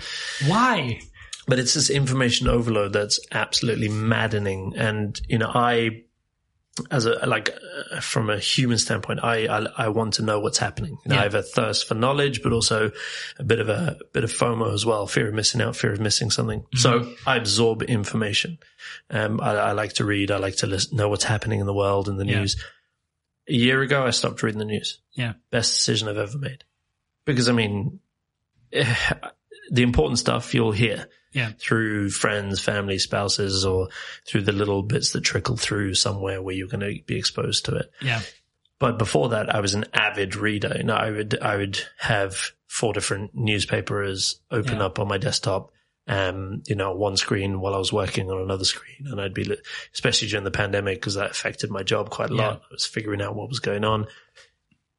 why? 0.47 1.01
but 1.47 1.59
it's 1.59 1.75
this 1.75 1.91
information 1.91 2.47
overload 2.47 2.93
that's 2.93 3.19
absolutely 3.33 3.89
maddening. 3.89 4.73
And, 4.77 5.21
you 5.29 5.37
know, 5.39 5.51
I, 5.53 6.03
as 6.91 7.07
a, 7.07 7.27
like, 7.27 7.51
uh, 7.93 8.01
from 8.01 8.31
a 8.31 8.39
human 8.39 8.79
standpoint, 8.79 9.21
I, 9.23 9.47
I, 9.47 9.67
I 9.77 9.89
want 9.89 10.15
to 10.15 10.23
know 10.23 10.41
what's 10.41 10.59
happening. 10.59 10.99
You 11.05 11.09
know, 11.11 11.15
Yeah. 11.17 11.21
I 11.21 11.25
have 11.25 11.35
a 11.35 11.43
thirst 11.43 11.87
for 11.89 11.95
knowledge, 11.95 12.43
but 12.43 12.53
also 12.53 12.91
a 13.39 13.45
bit 13.45 13.61
of 13.61 13.69
a, 13.69 13.97
a 14.01 14.05
bit 14.13 14.25
of 14.25 14.31
FOMO 14.33 14.73
as 14.73 14.85
well. 14.87 15.07
Fear 15.07 15.29
of 15.29 15.35
missing 15.35 15.61
out, 15.61 15.77
fear 15.77 15.93
of 15.93 16.01
missing 16.01 16.31
something. 16.31 16.61
Mm-hmm. 16.61 16.79
So 16.79 17.13
I 17.27 17.37
absorb 17.37 17.83
information. 17.83 18.59
Um, 19.11 19.41
I, 19.41 19.53
I 19.55 19.73
like 19.73 19.95
to 19.95 20.05
read. 20.05 20.31
I 20.31 20.39
like 20.39 20.57
to 20.57 20.67
listen, 20.67 20.97
know 20.97 21.09
what's 21.09 21.25
happening 21.25 21.61
in 21.61 21.67
the 21.67 21.75
world 21.75 22.09
and 22.09 22.19
the 22.21 22.27
Yeah. 22.27 22.41
news. 22.41 22.57
A 23.49 23.53
year 23.55 23.81
ago, 23.83 24.07
I 24.07 24.11
stopped 24.11 24.43
reading 24.43 24.59
the 24.61 24.65
news. 24.65 24.99
Yeah. 25.13 25.33
Best 25.51 25.73
decision 25.75 26.09
I've 26.09 26.17
ever 26.19 26.39
made. 26.39 26.65
Because 27.25 27.49
I 27.49 27.53
mean, 27.53 28.01
the 29.71 29.83
important 29.83 30.19
stuff 30.19 30.53
you'll 30.55 30.73
hear 30.73 31.07
Yeah. 31.33 31.53
through 31.59 32.11
friends, 32.11 32.61
family, 32.61 32.99
spouses, 32.99 33.65
or 33.65 33.89
through 34.27 34.43
the 34.43 34.53
little 34.53 34.83
bits 34.83 35.13
that 35.13 35.21
trickle 35.23 35.57
through 35.57 35.95
somewhere 35.95 36.43
where 36.43 36.55
you're 36.55 36.69
going 36.69 36.81
to 36.81 37.01
be 37.07 37.17
exposed 37.17 37.67
to 37.67 37.77
it. 37.77 37.91
Yeah. 38.03 38.21
But 38.81 38.99
before 38.99 39.29
that, 39.31 39.55
I 39.55 39.61
was 39.61 39.75
an 39.75 39.85
avid 39.95 40.35
reader. 40.37 40.75
You 40.77 40.85
know, 40.85 40.95
I 40.97 41.11
would, 41.11 41.39
I 41.41 41.57
would 41.57 41.79
have 41.99 42.37
four 42.67 42.93
different 42.93 43.31
newspapers 43.35 44.41
open 44.51 44.79
Yeah. 44.79 44.87
up 44.87 44.99
on 44.99 45.07
my 45.09 45.19
desktop. 45.19 45.71
Um, 46.09 46.63
you 46.67 46.75
know, 46.75 46.93
one 46.95 47.17
screen 47.17 47.61
while 47.61 47.75
I 47.75 47.79
was 47.79 47.93
working 47.93 48.31
on 48.31 48.41
another 48.43 48.65
screen 48.65 49.07
and 49.07 49.21
I'd 49.21 49.35
be, 49.35 49.49
especially 49.95 50.27
during 50.29 50.45
the 50.45 50.51
pandemic, 50.51 50.97
because 50.99 51.15
that 51.15 51.31
affected 51.31 51.71
my 51.71 51.85
job 51.85 52.11
quite 52.11 52.31
a 52.31 52.35
Yeah. 52.35 52.49
lot. 52.49 52.63
I 52.63 52.73
was 52.73 52.87
figuring 52.87 53.23
out 53.23 53.37
what 53.37 53.49
was 53.49 53.61
going 53.61 53.85
on. 53.85 54.07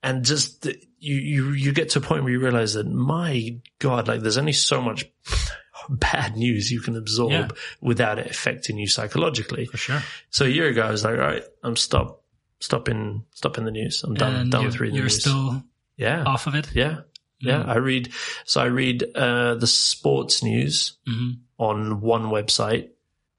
And 0.03 0.26
just 0.26 0.65
you, 0.65 1.15
you, 1.15 1.52
you 1.52 1.72
get 1.73 1.90
to 1.91 1.99
a 1.99 2.02
point 2.02 2.23
where 2.23 2.32
you 2.34 2.40
realize 2.40 2.73
that 2.73 2.88
my 2.88 3.57
God, 3.80 4.07
like 4.07 4.22
there's 4.22 4.38
only 4.38 4.53
so 4.53 4.82
much 4.82 5.06
bad 5.90 6.36
news 6.36 6.72
you 6.72 6.80
can 6.82 6.95
absorb 6.95 7.32
Yeah. 7.32 7.48
without 7.82 8.19
it 8.19 8.28
affecting 8.30 8.78
you 8.78 8.88
psychologically. 8.88 9.65
For 9.65 9.78
sure. 9.78 10.02
So 10.30 10.45
a 10.45 10.49
year 10.49 10.68
ago, 10.68 10.84
I 10.84 10.91
was 10.91 11.03
like, 11.03 11.14
all 11.15 11.19
right, 11.26 11.44
I'm 11.64 11.76
stop, 11.76 12.23
stopping, 12.60 13.26
stopping 13.32 13.65
the 13.65 13.72
news. 13.72 14.03
I'm 14.03 14.14
done, 14.15 14.36
and 14.36 14.52
done 14.52 14.65
with 14.65 14.80
reading 14.80 14.94
the 14.95 14.98
you're 14.99 15.06
news. 15.06 15.22
still 15.22 15.64
yeah, 15.98 16.23
off 16.23 16.48
of 16.48 16.56
it. 16.56 16.69
yeah, 16.73 17.02
yeah. 17.40 17.64
Mm. 17.64 17.68
I 17.68 17.76
read, 17.78 18.11
so 18.45 18.61
I 18.61 18.65
read, 18.65 19.03
uh, 19.15 19.56
the 19.56 19.68
sports 19.68 20.41
news 20.44 20.98
hmm 21.06 21.32
on 21.60 22.02
one 22.02 22.23
website, 22.23 22.90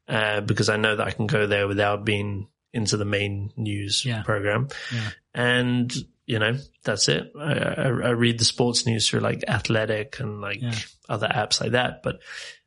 uh, 0.07 0.41
because 0.43 0.69
I 0.69 0.77
know 0.77 0.95
that 0.95 1.05
I 1.09 1.11
can 1.11 1.27
go 1.27 1.49
there 1.49 1.67
without 1.67 2.05
being 2.05 2.47
into 2.73 2.97
the 2.97 3.05
main 3.05 3.51
news 3.57 4.05
Yeah. 4.05 4.23
program. 4.23 4.69
Yeah. 4.95 5.11
And, 5.35 5.93
you 6.27 6.39
know, 6.39 6.57
that's 6.85 7.09
it. 7.09 7.33
I, 7.39 7.53
I, 7.53 7.83
I 7.85 8.11
read 8.11 8.39
the 8.39 8.45
sports 8.45 8.87
news 8.87 9.09
through 9.09 9.21
like 9.21 9.45
Athletic 9.49 10.21
and 10.21 10.41
like 10.41 10.61
Yeah. 10.63 10.75
other 11.09 11.29
apps 11.29 11.61
like 11.61 11.73
that, 11.73 12.03
but 12.03 12.21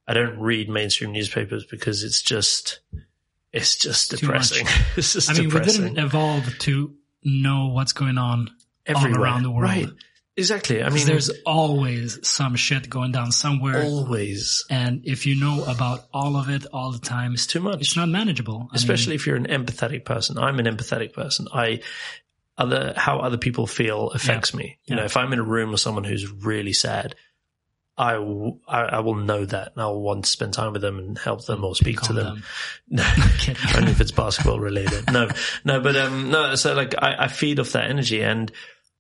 I 0.08 0.14
don't 0.14 0.40
read 0.40 0.70
mainstream 0.70 1.12
newspapers 1.14 1.66
because 1.66 2.04
it's 2.04 2.22
just, 2.22 2.80
it's 3.52 3.78
just 3.78 4.12
Too 4.12 4.18
depressing. 4.18 4.68
it's 4.98 5.14
just 5.14 5.30
I 5.30 5.34
mean, 5.34 5.50
depressing. 5.50 5.82
we 5.84 5.90
didn't 5.90 6.06
evolve 6.06 6.58
to 6.60 6.94
know 7.24 7.68
what's 7.68 7.94
going 7.94 8.18
on 8.18 8.50
everywhere 8.86 9.22
around 9.22 9.44
the 9.44 9.52
world. 9.52 9.64
Right. 9.70 9.90
Exactly. 10.38 10.84
I 10.84 10.90
mean, 10.90 11.06
there's 11.08 11.30
always 11.46 12.20
some 12.28 12.56
shit 12.58 12.90
going 12.90 13.14
down 13.14 13.32
somewhere. 13.32 13.84
always 13.84 14.66
and 14.70 15.02
if 15.06 15.26
you 15.26 15.40
know 15.40 15.64
about 15.64 16.08
all 16.14 16.36
of 16.36 16.50
it 16.50 16.66
all 16.74 16.92
the 16.92 17.00
time, 17.00 17.34
it's 17.34 17.48
too 17.48 17.62
much. 17.62 17.80
it's 17.80 17.96
not 17.96 18.10
manageable. 18.10 18.56
I 18.58 18.60
mean, 18.64 18.70
especially 18.74 19.16
if 19.16 19.26
you're 19.26 19.38
an 19.38 19.48
empathetic 19.48 20.04
person. 20.04 20.38
I'm 20.38 20.60
an 20.60 20.66
empathetic 20.66 21.14
person. 21.14 21.48
I 21.54 21.80
other 22.58 22.94
how 22.96 23.20
other 23.20 23.38
people 23.38 23.68
feel 23.68 24.10
affects 24.12 24.54
me. 24.54 24.78
You 24.86 24.96
Yeah. 24.96 25.02
know, 25.02 25.06
if 25.06 25.18
I'm 25.18 25.34
in 25.34 25.40
a 25.40 25.44
room 25.44 25.72
with 25.72 25.82
someone 25.82 26.04
who's 26.04 26.30
really 26.32 26.74
sad, 26.74 27.16
I, 27.98 28.14
w- 28.14 28.60
I 28.68 28.82
I 28.82 29.00
will 29.00 29.16
know 29.16 29.46
that 29.46 29.72
and 29.74 29.82
I'll 29.82 30.00
want 30.02 30.26
to 30.26 30.30
spend 30.30 30.54
time 30.54 30.74
with 30.74 30.82
them 30.82 31.00
and 31.00 31.18
help 31.18 31.46
them 31.46 31.64
or 31.64 31.76
speak 31.76 32.02
to 32.02 32.08
calm 32.08 32.16
them. 32.18 32.44
down. 32.94 33.30
Kidding. 33.38 33.64
Only 33.76 33.92
if 33.92 34.02
it's 34.02 34.12
basketball 34.12 34.60
related. 34.60 35.12
No, 35.12 35.30
no, 35.64 35.80
but 35.80 35.96
um, 35.96 36.30
no. 36.30 36.56
So 36.56 36.74
like, 36.74 36.94
I, 36.98 37.26
I 37.26 37.28
feed 37.28 37.60
off 37.60 37.72
that 37.72 37.90
energy, 37.90 38.22
and 38.22 38.52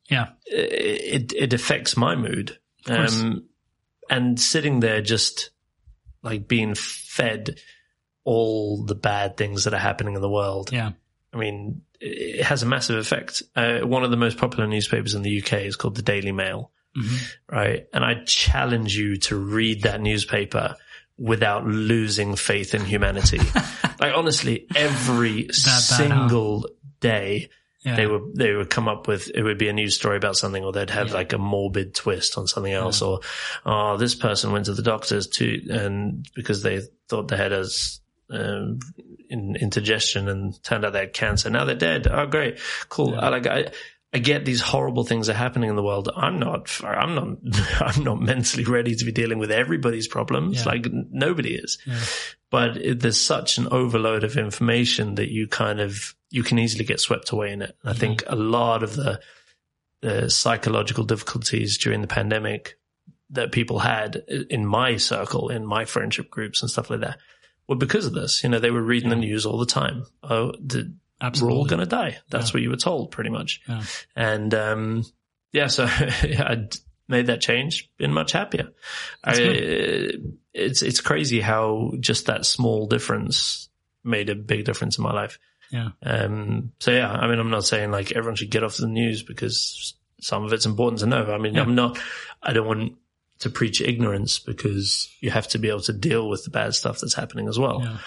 yeah. 0.09 0.29
it 0.45 1.33
it 1.33 1.53
affects 1.53 1.97
my 1.97 2.15
mood. 2.15 2.57
Um, 2.87 3.45
and 4.09 4.39
sitting 4.39 4.79
there 4.79 5.01
just 5.01 5.49
like 6.21 6.47
being 6.47 6.75
fed 6.75 7.59
all 8.23 8.83
the 8.85 8.95
bad 8.95 9.37
things 9.37 9.63
that 9.65 9.73
are 9.73 9.79
happening 9.79 10.15
in 10.15 10.21
the 10.21 10.29
world. 10.29 10.71
Yeah. 10.71 10.91
I 11.33 11.37
mean, 11.37 11.81
it 12.07 12.43
has 12.43 12.61
a 12.61 12.65
massive 12.67 12.97
effect. 12.97 13.41
Uh, 13.55 13.79
one 13.79 14.03
of 14.03 14.11
the 14.11 14.17
most 14.17 14.37
popular 14.37 14.67
newspapers 14.67 15.15
in 15.15 15.23
the 15.23 15.41
UK 15.41 15.65
is 15.65 15.75
called 15.75 15.95
the 15.95 16.01
Daily 16.03 16.31
Mail, 16.31 16.71
Mhm. 16.95 17.19
right? 17.51 17.87
And 17.93 18.05
I 18.05 18.23
challenge 18.25 18.95
you 18.95 19.17
to 19.17 19.35
read 19.35 19.81
that 19.83 19.99
newspaper 20.01 20.75
without 21.17 21.65
losing 21.65 22.35
faith 22.35 22.75
in 22.75 22.85
humanity. 22.85 23.39
like 23.99 24.13
honestly, 24.15 24.67
every 24.75 25.43
bad, 25.43 25.55
huh? 25.65 25.79
single 25.79 26.69
day 26.99 27.49
Yeah. 27.83 27.95
they 27.95 28.07
would 28.07 28.35
they 28.35 28.53
would 28.53 28.69
come 28.69 28.87
up 28.87 29.07
with 29.07 29.29
it 29.33 29.43
would 29.43 29.57
be 29.57 29.67
a 29.69 29.73
news 29.73 29.95
story 29.95 30.17
about 30.17 30.35
something 30.37 30.63
or 30.63 30.71
they'd 30.73 30.89
have 30.89 31.09
Yeah. 31.09 31.13
like 31.13 31.33
a 31.33 31.37
morbid 31.37 31.93
twist 31.93 32.37
on 32.37 32.47
something 32.47 32.73
else 32.73 33.01
or 33.01 33.19
oh 33.65 33.95
this 33.97 34.15
person 34.15 34.51
went 34.51 34.65
to 34.65 34.73
the 34.73 34.81
doctors 34.81 35.27
too 35.27 35.61
and 35.69 36.27
because 36.35 36.63
they 36.63 36.81
thought 37.09 37.27
they 37.27 37.37
had 37.37 37.51
a 37.51 37.65
um, 38.29 38.79
in, 39.29 39.55
indigestion 39.55 40.27
and 40.27 40.61
turned 40.63 40.83
out 40.85 40.93
they 40.93 40.99
had 40.99 41.13
cancer 41.13 41.49
now 41.49 41.65
they're 41.65 41.75
dead 41.75 42.07
oh 42.07 42.25
great 42.25 42.59
cool 42.89 43.11
Yeah. 43.11 43.19
I 43.19 43.29
like 43.29 43.47
I 43.47 43.71
I 44.13 44.17
get 44.19 44.45
these 44.45 44.61
horrible 44.61 45.03
things 45.03 45.27
are 45.27 45.33
happening 45.33 45.69
in 45.69 45.75
the 45.75 45.83
world. 45.83 46.09
I'm 46.15 46.39
not, 46.39 46.71
I'm 46.85 47.15
not, 47.15 47.27
I'm 47.81 48.01
not 48.05 48.21
mentally 48.21 48.63
ready 48.63 48.95
to 48.95 49.03
be 49.03 49.11
dealing 49.11 49.39
with 49.39 49.51
everybody's 49.51 50.07
problems. 50.07 50.59
Yeah. 50.59 50.63
Like 50.71 50.87
nobody 51.11 51.55
is 51.55 51.79
Yeah. 51.85 51.99
but 52.49 52.77
it, 52.77 52.99
there's 53.01 53.19
such 53.19 53.57
an 53.57 53.67
overload 53.71 54.23
of 54.23 54.37
information 54.37 55.15
that 55.15 55.31
you 55.31 55.49
kind 55.49 55.81
of 55.81 56.15
you 56.29 56.43
can 56.43 56.59
easily 56.59 56.85
get 56.85 57.01
swept 57.01 57.31
away 57.31 57.51
in 57.51 57.61
it. 57.61 57.75
I 57.83 57.91
think 57.91 58.23
a 58.27 58.37
lot 58.37 58.83
of 58.83 58.95
the, 58.95 59.19
the 60.01 60.29
psychological 60.29 61.03
difficulties 61.03 61.77
during 61.77 61.99
the 61.99 62.07
pandemic 62.07 62.77
that 63.31 63.51
people 63.51 63.79
had 63.79 64.23
in 64.49 64.65
my 64.65 64.95
circle, 64.95 65.49
in 65.49 65.65
my 65.65 65.83
friendship 65.83 66.29
groups 66.29 66.61
and 66.61 66.71
stuff 66.71 66.89
like 66.89 67.01
that, 67.01 67.17
were 67.67 67.75
because 67.75 68.05
of 68.05 68.13
this. 68.13 68.43
You 68.43 68.49
know, 68.49 68.59
they 68.59 68.71
were 68.71 68.81
reading 68.81 69.09
the 69.09 69.15
news 69.15 69.45
all 69.45 69.57
the 69.57 69.65
time. 69.65 70.05
Oh, 70.23 70.51
the, 70.59 70.93
we're 71.41 71.51
all 71.51 71.65
going 71.65 71.79
to 71.79 71.85
die. 71.85 72.17
That's 72.29 72.49
Yeah. 72.49 72.53
what 72.53 72.61
you 72.63 72.69
were 72.69 72.75
told, 72.77 73.11
pretty 73.11 73.29
much. 73.29 73.61
Yeah. 73.67 73.83
And 74.15 74.53
um, 74.53 75.03
yeah, 75.51 75.67
so 75.67 75.85
I 75.89 76.67
made 77.07 77.27
that 77.27 77.41
change. 77.41 77.89
Been 77.97 78.13
much 78.13 78.31
happier. 78.33 78.69
I, 79.23 80.11
it's 80.53 80.81
it's 80.81 81.01
crazy 81.01 81.41
how 81.41 81.93
just 81.99 82.27
that 82.27 82.45
small 82.45 82.87
difference 82.87 83.69
made 84.03 84.29
a 84.29 84.35
big 84.35 84.65
difference 84.65 84.97
in 84.97 85.03
my 85.03 85.13
life. 85.13 85.39
Yeah. 85.71 85.89
Um. 86.03 86.71
So 86.79 86.91
yeah, 86.91 87.11
I 87.11 87.27
mean, 87.27 87.39
I'm 87.39 87.49
not 87.49 87.65
saying 87.65 87.91
like 87.91 88.11
everyone 88.11 88.35
should 88.35 88.51
get 88.51 88.63
off 88.63 88.77
the 88.77 88.87
news 88.87 89.23
because 89.23 89.95
some 90.21 90.43
of 90.45 90.53
it's 90.53 90.65
important 90.65 90.99
to 90.99 91.07
know. 91.07 91.25
I 91.33 91.37
mean, 91.37 91.55
Yeah. 91.55 91.61
I'm 91.63 91.75
not. 91.75 91.97
I 92.41 92.53
don't 92.53 92.67
want 92.67 92.93
to 93.39 93.49
preach 93.49 93.81
ignorance 93.81 94.39
because 94.39 95.09
you 95.19 95.29
have 95.29 95.47
to 95.49 95.57
be 95.57 95.69
able 95.69 95.81
to 95.81 95.93
deal 95.93 96.29
with 96.29 96.43
the 96.45 96.49
bad 96.49 96.73
stuff 96.73 96.99
that's 96.99 97.13
happening 97.13 97.47
as 97.47 97.59
well. 97.59 97.81
Yeah. 97.83 97.97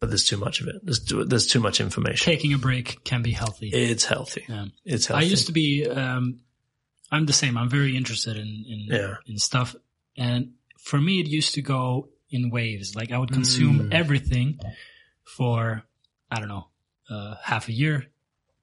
But 0.00 0.10
there's 0.10 0.24
too 0.26 0.36
much 0.36 0.60
of 0.60 0.68
it. 0.68 0.76
There's 0.84 1.00
too, 1.04 1.24
there's 1.24 1.46
too 1.46 1.60
much 1.60 1.80
information. 1.80 2.24
Taking 2.24 2.52
a 2.52 2.58
break 2.58 3.02
can 3.04 3.22
be 3.22 3.32
healthy. 3.32 3.68
It's 3.68 4.04
healthy. 4.04 4.44
Yeah. 4.48 4.66
It's 4.84 5.10
I 5.10 5.22
used 5.22 5.46
to 5.46 5.52
be, 5.52 5.86
um, 5.88 6.40
I'm 7.10 7.26
the 7.26 7.32
same. 7.32 7.56
I'm 7.56 7.68
very 7.68 7.96
interested 7.96 8.36
in, 8.36 8.64
in, 8.68 8.86
Yeah. 8.88 9.14
in 9.26 9.38
stuff. 9.38 9.74
And 10.16 10.52
for 10.78 11.00
me, 11.00 11.20
it 11.20 11.26
used 11.26 11.54
to 11.54 11.62
go 11.62 12.08
in 12.30 12.50
waves. 12.50 12.94
Like 12.94 13.10
I 13.12 13.18
would 13.18 13.32
consume 13.32 13.88
Mm. 13.90 13.94
everything 13.94 14.60
for, 15.24 15.82
I 16.30 16.38
don't 16.38 16.48
know, 16.48 16.68
uh, 17.10 17.36
half 17.42 17.68
a 17.68 17.72
year, 17.72 18.06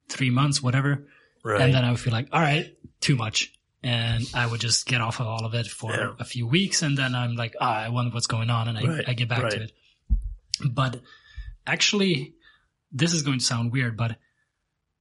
three 0.10 0.30
months, 0.30 0.62
whatever. 0.62 1.08
right. 1.44 1.62
And 1.62 1.74
then 1.74 1.84
I 1.86 1.92
would 1.92 2.00
feel 2.00 2.14
like, 2.14 2.30
all 2.32 2.42
right, 2.42 2.76
too 3.02 3.16
much. 3.16 3.54
And 3.86 4.28
I 4.34 4.48
would 4.48 4.62
just 4.62 4.88
get 4.88 5.00
off 5.02 5.20
of 5.20 5.28
all 5.28 5.46
of 5.46 5.54
it 5.54 5.68
for 5.68 5.92
Yeah. 5.94 6.14
a 6.20 6.26
few 6.26 6.48
weeks. 6.48 6.82
And 6.82 6.98
then 6.98 7.14
I'm 7.14 7.36
like, 7.36 7.56
ah, 7.62 7.78
I 7.86 7.90
wonder 7.90 8.12
what's 8.14 8.26
going 8.36 8.50
on. 8.50 8.68
And 8.68 8.78
I, 8.78 8.82
Right, 8.82 9.10
I 9.10 9.14
get 9.14 9.30
back 9.30 9.50
to 9.52 9.62
it. 9.64 9.72
But 10.80 11.02
actually, 11.68 12.34
this 12.92 13.14
is 13.14 13.22
going 13.22 13.40
to 13.40 13.46
sound 13.46 13.72
weird, 13.72 13.96
but, 13.96 14.18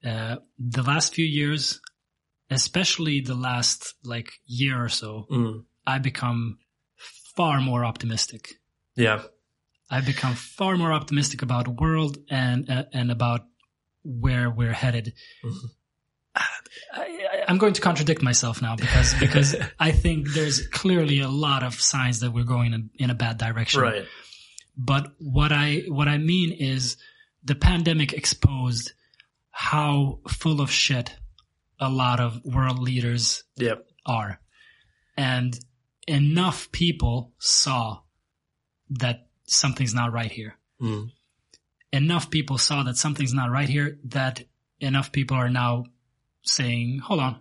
uh, 0.05 0.37
the 0.59 0.83
last 0.83 1.15
few 1.15 1.25
years, 1.25 1.81
especially 2.51 3.21
the 3.21 3.35
last 3.35 3.95
like 4.05 4.31
year 4.45 4.77
or 4.85 4.89
so, 4.91 5.27
Mm. 5.31 5.65
I 5.87 5.99
become 5.99 6.59
far 7.37 7.61
more 7.61 7.85
optimistic. 7.85 8.43
Yeah. 8.97 9.23
I 9.91 10.01
become 10.03 10.35
far 10.35 10.77
more 10.77 10.93
optimistic 10.93 11.43
about 11.43 11.65
the 11.65 11.71
world 11.71 12.19
and 12.29 12.69
uh, 12.69 12.85
and 12.93 13.11
about 13.11 13.43
where 14.03 14.51
we're 14.51 14.73
headed. 14.85 15.15
Mhm. 15.45 15.69
I, 16.35 16.47
I, 16.93 17.45
I'm 17.49 17.59
going 17.59 17.75
to 17.75 17.81
contradict 17.81 18.23
myself 18.23 18.61
now 18.63 18.77
because 18.77 19.15
because 19.15 19.55
I 19.79 19.93
think 19.93 20.29
there's 20.33 20.67
clearly 20.69 21.21
a 21.21 21.29
lot 21.29 21.63
of 21.63 21.75
signs 21.81 22.21
that 22.21 22.33
we're 22.33 22.45
going 22.45 22.73
in, 22.73 22.91
in 22.97 23.11
a 23.11 23.15
bad 23.15 23.39
direction. 23.39 23.81
Right. 23.81 24.07
But 24.77 25.13
what 25.19 25.53
I 25.53 25.85
what 25.89 26.09
I 26.09 26.19
mean 26.19 26.53
is 26.53 26.97
the 27.45 27.55
pandemic 27.55 28.13
exposed 28.13 28.93
how 29.51 30.19
full 30.29 30.61
of 30.61 30.71
shit 30.71 31.15
a 31.79 31.89
lot 31.89 32.21
of 32.21 32.45
world 32.45 32.79
leaders 32.79 33.45
Yep. 33.57 33.87
are. 34.07 34.41
And 35.17 35.59
enough 36.09 36.73
people 36.73 37.33
saw 37.39 38.01
that 38.91 39.27
something's 39.45 39.95
not 39.95 40.13
right 40.13 40.31
here. 40.31 40.57
Mm. 40.81 41.11
Enough 41.93 42.31
people 42.31 42.59
saw 42.59 42.83
that 42.83 42.97
something's 42.97 43.33
not 43.33 43.51
right 43.51 43.69
here 43.69 43.99
that 44.07 44.43
enough 44.81 45.13
people 45.13 45.37
are 45.37 45.49
now 45.49 45.85
saying, 46.45 46.99
hold 47.01 47.21
on, 47.21 47.39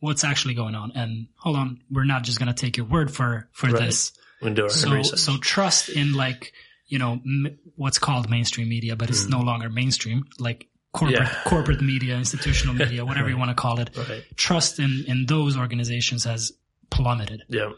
what's 0.00 0.24
actually 0.24 0.54
going 0.54 0.74
on? 0.74 0.92
And 0.94 1.28
hold 1.36 1.56
on, 1.56 1.80
we're 1.90 2.04
not 2.04 2.22
just 2.24 2.38
going 2.38 2.52
to 2.52 2.54
take 2.54 2.76
your 2.76 2.86
word 2.86 3.10
for, 3.12 3.48
for 3.52 3.68
Right. 3.68 3.82
this. 3.86 4.12
We 4.42 4.50
do 4.50 4.62
our 4.62 4.66
own 4.66 5.04
So, 5.04 5.16
so 5.16 5.36
trust 5.36 5.88
in 5.90 6.14
like, 6.14 6.52
you 6.86 6.98
know, 6.98 7.12
m- 7.24 7.58
what's 7.76 7.98
called 7.98 8.30
mainstream 8.30 8.68
media, 8.68 8.96
but 8.96 9.10
it's 9.10 9.24
Mm. 9.26 9.30
no 9.30 9.40
longer 9.40 9.68
mainstream, 9.68 10.24
like 10.38 10.68
corporate, 10.92 11.20
Yeah. 11.20 11.42
corporate 11.44 11.82
media, 11.82 12.16
institutional 12.16 12.74
media, 12.84 13.04
whatever 13.04 13.28
you 13.28 13.36
want 13.36 13.50
to 13.50 13.54
call 13.54 13.78
it. 13.80 13.90
right. 13.96 14.24
Trust 14.36 14.78
in, 14.78 15.04
in 15.06 15.26
those 15.26 15.56
organizations 15.58 16.24
has 16.24 16.52
plummeted 16.90 17.42
Yeah. 17.48 17.72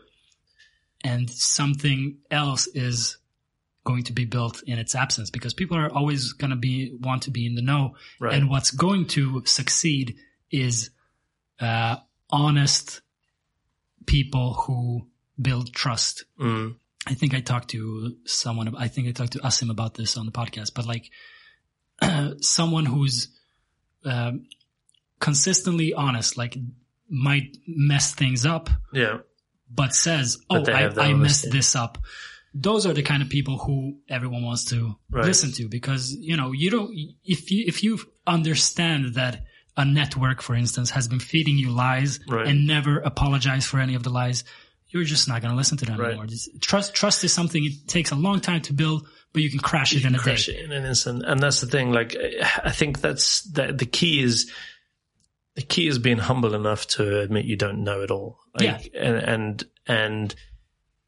and 1.04 1.28
something 1.30 2.18
else 2.30 2.66
is 2.68 3.18
going 3.84 4.04
to 4.04 4.12
be 4.12 4.24
built 4.24 4.62
in 4.64 4.78
its 4.78 4.94
absence 4.94 5.28
because 5.30 5.52
people 5.54 5.76
are 5.76 5.90
always 5.92 6.32
going 6.34 6.50
to 6.50 6.56
be 6.56 6.92
want 7.00 7.24
to 7.24 7.30
be 7.32 7.46
in 7.46 7.56
the 7.56 7.62
know 7.62 7.96
Right. 8.20 8.32
and 8.34 8.48
what's 8.48 8.70
going 8.70 9.08
to 9.08 9.42
succeed 9.44 10.16
is 10.52 10.90
uh, 11.60 11.96
honest 12.30 13.00
people 14.06 14.54
who 14.54 15.06
build 15.40 15.72
trust 15.72 16.24
Mm. 16.38 16.76
i 17.06 17.14
think 17.14 17.34
i 17.34 17.40
talked 17.40 17.68
to 17.70 18.16
someone 18.26 18.74
i 18.76 18.88
think 18.88 19.08
i 19.08 19.12
talked 19.12 19.32
to 19.32 19.38
asim 19.40 19.70
about 19.70 19.94
this 19.94 20.16
on 20.16 20.26
the 20.26 20.32
podcast 20.32 20.74
but 20.74 20.86
like 20.86 21.10
someone 22.40 22.84
who's 22.86 23.28
um, 24.04 24.46
consistently 25.20 25.94
honest 25.94 26.36
like 26.36 26.56
might 27.08 27.56
mess 27.66 28.14
things 28.14 28.44
up 28.46 28.70
Yeah. 28.92 29.18
but 29.70 29.94
says, 29.94 30.38
"Oh, 30.50 30.64
they 30.64 30.72
I, 30.72 30.88
I 31.10 31.12
messed 31.14 31.50
this 31.50 31.76
up." 31.76 31.98
Those 32.54 32.84
are 32.86 32.92
the 32.94 33.02
kind 33.02 33.22
of 33.22 33.28
people 33.28 33.58
who 33.58 33.98
everyone 34.08 34.42
wants 34.44 34.64
to 34.66 34.96
Right. 35.10 35.24
listen 35.26 35.52
to 35.52 35.68
because 35.68 36.12
you 36.14 36.36
know 36.36 36.52
you 36.52 36.70
don't 36.70 36.90
if 37.24 37.50
you 37.50 37.64
if 37.66 37.82
you 37.84 37.98
understand 38.26 39.14
that 39.14 39.44
a 39.76 39.84
network, 39.84 40.42
for 40.42 40.54
instance, 40.54 40.90
has 40.90 41.08
been 41.08 41.20
feeding 41.20 41.56
you 41.56 41.70
lies 41.70 42.20
Right. 42.28 42.46
and 42.46 42.66
never 42.66 42.98
apologize 43.00 43.64
for 43.66 43.80
any 43.80 43.94
of 43.94 44.02
the 44.02 44.10
lies, 44.10 44.44
you're 44.88 45.04
just 45.04 45.28
not 45.28 45.40
going 45.40 45.50
to 45.52 45.56
listen 45.56 45.78
to 45.78 45.86
them 45.86 45.98
Right. 45.98 46.08
anymore. 46.08 46.26
Just, 46.26 46.60
trust 46.60 46.94
trust 46.94 47.24
is 47.24 47.32
something 47.32 47.64
it 47.64 47.88
takes 47.88 48.10
a 48.10 48.14
long 48.14 48.40
time 48.40 48.60
to 48.62 48.74
build, 48.74 49.08
but 49.32 49.42
you 49.42 49.48
can 49.50 49.60
crash 49.60 49.94
it 49.94 50.04
in 50.04 50.14
a 50.14 50.18
crash 50.18 50.46
day. 50.46 50.52
it 50.56 50.64
in 50.66 50.72
an 50.72 50.84
instant. 50.84 51.24
And 51.26 51.40
that's 51.40 51.60
the 51.62 51.66
thing. 51.66 51.90
Like, 51.92 52.14
I 52.62 52.70
think 52.70 53.00
that's 53.00 53.42
the, 53.42 53.72
the 53.72 53.86
key 53.86 54.22
is 54.22 54.50
the 55.54 55.62
key 55.62 55.86
is 55.86 55.98
being 55.98 56.18
humble 56.18 56.54
enough 56.54 56.86
to 56.88 57.20
admit 57.20 57.44
you 57.44 57.56
don't 57.56 57.84
know 57.84 58.00
it 58.02 58.10
all. 58.10 58.38
Like, 58.58 58.90
and, 58.94 59.16
and, 59.16 59.64
and 59.86 60.34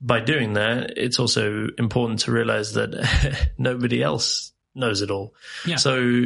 by 0.02 0.20
doing 0.20 0.54
that, 0.54 0.98
it's 0.98 1.18
also 1.18 1.68
important 1.78 2.20
to 2.20 2.32
realize 2.32 2.74
that 2.74 3.50
nobody 3.58 4.02
else 4.02 4.52
knows 4.74 5.00
it 5.00 5.10
all. 5.10 5.34
Yeah. 5.66 5.76
So 5.76 6.24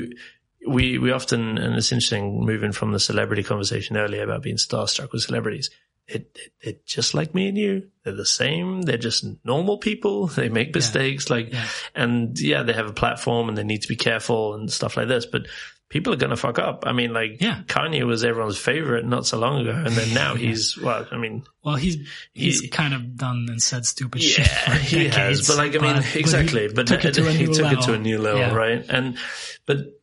we 0.66 0.98
we 0.98 1.10
often 1.12 1.58
and 1.58 1.74
it's 1.76 1.92
interesting 1.92 2.44
moving 2.44 2.72
from 2.72 2.92
the 2.92 3.00
celebrity 3.00 3.42
conversation 3.42 3.96
earlier 3.96 4.22
about 4.22 4.42
being 4.42 4.56
starstruck 4.56 5.12
with 5.12 5.22
celebrities. 5.22 5.70
It, 6.06 6.30
it, 6.36 6.52
it 6.68 6.86
just 6.86 7.12
like 7.12 7.34
me 7.34 7.48
and 7.48 7.58
you. 7.58 7.88
They're 8.02 8.14
the 8.14 8.24
same. 8.24 8.80
They're 8.80 8.96
just 8.96 9.26
normal 9.44 9.76
people. 9.76 10.26
They 10.38 10.48
make 10.48 10.74
mistakes. 10.74 11.28
Like, 11.28 11.52
Yeah. 11.52 11.66
and 11.94 12.38
yeah, 12.40 12.62
they 12.62 12.72
have 12.72 12.88
a 12.88 12.94
platform 12.94 13.48
and 13.50 13.58
they 13.58 13.62
need 13.64 13.82
to 13.82 13.88
be 13.88 13.96
careful 13.96 14.54
and 14.54 14.72
stuff 14.72 14.96
like 14.96 15.06
this. 15.08 15.26
But 15.26 15.48
people 15.90 16.14
are 16.14 16.16
going 16.16 16.30
to 16.30 16.36
fuck 16.38 16.58
up. 16.58 16.84
I 16.86 16.92
mean, 16.94 17.12
like 17.12 17.42
Yeah. 17.42 17.60
Kanye 17.66 18.06
was 18.06 18.24
everyone's 18.24 18.56
favorite 18.56 19.04
not 19.04 19.26
so 19.26 19.38
long 19.38 19.60
ago, 19.60 19.72
and 19.72 19.94
then 19.94 20.14
now 20.14 20.34
he's 20.44 20.78
well. 20.78 21.06
I 21.12 21.18
mean, 21.18 21.44
Well, 21.62 21.76
he's 21.76 21.98
he's 22.32 22.60
He- 22.60 22.68
kind 22.68 22.94
of 22.94 23.14
done 23.18 23.46
and 23.50 23.60
said 23.62 23.84
stupid 23.84 24.22
shit. 24.22 24.46
yeah, 24.46 24.76
he 24.78 25.08
has. 25.08 25.46
But 25.46 25.58
like, 25.58 25.76
I 25.76 25.78
mean, 25.78 25.92
but- 25.92 25.96
but 25.96 26.04
he 26.06 26.20
exactly. 26.20 26.68
But, 26.68 26.86
took 26.86 27.04
it 27.04 27.12
to 27.14 27.30
he 27.32 27.44
took 27.52 27.70
it 27.70 27.82
to 27.82 27.92
a 27.92 27.98
new 27.98 28.16
level, 28.18 28.40
Yeah. 28.40 28.54
right? 28.54 28.82
And 28.88 29.18
but 29.66 29.97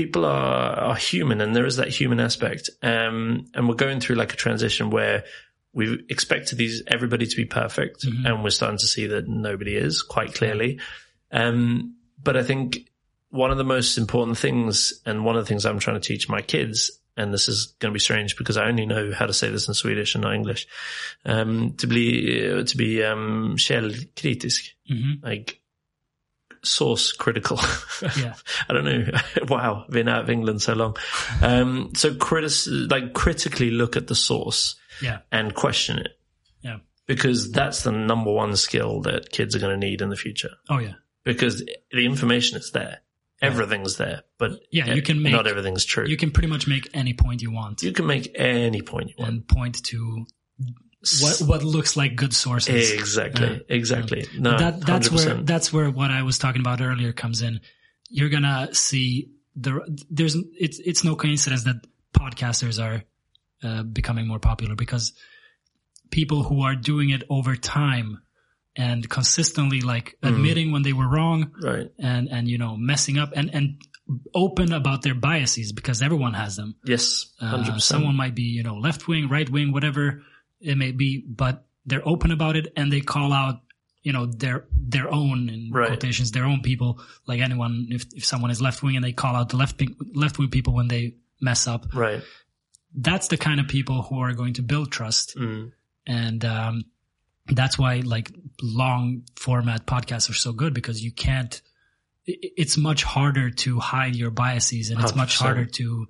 people 0.00 0.24
are 0.24 0.74
are 0.88 0.96
human, 1.10 1.40
and 1.40 1.54
there 1.54 1.66
is 1.72 1.76
that 1.76 1.88
human 2.00 2.20
aspect. 2.20 2.64
Um, 2.82 3.46
and 3.54 3.62
we're 3.68 3.84
going 3.86 4.00
through 4.00 4.16
like 4.22 4.32
a 4.34 4.36
transition 4.46 4.90
where 4.90 5.24
we 5.72 5.84
expected 6.08 6.56
these 6.58 6.82
everybody 6.96 7.26
to 7.26 7.36
be 7.36 7.44
perfect, 7.62 7.98
Mhm. 8.04 8.24
and 8.26 8.42
we're 8.42 8.50
starting 8.60 8.78
to 8.78 8.86
see 8.94 9.06
that 9.08 9.24
nobody 9.28 9.74
is 9.76 10.02
quite 10.02 10.32
clearly. 10.34 10.70
Um, 11.30 11.94
but 12.22 12.36
I 12.36 12.42
think 12.42 12.66
one 13.30 13.52
of 13.52 13.58
the 13.58 13.72
most 13.76 13.98
important 13.98 14.36
things, 14.38 15.00
and 15.06 15.24
one 15.24 15.36
of 15.36 15.42
the 15.44 15.48
things 15.48 15.64
I'm 15.64 15.78
trying 15.78 16.00
to 16.00 16.08
teach 16.08 16.28
my 16.28 16.42
kids, 16.42 16.90
and 17.16 17.32
this 17.34 17.48
is 17.48 17.58
going 17.80 17.92
to 17.92 17.98
be 18.00 18.00
strange 18.08 18.36
because 18.36 18.56
I 18.56 18.68
only 18.68 18.86
know 18.86 19.12
how 19.12 19.26
to 19.26 19.32
say 19.32 19.48
this 19.50 19.68
in 19.68 19.74
Swedish 19.74 20.14
and 20.14 20.22
not 20.24 20.34
English, 20.34 20.66
um, 21.24 21.74
to 21.80 21.86
be 21.86 22.04
to 22.70 22.76
be 22.76 22.90
um, 23.10 23.54
källkritisk, 23.56 24.62
Mhm. 24.90 25.22
like 25.22 25.60
source 26.62 27.12
critical. 27.12 27.58
Yeah. 28.18 28.34
I 28.68 28.72
don't 28.74 28.84
know. 28.84 29.06
wow, 29.48 29.84
been 29.88 30.08
out 30.08 30.22
of 30.22 30.30
England 30.30 30.62
so 30.62 30.74
long. 30.74 30.96
Um, 31.42 31.92
so 31.94 32.14
critic, 32.14 32.52
like 32.90 33.12
critically 33.14 33.70
look 33.70 33.96
at 33.96 34.06
the 34.08 34.14
source 34.14 34.76
Yeah. 35.02 35.18
and 35.32 35.54
question 35.54 35.98
it 35.98 36.18
Yeah. 36.62 36.78
because 37.06 37.50
that's 37.52 37.82
the 37.84 37.92
number 37.92 38.30
one 38.32 38.56
skill 38.56 39.00
that 39.02 39.30
kids 39.30 39.56
are 39.56 39.58
going 39.58 39.78
to 39.80 39.86
need 39.86 40.02
in 40.02 40.10
the 40.10 40.16
future 40.16 40.50
Oh 40.68 40.78
yeah. 40.78 40.94
because 41.24 41.64
the 41.92 42.04
information 42.04 42.58
is 42.58 42.70
there. 42.72 42.98
Everything's 43.42 43.96
there, 43.96 44.20
but 44.36 44.60
Yeah, 44.70 44.92
you 44.92 45.00
can 45.00 45.22
make- 45.22 45.32
not 45.32 45.46
everything's 45.46 45.86
true. 45.86 46.06
You 46.06 46.18
can 46.18 46.30
pretty 46.30 46.48
much 46.48 46.66
make 46.68 46.90
any 46.92 47.14
point 47.14 47.40
you 47.40 47.50
want 47.50 47.82
You 47.82 47.92
can 47.92 48.06
make 48.06 48.30
any 48.34 48.82
point 48.82 49.08
you 49.08 49.14
want. 49.18 49.30
and 49.32 49.48
point 49.48 49.82
to 49.84 50.26
what 51.20 51.40
what 51.48 51.62
looks 51.64 51.96
like 51.96 52.14
good 52.16 52.34
sources. 52.34 52.92
Exactly. 52.92 53.62
Exactly. 53.68 54.26
No, 54.38 54.58
that 54.58 54.80
that's 54.84 55.08
100%. 55.08 55.12
where 55.26 55.34
that's 55.42 55.72
where 55.72 55.90
what 55.90 56.10
I 56.10 56.22
was 56.22 56.38
talking 56.38 56.60
about 56.60 56.80
earlier 56.80 57.12
comes 57.12 57.40
in. 57.42 57.60
You're 58.10 58.28
gonna 58.28 58.68
see 58.74 59.30
the 59.56 59.80
there's 60.10 60.36
it's 60.58 60.78
it's 60.78 61.02
no 61.04 61.16
coincidence 61.16 61.64
that 61.64 61.76
podcasters 62.12 62.82
are 62.82 63.02
uh, 63.62 63.82
becoming 63.82 64.26
more 64.26 64.38
popular 64.38 64.74
because 64.74 65.12
people 66.10 66.42
who 66.42 66.62
are 66.62 66.74
doing 66.74 67.10
it 67.10 67.22
over 67.30 67.56
time 67.56 68.20
and 68.76 69.08
consistently 69.08 69.80
like 69.80 70.16
Mm. 70.22 70.28
admitting 70.28 70.72
when 70.72 70.82
they 70.82 70.92
were 70.92 71.08
wrong 71.08 71.52
right. 71.62 71.88
and 71.98 72.28
and 72.28 72.48
you 72.48 72.58
know 72.58 72.76
messing 72.76 73.18
up 73.18 73.30
and 73.34 73.50
and 73.54 73.80
open 74.34 74.72
about 74.72 75.02
their 75.02 75.14
biases 75.14 75.72
because 75.72 76.02
everyone 76.02 76.34
has 76.34 76.56
them. 76.56 76.74
Yes. 76.84 77.32
Uh, 77.40 77.78
someone 77.78 78.16
might 78.16 78.34
be, 78.34 78.42
you 78.42 78.64
know, 78.64 78.74
left 78.74 79.06
wing, 79.06 79.28
right 79.28 79.48
wing, 79.48 79.72
whatever 79.72 80.22
it 80.60 80.76
may 80.76 80.92
be, 80.92 81.24
but 81.26 81.66
they're 81.86 82.06
open 82.06 82.30
about 82.30 82.56
it 82.56 82.72
and 82.76 82.92
they 82.92 83.00
call 83.00 83.32
out, 83.32 83.60
you 84.02 84.12
know, 84.12 84.26
their 84.26 84.66
their 84.74 85.12
own 85.12 85.48
in 85.48 85.70
Right. 85.72 85.88
quotations, 85.88 86.30
their 86.32 86.44
own 86.44 86.60
people. 86.62 87.00
Like 87.26 87.40
anyone, 87.40 87.88
if 87.90 88.04
if 88.14 88.24
someone 88.24 88.50
is 88.50 88.60
left 88.60 88.82
wing 88.82 88.96
and 88.96 89.04
they 89.04 89.12
call 89.12 89.34
out 89.36 89.48
the 89.48 89.56
left 89.56 89.78
wing 89.80 89.96
left 90.14 90.38
wing 90.38 90.48
people 90.50 90.74
when 90.74 90.88
they 90.88 91.14
mess 91.40 91.66
up, 91.66 91.94
Right. 91.94 92.22
that's 92.94 93.28
the 93.28 93.36
kind 93.36 93.60
of 93.60 93.68
people 93.68 94.02
who 94.02 94.20
are 94.20 94.32
going 94.34 94.54
to 94.54 94.62
build 94.62 94.90
trust, 94.92 95.36
Mm. 95.36 95.72
and 96.06 96.44
um, 96.44 96.84
that's 97.46 97.78
why 97.78 98.00
like 98.04 98.30
long 98.62 99.22
format 99.36 99.86
podcasts 99.86 100.28
are 100.30 100.34
so 100.34 100.52
good 100.52 100.74
because 100.74 101.02
you 101.02 101.12
can't. 101.12 101.60
It's 102.26 102.76
much 102.76 103.02
harder 103.02 103.50
to 103.50 103.80
hide 103.80 104.14
your 104.14 104.30
biases, 104.30 104.90
and 104.90 105.00
it's 105.00 105.14
much 105.16 105.36
100%. 105.36 105.40
harder 105.42 105.64
to 105.64 106.06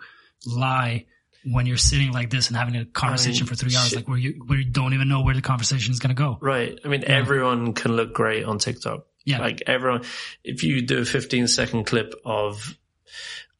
lie 0.46 1.06
when 1.44 1.66
you're 1.66 1.76
sitting 1.76 2.12
like 2.12 2.30
this 2.30 2.48
and 2.48 2.56
having 2.56 2.76
a 2.76 2.84
conversation 2.84 3.44
um, 3.44 3.48
for 3.48 3.54
three 3.54 3.74
hours, 3.74 3.88
shit. 3.88 3.96
like 3.96 4.08
where 4.08 4.18
you 4.18 4.42
where 4.46 4.58
you 4.58 4.64
don't 4.64 4.94
even 4.94 5.08
know 5.08 5.22
where 5.22 5.34
the 5.34 5.42
conversation 5.42 5.92
is 5.92 5.98
going 5.98 6.14
to 6.14 6.20
go. 6.20 6.38
Right. 6.40 6.78
I 6.84 6.88
mean, 6.88 7.04
everyone 7.04 7.72
can 7.72 7.96
look 7.96 8.12
great 8.12 8.44
on 8.44 8.58
TikTok. 8.58 9.06
Yeah. 9.24 9.40
Like 9.40 9.62
everyone, 9.66 10.02
if 10.44 10.62
you 10.62 10.82
do 10.82 11.00
a 11.00 11.04
15 11.04 11.48
second 11.48 11.84
clip 11.84 12.14
of, 12.24 12.76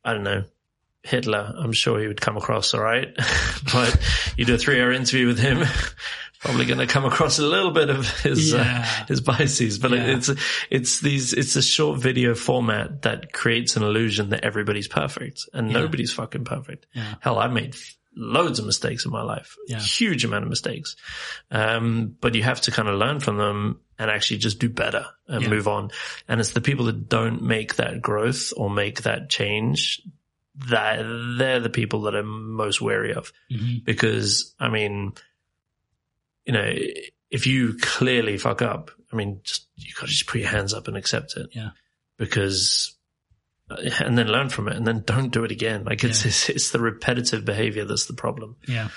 I 0.05 0.12
don't 0.15 0.24
know, 0.24 0.44
Hitler, 1.02 1.55
I'm 1.57 1.73
sure 1.73 1.98
he 2.01 2.07
would 2.07 2.20
come 2.20 2.36
across 2.36 2.74
all 2.74 2.82
right. 2.82 3.09
but 3.73 3.97
you 4.36 4.44
do 4.44 4.55
a 4.55 4.59
three 4.59 4.81
hour 4.81 4.93
interview 4.93 5.27
with 5.27 5.39
him, 5.39 5.65
probably 6.41 6.65
going 6.67 6.79
to 6.81 6.87
come 6.87 7.05
across 7.05 7.39
a 7.39 7.47
little 7.47 7.71
bit 7.71 7.91
of 7.91 8.09
his, 8.21 8.53
Yeah. 8.53 8.87
uh, 9.03 9.07
his 9.07 9.21
biases. 9.21 9.79
But 9.79 9.93
Yeah. 9.93 10.07
it's, 10.17 10.31
it's 10.71 11.01
these, 11.01 11.33
it's 11.33 11.55
a 11.57 11.62
short 11.62 12.01
video 12.01 12.35
format 12.35 13.03
that 13.03 13.33
creates 13.33 13.77
an 13.77 13.83
illusion 13.83 14.31
that 14.31 14.45
everybody's 14.45 14.89
perfect 14.89 15.49
and 15.53 15.71
nobody's 15.73 16.12
fucking 16.12 16.45
perfect. 16.45 16.87
Yeah. 16.95 17.15
Hell, 17.21 17.39
I've 17.39 17.53
made 17.53 17.77
loads 18.17 18.59
of 18.59 18.67
mistakes 18.67 19.05
in 19.05 19.12
my 19.12 19.23
life, 19.23 19.57
Yeah. 19.69 19.79
huge 19.79 20.25
amount 20.25 20.43
of 20.45 20.49
mistakes. 20.51 20.97
Um, 21.51 22.17
but 22.21 22.35
you 22.35 22.43
have 22.43 22.61
to 22.62 22.71
kind 22.71 22.89
of 22.89 22.97
learn 22.99 23.21
from 23.21 23.37
them 23.37 23.81
and 23.99 24.11
actually 24.11 24.39
just 24.39 24.59
do 24.59 24.69
better 24.69 25.07
and 25.29 25.43
Yeah. 25.43 25.49
move 25.51 25.69
on. 25.69 25.91
And 26.27 26.41
it's 26.41 26.51
the 26.53 26.61
people 26.61 26.87
that 26.87 27.09
don't 27.09 27.43
make 27.43 27.77
that 27.77 28.01
growth 28.01 28.53
or 28.57 28.71
make 28.71 29.03
that 29.03 29.29
change 29.31 30.01
that 30.69 30.99
they're 31.39 31.61
the 31.61 31.71
people 31.71 32.03
that 32.03 32.15
I'm 32.15 32.53
most 32.53 32.81
wary 32.81 33.15
of 33.15 33.33
Mhm. 33.51 33.85
because 33.85 34.55
I 34.59 34.69
mean, 34.69 35.12
you 36.51 36.56
know, 36.59 36.72
if 37.31 37.47
you 37.47 37.77
clearly 37.80 38.37
fuck 38.38 38.61
up, 38.61 38.90
I 39.12 39.16
mean, 39.16 39.40
just, 39.45 39.69
you 39.77 39.93
gotta 39.95 40.09
just 40.09 40.27
put 40.27 40.40
your 40.40 40.51
hands 40.51 40.74
up 40.74 40.88
and 40.88 40.96
accept 40.96 41.37
it. 41.37 41.51
Yeah. 41.53 41.70
Because, 42.19 42.96
and 43.69 44.19
then 44.19 44.27
learn 44.27 44.48
from 44.48 44.66
it 44.66 44.74
and 44.77 44.85
then 44.85 45.04
don't 45.06 45.30
do 45.30 45.45
it 45.45 45.53
again. 45.53 45.85
Like 45.85 46.03
it's, 46.03 46.24
Yeah. 46.24 46.29
it's, 46.29 46.48
it's 46.48 46.70
the 46.72 46.80
repetitive 46.80 47.45
behavior 47.45 47.85
that's 47.85 48.06
the 48.06 48.14
problem. 48.14 48.56
Yeah. 48.66 48.88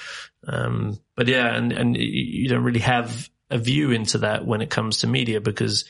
Um, 0.48 0.98
but 1.16 1.28
yeah, 1.28 1.56
and, 1.56 1.72
and 1.72 1.96
you- 1.96 2.50
don't 2.50 2.64
really 2.64 2.80
have 2.80 3.30
a 3.52 3.60
view 3.60 3.92
into 3.92 4.18
that 4.20 4.48
when 4.48 4.62
it 4.62 4.72
comes 4.72 4.98
to 5.00 5.08
media 5.08 5.40
because 5.40 5.86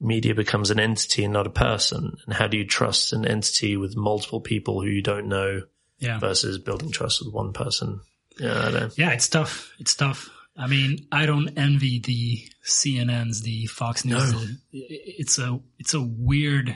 media 0.00 0.34
becomes 0.34 0.70
an 0.70 0.80
entity 0.80 1.24
and 1.24 1.34
not 1.34 1.46
a 1.46 1.50
person. 1.50 2.16
And 2.24 2.34
how 2.34 2.46
do 2.46 2.56
you 2.56 2.64
trust 2.64 3.12
an 3.12 3.26
entity 3.26 3.76
with 3.76 3.94
multiple 3.94 4.40
people 4.40 4.80
who 4.80 4.88
you 4.88 5.02
don't 5.02 5.28
know 5.28 5.62
Yeah. 5.98 6.18
versus 6.18 6.56
building 6.56 6.90
trust 6.92 7.22
with 7.22 7.34
one 7.34 7.52
person? 7.52 8.00
Yeah, 8.40 8.68
I 8.68 8.70
don't. 8.70 8.96
Yeah, 8.96 9.10
it's 9.10 9.28
tough. 9.28 9.72
It's 9.80 9.94
tough. 9.96 10.30
I 10.58 10.66
mean, 10.66 11.06
I 11.12 11.24
don't 11.26 11.56
envy 11.56 12.00
the 12.00 12.42
CNNs, 12.68 13.42
the 13.42 13.66
Fox 13.66 14.04
News. 14.04 14.32
No. 14.32 14.44
It's 14.72 15.38
a 15.38 15.60
it's 15.78 15.94
a 15.94 16.00
weird 16.02 16.74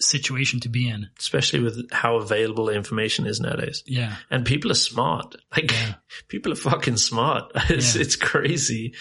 situation 0.00 0.60
to 0.60 0.68
be 0.68 0.88
in. 0.88 1.08
Especially 1.18 1.60
with 1.60 1.90
how 1.92 2.16
available 2.16 2.68
information 2.70 3.26
is 3.26 3.40
nowadays. 3.40 3.82
Yeah, 3.86 4.16
And 4.30 4.46
people 4.46 4.70
are 4.70 4.74
smart. 4.74 5.34
Like 5.54 5.72
Yeah. 5.72 5.94
people 6.28 6.52
are 6.52 6.56
fucking 6.56 6.96
smart. 6.96 7.52
It's, 7.68 7.94
Yeah. 7.94 8.02
it's 8.02 8.16
crazy. 8.16 8.94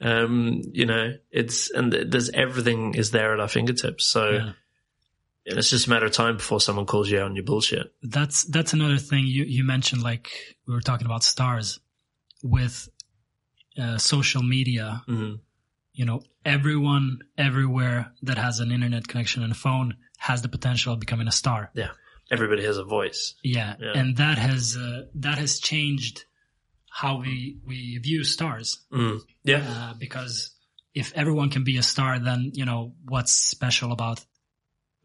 Um, 0.00 0.60
you 0.72 0.84
know, 0.86 1.14
it's, 1.30 1.70
and 1.70 1.92
there's 1.92 2.28
everything 2.30 2.94
is 2.94 3.12
there 3.12 3.32
at 3.32 3.40
our 3.40 3.48
fingertips. 3.48 4.04
So 4.06 4.30
yeah. 4.30 4.52
it's 5.46 5.70
just 5.70 5.86
a 5.86 5.90
matter 5.90 6.06
of 6.06 6.12
time 6.12 6.36
before 6.36 6.60
someone 6.60 6.84
calls 6.86 7.10
you 7.10 7.18
out 7.20 7.26
on 7.26 7.34
your 7.36 7.44
bullshit. 7.44 7.92
That's 8.02 8.44
that's 8.44 8.74
another 8.74 8.98
thing 8.98 9.24
you 9.24 9.44
you 9.44 9.64
mentioned. 9.64 10.02
Like 10.02 10.28
we 10.66 10.74
were 10.74 10.80
talking 10.82 11.06
about 11.06 11.24
stars 11.24 11.80
with 12.42 12.88
uh, 13.78 13.98
social 13.98 14.42
media. 14.42 15.02
Mhm. 15.08 15.40
You 15.94 16.04
know, 16.06 16.22
everyone 16.44 17.18
everywhere 17.36 18.12
that 18.22 18.38
has 18.38 18.60
an 18.60 18.70
internet 18.72 19.06
connection 19.08 19.42
and 19.42 19.52
a 19.52 19.54
phone 19.54 19.96
has 20.18 20.40
the 20.42 20.48
potential 20.48 20.92
of 20.94 21.00
becoming 21.00 21.28
a 21.28 21.32
star. 21.32 21.70
Yeah. 21.74 21.90
Everybody 22.30 22.64
has 22.64 22.78
a 22.78 22.84
voice. 22.84 23.34
Yeah, 23.42 23.76
Yeah. 23.78 23.92
and 23.98 24.16
that 24.16 24.38
has 24.38 24.76
uh, 24.76 25.06
that 25.16 25.36
has 25.38 25.60
changed 25.60 26.24
how 26.88 27.20
we 27.20 27.58
we 27.66 27.98
view 27.98 28.24
stars. 28.24 28.80
Mm. 28.90 29.20
Yeah. 29.44 29.64
uh, 29.68 29.94
because 29.98 30.50
if 30.94 31.12
everyone 31.14 31.50
can 31.50 31.64
be 31.64 31.76
a 31.78 31.82
star, 31.82 32.18
then 32.18 32.50
you 32.54 32.64
know 32.64 32.94
what's 33.04 33.32
special 33.32 33.92
about 33.92 34.24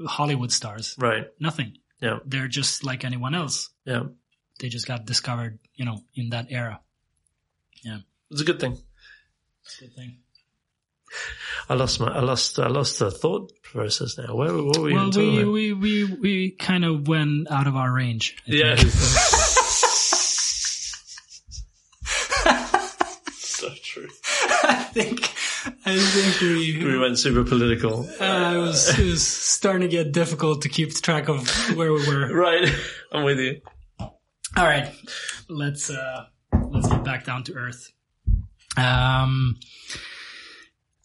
Hollywood 0.06 0.52
stars? 0.52 0.96
Right. 0.98 1.28
Nothing. 1.40 1.78
Yeah. 2.02 2.20
They're 2.26 2.48
just 2.48 2.84
like 2.84 3.04
anyone 3.04 3.34
else. 3.36 3.70
Yeah. 3.86 4.04
They 4.60 4.70
just 4.70 4.88
got 4.88 5.06
discovered, 5.06 5.60
you 5.76 5.86
know, 5.86 6.04
in 6.16 6.30
that 6.30 6.48
era. 6.50 6.80
It's 8.32 8.42
a 8.42 8.46
good 8.46 8.60
thing. 8.60 8.78
It's 9.64 9.78
a 9.80 9.86
Good 9.86 9.96
thing. 9.96 10.18
I 11.70 11.74
lost 11.74 12.00
my, 12.00 12.08
I 12.08 12.22
lost, 12.22 12.60
I 12.60 12.68
lost 12.68 13.00
the 13.00 13.12
thought 13.12 13.52
process 13.62 14.18
now. 14.18 14.36
Where, 14.36 14.54
what 14.54 14.78
were 14.78 14.84
we 14.84 14.94
Well, 14.94 15.12
we, 15.12 15.44
we 15.44 15.74
we 15.74 16.04
we 16.06 16.52
kind 16.52 16.86
of 16.86 17.08
went 17.08 17.52
out 17.52 17.68
of 17.68 17.76
our 17.76 17.92
range. 17.92 18.38
I 18.48 18.52
Yeah. 18.52 18.76
so 23.34 23.70
true. 23.84 24.08
I 24.64 24.84
think 24.94 25.22
I 25.86 25.98
think 25.98 26.42
we 26.42 26.84
we 26.84 26.98
went 26.98 27.20
super 27.20 27.44
political. 27.44 28.08
Uh, 28.20 28.54
it, 28.56 28.58
was, 28.58 29.00
it 29.00 29.06
was 29.06 29.28
starting 29.28 29.82
to 29.82 29.88
get 29.88 30.12
difficult 30.12 30.62
to 30.62 30.70
keep 30.70 30.94
track 30.94 31.28
of 31.28 31.48
where 31.76 31.92
we 31.92 32.08
were. 32.08 32.34
Right, 32.34 32.70
I'm 33.12 33.24
with 33.24 33.40
you. 33.40 33.62
All 34.00 34.66
right, 34.66 34.92
let's 35.50 35.90
uh, 35.90 36.26
let's 36.70 36.88
get 36.88 37.04
back 37.04 37.26
down 37.26 37.44
to 37.46 37.54
earth. 37.54 37.92
Um, 38.78 39.58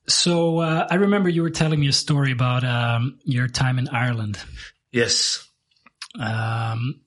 so 0.06 0.58
uh, 0.58 0.86
I 0.90 0.96
remember 0.96 1.28
you 1.28 1.42
were 1.42 1.50
telling 1.50 1.80
me 1.80 1.88
a 1.88 1.92
story 1.92 2.32
about 2.32 2.64
um, 2.64 3.18
your 3.24 3.48
time 3.48 3.78
in 3.78 3.88
Ireland. 3.88 4.38
Yes. 4.90 5.48
Um, 6.18 7.00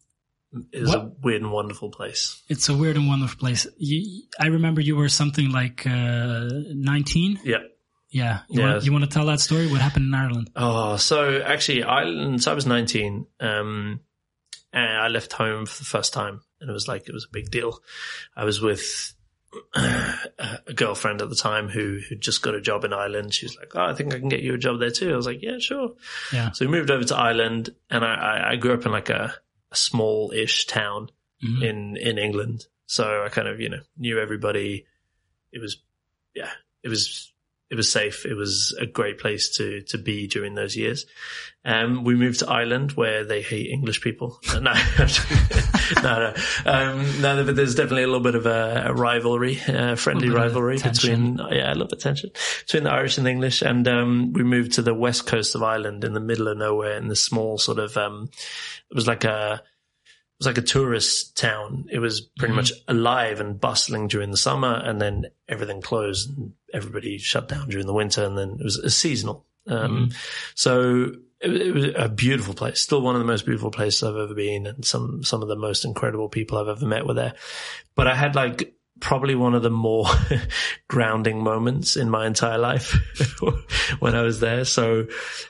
it 0.71 0.81
was 0.81 0.93
a 0.93 1.11
weird 1.21 1.41
and 1.41 1.51
wonderful 1.51 1.89
place. 1.89 2.41
It's 2.47 2.69
a 2.69 2.75
weird 2.75 2.95
and 2.95 3.07
wonderful 3.07 3.37
place. 3.37 3.67
You, 3.77 4.23
I 4.39 4.47
remember 4.47 4.81
you 4.81 4.95
were 4.95 5.09
something 5.09 5.51
like 5.51 5.85
uh, 5.85 6.49
19. 6.49 7.41
Yeah. 7.43 7.57
Yeah. 8.09 8.39
You, 8.49 8.61
yeah. 8.61 8.71
Want, 8.71 8.85
you 8.85 8.91
want 8.93 9.03
to 9.03 9.09
tell 9.09 9.25
that 9.25 9.41
story? 9.41 9.67
What 9.67 9.81
happened 9.81 10.05
in 10.05 10.13
Ireland? 10.13 10.49
Oh, 10.55 10.95
so 10.95 11.41
actually, 11.41 11.83
Ireland, 11.83 12.41
so 12.41 12.51
I 12.51 12.55
was 12.55 12.65
19. 12.65 13.27
Um, 13.41 13.99
and 14.71 14.97
I 14.97 15.09
left 15.09 15.33
home 15.33 15.65
for 15.65 15.79
the 15.79 15.85
first 15.85 16.13
time 16.13 16.41
and 16.61 16.69
it 16.69 16.73
was 16.73 16.87
like, 16.87 17.07
it 17.07 17.13
was 17.13 17.25
a 17.25 17.33
big 17.33 17.51
deal. 17.51 17.79
I 18.35 18.45
was 18.45 18.61
with 18.61 19.13
a 19.75 20.73
girlfriend 20.73 21.21
at 21.21 21.29
the 21.29 21.35
time 21.35 21.69
who 21.69 21.99
who 22.07 22.15
just 22.15 22.41
got 22.41 22.55
a 22.55 22.61
job 22.61 22.83
in 22.83 22.93
Ireland. 22.93 23.33
She 23.33 23.45
was 23.45 23.57
like, 23.57 23.75
"Oh, 23.75 23.85
I 23.85 23.93
think 23.93 24.13
I 24.13 24.19
can 24.19 24.29
get 24.29 24.41
you 24.41 24.53
a 24.53 24.57
job 24.57 24.79
there 24.79 24.91
too." 24.91 25.13
I 25.13 25.15
was 25.15 25.25
like, 25.25 25.41
"Yeah, 25.41 25.59
sure." 25.59 25.91
Yeah. 26.33 26.51
So 26.51 26.65
we 26.65 26.71
moved 26.71 26.91
over 26.91 27.03
to 27.03 27.15
Ireland, 27.15 27.69
and 27.89 28.03
I 28.03 28.51
I, 28.51 28.55
grew 28.55 28.73
up 28.73 28.85
in 28.85 28.91
like 28.91 29.09
a, 29.09 29.33
a 29.71 29.75
small-ish 29.75 30.67
town 30.67 31.09
mm-hmm. 31.43 31.63
in 31.63 31.97
in 31.97 32.17
England, 32.17 32.67
so 32.85 33.23
I 33.23 33.29
kind 33.29 33.47
of 33.47 33.59
you 33.59 33.69
know 33.69 33.81
knew 33.97 34.19
everybody. 34.19 34.85
It 35.51 35.61
was 35.61 35.77
yeah, 36.33 36.51
it 36.83 36.89
was 36.89 37.33
it 37.69 37.75
was 37.75 37.91
safe. 37.91 38.25
It 38.25 38.35
was 38.35 38.75
a 38.79 38.85
great 38.85 39.19
place 39.19 39.49
to 39.57 39.81
to 39.81 39.97
be 39.97 40.27
during 40.27 40.55
those 40.55 40.75
years. 40.75 41.05
Um, 41.63 42.03
we 42.03 42.13
moved 42.13 42.39
to 42.39 42.49
Ireland 42.49 42.91
where 42.91 43.23
they 43.23 43.41
hate 43.41 43.71
English 43.71 44.01
people. 44.01 44.39
no, 44.53 44.59
no, 44.61 46.03
no, 46.03 46.33
um, 46.65 47.21
no, 47.21 47.43
but 47.43 47.55
there's 47.55 47.73
definitely 47.73 48.03
a 48.03 48.07
little 48.07 48.21
bit 48.21 48.35
of 48.35 48.45
a, 48.45 48.83
a 48.87 48.93
rivalry, 48.93 49.59
a 49.67 49.95
friendly 49.95 50.29
rivalry 50.29 50.77
between 50.77 51.39
yeah, 51.49 51.71
a 51.71 51.73
little 51.73 51.87
bit 51.87 52.01
tension 52.01 52.29
between 52.65 52.83
the 52.83 52.91
Irish 52.91 53.17
and 53.17 53.25
the 53.25 53.31
English. 53.31 53.63
And 53.63 53.87
um, 53.87 54.31
we 54.33 54.43
moved 54.43 54.73
to 54.73 54.83
the 54.83 54.93
west 54.93 55.25
coast 55.25 55.55
of 55.55 55.63
Ireland 55.63 56.03
in 56.03 56.13
the 56.13 56.19
middle 56.19 56.47
of 56.47 56.57
nowhere 56.57 56.97
in 56.97 57.07
the 57.07 57.15
small 57.15 57.57
sort 57.57 57.79
of 57.79 57.97
um, 57.97 58.29
it 58.91 58.95
was 58.95 59.07
like 59.07 59.23
a 59.23 59.63
was 60.39 60.47
like 60.47 60.57
a 60.57 60.61
tourist 60.61 61.37
town. 61.37 61.85
It 61.91 61.99
was 61.99 62.21
pretty 62.21 62.51
mm-hmm. 62.51 62.57
much 62.57 62.71
alive 62.87 63.39
and 63.39 63.59
bustling 63.59 64.07
during 64.07 64.31
the 64.31 64.37
summer, 64.37 64.73
and 64.73 65.01
then 65.01 65.27
everything 65.47 65.81
closed 65.81 66.35
and 66.35 66.53
everybody 66.73 67.17
shut 67.17 67.47
down 67.47 67.69
during 67.69 67.87
the 67.87 67.93
winter, 67.93 68.23
and 68.23 68.37
then 68.37 68.57
it 68.59 68.63
was 68.63 68.77
a 68.77 68.89
seasonal. 68.89 69.45
Um, 69.67 70.09
mm-hmm. 70.09 70.17
So 70.55 71.11
it, 71.39 71.51
it, 71.51 71.73
was 71.73 71.85
a 71.95 72.09
beautiful 72.09 72.53
place, 72.53 72.81
still 72.81 73.01
one 73.01 73.15
of 73.15 73.19
the 73.19 73.27
most 73.27 73.45
beautiful 73.45 73.71
places 73.71 74.03
I've 74.03 74.15
ever 74.15 74.33
been, 74.33 74.67
and 74.67 74.83
some 74.85 75.23
some 75.23 75.41
of 75.41 75.47
the 75.47 75.55
most 75.55 75.85
incredible 75.85 76.29
people 76.29 76.57
I've 76.57 76.67
ever 76.67 76.85
met 76.85 77.05
were 77.05 77.13
there. 77.13 77.33
But 77.95 78.07
I 78.07 78.15
had 78.15 78.35
like 78.35 78.75
probably 78.99 79.35
one 79.35 79.53
of 79.53 79.63
the 79.63 79.69
more 79.69 80.07
grounding 80.87 81.43
moments 81.43 81.97
in 81.97 82.09
my 82.09 82.25
entire 82.25 82.57
life 82.57 82.97
when 83.99 84.15
I 84.15 84.21
was 84.21 84.39
there. 84.39 84.65
So, 84.65 85.07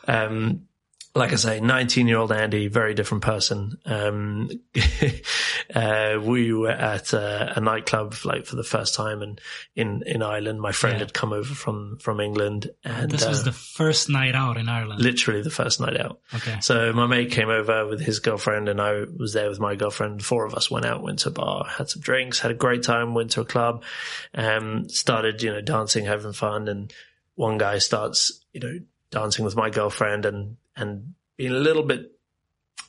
um, 0.08 0.68
like 1.16 1.32
I 1.32 1.36
say, 1.36 1.62
19 1.62 2.10
year 2.10 2.18
old 2.18 2.34
Andy, 2.34 2.68
very 2.68 2.94
different 2.94 3.24
person. 3.24 3.78
Um, 3.86 4.50
uh, 5.74 6.20
we 6.22 6.52
were 6.52 6.70
at 6.70 7.14
a, 7.14 7.54
a, 7.56 7.62
nightclub 7.62 8.16
like 8.26 8.46
for 8.46 8.58
the 8.58 8.66
first 8.66 8.96
time 8.96 9.22
and 9.22 9.40
in, 9.78 10.04
in 10.06 10.22
Ireland, 10.22 10.60
my 10.60 10.74
friend 10.74 10.96
yeah. 10.96 11.00
had 11.00 11.14
come 11.14 11.32
over 11.32 11.54
from, 11.54 11.98
from 12.00 12.20
England 12.20 12.70
and 12.84 13.10
this 13.10 13.26
was 13.26 13.42
uh, 13.42 13.44
the 13.44 13.54
first 13.54 14.10
night 14.10 14.36
out 14.36 14.58
in 14.58 14.68
Ireland. 14.68 15.02
Literally 15.02 15.42
the 15.42 15.50
first 15.50 15.80
night 15.80 15.98
out. 15.98 16.20
Okay. 16.34 16.60
So 16.60 16.92
my 16.92 17.08
mate 17.08 17.32
came 17.32 17.50
over 17.50 17.88
with 17.88 18.02
his 18.02 18.20
girlfriend 18.20 18.68
and 18.68 18.82
I 18.82 19.06
was 19.18 19.32
there 19.32 19.48
with 19.48 19.60
my 19.60 19.76
girlfriend. 19.76 20.24
Four 20.24 20.46
of 20.46 20.54
us 20.54 20.70
went 20.70 20.86
out, 20.86 21.02
went 21.02 21.20
to 21.20 21.30
a 21.30 21.32
bar, 21.32 21.66
had 21.66 21.90
some 21.90 22.02
drinks, 22.02 22.40
had 22.40 22.52
a 22.52 22.56
great 22.56 22.84
time, 22.84 23.14
went 23.14 23.32
to 23.32 23.42
a 23.42 23.46
club, 23.46 23.84
um, 24.34 24.90
started, 24.90 25.42
you 25.42 25.52
know, 25.54 25.62
dancing, 25.62 26.04
having 26.04 26.34
fun. 26.34 26.68
And 26.68 26.94
one 27.36 27.58
guy 27.58 27.78
starts, 27.78 28.44
you 28.52 28.60
know, 28.60 28.80
dancing 29.12 29.46
with 29.46 29.56
my 29.56 29.70
girlfriend 29.70 30.26
and 30.26 30.58
and 30.76 31.14
being 31.38 31.52
a 31.52 31.56
little 31.56 31.84
bit 31.84 32.12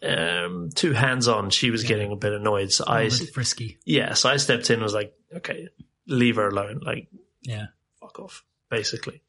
um, 0.03 0.71
too 0.75 0.93
hands 0.93 1.29
on. 1.29 1.51
She 1.51 1.71
was 1.71 1.83
yeah. 1.83 1.89
getting 1.91 2.13
a 2.13 2.17
bit 2.17 2.33
annoyed. 2.33 2.73
So 2.73 2.85
I 2.87 3.09
frisky. 3.09 3.79
Yeah, 3.85 4.15
so 4.15 4.29
I 4.29 4.37
stepped 4.37 4.71
in 4.71 4.75
and 4.75 4.83
was 4.83 4.95
like, 4.95 5.15
okay, 5.35 5.69
leave 6.07 6.37
her 6.37 6.49
alone. 6.49 6.81
Like, 6.85 7.09
yeah, 7.43 7.67
fuck 8.01 8.19
off, 8.19 8.45
basically. 8.71 9.23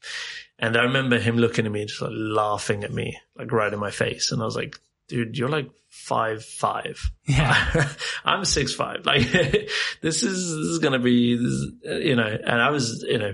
And 0.59 0.75
I 0.75 0.83
remember 0.83 1.19
him 1.19 1.37
looking 1.37 1.65
at 1.65 1.71
me, 1.71 1.85
just 1.85 2.01
like 2.01 2.11
laughing 2.13 2.83
at 2.83 2.93
me, 2.93 3.19
like 3.35 3.51
right 3.51 3.71
in 3.71 3.79
my 3.79 3.91
face. 3.91 4.31
And 4.31 4.41
I 4.41 4.45
was 4.45 4.55
like, 4.55 4.77
dude, 5.07 5.37
you're 5.37 5.49
like 5.49 5.69
five 5.89 6.43
five. 6.43 7.11
Yeah, 7.25 7.89
I'm 8.25 8.45
six 8.45 8.73
five. 8.73 9.05
Like 9.05 9.31
this 10.01 10.23
is 10.23 10.55
this 10.55 10.67
is 10.67 10.79
gonna 10.79 10.99
be, 10.99 11.37
this, 11.37 12.03
you 12.05 12.15
know. 12.15 12.25
And 12.27 12.61
I 12.61 12.71
was, 12.71 13.03
you 13.07 13.19
know, 13.19 13.33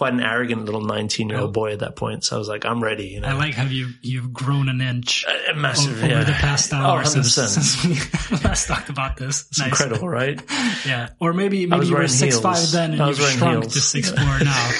quite 0.00 0.14
an 0.14 0.20
arrogant 0.20 0.64
little 0.64 0.80
19 0.80 1.28
year 1.28 1.40
old 1.40 1.52
boy 1.52 1.72
at 1.72 1.80
that 1.80 1.94
point. 1.94 2.24
So 2.24 2.34
I 2.34 2.38
was 2.38 2.48
like, 2.48 2.64
I'm 2.64 2.82
ready. 2.82 3.08
You 3.08 3.20
know? 3.20 3.28
I 3.28 3.32
like 3.34 3.52
how 3.52 3.66
you, 3.66 3.90
you've 4.00 4.32
grown 4.32 4.70
an 4.70 4.80
inch 4.80 5.26
uh, 5.28 5.54
massive, 5.54 5.98
over, 5.98 6.08
yeah. 6.08 6.24
the 6.24 6.32
past 6.32 6.72
hour 6.72 7.02
oh, 7.02 7.04
since, 7.04 7.34
since, 7.34 7.84
we 7.84 8.36
last 8.42 8.66
talked 8.66 8.88
about 8.88 9.18
this. 9.18 9.46
It's 9.50 9.58
nice. 9.58 9.68
incredible, 9.68 10.08
right? 10.08 10.40
yeah. 10.86 11.10
Or 11.20 11.34
maybe, 11.34 11.66
maybe 11.66 11.88
you 11.88 11.96
were 11.96 12.08
six 12.08 12.36
heels. 12.36 12.42
five 12.42 12.70
then 12.72 12.98
and 12.98 13.08
you've 13.08 13.28
shrunk 13.28 13.64
heels. 13.64 13.74
to 13.74 13.80
six 13.80 14.08
four 14.08 14.24
now. 14.24 14.70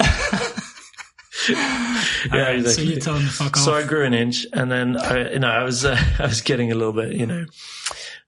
yeah, 1.48 2.42
right, 2.42 2.56
exactly. 2.56 2.72
So 2.72 2.82
you 2.82 2.96
tell 3.00 3.14
him 3.14 3.26
to 3.26 3.32
fuck 3.32 3.56
off. 3.56 3.62
So 3.62 3.74
I 3.74 3.84
grew 3.84 4.04
an 4.04 4.12
inch, 4.12 4.44
and 4.52 4.68
then 4.68 4.96
I, 4.96 5.34
you 5.34 5.38
know, 5.38 5.50
I 5.50 5.62
was, 5.62 5.84
uh, 5.84 5.96
I 6.18 6.26
was 6.26 6.40
getting 6.40 6.72
a 6.72 6.74
little 6.74 6.92
bit, 6.92 7.12
you 7.12 7.26
know, 7.26 7.46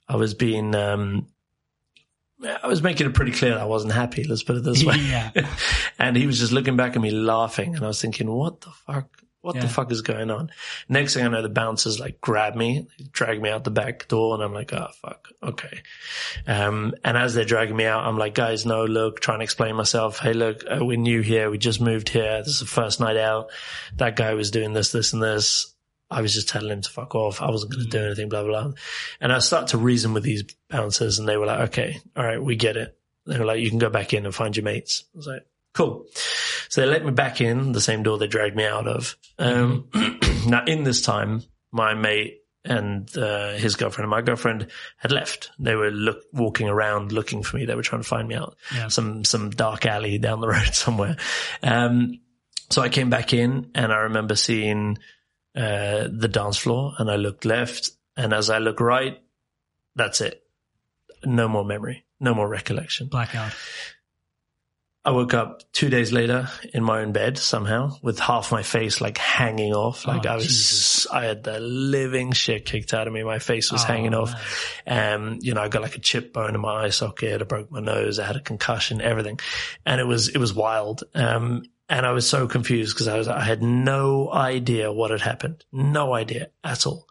I 0.09 0.15
was 0.15 0.35
being, 0.35 0.77
um, 0.77 1.27
I 2.45 2.67
was 2.67 2.83
making 2.83 3.07
it 3.07 3.15
pretty 3.15 3.33
clear 3.33 3.53
that 3.53 3.61
I 3.61 3.67
wasn't 3.67 3.93
happy. 3.93 4.25
Let's 4.25 4.43
put 4.43 4.57
it 4.57 4.65
this 4.65 4.85
way. 4.85 4.97
Yeah. 4.97 5.31
and 5.99 6.17
he 6.17 6.27
was 6.27 6.39
just 6.39 6.53
looking 6.53 6.77
back 6.77 6.97
at 6.97 7.03
me 7.03 7.11
laughing. 7.11 7.75
And 7.75 7.85
I 7.85 7.89
was 7.89 8.01
thinking, 8.01 8.31
what 8.31 8.61
the 8.61 8.71
fuck? 8.71 9.09
What 9.41 9.57
yeah. 9.57 9.63
the 9.63 9.69
fuck 9.69 9.93
is 9.93 10.01
going 10.01 10.31
on? 10.31 10.51
Next 10.89 11.13
thing 11.13 11.27
I 11.27 11.29
know, 11.29 11.43
the 11.43 11.51
bouncers 11.51 12.01
like 12.01 12.19
grab 12.23 12.55
me, 12.55 12.89
drag 13.13 13.43
me 13.43 13.51
out 13.51 13.65
the 13.65 13.71
back 13.71 14.09
door. 14.09 14.35
And 14.35 14.43
I'm 14.43 14.55
like, 14.55 14.73
oh, 14.73 14.89
fuck. 15.03 15.29
Okay. 15.43 15.83
Um, 16.47 16.95
and 17.05 17.19
as 17.19 17.35
they're 17.35 17.45
dragging 17.45 17.77
me 17.77 17.85
out, 17.85 18.07
I'm 18.07 18.17
like, 18.17 18.35
guys, 18.35 18.65
no, 18.65 18.87
look, 18.87 19.21
trying 19.21 19.41
to 19.41 19.45
explain 19.45 19.77
myself. 19.77 20.19
Hey, 20.19 20.33
look, 20.33 20.65
uh, 20.65 20.83
we're 20.83 20.97
new 20.97 21.21
here. 21.21 21.51
We 21.51 21.59
just 21.59 21.79
moved 21.79 22.09
here. 22.09 22.39
This 22.39 22.55
is 22.55 22.61
the 22.61 22.67
first 22.67 23.01
night 23.01 23.19
out. 23.19 23.51
That 23.97 24.17
guy 24.17 24.33
was 24.33 24.51
doing 24.51 24.73
this, 24.73 24.93
this 24.93 25.13
and 25.13 25.23
this. 25.23 25.74
I 26.11 26.21
was 26.21 26.35
just 26.35 26.49
telling 26.49 26.71
him 26.71 26.83
to 26.83 26.91
fuck 26.91 27.15
off. 27.15 27.43
I 27.43 27.51
wasn't 27.51 27.73
going 27.73 27.85
to 27.85 27.91
do 27.91 27.99
mm. 27.99 28.07
anything, 28.07 28.29
blah, 28.29 28.43
blah, 28.43 28.65
blah. 28.65 28.73
And 29.21 29.33
I 29.33 29.39
started 29.39 29.69
to 29.69 29.79
reason 29.79 30.13
with 30.13 30.23
these 30.23 30.45
bouncers 30.69 31.19
and 31.19 31.29
they 31.29 31.37
were 31.37 31.47
like, 31.47 31.71
okay, 31.71 32.01
all 32.17 32.25
right, 32.25 32.43
we 32.43 32.57
get 32.57 32.77
it. 32.77 32.97
They 33.27 33.39
were 33.39 33.45
like, 33.45 33.61
you 33.61 33.71
can 33.71 33.79
go 33.79 33.91
back 33.91 34.13
in 34.13 34.25
and 34.25 34.35
find 34.35 34.57
your 34.57 34.65
mates. 34.65 35.05
I 35.15 35.17
was 35.17 35.27
like, 35.27 35.47
cool. 35.73 36.07
So 36.69 36.81
they 36.81 36.87
let 36.87 37.05
me 37.05 37.11
back 37.11 37.41
in 37.41 37.73
the 37.73 37.81
same 37.81 38.03
door 38.03 38.19
they 38.19 38.27
dragged 38.27 38.57
me 38.57 38.65
out 38.65 38.87
of. 38.87 39.17
Um, 39.39 39.89
mm-hmm. 39.91 40.51
now 40.51 40.65
in 40.65 40.85
this 40.85 41.03
time, 41.03 41.43
my 41.73 41.95
mate 41.95 42.41
and 42.65 43.15
uh, 43.17 43.53
his 43.53 43.77
girlfriend 43.77 44.05
and 44.05 44.11
my 44.11 44.23
girlfriend 44.23 44.69
had 44.97 45.13
left. 45.13 45.51
They 45.59 45.75
were 45.75 45.91
look, 45.91 46.23
walking 46.33 46.69
around 46.69 47.13
looking 47.13 47.43
for 47.43 47.57
me. 47.57 47.67
They 47.67 47.75
were 47.75 47.83
trying 47.83 48.03
to 48.03 48.09
find 48.09 48.27
me 48.27 48.37
out 48.37 48.57
yeah. 48.75 48.89
some 48.89 49.25
some 49.25 49.51
dark 49.51 49.85
alley 49.85 50.19
down 50.19 50.41
the 50.41 50.49
road 50.55 50.75
somewhere. 50.75 51.17
Um, 51.63 52.21
so 52.71 52.81
I 52.81 52.89
came 52.89 53.11
back 53.11 53.35
in 53.35 53.71
and 53.75 53.93
I 53.93 53.99
remember 53.99 54.35
seeing 54.35 54.99
uh, 55.55 56.09
the 56.11 56.29
dance 56.29 56.57
floor 56.57 56.95
and 56.99 57.11
I 57.11 57.17
looked 57.17 57.45
left 57.45 57.91
and 58.17 58.33
as 58.33 58.51
I 58.51 58.59
look 58.59 58.81
right, 58.81 59.21
that's 59.97 60.21
it. 60.21 60.43
No 61.25 61.49
more 61.49 61.65
memory, 61.65 62.05
no 62.21 62.35
more 62.35 62.49
recollection. 62.49 63.09
Blackout. 63.09 63.53
I 65.07 65.11
woke 65.11 65.35
up 65.35 65.71
two 65.73 65.91
days 65.91 66.13
later 66.13 66.49
in 66.73 66.83
my 66.83 67.03
own 67.03 67.13
bed 67.13 67.37
somehow 67.37 67.91
with 68.01 68.19
half 68.19 68.51
my 68.51 68.63
face 68.63 69.03
like 69.03 69.19
hanging 69.19 69.75
off. 69.75 70.07
Like 70.07 70.25
oh, 70.25 70.31
I 70.31 70.35
was, 70.37 70.47
Jesus. 70.47 71.07
I 71.07 71.25
had 71.27 71.45
the 71.45 71.61
living 71.61 72.33
shit 72.33 72.65
kicked 72.65 72.95
out 72.95 73.07
of 73.07 73.13
me. 73.13 73.23
My 73.23 73.39
face 73.39 73.71
was 73.71 73.85
oh, 73.85 73.87
hanging 73.87 74.15
off. 74.15 74.81
Um, 74.87 75.41
you 75.43 75.53
know, 75.53 75.61
I 75.61 75.69
got 75.69 75.83
like 75.83 75.97
a 75.97 76.01
chip 76.01 76.33
bone 76.33 76.55
in 76.55 76.61
my 76.61 76.87
eye 76.87 76.89
socket. 76.89 77.43
I 77.43 77.45
broke 77.45 77.71
my 77.71 77.81
nose. 77.81 78.19
I 78.19 78.27
had 78.27 78.37
a 78.37 78.41
concussion, 78.41 79.03
everything. 79.03 79.41
And 79.85 80.01
it 80.01 80.05
was, 80.05 80.29
it 80.29 80.39
was 80.39 80.55
wild. 80.55 81.05
Um, 81.15 81.65
and 81.89 82.07
I 82.07 82.13
was 82.13 82.29
so 82.29 82.47
confused 82.47 82.95
because 82.95 83.09
I 83.09 83.19
was, 83.19 83.29
I 83.29 83.41
had 83.43 83.63
no 83.63 84.33
idea 84.33 84.93
what 84.93 85.11
had 85.11 85.21
happened. 85.21 85.65
No 85.73 86.15
idea 86.15 86.49
at 86.63 86.87
all. 86.87 87.07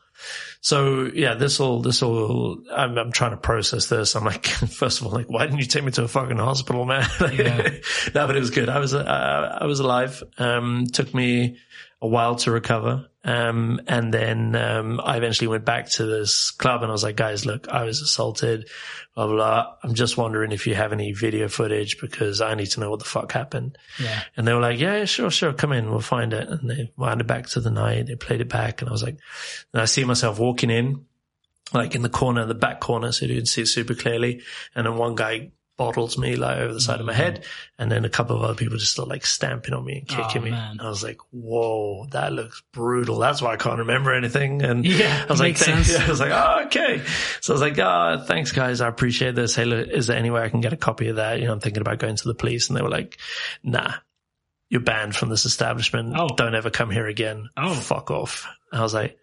so 0.62 1.10
yeah, 1.14 1.36
this 1.36 1.60
all, 1.60 1.82
this 1.82 2.02
all, 2.02 2.58
I'm, 2.72 2.98
I'm 2.98 3.12
trying 3.12 3.32
to 3.32 3.38
process 3.38 3.88
this. 3.88 4.16
I'm 4.16 4.24
like, 4.26 4.46
first 4.48 5.02
of 5.02 5.08
all, 5.08 5.14
like, 5.14 5.30
why 5.30 5.46
didn't 5.46 5.60
you 5.60 5.66
take 5.66 5.84
me 5.84 5.92
to 5.92 6.04
a 6.04 6.08
fucking 6.08 6.38
hospital, 6.38 6.86
man? 6.86 7.08
Yeah. 7.34 7.70
no, 8.16 8.28
but 8.28 8.36
it 8.36 8.40
was 8.40 8.52
good. 8.52 8.70
I 8.70 8.80
was, 8.80 8.94
uh, 8.94 9.58
I 9.62 9.66
was 9.66 9.80
alive. 9.80 10.24
Um, 10.38 10.86
took 10.92 11.14
me 11.14 11.58
a 12.04 12.08
while 12.08 12.36
to 12.36 12.52
recover. 12.52 13.08
Um, 13.24 13.80
and 13.88 14.14
then, 14.14 14.58
um, 14.58 15.00
I 15.02 15.16
eventually 15.16 15.48
went 15.48 15.64
back 15.64 15.90
to 15.92 16.06
this 16.06 16.52
club 16.52 16.84
and 16.84 16.92
I 16.92 16.92
was 16.92 17.04
like, 17.04 17.16
guys, 17.16 17.46
look, 17.46 17.70
I 17.70 17.86
was 17.86 18.02
assaulted, 18.02 18.68
blah, 19.16 19.28
blah, 19.28 19.36
blah. 19.36 19.76
I'm 19.82 19.94
just 19.94 20.18
wondering 20.18 20.52
if 20.52 20.68
you 20.68 20.76
have 20.76 20.92
any 20.92 21.14
video 21.14 21.48
footage 21.48 22.02
because 22.02 22.42
I 22.42 22.56
need 22.56 22.66
to 22.72 22.82
know 22.82 22.90
what 22.90 23.00
the 23.00 23.06
fuck 23.06 23.32
happened. 23.32 23.78
Yeah. 24.02 24.22
And 24.36 24.46
they 24.46 24.52
were 24.52 24.60
like, 24.60 24.78
yeah, 24.78 25.06
sure, 25.06 25.32
sure. 25.32 25.54
Come 25.54 25.72
in. 25.72 25.90
We'll 25.90 26.02
find 26.02 26.34
it. 26.34 26.50
And 26.50 26.70
they 26.70 26.92
wound 26.98 27.22
it 27.22 27.28
back 27.28 27.48
to 27.52 27.62
the 27.62 27.72
night. 27.72 28.08
They 28.08 28.16
played 28.16 28.42
it 28.42 28.50
back 28.50 28.82
and 28.82 28.90
I 28.90 28.92
was 28.92 29.04
like, 29.04 29.18
and 29.72 29.82
I 29.82 29.86
see 29.86 30.04
myself 30.04 30.38
walking 30.38 30.70
in 30.70 31.06
like 31.74 31.96
in 31.96 32.02
the 32.02 32.10
corner, 32.10 32.46
the 32.46 32.54
back 32.54 32.82
corner, 32.82 33.14
so 33.14 33.26
you 33.26 33.36
can 33.36 33.46
see 33.46 33.62
it 33.62 33.68
super 33.68 33.96
clearly. 33.96 34.42
And 34.76 34.86
then 34.86 34.98
one 34.98 35.16
guy 35.16 35.52
bottles 35.78 36.18
me 36.18 36.36
like 36.36 36.58
over 36.58 36.74
the 36.74 36.82
side 36.82 37.00
of 37.00 37.06
my 37.06 37.14
head. 37.14 37.36
Mm-hmm. 37.36 37.82
And 37.82 37.92
then 37.92 38.06
a 38.06 38.10
couple 38.10 38.36
of 38.36 38.44
other 38.44 38.56
people 38.56 38.78
just 38.78 38.92
start 38.92 39.10
like 39.10 39.26
stamping 39.26 39.74
on 39.74 39.84
me 39.84 40.00
and 40.00 40.08
kicking 40.08 40.42
oh, 40.42 40.46
me. 40.46 40.52
Man. 40.52 40.80
I 40.80 40.88
was 40.88 41.04
like, 41.04 41.20
whoa, 41.32 42.06
that 42.12 42.32
looks 42.32 42.62
brutal. 42.72 43.18
That's 43.18 43.42
why 43.42 43.54
I 43.54 43.58
can't 43.58 43.80
remember 43.80 44.14
anything. 44.14 44.62
And 44.62 44.86
yeah, 44.86 45.26
I 45.28 45.32
was 45.32 45.40
like, 45.40 45.68
I 45.68 46.08
was 46.08 46.20
like, 46.20 46.32
oh, 46.32 46.66
okay. 46.66 47.02
So 47.42 47.54
I 47.54 47.56
was 47.56 47.62
like, 47.62 47.80
oh, 47.80 48.24
thanks 48.26 48.52
guys. 48.52 48.82
I 48.82 48.88
appreciate 48.88 49.36
this. 49.36 49.56
Hey, 49.56 49.66
look, 49.66 49.88
is 49.88 50.08
there 50.08 50.18
any 50.18 50.30
way 50.30 50.42
I 50.42 50.50
can 50.50 50.62
get 50.62 50.74
a 50.74 50.78
copy 50.78 51.10
of 51.10 51.18
that? 51.18 51.40
You 51.40 51.48
know, 51.48 51.54
I'm 51.54 51.60
thinking 51.60 51.82
about 51.82 52.00
going 52.00 52.16
to 52.16 52.28
the 52.28 52.36
police 52.36 52.70
and 52.70 52.78
they 52.78 52.82
were 52.82 52.90
like, 52.90 53.18
nah, 53.64 53.94
you're 54.70 54.82
banned 54.82 55.16
from 55.16 55.30
this 55.30 55.46
establishment. 55.46 56.14
Oh. 56.18 56.30
Don't 56.36 56.56
ever 56.56 56.70
come 56.70 56.90
here 56.90 57.08
again. 57.08 57.50
Oh, 57.58 57.74
fuck 57.74 58.12
off. 58.12 58.48
And 58.72 58.80
I 58.80 58.84
was 58.84 58.94
like, 58.94 59.18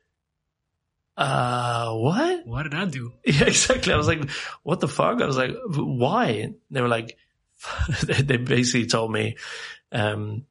uh, 1.20 1.92
what? 1.92 2.46
What 2.46 2.62
did 2.64 2.74
I 2.74 2.86
do? 2.86 3.12
Yeah, 3.24 3.44
exactly. 3.44 3.92
I 3.92 3.96
was 3.96 4.08
like, 4.08 4.28
what 4.62 4.80
the 4.80 4.88
fuck? 4.88 5.20
I 5.20 5.26
was 5.26 5.36
like, 5.36 5.54
why? 5.66 6.54
They 6.70 6.80
were 6.80 6.88
like, 6.88 7.16
they 8.02 8.38
basically 8.38 8.86
told 8.86 9.12
me, 9.12 9.36
um, 9.92 10.46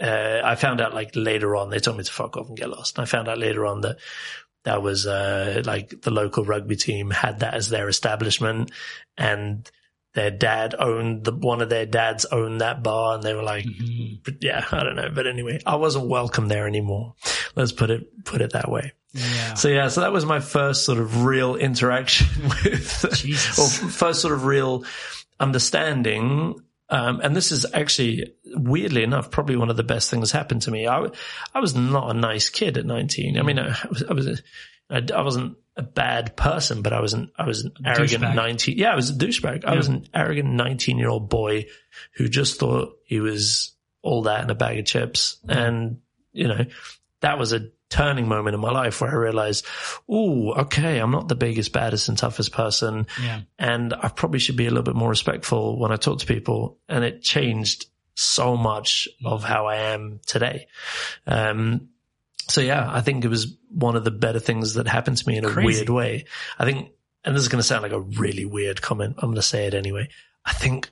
uh, 0.00 0.40
I 0.42 0.54
found 0.56 0.80
out 0.80 0.94
like 0.94 1.12
later 1.14 1.54
on, 1.54 1.70
they 1.70 1.78
told 1.78 1.98
me 1.98 2.04
to 2.04 2.12
fuck 2.12 2.36
off 2.36 2.48
and 2.48 2.56
get 2.56 2.70
lost. 2.70 2.96
And 2.96 3.02
I 3.02 3.06
found 3.06 3.28
out 3.28 3.38
later 3.38 3.66
on 3.66 3.82
that 3.82 3.98
that 4.64 4.82
was, 4.82 5.06
uh, 5.06 5.62
like 5.66 6.00
the 6.00 6.10
local 6.10 6.44
rugby 6.44 6.76
team 6.76 7.10
had 7.10 7.40
that 7.40 7.54
as 7.54 7.68
their 7.68 7.88
establishment 7.88 8.72
and 9.18 9.70
their 10.14 10.30
dad 10.30 10.74
owned 10.78 11.24
the, 11.24 11.32
one 11.32 11.60
of 11.60 11.68
their 11.68 11.86
dads 11.86 12.24
owned 12.24 12.60
that 12.60 12.82
bar 12.82 13.14
and 13.14 13.22
they 13.22 13.34
were 13.34 13.42
like, 13.42 13.64
mm-hmm. 13.64 14.30
yeah, 14.40 14.64
I 14.72 14.84
don't 14.84 14.96
know. 14.96 15.10
But 15.12 15.26
anyway, 15.26 15.60
I 15.66 15.76
wasn't 15.76 16.08
welcome 16.08 16.48
there 16.48 16.66
anymore. 16.66 17.14
Let's 17.54 17.72
put 17.72 17.90
it, 17.90 18.24
put 18.24 18.40
it 18.40 18.52
that 18.52 18.70
way. 18.70 18.92
Yeah. 19.12 19.54
So 19.54 19.68
yeah, 19.68 19.88
so 19.88 20.00
that 20.00 20.12
was 20.12 20.24
my 20.24 20.40
first 20.40 20.84
sort 20.84 20.98
of 20.98 21.24
real 21.24 21.56
interaction 21.56 22.26
with, 22.64 23.04
or 23.58 23.88
first 23.90 24.20
sort 24.20 24.34
of 24.34 24.44
real 24.44 24.84
understanding. 25.38 26.60
Um, 26.88 27.20
and 27.20 27.34
this 27.34 27.52
is 27.52 27.66
actually 27.72 28.34
weirdly 28.46 29.02
enough, 29.02 29.30
probably 29.30 29.56
one 29.56 29.70
of 29.70 29.76
the 29.76 29.84
best 29.84 30.10
things 30.10 30.32
happened 30.32 30.62
to 30.62 30.70
me. 30.70 30.86
I, 30.86 31.06
I 31.54 31.60
was 31.60 31.74
not 31.74 32.10
a 32.10 32.18
nice 32.18 32.50
kid 32.50 32.76
at 32.76 32.86
19. 32.86 33.38
I 33.38 33.42
mean, 33.42 33.58
I 33.58 33.76
was, 33.88 34.02
I 34.02 34.12
was, 34.12 34.42
I, 34.90 35.02
I 35.14 35.22
wasn't 35.22 35.56
a 35.76 35.82
bad 35.82 36.36
person, 36.36 36.82
but 36.82 36.92
I 36.92 37.00
was 37.00 37.14
an, 37.14 37.30
I 37.36 37.46
was 37.46 37.64
an 37.64 37.72
arrogant 37.84 38.22
douchebag. 38.22 38.34
19. 38.34 38.78
Yeah, 38.78 38.92
I 38.92 38.96
was 38.96 39.10
a 39.10 39.14
douchebag. 39.14 39.62
Yeah. 39.62 39.72
I 39.72 39.76
was 39.76 39.88
an 39.88 40.06
arrogant 40.14 40.50
19 40.50 40.98
year 40.98 41.08
old 41.08 41.28
boy 41.28 41.66
who 42.12 42.28
just 42.28 42.60
thought 42.60 42.96
he 43.04 43.20
was 43.20 43.72
all 44.02 44.22
that 44.22 44.44
in 44.44 44.50
a 44.50 44.54
bag 44.54 44.78
of 44.78 44.84
chips. 44.84 45.38
And, 45.48 46.00
you 46.32 46.46
know, 46.46 46.66
that 47.20 47.38
was 47.38 47.52
a 47.52 47.70
turning 47.88 48.28
moment 48.28 48.54
in 48.54 48.60
my 48.60 48.70
life 48.70 49.00
where 49.00 49.10
I 49.10 49.14
realized, 49.14 49.66
oh, 50.08 50.52
okay, 50.52 50.98
I'm 50.98 51.10
not 51.10 51.28
the 51.28 51.34
biggest, 51.34 51.72
baddest 51.72 52.08
and 52.08 52.18
toughest 52.18 52.52
person. 52.52 53.06
Yeah. 53.22 53.40
And 53.58 53.94
I 53.94 54.08
probably 54.08 54.38
should 54.38 54.56
be 54.56 54.66
a 54.66 54.70
little 54.70 54.84
bit 54.84 54.94
more 54.94 55.10
respectful 55.10 55.78
when 55.78 55.90
I 55.90 55.96
talk 55.96 56.18
to 56.20 56.26
people. 56.26 56.78
And 56.88 57.04
it 57.04 57.22
changed 57.22 57.86
so 58.14 58.56
much 58.56 59.08
of 59.24 59.42
how 59.42 59.66
I 59.66 59.76
am 59.92 60.20
today. 60.26 60.68
Um, 61.26 61.88
so 62.48 62.60
yeah, 62.60 62.88
I 62.90 63.00
think 63.00 63.24
it 63.24 63.28
was 63.28 63.56
one 63.70 63.96
of 63.96 64.04
the 64.04 64.10
better 64.10 64.38
things 64.38 64.74
that 64.74 64.86
happened 64.86 65.18
to 65.18 65.28
me 65.28 65.36
in 65.36 65.44
a 65.44 65.48
Crazy. 65.48 65.80
weird 65.80 65.88
way. 65.88 66.24
I 66.58 66.64
think, 66.64 66.90
and 67.24 67.34
this 67.34 67.42
is 67.42 67.48
going 67.48 67.60
to 67.60 67.66
sound 67.66 67.82
like 67.82 67.92
a 67.92 68.00
really 68.00 68.44
weird 68.44 68.82
comment. 68.82 69.16
I'm 69.18 69.28
going 69.28 69.36
to 69.36 69.42
say 69.42 69.66
it 69.66 69.74
anyway. 69.74 70.08
I 70.44 70.52
think 70.52 70.90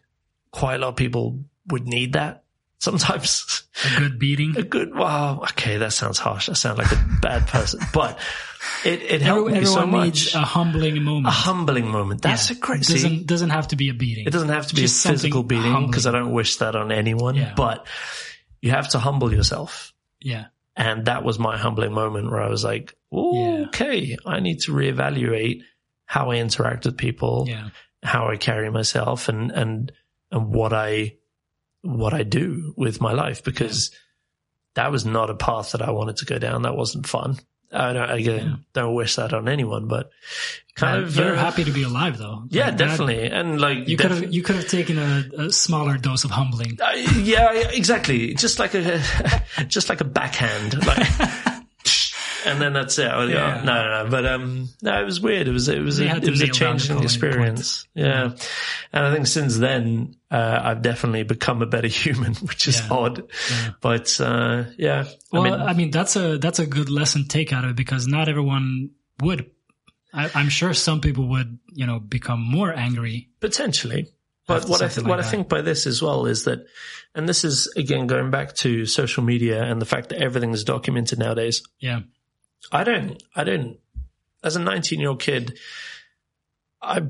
quite 0.51 0.77
a 0.77 0.79
lot 0.79 0.89
of 0.89 0.97
people 0.97 1.41
would 1.69 1.87
need 1.87 2.15
that 2.15 2.45
sometimes. 2.79 3.63
A 3.85 3.99
good 3.99 4.19
beating. 4.19 4.57
A 4.57 4.63
good, 4.63 4.95
wow. 4.95 5.41
Okay. 5.43 5.79
That 5.79 5.93
sounds 5.93 6.19
harsh. 6.19 6.49
I 6.49 6.55
sound 6.55 6.79
like 6.79 6.93
a 6.93 7.09
bad 7.21 7.47
person, 7.47 7.81
but 7.95 8.19
it, 8.85 9.03
it 9.03 9.23
helped 9.23 9.51
Everyone 9.51 9.61
me 9.61 9.67
so 9.67 9.87
much. 9.87 10.05
Needs 10.05 10.35
a 10.35 10.41
humbling 10.41 11.03
moment. 11.03 11.27
A 11.27 11.31
humbling 11.31 11.89
moment. 11.89 12.23
That's 12.23 12.51
yeah. 12.51 12.57
a 12.57 12.61
great, 12.61 12.83
doesn't, 12.83 12.97
see, 12.99 13.25
doesn't 13.25 13.51
have 13.51 13.69
to 13.69 13.77
be 13.77 13.89
a 13.89 13.95
beating. 13.95 14.27
It 14.27 14.33
doesn't 14.33 14.49
have 14.49 14.67
to 14.69 14.75
be 14.75 14.83
Just 14.83 15.05
a 15.05 15.11
physical 15.11 15.43
beating 15.43 15.87
because 15.87 16.07
I 16.07 16.11
don't 16.11 16.33
wish 16.33 16.57
that 16.57 16.77
on 16.77 16.93
anyone, 16.93 17.37
yeah. 17.37 17.55
but 17.57 17.87
you 18.61 18.71
have 18.71 18.89
to 18.91 18.99
humble 18.99 19.33
yourself. 19.33 19.93
Yeah. 20.21 20.47
And 20.75 21.05
that 21.07 21.25
was 21.25 21.39
my 21.39 21.59
humbling 21.59 21.93
moment 21.93 22.31
where 22.31 22.41
I 22.41 22.49
was 22.49 22.65
like, 22.65 22.95
yeah. 23.11 23.65
okay, 23.69 24.17
I 24.25 24.41
need 24.41 24.61
to 24.61 24.73
reevaluate 24.73 25.63
how 26.07 26.31
I 26.31 26.37
interact 26.37 26.87
with 26.87 26.97
people, 26.97 27.45
yeah. 27.47 27.71
how 28.03 28.29
I 28.29 28.37
carry 28.37 28.71
myself 28.71 29.29
and, 29.29 29.51
and, 29.51 29.93
and 30.31 30.49
what 30.49 30.73
I 30.73 31.17
what 31.83 32.15
I 32.15 32.23
do 32.23 32.75
with 32.77 33.01
my 33.01 33.13
life 33.13 33.43
because 33.43 33.91
that 34.75 34.93
was 34.93 35.05
not 35.05 35.31
a 35.31 35.35
path 35.35 35.73
that 35.73 35.83
I 35.83 35.91
wanted 35.91 36.17
to 36.19 36.25
go 36.25 36.39
down. 36.39 36.63
That 36.63 36.77
wasn't 36.77 37.07
fun. 37.07 37.39
I 37.73 37.93
don't, 37.93 38.21
yeah. 38.21 38.57
don't 38.75 38.95
wish 38.95 39.17
that 39.17 39.33
on 39.33 39.49
anyone, 39.49 39.89
but 39.89 40.11
kind 40.75 41.03
uh, 41.03 41.07
of. 41.07 41.17
You're 41.17 41.35
uh, 41.35 41.39
happy 41.39 41.65
to 41.65 41.71
be 41.71 41.83
alive 41.83 42.19
though. 42.19 42.45
Yeah, 42.49 42.67
like 42.67 42.77
definitely. 42.77 43.29
That, 43.29 43.33
and 43.33 43.61
like, 43.61 43.89
you 43.89 43.97
could 43.97 44.11
have, 44.11 44.33
you 44.33 44.43
could 44.43 44.57
have 44.57 44.69
taken 44.69 44.99
a, 44.99 45.25
a, 45.39 45.53
smaller 45.53 45.97
dose 45.97 46.25
of 46.25 46.31
humbling. 46.31 46.79
Uh, 46.81 46.93
yeah, 47.17 47.53
exactly. 47.53 48.35
Just 48.35 48.59
like 48.59 48.75
a, 48.75 49.03
just 49.69 49.89
like 49.89 50.01
a 50.01 50.05
backhand. 50.05 50.87
Like, 50.87 51.09
and 52.45 52.61
then 52.61 52.73
that's 52.73 52.99
it. 52.99 53.05
Yeah. 53.05 53.63
No, 53.65 53.75
no, 53.75 54.05
no. 54.05 54.11
But 54.11 54.27
um, 54.27 54.69
no, 54.83 55.01
it 55.01 55.05
was 55.05 55.21
weird. 55.21 55.49
It 55.49 55.53
was 55.53 55.69
it 55.69 55.81
was 55.81 56.01
a, 56.01 56.17
it 56.17 56.29
was 56.29 56.41
a 56.41 56.49
changing 56.49 57.03
experience. 57.03 57.87
Yeah, 57.95 58.33
and 58.93 59.07
I 59.07 59.13
think 59.13 59.27
since 59.27 59.59
then 59.59 60.17
uh, 60.31 60.61
I've 60.63 60.83
definitely 60.83 61.23
become 61.25 61.63
a 61.63 61.67
better 61.67 61.89
human, 62.03 62.35
which 62.37 62.69
is 62.69 62.81
yeah. 62.81 62.89
odd. 62.91 63.23
Yeah. 63.51 63.71
But 63.81 64.21
uh, 64.21 64.65
yeah, 64.79 65.05
well, 65.31 65.43
I 65.43 65.51
mean, 65.51 65.61
I 65.61 65.73
mean, 65.75 65.91
that's 65.91 66.17
a 66.17 66.39
that's 66.39 66.59
a 66.59 66.67
good 66.67 66.91
lesson 66.91 67.23
to 67.23 67.29
take 67.29 67.53
out 67.53 67.65
of 67.65 67.71
it 67.71 67.77
because 67.77 68.07
not 68.07 68.29
everyone 68.29 68.91
would. 69.21 69.51
I, 70.15 70.31
I'm 70.35 70.51
sure 70.51 70.75
some 70.75 71.01
people 71.01 71.29
would, 71.29 71.59
you 71.73 71.87
know, 71.87 71.99
become 71.99 72.41
more 72.41 72.73
angry 72.73 73.31
potentially. 73.41 74.13
But 74.47 74.69
what 74.69 74.83
I 74.83 74.89
th- 74.89 74.99
like 74.99 75.07
what 75.07 75.17
that. 75.17 75.27
I 75.27 75.31
think 75.31 75.49
by 75.49 75.63
this 75.63 75.87
as 75.87 76.03
well 76.03 76.27
is 76.27 76.45
that, 76.45 76.67
and 77.15 77.29
this 77.29 77.45
is 77.45 77.73
again 77.77 78.07
going 78.07 78.31
back 78.31 78.55
to 78.57 78.87
social 78.87 79.23
media 79.23 79.63
and 79.63 79.81
the 79.81 79.87
fact 79.87 80.09
that 80.09 80.21
everything 80.21 80.53
is 80.53 80.65
documented 80.65 81.19
nowadays. 81.19 81.63
Yeah. 81.79 82.01
I 82.71 82.85
don't, 82.85 83.23
I 83.35 83.45
don't, 83.45 83.79
as 84.43 84.57
a 84.57 84.61
19 84.61 85.01
year 85.01 85.11
old 85.11 85.21
kid, 85.21 85.59
I, 86.81 87.03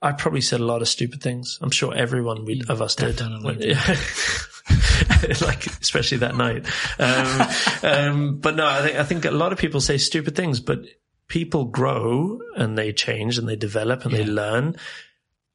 I 0.00 0.12
probably 0.12 0.40
said 0.40 0.60
a 0.60 0.64
lot 0.64 0.82
of 0.82 0.88
stupid 0.88 1.22
things. 1.22 1.58
I'm 1.60 1.70
sure 1.70 1.94
everyone 1.94 2.44
we, 2.44 2.62
of 2.68 2.82
us 2.82 2.94
did. 2.94 3.20
like, 5.40 5.66
especially 5.66 6.18
that 6.18 6.36
night. 6.36 6.66
Um, 6.98 7.48
um, 7.82 8.38
but 8.38 8.56
no, 8.56 8.66
I 8.66 8.82
think, 8.82 8.98
I 8.98 9.04
think 9.04 9.24
a 9.24 9.30
lot 9.30 9.52
of 9.52 9.58
people 9.58 9.80
say 9.80 9.98
stupid 9.98 10.34
things, 10.34 10.60
but 10.60 10.80
people 11.28 11.66
grow 11.66 12.40
and 12.56 12.76
they 12.76 12.92
change 12.92 13.38
and 13.38 13.48
they 13.48 13.56
develop 13.56 14.04
and 14.04 14.12
yeah. 14.12 14.18
they 14.18 14.26
learn 14.26 14.76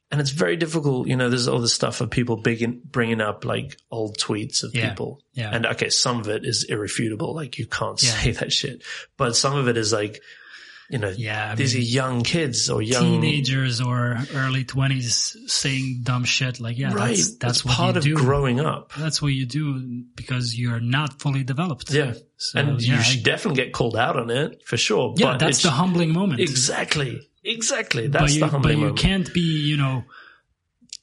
and 0.10 0.22
it's 0.22 0.30
very 0.30 0.56
difficult. 0.56 1.08
You 1.08 1.18
know, 1.18 1.30
there's 1.30 1.48
all 1.48 1.60
this 1.60 1.74
stuff 1.74 2.00
of 2.00 2.10
people 2.10 2.38
bringing 2.38 3.22
up 3.22 3.44
like 3.44 3.78
old 3.92 4.18
tweets 4.18 4.64
of 4.64 4.74
yeah. 4.74 4.90
people. 4.90 5.22
Yeah. 5.34 5.54
And 5.54 5.66
okay, 5.66 5.90
some 5.90 6.20
of 6.20 6.30
it 6.30 6.46
is 6.46 6.66
irrefutable. 6.70 7.36
Like 7.36 7.58
you 7.58 7.68
can't 7.68 8.02
yeah. 8.02 8.12
say 8.12 8.32
that 8.32 8.54
shit, 8.54 8.84
but 9.18 9.36
some 9.36 9.56
of 9.56 9.68
it 9.68 9.76
is 9.76 9.92
like, 9.92 10.22
you 10.90 11.00
know, 11.00 11.10
yeah, 11.10 11.52
I 11.52 11.56
these 11.56 11.74
mean, 11.74 11.84
are 11.84 11.86
young 11.86 12.24
kids 12.24 12.70
or 12.70 12.82
young 12.82 13.04
teenagers 13.04 13.82
or 13.82 14.18
early 14.34 14.64
twenties 14.64 15.36
saying 15.48 16.00
dumb 16.04 16.24
shit. 16.24 16.62
Like, 16.62 16.78
yeah, 16.78 16.94
right. 16.94 17.10
that's, 17.10 17.36
that's, 17.36 17.66
what 17.66 17.76
part 17.76 17.96
you 17.96 17.98
of 17.98 18.04
do. 18.04 18.16
growing 18.16 18.62
up. 18.62 18.94
That's 18.98 19.22
what 19.22 19.34
you 19.34 19.46
do 19.46 20.06
because 20.16 20.58
you're 20.58 20.80
not 20.80 21.20
fully 21.20 21.44
developed. 21.44 21.92
Yeah. 21.92 22.14
So, 22.38 22.60
and 22.60 22.82
yeah, 22.82 22.96
you 22.96 23.04
should 23.04 23.28
I, 23.28 23.32
definitely 23.32 23.66
get 23.66 23.74
called 23.74 23.98
out 23.98 24.18
on 24.18 24.30
it 24.30 24.66
for 24.66 24.78
sure. 24.78 25.14
Yeah. 25.18 25.36
that's 25.38 25.64
the 25.64 25.72
humbling 25.72 26.14
moment. 26.14 26.40
Exactly. 26.40 27.20
Exactly. 27.48 28.08
That's 28.08 28.36
you, 28.36 28.42
the 28.42 28.48
humbling 28.48 28.76
But 28.76 28.80
you 28.80 28.86
moment. 28.88 29.00
can't 29.00 29.34
be, 29.34 29.42
you 29.70 29.78
know, 29.78 30.04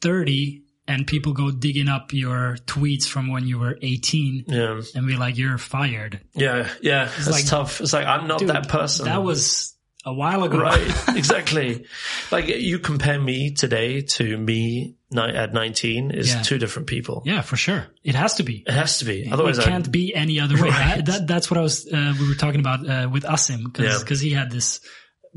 30 0.00 0.62
and 0.86 1.06
people 1.06 1.32
go 1.32 1.50
digging 1.50 1.89
up 1.89 2.12
your 2.12 2.56
tweets 2.66 3.05
from 3.06 3.28
when 3.32 3.47
you 3.47 3.58
were 3.58 3.78
18 3.81 4.44
yeah. 4.48 4.81
and 4.94 5.06
be 5.06 5.16
like, 5.16 5.39
you're 5.39 5.56
fired. 5.58 6.20
Yeah. 6.34 6.68
Yeah. 6.82 7.10
It's 7.16 7.31
like, 7.31 7.47
tough. 7.47 7.81
It's 7.81 7.92
like, 7.92 8.06
I'm 8.06 8.26
not 8.28 8.40
dude, 8.40 8.50
that 8.50 8.68
person. 8.68 9.06
That 9.06 9.23
was 9.23 9.74
a 10.05 10.12
while 10.12 10.44
ago. 10.44 10.58
Right. 10.58 10.94
exactly. 11.16 11.86
Like 12.31 12.48
you 12.48 12.78
compare 12.78 13.18
me 13.18 13.55
today 13.55 14.02
to 14.02 14.36
me 14.36 14.97
at 15.16 15.55
19 15.55 16.10
is 16.10 16.34
Yeah. 16.34 16.42
two 16.42 16.58
different 16.58 16.86
people. 16.89 17.23
Yeah, 17.24 17.40
for 17.40 17.56
sure. 17.56 17.86
It 18.02 18.14
has 18.14 18.34
to 18.34 18.42
be. 18.42 18.64
It 18.66 18.73
has 18.74 18.98
to 18.98 19.06
be. 19.06 19.31
Otherwise, 19.32 19.58
it 19.58 19.64
can't 19.64 19.90
be 19.90 20.14
any 20.14 20.39
other 20.40 20.56
way. 20.56 20.68
Right. 20.68 20.98
I- 20.98 21.00
that, 21.00 21.26
that's 21.26 21.50
what 21.50 21.56
I 21.56 21.62
was. 21.62 21.86
Uh, 21.90 22.12
we 22.20 22.28
were 22.28 22.34
talking 22.34 22.60
about 22.60 22.86
uh, 22.86 23.08
with 23.10 23.23
Asim 23.23 23.73
because 23.73 24.23
Yeah. 24.23 24.28
he 24.28 24.34
had 24.34 24.50
this 24.50 24.81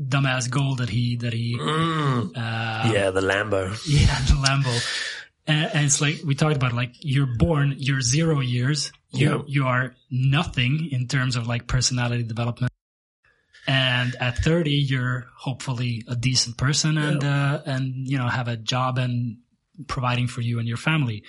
dumbass 0.00 0.48
goal 0.50 0.76
that 0.76 0.88
he 0.88 1.16
that 1.16 1.32
he 1.32 1.56
Mm. 1.58 2.30
uh, 2.36 2.92
yeah, 2.92 3.10
the 3.10 3.20
Lambo. 3.20 3.70
yeah 3.86 4.18
the 4.26 4.34
Lambo. 4.34 4.72
And, 5.46 5.70
and 5.74 5.84
it's 5.86 6.00
like 6.00 6.20
we 6.24 6.34
talked 6.34 6.56
about. 6.56 6.72
Like 6.72 6.92
you're 7.00 7.26
born, 7.38 7.74
you're 7.78 8.00
zero 8.00 8.40
years. 8.40 8.92
You 9.10 9.28
Yeah. 9.30 9.42
you 9.46 9.66
are 9.66 9.94
nothing 10.10 10.88
in 10.92 11.08
terms 11.08 11.36
of 11.36 11.46
like 11.46 11.66
personality 11.66 12.22
development. 12.22 12.70
And 13.66 14.14
at 14.20 14.38
30, 14.38 14.70
you're 14.70 15.26
hopefully 15.36 16.02
a 16.08 16.16
decent 16.16 16.56
person 16.56 16.96
and 16.96 17.22
uh, 17.24 17.60
and 17.66 18.06
you 18.08 18.16
know 18.18 18.28
have 18.28 18.48
a 18.48 18.56
job 18.56 18.98
and 18.98 19.38
providing 19.86 20.26
for 20.26 20.40
you 20.40 20.58
and 20.58 20.66
your 20.68 20.76
family. 20.78 21.24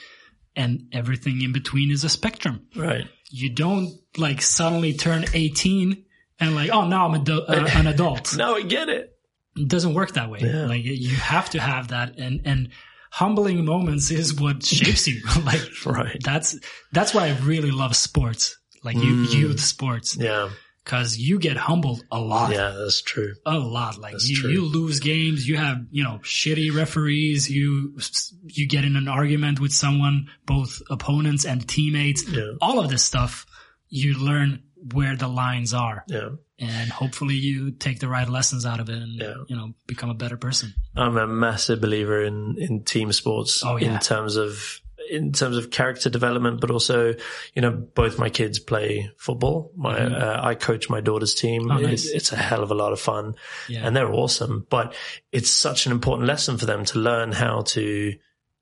And 0.55 0.87
everything 0.93 1.41
in 1.41 1.53
between 1.53 1.91
is 1.91 2.03
a 2.03 2.09
spectrum 2.09 2.67
Right. 2.75 3.07
you 3.29 3.49
don't 3.49 3.93
like 4.17 4.41
suddenly 4.41 4.93
turn 4.93 5.25
18 5.33 6.03
and 6.39 6.55
like, 6.55 6.69
oh, 6.71 6.87
now 6.87 7.07
I'm 7.07 7.23
adu- 7.23 7.47
uh, 7.49 7.67
an 7.77 7.87
adult. 7.87 8.35
Now 8.37 8.55
I 8.55 8.61
get 8.61 8.89
it. 8.89 9.15
It 9.55 9.67
doesn't 9.67 9.93
work 9.93 10.13
that 10.13 10.29
way. 10.29 10.39
Yeah. 10.41 10.65
Like 10.67 10.83
you 10.83 11.15
have 11.15 11.49
to 11.51 11.59
have 11.59 11.89
that 11.89 12.17
and, 12.17 12.41
and 12.45 12.69
humbling 13.11 13.65
moments 13.65 14.11
is 14.11 14.39
what 14.39 14.63
shapes 14.63 15.07
you. 15.07 15.21
like 15.43 15.61
Right. 15.85 16.17
that's, 16.23 16.57
that's 16.91 17.13
why 17.13 17.27
I 17.27 17.37
really 17.39 17.71
love 17.71 17.95
sports, 17.95 18.57
like 18.83 18.95
you, 18.95 19.25
Mm. 19.25 19.33
youth 19.33 19.59
sports, 19.59 20.15
Yeah. 20.15 20.49
cause 20.85 21.17
you 21.17 21.39
get 21.39 21.57
humbled 21.57 22.03
a 22.11 22.19
lot. 22.21 22.51
Yeah, 22.51 22.69
that's 22.79 23.01
true. 23.01 23.33
A 23.45 23.57
lot. 23.57 23.97
Like 23.97 24.13
That's 24.13 24.29
you, 24.29 24.35
true. 24.37 24.51
you 24.51 24.61
lose 24.65 24.99
games. 24.99 25.47
You 25.49 25.57
have, 25.57 25.77
you 25.91 26.03
know, 26.03 26.19
shitty 26.23 26.73
referees. 26.73 27.49
You, 27.49 27.97
you 28.45 28.67
get 28.67 28.85
in 28.85 28.95
an 28.95 29.07
argument 29.07 29.59
with 29.59 29.73
someone, 29.73 30.29
both 30.45 30.81
opponents 30.89 31.45
and 31.45 31.67
teammates 31.67 32.23
Yeah. 32.29 32.51
all 32.61 32.79
of 32.79 32.89
this 32.89 33.03
stuff, 33.03 33.45
you 33.89 34.13
learn 34.19 34.61
where 34.93 35.15
the 35.15 35.27
lines 35.27 35.73
are 35.73 36.03
Yeah. 36.07 36.29
and 36.57 36.89
hopefully 36.89 37.35
you 37.35 37.71
take 37.71 37.99
the 37.99 38.07
right 38.07 38.27
lessons 38.29 38.65
out 38.65 38.79
of 38.79 38.89
it 38.89 38.97
and, 38.97 39.19
Yeah. 39.19 39.33
you 39.47 39.55
know, 39.55 39.73
become 39.87 40.09
a 40.09 40.13
better 40.13 40.37
person. 40.37 40.73
I'm 40.95 41.17
a 41.17 41.27
massive 41.27 41.81
believer 41.81 42.23
in, 42.23 42.55
in 42.57 42.83
team 42.83 43.11
sports 43.11 43.61
Oh, 43.65 43.75
yeah. 43.77 43.93
in 43.93 43.99
terms 43.99 44.35
of, 44.37 44.79
in 45.09 45.31
terms 45.33 45.57
of 45.57 45.71
character 45.71 46.09
development, 46.09 46.61
but 46.61 46.69
also, 46.71 47.15
you 47.55 47.61
know, 47.61 47.71
both 47.71 48.19
my 48.19 48.29
kids 48.29 48.59
play 48.59 49.09
football. 49.17 49.71
My, 49.75 49.99
Mhm. 49.99 50.21
uh, 50.21 50.39
I 50.43 50.55
coach 50.55 50.89
my 50.89 51.01
daughter's 51.01 51.33
team. 51.33 51.69
Oh, 51.71 51.77
It- 51.77 51.81
nice. 51.87 52.05
it's 52.05 52.31
a 52.31 52.35
hell 52.37 52.63
of 52.63 52.71
a 52.71 52.75
lot 52.75 52.93
of 52.93 52.99
fun 52.99 53.33
Yeah. 53.67 53.85
and 53.85 53.95
they're 53.95 54.13
awesome, 54.13 54.65
but 54.69 54.93
it's 55.31 55.51
such 55.51 55.85
an 55.87 55.91
important 55.91 56.27
lesson 56.27 56.57
for 56.57 56.65
them 56.67 56.85
to 56.85 56.99
learn 56.99 57.31
how 57.31 57.61
to 57.61 58.13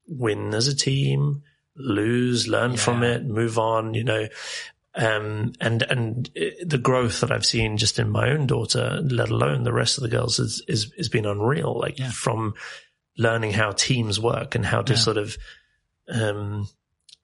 win 0.07 0.53
as 0.55 0.67
a 0.67 0.75
team, 0.75 1.43
lose, 1.75 2.47
learn 2.47 2.71
Yeah. 2.71 2.77
from 2.77 3.03
it, 3.03 3.25
move 3.25 3.59
on, 3.59 3.93
you 3.93 4.03
know. 4.03 4.27
Um, 4.98 5.53
and, 5.61 5.84
and 5.84 6.26
the 6.66 6.80
growth 6.82 7.22
that 7.22 7.32
I've 7.32 7.45
seen 7.45 7.77
just 7.77 8.00
in 8.00 8.09
my 8.09 8.32
own 8.32 8.48
daughter, 8.48 9.00
let 9.03 9.30
alone 9.30 9.64
the 9.64 9.72
rest 9.72 9.98
of 9.98 10.01
the 10.01 10.09
girls 10.09 10.40
is, 10.40 10.64
is, 10.67 10.92
has 10.98 11.08
been 11.08 11.26
unreal. 11.27 11.77
Like 11.80 12.00
Yeah. 12.00 12.09
from 12.11 12.56
learning 13.17 13.51
how 13.53 13.72
teams 13.74 14.19
work 14.19 14.56
and 14.56 14.66
how 14.66 14.82
to 14.82 14.93
Yeah. 14.93 15.00
sort 15.00 15.17
of, 15.17 15.38
um, 16.09 16.67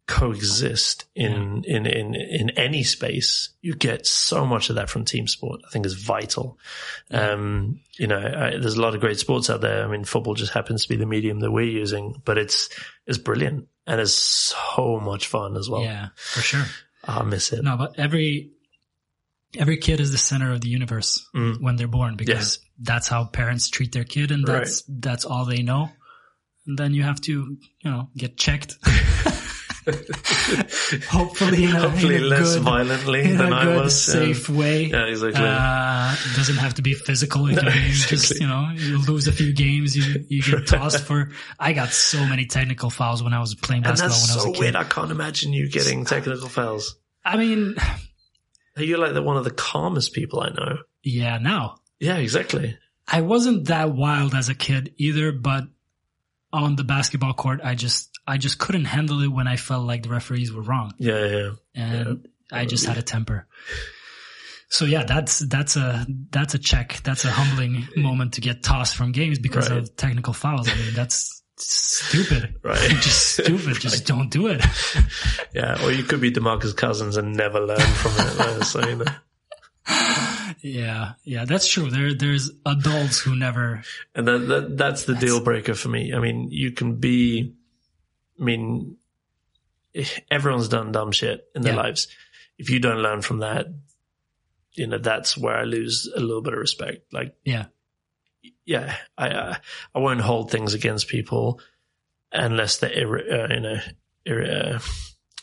coexist 0.06 1.06
in, 1.16 1.64
in, 1.66 1.86
in, 1.86 2.14
in 2.16 2.50
any 2.52 2.84
space. 2.84 3.50
You 3.62 3.74
get 3.74 4.06
so 4.06 4.46
much 4.46 4.70
of 4.70 4.76
that 4.76 4.90
from 4.90 5.06
team 5.06 5.28
sport. 5.28 5.62
I 5.66 5.70
think 5.72 5.86
is 5.86 5.94
vital. 5.94 6.60
Um, 7.10 7.80
you 7.98 8.08
know, 8.08 8.18
I, 8.20 8.58
there's 8.58 8.76
a 8.76 8.82
lot 8.82 8.96
of 8.96 9.02
great 9.02 9.18
sports 9.20 9.50
out 9.50 9.62
there. 9.62 9.84
I 9.84 9.88
mean, 9.88 10.04
football 10.04 10.34
just 10.36 10.54
happens 10.54 10.84
to 10.84 10.90
be 10.90 10.98
the 10.98 11.06
medium 11.06 11.40
that 11.40 11.52
we're 11.52 11.62
using, 11.64 12.22
but 12.26 12.38
it's, 12.38 12.70
it's 13.08 13.18
brilliant 13.18 13.68
and 13.88 14.00
it's 14.02 14.14
so 14.14 15.00
much 15.00 15.28
fun 15.28 15.56
as 15.58 15.70
well. 15.70 15.82
yeah, 15.84 16.10
for 16.16 16.42
sure. 16.42 16.66
I 17.04 17.24
miss 17.24 17.52
it. 17.54 17.64
No, 17.64 17.76
but 17.78 18.00
every, 18.00 18.52
every 19.58 19.78
kid 19.78 20.00
is 20.00 20.12
the 20.12 20.18
center 20.18 20.52
of 20.54 20.62
the 20.62 20.70
universe 20.70 21.28
Mm. 21.36 21.62
when 21.62 21.76
they're 21.76 21.88
born 21.88 22.16
because 22.16 22.60
that's 22.80 23.08
how 23.08 23.26
parents 23.26 23.70
treat 23.70 23.92
their 23.92 24.04
kid 24.04 24.32
and 24.32 24.48
Right. 24.48 24.60
that's, 24.60 24.84
that's 24.88 25.26
all 25.26 25.46
they 25.46 25.62
know. 25.64 25.90
And 26.66 26.78
then 26.78 26.94
you 26.94 27.04
have 27.04 27.20
to, 27.22 27.32
you 27.32 27.92
know, 27.92 28.10
get 28.16 28.38
checked. 28.38 28.78
Hopefully, 31.10 31.64
in 31.66 31.76
a, 31.76 31.80
Hopefully 31.80 32.16
in 32.16 32.24
a 32.24 32.26
less 32.28 32.54
good, 32.56 32.64
violently 32.64 33.36
than 33.36 33.52
a 33.52 33.56
I 33.56 33.64
good, 33.66 33.84
was. 33.84 34.04
safe 34.06 34.50
way. 34.50 34.86
Yeah, 34.86 35.06
exactly. 35.06 35.44
Uh, 35.46 36.14
it 36.14 36.36
doesn't 36.38 36.58
have 36.58 36.76
to 36.76 36.82
be 36.82 36.94
physical. 36.94 37.48
Can 37.48 37.56
No, 37.64 37.72
be 37.72 37.92
just, 37.92 38.40
you 38.40 38.48
know, 38.48 38.70
you 38.76 38.98
lose 39.06 39.28
a 39.28 39.32
few 39.32 39.54
games, 39.54 39.96
you, 39.96 40.26
you 40.30 40.42
get 40.44 40.68
tossed 40.68 41.04
for, 41.06 41.32
I 41.60 41.74
got 41.74 41.90
so 41.90 42.26
many 42.26 42.46
technical 42.46 42.90
fouls 42.90 43.24
when 43.24 43.34
I 43.34 43.40
was 43.40 43.56
playing 43.56 43.84
basketball 43.84 44.10
that's 44.10 44.28
when 44.28 44.32
I 44.32 44.36
was 44.36 44.44
so 44.44 44.50
a 44.50 44.54
kid. 44.54 44.60
weird. 44.60 44.76
I 44.76 44.84
can't 44.84 45.12
imagine 45.12 45.54
you 45.54 45.70
getting 45.70 46.06
technical 46.06 46.50
fouls. 46.50 46.96
I 47.26 47.38
mean, 47.38 47.76
are 48.78 48.84
You're 48.84 48.98
like 49.00 49.14
the, 49.14 49.22
one 49.22 49.38
of 49.38 49.44
the 49.44 49.52
calmest 49.52 50.14
people 50.14 50.42
I 50.42 50.50
know. 50.50 50.78
yeah, 51.04 51.38
now 51.38 51.78
Yeah, 52.00 52.18
exactly. 52.18 52.78
I 53.08 53.22
wasn't 53.22 53.66
that 53.68 53.94
wild 53.94 54.34
as 54.34 54.50
a 54.50 54.56
kid 54.56 54.94
either, 54.98 55.32
but 55.34 55.66
on 56.54 56.76
the 56.76 56.84
basketball 56.84 57.34
court, 57.34 57.60
I 57.64 57.76
just, 57.76 58.10
I 58.26 58.38
just 58.38 58.58
couldn't 58.60 58.86
handle 58.86 59.22
it 59.22 59.28
when 59.28 59.48
I 59.48 59.58
felt 59.58 59.86
like 59.86 60.04
the 60.04 60.10
referees 60.10 60.52
were 60.54 60.62
wrong 60.62 60.94
Yeah, 60.98 61.26
yeah. 61.26 61.50
and 61.76 62.28
I 62.52 62.66
just 62.66 62.86
had 62.86 62.98
a 62.98 63.02
temper. 63.02 63.48
So 64.70 64.86
yeah, 64.86 65.04
that's, 65.04 65.40
that's 65.40 65.76
a, 65.76 66.06
that's 66.32 66.54
a 66.56 66.60
check. 66.60 67.02
That's 67.04 67.26
a 67.26 67.30
humbling 67.32 67.88
moment 67.96 68.34
to 68.36 68.42
get 68.42 68.64
tossed 68.64 68.96
from 68.96 69.12
games 69.12 69.40
because 69.40 69.70
Right. 69.70 69.80
of 69.80 69.96
technical 69.98 70.34
fouls. 70.34 70.68
I 70.70 70.76
mean, 70.76 70.94
that's 70.96 71.44
stupid. 71.58 72.56
Right. 72.64 72.80
just 73.02 73.34
stupid. 73.34 73.80
Just 73.80 74.08
don't 74.08 74.30
do 74.32 74.48
it. 74.48 74.64
Yeah, 75.54 75.84
or 75.84 75.92
you 75.92 76.04
could 76.04 76.22
be 76.22 76.32
Demarcus 76.32 76.76
Cousins 76.76 77.18
and 77.18 77.36
never 77.36 77.60
learn 77.60 77.80
from 77.80 78.12
it. 78.18 78.64
so, 78.64 78.88
you 78.88 78.96
know. 78.96 79.06
Yeah. 80.62 81.14
Yeah. 81.26 81.46
That's 81.46 81.68
true. 81.68 81.90
There, 81.90 82.14
there's 82.14 82.50
adults 82.66 83.20
who 83.20 83.36
never, 83.36 83.84
And 84.16 84.28
that, 84.28 84.40
that 84.48 84.78
that's 84.78 85.04
the 85.04 85.16
deal 85.16 85.42
breaker 85.44 85.74
for 85.74 85.90
me. 85.90 86.14
I 86.14 86.20
mean, 86.20 86.48
you 86.52 86.72
can 86.72 86.96
be, 86.96 87.54
I 88.40 88.44
mean, 88.44 88.98
everyone's 90.32 90.70
done 90.70 90.92
dumb 90.92 91.12
shit 91.12 91.46
in 91.56 91.62
their 91.62 91.74
Yeah. 91.74 91.82
lives. 91.82 92.08
If 92.58 92.70
you 92.70 92.80
don't 92.80 93.02
learn 93.02 93.22
from 93.22 93.40
that, 93.40 93.68
you 94.74 94.88
know, 94.88 94.98
that's 94.98 95.38
where 95.38 95.56
I 95.56 95.64
lose 95.64 96.12
a 96.16 96.20
little 96.20 96.42
bit 96.42 96.54
of 96.54 96.60
respect. 96.60 97.14
Like, 97.14 97.36
yeah. 97.46 97.66
yeah, 98.66 98.96
I, 99.18 99.30
uh, 99.30 99.56
I 99.94 100.00
won't 100.00 100.22
hold 100.22 100.50
things 100.52 100.74
against 100.74 101.08
people 101.08 101.60
unless 102.32 102.78
they're, 102.78 102.90
irre- 102.90 103.32
uh, 103.32 103.54
you 103.54 103.60
know, 103.60 103.80
irre- 104.26 104.76
uh, 104.76 104.80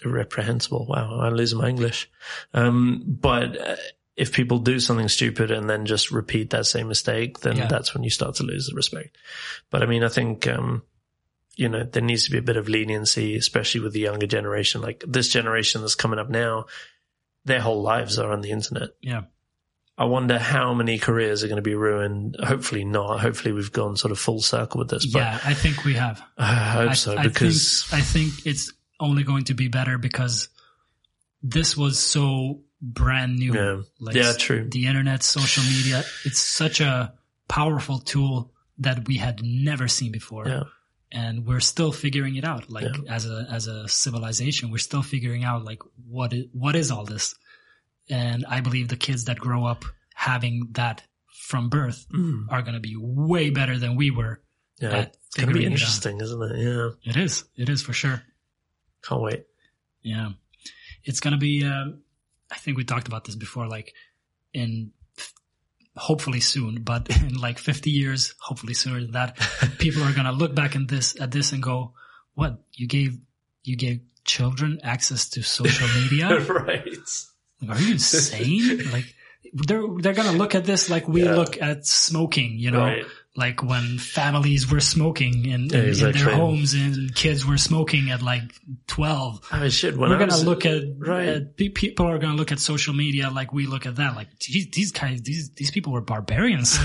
irreprehensible. 0.05 0.87
Wow, 0.87 1.21
I'm 1.21 1.35
losing 1.35 1.59
my 1.59 1.69
English. 1.69 2.11
Um, 2.53 3.05
but 3.07 3.57
uh, 3.61 3.77
if 4.17 4.33
people 4.33 4.59
do 4.59 4.81
something 4.81 5.09
stupid 5.09 5.51
and 5.53 5.71
then 5.71 5.87
just 5.87 6.11
repeat 6.11 6.51
that 6.51 6.67
same 6.67 6.89
mistake, 6.89 7.41
then 7.41 7.57
Yeah. 7.57 7.67
that's 7.69 7.95
when 7.95 8.03
you 8.03 8.11
start 8.11 8.35
to 8.37 8.43
lose 8.43 8.67
the 8.67 8.75
respect. 8.75 9.17
But 9.71 9.83
I 9.83 9.87
mean, 9.87 10.03
I 10.03 10.09
think, 10.09 10.47
um, 10.49 10.83
you 11.57 11.69
know, 11.69 11.85
there 11.85 12.03
needs 12.03 12.25
to 12.25 12.31
be 12.31 12.39
a 12.39 12.43
bit 12.43 12.57
of 12.57 12.69
leniency, 12.69 13.37
especially 13.37 13.81
with 13.81 13.93
the 13.93 14.01
younger 14.01 14.27
generation. 14.27 14.81
Like 14.81 15.05
this 15.07 15.29
generation 15.29 15.81
that's 15.81 15.95
coming 15.95 16.19
up 16.19 16.29
now, 16.29 16.67
their 17.45 17.61
whole 17.61 17.83
lives 17.83 18.19
are 18.19 18.33
on 18.33 18.41
the 18.41 18.51
internet. 18.51 18.91
Yeah. 19.01 19.23
I 19.99 20.05
wonder 20.05 20.39
how 20.39 20.73
many 20.73 20.99
careers 20.99 21.45
are 21.45 21.49
going 21.49 21.57
to 21.57 21.63
be 21.63 21.75
ruined. 21.75 22.37
Hopefully 22.43 22.85
not. 22.85 23.21
Hopefully 23.21 23.53
we've 23.53 23.73
gone 23.73 23.97
sort 23.97 24.13
of 24.13 24.19
full 24.19 24.41
circle 24.41 24.79
with 24.79 24.89
this, 24.89 25.05
but 25.05 25.19
Yeah. 25.19 25.39
I 25.45 25.53
think 25.53 25.85
we 25.85 25.95
have. 25.95 26.23
I 26.39 26.55
hope 26.55 26.91
I, 26.91 26.95
so 26.95 27.17
I 27.17 27.23
because 27.25 27.85
think, 27.85 28.01
I 28.01 28.05
think 28.05 28.47
it's 28.47 28.73
only 28.99 29.25
going 29.25 29.45
to 29.45 29.55
be 29.55 29.69
better 29.69 29.99
because 29.99 30.49
this 31.43 31.77
was 31.77 31.99
so 31.99 32.63
brand 32.81 33.39
new. 33.39 33.55
Yeah. 33.55 33.83
Like 33.99 34.15
Yeah, 34.15 34.33
true. 34.33 34.69
The 34.71 34.87
internet, 34.87 35.23
social 35.23 35.65
media, 35.65 36.03
it's 36.25 36.41
such 36.41 36.81
a 36.81 37.13
powerful 37.49 37.99
tool 37.99 38.53
that 38.79 39.07
we 39.07 39.19
had 39.19 39.43
never 39.43 39.89
seen 39.89 40.13
before. 40.13 40.49
Yeah. 40.49 40.63
And 41.13 41.45
we're 41.47 41.61
still 41.61 41.91
figuring 41.93 42.37
it 42.37 42.45
out. 42.45 42.71
Like 42.71 42.85
Yeah. 42.85 43.13
as 43.15 43.27
a, 43.27 43.47
as 43.51 43.67
a 43.67 43.89
civilization, 43.89 44.71
we're 44.71 44.79
still 44.79 45.03
figuring 45.03 45.43
out 45.45 45.65
like 45.65 45.83
what 46.09 46.33
is, 46.33 46.45
what 46.53 46.77
is 46.77 46.91
all 46.91 47.05
this? 47.05 47.35
And 48.09 48.45
I 48.49 48.61
believe 48.61 48.89
the 48.89 48.97
kids 48.97 49.25
that 49.25 49.39
grow 49.39 49.65
up 49.67 49.85
having 50.15 50.69
that 50.73 51.03
from 51.49 51.69
birth 51.69 52.07
Mm. 52.15 52.47
are 52.51 52.63
going 52.63 52.75
to 52.75 52.81
be 52.81 52.95
way 52.97 53.51
better 53.51 53.79
than 53.79 53.97
we 53.97 54.11
were. 54.11 54.41
yeah, 54.81 55.07
it's 55.09 55.37
going 55.37 55.49
to 55.49 55.53
be 55.55 55.61
figuring 55.61 55.63
it 55.63 55.67
out. 55.67 55.73
interesting, 55.73 56.21
isn't 56.21 56.43
it? 56.43 56.59
Yeah. 56.59 56.89
It 57.11 57.17
is. 57.17 57.45
It 57.57 57.69
is 57.69 57.83
for 57.83 57.93
sure. 57.93 58.23
Can't 59.03 59.21
wait. 59.21 59.45
Yeah. 60.03 60.31
It's 61.05 61.21
going 61.21 61.33
to 61.33 61.39
be, 61.39 61.65
uh, 61.65 61.87
I 62.51 62.57
think 62.57 62.77
we 62.77 62.85
talked 62.85 63.09
about 63.09 63.25
this 63.25 63.35
before, 63.37 63.67
like 63.69 63.95
in 64.55 64.93
hopefully 65.97 66.41
soon, 66.41 66.83
but 66.83 67.09
in 67.23 67.35
like 67.35 67.59
50 67.59 67.91
years, 67.91 68.35
hopefully 68.41 68.75
sooner 68.75 69.01
than 69.01 69.13
that, 69.13 69.39
people 69.79 70.03
are 70.03 70.13
going 70.13 70.27
to 70.27 70.33
look 70.33 70.55
back 70.55 70.75
in 70.75 70.87
this, 70.87 71.21
at 71.21 71.31
this 71.31 71.53
and 71.53 71.63
go, 71.63 71.95
what 72.35 72.61
you 72.73 72.87
gave, 72.87 73.19
you 73.65 73.77
gave 73.77 74.01
children 74.25 74.81
access 74.83 75.29
to 75.31 75.43
social 75.43 75.89
media? 76.03 76.41
right. 76.45 76.87
Like, 77.63 77.79
are 77.79 77.83
you 77.83 77.93
insane? 77.93 78.91
like 78.91 79.15
they're 79.53 79.83
they're 80.01 80.15
gonna 80.15 80.33
look 80.33 80.55
at 80.55 80.65
this 80.65 80.89
like 80.89 81.09
we 81.09 81.25
Yeah. 81.25 81.35
look 81.35 81.61
at 81.61 81.85
smoking, 81.87 82.59
you 82.59 82.71
know, 82.71 82.85
Right. 82.85 83.05
Like 83.37 83.63
when 83.63 83.97
families 83.99 84.71
were 84.71 84.81
smoking 84.81 85.45
in, 85.47 85.73
in, 85.73 85.95
Yeah, 85.95 86.09
in 86.09 86.13
their 86.17 86.31
homes 86.35 86.75
and 86.75 87.15
kids 87.15 87.47
were 87.47 87.59
smoking 87.59 88.11
at 88.11 88.23
like 88.23 88.43
twelve. 88.89 89.41
I 89.53 89.61
mean, 89.61 89.71
shit. 89.71 89.97
When 89.97 90.11
we're 90.11 90.17
I 90.17 90.19
gonna 90.19 90.33
was, 90.33 90.45
look 90.45 90.67
at, 90.67 90.83
right. 90.99 91.29
at 91.29 91.57
people 91.57 92.07
are 92.07 92.19
gonna 92.19 92.35
look 92.37 92.51
at 92.53 92.59
social 92.59 92.93
media 92.93 93.31
like 93.31 93.53
we 93.53 93.67
look 93.67 93.87
at 93.87 93.97
that. 93.97 94.17
Like 94.17 94.37
geez, 94.39 94.69
these 94.73 94.91
guys, 94.93 95.23
these 95.23 95.51
these 95.53 95.71
people 95.71 95.93
were 95.93 96.01
barbarians. 96.01 96.77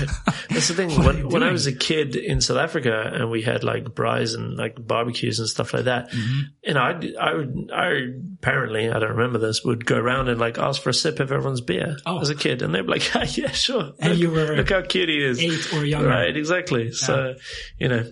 That's 0.48 0.68
the 0.68 0.74
thing. 0.74 0.90
What 0.96 1.16
are 1.16 1.18
you 1.18 1.24
when, 1.24 1.32
when 1.40 1.42
I 1.42 1.50
was 1.52 1.66
a 1.66 1.72
kid 1.74 2.14
in 2.16 2.40
South 2.40 2.58
Africa 2.58 3.10
and 3.12 3.30
we 3.30 3.42
had 3.42 3.64
like 3.64 3.84
braais 3.84 4.34
and 4.36 4.56
like 4.56 4.76
barbecues 4.78 5.40
and 5.40 5.48
stuff 5.48 5.74
like 5.74 5.84
that, 5.84 6.10
Mm-hmm. 6.12 6.40
you 6.62 6.74
know, 6.74 6.80
I, 6.80 7.12
I 7.20 7.34
would, 7.34 7.70
I 7.74 7.92
apparently, 8.38 8.88
I 8.88 8.98
don't 8.98 9.10
remember 9.16 9.38
this, 9.38 9.64
would 9.64 9.84
go 9.84 9.96
around 9.96 10.28
and 10.28 10.38
like 10.40 10.58
ask 10.58 10.80
for 10.80 10.90
a 10.90 10.94
sip 10.94 11.18
of 11.20 11.32
everyone's 11.32 11.60
beer 11.60 11.96
Oh. 12.06 12.20
as 12.20 12.30
a 12.30 12.34
kid. 12.34 12.62
And 12.62 12.74
they'd 12.74 12.82
be 12.82 12.88
like, 12.88 13.14
yeah, 13.36 13.50
sure. 13.50 13.92
And 13.98 14.10
look, 14.12 14.18
you 14.18 14.30
were 14.30 14.56
look 14.56 14.70
how 14.70 14.82
cute 14.82 15.08
he 15.08 15.24
is. 15.24 15.40
Eight 15.40 15.74
or 15.74 15.84
younger. 15.84 16.08
Right, 16.08 16.35
exactly. 16.36 16.92
So, 16.92 17.34
you 17.78 17.88
know, 17.88 18.04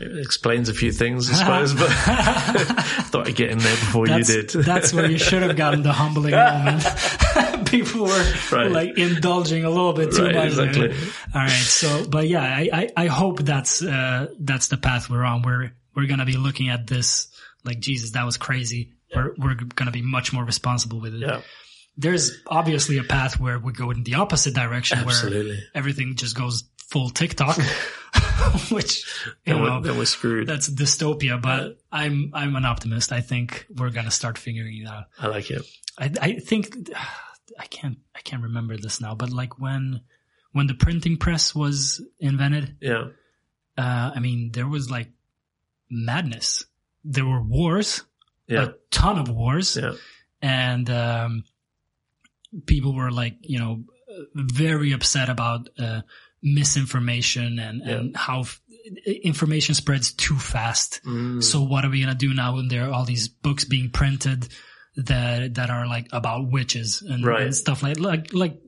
it 0.00 0.18
explains 0.18 0.68
a 0.68 0.74
few 0.74 0.90
things, 0.92 1.30
I 1.30 1.34
suppose, 1.34 1.72
but 1.80 1.88
thought 3.08 3.28
I'd 3.28 3.36
get 3.36 3.50
in 3.50 3.58
there 3.58 3.76
before 3.76 4.06
That's, 4.08 4.28
you 4.28 4.42
did. 4.42 4.50
that's 4.64 4.92
where 4.92 5.08
you 5.10 5.18
should 5.18 5.42
have 5.42 5.56
gotten 5.56 5.82
the 5.82 5.92
humbling 5.92 6.32
moment. 6.32 7.66
People 7.68 8.02
were 8.04 8.32
Right. 8.52 8.70
like 8.70 8.98
indulging 8.98 9.64
a 9.64 9.70
little 9.70 9.92
bit 9.92 10.12
too 10.12 10.24
Right, 10.26 10.34
much. 10.34 10.52
there. 10.54 10.66
exactly. 10.68 10.90
All 11.34 11.40
right. 11.42 11.48
So, 11.50 12.06
but 12.08 12.28
yeah, 12.28 12.42
I, 12.42 12.68
I, 12.72 12.88
I 12.96 13.06
hope 13.06 13.40
that's, 13.40 13.82
uh, 13.82 14.28
that's 14.38 14.68
the 14.68 14.76
path 14.76 15.08
we're 15.10 15.24
on. 15.24 15.42
We're, 15.42 15.72
we're 15.96 16.06
going 16.06 16.18
to 16.20 16.24
be 16.24 16.36
looking 16.36 16.68
at 16.70 16.86
this 16.86 17.28
like, 17.64 17.78
Jesus, 17.80 18.10
that 18.12 18.24
was 18.24 18.36
crazy. 18.36 18.92
We're, 19.14 19.32
we're 19.38 19.54
going 19.54 19.86
to 19.86 19.92
be 19.92 20.02
much 20.02 20.32
more 20.32 20.44
responsible 20.44 21.00
with 21.00 21.14
it. 21.14 21.20
yeah, 21.20 21.40
There's 21.96 22.32
obviously 22.48 22.98
a 22.98 23.04
path 23.04 23.38
where 23.38 23.58
we 23.60 23.72
go 23.72 23.90
in 23.92 24.02
the 24.02 24.14
opposite 24.14 24.54
direction 24.54 24.98
absolutely. 24.98 25.52
where 25.52 25.58
everything 25.74 26.16
just 26.16 26.36
goes 26.36 26.64
full 26.90 27.10
TikTok, 27.10 27.56
which, 28.70 29.04
you 29.26 29.32
Then 29.54 29.56
know, 29.62 29.80
we're, 29.82 29.92
then 29.94 30.06
screwed. 30.06 30.46
that's 30.48 30.68
dystopia, 30.68 31.40
but 31.40 31.78
I'm, 31.92 32.30
I'm 32.34 32.54
an 32.56 32.64
optimist. 32.64 33.12
I 33.12 33.20
think 33.20 33.66
we're 33.74 33.90
going 33.90 34.06
to 34.06 34.10
start 34.12 34.38
figuring 34.38 34.82
it 34.82 34.88
out. 34.88 35.04
I 35.18 35.26
like 35.28 35.50
it. 35.50 35.62
I, 35.98 36.10
I 36.20 36.32
think 36.40 36.90
I 37.58 37.66
can't 37.66 37.98
I 38.16 38.20
can't 38.20 38.42
remember 38.42 38.76
this 38.76 39.00
now, 39.00 39.14
but 39.14 39.30
like 39.30 39.60
when 39.60 40.00
when 40.52 40.66
the 40.66 40.74
printing 40.74 41.18
press 41.18 41.54
was 41.54 42.00
invented, 42.18 42.76
Yeah. 42.80 43.08
uh, 43.76 44.10
I 44.14 44.18
mean 44.18 44.50
there 44.52 44.66
was 44.66 44.90
like 44.90 45.10
madness. 45.90 46.64
There 47.04 47.26
were 47.26 47.42
wars, 47.42 48.02
Yeah. 48.48 48.64
a 48.64 48.72
ton 48.90 49.18
of 49.18 49.28
wars, 49.28 49.76
Yeah. 49.76 49.92
and 50.42 50.88
um, 50.90 51.44
people 52.66 52.94
were 52.94 53.10
like 53.10 53.36
you 53.42 53.58
know 53.58 53.84
very 54.34 54.92
upset 54.92 55.28
about 55.28 55.68
uh, 55.78 56.00
misinformation 56.44 57.58
and 57.58 57.80
and 57.82 58.16
how 58.16 58.40
f- 58.40 58.60
information 59.06 59.74
spreads 59.74 60.12
too 60.12 60.36
fast. 60.36 61.00
Mm. 61.06 61.42
So 61.42 61.62
what 61.62 61.84
are 61.84 61.90
we 61.90 62.00
gonna 62.02 62.14
do 62.14 62.34
now 62.34 62.54
when 62.56 62.68
there 62.68 62.86
are 62.86 62.92
all 62.92 63.04
these 63.06 63.28
books 63.28 63.64
being 63.64 63.88
printed 63.90 64.46
that 64.96 65.54
that 65.54 65.70
are 65.70 65.86
like 65.88 66.06
about 66.12 66.50
witches 66.52 67.02
and, 67.02 67.24
Right. 67.24 67.42
and 67.42 67.54
stuff 67.54 67.82
like 67.82 67.98
like 67.98 68.32
like 68.34 68.60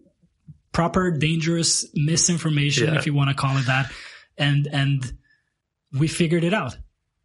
proper 0.73 1.11
dangerous 1.11 1.85
misinformation, 1.95 2.89
Yeah. 2.93 2.99
if 2.99 3.07
you 3.07 3.15
want 3.15 3.29
to 3.31 3.37
call 3.37 3.57
it 3.59 3.67
that. 3.67 3.93
And 4.39 4.67
and 4.73 5.13
we 5.93 6.09
figured 6.09 6.45
it 6.45 6.55
out. 6.55 6.77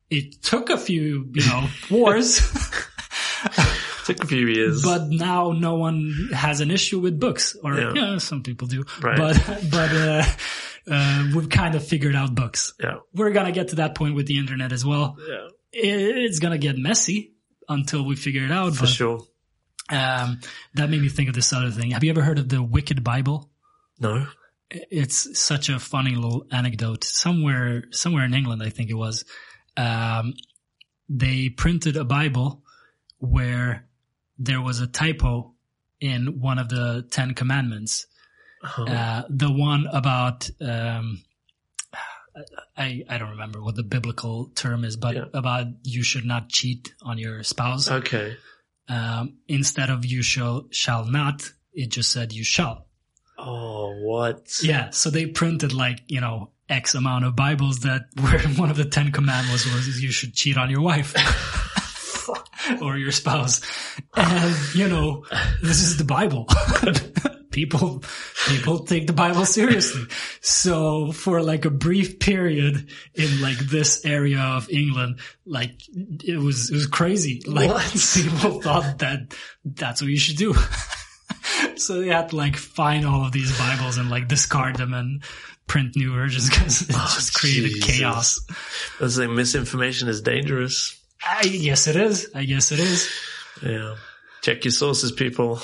It 0.10 0.42
took 0.44 0.70
a 0.70 0.78
few, 0.78 1.30
you 1.34 1.46
know, 1.48 1.68
wars, 1.90 2.42
Took 4.06 4.24
a 4.24 4.28
few 4.28 4.48
years. 4.48 4.82
but 4.84 5.10
now 5.10 5.52
no 5.52 5.76
one 5.76 6.30
has 6.34 6.62
an 6.62 6.72
issue 6.72 7.00
with 7.00 7.20
books, 7.20 7.56
or 7.64 7.76
Yeah. 7.76 7.94
yeah, 7.96 8.18
some 8.18 8.44
people 8.44 8.68
do. 8.68 8.84
Right. 9.02 9.18
But 9.18 9.38
but 9.70 9.92
uh, 9.94 10.24
uh, 10.90 11.28
we've 11.36 11.50
kind 11.50 11.76
of 11.76 11.86
figured 11.88 12.16
out 12.16 12.34
books. 12.36 12.74
yeah. 12.80 12.98
We're 13.14 13.32
gonna 13.32 13.52
get 13.52 13.70
to 13.70 13.76
that 13.78 13.96
point 13.96 14.16
with 14.16 14.28
the 14.28 14.38
internet 14.38 14.72
as 14.72 14.84
well. 14.86 15.18
Yeah. 15.28 15.48
It's 15.74 16.40
gonna 16.40 16.58
get 16.58 16.78
messy 16.78 17.34
until 17.70 18.06
we 18.06 18.16
figure 18.16 18.44
it 18.44 18.52
out. 18.52 18.74
For 18.76 18.82
but 18.82 18.90
sure. 18.90 19.20
um, 19.90 20.40
that 20.74 20.90
made 20.90 21.02
me 21.02 21.10
think 21.10 21.30
of 21.30 21.36
this 21.36 21.54
other 21.54 21.72
thing. 21.72 21.92
Have 21.92 22.04
you 22.04 22.10
ever 22.12 22.22
heard 22.22 22.40
of 22.40 22.50
the 22.50 22.62
Wicked 22.62 23.04
Bible? 23.04 23.50
No. 24.00 24.26
It's 24.70 25.38
such 25.40 25.70
a 25.70 25.80
funny 25.80 26.16
little 26.16 26.46
anecdote. 26.52 27.04
Somewhere, 27.04 27.84
somewhere 27.92 28.24
in 28.26 28.34
England, 28.34 28.64
I 28.64 28.70
think 28.70 28.90
it 28.90 28.94
was, 28.96 29.26
um, 29.78 30.34
they 31.10 31.50
printed 31.50 31.98
a 31.98 32.06
Bible 32.06 32.64
where 33.20 33.86
there 34.44 34.62
was 34.62 34.80
a 34.80 34.88
typo 34.88 35.54
in 36.00 36.40
one 36.42 36.58
of 36.60 36.68
the 36.70 37.06
Ten 37.12 37.34
Commandments. 37.36 38.08
Oh. 38.78 38.86
Uh, 38.86 39.24
the 39.30 39.52
one 39.52 39.88
about, 39.92 40.50
um, 40.60 41.24
I, 42.78 43.04
I 43.10 43.18
don't 43.18 43.32
remember 43.32 43.62
what 43.62 43.76
the 43.76 43.84
biblical 43.84 44.52
term 44.56 44.84
is, 44.84 44.96
but 44.98 45.16
Yeah. 45.16 45.26
about 45.34 45.68
you 45.84 46.04
should 46.04 46.26
not 46.26 46.50
cheat 46.50 46.94
on 47.02 47.18
your 47.18 47.44
spouse. 47.44 47.90
okay. 47.90 48.38
Um, 48.88 49.38
instead 49.48 49.90
of 49.90 50.06
you 50.06 50.22
shall, 50.22 50.68
shall 50.72 51.06
not, 51.06 51.50
it 51.74 51.90
just 51.92 52.12
said 52.12 52.34
you 52.34 52.44
shall. 52.44 52.88
Oh, 53.38 53.96
what? 54.02 54.60
Yeah. 54.62 54.90
So 54.90 55.10
they 55.10 55.28
printed 55.28 55.72
like, 55.74 56.00
you 56.08 56.20
know, 56.22 56.52
X 56.68 56.96
amount 56.96 57.26
of 57.26 57.36
Bibles 57.36 57.82
that 57.82 58.04
where 58.20 58.40
one 58.58 58.70
of 58.70 58.78
the 58.78 58.86
Ten 58.86 59.12
Commandments 59.12 59.66
was 59.66 60.02
you 60.02 60.12
should 60.12 60.34
cheat 60.34 60.58
on 60.58 60.70
your 60.70 60.82
wife. 60.82 61.14
or 62.82 62.98
your 62.98 63.12
spouse. 63.12 63.62
And, 64.16 64.56
you 64.74 64.88
know, 64.88 65.26
this 65.62 65.82
is 65.82 65.98
the 65.98 66.04
Bible. 66.04 66.48
people, 67.52 68.04
people 68.48 68.80
take 68.80 69.08
the 69.08 69.14
Bible 69.14 69.46
seriously. 69.46 70.04
So 70.42 71.12
for 71.12 71.42
like 71.42 71.66
a 71.66 71.70
brief 71.70 72.20
period 72.20 72.90
in 73.14 73.42
like 73.42 73.58
this 73.58 74.06
area 74.06 74.40
of 74.40 74.70
England, 74.70 75.20
like 75.46 75.82
it 75.94 76.38
was, 76.38 76.70
it 76.70 76.74
was 76.74 76.88
crazy. 76.88 77.42
Like 77.46 77.70
What? 77.70 77.84
people 78.16 78.62
thought 78.62 79.00
that 79.00 79.34
that's 79.66 80.02
what 80.02 80.10
you 80.10 80.18
should 80.18 80.38
do. 80.38 80.54
so 81.76 82.00
they 82.00 82.08
had 82.08 82.30
to 82.30 82.36
like 82.36 82.56
find 82.56 83.06
all 83.06 83.26
of 83.26 83.32
these 83.32 83.58
Bibles 83.58 83.98
and 83.98 84.10
like 84.10 84.28
discard 84.28 84.78
them 84.78 84.94
and 84.94 85.24
print 85.68 85.96
new 85.96 86.14
versions 86.14 86.50
because 86.50 86.82
it 86.82 86.90
oh, 86.94 87.12
just 87.16 87.34
created 87.34 87.72
Jesus. 87.72 87.86
chaos. 87.86 88.40
That's 89.00 89.18
like 89.18 89.30
misinformation 89.30 90.10
is 90.10 90.22
dangerous. 90.22 91.01
I 91.28 91.44
guess 91.48 91.88
it 91.88 91.96
is. 91.96 92.30
I 92.36 92.44
guess 92.46 92.72
it 92.72 92.80
is. 92.80 93.10
Yeah. 93.64 93.96
Check 94.42 94.66
your 94.66 94.72
sources, 94.72 95.12
people. 95.12 95.60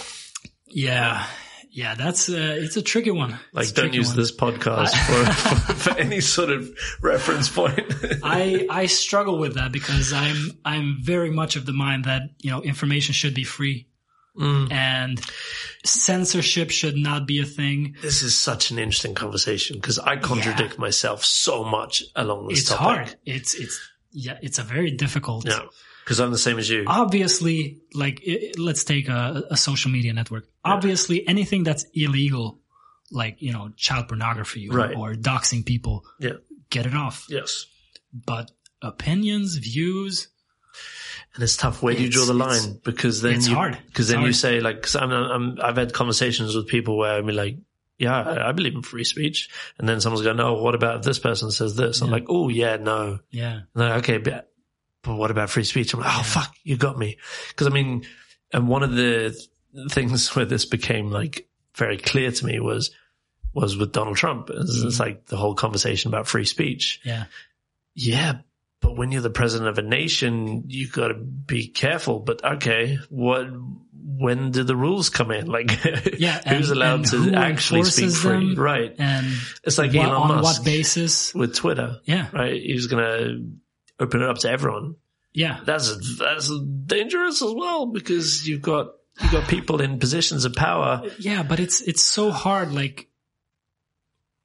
Yeah. 0.68 1.26
Yeah, 1.72 1.94
that's 1.94 2.27
uh, 2.30 2.58
it's 2.60 2.76
a 2.77 2.82
tricky 2.82 3.11
one. 3.11 3.38
Like, 3.53 3.72
don't 3.76 3.94
use 3.94 4.08
one. 4.08 4.18
this 4.18 4.36
podcast 4.36 4.94
for, 4.95 5.34
for, 5.74 5.74
for 5.92 5.98
any 6.00 6.22
sort 6.22 6.50
of 6.50 6.68
reference 7.03 7.50
point. 7.50 7.80
I 8.24 8.66
I 8.72 8.88
struggle 8.88 9.38
with 9.38 9.56
that 9.56 9.72
because 9.72 10.11
I'm 10.11 10.58
I'm 10.66 10.98
very 11.03 11.30
much 11.30 11.56
of 11.56 11.68
the 11.68 11.74
mind 11.74 12.06
that 12.06 12.24
you 12.42 12.50
know 12.50 12.61
information 12.64 13.14
should 13.14 13.34
be 13.36 13.44
free 13.44 13.88
Mm. 14.40 14.72
and 14.72 15.19
censorship 15.84 16.69
should 16.69 16.95
not 16.95 17.26
be 17.26 17.40
a 17.42 17.45
thing. 17.45 17.95
This 18.03 18.22
is 18.22 18.38
such 18.38 18.69
an 18.72 18.77
interesting 18.77 19.16
conversation 19.16 19.77
because 19.77 19.98
I 19.98 20.18
contradict 20.18 20.77
myself 20.77 21.26
so 21.26 21.64
much 21.64 22.03
along 22.16 22.48
this 22.48 22.60
It's 22.60 22.69
topic. 22.69 22.84
hard. 23.08 23.16
It's 23.26 23.56
it's 23.56 23.80
yeah. 24.11 24.38
It's 24.42 24.60
a 24.60 24.64
very 24.64 24.92
difficult. 24.92 25.48
Yeah. 25.48 25.60
Because 26.03 26.19
I'm 26.19 26.32
the 26.32 26.38
same 26.38 26.58
as 26.58 26.69
you. 26.69 26.86
Obviously, 26.88 27.82
like 27.94 28.22
i 28.26 28.52
let's 28.58 28.84
take 28.86 29.10
a, 29.10 29.44
a 29.52 29.58
social 29.58 29.92
media 29.92 30.14
network. 30.14 30.45
Obviously, 30.64 31.27
anything 31.27 31.64
that's 31.64 31.86
illegal, 31.94 32.60
like 33.11 33.42
you 33.42 33.52
know 33.52 33.69
child 33.76 34.08
pornography 34.08 34.69
or, 34.69 34.77
Right. 34.77 34.95
or 34.95 35.14
doxing 35.16 35.66
people, 35.66 36.06
Yeah. 36.19 36.38
get 36.69 36.86
it 36.86 36.94
off. 36.95 37.26
Yes. 37.30 37.66
But 38.14 38.52
opinions, 38.82 39.56
views, 39.58 40.30
And 41.34 41.44
it's 41.44 41.58
tough. 41.58 41.84
Where 41.84 41.94
do 41.94 42.03
you 42.03 42.10
draw 42.10 42.26
the 42.26 42.34
line? 42.34 42.80
Because 42.84 43.22
then 43.22 43.36
it's 43.36 43.48
you, 43.48 43.56
hard. 43.56 43.77
Because 43.88 44.08
then 44.08 44.22
you 44.22 44.34
say 44.34 44.60
like, 44.61 44.82
cause 44.82 44.95
I'm, 44.95 45.11
I'm, 45.11 45.58
I've 45.61 45.76
had 45.77 45.94
conversations 45.94 46.56
with 46.56 46.68
people 46.68 46.98
where 46.98 47.18
I'm 47.18 47.27
like, 47.27 47.58
yeah, 47.98 48.16
I, 48.22 48.50
I 48.50 48.51
believe 48.51 48.76
in 48.76 48.82
free 48.82 49.03
speech. 49.03 49.50
And 49.77 49.88
then 49.90 50.01
someone's 50.01 50.24
going, 50.24 50.38
no, 50.38 50.53
what 50.56 50.76
about 50.76 50.98
if 50.98 51.01
this 51.03 51.19
person 51.19 51.51
says 51.51 51.76
this? 51.76 52.01
I'm 52.01 52.11
like, 52.11 52.26
oh 52.30 52.50
yeah, 52.50 52.77
no. 52.77 53.19
yeah, 53.32 53.53
And 53.53 53.66
like, 53.76 54.03
okay, 54.03 54.17
but, 54.17 54.51
but 55.03 55.16
what 55.16 55.32
about 55.32 55.50
free 55.50 55.64
speech? 55.64 55.93
I'm 55.93 56.00
like, 56.01 56.17
oh 56.17 56.24
fuck, 56.24 56.53
you 56.64 56.77
got 56.77 56.98
me. 56.98 57.17
Cause 57.56 57.67
I 57.67 57.72
mean, 57.72 58.06
and 58.53 58.67
one 58.67 58.84
of 58.84 58.93
the 58.93 59.35
things 59.90 60.27
where 60.35 60.45
this 60.45 60.66
became 60.66 61.09
like 61.11 61.48
very 61.76 61.98
clear 61.98 62.32
to 62.32 62.45
me 62.45 62.59
was, 62.59 62.92
was 63.53 63.76
with 63.77 63.92
Donald 63.92 64.17
Trump. 64.17 64.50
It's, 64.51 64.84
it's 64.84 64.95
Mhm. 64.98 65.00
like 65.00 65.26
the 65.27 65.38
whole 65.38 65.56
conversation 65.56 66.09
about 66.09 66.27
free 66.27 66.45
speech. 66.45 67.00
yeah, 67.03 67.26
Yeah, 67.95 68.40
but 68.88 68.98
when 68.98 69.11
you're 69.11 69.22
the 69.22 69.30
president 69.30 69.69
of 69.69 69.77
a 69.77 69.82
nation, 69.88 70.64
you 70.67 70.88
got 70.90 71.09
to 71.09 71.14
be 71.16 71.67
careful. 71.67 72.19
But 72.19 72.43
okay, 72.43 72.98
what? 73.09 73.48
When 74.19 74.51
do 74.51 74.64
the 74.64 74.75
rules 74.75 75.09
come 75.09 75.32
in? 75.32 75.45
Like, 75.57 75.69
Yeah, 76.17 76.40
who's 76.48 76.69
and- 76.72 76.77
allowed 76.77 76.99
and 76.99 77.06
to 77.07 77.17
who 77.17 77.33
actually 77.35 77.83
speak 77.83 78.11
free? 78.11 78.53
them? 78.56 78.56
Right. 78.56 78.95
and 78.98 79.27
It's 79.64 79.77
like 79.77 79.93
what- 79.93 80.06
Elon 80.07 80.32
on 80.32 80.41
Musk 80.41 80.61
what 80.61 80.66
basis? 80.66 81.35
with 81.35 81.53
Twitter. 81.56 81.98
Yeah, 82.06 82.27
Right. 82.33 82.61
He 82.61 82.74
was 82.74 82.88
going 82.88 83.03
to 83.03 84.03
open 84.03 84.22
it 84.22 84.30
up 84.30 84.38
to 84.40 84.49
everyone. 84.49 84.95
yeah, 85.33 85.59
That's 85.66 86.17
that's 86.17 86.51
dangerous 86.85 87.41
as 87.41 87.53
well 87.53 87.85
because 87.88 88.48
you've 88.48 88.61
got 88.61 88.88
you've 89.22 89.32
got 89.32 89.48
people 89.49 89.82
in 89.82 89.99
positions 89.99 90.45
of 90.45 90.53
power. 90.56 91.03
Yeah, 91.19 91.43
but 91.43 91.59
it's 91.59 91.82
it's 91.82 92.01
so 92.03 92.32
hard. 92.32 92.74
Like, 92.74 93.09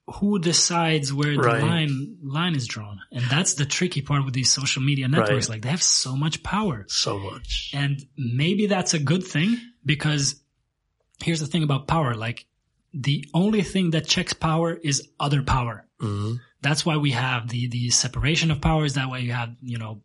who 0.06 0.38
decides 0.38 1.12
where 1.12 1.32
the 1.36 1.42
Right. 1.42 1.62
line 1.62 2.18
line 2.22 2.54
is 2.54 2.66
drawn? 2.66 3.00
And 3.12 3.24
that's 3.26 3.54
the 3.54 3.64
tricky 3.64 4.02
part 4.02 4.24
with 4.24 4.34
these 4.34 4.52
social 4.52 4.82
media 4.82 5.08
networks. 5.08 5.48
Right. 5.48 5.54
Like, 5.56 5.62
they 5.62 5.68
have 5.70 5.82
so 5.82 6.16
much 6.16 6.42
power, 6.42 6.84
So 6.88 7.18
much. 7.18 7.70
and 7.72 8.04
maybe 8.16 8.66
that's 8.66 8.94
a 8.94 8.98
good 8.98 9.24
thing 9.24 9.56
because 9.84 10.42
here's 11.22 11.40
the 11.40 11.46
thing 11.46 11.62
about 11.62 11.86
power. 11.86 12.14
Like, 12.14 12.46
the 12.92 13.24
only 13.32 13.62
thing 13.62 13.90
that 13.92 14.06
checks 14.06 14.32
power 14.32 14.74
is 14.74 15.08
other 15.20 15.42
power. 15.42 15.86
Mhm. 16.00 16.40
That's 16.60 16.84
why 16.84 16.96
we 16.96 17.12
have 17.12 17.48
the 17.48 17.68
the 17.68 17.90
separation 17.90 18.50
of 18.50 18.60
powers. 18.60 18.94
That 18.94 19.08
way, 19.10 19.20
you 19.22 19.32
have 19.32 19.54
you 19.62 19.78
know 19.78 20.02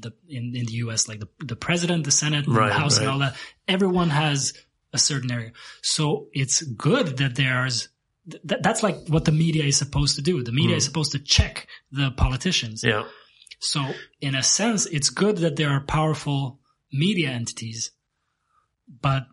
the 0.00 0.12
in, 0.26 0.56
in 0.56 0.66
the 0.66 0.72
U.S. 0.84 1.06
like 1.06 1.20
the 1.20 1.28
the 1.38 1.54
president, 1.54 2.04
the 2.04 2.10
Senate, 2.10 2.46
Right, 2.48 2.68
the 2.68 2.74
House, 2.74 2.98
and 2.98 3.08
all 3.08 3.18
that. 3.20 3.36
Everyone 3.68 4.10
has 4.10 4.52
a 4.92 4.98
certain 4.98 5.30
area, 5.30 5.52
so 5.82 6.28
it's 6.32 6.62
good 6.62 7.18
that 7.18 7.36
there's. 7.36 7.88
Th- 8.30 8.60
that's 8.62 8.82
like 8.82 8.96
what 9.08 9.24
the 9.24 9.32
media 9.32 9.64
is 9.64 9.76
supposed 9.76 10.16
to 10.16 10.22
do. 10.22 10.42
The 10.42 10.52
media 10.52 10.74
Mm. 10.74 10.78
is 10.78 10.84
supposed 10.84 11.12
to 11.12 11.18
check 11.18 11.66
the 11.92 12.10
politicians. 12.10 12.82
Yeah. 12.84 13.04
So, 13.60 13.84
in 14.20 14.34
a 14.34 14.42
sense, 14.42 14.86
it's 14.86 15.10
good 15.10 15.38
that 15.38 15.56
there 15.56 15.70
are 15.70 15.80
powerful 15.80 16.60
media 16.92 17.30
entities, 17.30 17.90
but 19.02 19.26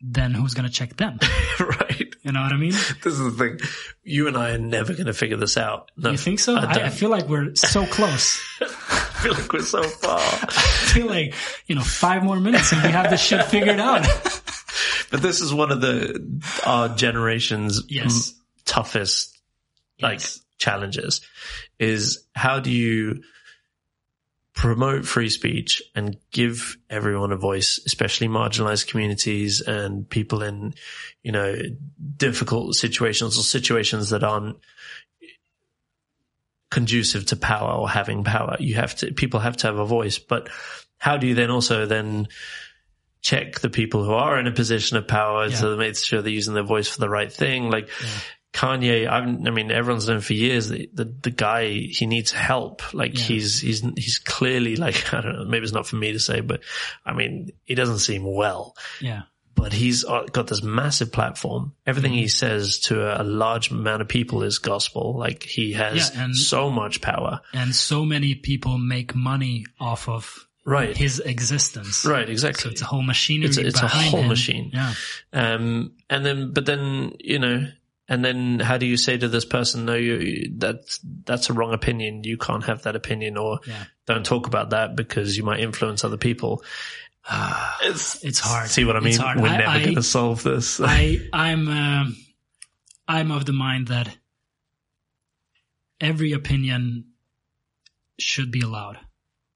then 0.00 0.32
who's 0.34 0.54
going 0.54 0.68
to 0.68 0.72
check 0.72 0.96
them? 0.96 1.18
right. 1.60 2.14
You 2.22 2.32
know 2.32 2.42
what 2.42 2.52
I 2.52 2.56
mean? 2.56 2.72
This 3.02 3.14
is 3.14 3.18
the 3.18 3.30
thing. 3.32 3.58
You 4.02 4.28
and 4.28 4.36
I 4.36 4.50
are 4.50 4.58
never 4.58 4.92
going 4.92 5.06
to 5.06 5.14
figure 5.14 5.36
this 5.36 5.56
out. 5.56 5.90
No, 5.96 6.10
You 6.10 6.16
think 6.18 6.38
so? 6.40 6.56
I 6.56 6.64
I. 6.64 6.84
I 6.86 6.88
feel 6.90 7.08
like 7.10 7.28
we're 7.28 7.54
so 7.54 7.86
close. 7.86 8.40
I 9.16 9.20
feel 9.22 9.32
like 9.34 9.52
we're 9.52 9.62
so 9.62 9.82
far. 9.82 10.18
I 10.18 10.90
feel 10.92 11.06
like, 11.06 11.34
you 11.66 11.74
know, 11.74 11.80
five 11.82 12.22
more 12.22 12.38
minutes 12.38 12.72
and 12.72 12.82
we 12.82 12.90
have 12.90 13.10
this 13.10 13.20
shit 13.20 13.44
figured 13.46 13.80
out. 13.80 14.06
But 15.08 15.22
this 15.22 15.40
is 15.40 15.54
one 15.54 15.70
of 15.70 15.80
the 15.80 16.42
our 16.66 16.88
generation's 16.88 17.80
Yes. 17.88 18.30
m- 18.34 18.36
toughest 18.64 19.38
like 20.00 20.18
Yes. 20.18 20.40
challenges 20.58 21.20
is 21.78 22.24
how 22.34 22.58
do 22.58 22.72
you 22.72 23.22
promote 24.54 25.04
free 25.06 25.28
speech 25.28 25.80
and 25.94 26.16
give 26.32 26.76
everyone 26.90 27.30
a 27.30 27.36
voice, 27.36 27.78
especially 27.86 28.26
marginalized 28.26 28.88
communities 28.88 29.60
and 29.60 30.08
people 30.08 30.42
in, 30.42 30.74
you 31.22 31.30
know, 31.30 31.54
difficult 32.16 32.74
situations 32.74 33.38
or 33.38 33.42
situations 33.42 34.10
that 34.10 34.24
aren't 34.24 34.56
conducive 36.76 37.24
to 37.26 37.36
power 37.36 37.72
or 37.72 37.88
having 37.88 38.22
power. 38.22 38.56
You 38.60 38.74
have 38.74 38.94
to, 38.96 39.12
people 39.14 39.40
have 39.40 39.56
to 39.58 39.66
have 39.68 39.78
a 39.78 39.86
voice, 39.86 40.18
but 40.18 40.50
how 40.98 41.16
do 41.16 41.26
you 41.26 41.34
then 41.34 41.50
also 41.50 41.86
then 41.86 42.28
check 43.22 43.60
the 43.60 43.70
people 43.70 44.04
who 44.04 44.12
are 44.12 44.38
in 44.38 44.46
a 44.46 44.52
position 44.52 44.98
of 44.98 45.08
power 45.08 45.46
Yeah. 45.46 45.60
to 45.60 45.76
make 45.78 45.96
sure 45.96 46.20
they're 46.20 46.30
using 46.32 46.52
their 46.52 46.62
voice 46.74 46.86
for 46.88 47.00
the 47.00 47.08
right 47.08 47.32
thing? 47.32 47.70
Like, 47.70 47.88
Kanye, 48.52 49.08
I've, 49.08 49.24
I 49.24 49.50
mean, 49.50 49.70
everyone's 49.70 50.06
known 50.08 50.20
for 50.20 50.34
years 50.34 50.68
the, 50.68 50.88
the, 50.92 51.04
the 51.22 51.30
guy, 51.30 51.68
he 51.70 52.04
needs 52.06 52.30
help. 52.32 52.92
Like 52.94 53.16
Yeah. 53.18 53.24
he's, 53.24 53.60
he's, 53.62 53.80
he's 53.96 54.18
clearly 54.18 54.76
like, 54.76 55.14
I 55.14 55.22
don't 55.22 55.34
know, 55.38 55.44
maybe 55.46 55.64
it's 55.64 55.72
not 55.72 55.86
for 55.86 55.96
me 55.96 56.12
to 56.12 56.20
say, 56.20 56.40
but 56.40 56.60
I 57.06 57.14
mean, 57.14 57.50
he 57.64 57.74
doesn't 57.74 58.00
seem 58.00 58.22
well, 58.24 58.74
Yeah. 59.00 59.22
But 59.56 59.72
he's 59.72 60.04
got 60.04 60.46
this 60.46 60.62
massive 60.62 61.10
platform. 61.10 61.72
Everything 61.86 62.12
Mm-hmm. 62.12 62.18
he 62.20 62.28
says 62.28 62.78
to 62.80 63.20
a, 63.20 63.24
large 63.24 63.70
amount 63.72 64.02
of 64.02 64.06
people 64.08 64.44
is 64.44 64.58
gospel. 64.60 65.16
Like 65.18 65.42
he 65.42 65.72
has 65.72 66.12
Yeah, 66.14 66.24
and- 66.24 66.36
so 66.36 66.70
much 66.70 67.00
power. 67.00 67.40
And 67.52 67.74
so 67.74 68.04
many 68.04 68.34
people 68.36 68.78
make 68.78 69.14
money 69.16 69.64
off 69.80 70.08
of 70.08 70.46
Right. 70.64 70.96
his 70.96 71.20
existence. 71.20 72.04
Right. 72.04 72.28
exactly. 72.28 72.62
So 72.62 72.68
it's 72.70 72.82
a 72.82 72.86
whole 72.86 73.02
machinery 73.02 73.48
It's 73.48 73.56
a- 73.56 73.66
it's 73.66 73.80
a 73.82 73.88
whole 73.88 74.20
him. 74.22 74.28
machine. 74.28 74.70
Yeah. 74.74 74.94
Um, 75.32 75.92
and 76.10 76.24
then, 76.26 76.52
but 76.52 76.66
then, 76.66 77.12
you 77.20 77.38
know, 77.38 77.66
and 78.08 78.24
then 78.24 78.60
how 78.60 78.76
do 78.76 78.86
you 78.86 78.96
say 78.96 79.16
to 79.16 79.28
this 79.28 79.44
person, 79.44 79.84
no, 79.84 79.94
you, 79.94 80.52
that's, 80.56 81.00
that's 81.24 81.50
a 81.50 81.52
wrong 81.52 81.72
opinion. 81.72 82.22
You 82.24 82.36
can't 82.36 82.64
have 82.64 82.82
that 82.82 82.94
opinion 82.94 83.36
or 83.36 83.60
Yeah. 83.66 83.84
don't 84.06 84.24
talk 84.26 84.46
about 84.46 84.70
that 84.70 84.94
because 84.96 85.36
you 85.36 85.42
might 85.44 85.60
influence 85.60 86.04
other 86.04 86.16
people. 86.16 86.62
It's, 87.82 88.24
It's 88.24 88.38
hard. 88.40 88.68
see 88.70 88.84
what 88.84 88.96
I 88.96 89.00
mean? 89.00 89.18
We're 89.18 89.48
I- 89.48 89.56
never 89.56 89.68
I- 89.90 89.94
to 89.94 90.02
solve 90.02 90.42
this. 90.42 90.80
I, 90.82 91.20
I'm, 91.32 91.68
um 91.68 92.16
I'm 93.08 93.30
of 93.30 93.44
the 93.46 93.52
mind 93.52 93.88
that 93.88 94.16
every 96.00 96.32
opinion 96.32 97.04
should 98.18 98.50
be 98.50 98.60
allowed 98.60 98.98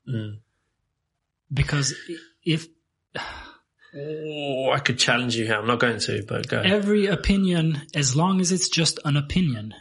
Mm. 0.08 0.38
because 1.52 1.94
if 2.44 2.66
Oh, 3.92 4.70
I 4.72 4.78
could 4.78 4.98
challenge 5.00 5.34
you 5.36 5.46
here. 5.46 5.56
I'm 5.56 5.66
not 5.66 5.80
going 5.80 5.98
to, 6.00 6.22
but 6.26 6.46
go. 6.48 6.60
every 6.60 7.06
opinion, 7.06 7.82
as 7.94 8.14
long 8.14 8.40
as 8.40 8.52
it's 8.52 8.68
just 8.68 9.00
an 9.04 9.16
opinion, 9.16 9.74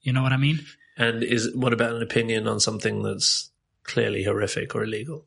you 0.00 0.12
know 0.12 0.22
what 0.22 0.32
I 0.32 0.36
mean? 0.36 0.60
and 0.98 1.22
is, 1.22 1.54
what 1.54 1.72
about 1.72 1.94
an 1.94 2.02
opinion 2.02 2.48
on 2.48 2.58
something 2.60 3.02
that's 3.02 3.50
clearly 3.84 4.24
horrific 4.24 4.74
or 4.74 4.82
illegal? 4.84 5.26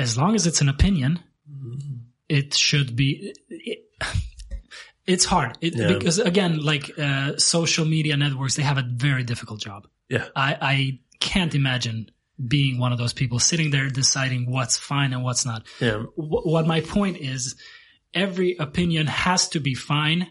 As 0.00 0.16
long 0.18 0.34
as 0.34 0.46
it's 0.46 0.60
an 0.60 0.68
opinion, 0.68 1.20
Mm-hmm. 1.50 1.96
it 2.28 2.54
should 2.54 2.94
be. 2.96 3.34
It, 3.48 3.86
it's 5.06 5.24
hard 5.24 5.58
it, 5.60 5.74
Yeah. 5.76 5.88
because 5.88 6.18
again, 6.18 6.60
like 6.60 6.96
uh, 6.98 7.36
social 7.38 7.84
media 7.84 8.16
networks, 8.16 8.54
they 8.56 8.62
have 8.62 8.78
a 8.78 8.82
very 8.88 9.24
difficult 9.24 9.60
job. 9.60 9.86
Yeah. 10.08 10.26
I, 10.36 10.56
I 10.60 10.98
can't 11.18 11.54
imagine 11.54 12.10
being 12.46 12.78
one 12.78 12.92
of 12.92 12.98
those 12.98 13.12
people 13.12 13.38
sitting 13.40 13.70
there 13.70 13.88
deciding 13.90 14.50
what's 14.50 14.76
fine 14.78 15.12
and 15.12 15.22
what's 15.24 15.44
not. 15.44 15.66
Yeah. 15.80 16.02
Wh- 16.14 16.46
what 16.46 16.66
my 16.66 16.80
point 16.80 17.16
is, 17.18 17.56
every 18.14 18.56
opinion 18.58 19.06
has 19.08 19.48
to 19.50 19.60
be 19.60 19.74
fine. 19.74 20.30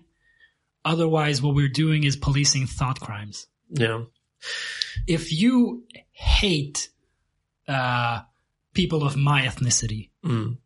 Otherwise, 0.85 1.41
what 1.41 1.53
we're 1.55 1.67
doing 1.67 2.03
is 2.05 2.15
policing 2.15 2.65
thought 2.67 2.99
crimes. 3.01 3.47
Yeah. 3.69 4.03
If 5.05 5.31
you 5.33 5.83
hate 6.11 6.89
uh, 7.67 8.21
people 8.81 9.01
of 9.09 9.15
my 9.15 9.39
ethnicity, 9.49 10.09
Mm. 10.23 10.57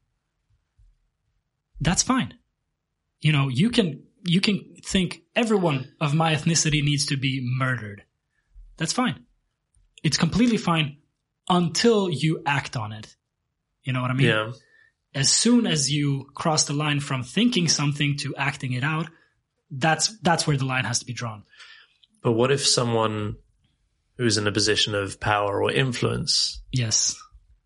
that's 1.81 2.03
fine. 2.03 2.33
You 3.21 3.31
know, 3.31 3.47
you 3.49 3.69
can 3.69 3.87
you 4.25 4.39
can 4.39 4.57
think 4.93 5.21
everyone 5.35 5.79
of 5.99 6.13
my 6.13 6.33
ethnicity 6.35 6.81
needs 6.83 7.05
to 7.07 7.17
be 7.17 7.41
murdered. 7.43 8.03
That's 8.77 8.93
fine. 8.93 9.25
It's 10.03 10.17
completely 10.17 10.57
fine 10.57 10.97
until 11.49 12.09
you 12.09 12.41
act 12.45 12.77
on 12.77 12.91
it. 12.93 13.15
You 13.83 13.91
know 13.93 14.01
what 14.01 14.11
I 14.11 14.13
mean? 14.13 14.27
Yeah. 14.27 14.51
As 15.13 15.29
soon 15.31 15.67
as 15.67 15.91
you 15.91 16.29
cross 16.33 16.63
the 16.65 16.73
line 16.73 16.99
from 17.01 17.21
thinking 17.23 17.67
something 17.67 18.17
to 18.17 18.33
acting 18.37 18.73
it 18.73 18.83
out, 18.83 19.07
that's 19.69 20.05
that's 20.21 20.47
where 20.47 20.57
the 20.57 20.65
line 20.65 20.85
has 20.85 20.99
to 20.99 21.05
be 21.05 21.13
drawn. 21.13 21.43
But 22.23 22.31
what 22.33 22.51
if 22.51 22.65
someone 22.65 23.35
who's 24.17 24.37
in 24.37 24.47
a 24.47 24.51
position 24.51 24.95
of 24.95 25.19
power 25.19 25.61
or 25.63 25.71
influence 25.71 26.61
Yes. 26.71 27.15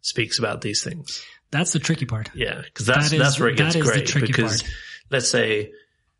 Speaks 0.01 0.39
about 0.39 0.61
these 0.61 0.83
things? 0.83 1.23
That's 1.51 1.71
the 1.71 1.79
tricky 1.79 2.05
part. 2.05 2.29
Yeah, 2.35 2.61
because 2.63 2.85
that's 2.85 3.09
That 3.09 3.15
is- 3.15 3.21
that's 3.21 3.39
where 3.39 3.49
it 3.49 3.57
gets 3.57 3.73
that 3.75 3.79
is 3.79 3.85
the 3.85 3.91
great. 4.19 4.27
Because 4.27 4.61
part. 4.63 4.73
let's 5.11 5.29
say 5.29 5.71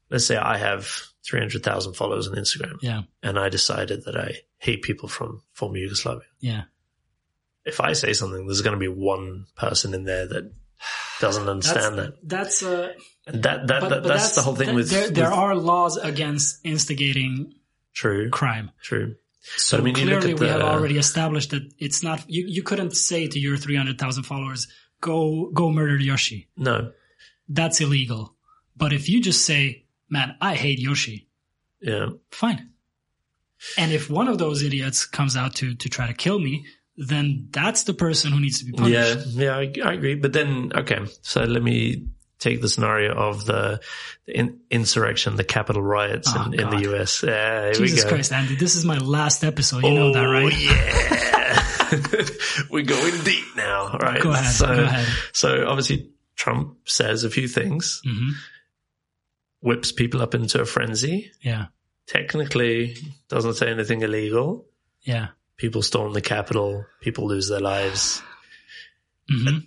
let's 0.10 0.26
say 0.26 0.38
I 0.38 0.58
have 0.58 0.90
three 1.26 1.40
hundred 1.40 1.64
thousand 1.64 1.94
followers 1.96 2.28
on 2.28 2.36
Instagram, 2.36 2.78
Yeah. 2.82 3.02
and 3.22 3.38
I 3.38 3.50
decided 3.50 4.06
that 4.06 4.16
I 4.18 4.36
hate 4.58 4.82
people 4.84 5.10
from 5.10 5.42
former 5.54 5.78
Yugoslavia. 5.78 6.24
Yeah. 6.40 6.64
If 7.66 7.82
I 7.82 7.92
say 7.94 8.14
something, 8.14 8.46
there's 8.48 8.62
going 8.62 8.76
to 8.76 8.80
be 8.80 8.88
one 8.88 9.46
person 9.58 9.94
in 9.94 10.06
there 10.06 10.26
that 10.28 10.54
doesn't 11.20 11.50
understand 11.50 11.98
that, 11.98 12.14
That's 12.24 12.64
uh 12.64 12.94
and 13.26 13.44
that 13.44 13.68
that, 13.68 13.82
but, 13.82 13.90
that 13.90 14.04
but 14.04 14.08
that's, 14.08 14.36
the 14.36 14.42
whole 14.42 14.56
thing 14.56 14.68
that- 14.68 14.76
with, 14.76 14.90
there, 14.90 15.10
there 15.10 15.30
with- 15.30 15.38
are 15.38 15.56
laws 15.56 15.98
against 15.98 16.60
instigating 16.64 17.56
true, 17.94 18.30
crime. 18.30 18.72
true. 18.82 19.16
So 19.42 19.78
I 19.78 19.82
mean, 19.82 19.96
clearly, 19.96 20.34
at 20.34 20.40
we 20.40 20.48
have 20.48 20.62
already 20.62 20.98
established 20.98 21.52
that 21.52 21.64
it's 21.80 22.04
not. 22.04 22.24
You, 22.28 22.46
you 22.48 22.64
couldn't 22.64 22.96
say 22.96 23.28
to 23.28 23.40
your 23.40 23.58
three 23.58 23.76
hundred 23.76 24.00
thousand 24.00 24.24
followers, 24.24 24.68
"Go 25.02 25.50
go 25.54 25.72
murder 25.72 25.98
Yoshi." 25.98 26.50
No, 26.58 26.92
That's 27.48 27.80
illegal. 27.80 28.36
But 28.76 28.94
if 28.94 29.10
you 29.10 29.22
just 29.22 29.46
say, 29.46 29.86
"Man, 30.10 30.36
I 30.42 30.56
hate 30.56 30.80
Yoshi," 30.80 31.30
yeah, 31.82 32.10
fine. 32.32 32.72
And 33.78 33.92
if 33.92 34.10
one 34.10 34.28
of 34.28 34.38
those 34.38 34.64
idiots 34.64 35.06
comes 35.06 35.38
out 35.38 35.56
to 35.56 35.76
to 35.76 35.90
try 35.90 36.08
to 36.08 36.14
kill 36.14 36.40
me, 36.40 36.66
then 36.98 37.48
that's 37.52 37.84
the 37.84 37.94
person 37.94 38.32
who 38.32 38.40
needs 38.40 38.60
to 38.60 38.66
be 38.66 38.74
punished. 38.74 39.28
Yeah, 39.28 39.44
yeah, 39.44 39.58
I, 39.58 39.90
I 39.90 39.94
agree. 39.94 40.16
But 40.16 40.34
then, 40.34 40.72
okay, 40.76 41.00
so 41.22 41.44
let 41.44 41.64
me 41.64 42.08
take 42.40 42.62
the 42.62 42.70
scenario 42.70 43.14
of 43.14 43.46
the, 43.46 43.80
in, 44.28 44.60
insurrection, 44.70 45.36
the 45.36 45.44
Capitol 45.44 45.82
riots 45.82 46.32
Oh, 46.36 46.46
in, 46.46 46.60
in 46.60 46.70
the 46.70 46.92
US. 46.94 47.24
Yeah, 47.24 47.72
Jesus 47.74 48.00
we 48.00 48.04
go. 48.04 48.10
Christ, 48.10 48.32
Andy, 48.34 48.56
this 48.56 48.76
is 48.76 48.86
my 48.86 48.98
last 48.98 49.44
episode. 49.44 49.84
You 49.84 49.94
know 49.94 50.14
that, 50.14 50.26
Oh, 50.26 50.32
right? 50.32 50.54
yeah. 50.60 51.64
We're 52.70 52.84
going 52.84 53.24
deep 53.24 53.46
now, 53.56 53.98
right? 53.98 54.22
Go 54.22 54.32
ahead, 54.32 54.54
So, 54.54 54.66
go 54.68 54.84
ahead. 54.84 55.08
so 55.34 55.66
obviously 55.68 56.10
Trump 56.36 56.78
says 56.88 57.24
a 57.24 57.30
few 57.30 57.48
things, 57.48 58.02
hmm 58.06 58.30
whips 59.60 59.92
people 59.92 60.22
up 60.22 60.36
into 60.36 60.62
a 60.62 60.66
frenzy. 60.66 61.32
Yeah, 61.42 61.66
Technically 62.06 62.96
doesn't 63.28 63.56
say 63.56 63.70
anything 63.70 64.02
illegal. 64.02 64.66
yeah. 65.02 65.30
People 65.58 65.82
storm 65.82 66.14
the 66.14 66.22
Capitol. 66.22 66.86
People 67.02 67.28
lose 67.28 67.50
their 67.50 67.60
lives. 67.60 68.22
hmm 69.28 69.58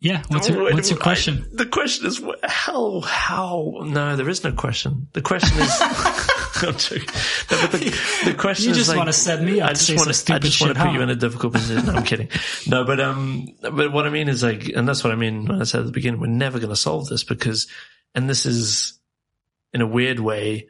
Yeah. 0.00 0.22
What's 0.28 0.48
your, 0.48 0.62
what's 0.72 0.90
your 0.90 0.98
question? 0.98 1.46
I, 1.52 1.56
the 1.56 1.66
question 1.66 2.06
is 2.06 2.22
how, 2.44 3.00
how, 3.00 3.82
no, 3.84 4.16
there 4.16 4.28
is 4.28 4.44
no 4.44 4.52
question. 4.52 5.08
The 5.14 5.22
question 5.22 5.58
is, 5.58 5.70
I'm 6.62 6.76
joking. 6.76 7.08
No, 7.50 7.68
but 7.70 7.72
the, 7.72 8.22
the 8.24 8.34
question 8.34 8.66
you 8.66 8.70
is 8.72 8.76
just 8.76 8.88
like, 8.88 8.98
want 8.98 9.08
to 9.08 9.12
set 9.12 9.42
me 9.42 9.60
up 9.60 9.70
I 9.70 9.72
to 9.72 9.78
just 9.78 9.96
want 9.96 10.14
to, 10.14 10.34
I 10.34 10.38
just 10.38 10.60
want 10.60 10.76
to 10.76 10.82
put 10.82 10.92
you 10.92 11.00
in 11.00 11.10
a 11.10 11.16
difficult 11.16 11.54
position. 11.54 11.86
No, 11.86 11.94
I'm 11.94 12.04
kidding. 12.04 12.28
No, 12.66 12.84
but, 12.84 13.00
um, 13.00 13.48
but 13.62 13.92
what 13.92 14.06
I 14.06 14.10
mean 14.10 14.28
is 14.28 14.42
like, 14.42 14.68
and 14.68 14.86
that's 14.86 15.02
what 15.02 15.12
I 15.12 15.16
mean 15.16 15.46
when 15.46 15.60
I 15.60 15.64
said 15.64 15.80
at 15.80 15.86
the 15.86 15.92
beginning, 15.92 16.20
we're 16.20 16.26
never 16.28 16.58
going 16.58 16.70
to 16.70 16.76
solve 16.76 17.08
this 17.08 17.24
because, 17.24 17.66
and 18.14 18.28
this 18.28 18.46
is 18.46 18.98
in 19.72 19.80
a 19.80 19.86
weird 19.86 20.20
way, 20.20 20.68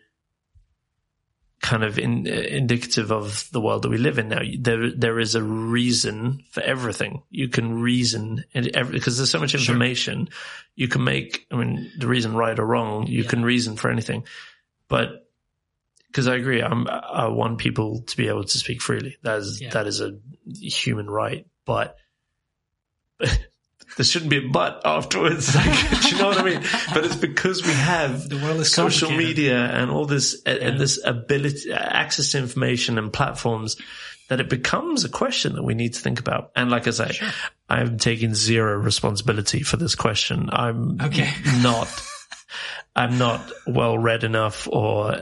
kind 1.63 1.83
of 1.83 1.99
in, 1.99 2.27
indicative 2.27 3.11
of 3.11 3.49
the 3.51 3.61
world 3.61 3.83
that 3.83 3.89
we 3.89 3.97
live 3.97 4.19
in 4.19 4.29
now. 4.29 4.41
There, 4.59 4.91
there 4.91 5.19
is 5.19 5.35
a 5.35 5.43
reason 5.43 6.45
for 6.51 6.63
everything. 6.63 7.23
You 7.31 7.49
can 7.49 7.81
reason 7.81 8.45
and 8.55 8.69
every, 8.77 8.93
because 8.99 9.17
there's 9.17 9.31
so 9.31 9.41
much 9.41 9.55
information. 9.55 10.29
You 10.75 10.87
can 10.89 11.03
make, 11.03 11.47
I 11.51 11.57
mean, 11.57 11.91
the 11.99 12.07
reason 12.09 12.35
right 12.37 12.59
or 12.59 12.67
wrong, 12.67 13.07
you 13.07 13.23
Yeah. 13.23 13.29
can 13.29 13.43
reason 13.45 13.77
for 13.77 13.91
anything, 13.91 14.25
but 14.89 15.23
because 16.09 16.29
I 16.29 16.37
agree, 16.37 16.63
I'm, 16.63 16.87
I 16.89 17.29
want 17.29 17.59
people 17.59 18.03
to 18.03 18.17
be 18.17 18.29
able 18.29 18.45
to 18.45 18.59
speak 18.59 18.81
freely. 18.81 19.17
That 19.23 19.39
is, 19.39 19.61
Yeah. 19.61 19.71
that 19.71 19.87
is 19.87 20.01
a 20.01 20.19
human 20.47 21.09
right, 21.11 21.47
but 21.65 21.97
there 23.97 24.05
shouldn't 24.05 24.31
be 24.31 24.39
a 24.39 24.49
but 24.49 24.83
afterwards. 24.85 25.55
Like, 25.55 26.01
do 26.03 26.09
you 26.11 26.19
know 26.19 26.29
what 26.29 26.39
I 26.39 26.43
mean? 26.45 26.63
But 26.93 27.05
it's 27.07 27.17
because 27.17 27.63
we 27.65 27.73
have 27.73 28.29
The 28.29 28.37
world 28.39 28.61
is 28.61 28.73
social 28.73 29.11
media 29.11 29.57
and 29.59 29.91
all 29.91 30.05
this 30.07 30.43
and 30.45 30.79
this 30.79 31.01
ability 31.05 31.73
access 31.73 32.33
to 32.33 32.39
information 32.39 32.99
and 32.99 33.13
platforms 33.13 33.77
that 34.29 34.41
it 34.41 34.49
becomes 34.51 35.05
a 35.05 35.09
question 35.09 35.55
that 35.55 35.63
we 35.63 35.75
need 35.75 35.95
to 35.95 36.01
think 36.01 36.19
about. 36.21 36.51
And 36.57 36.71
like 36.71 36.87
I 36.89 36.91
say, 36.91 37.13
Sure. 37.13 37.29
I'm 37.69 37.97
taking 37.99 38.35
zero 38.35 38.77
responsibility 38.77 39.63
for 39.63 39.77
this 39.77 39.95
question. 39.95 40.51
I'm 40.53 41.01
Okay. 41.01 41.31
not. 41.63 41.89
I'm 42.95 43.19
not 43.19 43.53
well 43.67 43.99
read 43.99 44.25
enough 44.25 44.67
or 44.69 45.17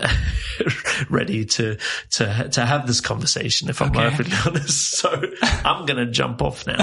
ready 1.11 1.45
to 1.45 1.77
to 2.13 2.49
to 2.53 2.65
have 2.65 2.87
this 2.87 3.01
conversation. 3.01 3.69
If 3.69 3.83
I'm 3.83 3.91
Okay. 3.91 4.11
perfectly 4.11 4.37
honest, 4.47 4.93
so 4.99 5.23
I'm 5.65 5.85
gonna 5.85 6.07
jump 6.11 6.41
off 6.41 6.67
now. 6.67 6.77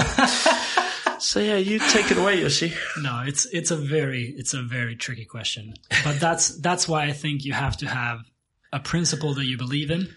So 1.22 1.40
yeah, 1.40 1.56
you 1.56 1.78
take 1.78 2.10
it 2.10 2.18
away, 2.18 2.40
Yoshi. 2.40 2.72
No, 3.00 3.22
it's 3.26 3.46
it's 3.46 3.70
a 3.70 3.76
very 3.76 4.24
it's 4.36 4.54
a 4.54 4.62
very 4.62 4.96
tricky 4.96 5.24
question. 5.24 5.74
But 6.04 6.20
that's 6.20 6.56
that's 6.60 6.86
why 6.88 7.04
I 7.04 7.12
think 7.12 7.44
you 7.44 7.52
have 7.52 7.76
to 7.78 7.86
have 7.88 8.20
a 8.72 8.80
principle 8.80 9.34
that 9.34 9.44
you 9.44 9.56
believe 9.58 9.90
in 9.90 10.08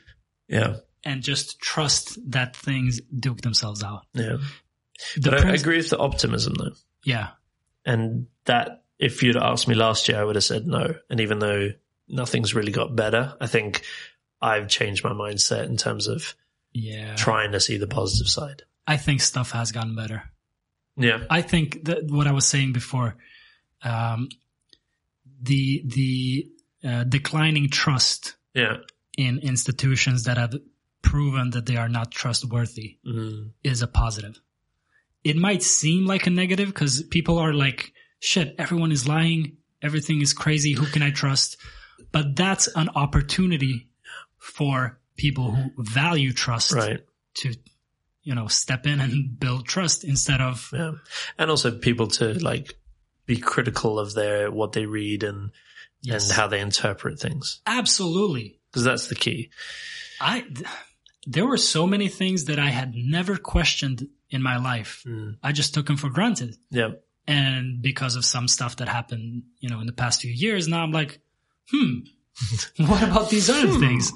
Yeah, 0.48 0.78
and 1.04 1.22
just 1.24 1.60
trust 1.60 2.18
that 2.32 2.56
things 2.56 3.02
duke 3.20 3.42
themselves 3.42 3.84
out. 3.84 4.06
yeah. 4.14 4.38
The 5.18 5.32
But 5.32 5.46
I, 5.46 5.50
I 5.52 5.54
agree 5.54 5.78
with 5.78 5.90
the 5.90 5.98
optimism 5.98 6.54
though. 6.58 6.72
Yeah. 7.04 7.30
And 7.86 8.28
that, 8.46 8.84
if 8.98 9.22
you'd 9.22 9.36
asked 9.38 9.68
me 9.68 9.76
last 9.76 10.08
year, 10.08 10.20
I 10.20 10.24
would 10.24 10.36
have 10.36 10.44
said 10.44 10.66
no. 10.66 10.96
And 11.10 11.20
even 11.20 11.40
though 11.40 11.70
nothing's 12.08 12.56
really 12.56 12.72
got 12.72 12.96
better, 12.96 13.36
I 13.42 13.48
think 13.48 13.84
I've 14.42 14.70
changed 14.70 15.04
my 15.04 15.12
mindset 15.12 15.66
in 15.66 15.76
terms 15.78 16.08
of 16.08 16.34
Yeah. 16.74 17.16
trying 17.16 17.52
to 17.52 17.60
see 17.60 17.78
the 17.78 17.88
positive 17.88 18.28
side. 18.30 18.64
I 18.88 18.98
think 18.98 19.20
stuff 19.22 19.52
has 19.52 19.72
gotten 19.72 19.96
better. 19.96 20.24
Yeah. 20.98 21.24
I 21.30 21.42
think 21.42 21.86
that 21.86 22.06
what 22.10 22.28
I 22.28 22.32
was 22.32 22.46
saying 22.46 22.74
before, 22.74 23.18
um, 23.84 24.30
the 25.42 25.84
the 25.86 26.48
uh, 26.84 27.04
declining 27.04 27.70
trust 27.70 28.36
Yeah. 28.54 28.78
in 29.18 29.40
institutions 29.40 30.24
that 30.24 30.38
have 30.38 30.56
proven 31.02 31.50
that 31.52 31.66
they 31.66 31.78
are 31.78 31.90
not 31.90 32.12
trustworthy 32.12 32.98
Mm. 33.06 33.52
is 33.64 33.82
a 33.82 33.88
positive. 33.88 34.40
It 35.24 35.36
might 35.36 35.64
seem 35.64 36.06
like 36.06 36.28
a 36.28 36.30
negative 36.30 36.68
because 36.70 37.04
people 37.04 37.38
are 37.40 37.54
like, 37.54 37.94
shit, 38.20 38.56
everyone 38.58 38.92
is 38.92 39.08
lying. 39.08 39.58
Everything 39.82 40.22
is 40.22 40.34
crazy. 40.34 40.74
Who 40.74 40.86
can 40.86 41.02
I 41.02 41.12
trust? 41.12 41.58
But 42.12 42.36
that's 42.36 42.68
an 42.76 42.90
opportunity 42.96 43.88
for 44.38 45.00
people 45.18 45.52
who 45.52 45.72
value 45.84 46.32
trust 46.34 46.72
Right. 46.74 47.04
to, 47.36 47.56
you 48.26 48.36
know, 48.36 48.48
step 48.48 48.86
in 48.86 49.00
and 49.00 49.40
build 49.40 49.66
trust 49.68 50.04
instead 50.04 50.42
of, 50.42 50.70
Yeah. 50.74 50.92
And 51.38 51.50
also 51.50 51.72
people 51.72 52.08
to 52.20 52.34
like 52.44 52.78
be 53.26 53.38
critical 53.38 53.98
of 54.00 54.14
their, 54.14 54.52
what 54.52 54.74
they 54.74 54.86
read 54.86 55.24
and, 55.24 55.52
Yes. 56.02 56.30
and 56.30 56.36
how 56.38 56.48
they 56.48 56.60
interpret 56.60 57.20
things. 57.20 57.62
absolutely. 57.66 58.60
Because 58.70 58.84
that's 58.84 59.08
the 59.08 59.16
key. 59.16 59.50
I, 60.20 60.42
th- 60.42 60.68
there 61.26 61.46
were 61.48 61.58
so 61.58 61.88
many 61.88 62.10
things 62.10 62.46
that 62.46 62.60
I 62.60 62.70
had 62.70 62.94
never 62.94 63.38
questioned 63.38 64.08
in 64.30 64.42
my 64.44 64.58
life. 64.58 65.04
Mm. 65.08 65.38
I 65.42 65.52
just 65.54 65.74
took 65.74 65.86
them 65.88 65.96
for 65.98 66.10
granted. 66.10 66.58
Yeah. 66.70 66.90
And 67.28 67.82
because 67.82 68.16
of 68.18 68.26
some 68.26 68.48
stuff 68.48 68.76
that 68.78 68.88
happened, 68.90 69.44
you 69.60 69.70
know, 69.70 69.80
in 69.80 69.88
the 69.88 69.94
past 69.94 70.22
few 70.22 70.32
years, 70.32 70.68
now 70.68 70.84
I'm 70.84 70.92
like, 70.92 71.20
hmm, 71.72 72.00
what 72.78 73.04
about 73.04 73.30
these 73.30 73.50
other 73.50 73.68
Hmm. 73.68 73.80
things? 73.80 74.12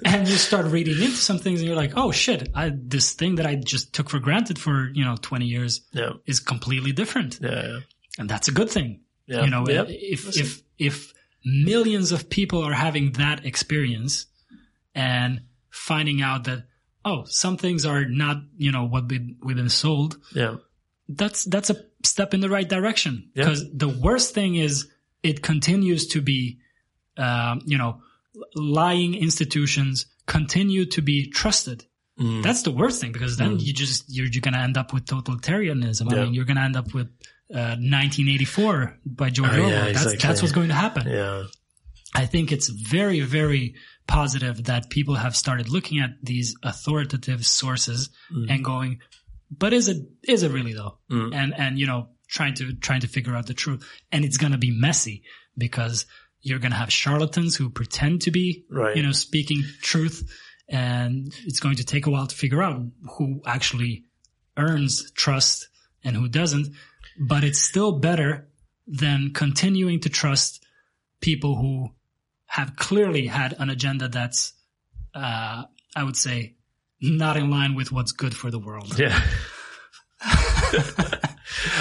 And 0.04 0.28
you 0.28 0.36
start 0.36 0.66
reading 0.66 0.94
into 0.94 1.16
some 1.16 1.38
things 1.38 1.60
and 1.60 1.66
you're 1.68 1.76
like, 1.76 1.92
oh 1.96 2.12
shit, 2.12 2.48
I, 2.54 2.70
this 2.74 3.12
thing 3.12 3.36
that 3.36 3.46
I 3.46 3.54
just 3.56 3.92
took 3.94 4.10
for 4.10 4.18
granted 4.18 4.58
for, 4.58 4.90
you 4.94 5.04
know, 5.04 5.16
20 5.20 5.46
years 5.46 5.80
yeah. 5.92 6.10
is 6.26 6.40
completely 6.40 6.92
different. 6.92 7.38
Yeah. 7.40 7.80
And 8.18 8.28
that's 8.28 8.48
a 8.48 8.52
good 8.52 8.70
thing. 8.70 9.00
Yeah. 9.26 9.44
You 9.44 9.50
know, 9.50 9.66
yeah. 9.68 9.84
if, 9.88 10.36
if, 10.36 10.62
if 10.78 11.12
millions 11.44 12.12
of 12.12 12.28
people 12.28 12.62
are 12.62 12.72
having 12.74 13.12
that 13.12 13.44
experience 13.46 14.26
and 14.94 15.42
finding 15.70 16.22
out 16.22 16.44
that, 16.44 16.64
oh, 17.04 17.24
some 17.26 17.56
things 17.56 17.86
are 17.86 18.04
not, 18.04 18.36
you 18.56 18.70
know, 18.72 18.84
what 18.84 19.08
we, 19.08 19.36
we've 19.42 19.56
been 19.56 19.68
sold, 19.68 20.18
yeah. 20.34 20.56
that's 21.08 21.44
that's 21.44 21.70
a 21.70 21.76
step 22.04 22.34
in 22.34 22.40
the 22.40 22.48
right 22.50 22.68
direction 22.68 23.30
Yeah. 23.34 23.44
because 23.44 23.64
the 23.72 23.88
worst 23.88 24.34
thing 24.34 24.54
is 24.56 24.88
it 25.22 25.42
continues 25.42 26.06
to 26.08 26.20
be 26.20 26.58
um, 27.16 27.60
you 27.66 27.78
know 27.78 28.00
lying 28.54 29.14
institutions 29.14 30.06
continue 30.26 30.86
to 30.86 31.02
be 31.02 31.30
trusted 31.30 31.84
Mm. 32.18 32.42
that's 32.42 32.62
the 32.62 32.70
worst 32.70 32.98
thing 32.98 33.12
because 33.12 33.36
then 33.36 33.58
you 33.58 33.74
just 33.74 34.04
you're, 34.08 34.26
you're 34.26 34.40
gonna 34.40 34.56
end 34.60 34.78
up 34.78 34.94
with 34.94 35.04
totalitarianism 35.04 36.10
i 36.10 36.14
mean 36.24 36.32
you're 36.32 36.46
gonna 36.46 36.62
end 36.62 36.74
up 36.74 36.94
with 36.94 37.08
uh, 37.54 37.76
1984 37.76 38.98
by 39.04 39.28
george 39.28 39.50
Oh, 39.52 39.56
orwell 39.56 39.68
yeah, 39.70 39.84
that's 39.92 40.04
exactly. 40.04 40.26
that's 40.26 40.40
what's 40.40 40.52
going 40.54 40.68
to 40.68 40.74
happen 40.74 41.06
yeah. 41.08 41.42
I 42.14 42.24
think 42.24 42.50
it's 42.52 42.68
very, 42.68 43.20
very 43.20 43.74
positive 44.06 44.64
that 44.64 44.88
people 44.88 45.16
have 45.16 45.36
started 45.36 45.68
looking 45.68 45.98
at 46.00 46.10
these 46.22 46.54
authoritative 46.62 47.44
sources 47.44 48.08
Mm. 48.32 48.50
and 48.50 48.64
going, 48.64 49.00
but 49.50 49.74
is 49.74 49.88
it, 49.88 49.98
is 50.22 50.42
it 50.42 50.50
really 50.50 50.72
though? 50.72 50.96
Mm. 51.10 51.34
And, 51.34 51.54
and, 51.54 51.78
you 51.78 51.86
know, 51.86 52.08
trying 52.28 52.54
to, 52.54 52.72
trying 52.74 53.00
to 53.02 53.08
figure 53.08 53.34
out 53.36 53.46
the 53.46 53.52
truth. 53.54 53.86
And 54.12 54.24
it's 54.24 54.38
going 54.38 54.52
to 54.52 54.58
be 54.58 54.70
messy 54.70 55.24
because 55.58 56.06
you're 56.42 56.58
going 56.58 56.70
to 56.70 56.76
have 56.76 56.92
charlatans 56.92 57.56
who 57.56 57.70
pretend 57.70 58.22
to 58.22 58.30
be, 58.30 58.64
Right. 58.70 58.96
you 58.96 59.02
know, 59.02 59.12
speaking 59.12 59.62
truth. 59.82 60.30
And 60.68 61.32
it's 61.44 61.60
going 61.60 61.76
to 61.76 61.84
take 61.84 62.06
a 62.06 62.10
while 62.10 62.26
to 62.26 62.34
figure 62.34 62.62
out 62.62 62.80
who 63.18 63.40
actually 63.46 64.04
earns 64.56 65.10
trust 65.12 65.68
and 66.04 66.16
who 66.16 66.28
doesn't. 66.28 66.74
But 67.18 67.44
it's 67.44 67.60
still 67.60 67.98
better 67.98 68.48
than 68.86 69.32
continuing 69.32 70.00
to 70.00 70.08
trust 70.08 70.64
people 71.20 71.56
who 71.56 71.88
have 72.46 72.76
clearly 72.76 73.26
had 73.26 73.54
an 73.58 73.70
agenda 73.70 74.08
that's, 74.08 74.52
uh, 75.14 75.64
I 75.96 76.02
would 76.04 76.16
say, 76.16 76.56
not 77.00 77.36
in 77.36 77.50
line 77.50 77.74
with 77.74 77.92
what's 77.92 78.12
good 78.12 78.34
for 78.34 78.50
the 78.50 78.58
world. 78.58 78.98
Yeah. 78.98 79.20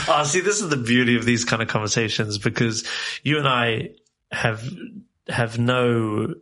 oh, 0.07 0.23
see, 0.25 0.41
this 0.41 0.61
is 0.61 0.69
the 0.69 0.77
beauty 0.77 1.15
of 1.15 1.25
these 1.25 1.45
kind 1.45 1.61
of 1.61 1.67
conversations 1.67 2.37
because 2.37 2.85
you 3.23 3.37
and 3.37 3.47
I 3.47 3.89
have 4.31 4.63
have 5.27 5.57
no 5.59 6.33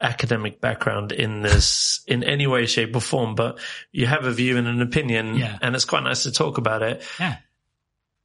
academic 0.00 0.60
background 0.60 1.12
in 1.12 1.42
this 1.42 2.02
in 2.06 2.22
any 2.24 2.46
way, 2.46 2.66
shape, 2.66 2.94
or 2.96 3.00
form, 3.00 3.34
but 3.34 3.58
you 3.92 4.06
have 4.06 4.24
a 4.24 4.32
view 4.32 4.56
and 4.56 4.66
an 4.66 4.80
opinion, 4.82 5.36
Yeah. 5.36 5.58
and 5.60 5.74
it's 5.74 5.84
quite 5.84 6.02
nice 6.04 6.22
to 6.24 6.32
talk 6.32 6.58
about 6.58 6.82
it. 6.82 7.02
Yeah. 7.18 7.36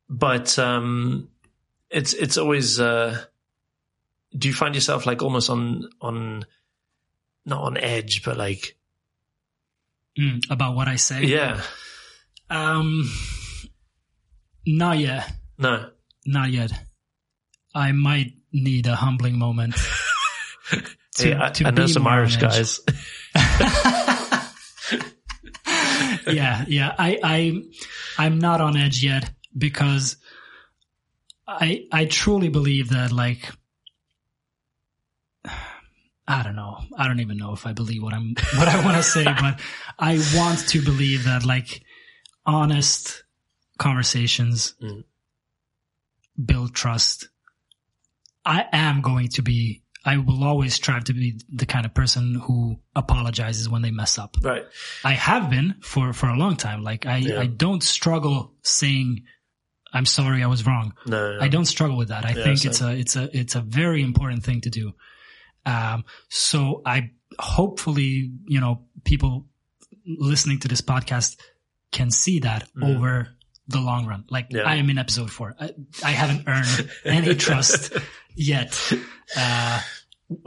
But 0.10 0.58
um, 0.60 1.30
it's 1.90 2.14
it's 2.14 2.38
always. 2.38 2.80
Uh, 2.80 3.22
do 4.38 4.48
you 4.50 4.53
find 4.53 4.76
yourself 4.76 5.06
like 5.06 5.22
almost 5.22 5.50
on 5.50 5.90
on 6.02 6.45
not 7.45 7.61
on 7.64 7.77
edge, 7.77 8.24
but 8.24 8.38
like 8.38 8.76
Mm, 10.18 10.50
about 10.50 10.76
what 10.77 10.88
I 10.88 10.95
say. 10.95 11.26
yeah, 11.26 11.61
Um, 12.50 13.03
not 14.66 14.98
yet. 14.98 15.30
no, 15.58 15.90
Not 16.26 16.52
yet. 16.52 16.72
I 17.74 17.92
might 17.92 18.34
need 18.64 18.88
a 18.88 18.95
humbling 18.95 19.38
moment. 19.38 19.75
to- 21.16 21.30
yeah, 21.30 21.45
I, 21.45 21.50
to 21.50 21.67
I 21.67 21.72
know 21.72 21.88
some 21.88 22.08
Irish 22.08 22.38
guys. 22.38 22.80
yeah, 26.27 26.66
yeah. 26.67 26.93
I, 26.98 27.19
I, 27.24 27.61
I'm 28.17 28.40
not 28.40 28.61
on 28.61 28.77
edge 28.77 29.03
yet 29.03 29.30
because 29.58 30.17
I, 31.48 31.85
I 31.92 32.06
truly 32.06 32.50
believe 32.50 32.90
that 32.90 33.11
like, 33.11 33.50
I 36.27 36.42
don't 36.42 36.56
know. 36.56 36.80
I 36.98 37.08
don't 37.08 37.19
even 37.19 37.38
know 37.38 37.53
if 37.53 37.67
I 37.67 37.74
believe 37.74 38.01
what 38.01 38.14
I'm, 38.14 38.34
what 38.56 38.67
I 38.67 38.84
want 38.84 38.98
to 38.98 39.03
say, 39.03 39.24
but 39.25 39.59
I 40.00 40.17
want 40.35 40.67
to 40.69 40.82
believe 40.82 41.25
that 41.25 41.45
like 41.45 41.82
honest 42.45 43.24
conversations 43.77 44.74
Mm. 44.82 45.03
build 46.43 46.74
trust. 46.74 47.30
I 48.45 48.65
am 48.72 49.01
going 49.01 49.30
to 49.30 49.41
be, 49.41 49.82
I 50.06 50.17
will 50.17 50.43
always 50.43 50.74
strive 50.75 51.06
to 51.06 51.14
be 51.14 51.40
the 51.49 51.65
kind 51.65 51.85
of 51.85 51.93
person 51.93 52.35
who 52.35 52.80
apologizes 52.95 53.67
when 53.67 53.82
they 53.82 53.91
mess 53.91 54.19
up. 54.19 54.38
Right. 54.43 54.64
I 55.03 55.14
have 55.14 55.49
been 55.49 55.75
for, 55.82 56.14
for 56.14 56.27
a 56.27 56.35
long 56.38 56.56
time. 56.56 56.83
Like 56.83 57.06
I, 57.07 57.17
Yeah. 57.17 57.40
I 57.41 57.48
don't 57.48 57.82
struggle 57.82 58.53
saying, 58.61 59.24
I'm 59.93 60.06
sorry, 60.06 60.43
I 60.43 60.48
was 60.48 60.65
wrong. 60.67 60.93
No. 61.07 61.38
no. 61.38 61.41
I 61.43 61.48
don't 61.48 61.65
struggle 61.65 61.98
with 61.98 62.09
that. 62.09 62.25
I 62.25 62.33
Yeah, 62.33 62.43
think 62.43 62.65
it's 62.65 62.82
a 62.82 62.91
it's 62.91 63.15
a 63.15 63.30
it's 63.38 63.56
a 63.56 63.61
very 63.61 64.01
important 64.03 64.43
thing 64.43 64.59
to 64.61 64.69
do. 64.69 64.91
Um, 65.65 66.03
so 66.30 66.82
I 66.85 67.11
hopefully 67.40 68.32
you 68.48 68.59
know 68.59 68.82
people 69.06 69.45
listening 70.06 70.59
to 70.59 70.67
this 70.67 70.82
podcast 70.82 71.38
can 71.91 72.11
see 72.11 72.40
that 72.40 72.67
Mm. 72.75 72.95
over 72.98 73.30
the 73.67 73.80
long 73.80 74.06
run. 74.06 74.25
Like 74.30 74.48
Yeah. 74.49 74.64
I 74.64 74.75
am 74.75 74.90
in 74.90 74.98
episode 74.98 75.32
four. 75.32 75.56
I, 75.59 75.72
I 76.03 76.11
haven't 76.11 76.43
earned 76.48 76.90
any 77.06 77.33
trust 77.35 77.93
yet, 78.35 78.80
uh, 79.38 79.81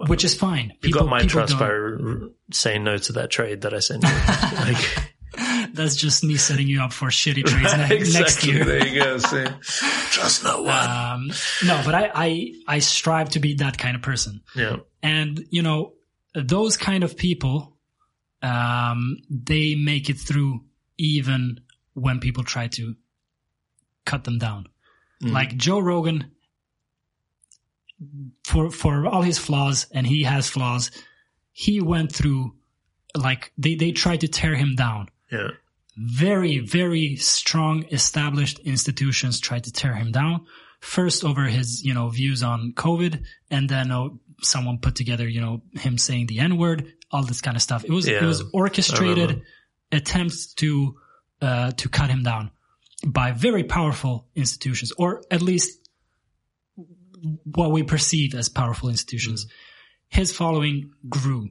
which 0.06 0.24
is 0.24 0.34
fine. 0.34 0.72
You 0.82 0.92
got 0.92 1.06
my 1.08 1.22
trust 1.22 1.58
by 1.58 1.66
r- 1.66 1.98
r- 2.00 2.18
saying 2.52 2.84
no 2.84 2.96
to 2.98 3.12
that 3.14 3.30
trade 3.30 3.62
that 3.62 3.74
I 3.74 3.78
sent 3.80 4.02
you. 4.04 4.08
like, 4.58 5.72
That's 5.74 5.94
just 5.96 6.24
me 6.24 6.36
setting 6.36 6.66
you 6.66 6.80
up 6.82 6.92
for 6.92 7.08
shitty 7.08 7.44
trades 7.44 7.72
ne- 7.76 7.78
next 7.88 7.92
exactly. 7.92 8.52
year. 8.52 8.64
There 8.64 8.86
you 8.86 9.02
go. 9.02 9.18
See? 9.18 9.44
Trust 10.10 10.44
no 10.44 10.62
one. 10.62 10.90
Um, 10.90 11.30
no, 11.66 11.80
but 11.84 11.94
I, 11.94 12.10
I 12.14 12.52
I 12.66 12.78
strive 12.80 13.30
to 13.30 13.38
be 13.40 13.54
that 13.56 13.78
kind 13.78 13.94
of 13.94 14.02
person. 14.02 14.40
yeah. 14.56 14.76
and 15.02 15.44
you 15.50 15.62
know 15.62 15.92
those 16.34 16.76
kind 16.76 17.04
of 17.04 17.16
people 17.16 17.76
um 18.42 19.16
they 19.30 19.74
make 19.74 20.08
it 20.10 20.18
through 20.18 20.60
even 20.96 21.60
when 21.94 22.20
people 22.20 22.44
try 22.44 22.66
to 22.68 22.94
cut 24.04 24.24
them 24.24 24.38
down 24.38 24.66
Mm. 25.22 25.32
like 25.32 25.56
joe 25.56 25.80
rogan 25.80 26.30
for 28.44 28.70
for 28.70 29.06
all 29.06 29.22
his 29.22 29.38
flaws 29.38 29.86
and 29.92 30.06
he 30.06 30.22
has 30.22 30.48
flaws 30.48 30.90
he 31.52 31.80
went 31.80 32.12
through 32.12 32.54
like 33.16 33.52
they 33.58 33.74
they 33.74 33.90
tried 33.92 34.20
to 34.20 34.28
tear 34.28 34.54
him 34.54 34.74
down 34.76 35.08
Yeah. 35.32 35.50
very, 35.96 36.60
very 36.60 37.16
strong 37.16 37.84
established 37.90 38.60
institutions 38.60 39.40
tried 39.40 39.64
to 39.64 39.72
tear 39.72 39.94
him 39.94 40.12
down. 40.12 40.46
First 40.80 41.24
over 41.24 41.44
his, 41.44 41.82
you 41.84 41.92
know, 41.92 42.08
views 42.08 42.42
on 42.44 42.72
COVID 42.76 43.24
and 43.50 43.68
then 43.68 43.90
uh, 43.90 44.08
someone 44.42 44.78
put 44.78 44.94
together, 44.94 45.26
you 45.28 45.40
know, 45.40 45.62
him 45.72 45.98
saying 45.98 46.26
the 46.28 46.38
N 46.38 46.56
word, 46.56 46.92
all 47.10 47.24
this 47.24 47.40
kind 47.40 47.56
of 47.56 47.62
stuff. 47.62 47.84
It 47.84 47.90
was, 47.90 48.06
it 48.22 48.22
was 48.26 48.42
orchestrated 48.52 49.42
attempts 49.90 50.54
to, 50.54 50.94
uh, 51.42 51.72
to 51.72 51.88
cut 51.88 52.10
him 52.10 52.22
down 52.22 52.52
by 53.04 53.32
very 53.32 53.64
powerful 53.64 54.28
institutions 54.36 54.92
or 54.96 55.22
at 55.32 55.42
least 55.42 55.77
what 57.44 57.70
we 57.72 57.82
perceive 57.82 58.34
as 58.34 58.48
powerful 58.48 58.88
institutions. 58.88 59.44
Mm. 59.46 59.48
His 60.10 60.32
following 60.32 60.90
grew 61.08 61.50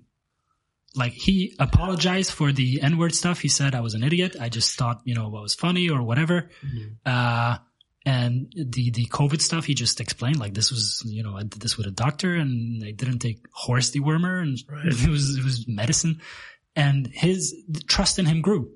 like 0.95 1.13
he 1.13 1.53
apologized 1.59 2.31
for 2.31 2.51
the 2.51 2.81
n-word 2.81 3.13
stuff 3.13 3.39
he 3.41 3.49
said 3.49 3.75
i 3.75 3.81
was 3.81 3.93
an 3.93 4.03
idiot 4.03 4.35
i 4.41 4.49
just 4.49 4.75
thought 4.79 5.01
you 5.03 5.13
know 5.13 5.27
what 5.29 5.43
was 5.43 5.53
funny 5.53 5.89
or 5.89 6.01
whatever 6.01 6.49
Mm-hmm. 6.65 6.87
uh 7.05 7.57
and 8.05 8.51
the 8.55 8.89
the 8.91 9.05
covid 9.07 9.41
stuff 9.41 9.65
he 9.65 9.75
just 9.75 9.99
explained 9.99 10.39
like 10.39 10.53
this 10.55 10.71
was 10.71 11.03
you 11.05 11.21
know 11.23 11.35
i 11.37 11.41
did 11.43 11.61
this 11.61 11.77
with 11.77 11.85
a 11.87 11.91
doctor 11.91 12.33
and 12.33 12.83
i 12.83 12.91
didn't 12.91 13.19
take 13.19 13.45
horse 13.53 13.91
dewormer 13.91 14.41
and 14.41 14.57
Right. 14.67 14.85
it 15.05 15.09
was 15.09 15.37
it 15.37 15.43
was 15.43 15.67
medicine 15.67 16.19
and 16.75 17.05
his 17.13 17.53
trust 17.87 18.17
in 18.17 18.25
him 18.25 18.41
grew 18.41 18.71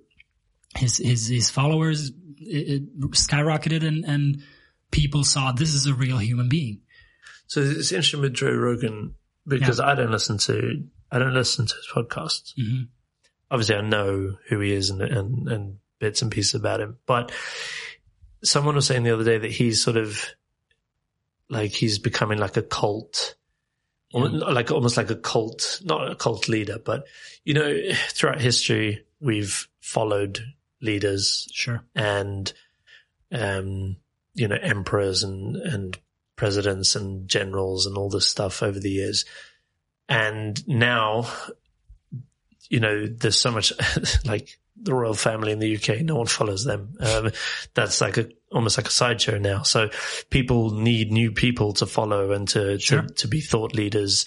his 0.76 0.98
his 0.98 1.28
his 1.28 1.50
followers 1.50 2.10
it, 2.38 2.84
it 2.84 3.12
skyrocketed 3.12 3.84
and 3.88 4.04
and 4.06 4.44
people 4.92 5.24
saw 5.24 5.52
this 5.52 5.74
is 5.74 5.86
a 5.88 5.94
real 5.94 6.18
human 6.18 6.50
being. 6.50 6.82
So 7.48 7.62
it's 7.62 7.92
interesting 7.92 8.22
with 8.22 8.34
Joe 8.34 8.52
Rogan 8.52 9.16
because 9.48 9.80
I 9.80 9.96
don't 9.96 10.12
listen 10.12 10.38
to 10.40 10.84
I 11.12 11.20
don't 11.20 11.34
listen 11.34 11.66
to 11.66 11.76
his 11.76 11.88
podcasts. 11.94 12.54
hmm 12.56 12.84
Obviously, 13.50 13.76
I 13.76 13.82
know 13.82 14.38
who 14.48 14.60
he 14.62 14.72
is 14.72 14.90
and 14.90 15.02
and, 15.02 15.48
and 15.50 15.78
bits 16.00 16.22
and 16.22 16.32
pieces 16.32 16.56
about 16.56 16.80
him. 16.80 16.98
But 17.06 17.32
someone 18.44 18.76
was 18.76 18.86
saying 18.88 19.04
the 19.04 19.14
other 19.14 19.26
day 19.26 19.38
that 19.38 19.52
he's 19.52 19.84
sort 19.84 19.98
of 19.98 20.26
like 21.50 21.72
he's 21.72 22.00
becoming 22.00 22.40
like 22.40 22.56
a 22.56 22.62
cult, 22.62 23.36
almo- 24.14 24.50
like 24.52 24.72
almost 24.72 24.96
like 24.96 25.10
a 25.10 25.16
cult, 25.16 25.82
not 25.84 26.10
a 26.10 26.16
cult 26.16 26.48
leader, 26.48 26.78
but 26.80 27.04
you 27.44 27.54
know, 27.54 27.78
throughout 28.10 28.40
history 28.40 29.06
we've 29.20 29.68
followed 29.82 30.40
leaders. 30.82 31.48
Sure. 31.52 31.84
And 31.94 32.52
um, 33.32 33.98
you 34.34 34.48
know 34.48 34.58
emperors 34.62 35.24
and 35.24 35.56
and 35.56 35.98
presidents 36.36 36.96
and 36.96 37.28
generals 37.28 37.86
and 37.86 37.98
all 37.98 38.10
this 38.10 38.28
stuff 38.28 38.64
over 38.64 38.80
the 38.80 38.90
years, 38.90 39.26
and 40.10 40.66
now 40.68 41.26
you 42.70 42.80
know 42.80 43.06
there's 43.08 43.40
so 43.40 43.52
much 43.52 43.74
like 44.26 44.58
the 44.82 44.94
royal 44.94 45.14
family 45.14 45.52
in 45.52 45.60
the 45.60 45.76
UK. 45.76 46.02
No 46.02 46.16
one 46.16 46.28
follows 46.28 46.64
them. 46.64 46.96
Um, 47.00 47.32
that's 47.74 48.02
like 48.02 48.18
a 48.18 48.30
almost 48.52 48.78
like 48.78 48.88
a 48.88 48.92
sideshow 48.92 49.38
now. 49.38 49.64
So 49.64 49.90
people 50.30 50.72
need 50.72 51.12
new 51.12 51.32
people 51.32 51.74
to 51.74 51.86
follow 51.86 52.32
and 52.32 52.48
to 52.50 52.80
Sure. 52.80 53.04
to, 53.04 53.14
to 53.14 53.28
be 53.28 53.42
thought 53.42 53.76
leaders 53.76 54.26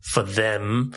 for 0.00 0.22
them. 0.22 0.94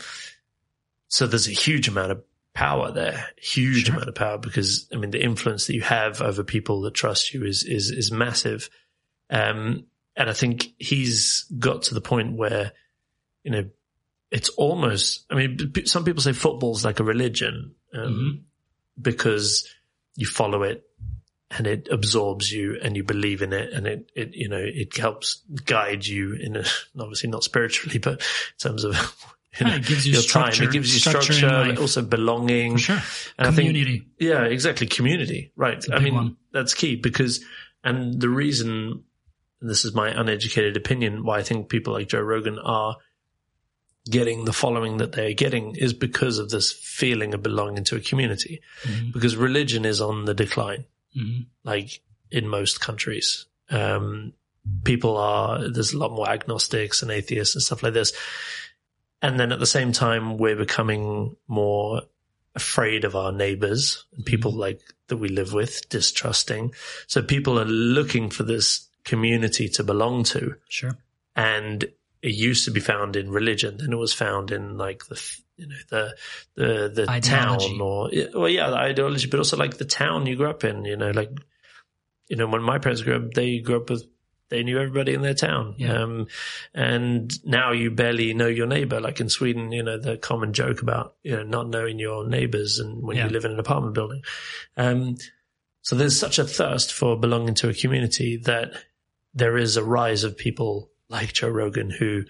So 1.08 1.26
there's 1.26 1.48
a 1.48 1.52
huge 1.52 1.88
amount 1.88 2.12
of 2.12 2.22
power 2.54 2.92
there, 2.92 3.28
huge 3.36 3.86
Sure. 3.86 3.94
amount 3.94 4.08
of 4.08 4.14
power 4.14 4.38
because 4.38 4.88
I 4.92 4.96
mean 4.96 5.10
the 5.10 5.22
influence 5.22 5.66
that 5.66 5.74
you 5.74 5.82
have 5.82 6.20
over 6.20 6.42
people 6.42 6.82
that 6.82 6.94
trust 6.94 7.32
you 7.32 7.44
is 7.44 7.64
is 7.64 7.90
is 7.90 8.10
massive. 8.10 8.68
Um, 9.30 9.86
and 10.16 10.28
I 10.28 10.32
think 10.32 10.74
he's 10.78 11.46
got 11.58 11.82
to 11.84 11.94
the 11.94 12.00
point 12.00 12.36
where, 12.36 12.72
you 13.44 13.52
know, 13.52 13.70
it's 14.30 14.48
almost. 14.50 15.24
I 15.30 15.36
mean, 15.36 15.72
some 15.86 16.04
people 16.04 16.22
say 16.22 16.32
football's 16.32 16.84
like 16.84 17.00
a 17.00 17.04
religion 17.04 17.74
um, 17.94 18.44
because 19.00 19.68
you 20.16 20.26
follow 20.26 20.64
it 20.64 20.84
and 21.50 21.66
it 21.66 21.88
absorbs 21.90 22.50
you 22.52 22.78
and 22.82 22.96
you 22.96 23.02
believe 23.02 23.42
in 23.42 23.52
it 23.52 23.72
and 23.72 23.86
it, 23.86 24.10
it 24.14 24.34
you 24.34 24.48
know 24.48 24.60
it 24.62 24.96
helps 24.96 25.42
guide 25.64 26.06
you 26.06 26.34
in 26.34 26.56
a, 26.56 26.64
obviously 26.98 27.28
not 27.28 27.42
spiritually 27.42 27.98
but 27.98 28.14
in 28.14 28.58
terms 28.58 28.84
of 28.84 28.94
you 29.58 29.66
know, 29.66 29.72
Yeah, 29.72 29.78
it 29.78 29.86
gives 29.86 30.06
you 30.06 30.14
structure- 30.16 30.58
time 30.60 30.68
it 30.68 30.72
gives 30.72 30.94
you 30.94 31.00
structure 31.00 31.32
structure, 31.32 31.80
also 31.80 32.02
belonging 32.02 32.72
for 32.74 32.78
sure 32.78 33.02
and 33.38 33.48
I 33.48 33.50
think- 33.50 33.68
community 33.68 34.06
yeah, 34.18 34.44
exactly. 34.44 34.86
Community, 34.86 35.52
right? 35.56 35.84
I 35.92 35.98
mean, 35.98 36.14
one. 36.14 36.36
that's 36.52 36.74
key 36.74 36.96
because, 36.96 37.42
and 37.82 38.20
the 38.20 38.28
reason, 38.28 39.02
and 39.60 39.70
this 39.70 39.84
is 39.84 39.94
my 39.94 40.08
uneducated 40.10 40.76
opinion, 40.76 41.24
why 41.24 41.38
I 41.38 41.42
think 41.42 41.68
people 41.68 41.92
like 41.94 42.08
Joe 42.08 42.20
Rogan 42.20 42.58
are 42.58 42.96
getting 44.10 44.44
the 44.44 44.52
following 44.52 44.96
that 44.98 45.12
they're 45.12 45.34
getting 45.34 45.76
is 45.76 45.92
because 45.92 46.38
of 46.38 46.48
this 46.50 46.72
feeling 46.72 47.34
of 47.34 47.42
belonging 47.42 47.84
to 47.84 47.96
a 47.96 48.00
community. 48.00 48.60
Mhm. 48.84 49.12
Because 49.12 49.36
religion 49.36 49.84
is 49.84 50.00
on 50.00 50.24
the 50.24 50.32
decline, 50.34 50.84
Mhm. 51.16 51.46
like 51.64 52.00
in 52.30 52.48
most 52.48 52.80
countries. 52.80 53.46
Um, 53.68 54.32
people 54.84 55.16
are, 55.16 55.68
there's 55.68 55.92
a 55.92 55.98
lot 55.98 56.12
more 56.12 56.28
agnostics 56.28 57.02
and 57.02 57.10
atheists 57.10 57.54
and 57.54 57.62
stuff 57.62 57.82
like 57.82 57.92
this. 57.94 58.12
And 59.22 59.38
then 59.38 59.52
at 59.52 59.58
the 59.58 59.66
same 59.66 59.92
time, 59.92 60.38
we're 60.38 60.56
becoming 60.56 61.36
more 61.46 62.02
afraid 62.54 63.04
of 63.04 63.14
our 63.14 63.32
neighbors 63.32 64.04
and 64.16 64.24
people 64.24 64.52
like 64.52 64.80
that 65.08 65.18
we 65.18 65.28
live 65.28 65.52
with, 65.52 65.88
distrusting. 65.88 66.72
So 67.06 67.22
people 67.22 67.58
are 67.58 67.64
looking 67.66 68.30
for 68.30 68.42
this 68.42 68.88
community 69.04 69.68
to 69.68 69.84
belong 69.84 70.24
to. 70.24 70.54
Sure. 70.68 70.96
And 71.36 71.84
it 72.22 72.34
used 72.34 72.64
to 72.64 72.70
be 72.70 72.80
found 72.80 73.16
in 73.16 73.30
religion, 73.30 73.78
then 73.78 73.92
it 73.92 73.96
was 73.96 74.12
found 74.12 74.50
in 74.50 74.76
like 74.76 75.06
the, 75.06 75.22
you 75.56 75.66
know, 75.66 75.76
the, 75.88 76.14
the, 76.54 76.92
the 76.94 77.10
Ideology. 77.10 77.68
town 77.68 77.80
or, 77.80 78.10
well, 78.34 78.48
yeah, 78.48 78.68
the 78.68 78.76
ideology, 78.76 79.28
but 79.28 79.38
also 79.38 79.56
like 79.56 79.78
the 79.78 79.84
town 79.84 80.26
you 80.26 80.36
grew 80.36 80.50
up 80.50 80.64
in, 80.64 80.84
you 80.84 80.96
know, 80.96 81.10
like, 81.10 81.30
you 82.28 82.36
know, 82.36 82.46
when 82.46 82.62
my 82.62 82.78
parents 82.78 83.02
grew 83.02 83.16
up, 83.16 83.32
they 83.32 83.58
grew 83.58 83.76
up 83.76 83.90
with, 83.90 84.06
they 84.50 84.62
knew 84.62 84.78
everybody 84.78 85.14
in 85.14 85.22
their 85.22 85.34
town. 85.34 85.74
Yeah. 85.78 86.02
Um, 86.02 86.26
and 86.74 87.32
now 87.46 87.72
you 87.72 87.90
barely 87.90 88.34
know 88.34 88.46
your 88.48 88.66
neighbor. 88.66 89.00
Like 89.00 89.20
in 89.20 89.28
Sweden, 89.28 89.72
you 89.72 89.82
know, 89.82 89.96
the 89.98 90.16
common 90.18 90.52
joke 90.52 90.82
about, 90.82 91.14
you 91.22 91.36
know, 91.36 91.42
not 91.44 91.68
knowing 91.68 91.98
your 91.98 92.26
neighbors 92.28 92.78
and 92.78 93.02
when 93.02 93.16
Yeah. 93.16 93.24
you 93.26 93.30
live 93.30 93.44
in 93.44 93.52
an 93.52 93.58
apartment 93.60 93.94
building. 93.94 94.22
Um, 94.76 95.16
so 95.82 95.96
there's 95.96 96.18
such 96.18 96.38
a 96.38 96.44
thirst 96.44 96.92
for 96.92 97.18
belonging 97.18 97.54
to 97.54 97.68
a 97.70 97.74
community 97.74 98.36
that 98.44 98.72
there 99.32 99.56
is 99.56 99.76
a 99.76 99.84
rise 99.84 100.24
of 100.24 100.36
people 100.36 100.90
like 101.08 101.32
Joe 101.32 101.48
Rogan 101.48 101.90
who, 101.90 102.24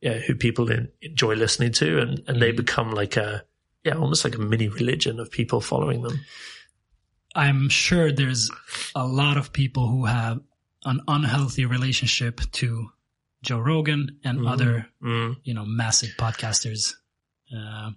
yeah, 0.00 0.14
who 0.14 0.34
people 0.34 0.70
en- 0.72 0.88
enjoy 1.02 1.34
listening 1.34 1.72
to 1.72 2.00
and, 2.00 2.22
and 2.26 2.40
they 2.42 2.52
Mhm. 2.52 2.56
become 2.56 2.90
like 2.92 3.16
a, 3.16 3.44
yeah, 3.84 3.94
almost 3.94 4.24
like 4.24 4.34
a 4.34 4.38
mini 4.40 4.68
religion 4.68 5.20
of 5.20 5.30
people 5.30 5.60
following 5.60 6.02
them. 6.02 6.20
I'm 7.34 7.68
sure 7.68 8.10
there's 8.10 8.50
a 8.94 9.06
lot 9.06 9.36
of 9.36 9.52
people 9.52 9.88
who 9.88 10.06
have 10.06 10.40
an 10.86 11.02
unhealthy 11.08 11.66
relationship 11.66 12.40
to 12.52 12.90
Joe 13.42 13.58
Rogan 13.58 14.18
and 14.24 14.38
Mhm. 14.40 14.50
other, 14.50 14.88
Mm, 15.02 15.36
you 15.44 15.52
know, 15.52 15.66
massive 15.66 16.10
podcasters. 16.16 16.94
Uh, 17.54 17.90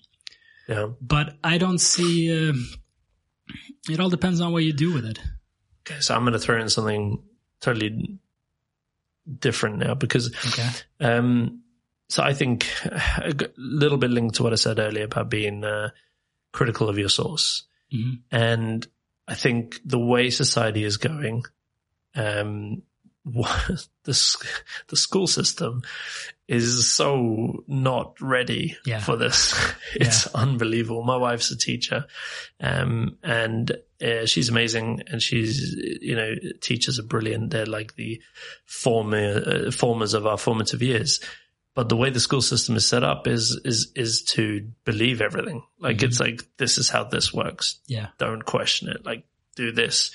yeah. 0.67 0.87
but 1.01 1.37
I 1.43 1.57
don't 1.57 1.79
see. 1.79 2.29
Uh, 2.49 2.53
it 3.89 3.99
all 3.99 4.09
depends 4.09 4.41
on 4.41 4.51
what 4.51 4.63
you 4.63 4.73
do 4.73 4.93
with 4.93 5.05
it. 5.05 5.19
Okay. 5.81 5.99
So 6.01 6.13
I'm 6.13 6.21
going 6.21 6.33
to 6.33 6.39
throw 6.39 6.59
in 6.61 6.69
something 6.69 7.23
totally 7.61 8.19
different 9.39 9.77
now 9.79 9.95
because, 9.95 10.33
Okay. 10.47 10.69
um, 10.99 11.61
so 12.09 12.21
I 12.23 12.33
think 12.33 12.67
a 12.85 13.33
little 13.57 13.97
bit 13.97 14.11
linked 14.11 14.35
to 14.35 14.43
what 14.43 14.53
I 14.53 14.55
said 14.57 14.77
earlier 14.79 15.05
about 15.05 15.29
being 15.29 15.63
uh, 15.63 15.89
critical 16.51 16.89
of 16.89 16.97
your 16.97 17.09
source. 17.09 17.63
Mhm. 17.93 18.21
And 18.31 18.87
I 19.27 19.35
think 19.35 19.79
the 19.85 19.99
way 19.99 20.29
society 20.29 20.83
is 20.83 20.97
going, 20.97 21.43
um, 22.19 22.81
the 23.25 24.45
the 24.87 24.95
school 24.95 25.27
system 25.27 25.81
is 26.47 26.91
so 26.91 27.63
not 27.67 28.19
ready 28.21 28.75
Yeah. 28.85 28.99
for 29.01 29.17
this. 29.17 29.53
It's 29.95 30.27
unbelievable. 30.35 31.03
My 31.03 31.17
wife's 31.17 31.51
a 31.51 31.57
teacher, 31.57 32.05
um, 32.59 33.17
and 33.23 33.71
uh, 34.01 34.25
she's 34.25 34.49
amazing, 34.49 35.03
and 35.07 35.21
she's 35.21 35.75
you 36.01 36.15
know 36.15 36.33
teachers 36.61 36.97
are 36.99 37.03
brilliant. 37.07 37.51
They're 37.51 37.65
like 37.65 37.95
the 37.95 38.21
former 38.65 39.43
uh, 39.67 39.71
formers 39.71 40.13
of 40.13 40.25
our 40.25 40.37
formative 40.37 40.81
years. 40.81 41.19
But 41.75 41.87
the 41.89 41.95
way 41.97 42.09
the 42.09 42.19
school 42.19 42.41
system 42.41 42.75
is 42.75 42.87
set 42.87 43.03
up 43.03 43.27
is 43.27 43.59
is 43.63 43.91
is 43.95 44.23
to 44.35 44.69
believe 44.85 45.21
everything. 45.21 45.63
Like 45.79 46.01
it's 46.03 46.19
like 46.19 46.41
this 46.57 46.77
is 46.77 46.89
how 46.89 47.03
this 47.05 47.33
works 47.33 47.79
Yeah. 47.87 48.07
don't 48.17 48.43
question 48.43 48.89
it. 48.89 49.05
Like, 49.05 49.23
do 49.55 49.71
this. 49.71 50.11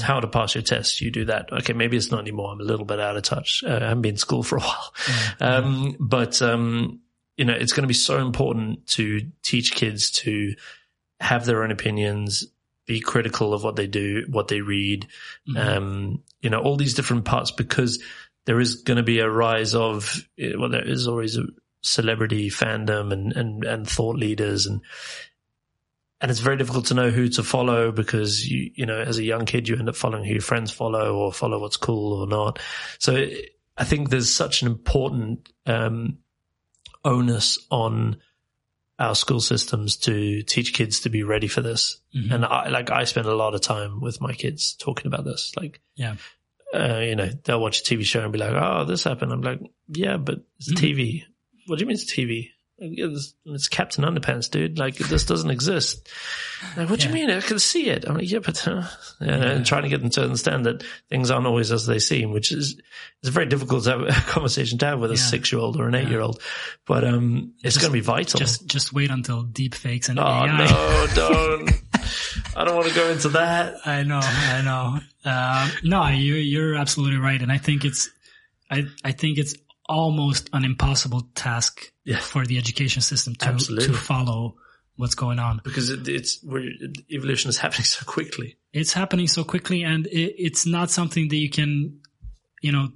How 0.00 0.20
to 0.20 0.26
pass 0.26 0.54
your 0.54 0.62
test. 0.62 1.00
You 1.00 1.10
do 1.10 1.26
that. 1.26 1.52
Okay, 1.52 1.74
maybe 1.74 1.96
it's 1.96 2.10
not 2.10 2.20
anymore. 2.20 2.52
I'm 2.52 2.60
a 2.60 2.64
little 2.64 2.86
bit 2.86 2.98
out 2.98 3.16
of 3.16 3.22
touch. 3.22 3.62
Uh, 3.66 3.76
I 3.76 3.88
haven't 3.88 4.02
been 4.02 4.14
in 4.14 4.18
school 4.18 4.42
for 4.42 4.56
a 4.56 4.60
while. 4.62 4.94
Um, 5.40 5.96
but, 6.00 6.40
um, 6.40 7.00
you 7.36 7.44
know, 7.44 7.52
it's 7.52 7.72
going 7.72 7.82
to 7.82 7.88
be 7.88 7.94
so 7.94 8.18
important 8.18 8.86
to 8.88 9.20
teach 9.42 9.74
kids 9.74 10.10
to 10.10 10.54
have 11.20 11.44
their 11.44 11.62
own 11.62 11.70
opinions, 11.70 12.46
be 12.86 13.00
critical 13.00 13.54
of 13.54 13.62
what 13.64 13.76
they 13.76 13.86
do, 13.86 14.24
what 14.28 14.48
they 14.48 14.60
read, 14.60 15.06
um, 15.56 16.22
you 16.40 16.50
know, 16.50 16.60
all 16.60 16.76
these 16.76 16.94
different 16.94 17.24
parts 17.24 17.50
because 17.50 18.02
there 18.46 18.60
is 18.60 18.76
going 18.76 18.96
to 18.96 19.02
be 19.02 19.20
a 19.20 19.30
rise 19.30 19.74
of, 19.74 20.26
eh, 20.38 20.52
well, 20.58 20.68
there 20.68 20.86
is 20.86 21.06
always 21.06 21.36
a 21.36 21.44
celebrity 21.82 22.48
fandom 22.50 23.12
and, 23.12 23.32
and, 23.34 23.64
and 23.64 23.88
thought 23.88 24.16
leaders 24.16 24.66
and, 24.66 24.80
and 26.22 26.30
it's 26.30 26.40
very 26.40 26.56
difficult 26.56 26.86
to 26.86 26.94
know 26.94 27.10
who 27.10 27.28
to 27.28 27.42
follow 27.42 27.92
because 27.92 28.48
you 28.48 28.70
you 28.74 28.86
know 28.86 28.98
as 29.00 29.18
a 29.18 29.24
young 29.24 29.44
kid 29.44 29.68
you 29.68 29.76
end 29.76 29.88
up 29.88 29.96
following 29.96 30.24
who 30.24 30.32
your 30.32 30.40
friends 30.40 30.70
follow 30.70 31.14
or 31.16 31.32
follow 31.32 31.58
what's 31.58 31.76
cool 31.76 32.12
or 32.20 32.26
not 32.26 32.58
so 32.98 33.14
it, 33.16 33.50
i 33.76 33.84
think 33.84 34.08
there's 34.08 34.32
such 34.32 34.62
an 34.62 34.68
important 34.68 35.48
um 35.66 36.18
onus 37.04 37.58
on 37.70 38.16
our 38.98 39.14
school 39.14 39.40
systems 39.40 39.96
to 39.96 40.42
teach 40.42 40.72
kids 40.74 41.00
to 41.00 41.08
be 41.10 41.22
ready 41.24 41.48
for 41.48 41.60
this 41.62 41.98
Mhm. 42.14 42.32
and 42.32 42.44
i 42.44 42.68
like 42.68 42.90
i 42.90 43.04
spend 43.04 43.26
a 43.26 43.34
lot 43.34 43.54
of 43.54 43.60
time 43.60 44.00
with 44.00 44.20
my 44.20 44.32
kids 44.32 44.74
talking 44.74 45.06
about 45.08 45.24
this 45.24 45.52
like 45.56 45.80
Yeah. 45.96 46.16
uh, 46.74 47.00
you 47.00 47.16
know, 47.16 47.28
they'll 47.44 47.60
watch 47.60 47.80
a 47.80 47.84
TV 47.84 48.02
show 48.02 48.22
and 48.22 48.32
be 48.32 48.38
like, 48.38 48.54
"Oh, 48.54 48.86
this 48.86 49.04
happened." 49.04 49.30
I'm 49.30 49.42
like, 49.42 49.60
"Yeah, 49.88 50.16
but 50.16 50.38
it's 50.56 50.72
Mhm. 50.72 50.76
TV. 50.78 51.24
What 51.66 51.76
do 51.78 51.82
you 51.82 51.86
mean 51.86 51.96
it's 51.96 52.10
TV? 52.10 52.48
It's, 52.82 53.34
it's 53.44 53.68
Captain 53.68 54.04
Underpants, 54.04 54.50
dude. 54.50 54.78
Like 54.78 54.96
this 54.96 55.24
doesn't 55.24 55.50
exist." 55.50 56.08
Like, 56.76 56.90
what 56.90 57.00
do 57.00 57.08
you 57.08 57.14
mean? 57.14 57.30
I 57.30 57.40
can 57.40 57.58
see 57.58 57.88
it. 57.88 58.04
I'm 58.06 58.16
like, 58.16 58.30
"Yeah, 58.30 58.40
but," 58.40 58.66
uh, 58.66 58.82
yeah, 59.20 59.34
and 59.34 59.66
trying 59.66 59.84
to 59.84 59.88
get 59.88 60.00
them 60.00 60.10
to 60.10 60.22
understand 60.22 60.66
that 60.66 60.84
things 61.08 61.30
aren't 61.30 61.46
always 61.46 61.70
as 61.72 61.86
they 61.86 61.98
seem, 61.98 62.32
which 62.32 62.52
is 62.52 62.80
it's 63.20 63.30
very 63.30 63.46
difficult 63.46 63.84
to 63.84 63.90
have 63.90 64.00
a 64.02 64.12
conversation 64.30 64.78
to 64.78 64.86
have 64.86 65.00
with 65.00 65.12
a 65.12 65.16
six 65.16 65.52
year 65.52 65.60
old 65.60 65.78
or 65.78 65.86
an 65.88 65.94
eight 65.94 66.08
year 66.08 66.20
old. 66.20 66.40
But 66.86 67.04
um, 67.04 67.52
it's 67.62 67.78
going 67.78 67.90
to 67.90 67.92
be 67.92 68.00
vital. 68.00 68.38
Just 68.38 68.66
just 68.66 68.92
wait 68.92 69.10
until 69.10 69.42
deep 69.42 69.74
fakes 69.74 70.08
and 70.08 70.18
oh 70.18 70.22
AI. 70.22 70.58
no, 70.58 71.06
don't! 71.14 71.70
I 72.56 72.64
don't 72.64 72.76
want 72.76 72.88
to 72.88 72.94
go 72.94 73.08
into 73.10 73.28
that. 73.30 73.76
I 73.84 74.02
know, 74.02 74.20
I 74.22 74.62
know. 74.62 74.98
Um, 75.24 75.70
no, 75.84 76.08
you, 76.08 76.34
you're 76.34 76.74
absolutely 76.74 77.18
right, 77.18 77.40
and 77.40 77.50
I 77.50 77.58
think 77.58 77.84
it's, 77.84 78.10
I, 78.70 78.86
I 79.04 79.12
think 79.12 79.38
it's 79.38 79.54
almost 79.88 80.48
an 80.52 80.64
impossible 80.64 81.22
task 81.34 81.92
Yeah. 82.04 82.18
for 82.20 82.46
the 82.46 82.58
education 82.58 83.02
system 83.02 83.34
to 83.36 83.46
Absolutely. 83.48 83.86
to 83.88 83.92
follow 83.94 84.56
what's 84.96 85.14
going 85.14 85.38
on. 85.38 85.60
Because 85.64 85.90
it, 85.90 86.06
it's 86.08 86.44
evolution 87.10 87.48
is 87.48 87.58
happening 87.64 87.84
so 87.84 88.04
quickly. 88.04 88.56
It's 88.72 88.92
happening 88.92 89.28
so 89.28 89.44
quickly, 89.44 89.82
and 89.84 90.06
it, 90.06 90.34
it's 90.42 90.64
not 90.66 90.90
something 90.90 91.28
that 91.28 91.36
you 91.36 91.50
can, 91.50 92.00
you 92.62 92.72
know, 92.72 92.88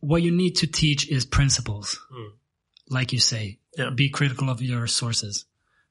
what 0.00 0.22
you 0.22 0.30
need 0.30 0.56
to 0.56 0.66
teach 0.66 1.08
is 1.08 1.24
principles, 1.24 1.98
Hmm. 2.10 2.28
like 2.88 3.12
you 3.12 3.18
say. 3.20 3.58
Yeah. 3.76 3.90
Be 3.90 4.08
critical 4.10 4.48
of 4.50 4.60
your 4.62 4.86
sources. 4.86 5.44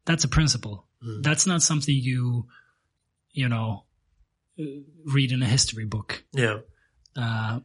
That's 0.06 0.24
a 0.24 0.28
principle. 0.28 0.88
Hmm. 1.02 1.22
That's 1.22 1.46
not 1.48 1.62
something 1.62 1.96
you, 1.96 2.48
you 3.32 3.48
know, 3.50 3.86
read 5.06 5.32
in 5.32 5.42
a 5.42 5.46
history 5.48 5.86
book. 5.86 6.24
Yeah. 6.34 6.60
uh, 7.16 7.60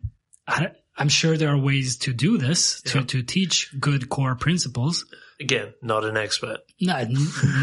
I, 0.46 0.72
I'm 1.00 1.08
sure 1.08 1.36
there 1.36 1.48
are 1.48 1.58
ways 1.58 1.96
to 1.98 2.12
do 2.12 2.38
this 2.38 2.82
to, 2.82 2.98
Yeah. 2.98 3.04
to 3.06 3.22
teach 3.22 3.74
good 3.80 4.08
core 4.08 4.34
principles. 4.36 5.06
Again, 5.40 5.72
not 5.82 6.04
an 6.04 6.16
expert. 6.16 6.58
No, 6.80 7.02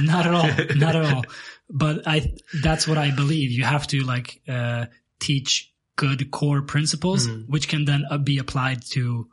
not 0.01 0.25
at 0.25 0.33
all, 0.33 0.47
not 0.75 0.95
at 0.95 1.05
all. 1.13 1.23
But 1.69 2.07
I, 2.07 2.33
that's 2.63 2.87
what 2.87 2.97
I 2.97 3.11
believe. 3.11 3.51
You 3.51 3.63
have 3.65 3.85
to 3.87 3.99
like, 4.03 4.41
uh, 4.47 4.85
teach 5.19 5.71
good 5.95 6.31
core 6.31 6.61
principles, 6.63 7.27
Mhm. 7.27 7.47
which 7.49 7.67
can 7.67 7.85
then 7.85 8.03
uh, 8.09 8.17
be 8.17 8.37
applied 8.39 8.83
to 8.91 9.27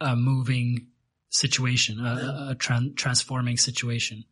a 0.00 0.14
moving 0.16 0.86
situation, 1.30 2.04
a, 2.04 2.50
a 2.50 2.54
tran- 2.56 2.94
transforming 2.96 3.56
situation. 3.56 4.24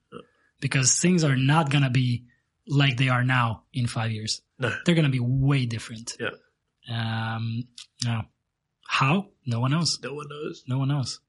Because 0.61 0.99
things 1.01 1.23
are 1.25 1.37
not 1.37 1.71
going 1.71 1.85
to 1.85 1.91
be 1.91 2.25
like 2.67 2.97
they 2.97 3.09
are 3.11 3.25
now 3.25 3.65
in 3.73 3.87
five 3.87 4.11
years. 4.11 4.41
No. 4.59 4.71
They're 4.85 4.95
going 4.95 5.05
to 5.05 5.11
be 5.11 5.21
way 5.21 5.67
different. 5.67 6.17
Yeah. 6.19 6.31
Um, 6.89 7.65
no. 8.05 8.23
How? 8.89 9.27
No 9.47 9.61
one 9.61 9.71
knows. 9.73 9.99
No 10.03 10.15
one 10.15 10.27
knows. 10.29 10.65
No 10.67 10.79
one 10.79 10.89
knows. 10.89 11.21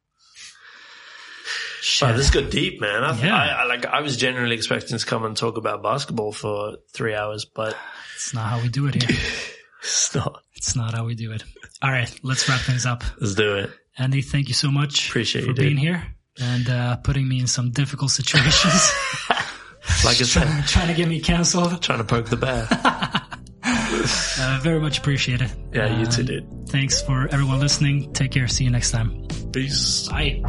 Wow, 2.02 2.10
Shit. 2.10 2.18
this 2.18 2.30
got 2.32 2.50
deep, 2.52 2.82
man. 2.82 3.04
I, 3.04 3.18
Yeah. 3.22 3.36
I, 3.36 3.48
I 3.48 3.66
like. 3.66 3.86
I 3.86 4.02
was 4.02 4.18
genuinely 4.18 4.56
expecting 4.56 4.98
to 4.98 5.06
come 5.06 5.24
and 5.26 5.36
talk 5.38 5.58
about 5.58 5.84
basketball 5.84 6.32
for 6.32 6.78
three 6.94 7.14
hours, 7.16 7.46
but 7.46 7.76
It's 8.16 8.34
not 8.34 8.50
how 8.50 8.62
we 8.62 8.68
do 8.70 8.88
it 8.88 9.02
here. 9.02 9.18
it's 9.82 10.14
not. 10.16 10.42
It's 10.56 10.76
not 10.76 10.94
how 10.96 11.06
we 11.06 11.16
do 11.16 11.32
it. 11.32 11.44
All 11.82 11.92
right, 11.92 12.12
let's 12.24 12.50
wrap 12.50 12.60
things 12.62 12.86
up. 12.86 13.04
Let's 13.22 13.36
do 13.36 13.58
it. 13.58 13.70
Andy, 13.98 14.22
thank 14.22 14.48
you 14.48 14.54
so 14.56 14.70
much 14.72 15.08
Appreciate 15.10 15.44
for 15.44 15.50
you, 15.50 15.54
being 15.56 15.70
dude. 15.76 15.80
here 15.80 16.04
and 16.40 16.70
uh, 16.70 16.96
putting 16.98 17.28
me 17.28 17.40
in 17.40 17.48
some 17.48 17.72
difficult 17.72 18.12
situations. 18.12 18.92
Like 20.04 20.20
I 20.20 20.24
said, 20.26 20.44
trying, 20.44 20.64
trying 20.68 20.88
to 20.90 20.94
get 20.94 21.08
me 21.08 21.22
canceled. 21.22 21.82
trying 21.82 22.00
to 22.00 22.04
poke 22.04 22.28
the 22.28 22.36
bear. 22.36 22.68
Uh, 24.40 24.60
very 24.62 24.80
much 24.80 25.00
appreciated. 25.00 25.50
Yeah, 25.74 26.00
you 26.00 26.06
too, 26.06 26.22
Um, 26.22 26.28
dude. 26.28 26.70
Thanks 26.70 27.02
for 27.02 27.28
everyone 27.32 27.60
listening. 27.60 28.14
Take 28.14 28.32
care. 28.32 28.48
See 28.48 28.64
you 28.66 28.70
next 28.70 28.92
time. 28.92 29.26
Peace. 29.52 30.08
Bye. 30.10 30.42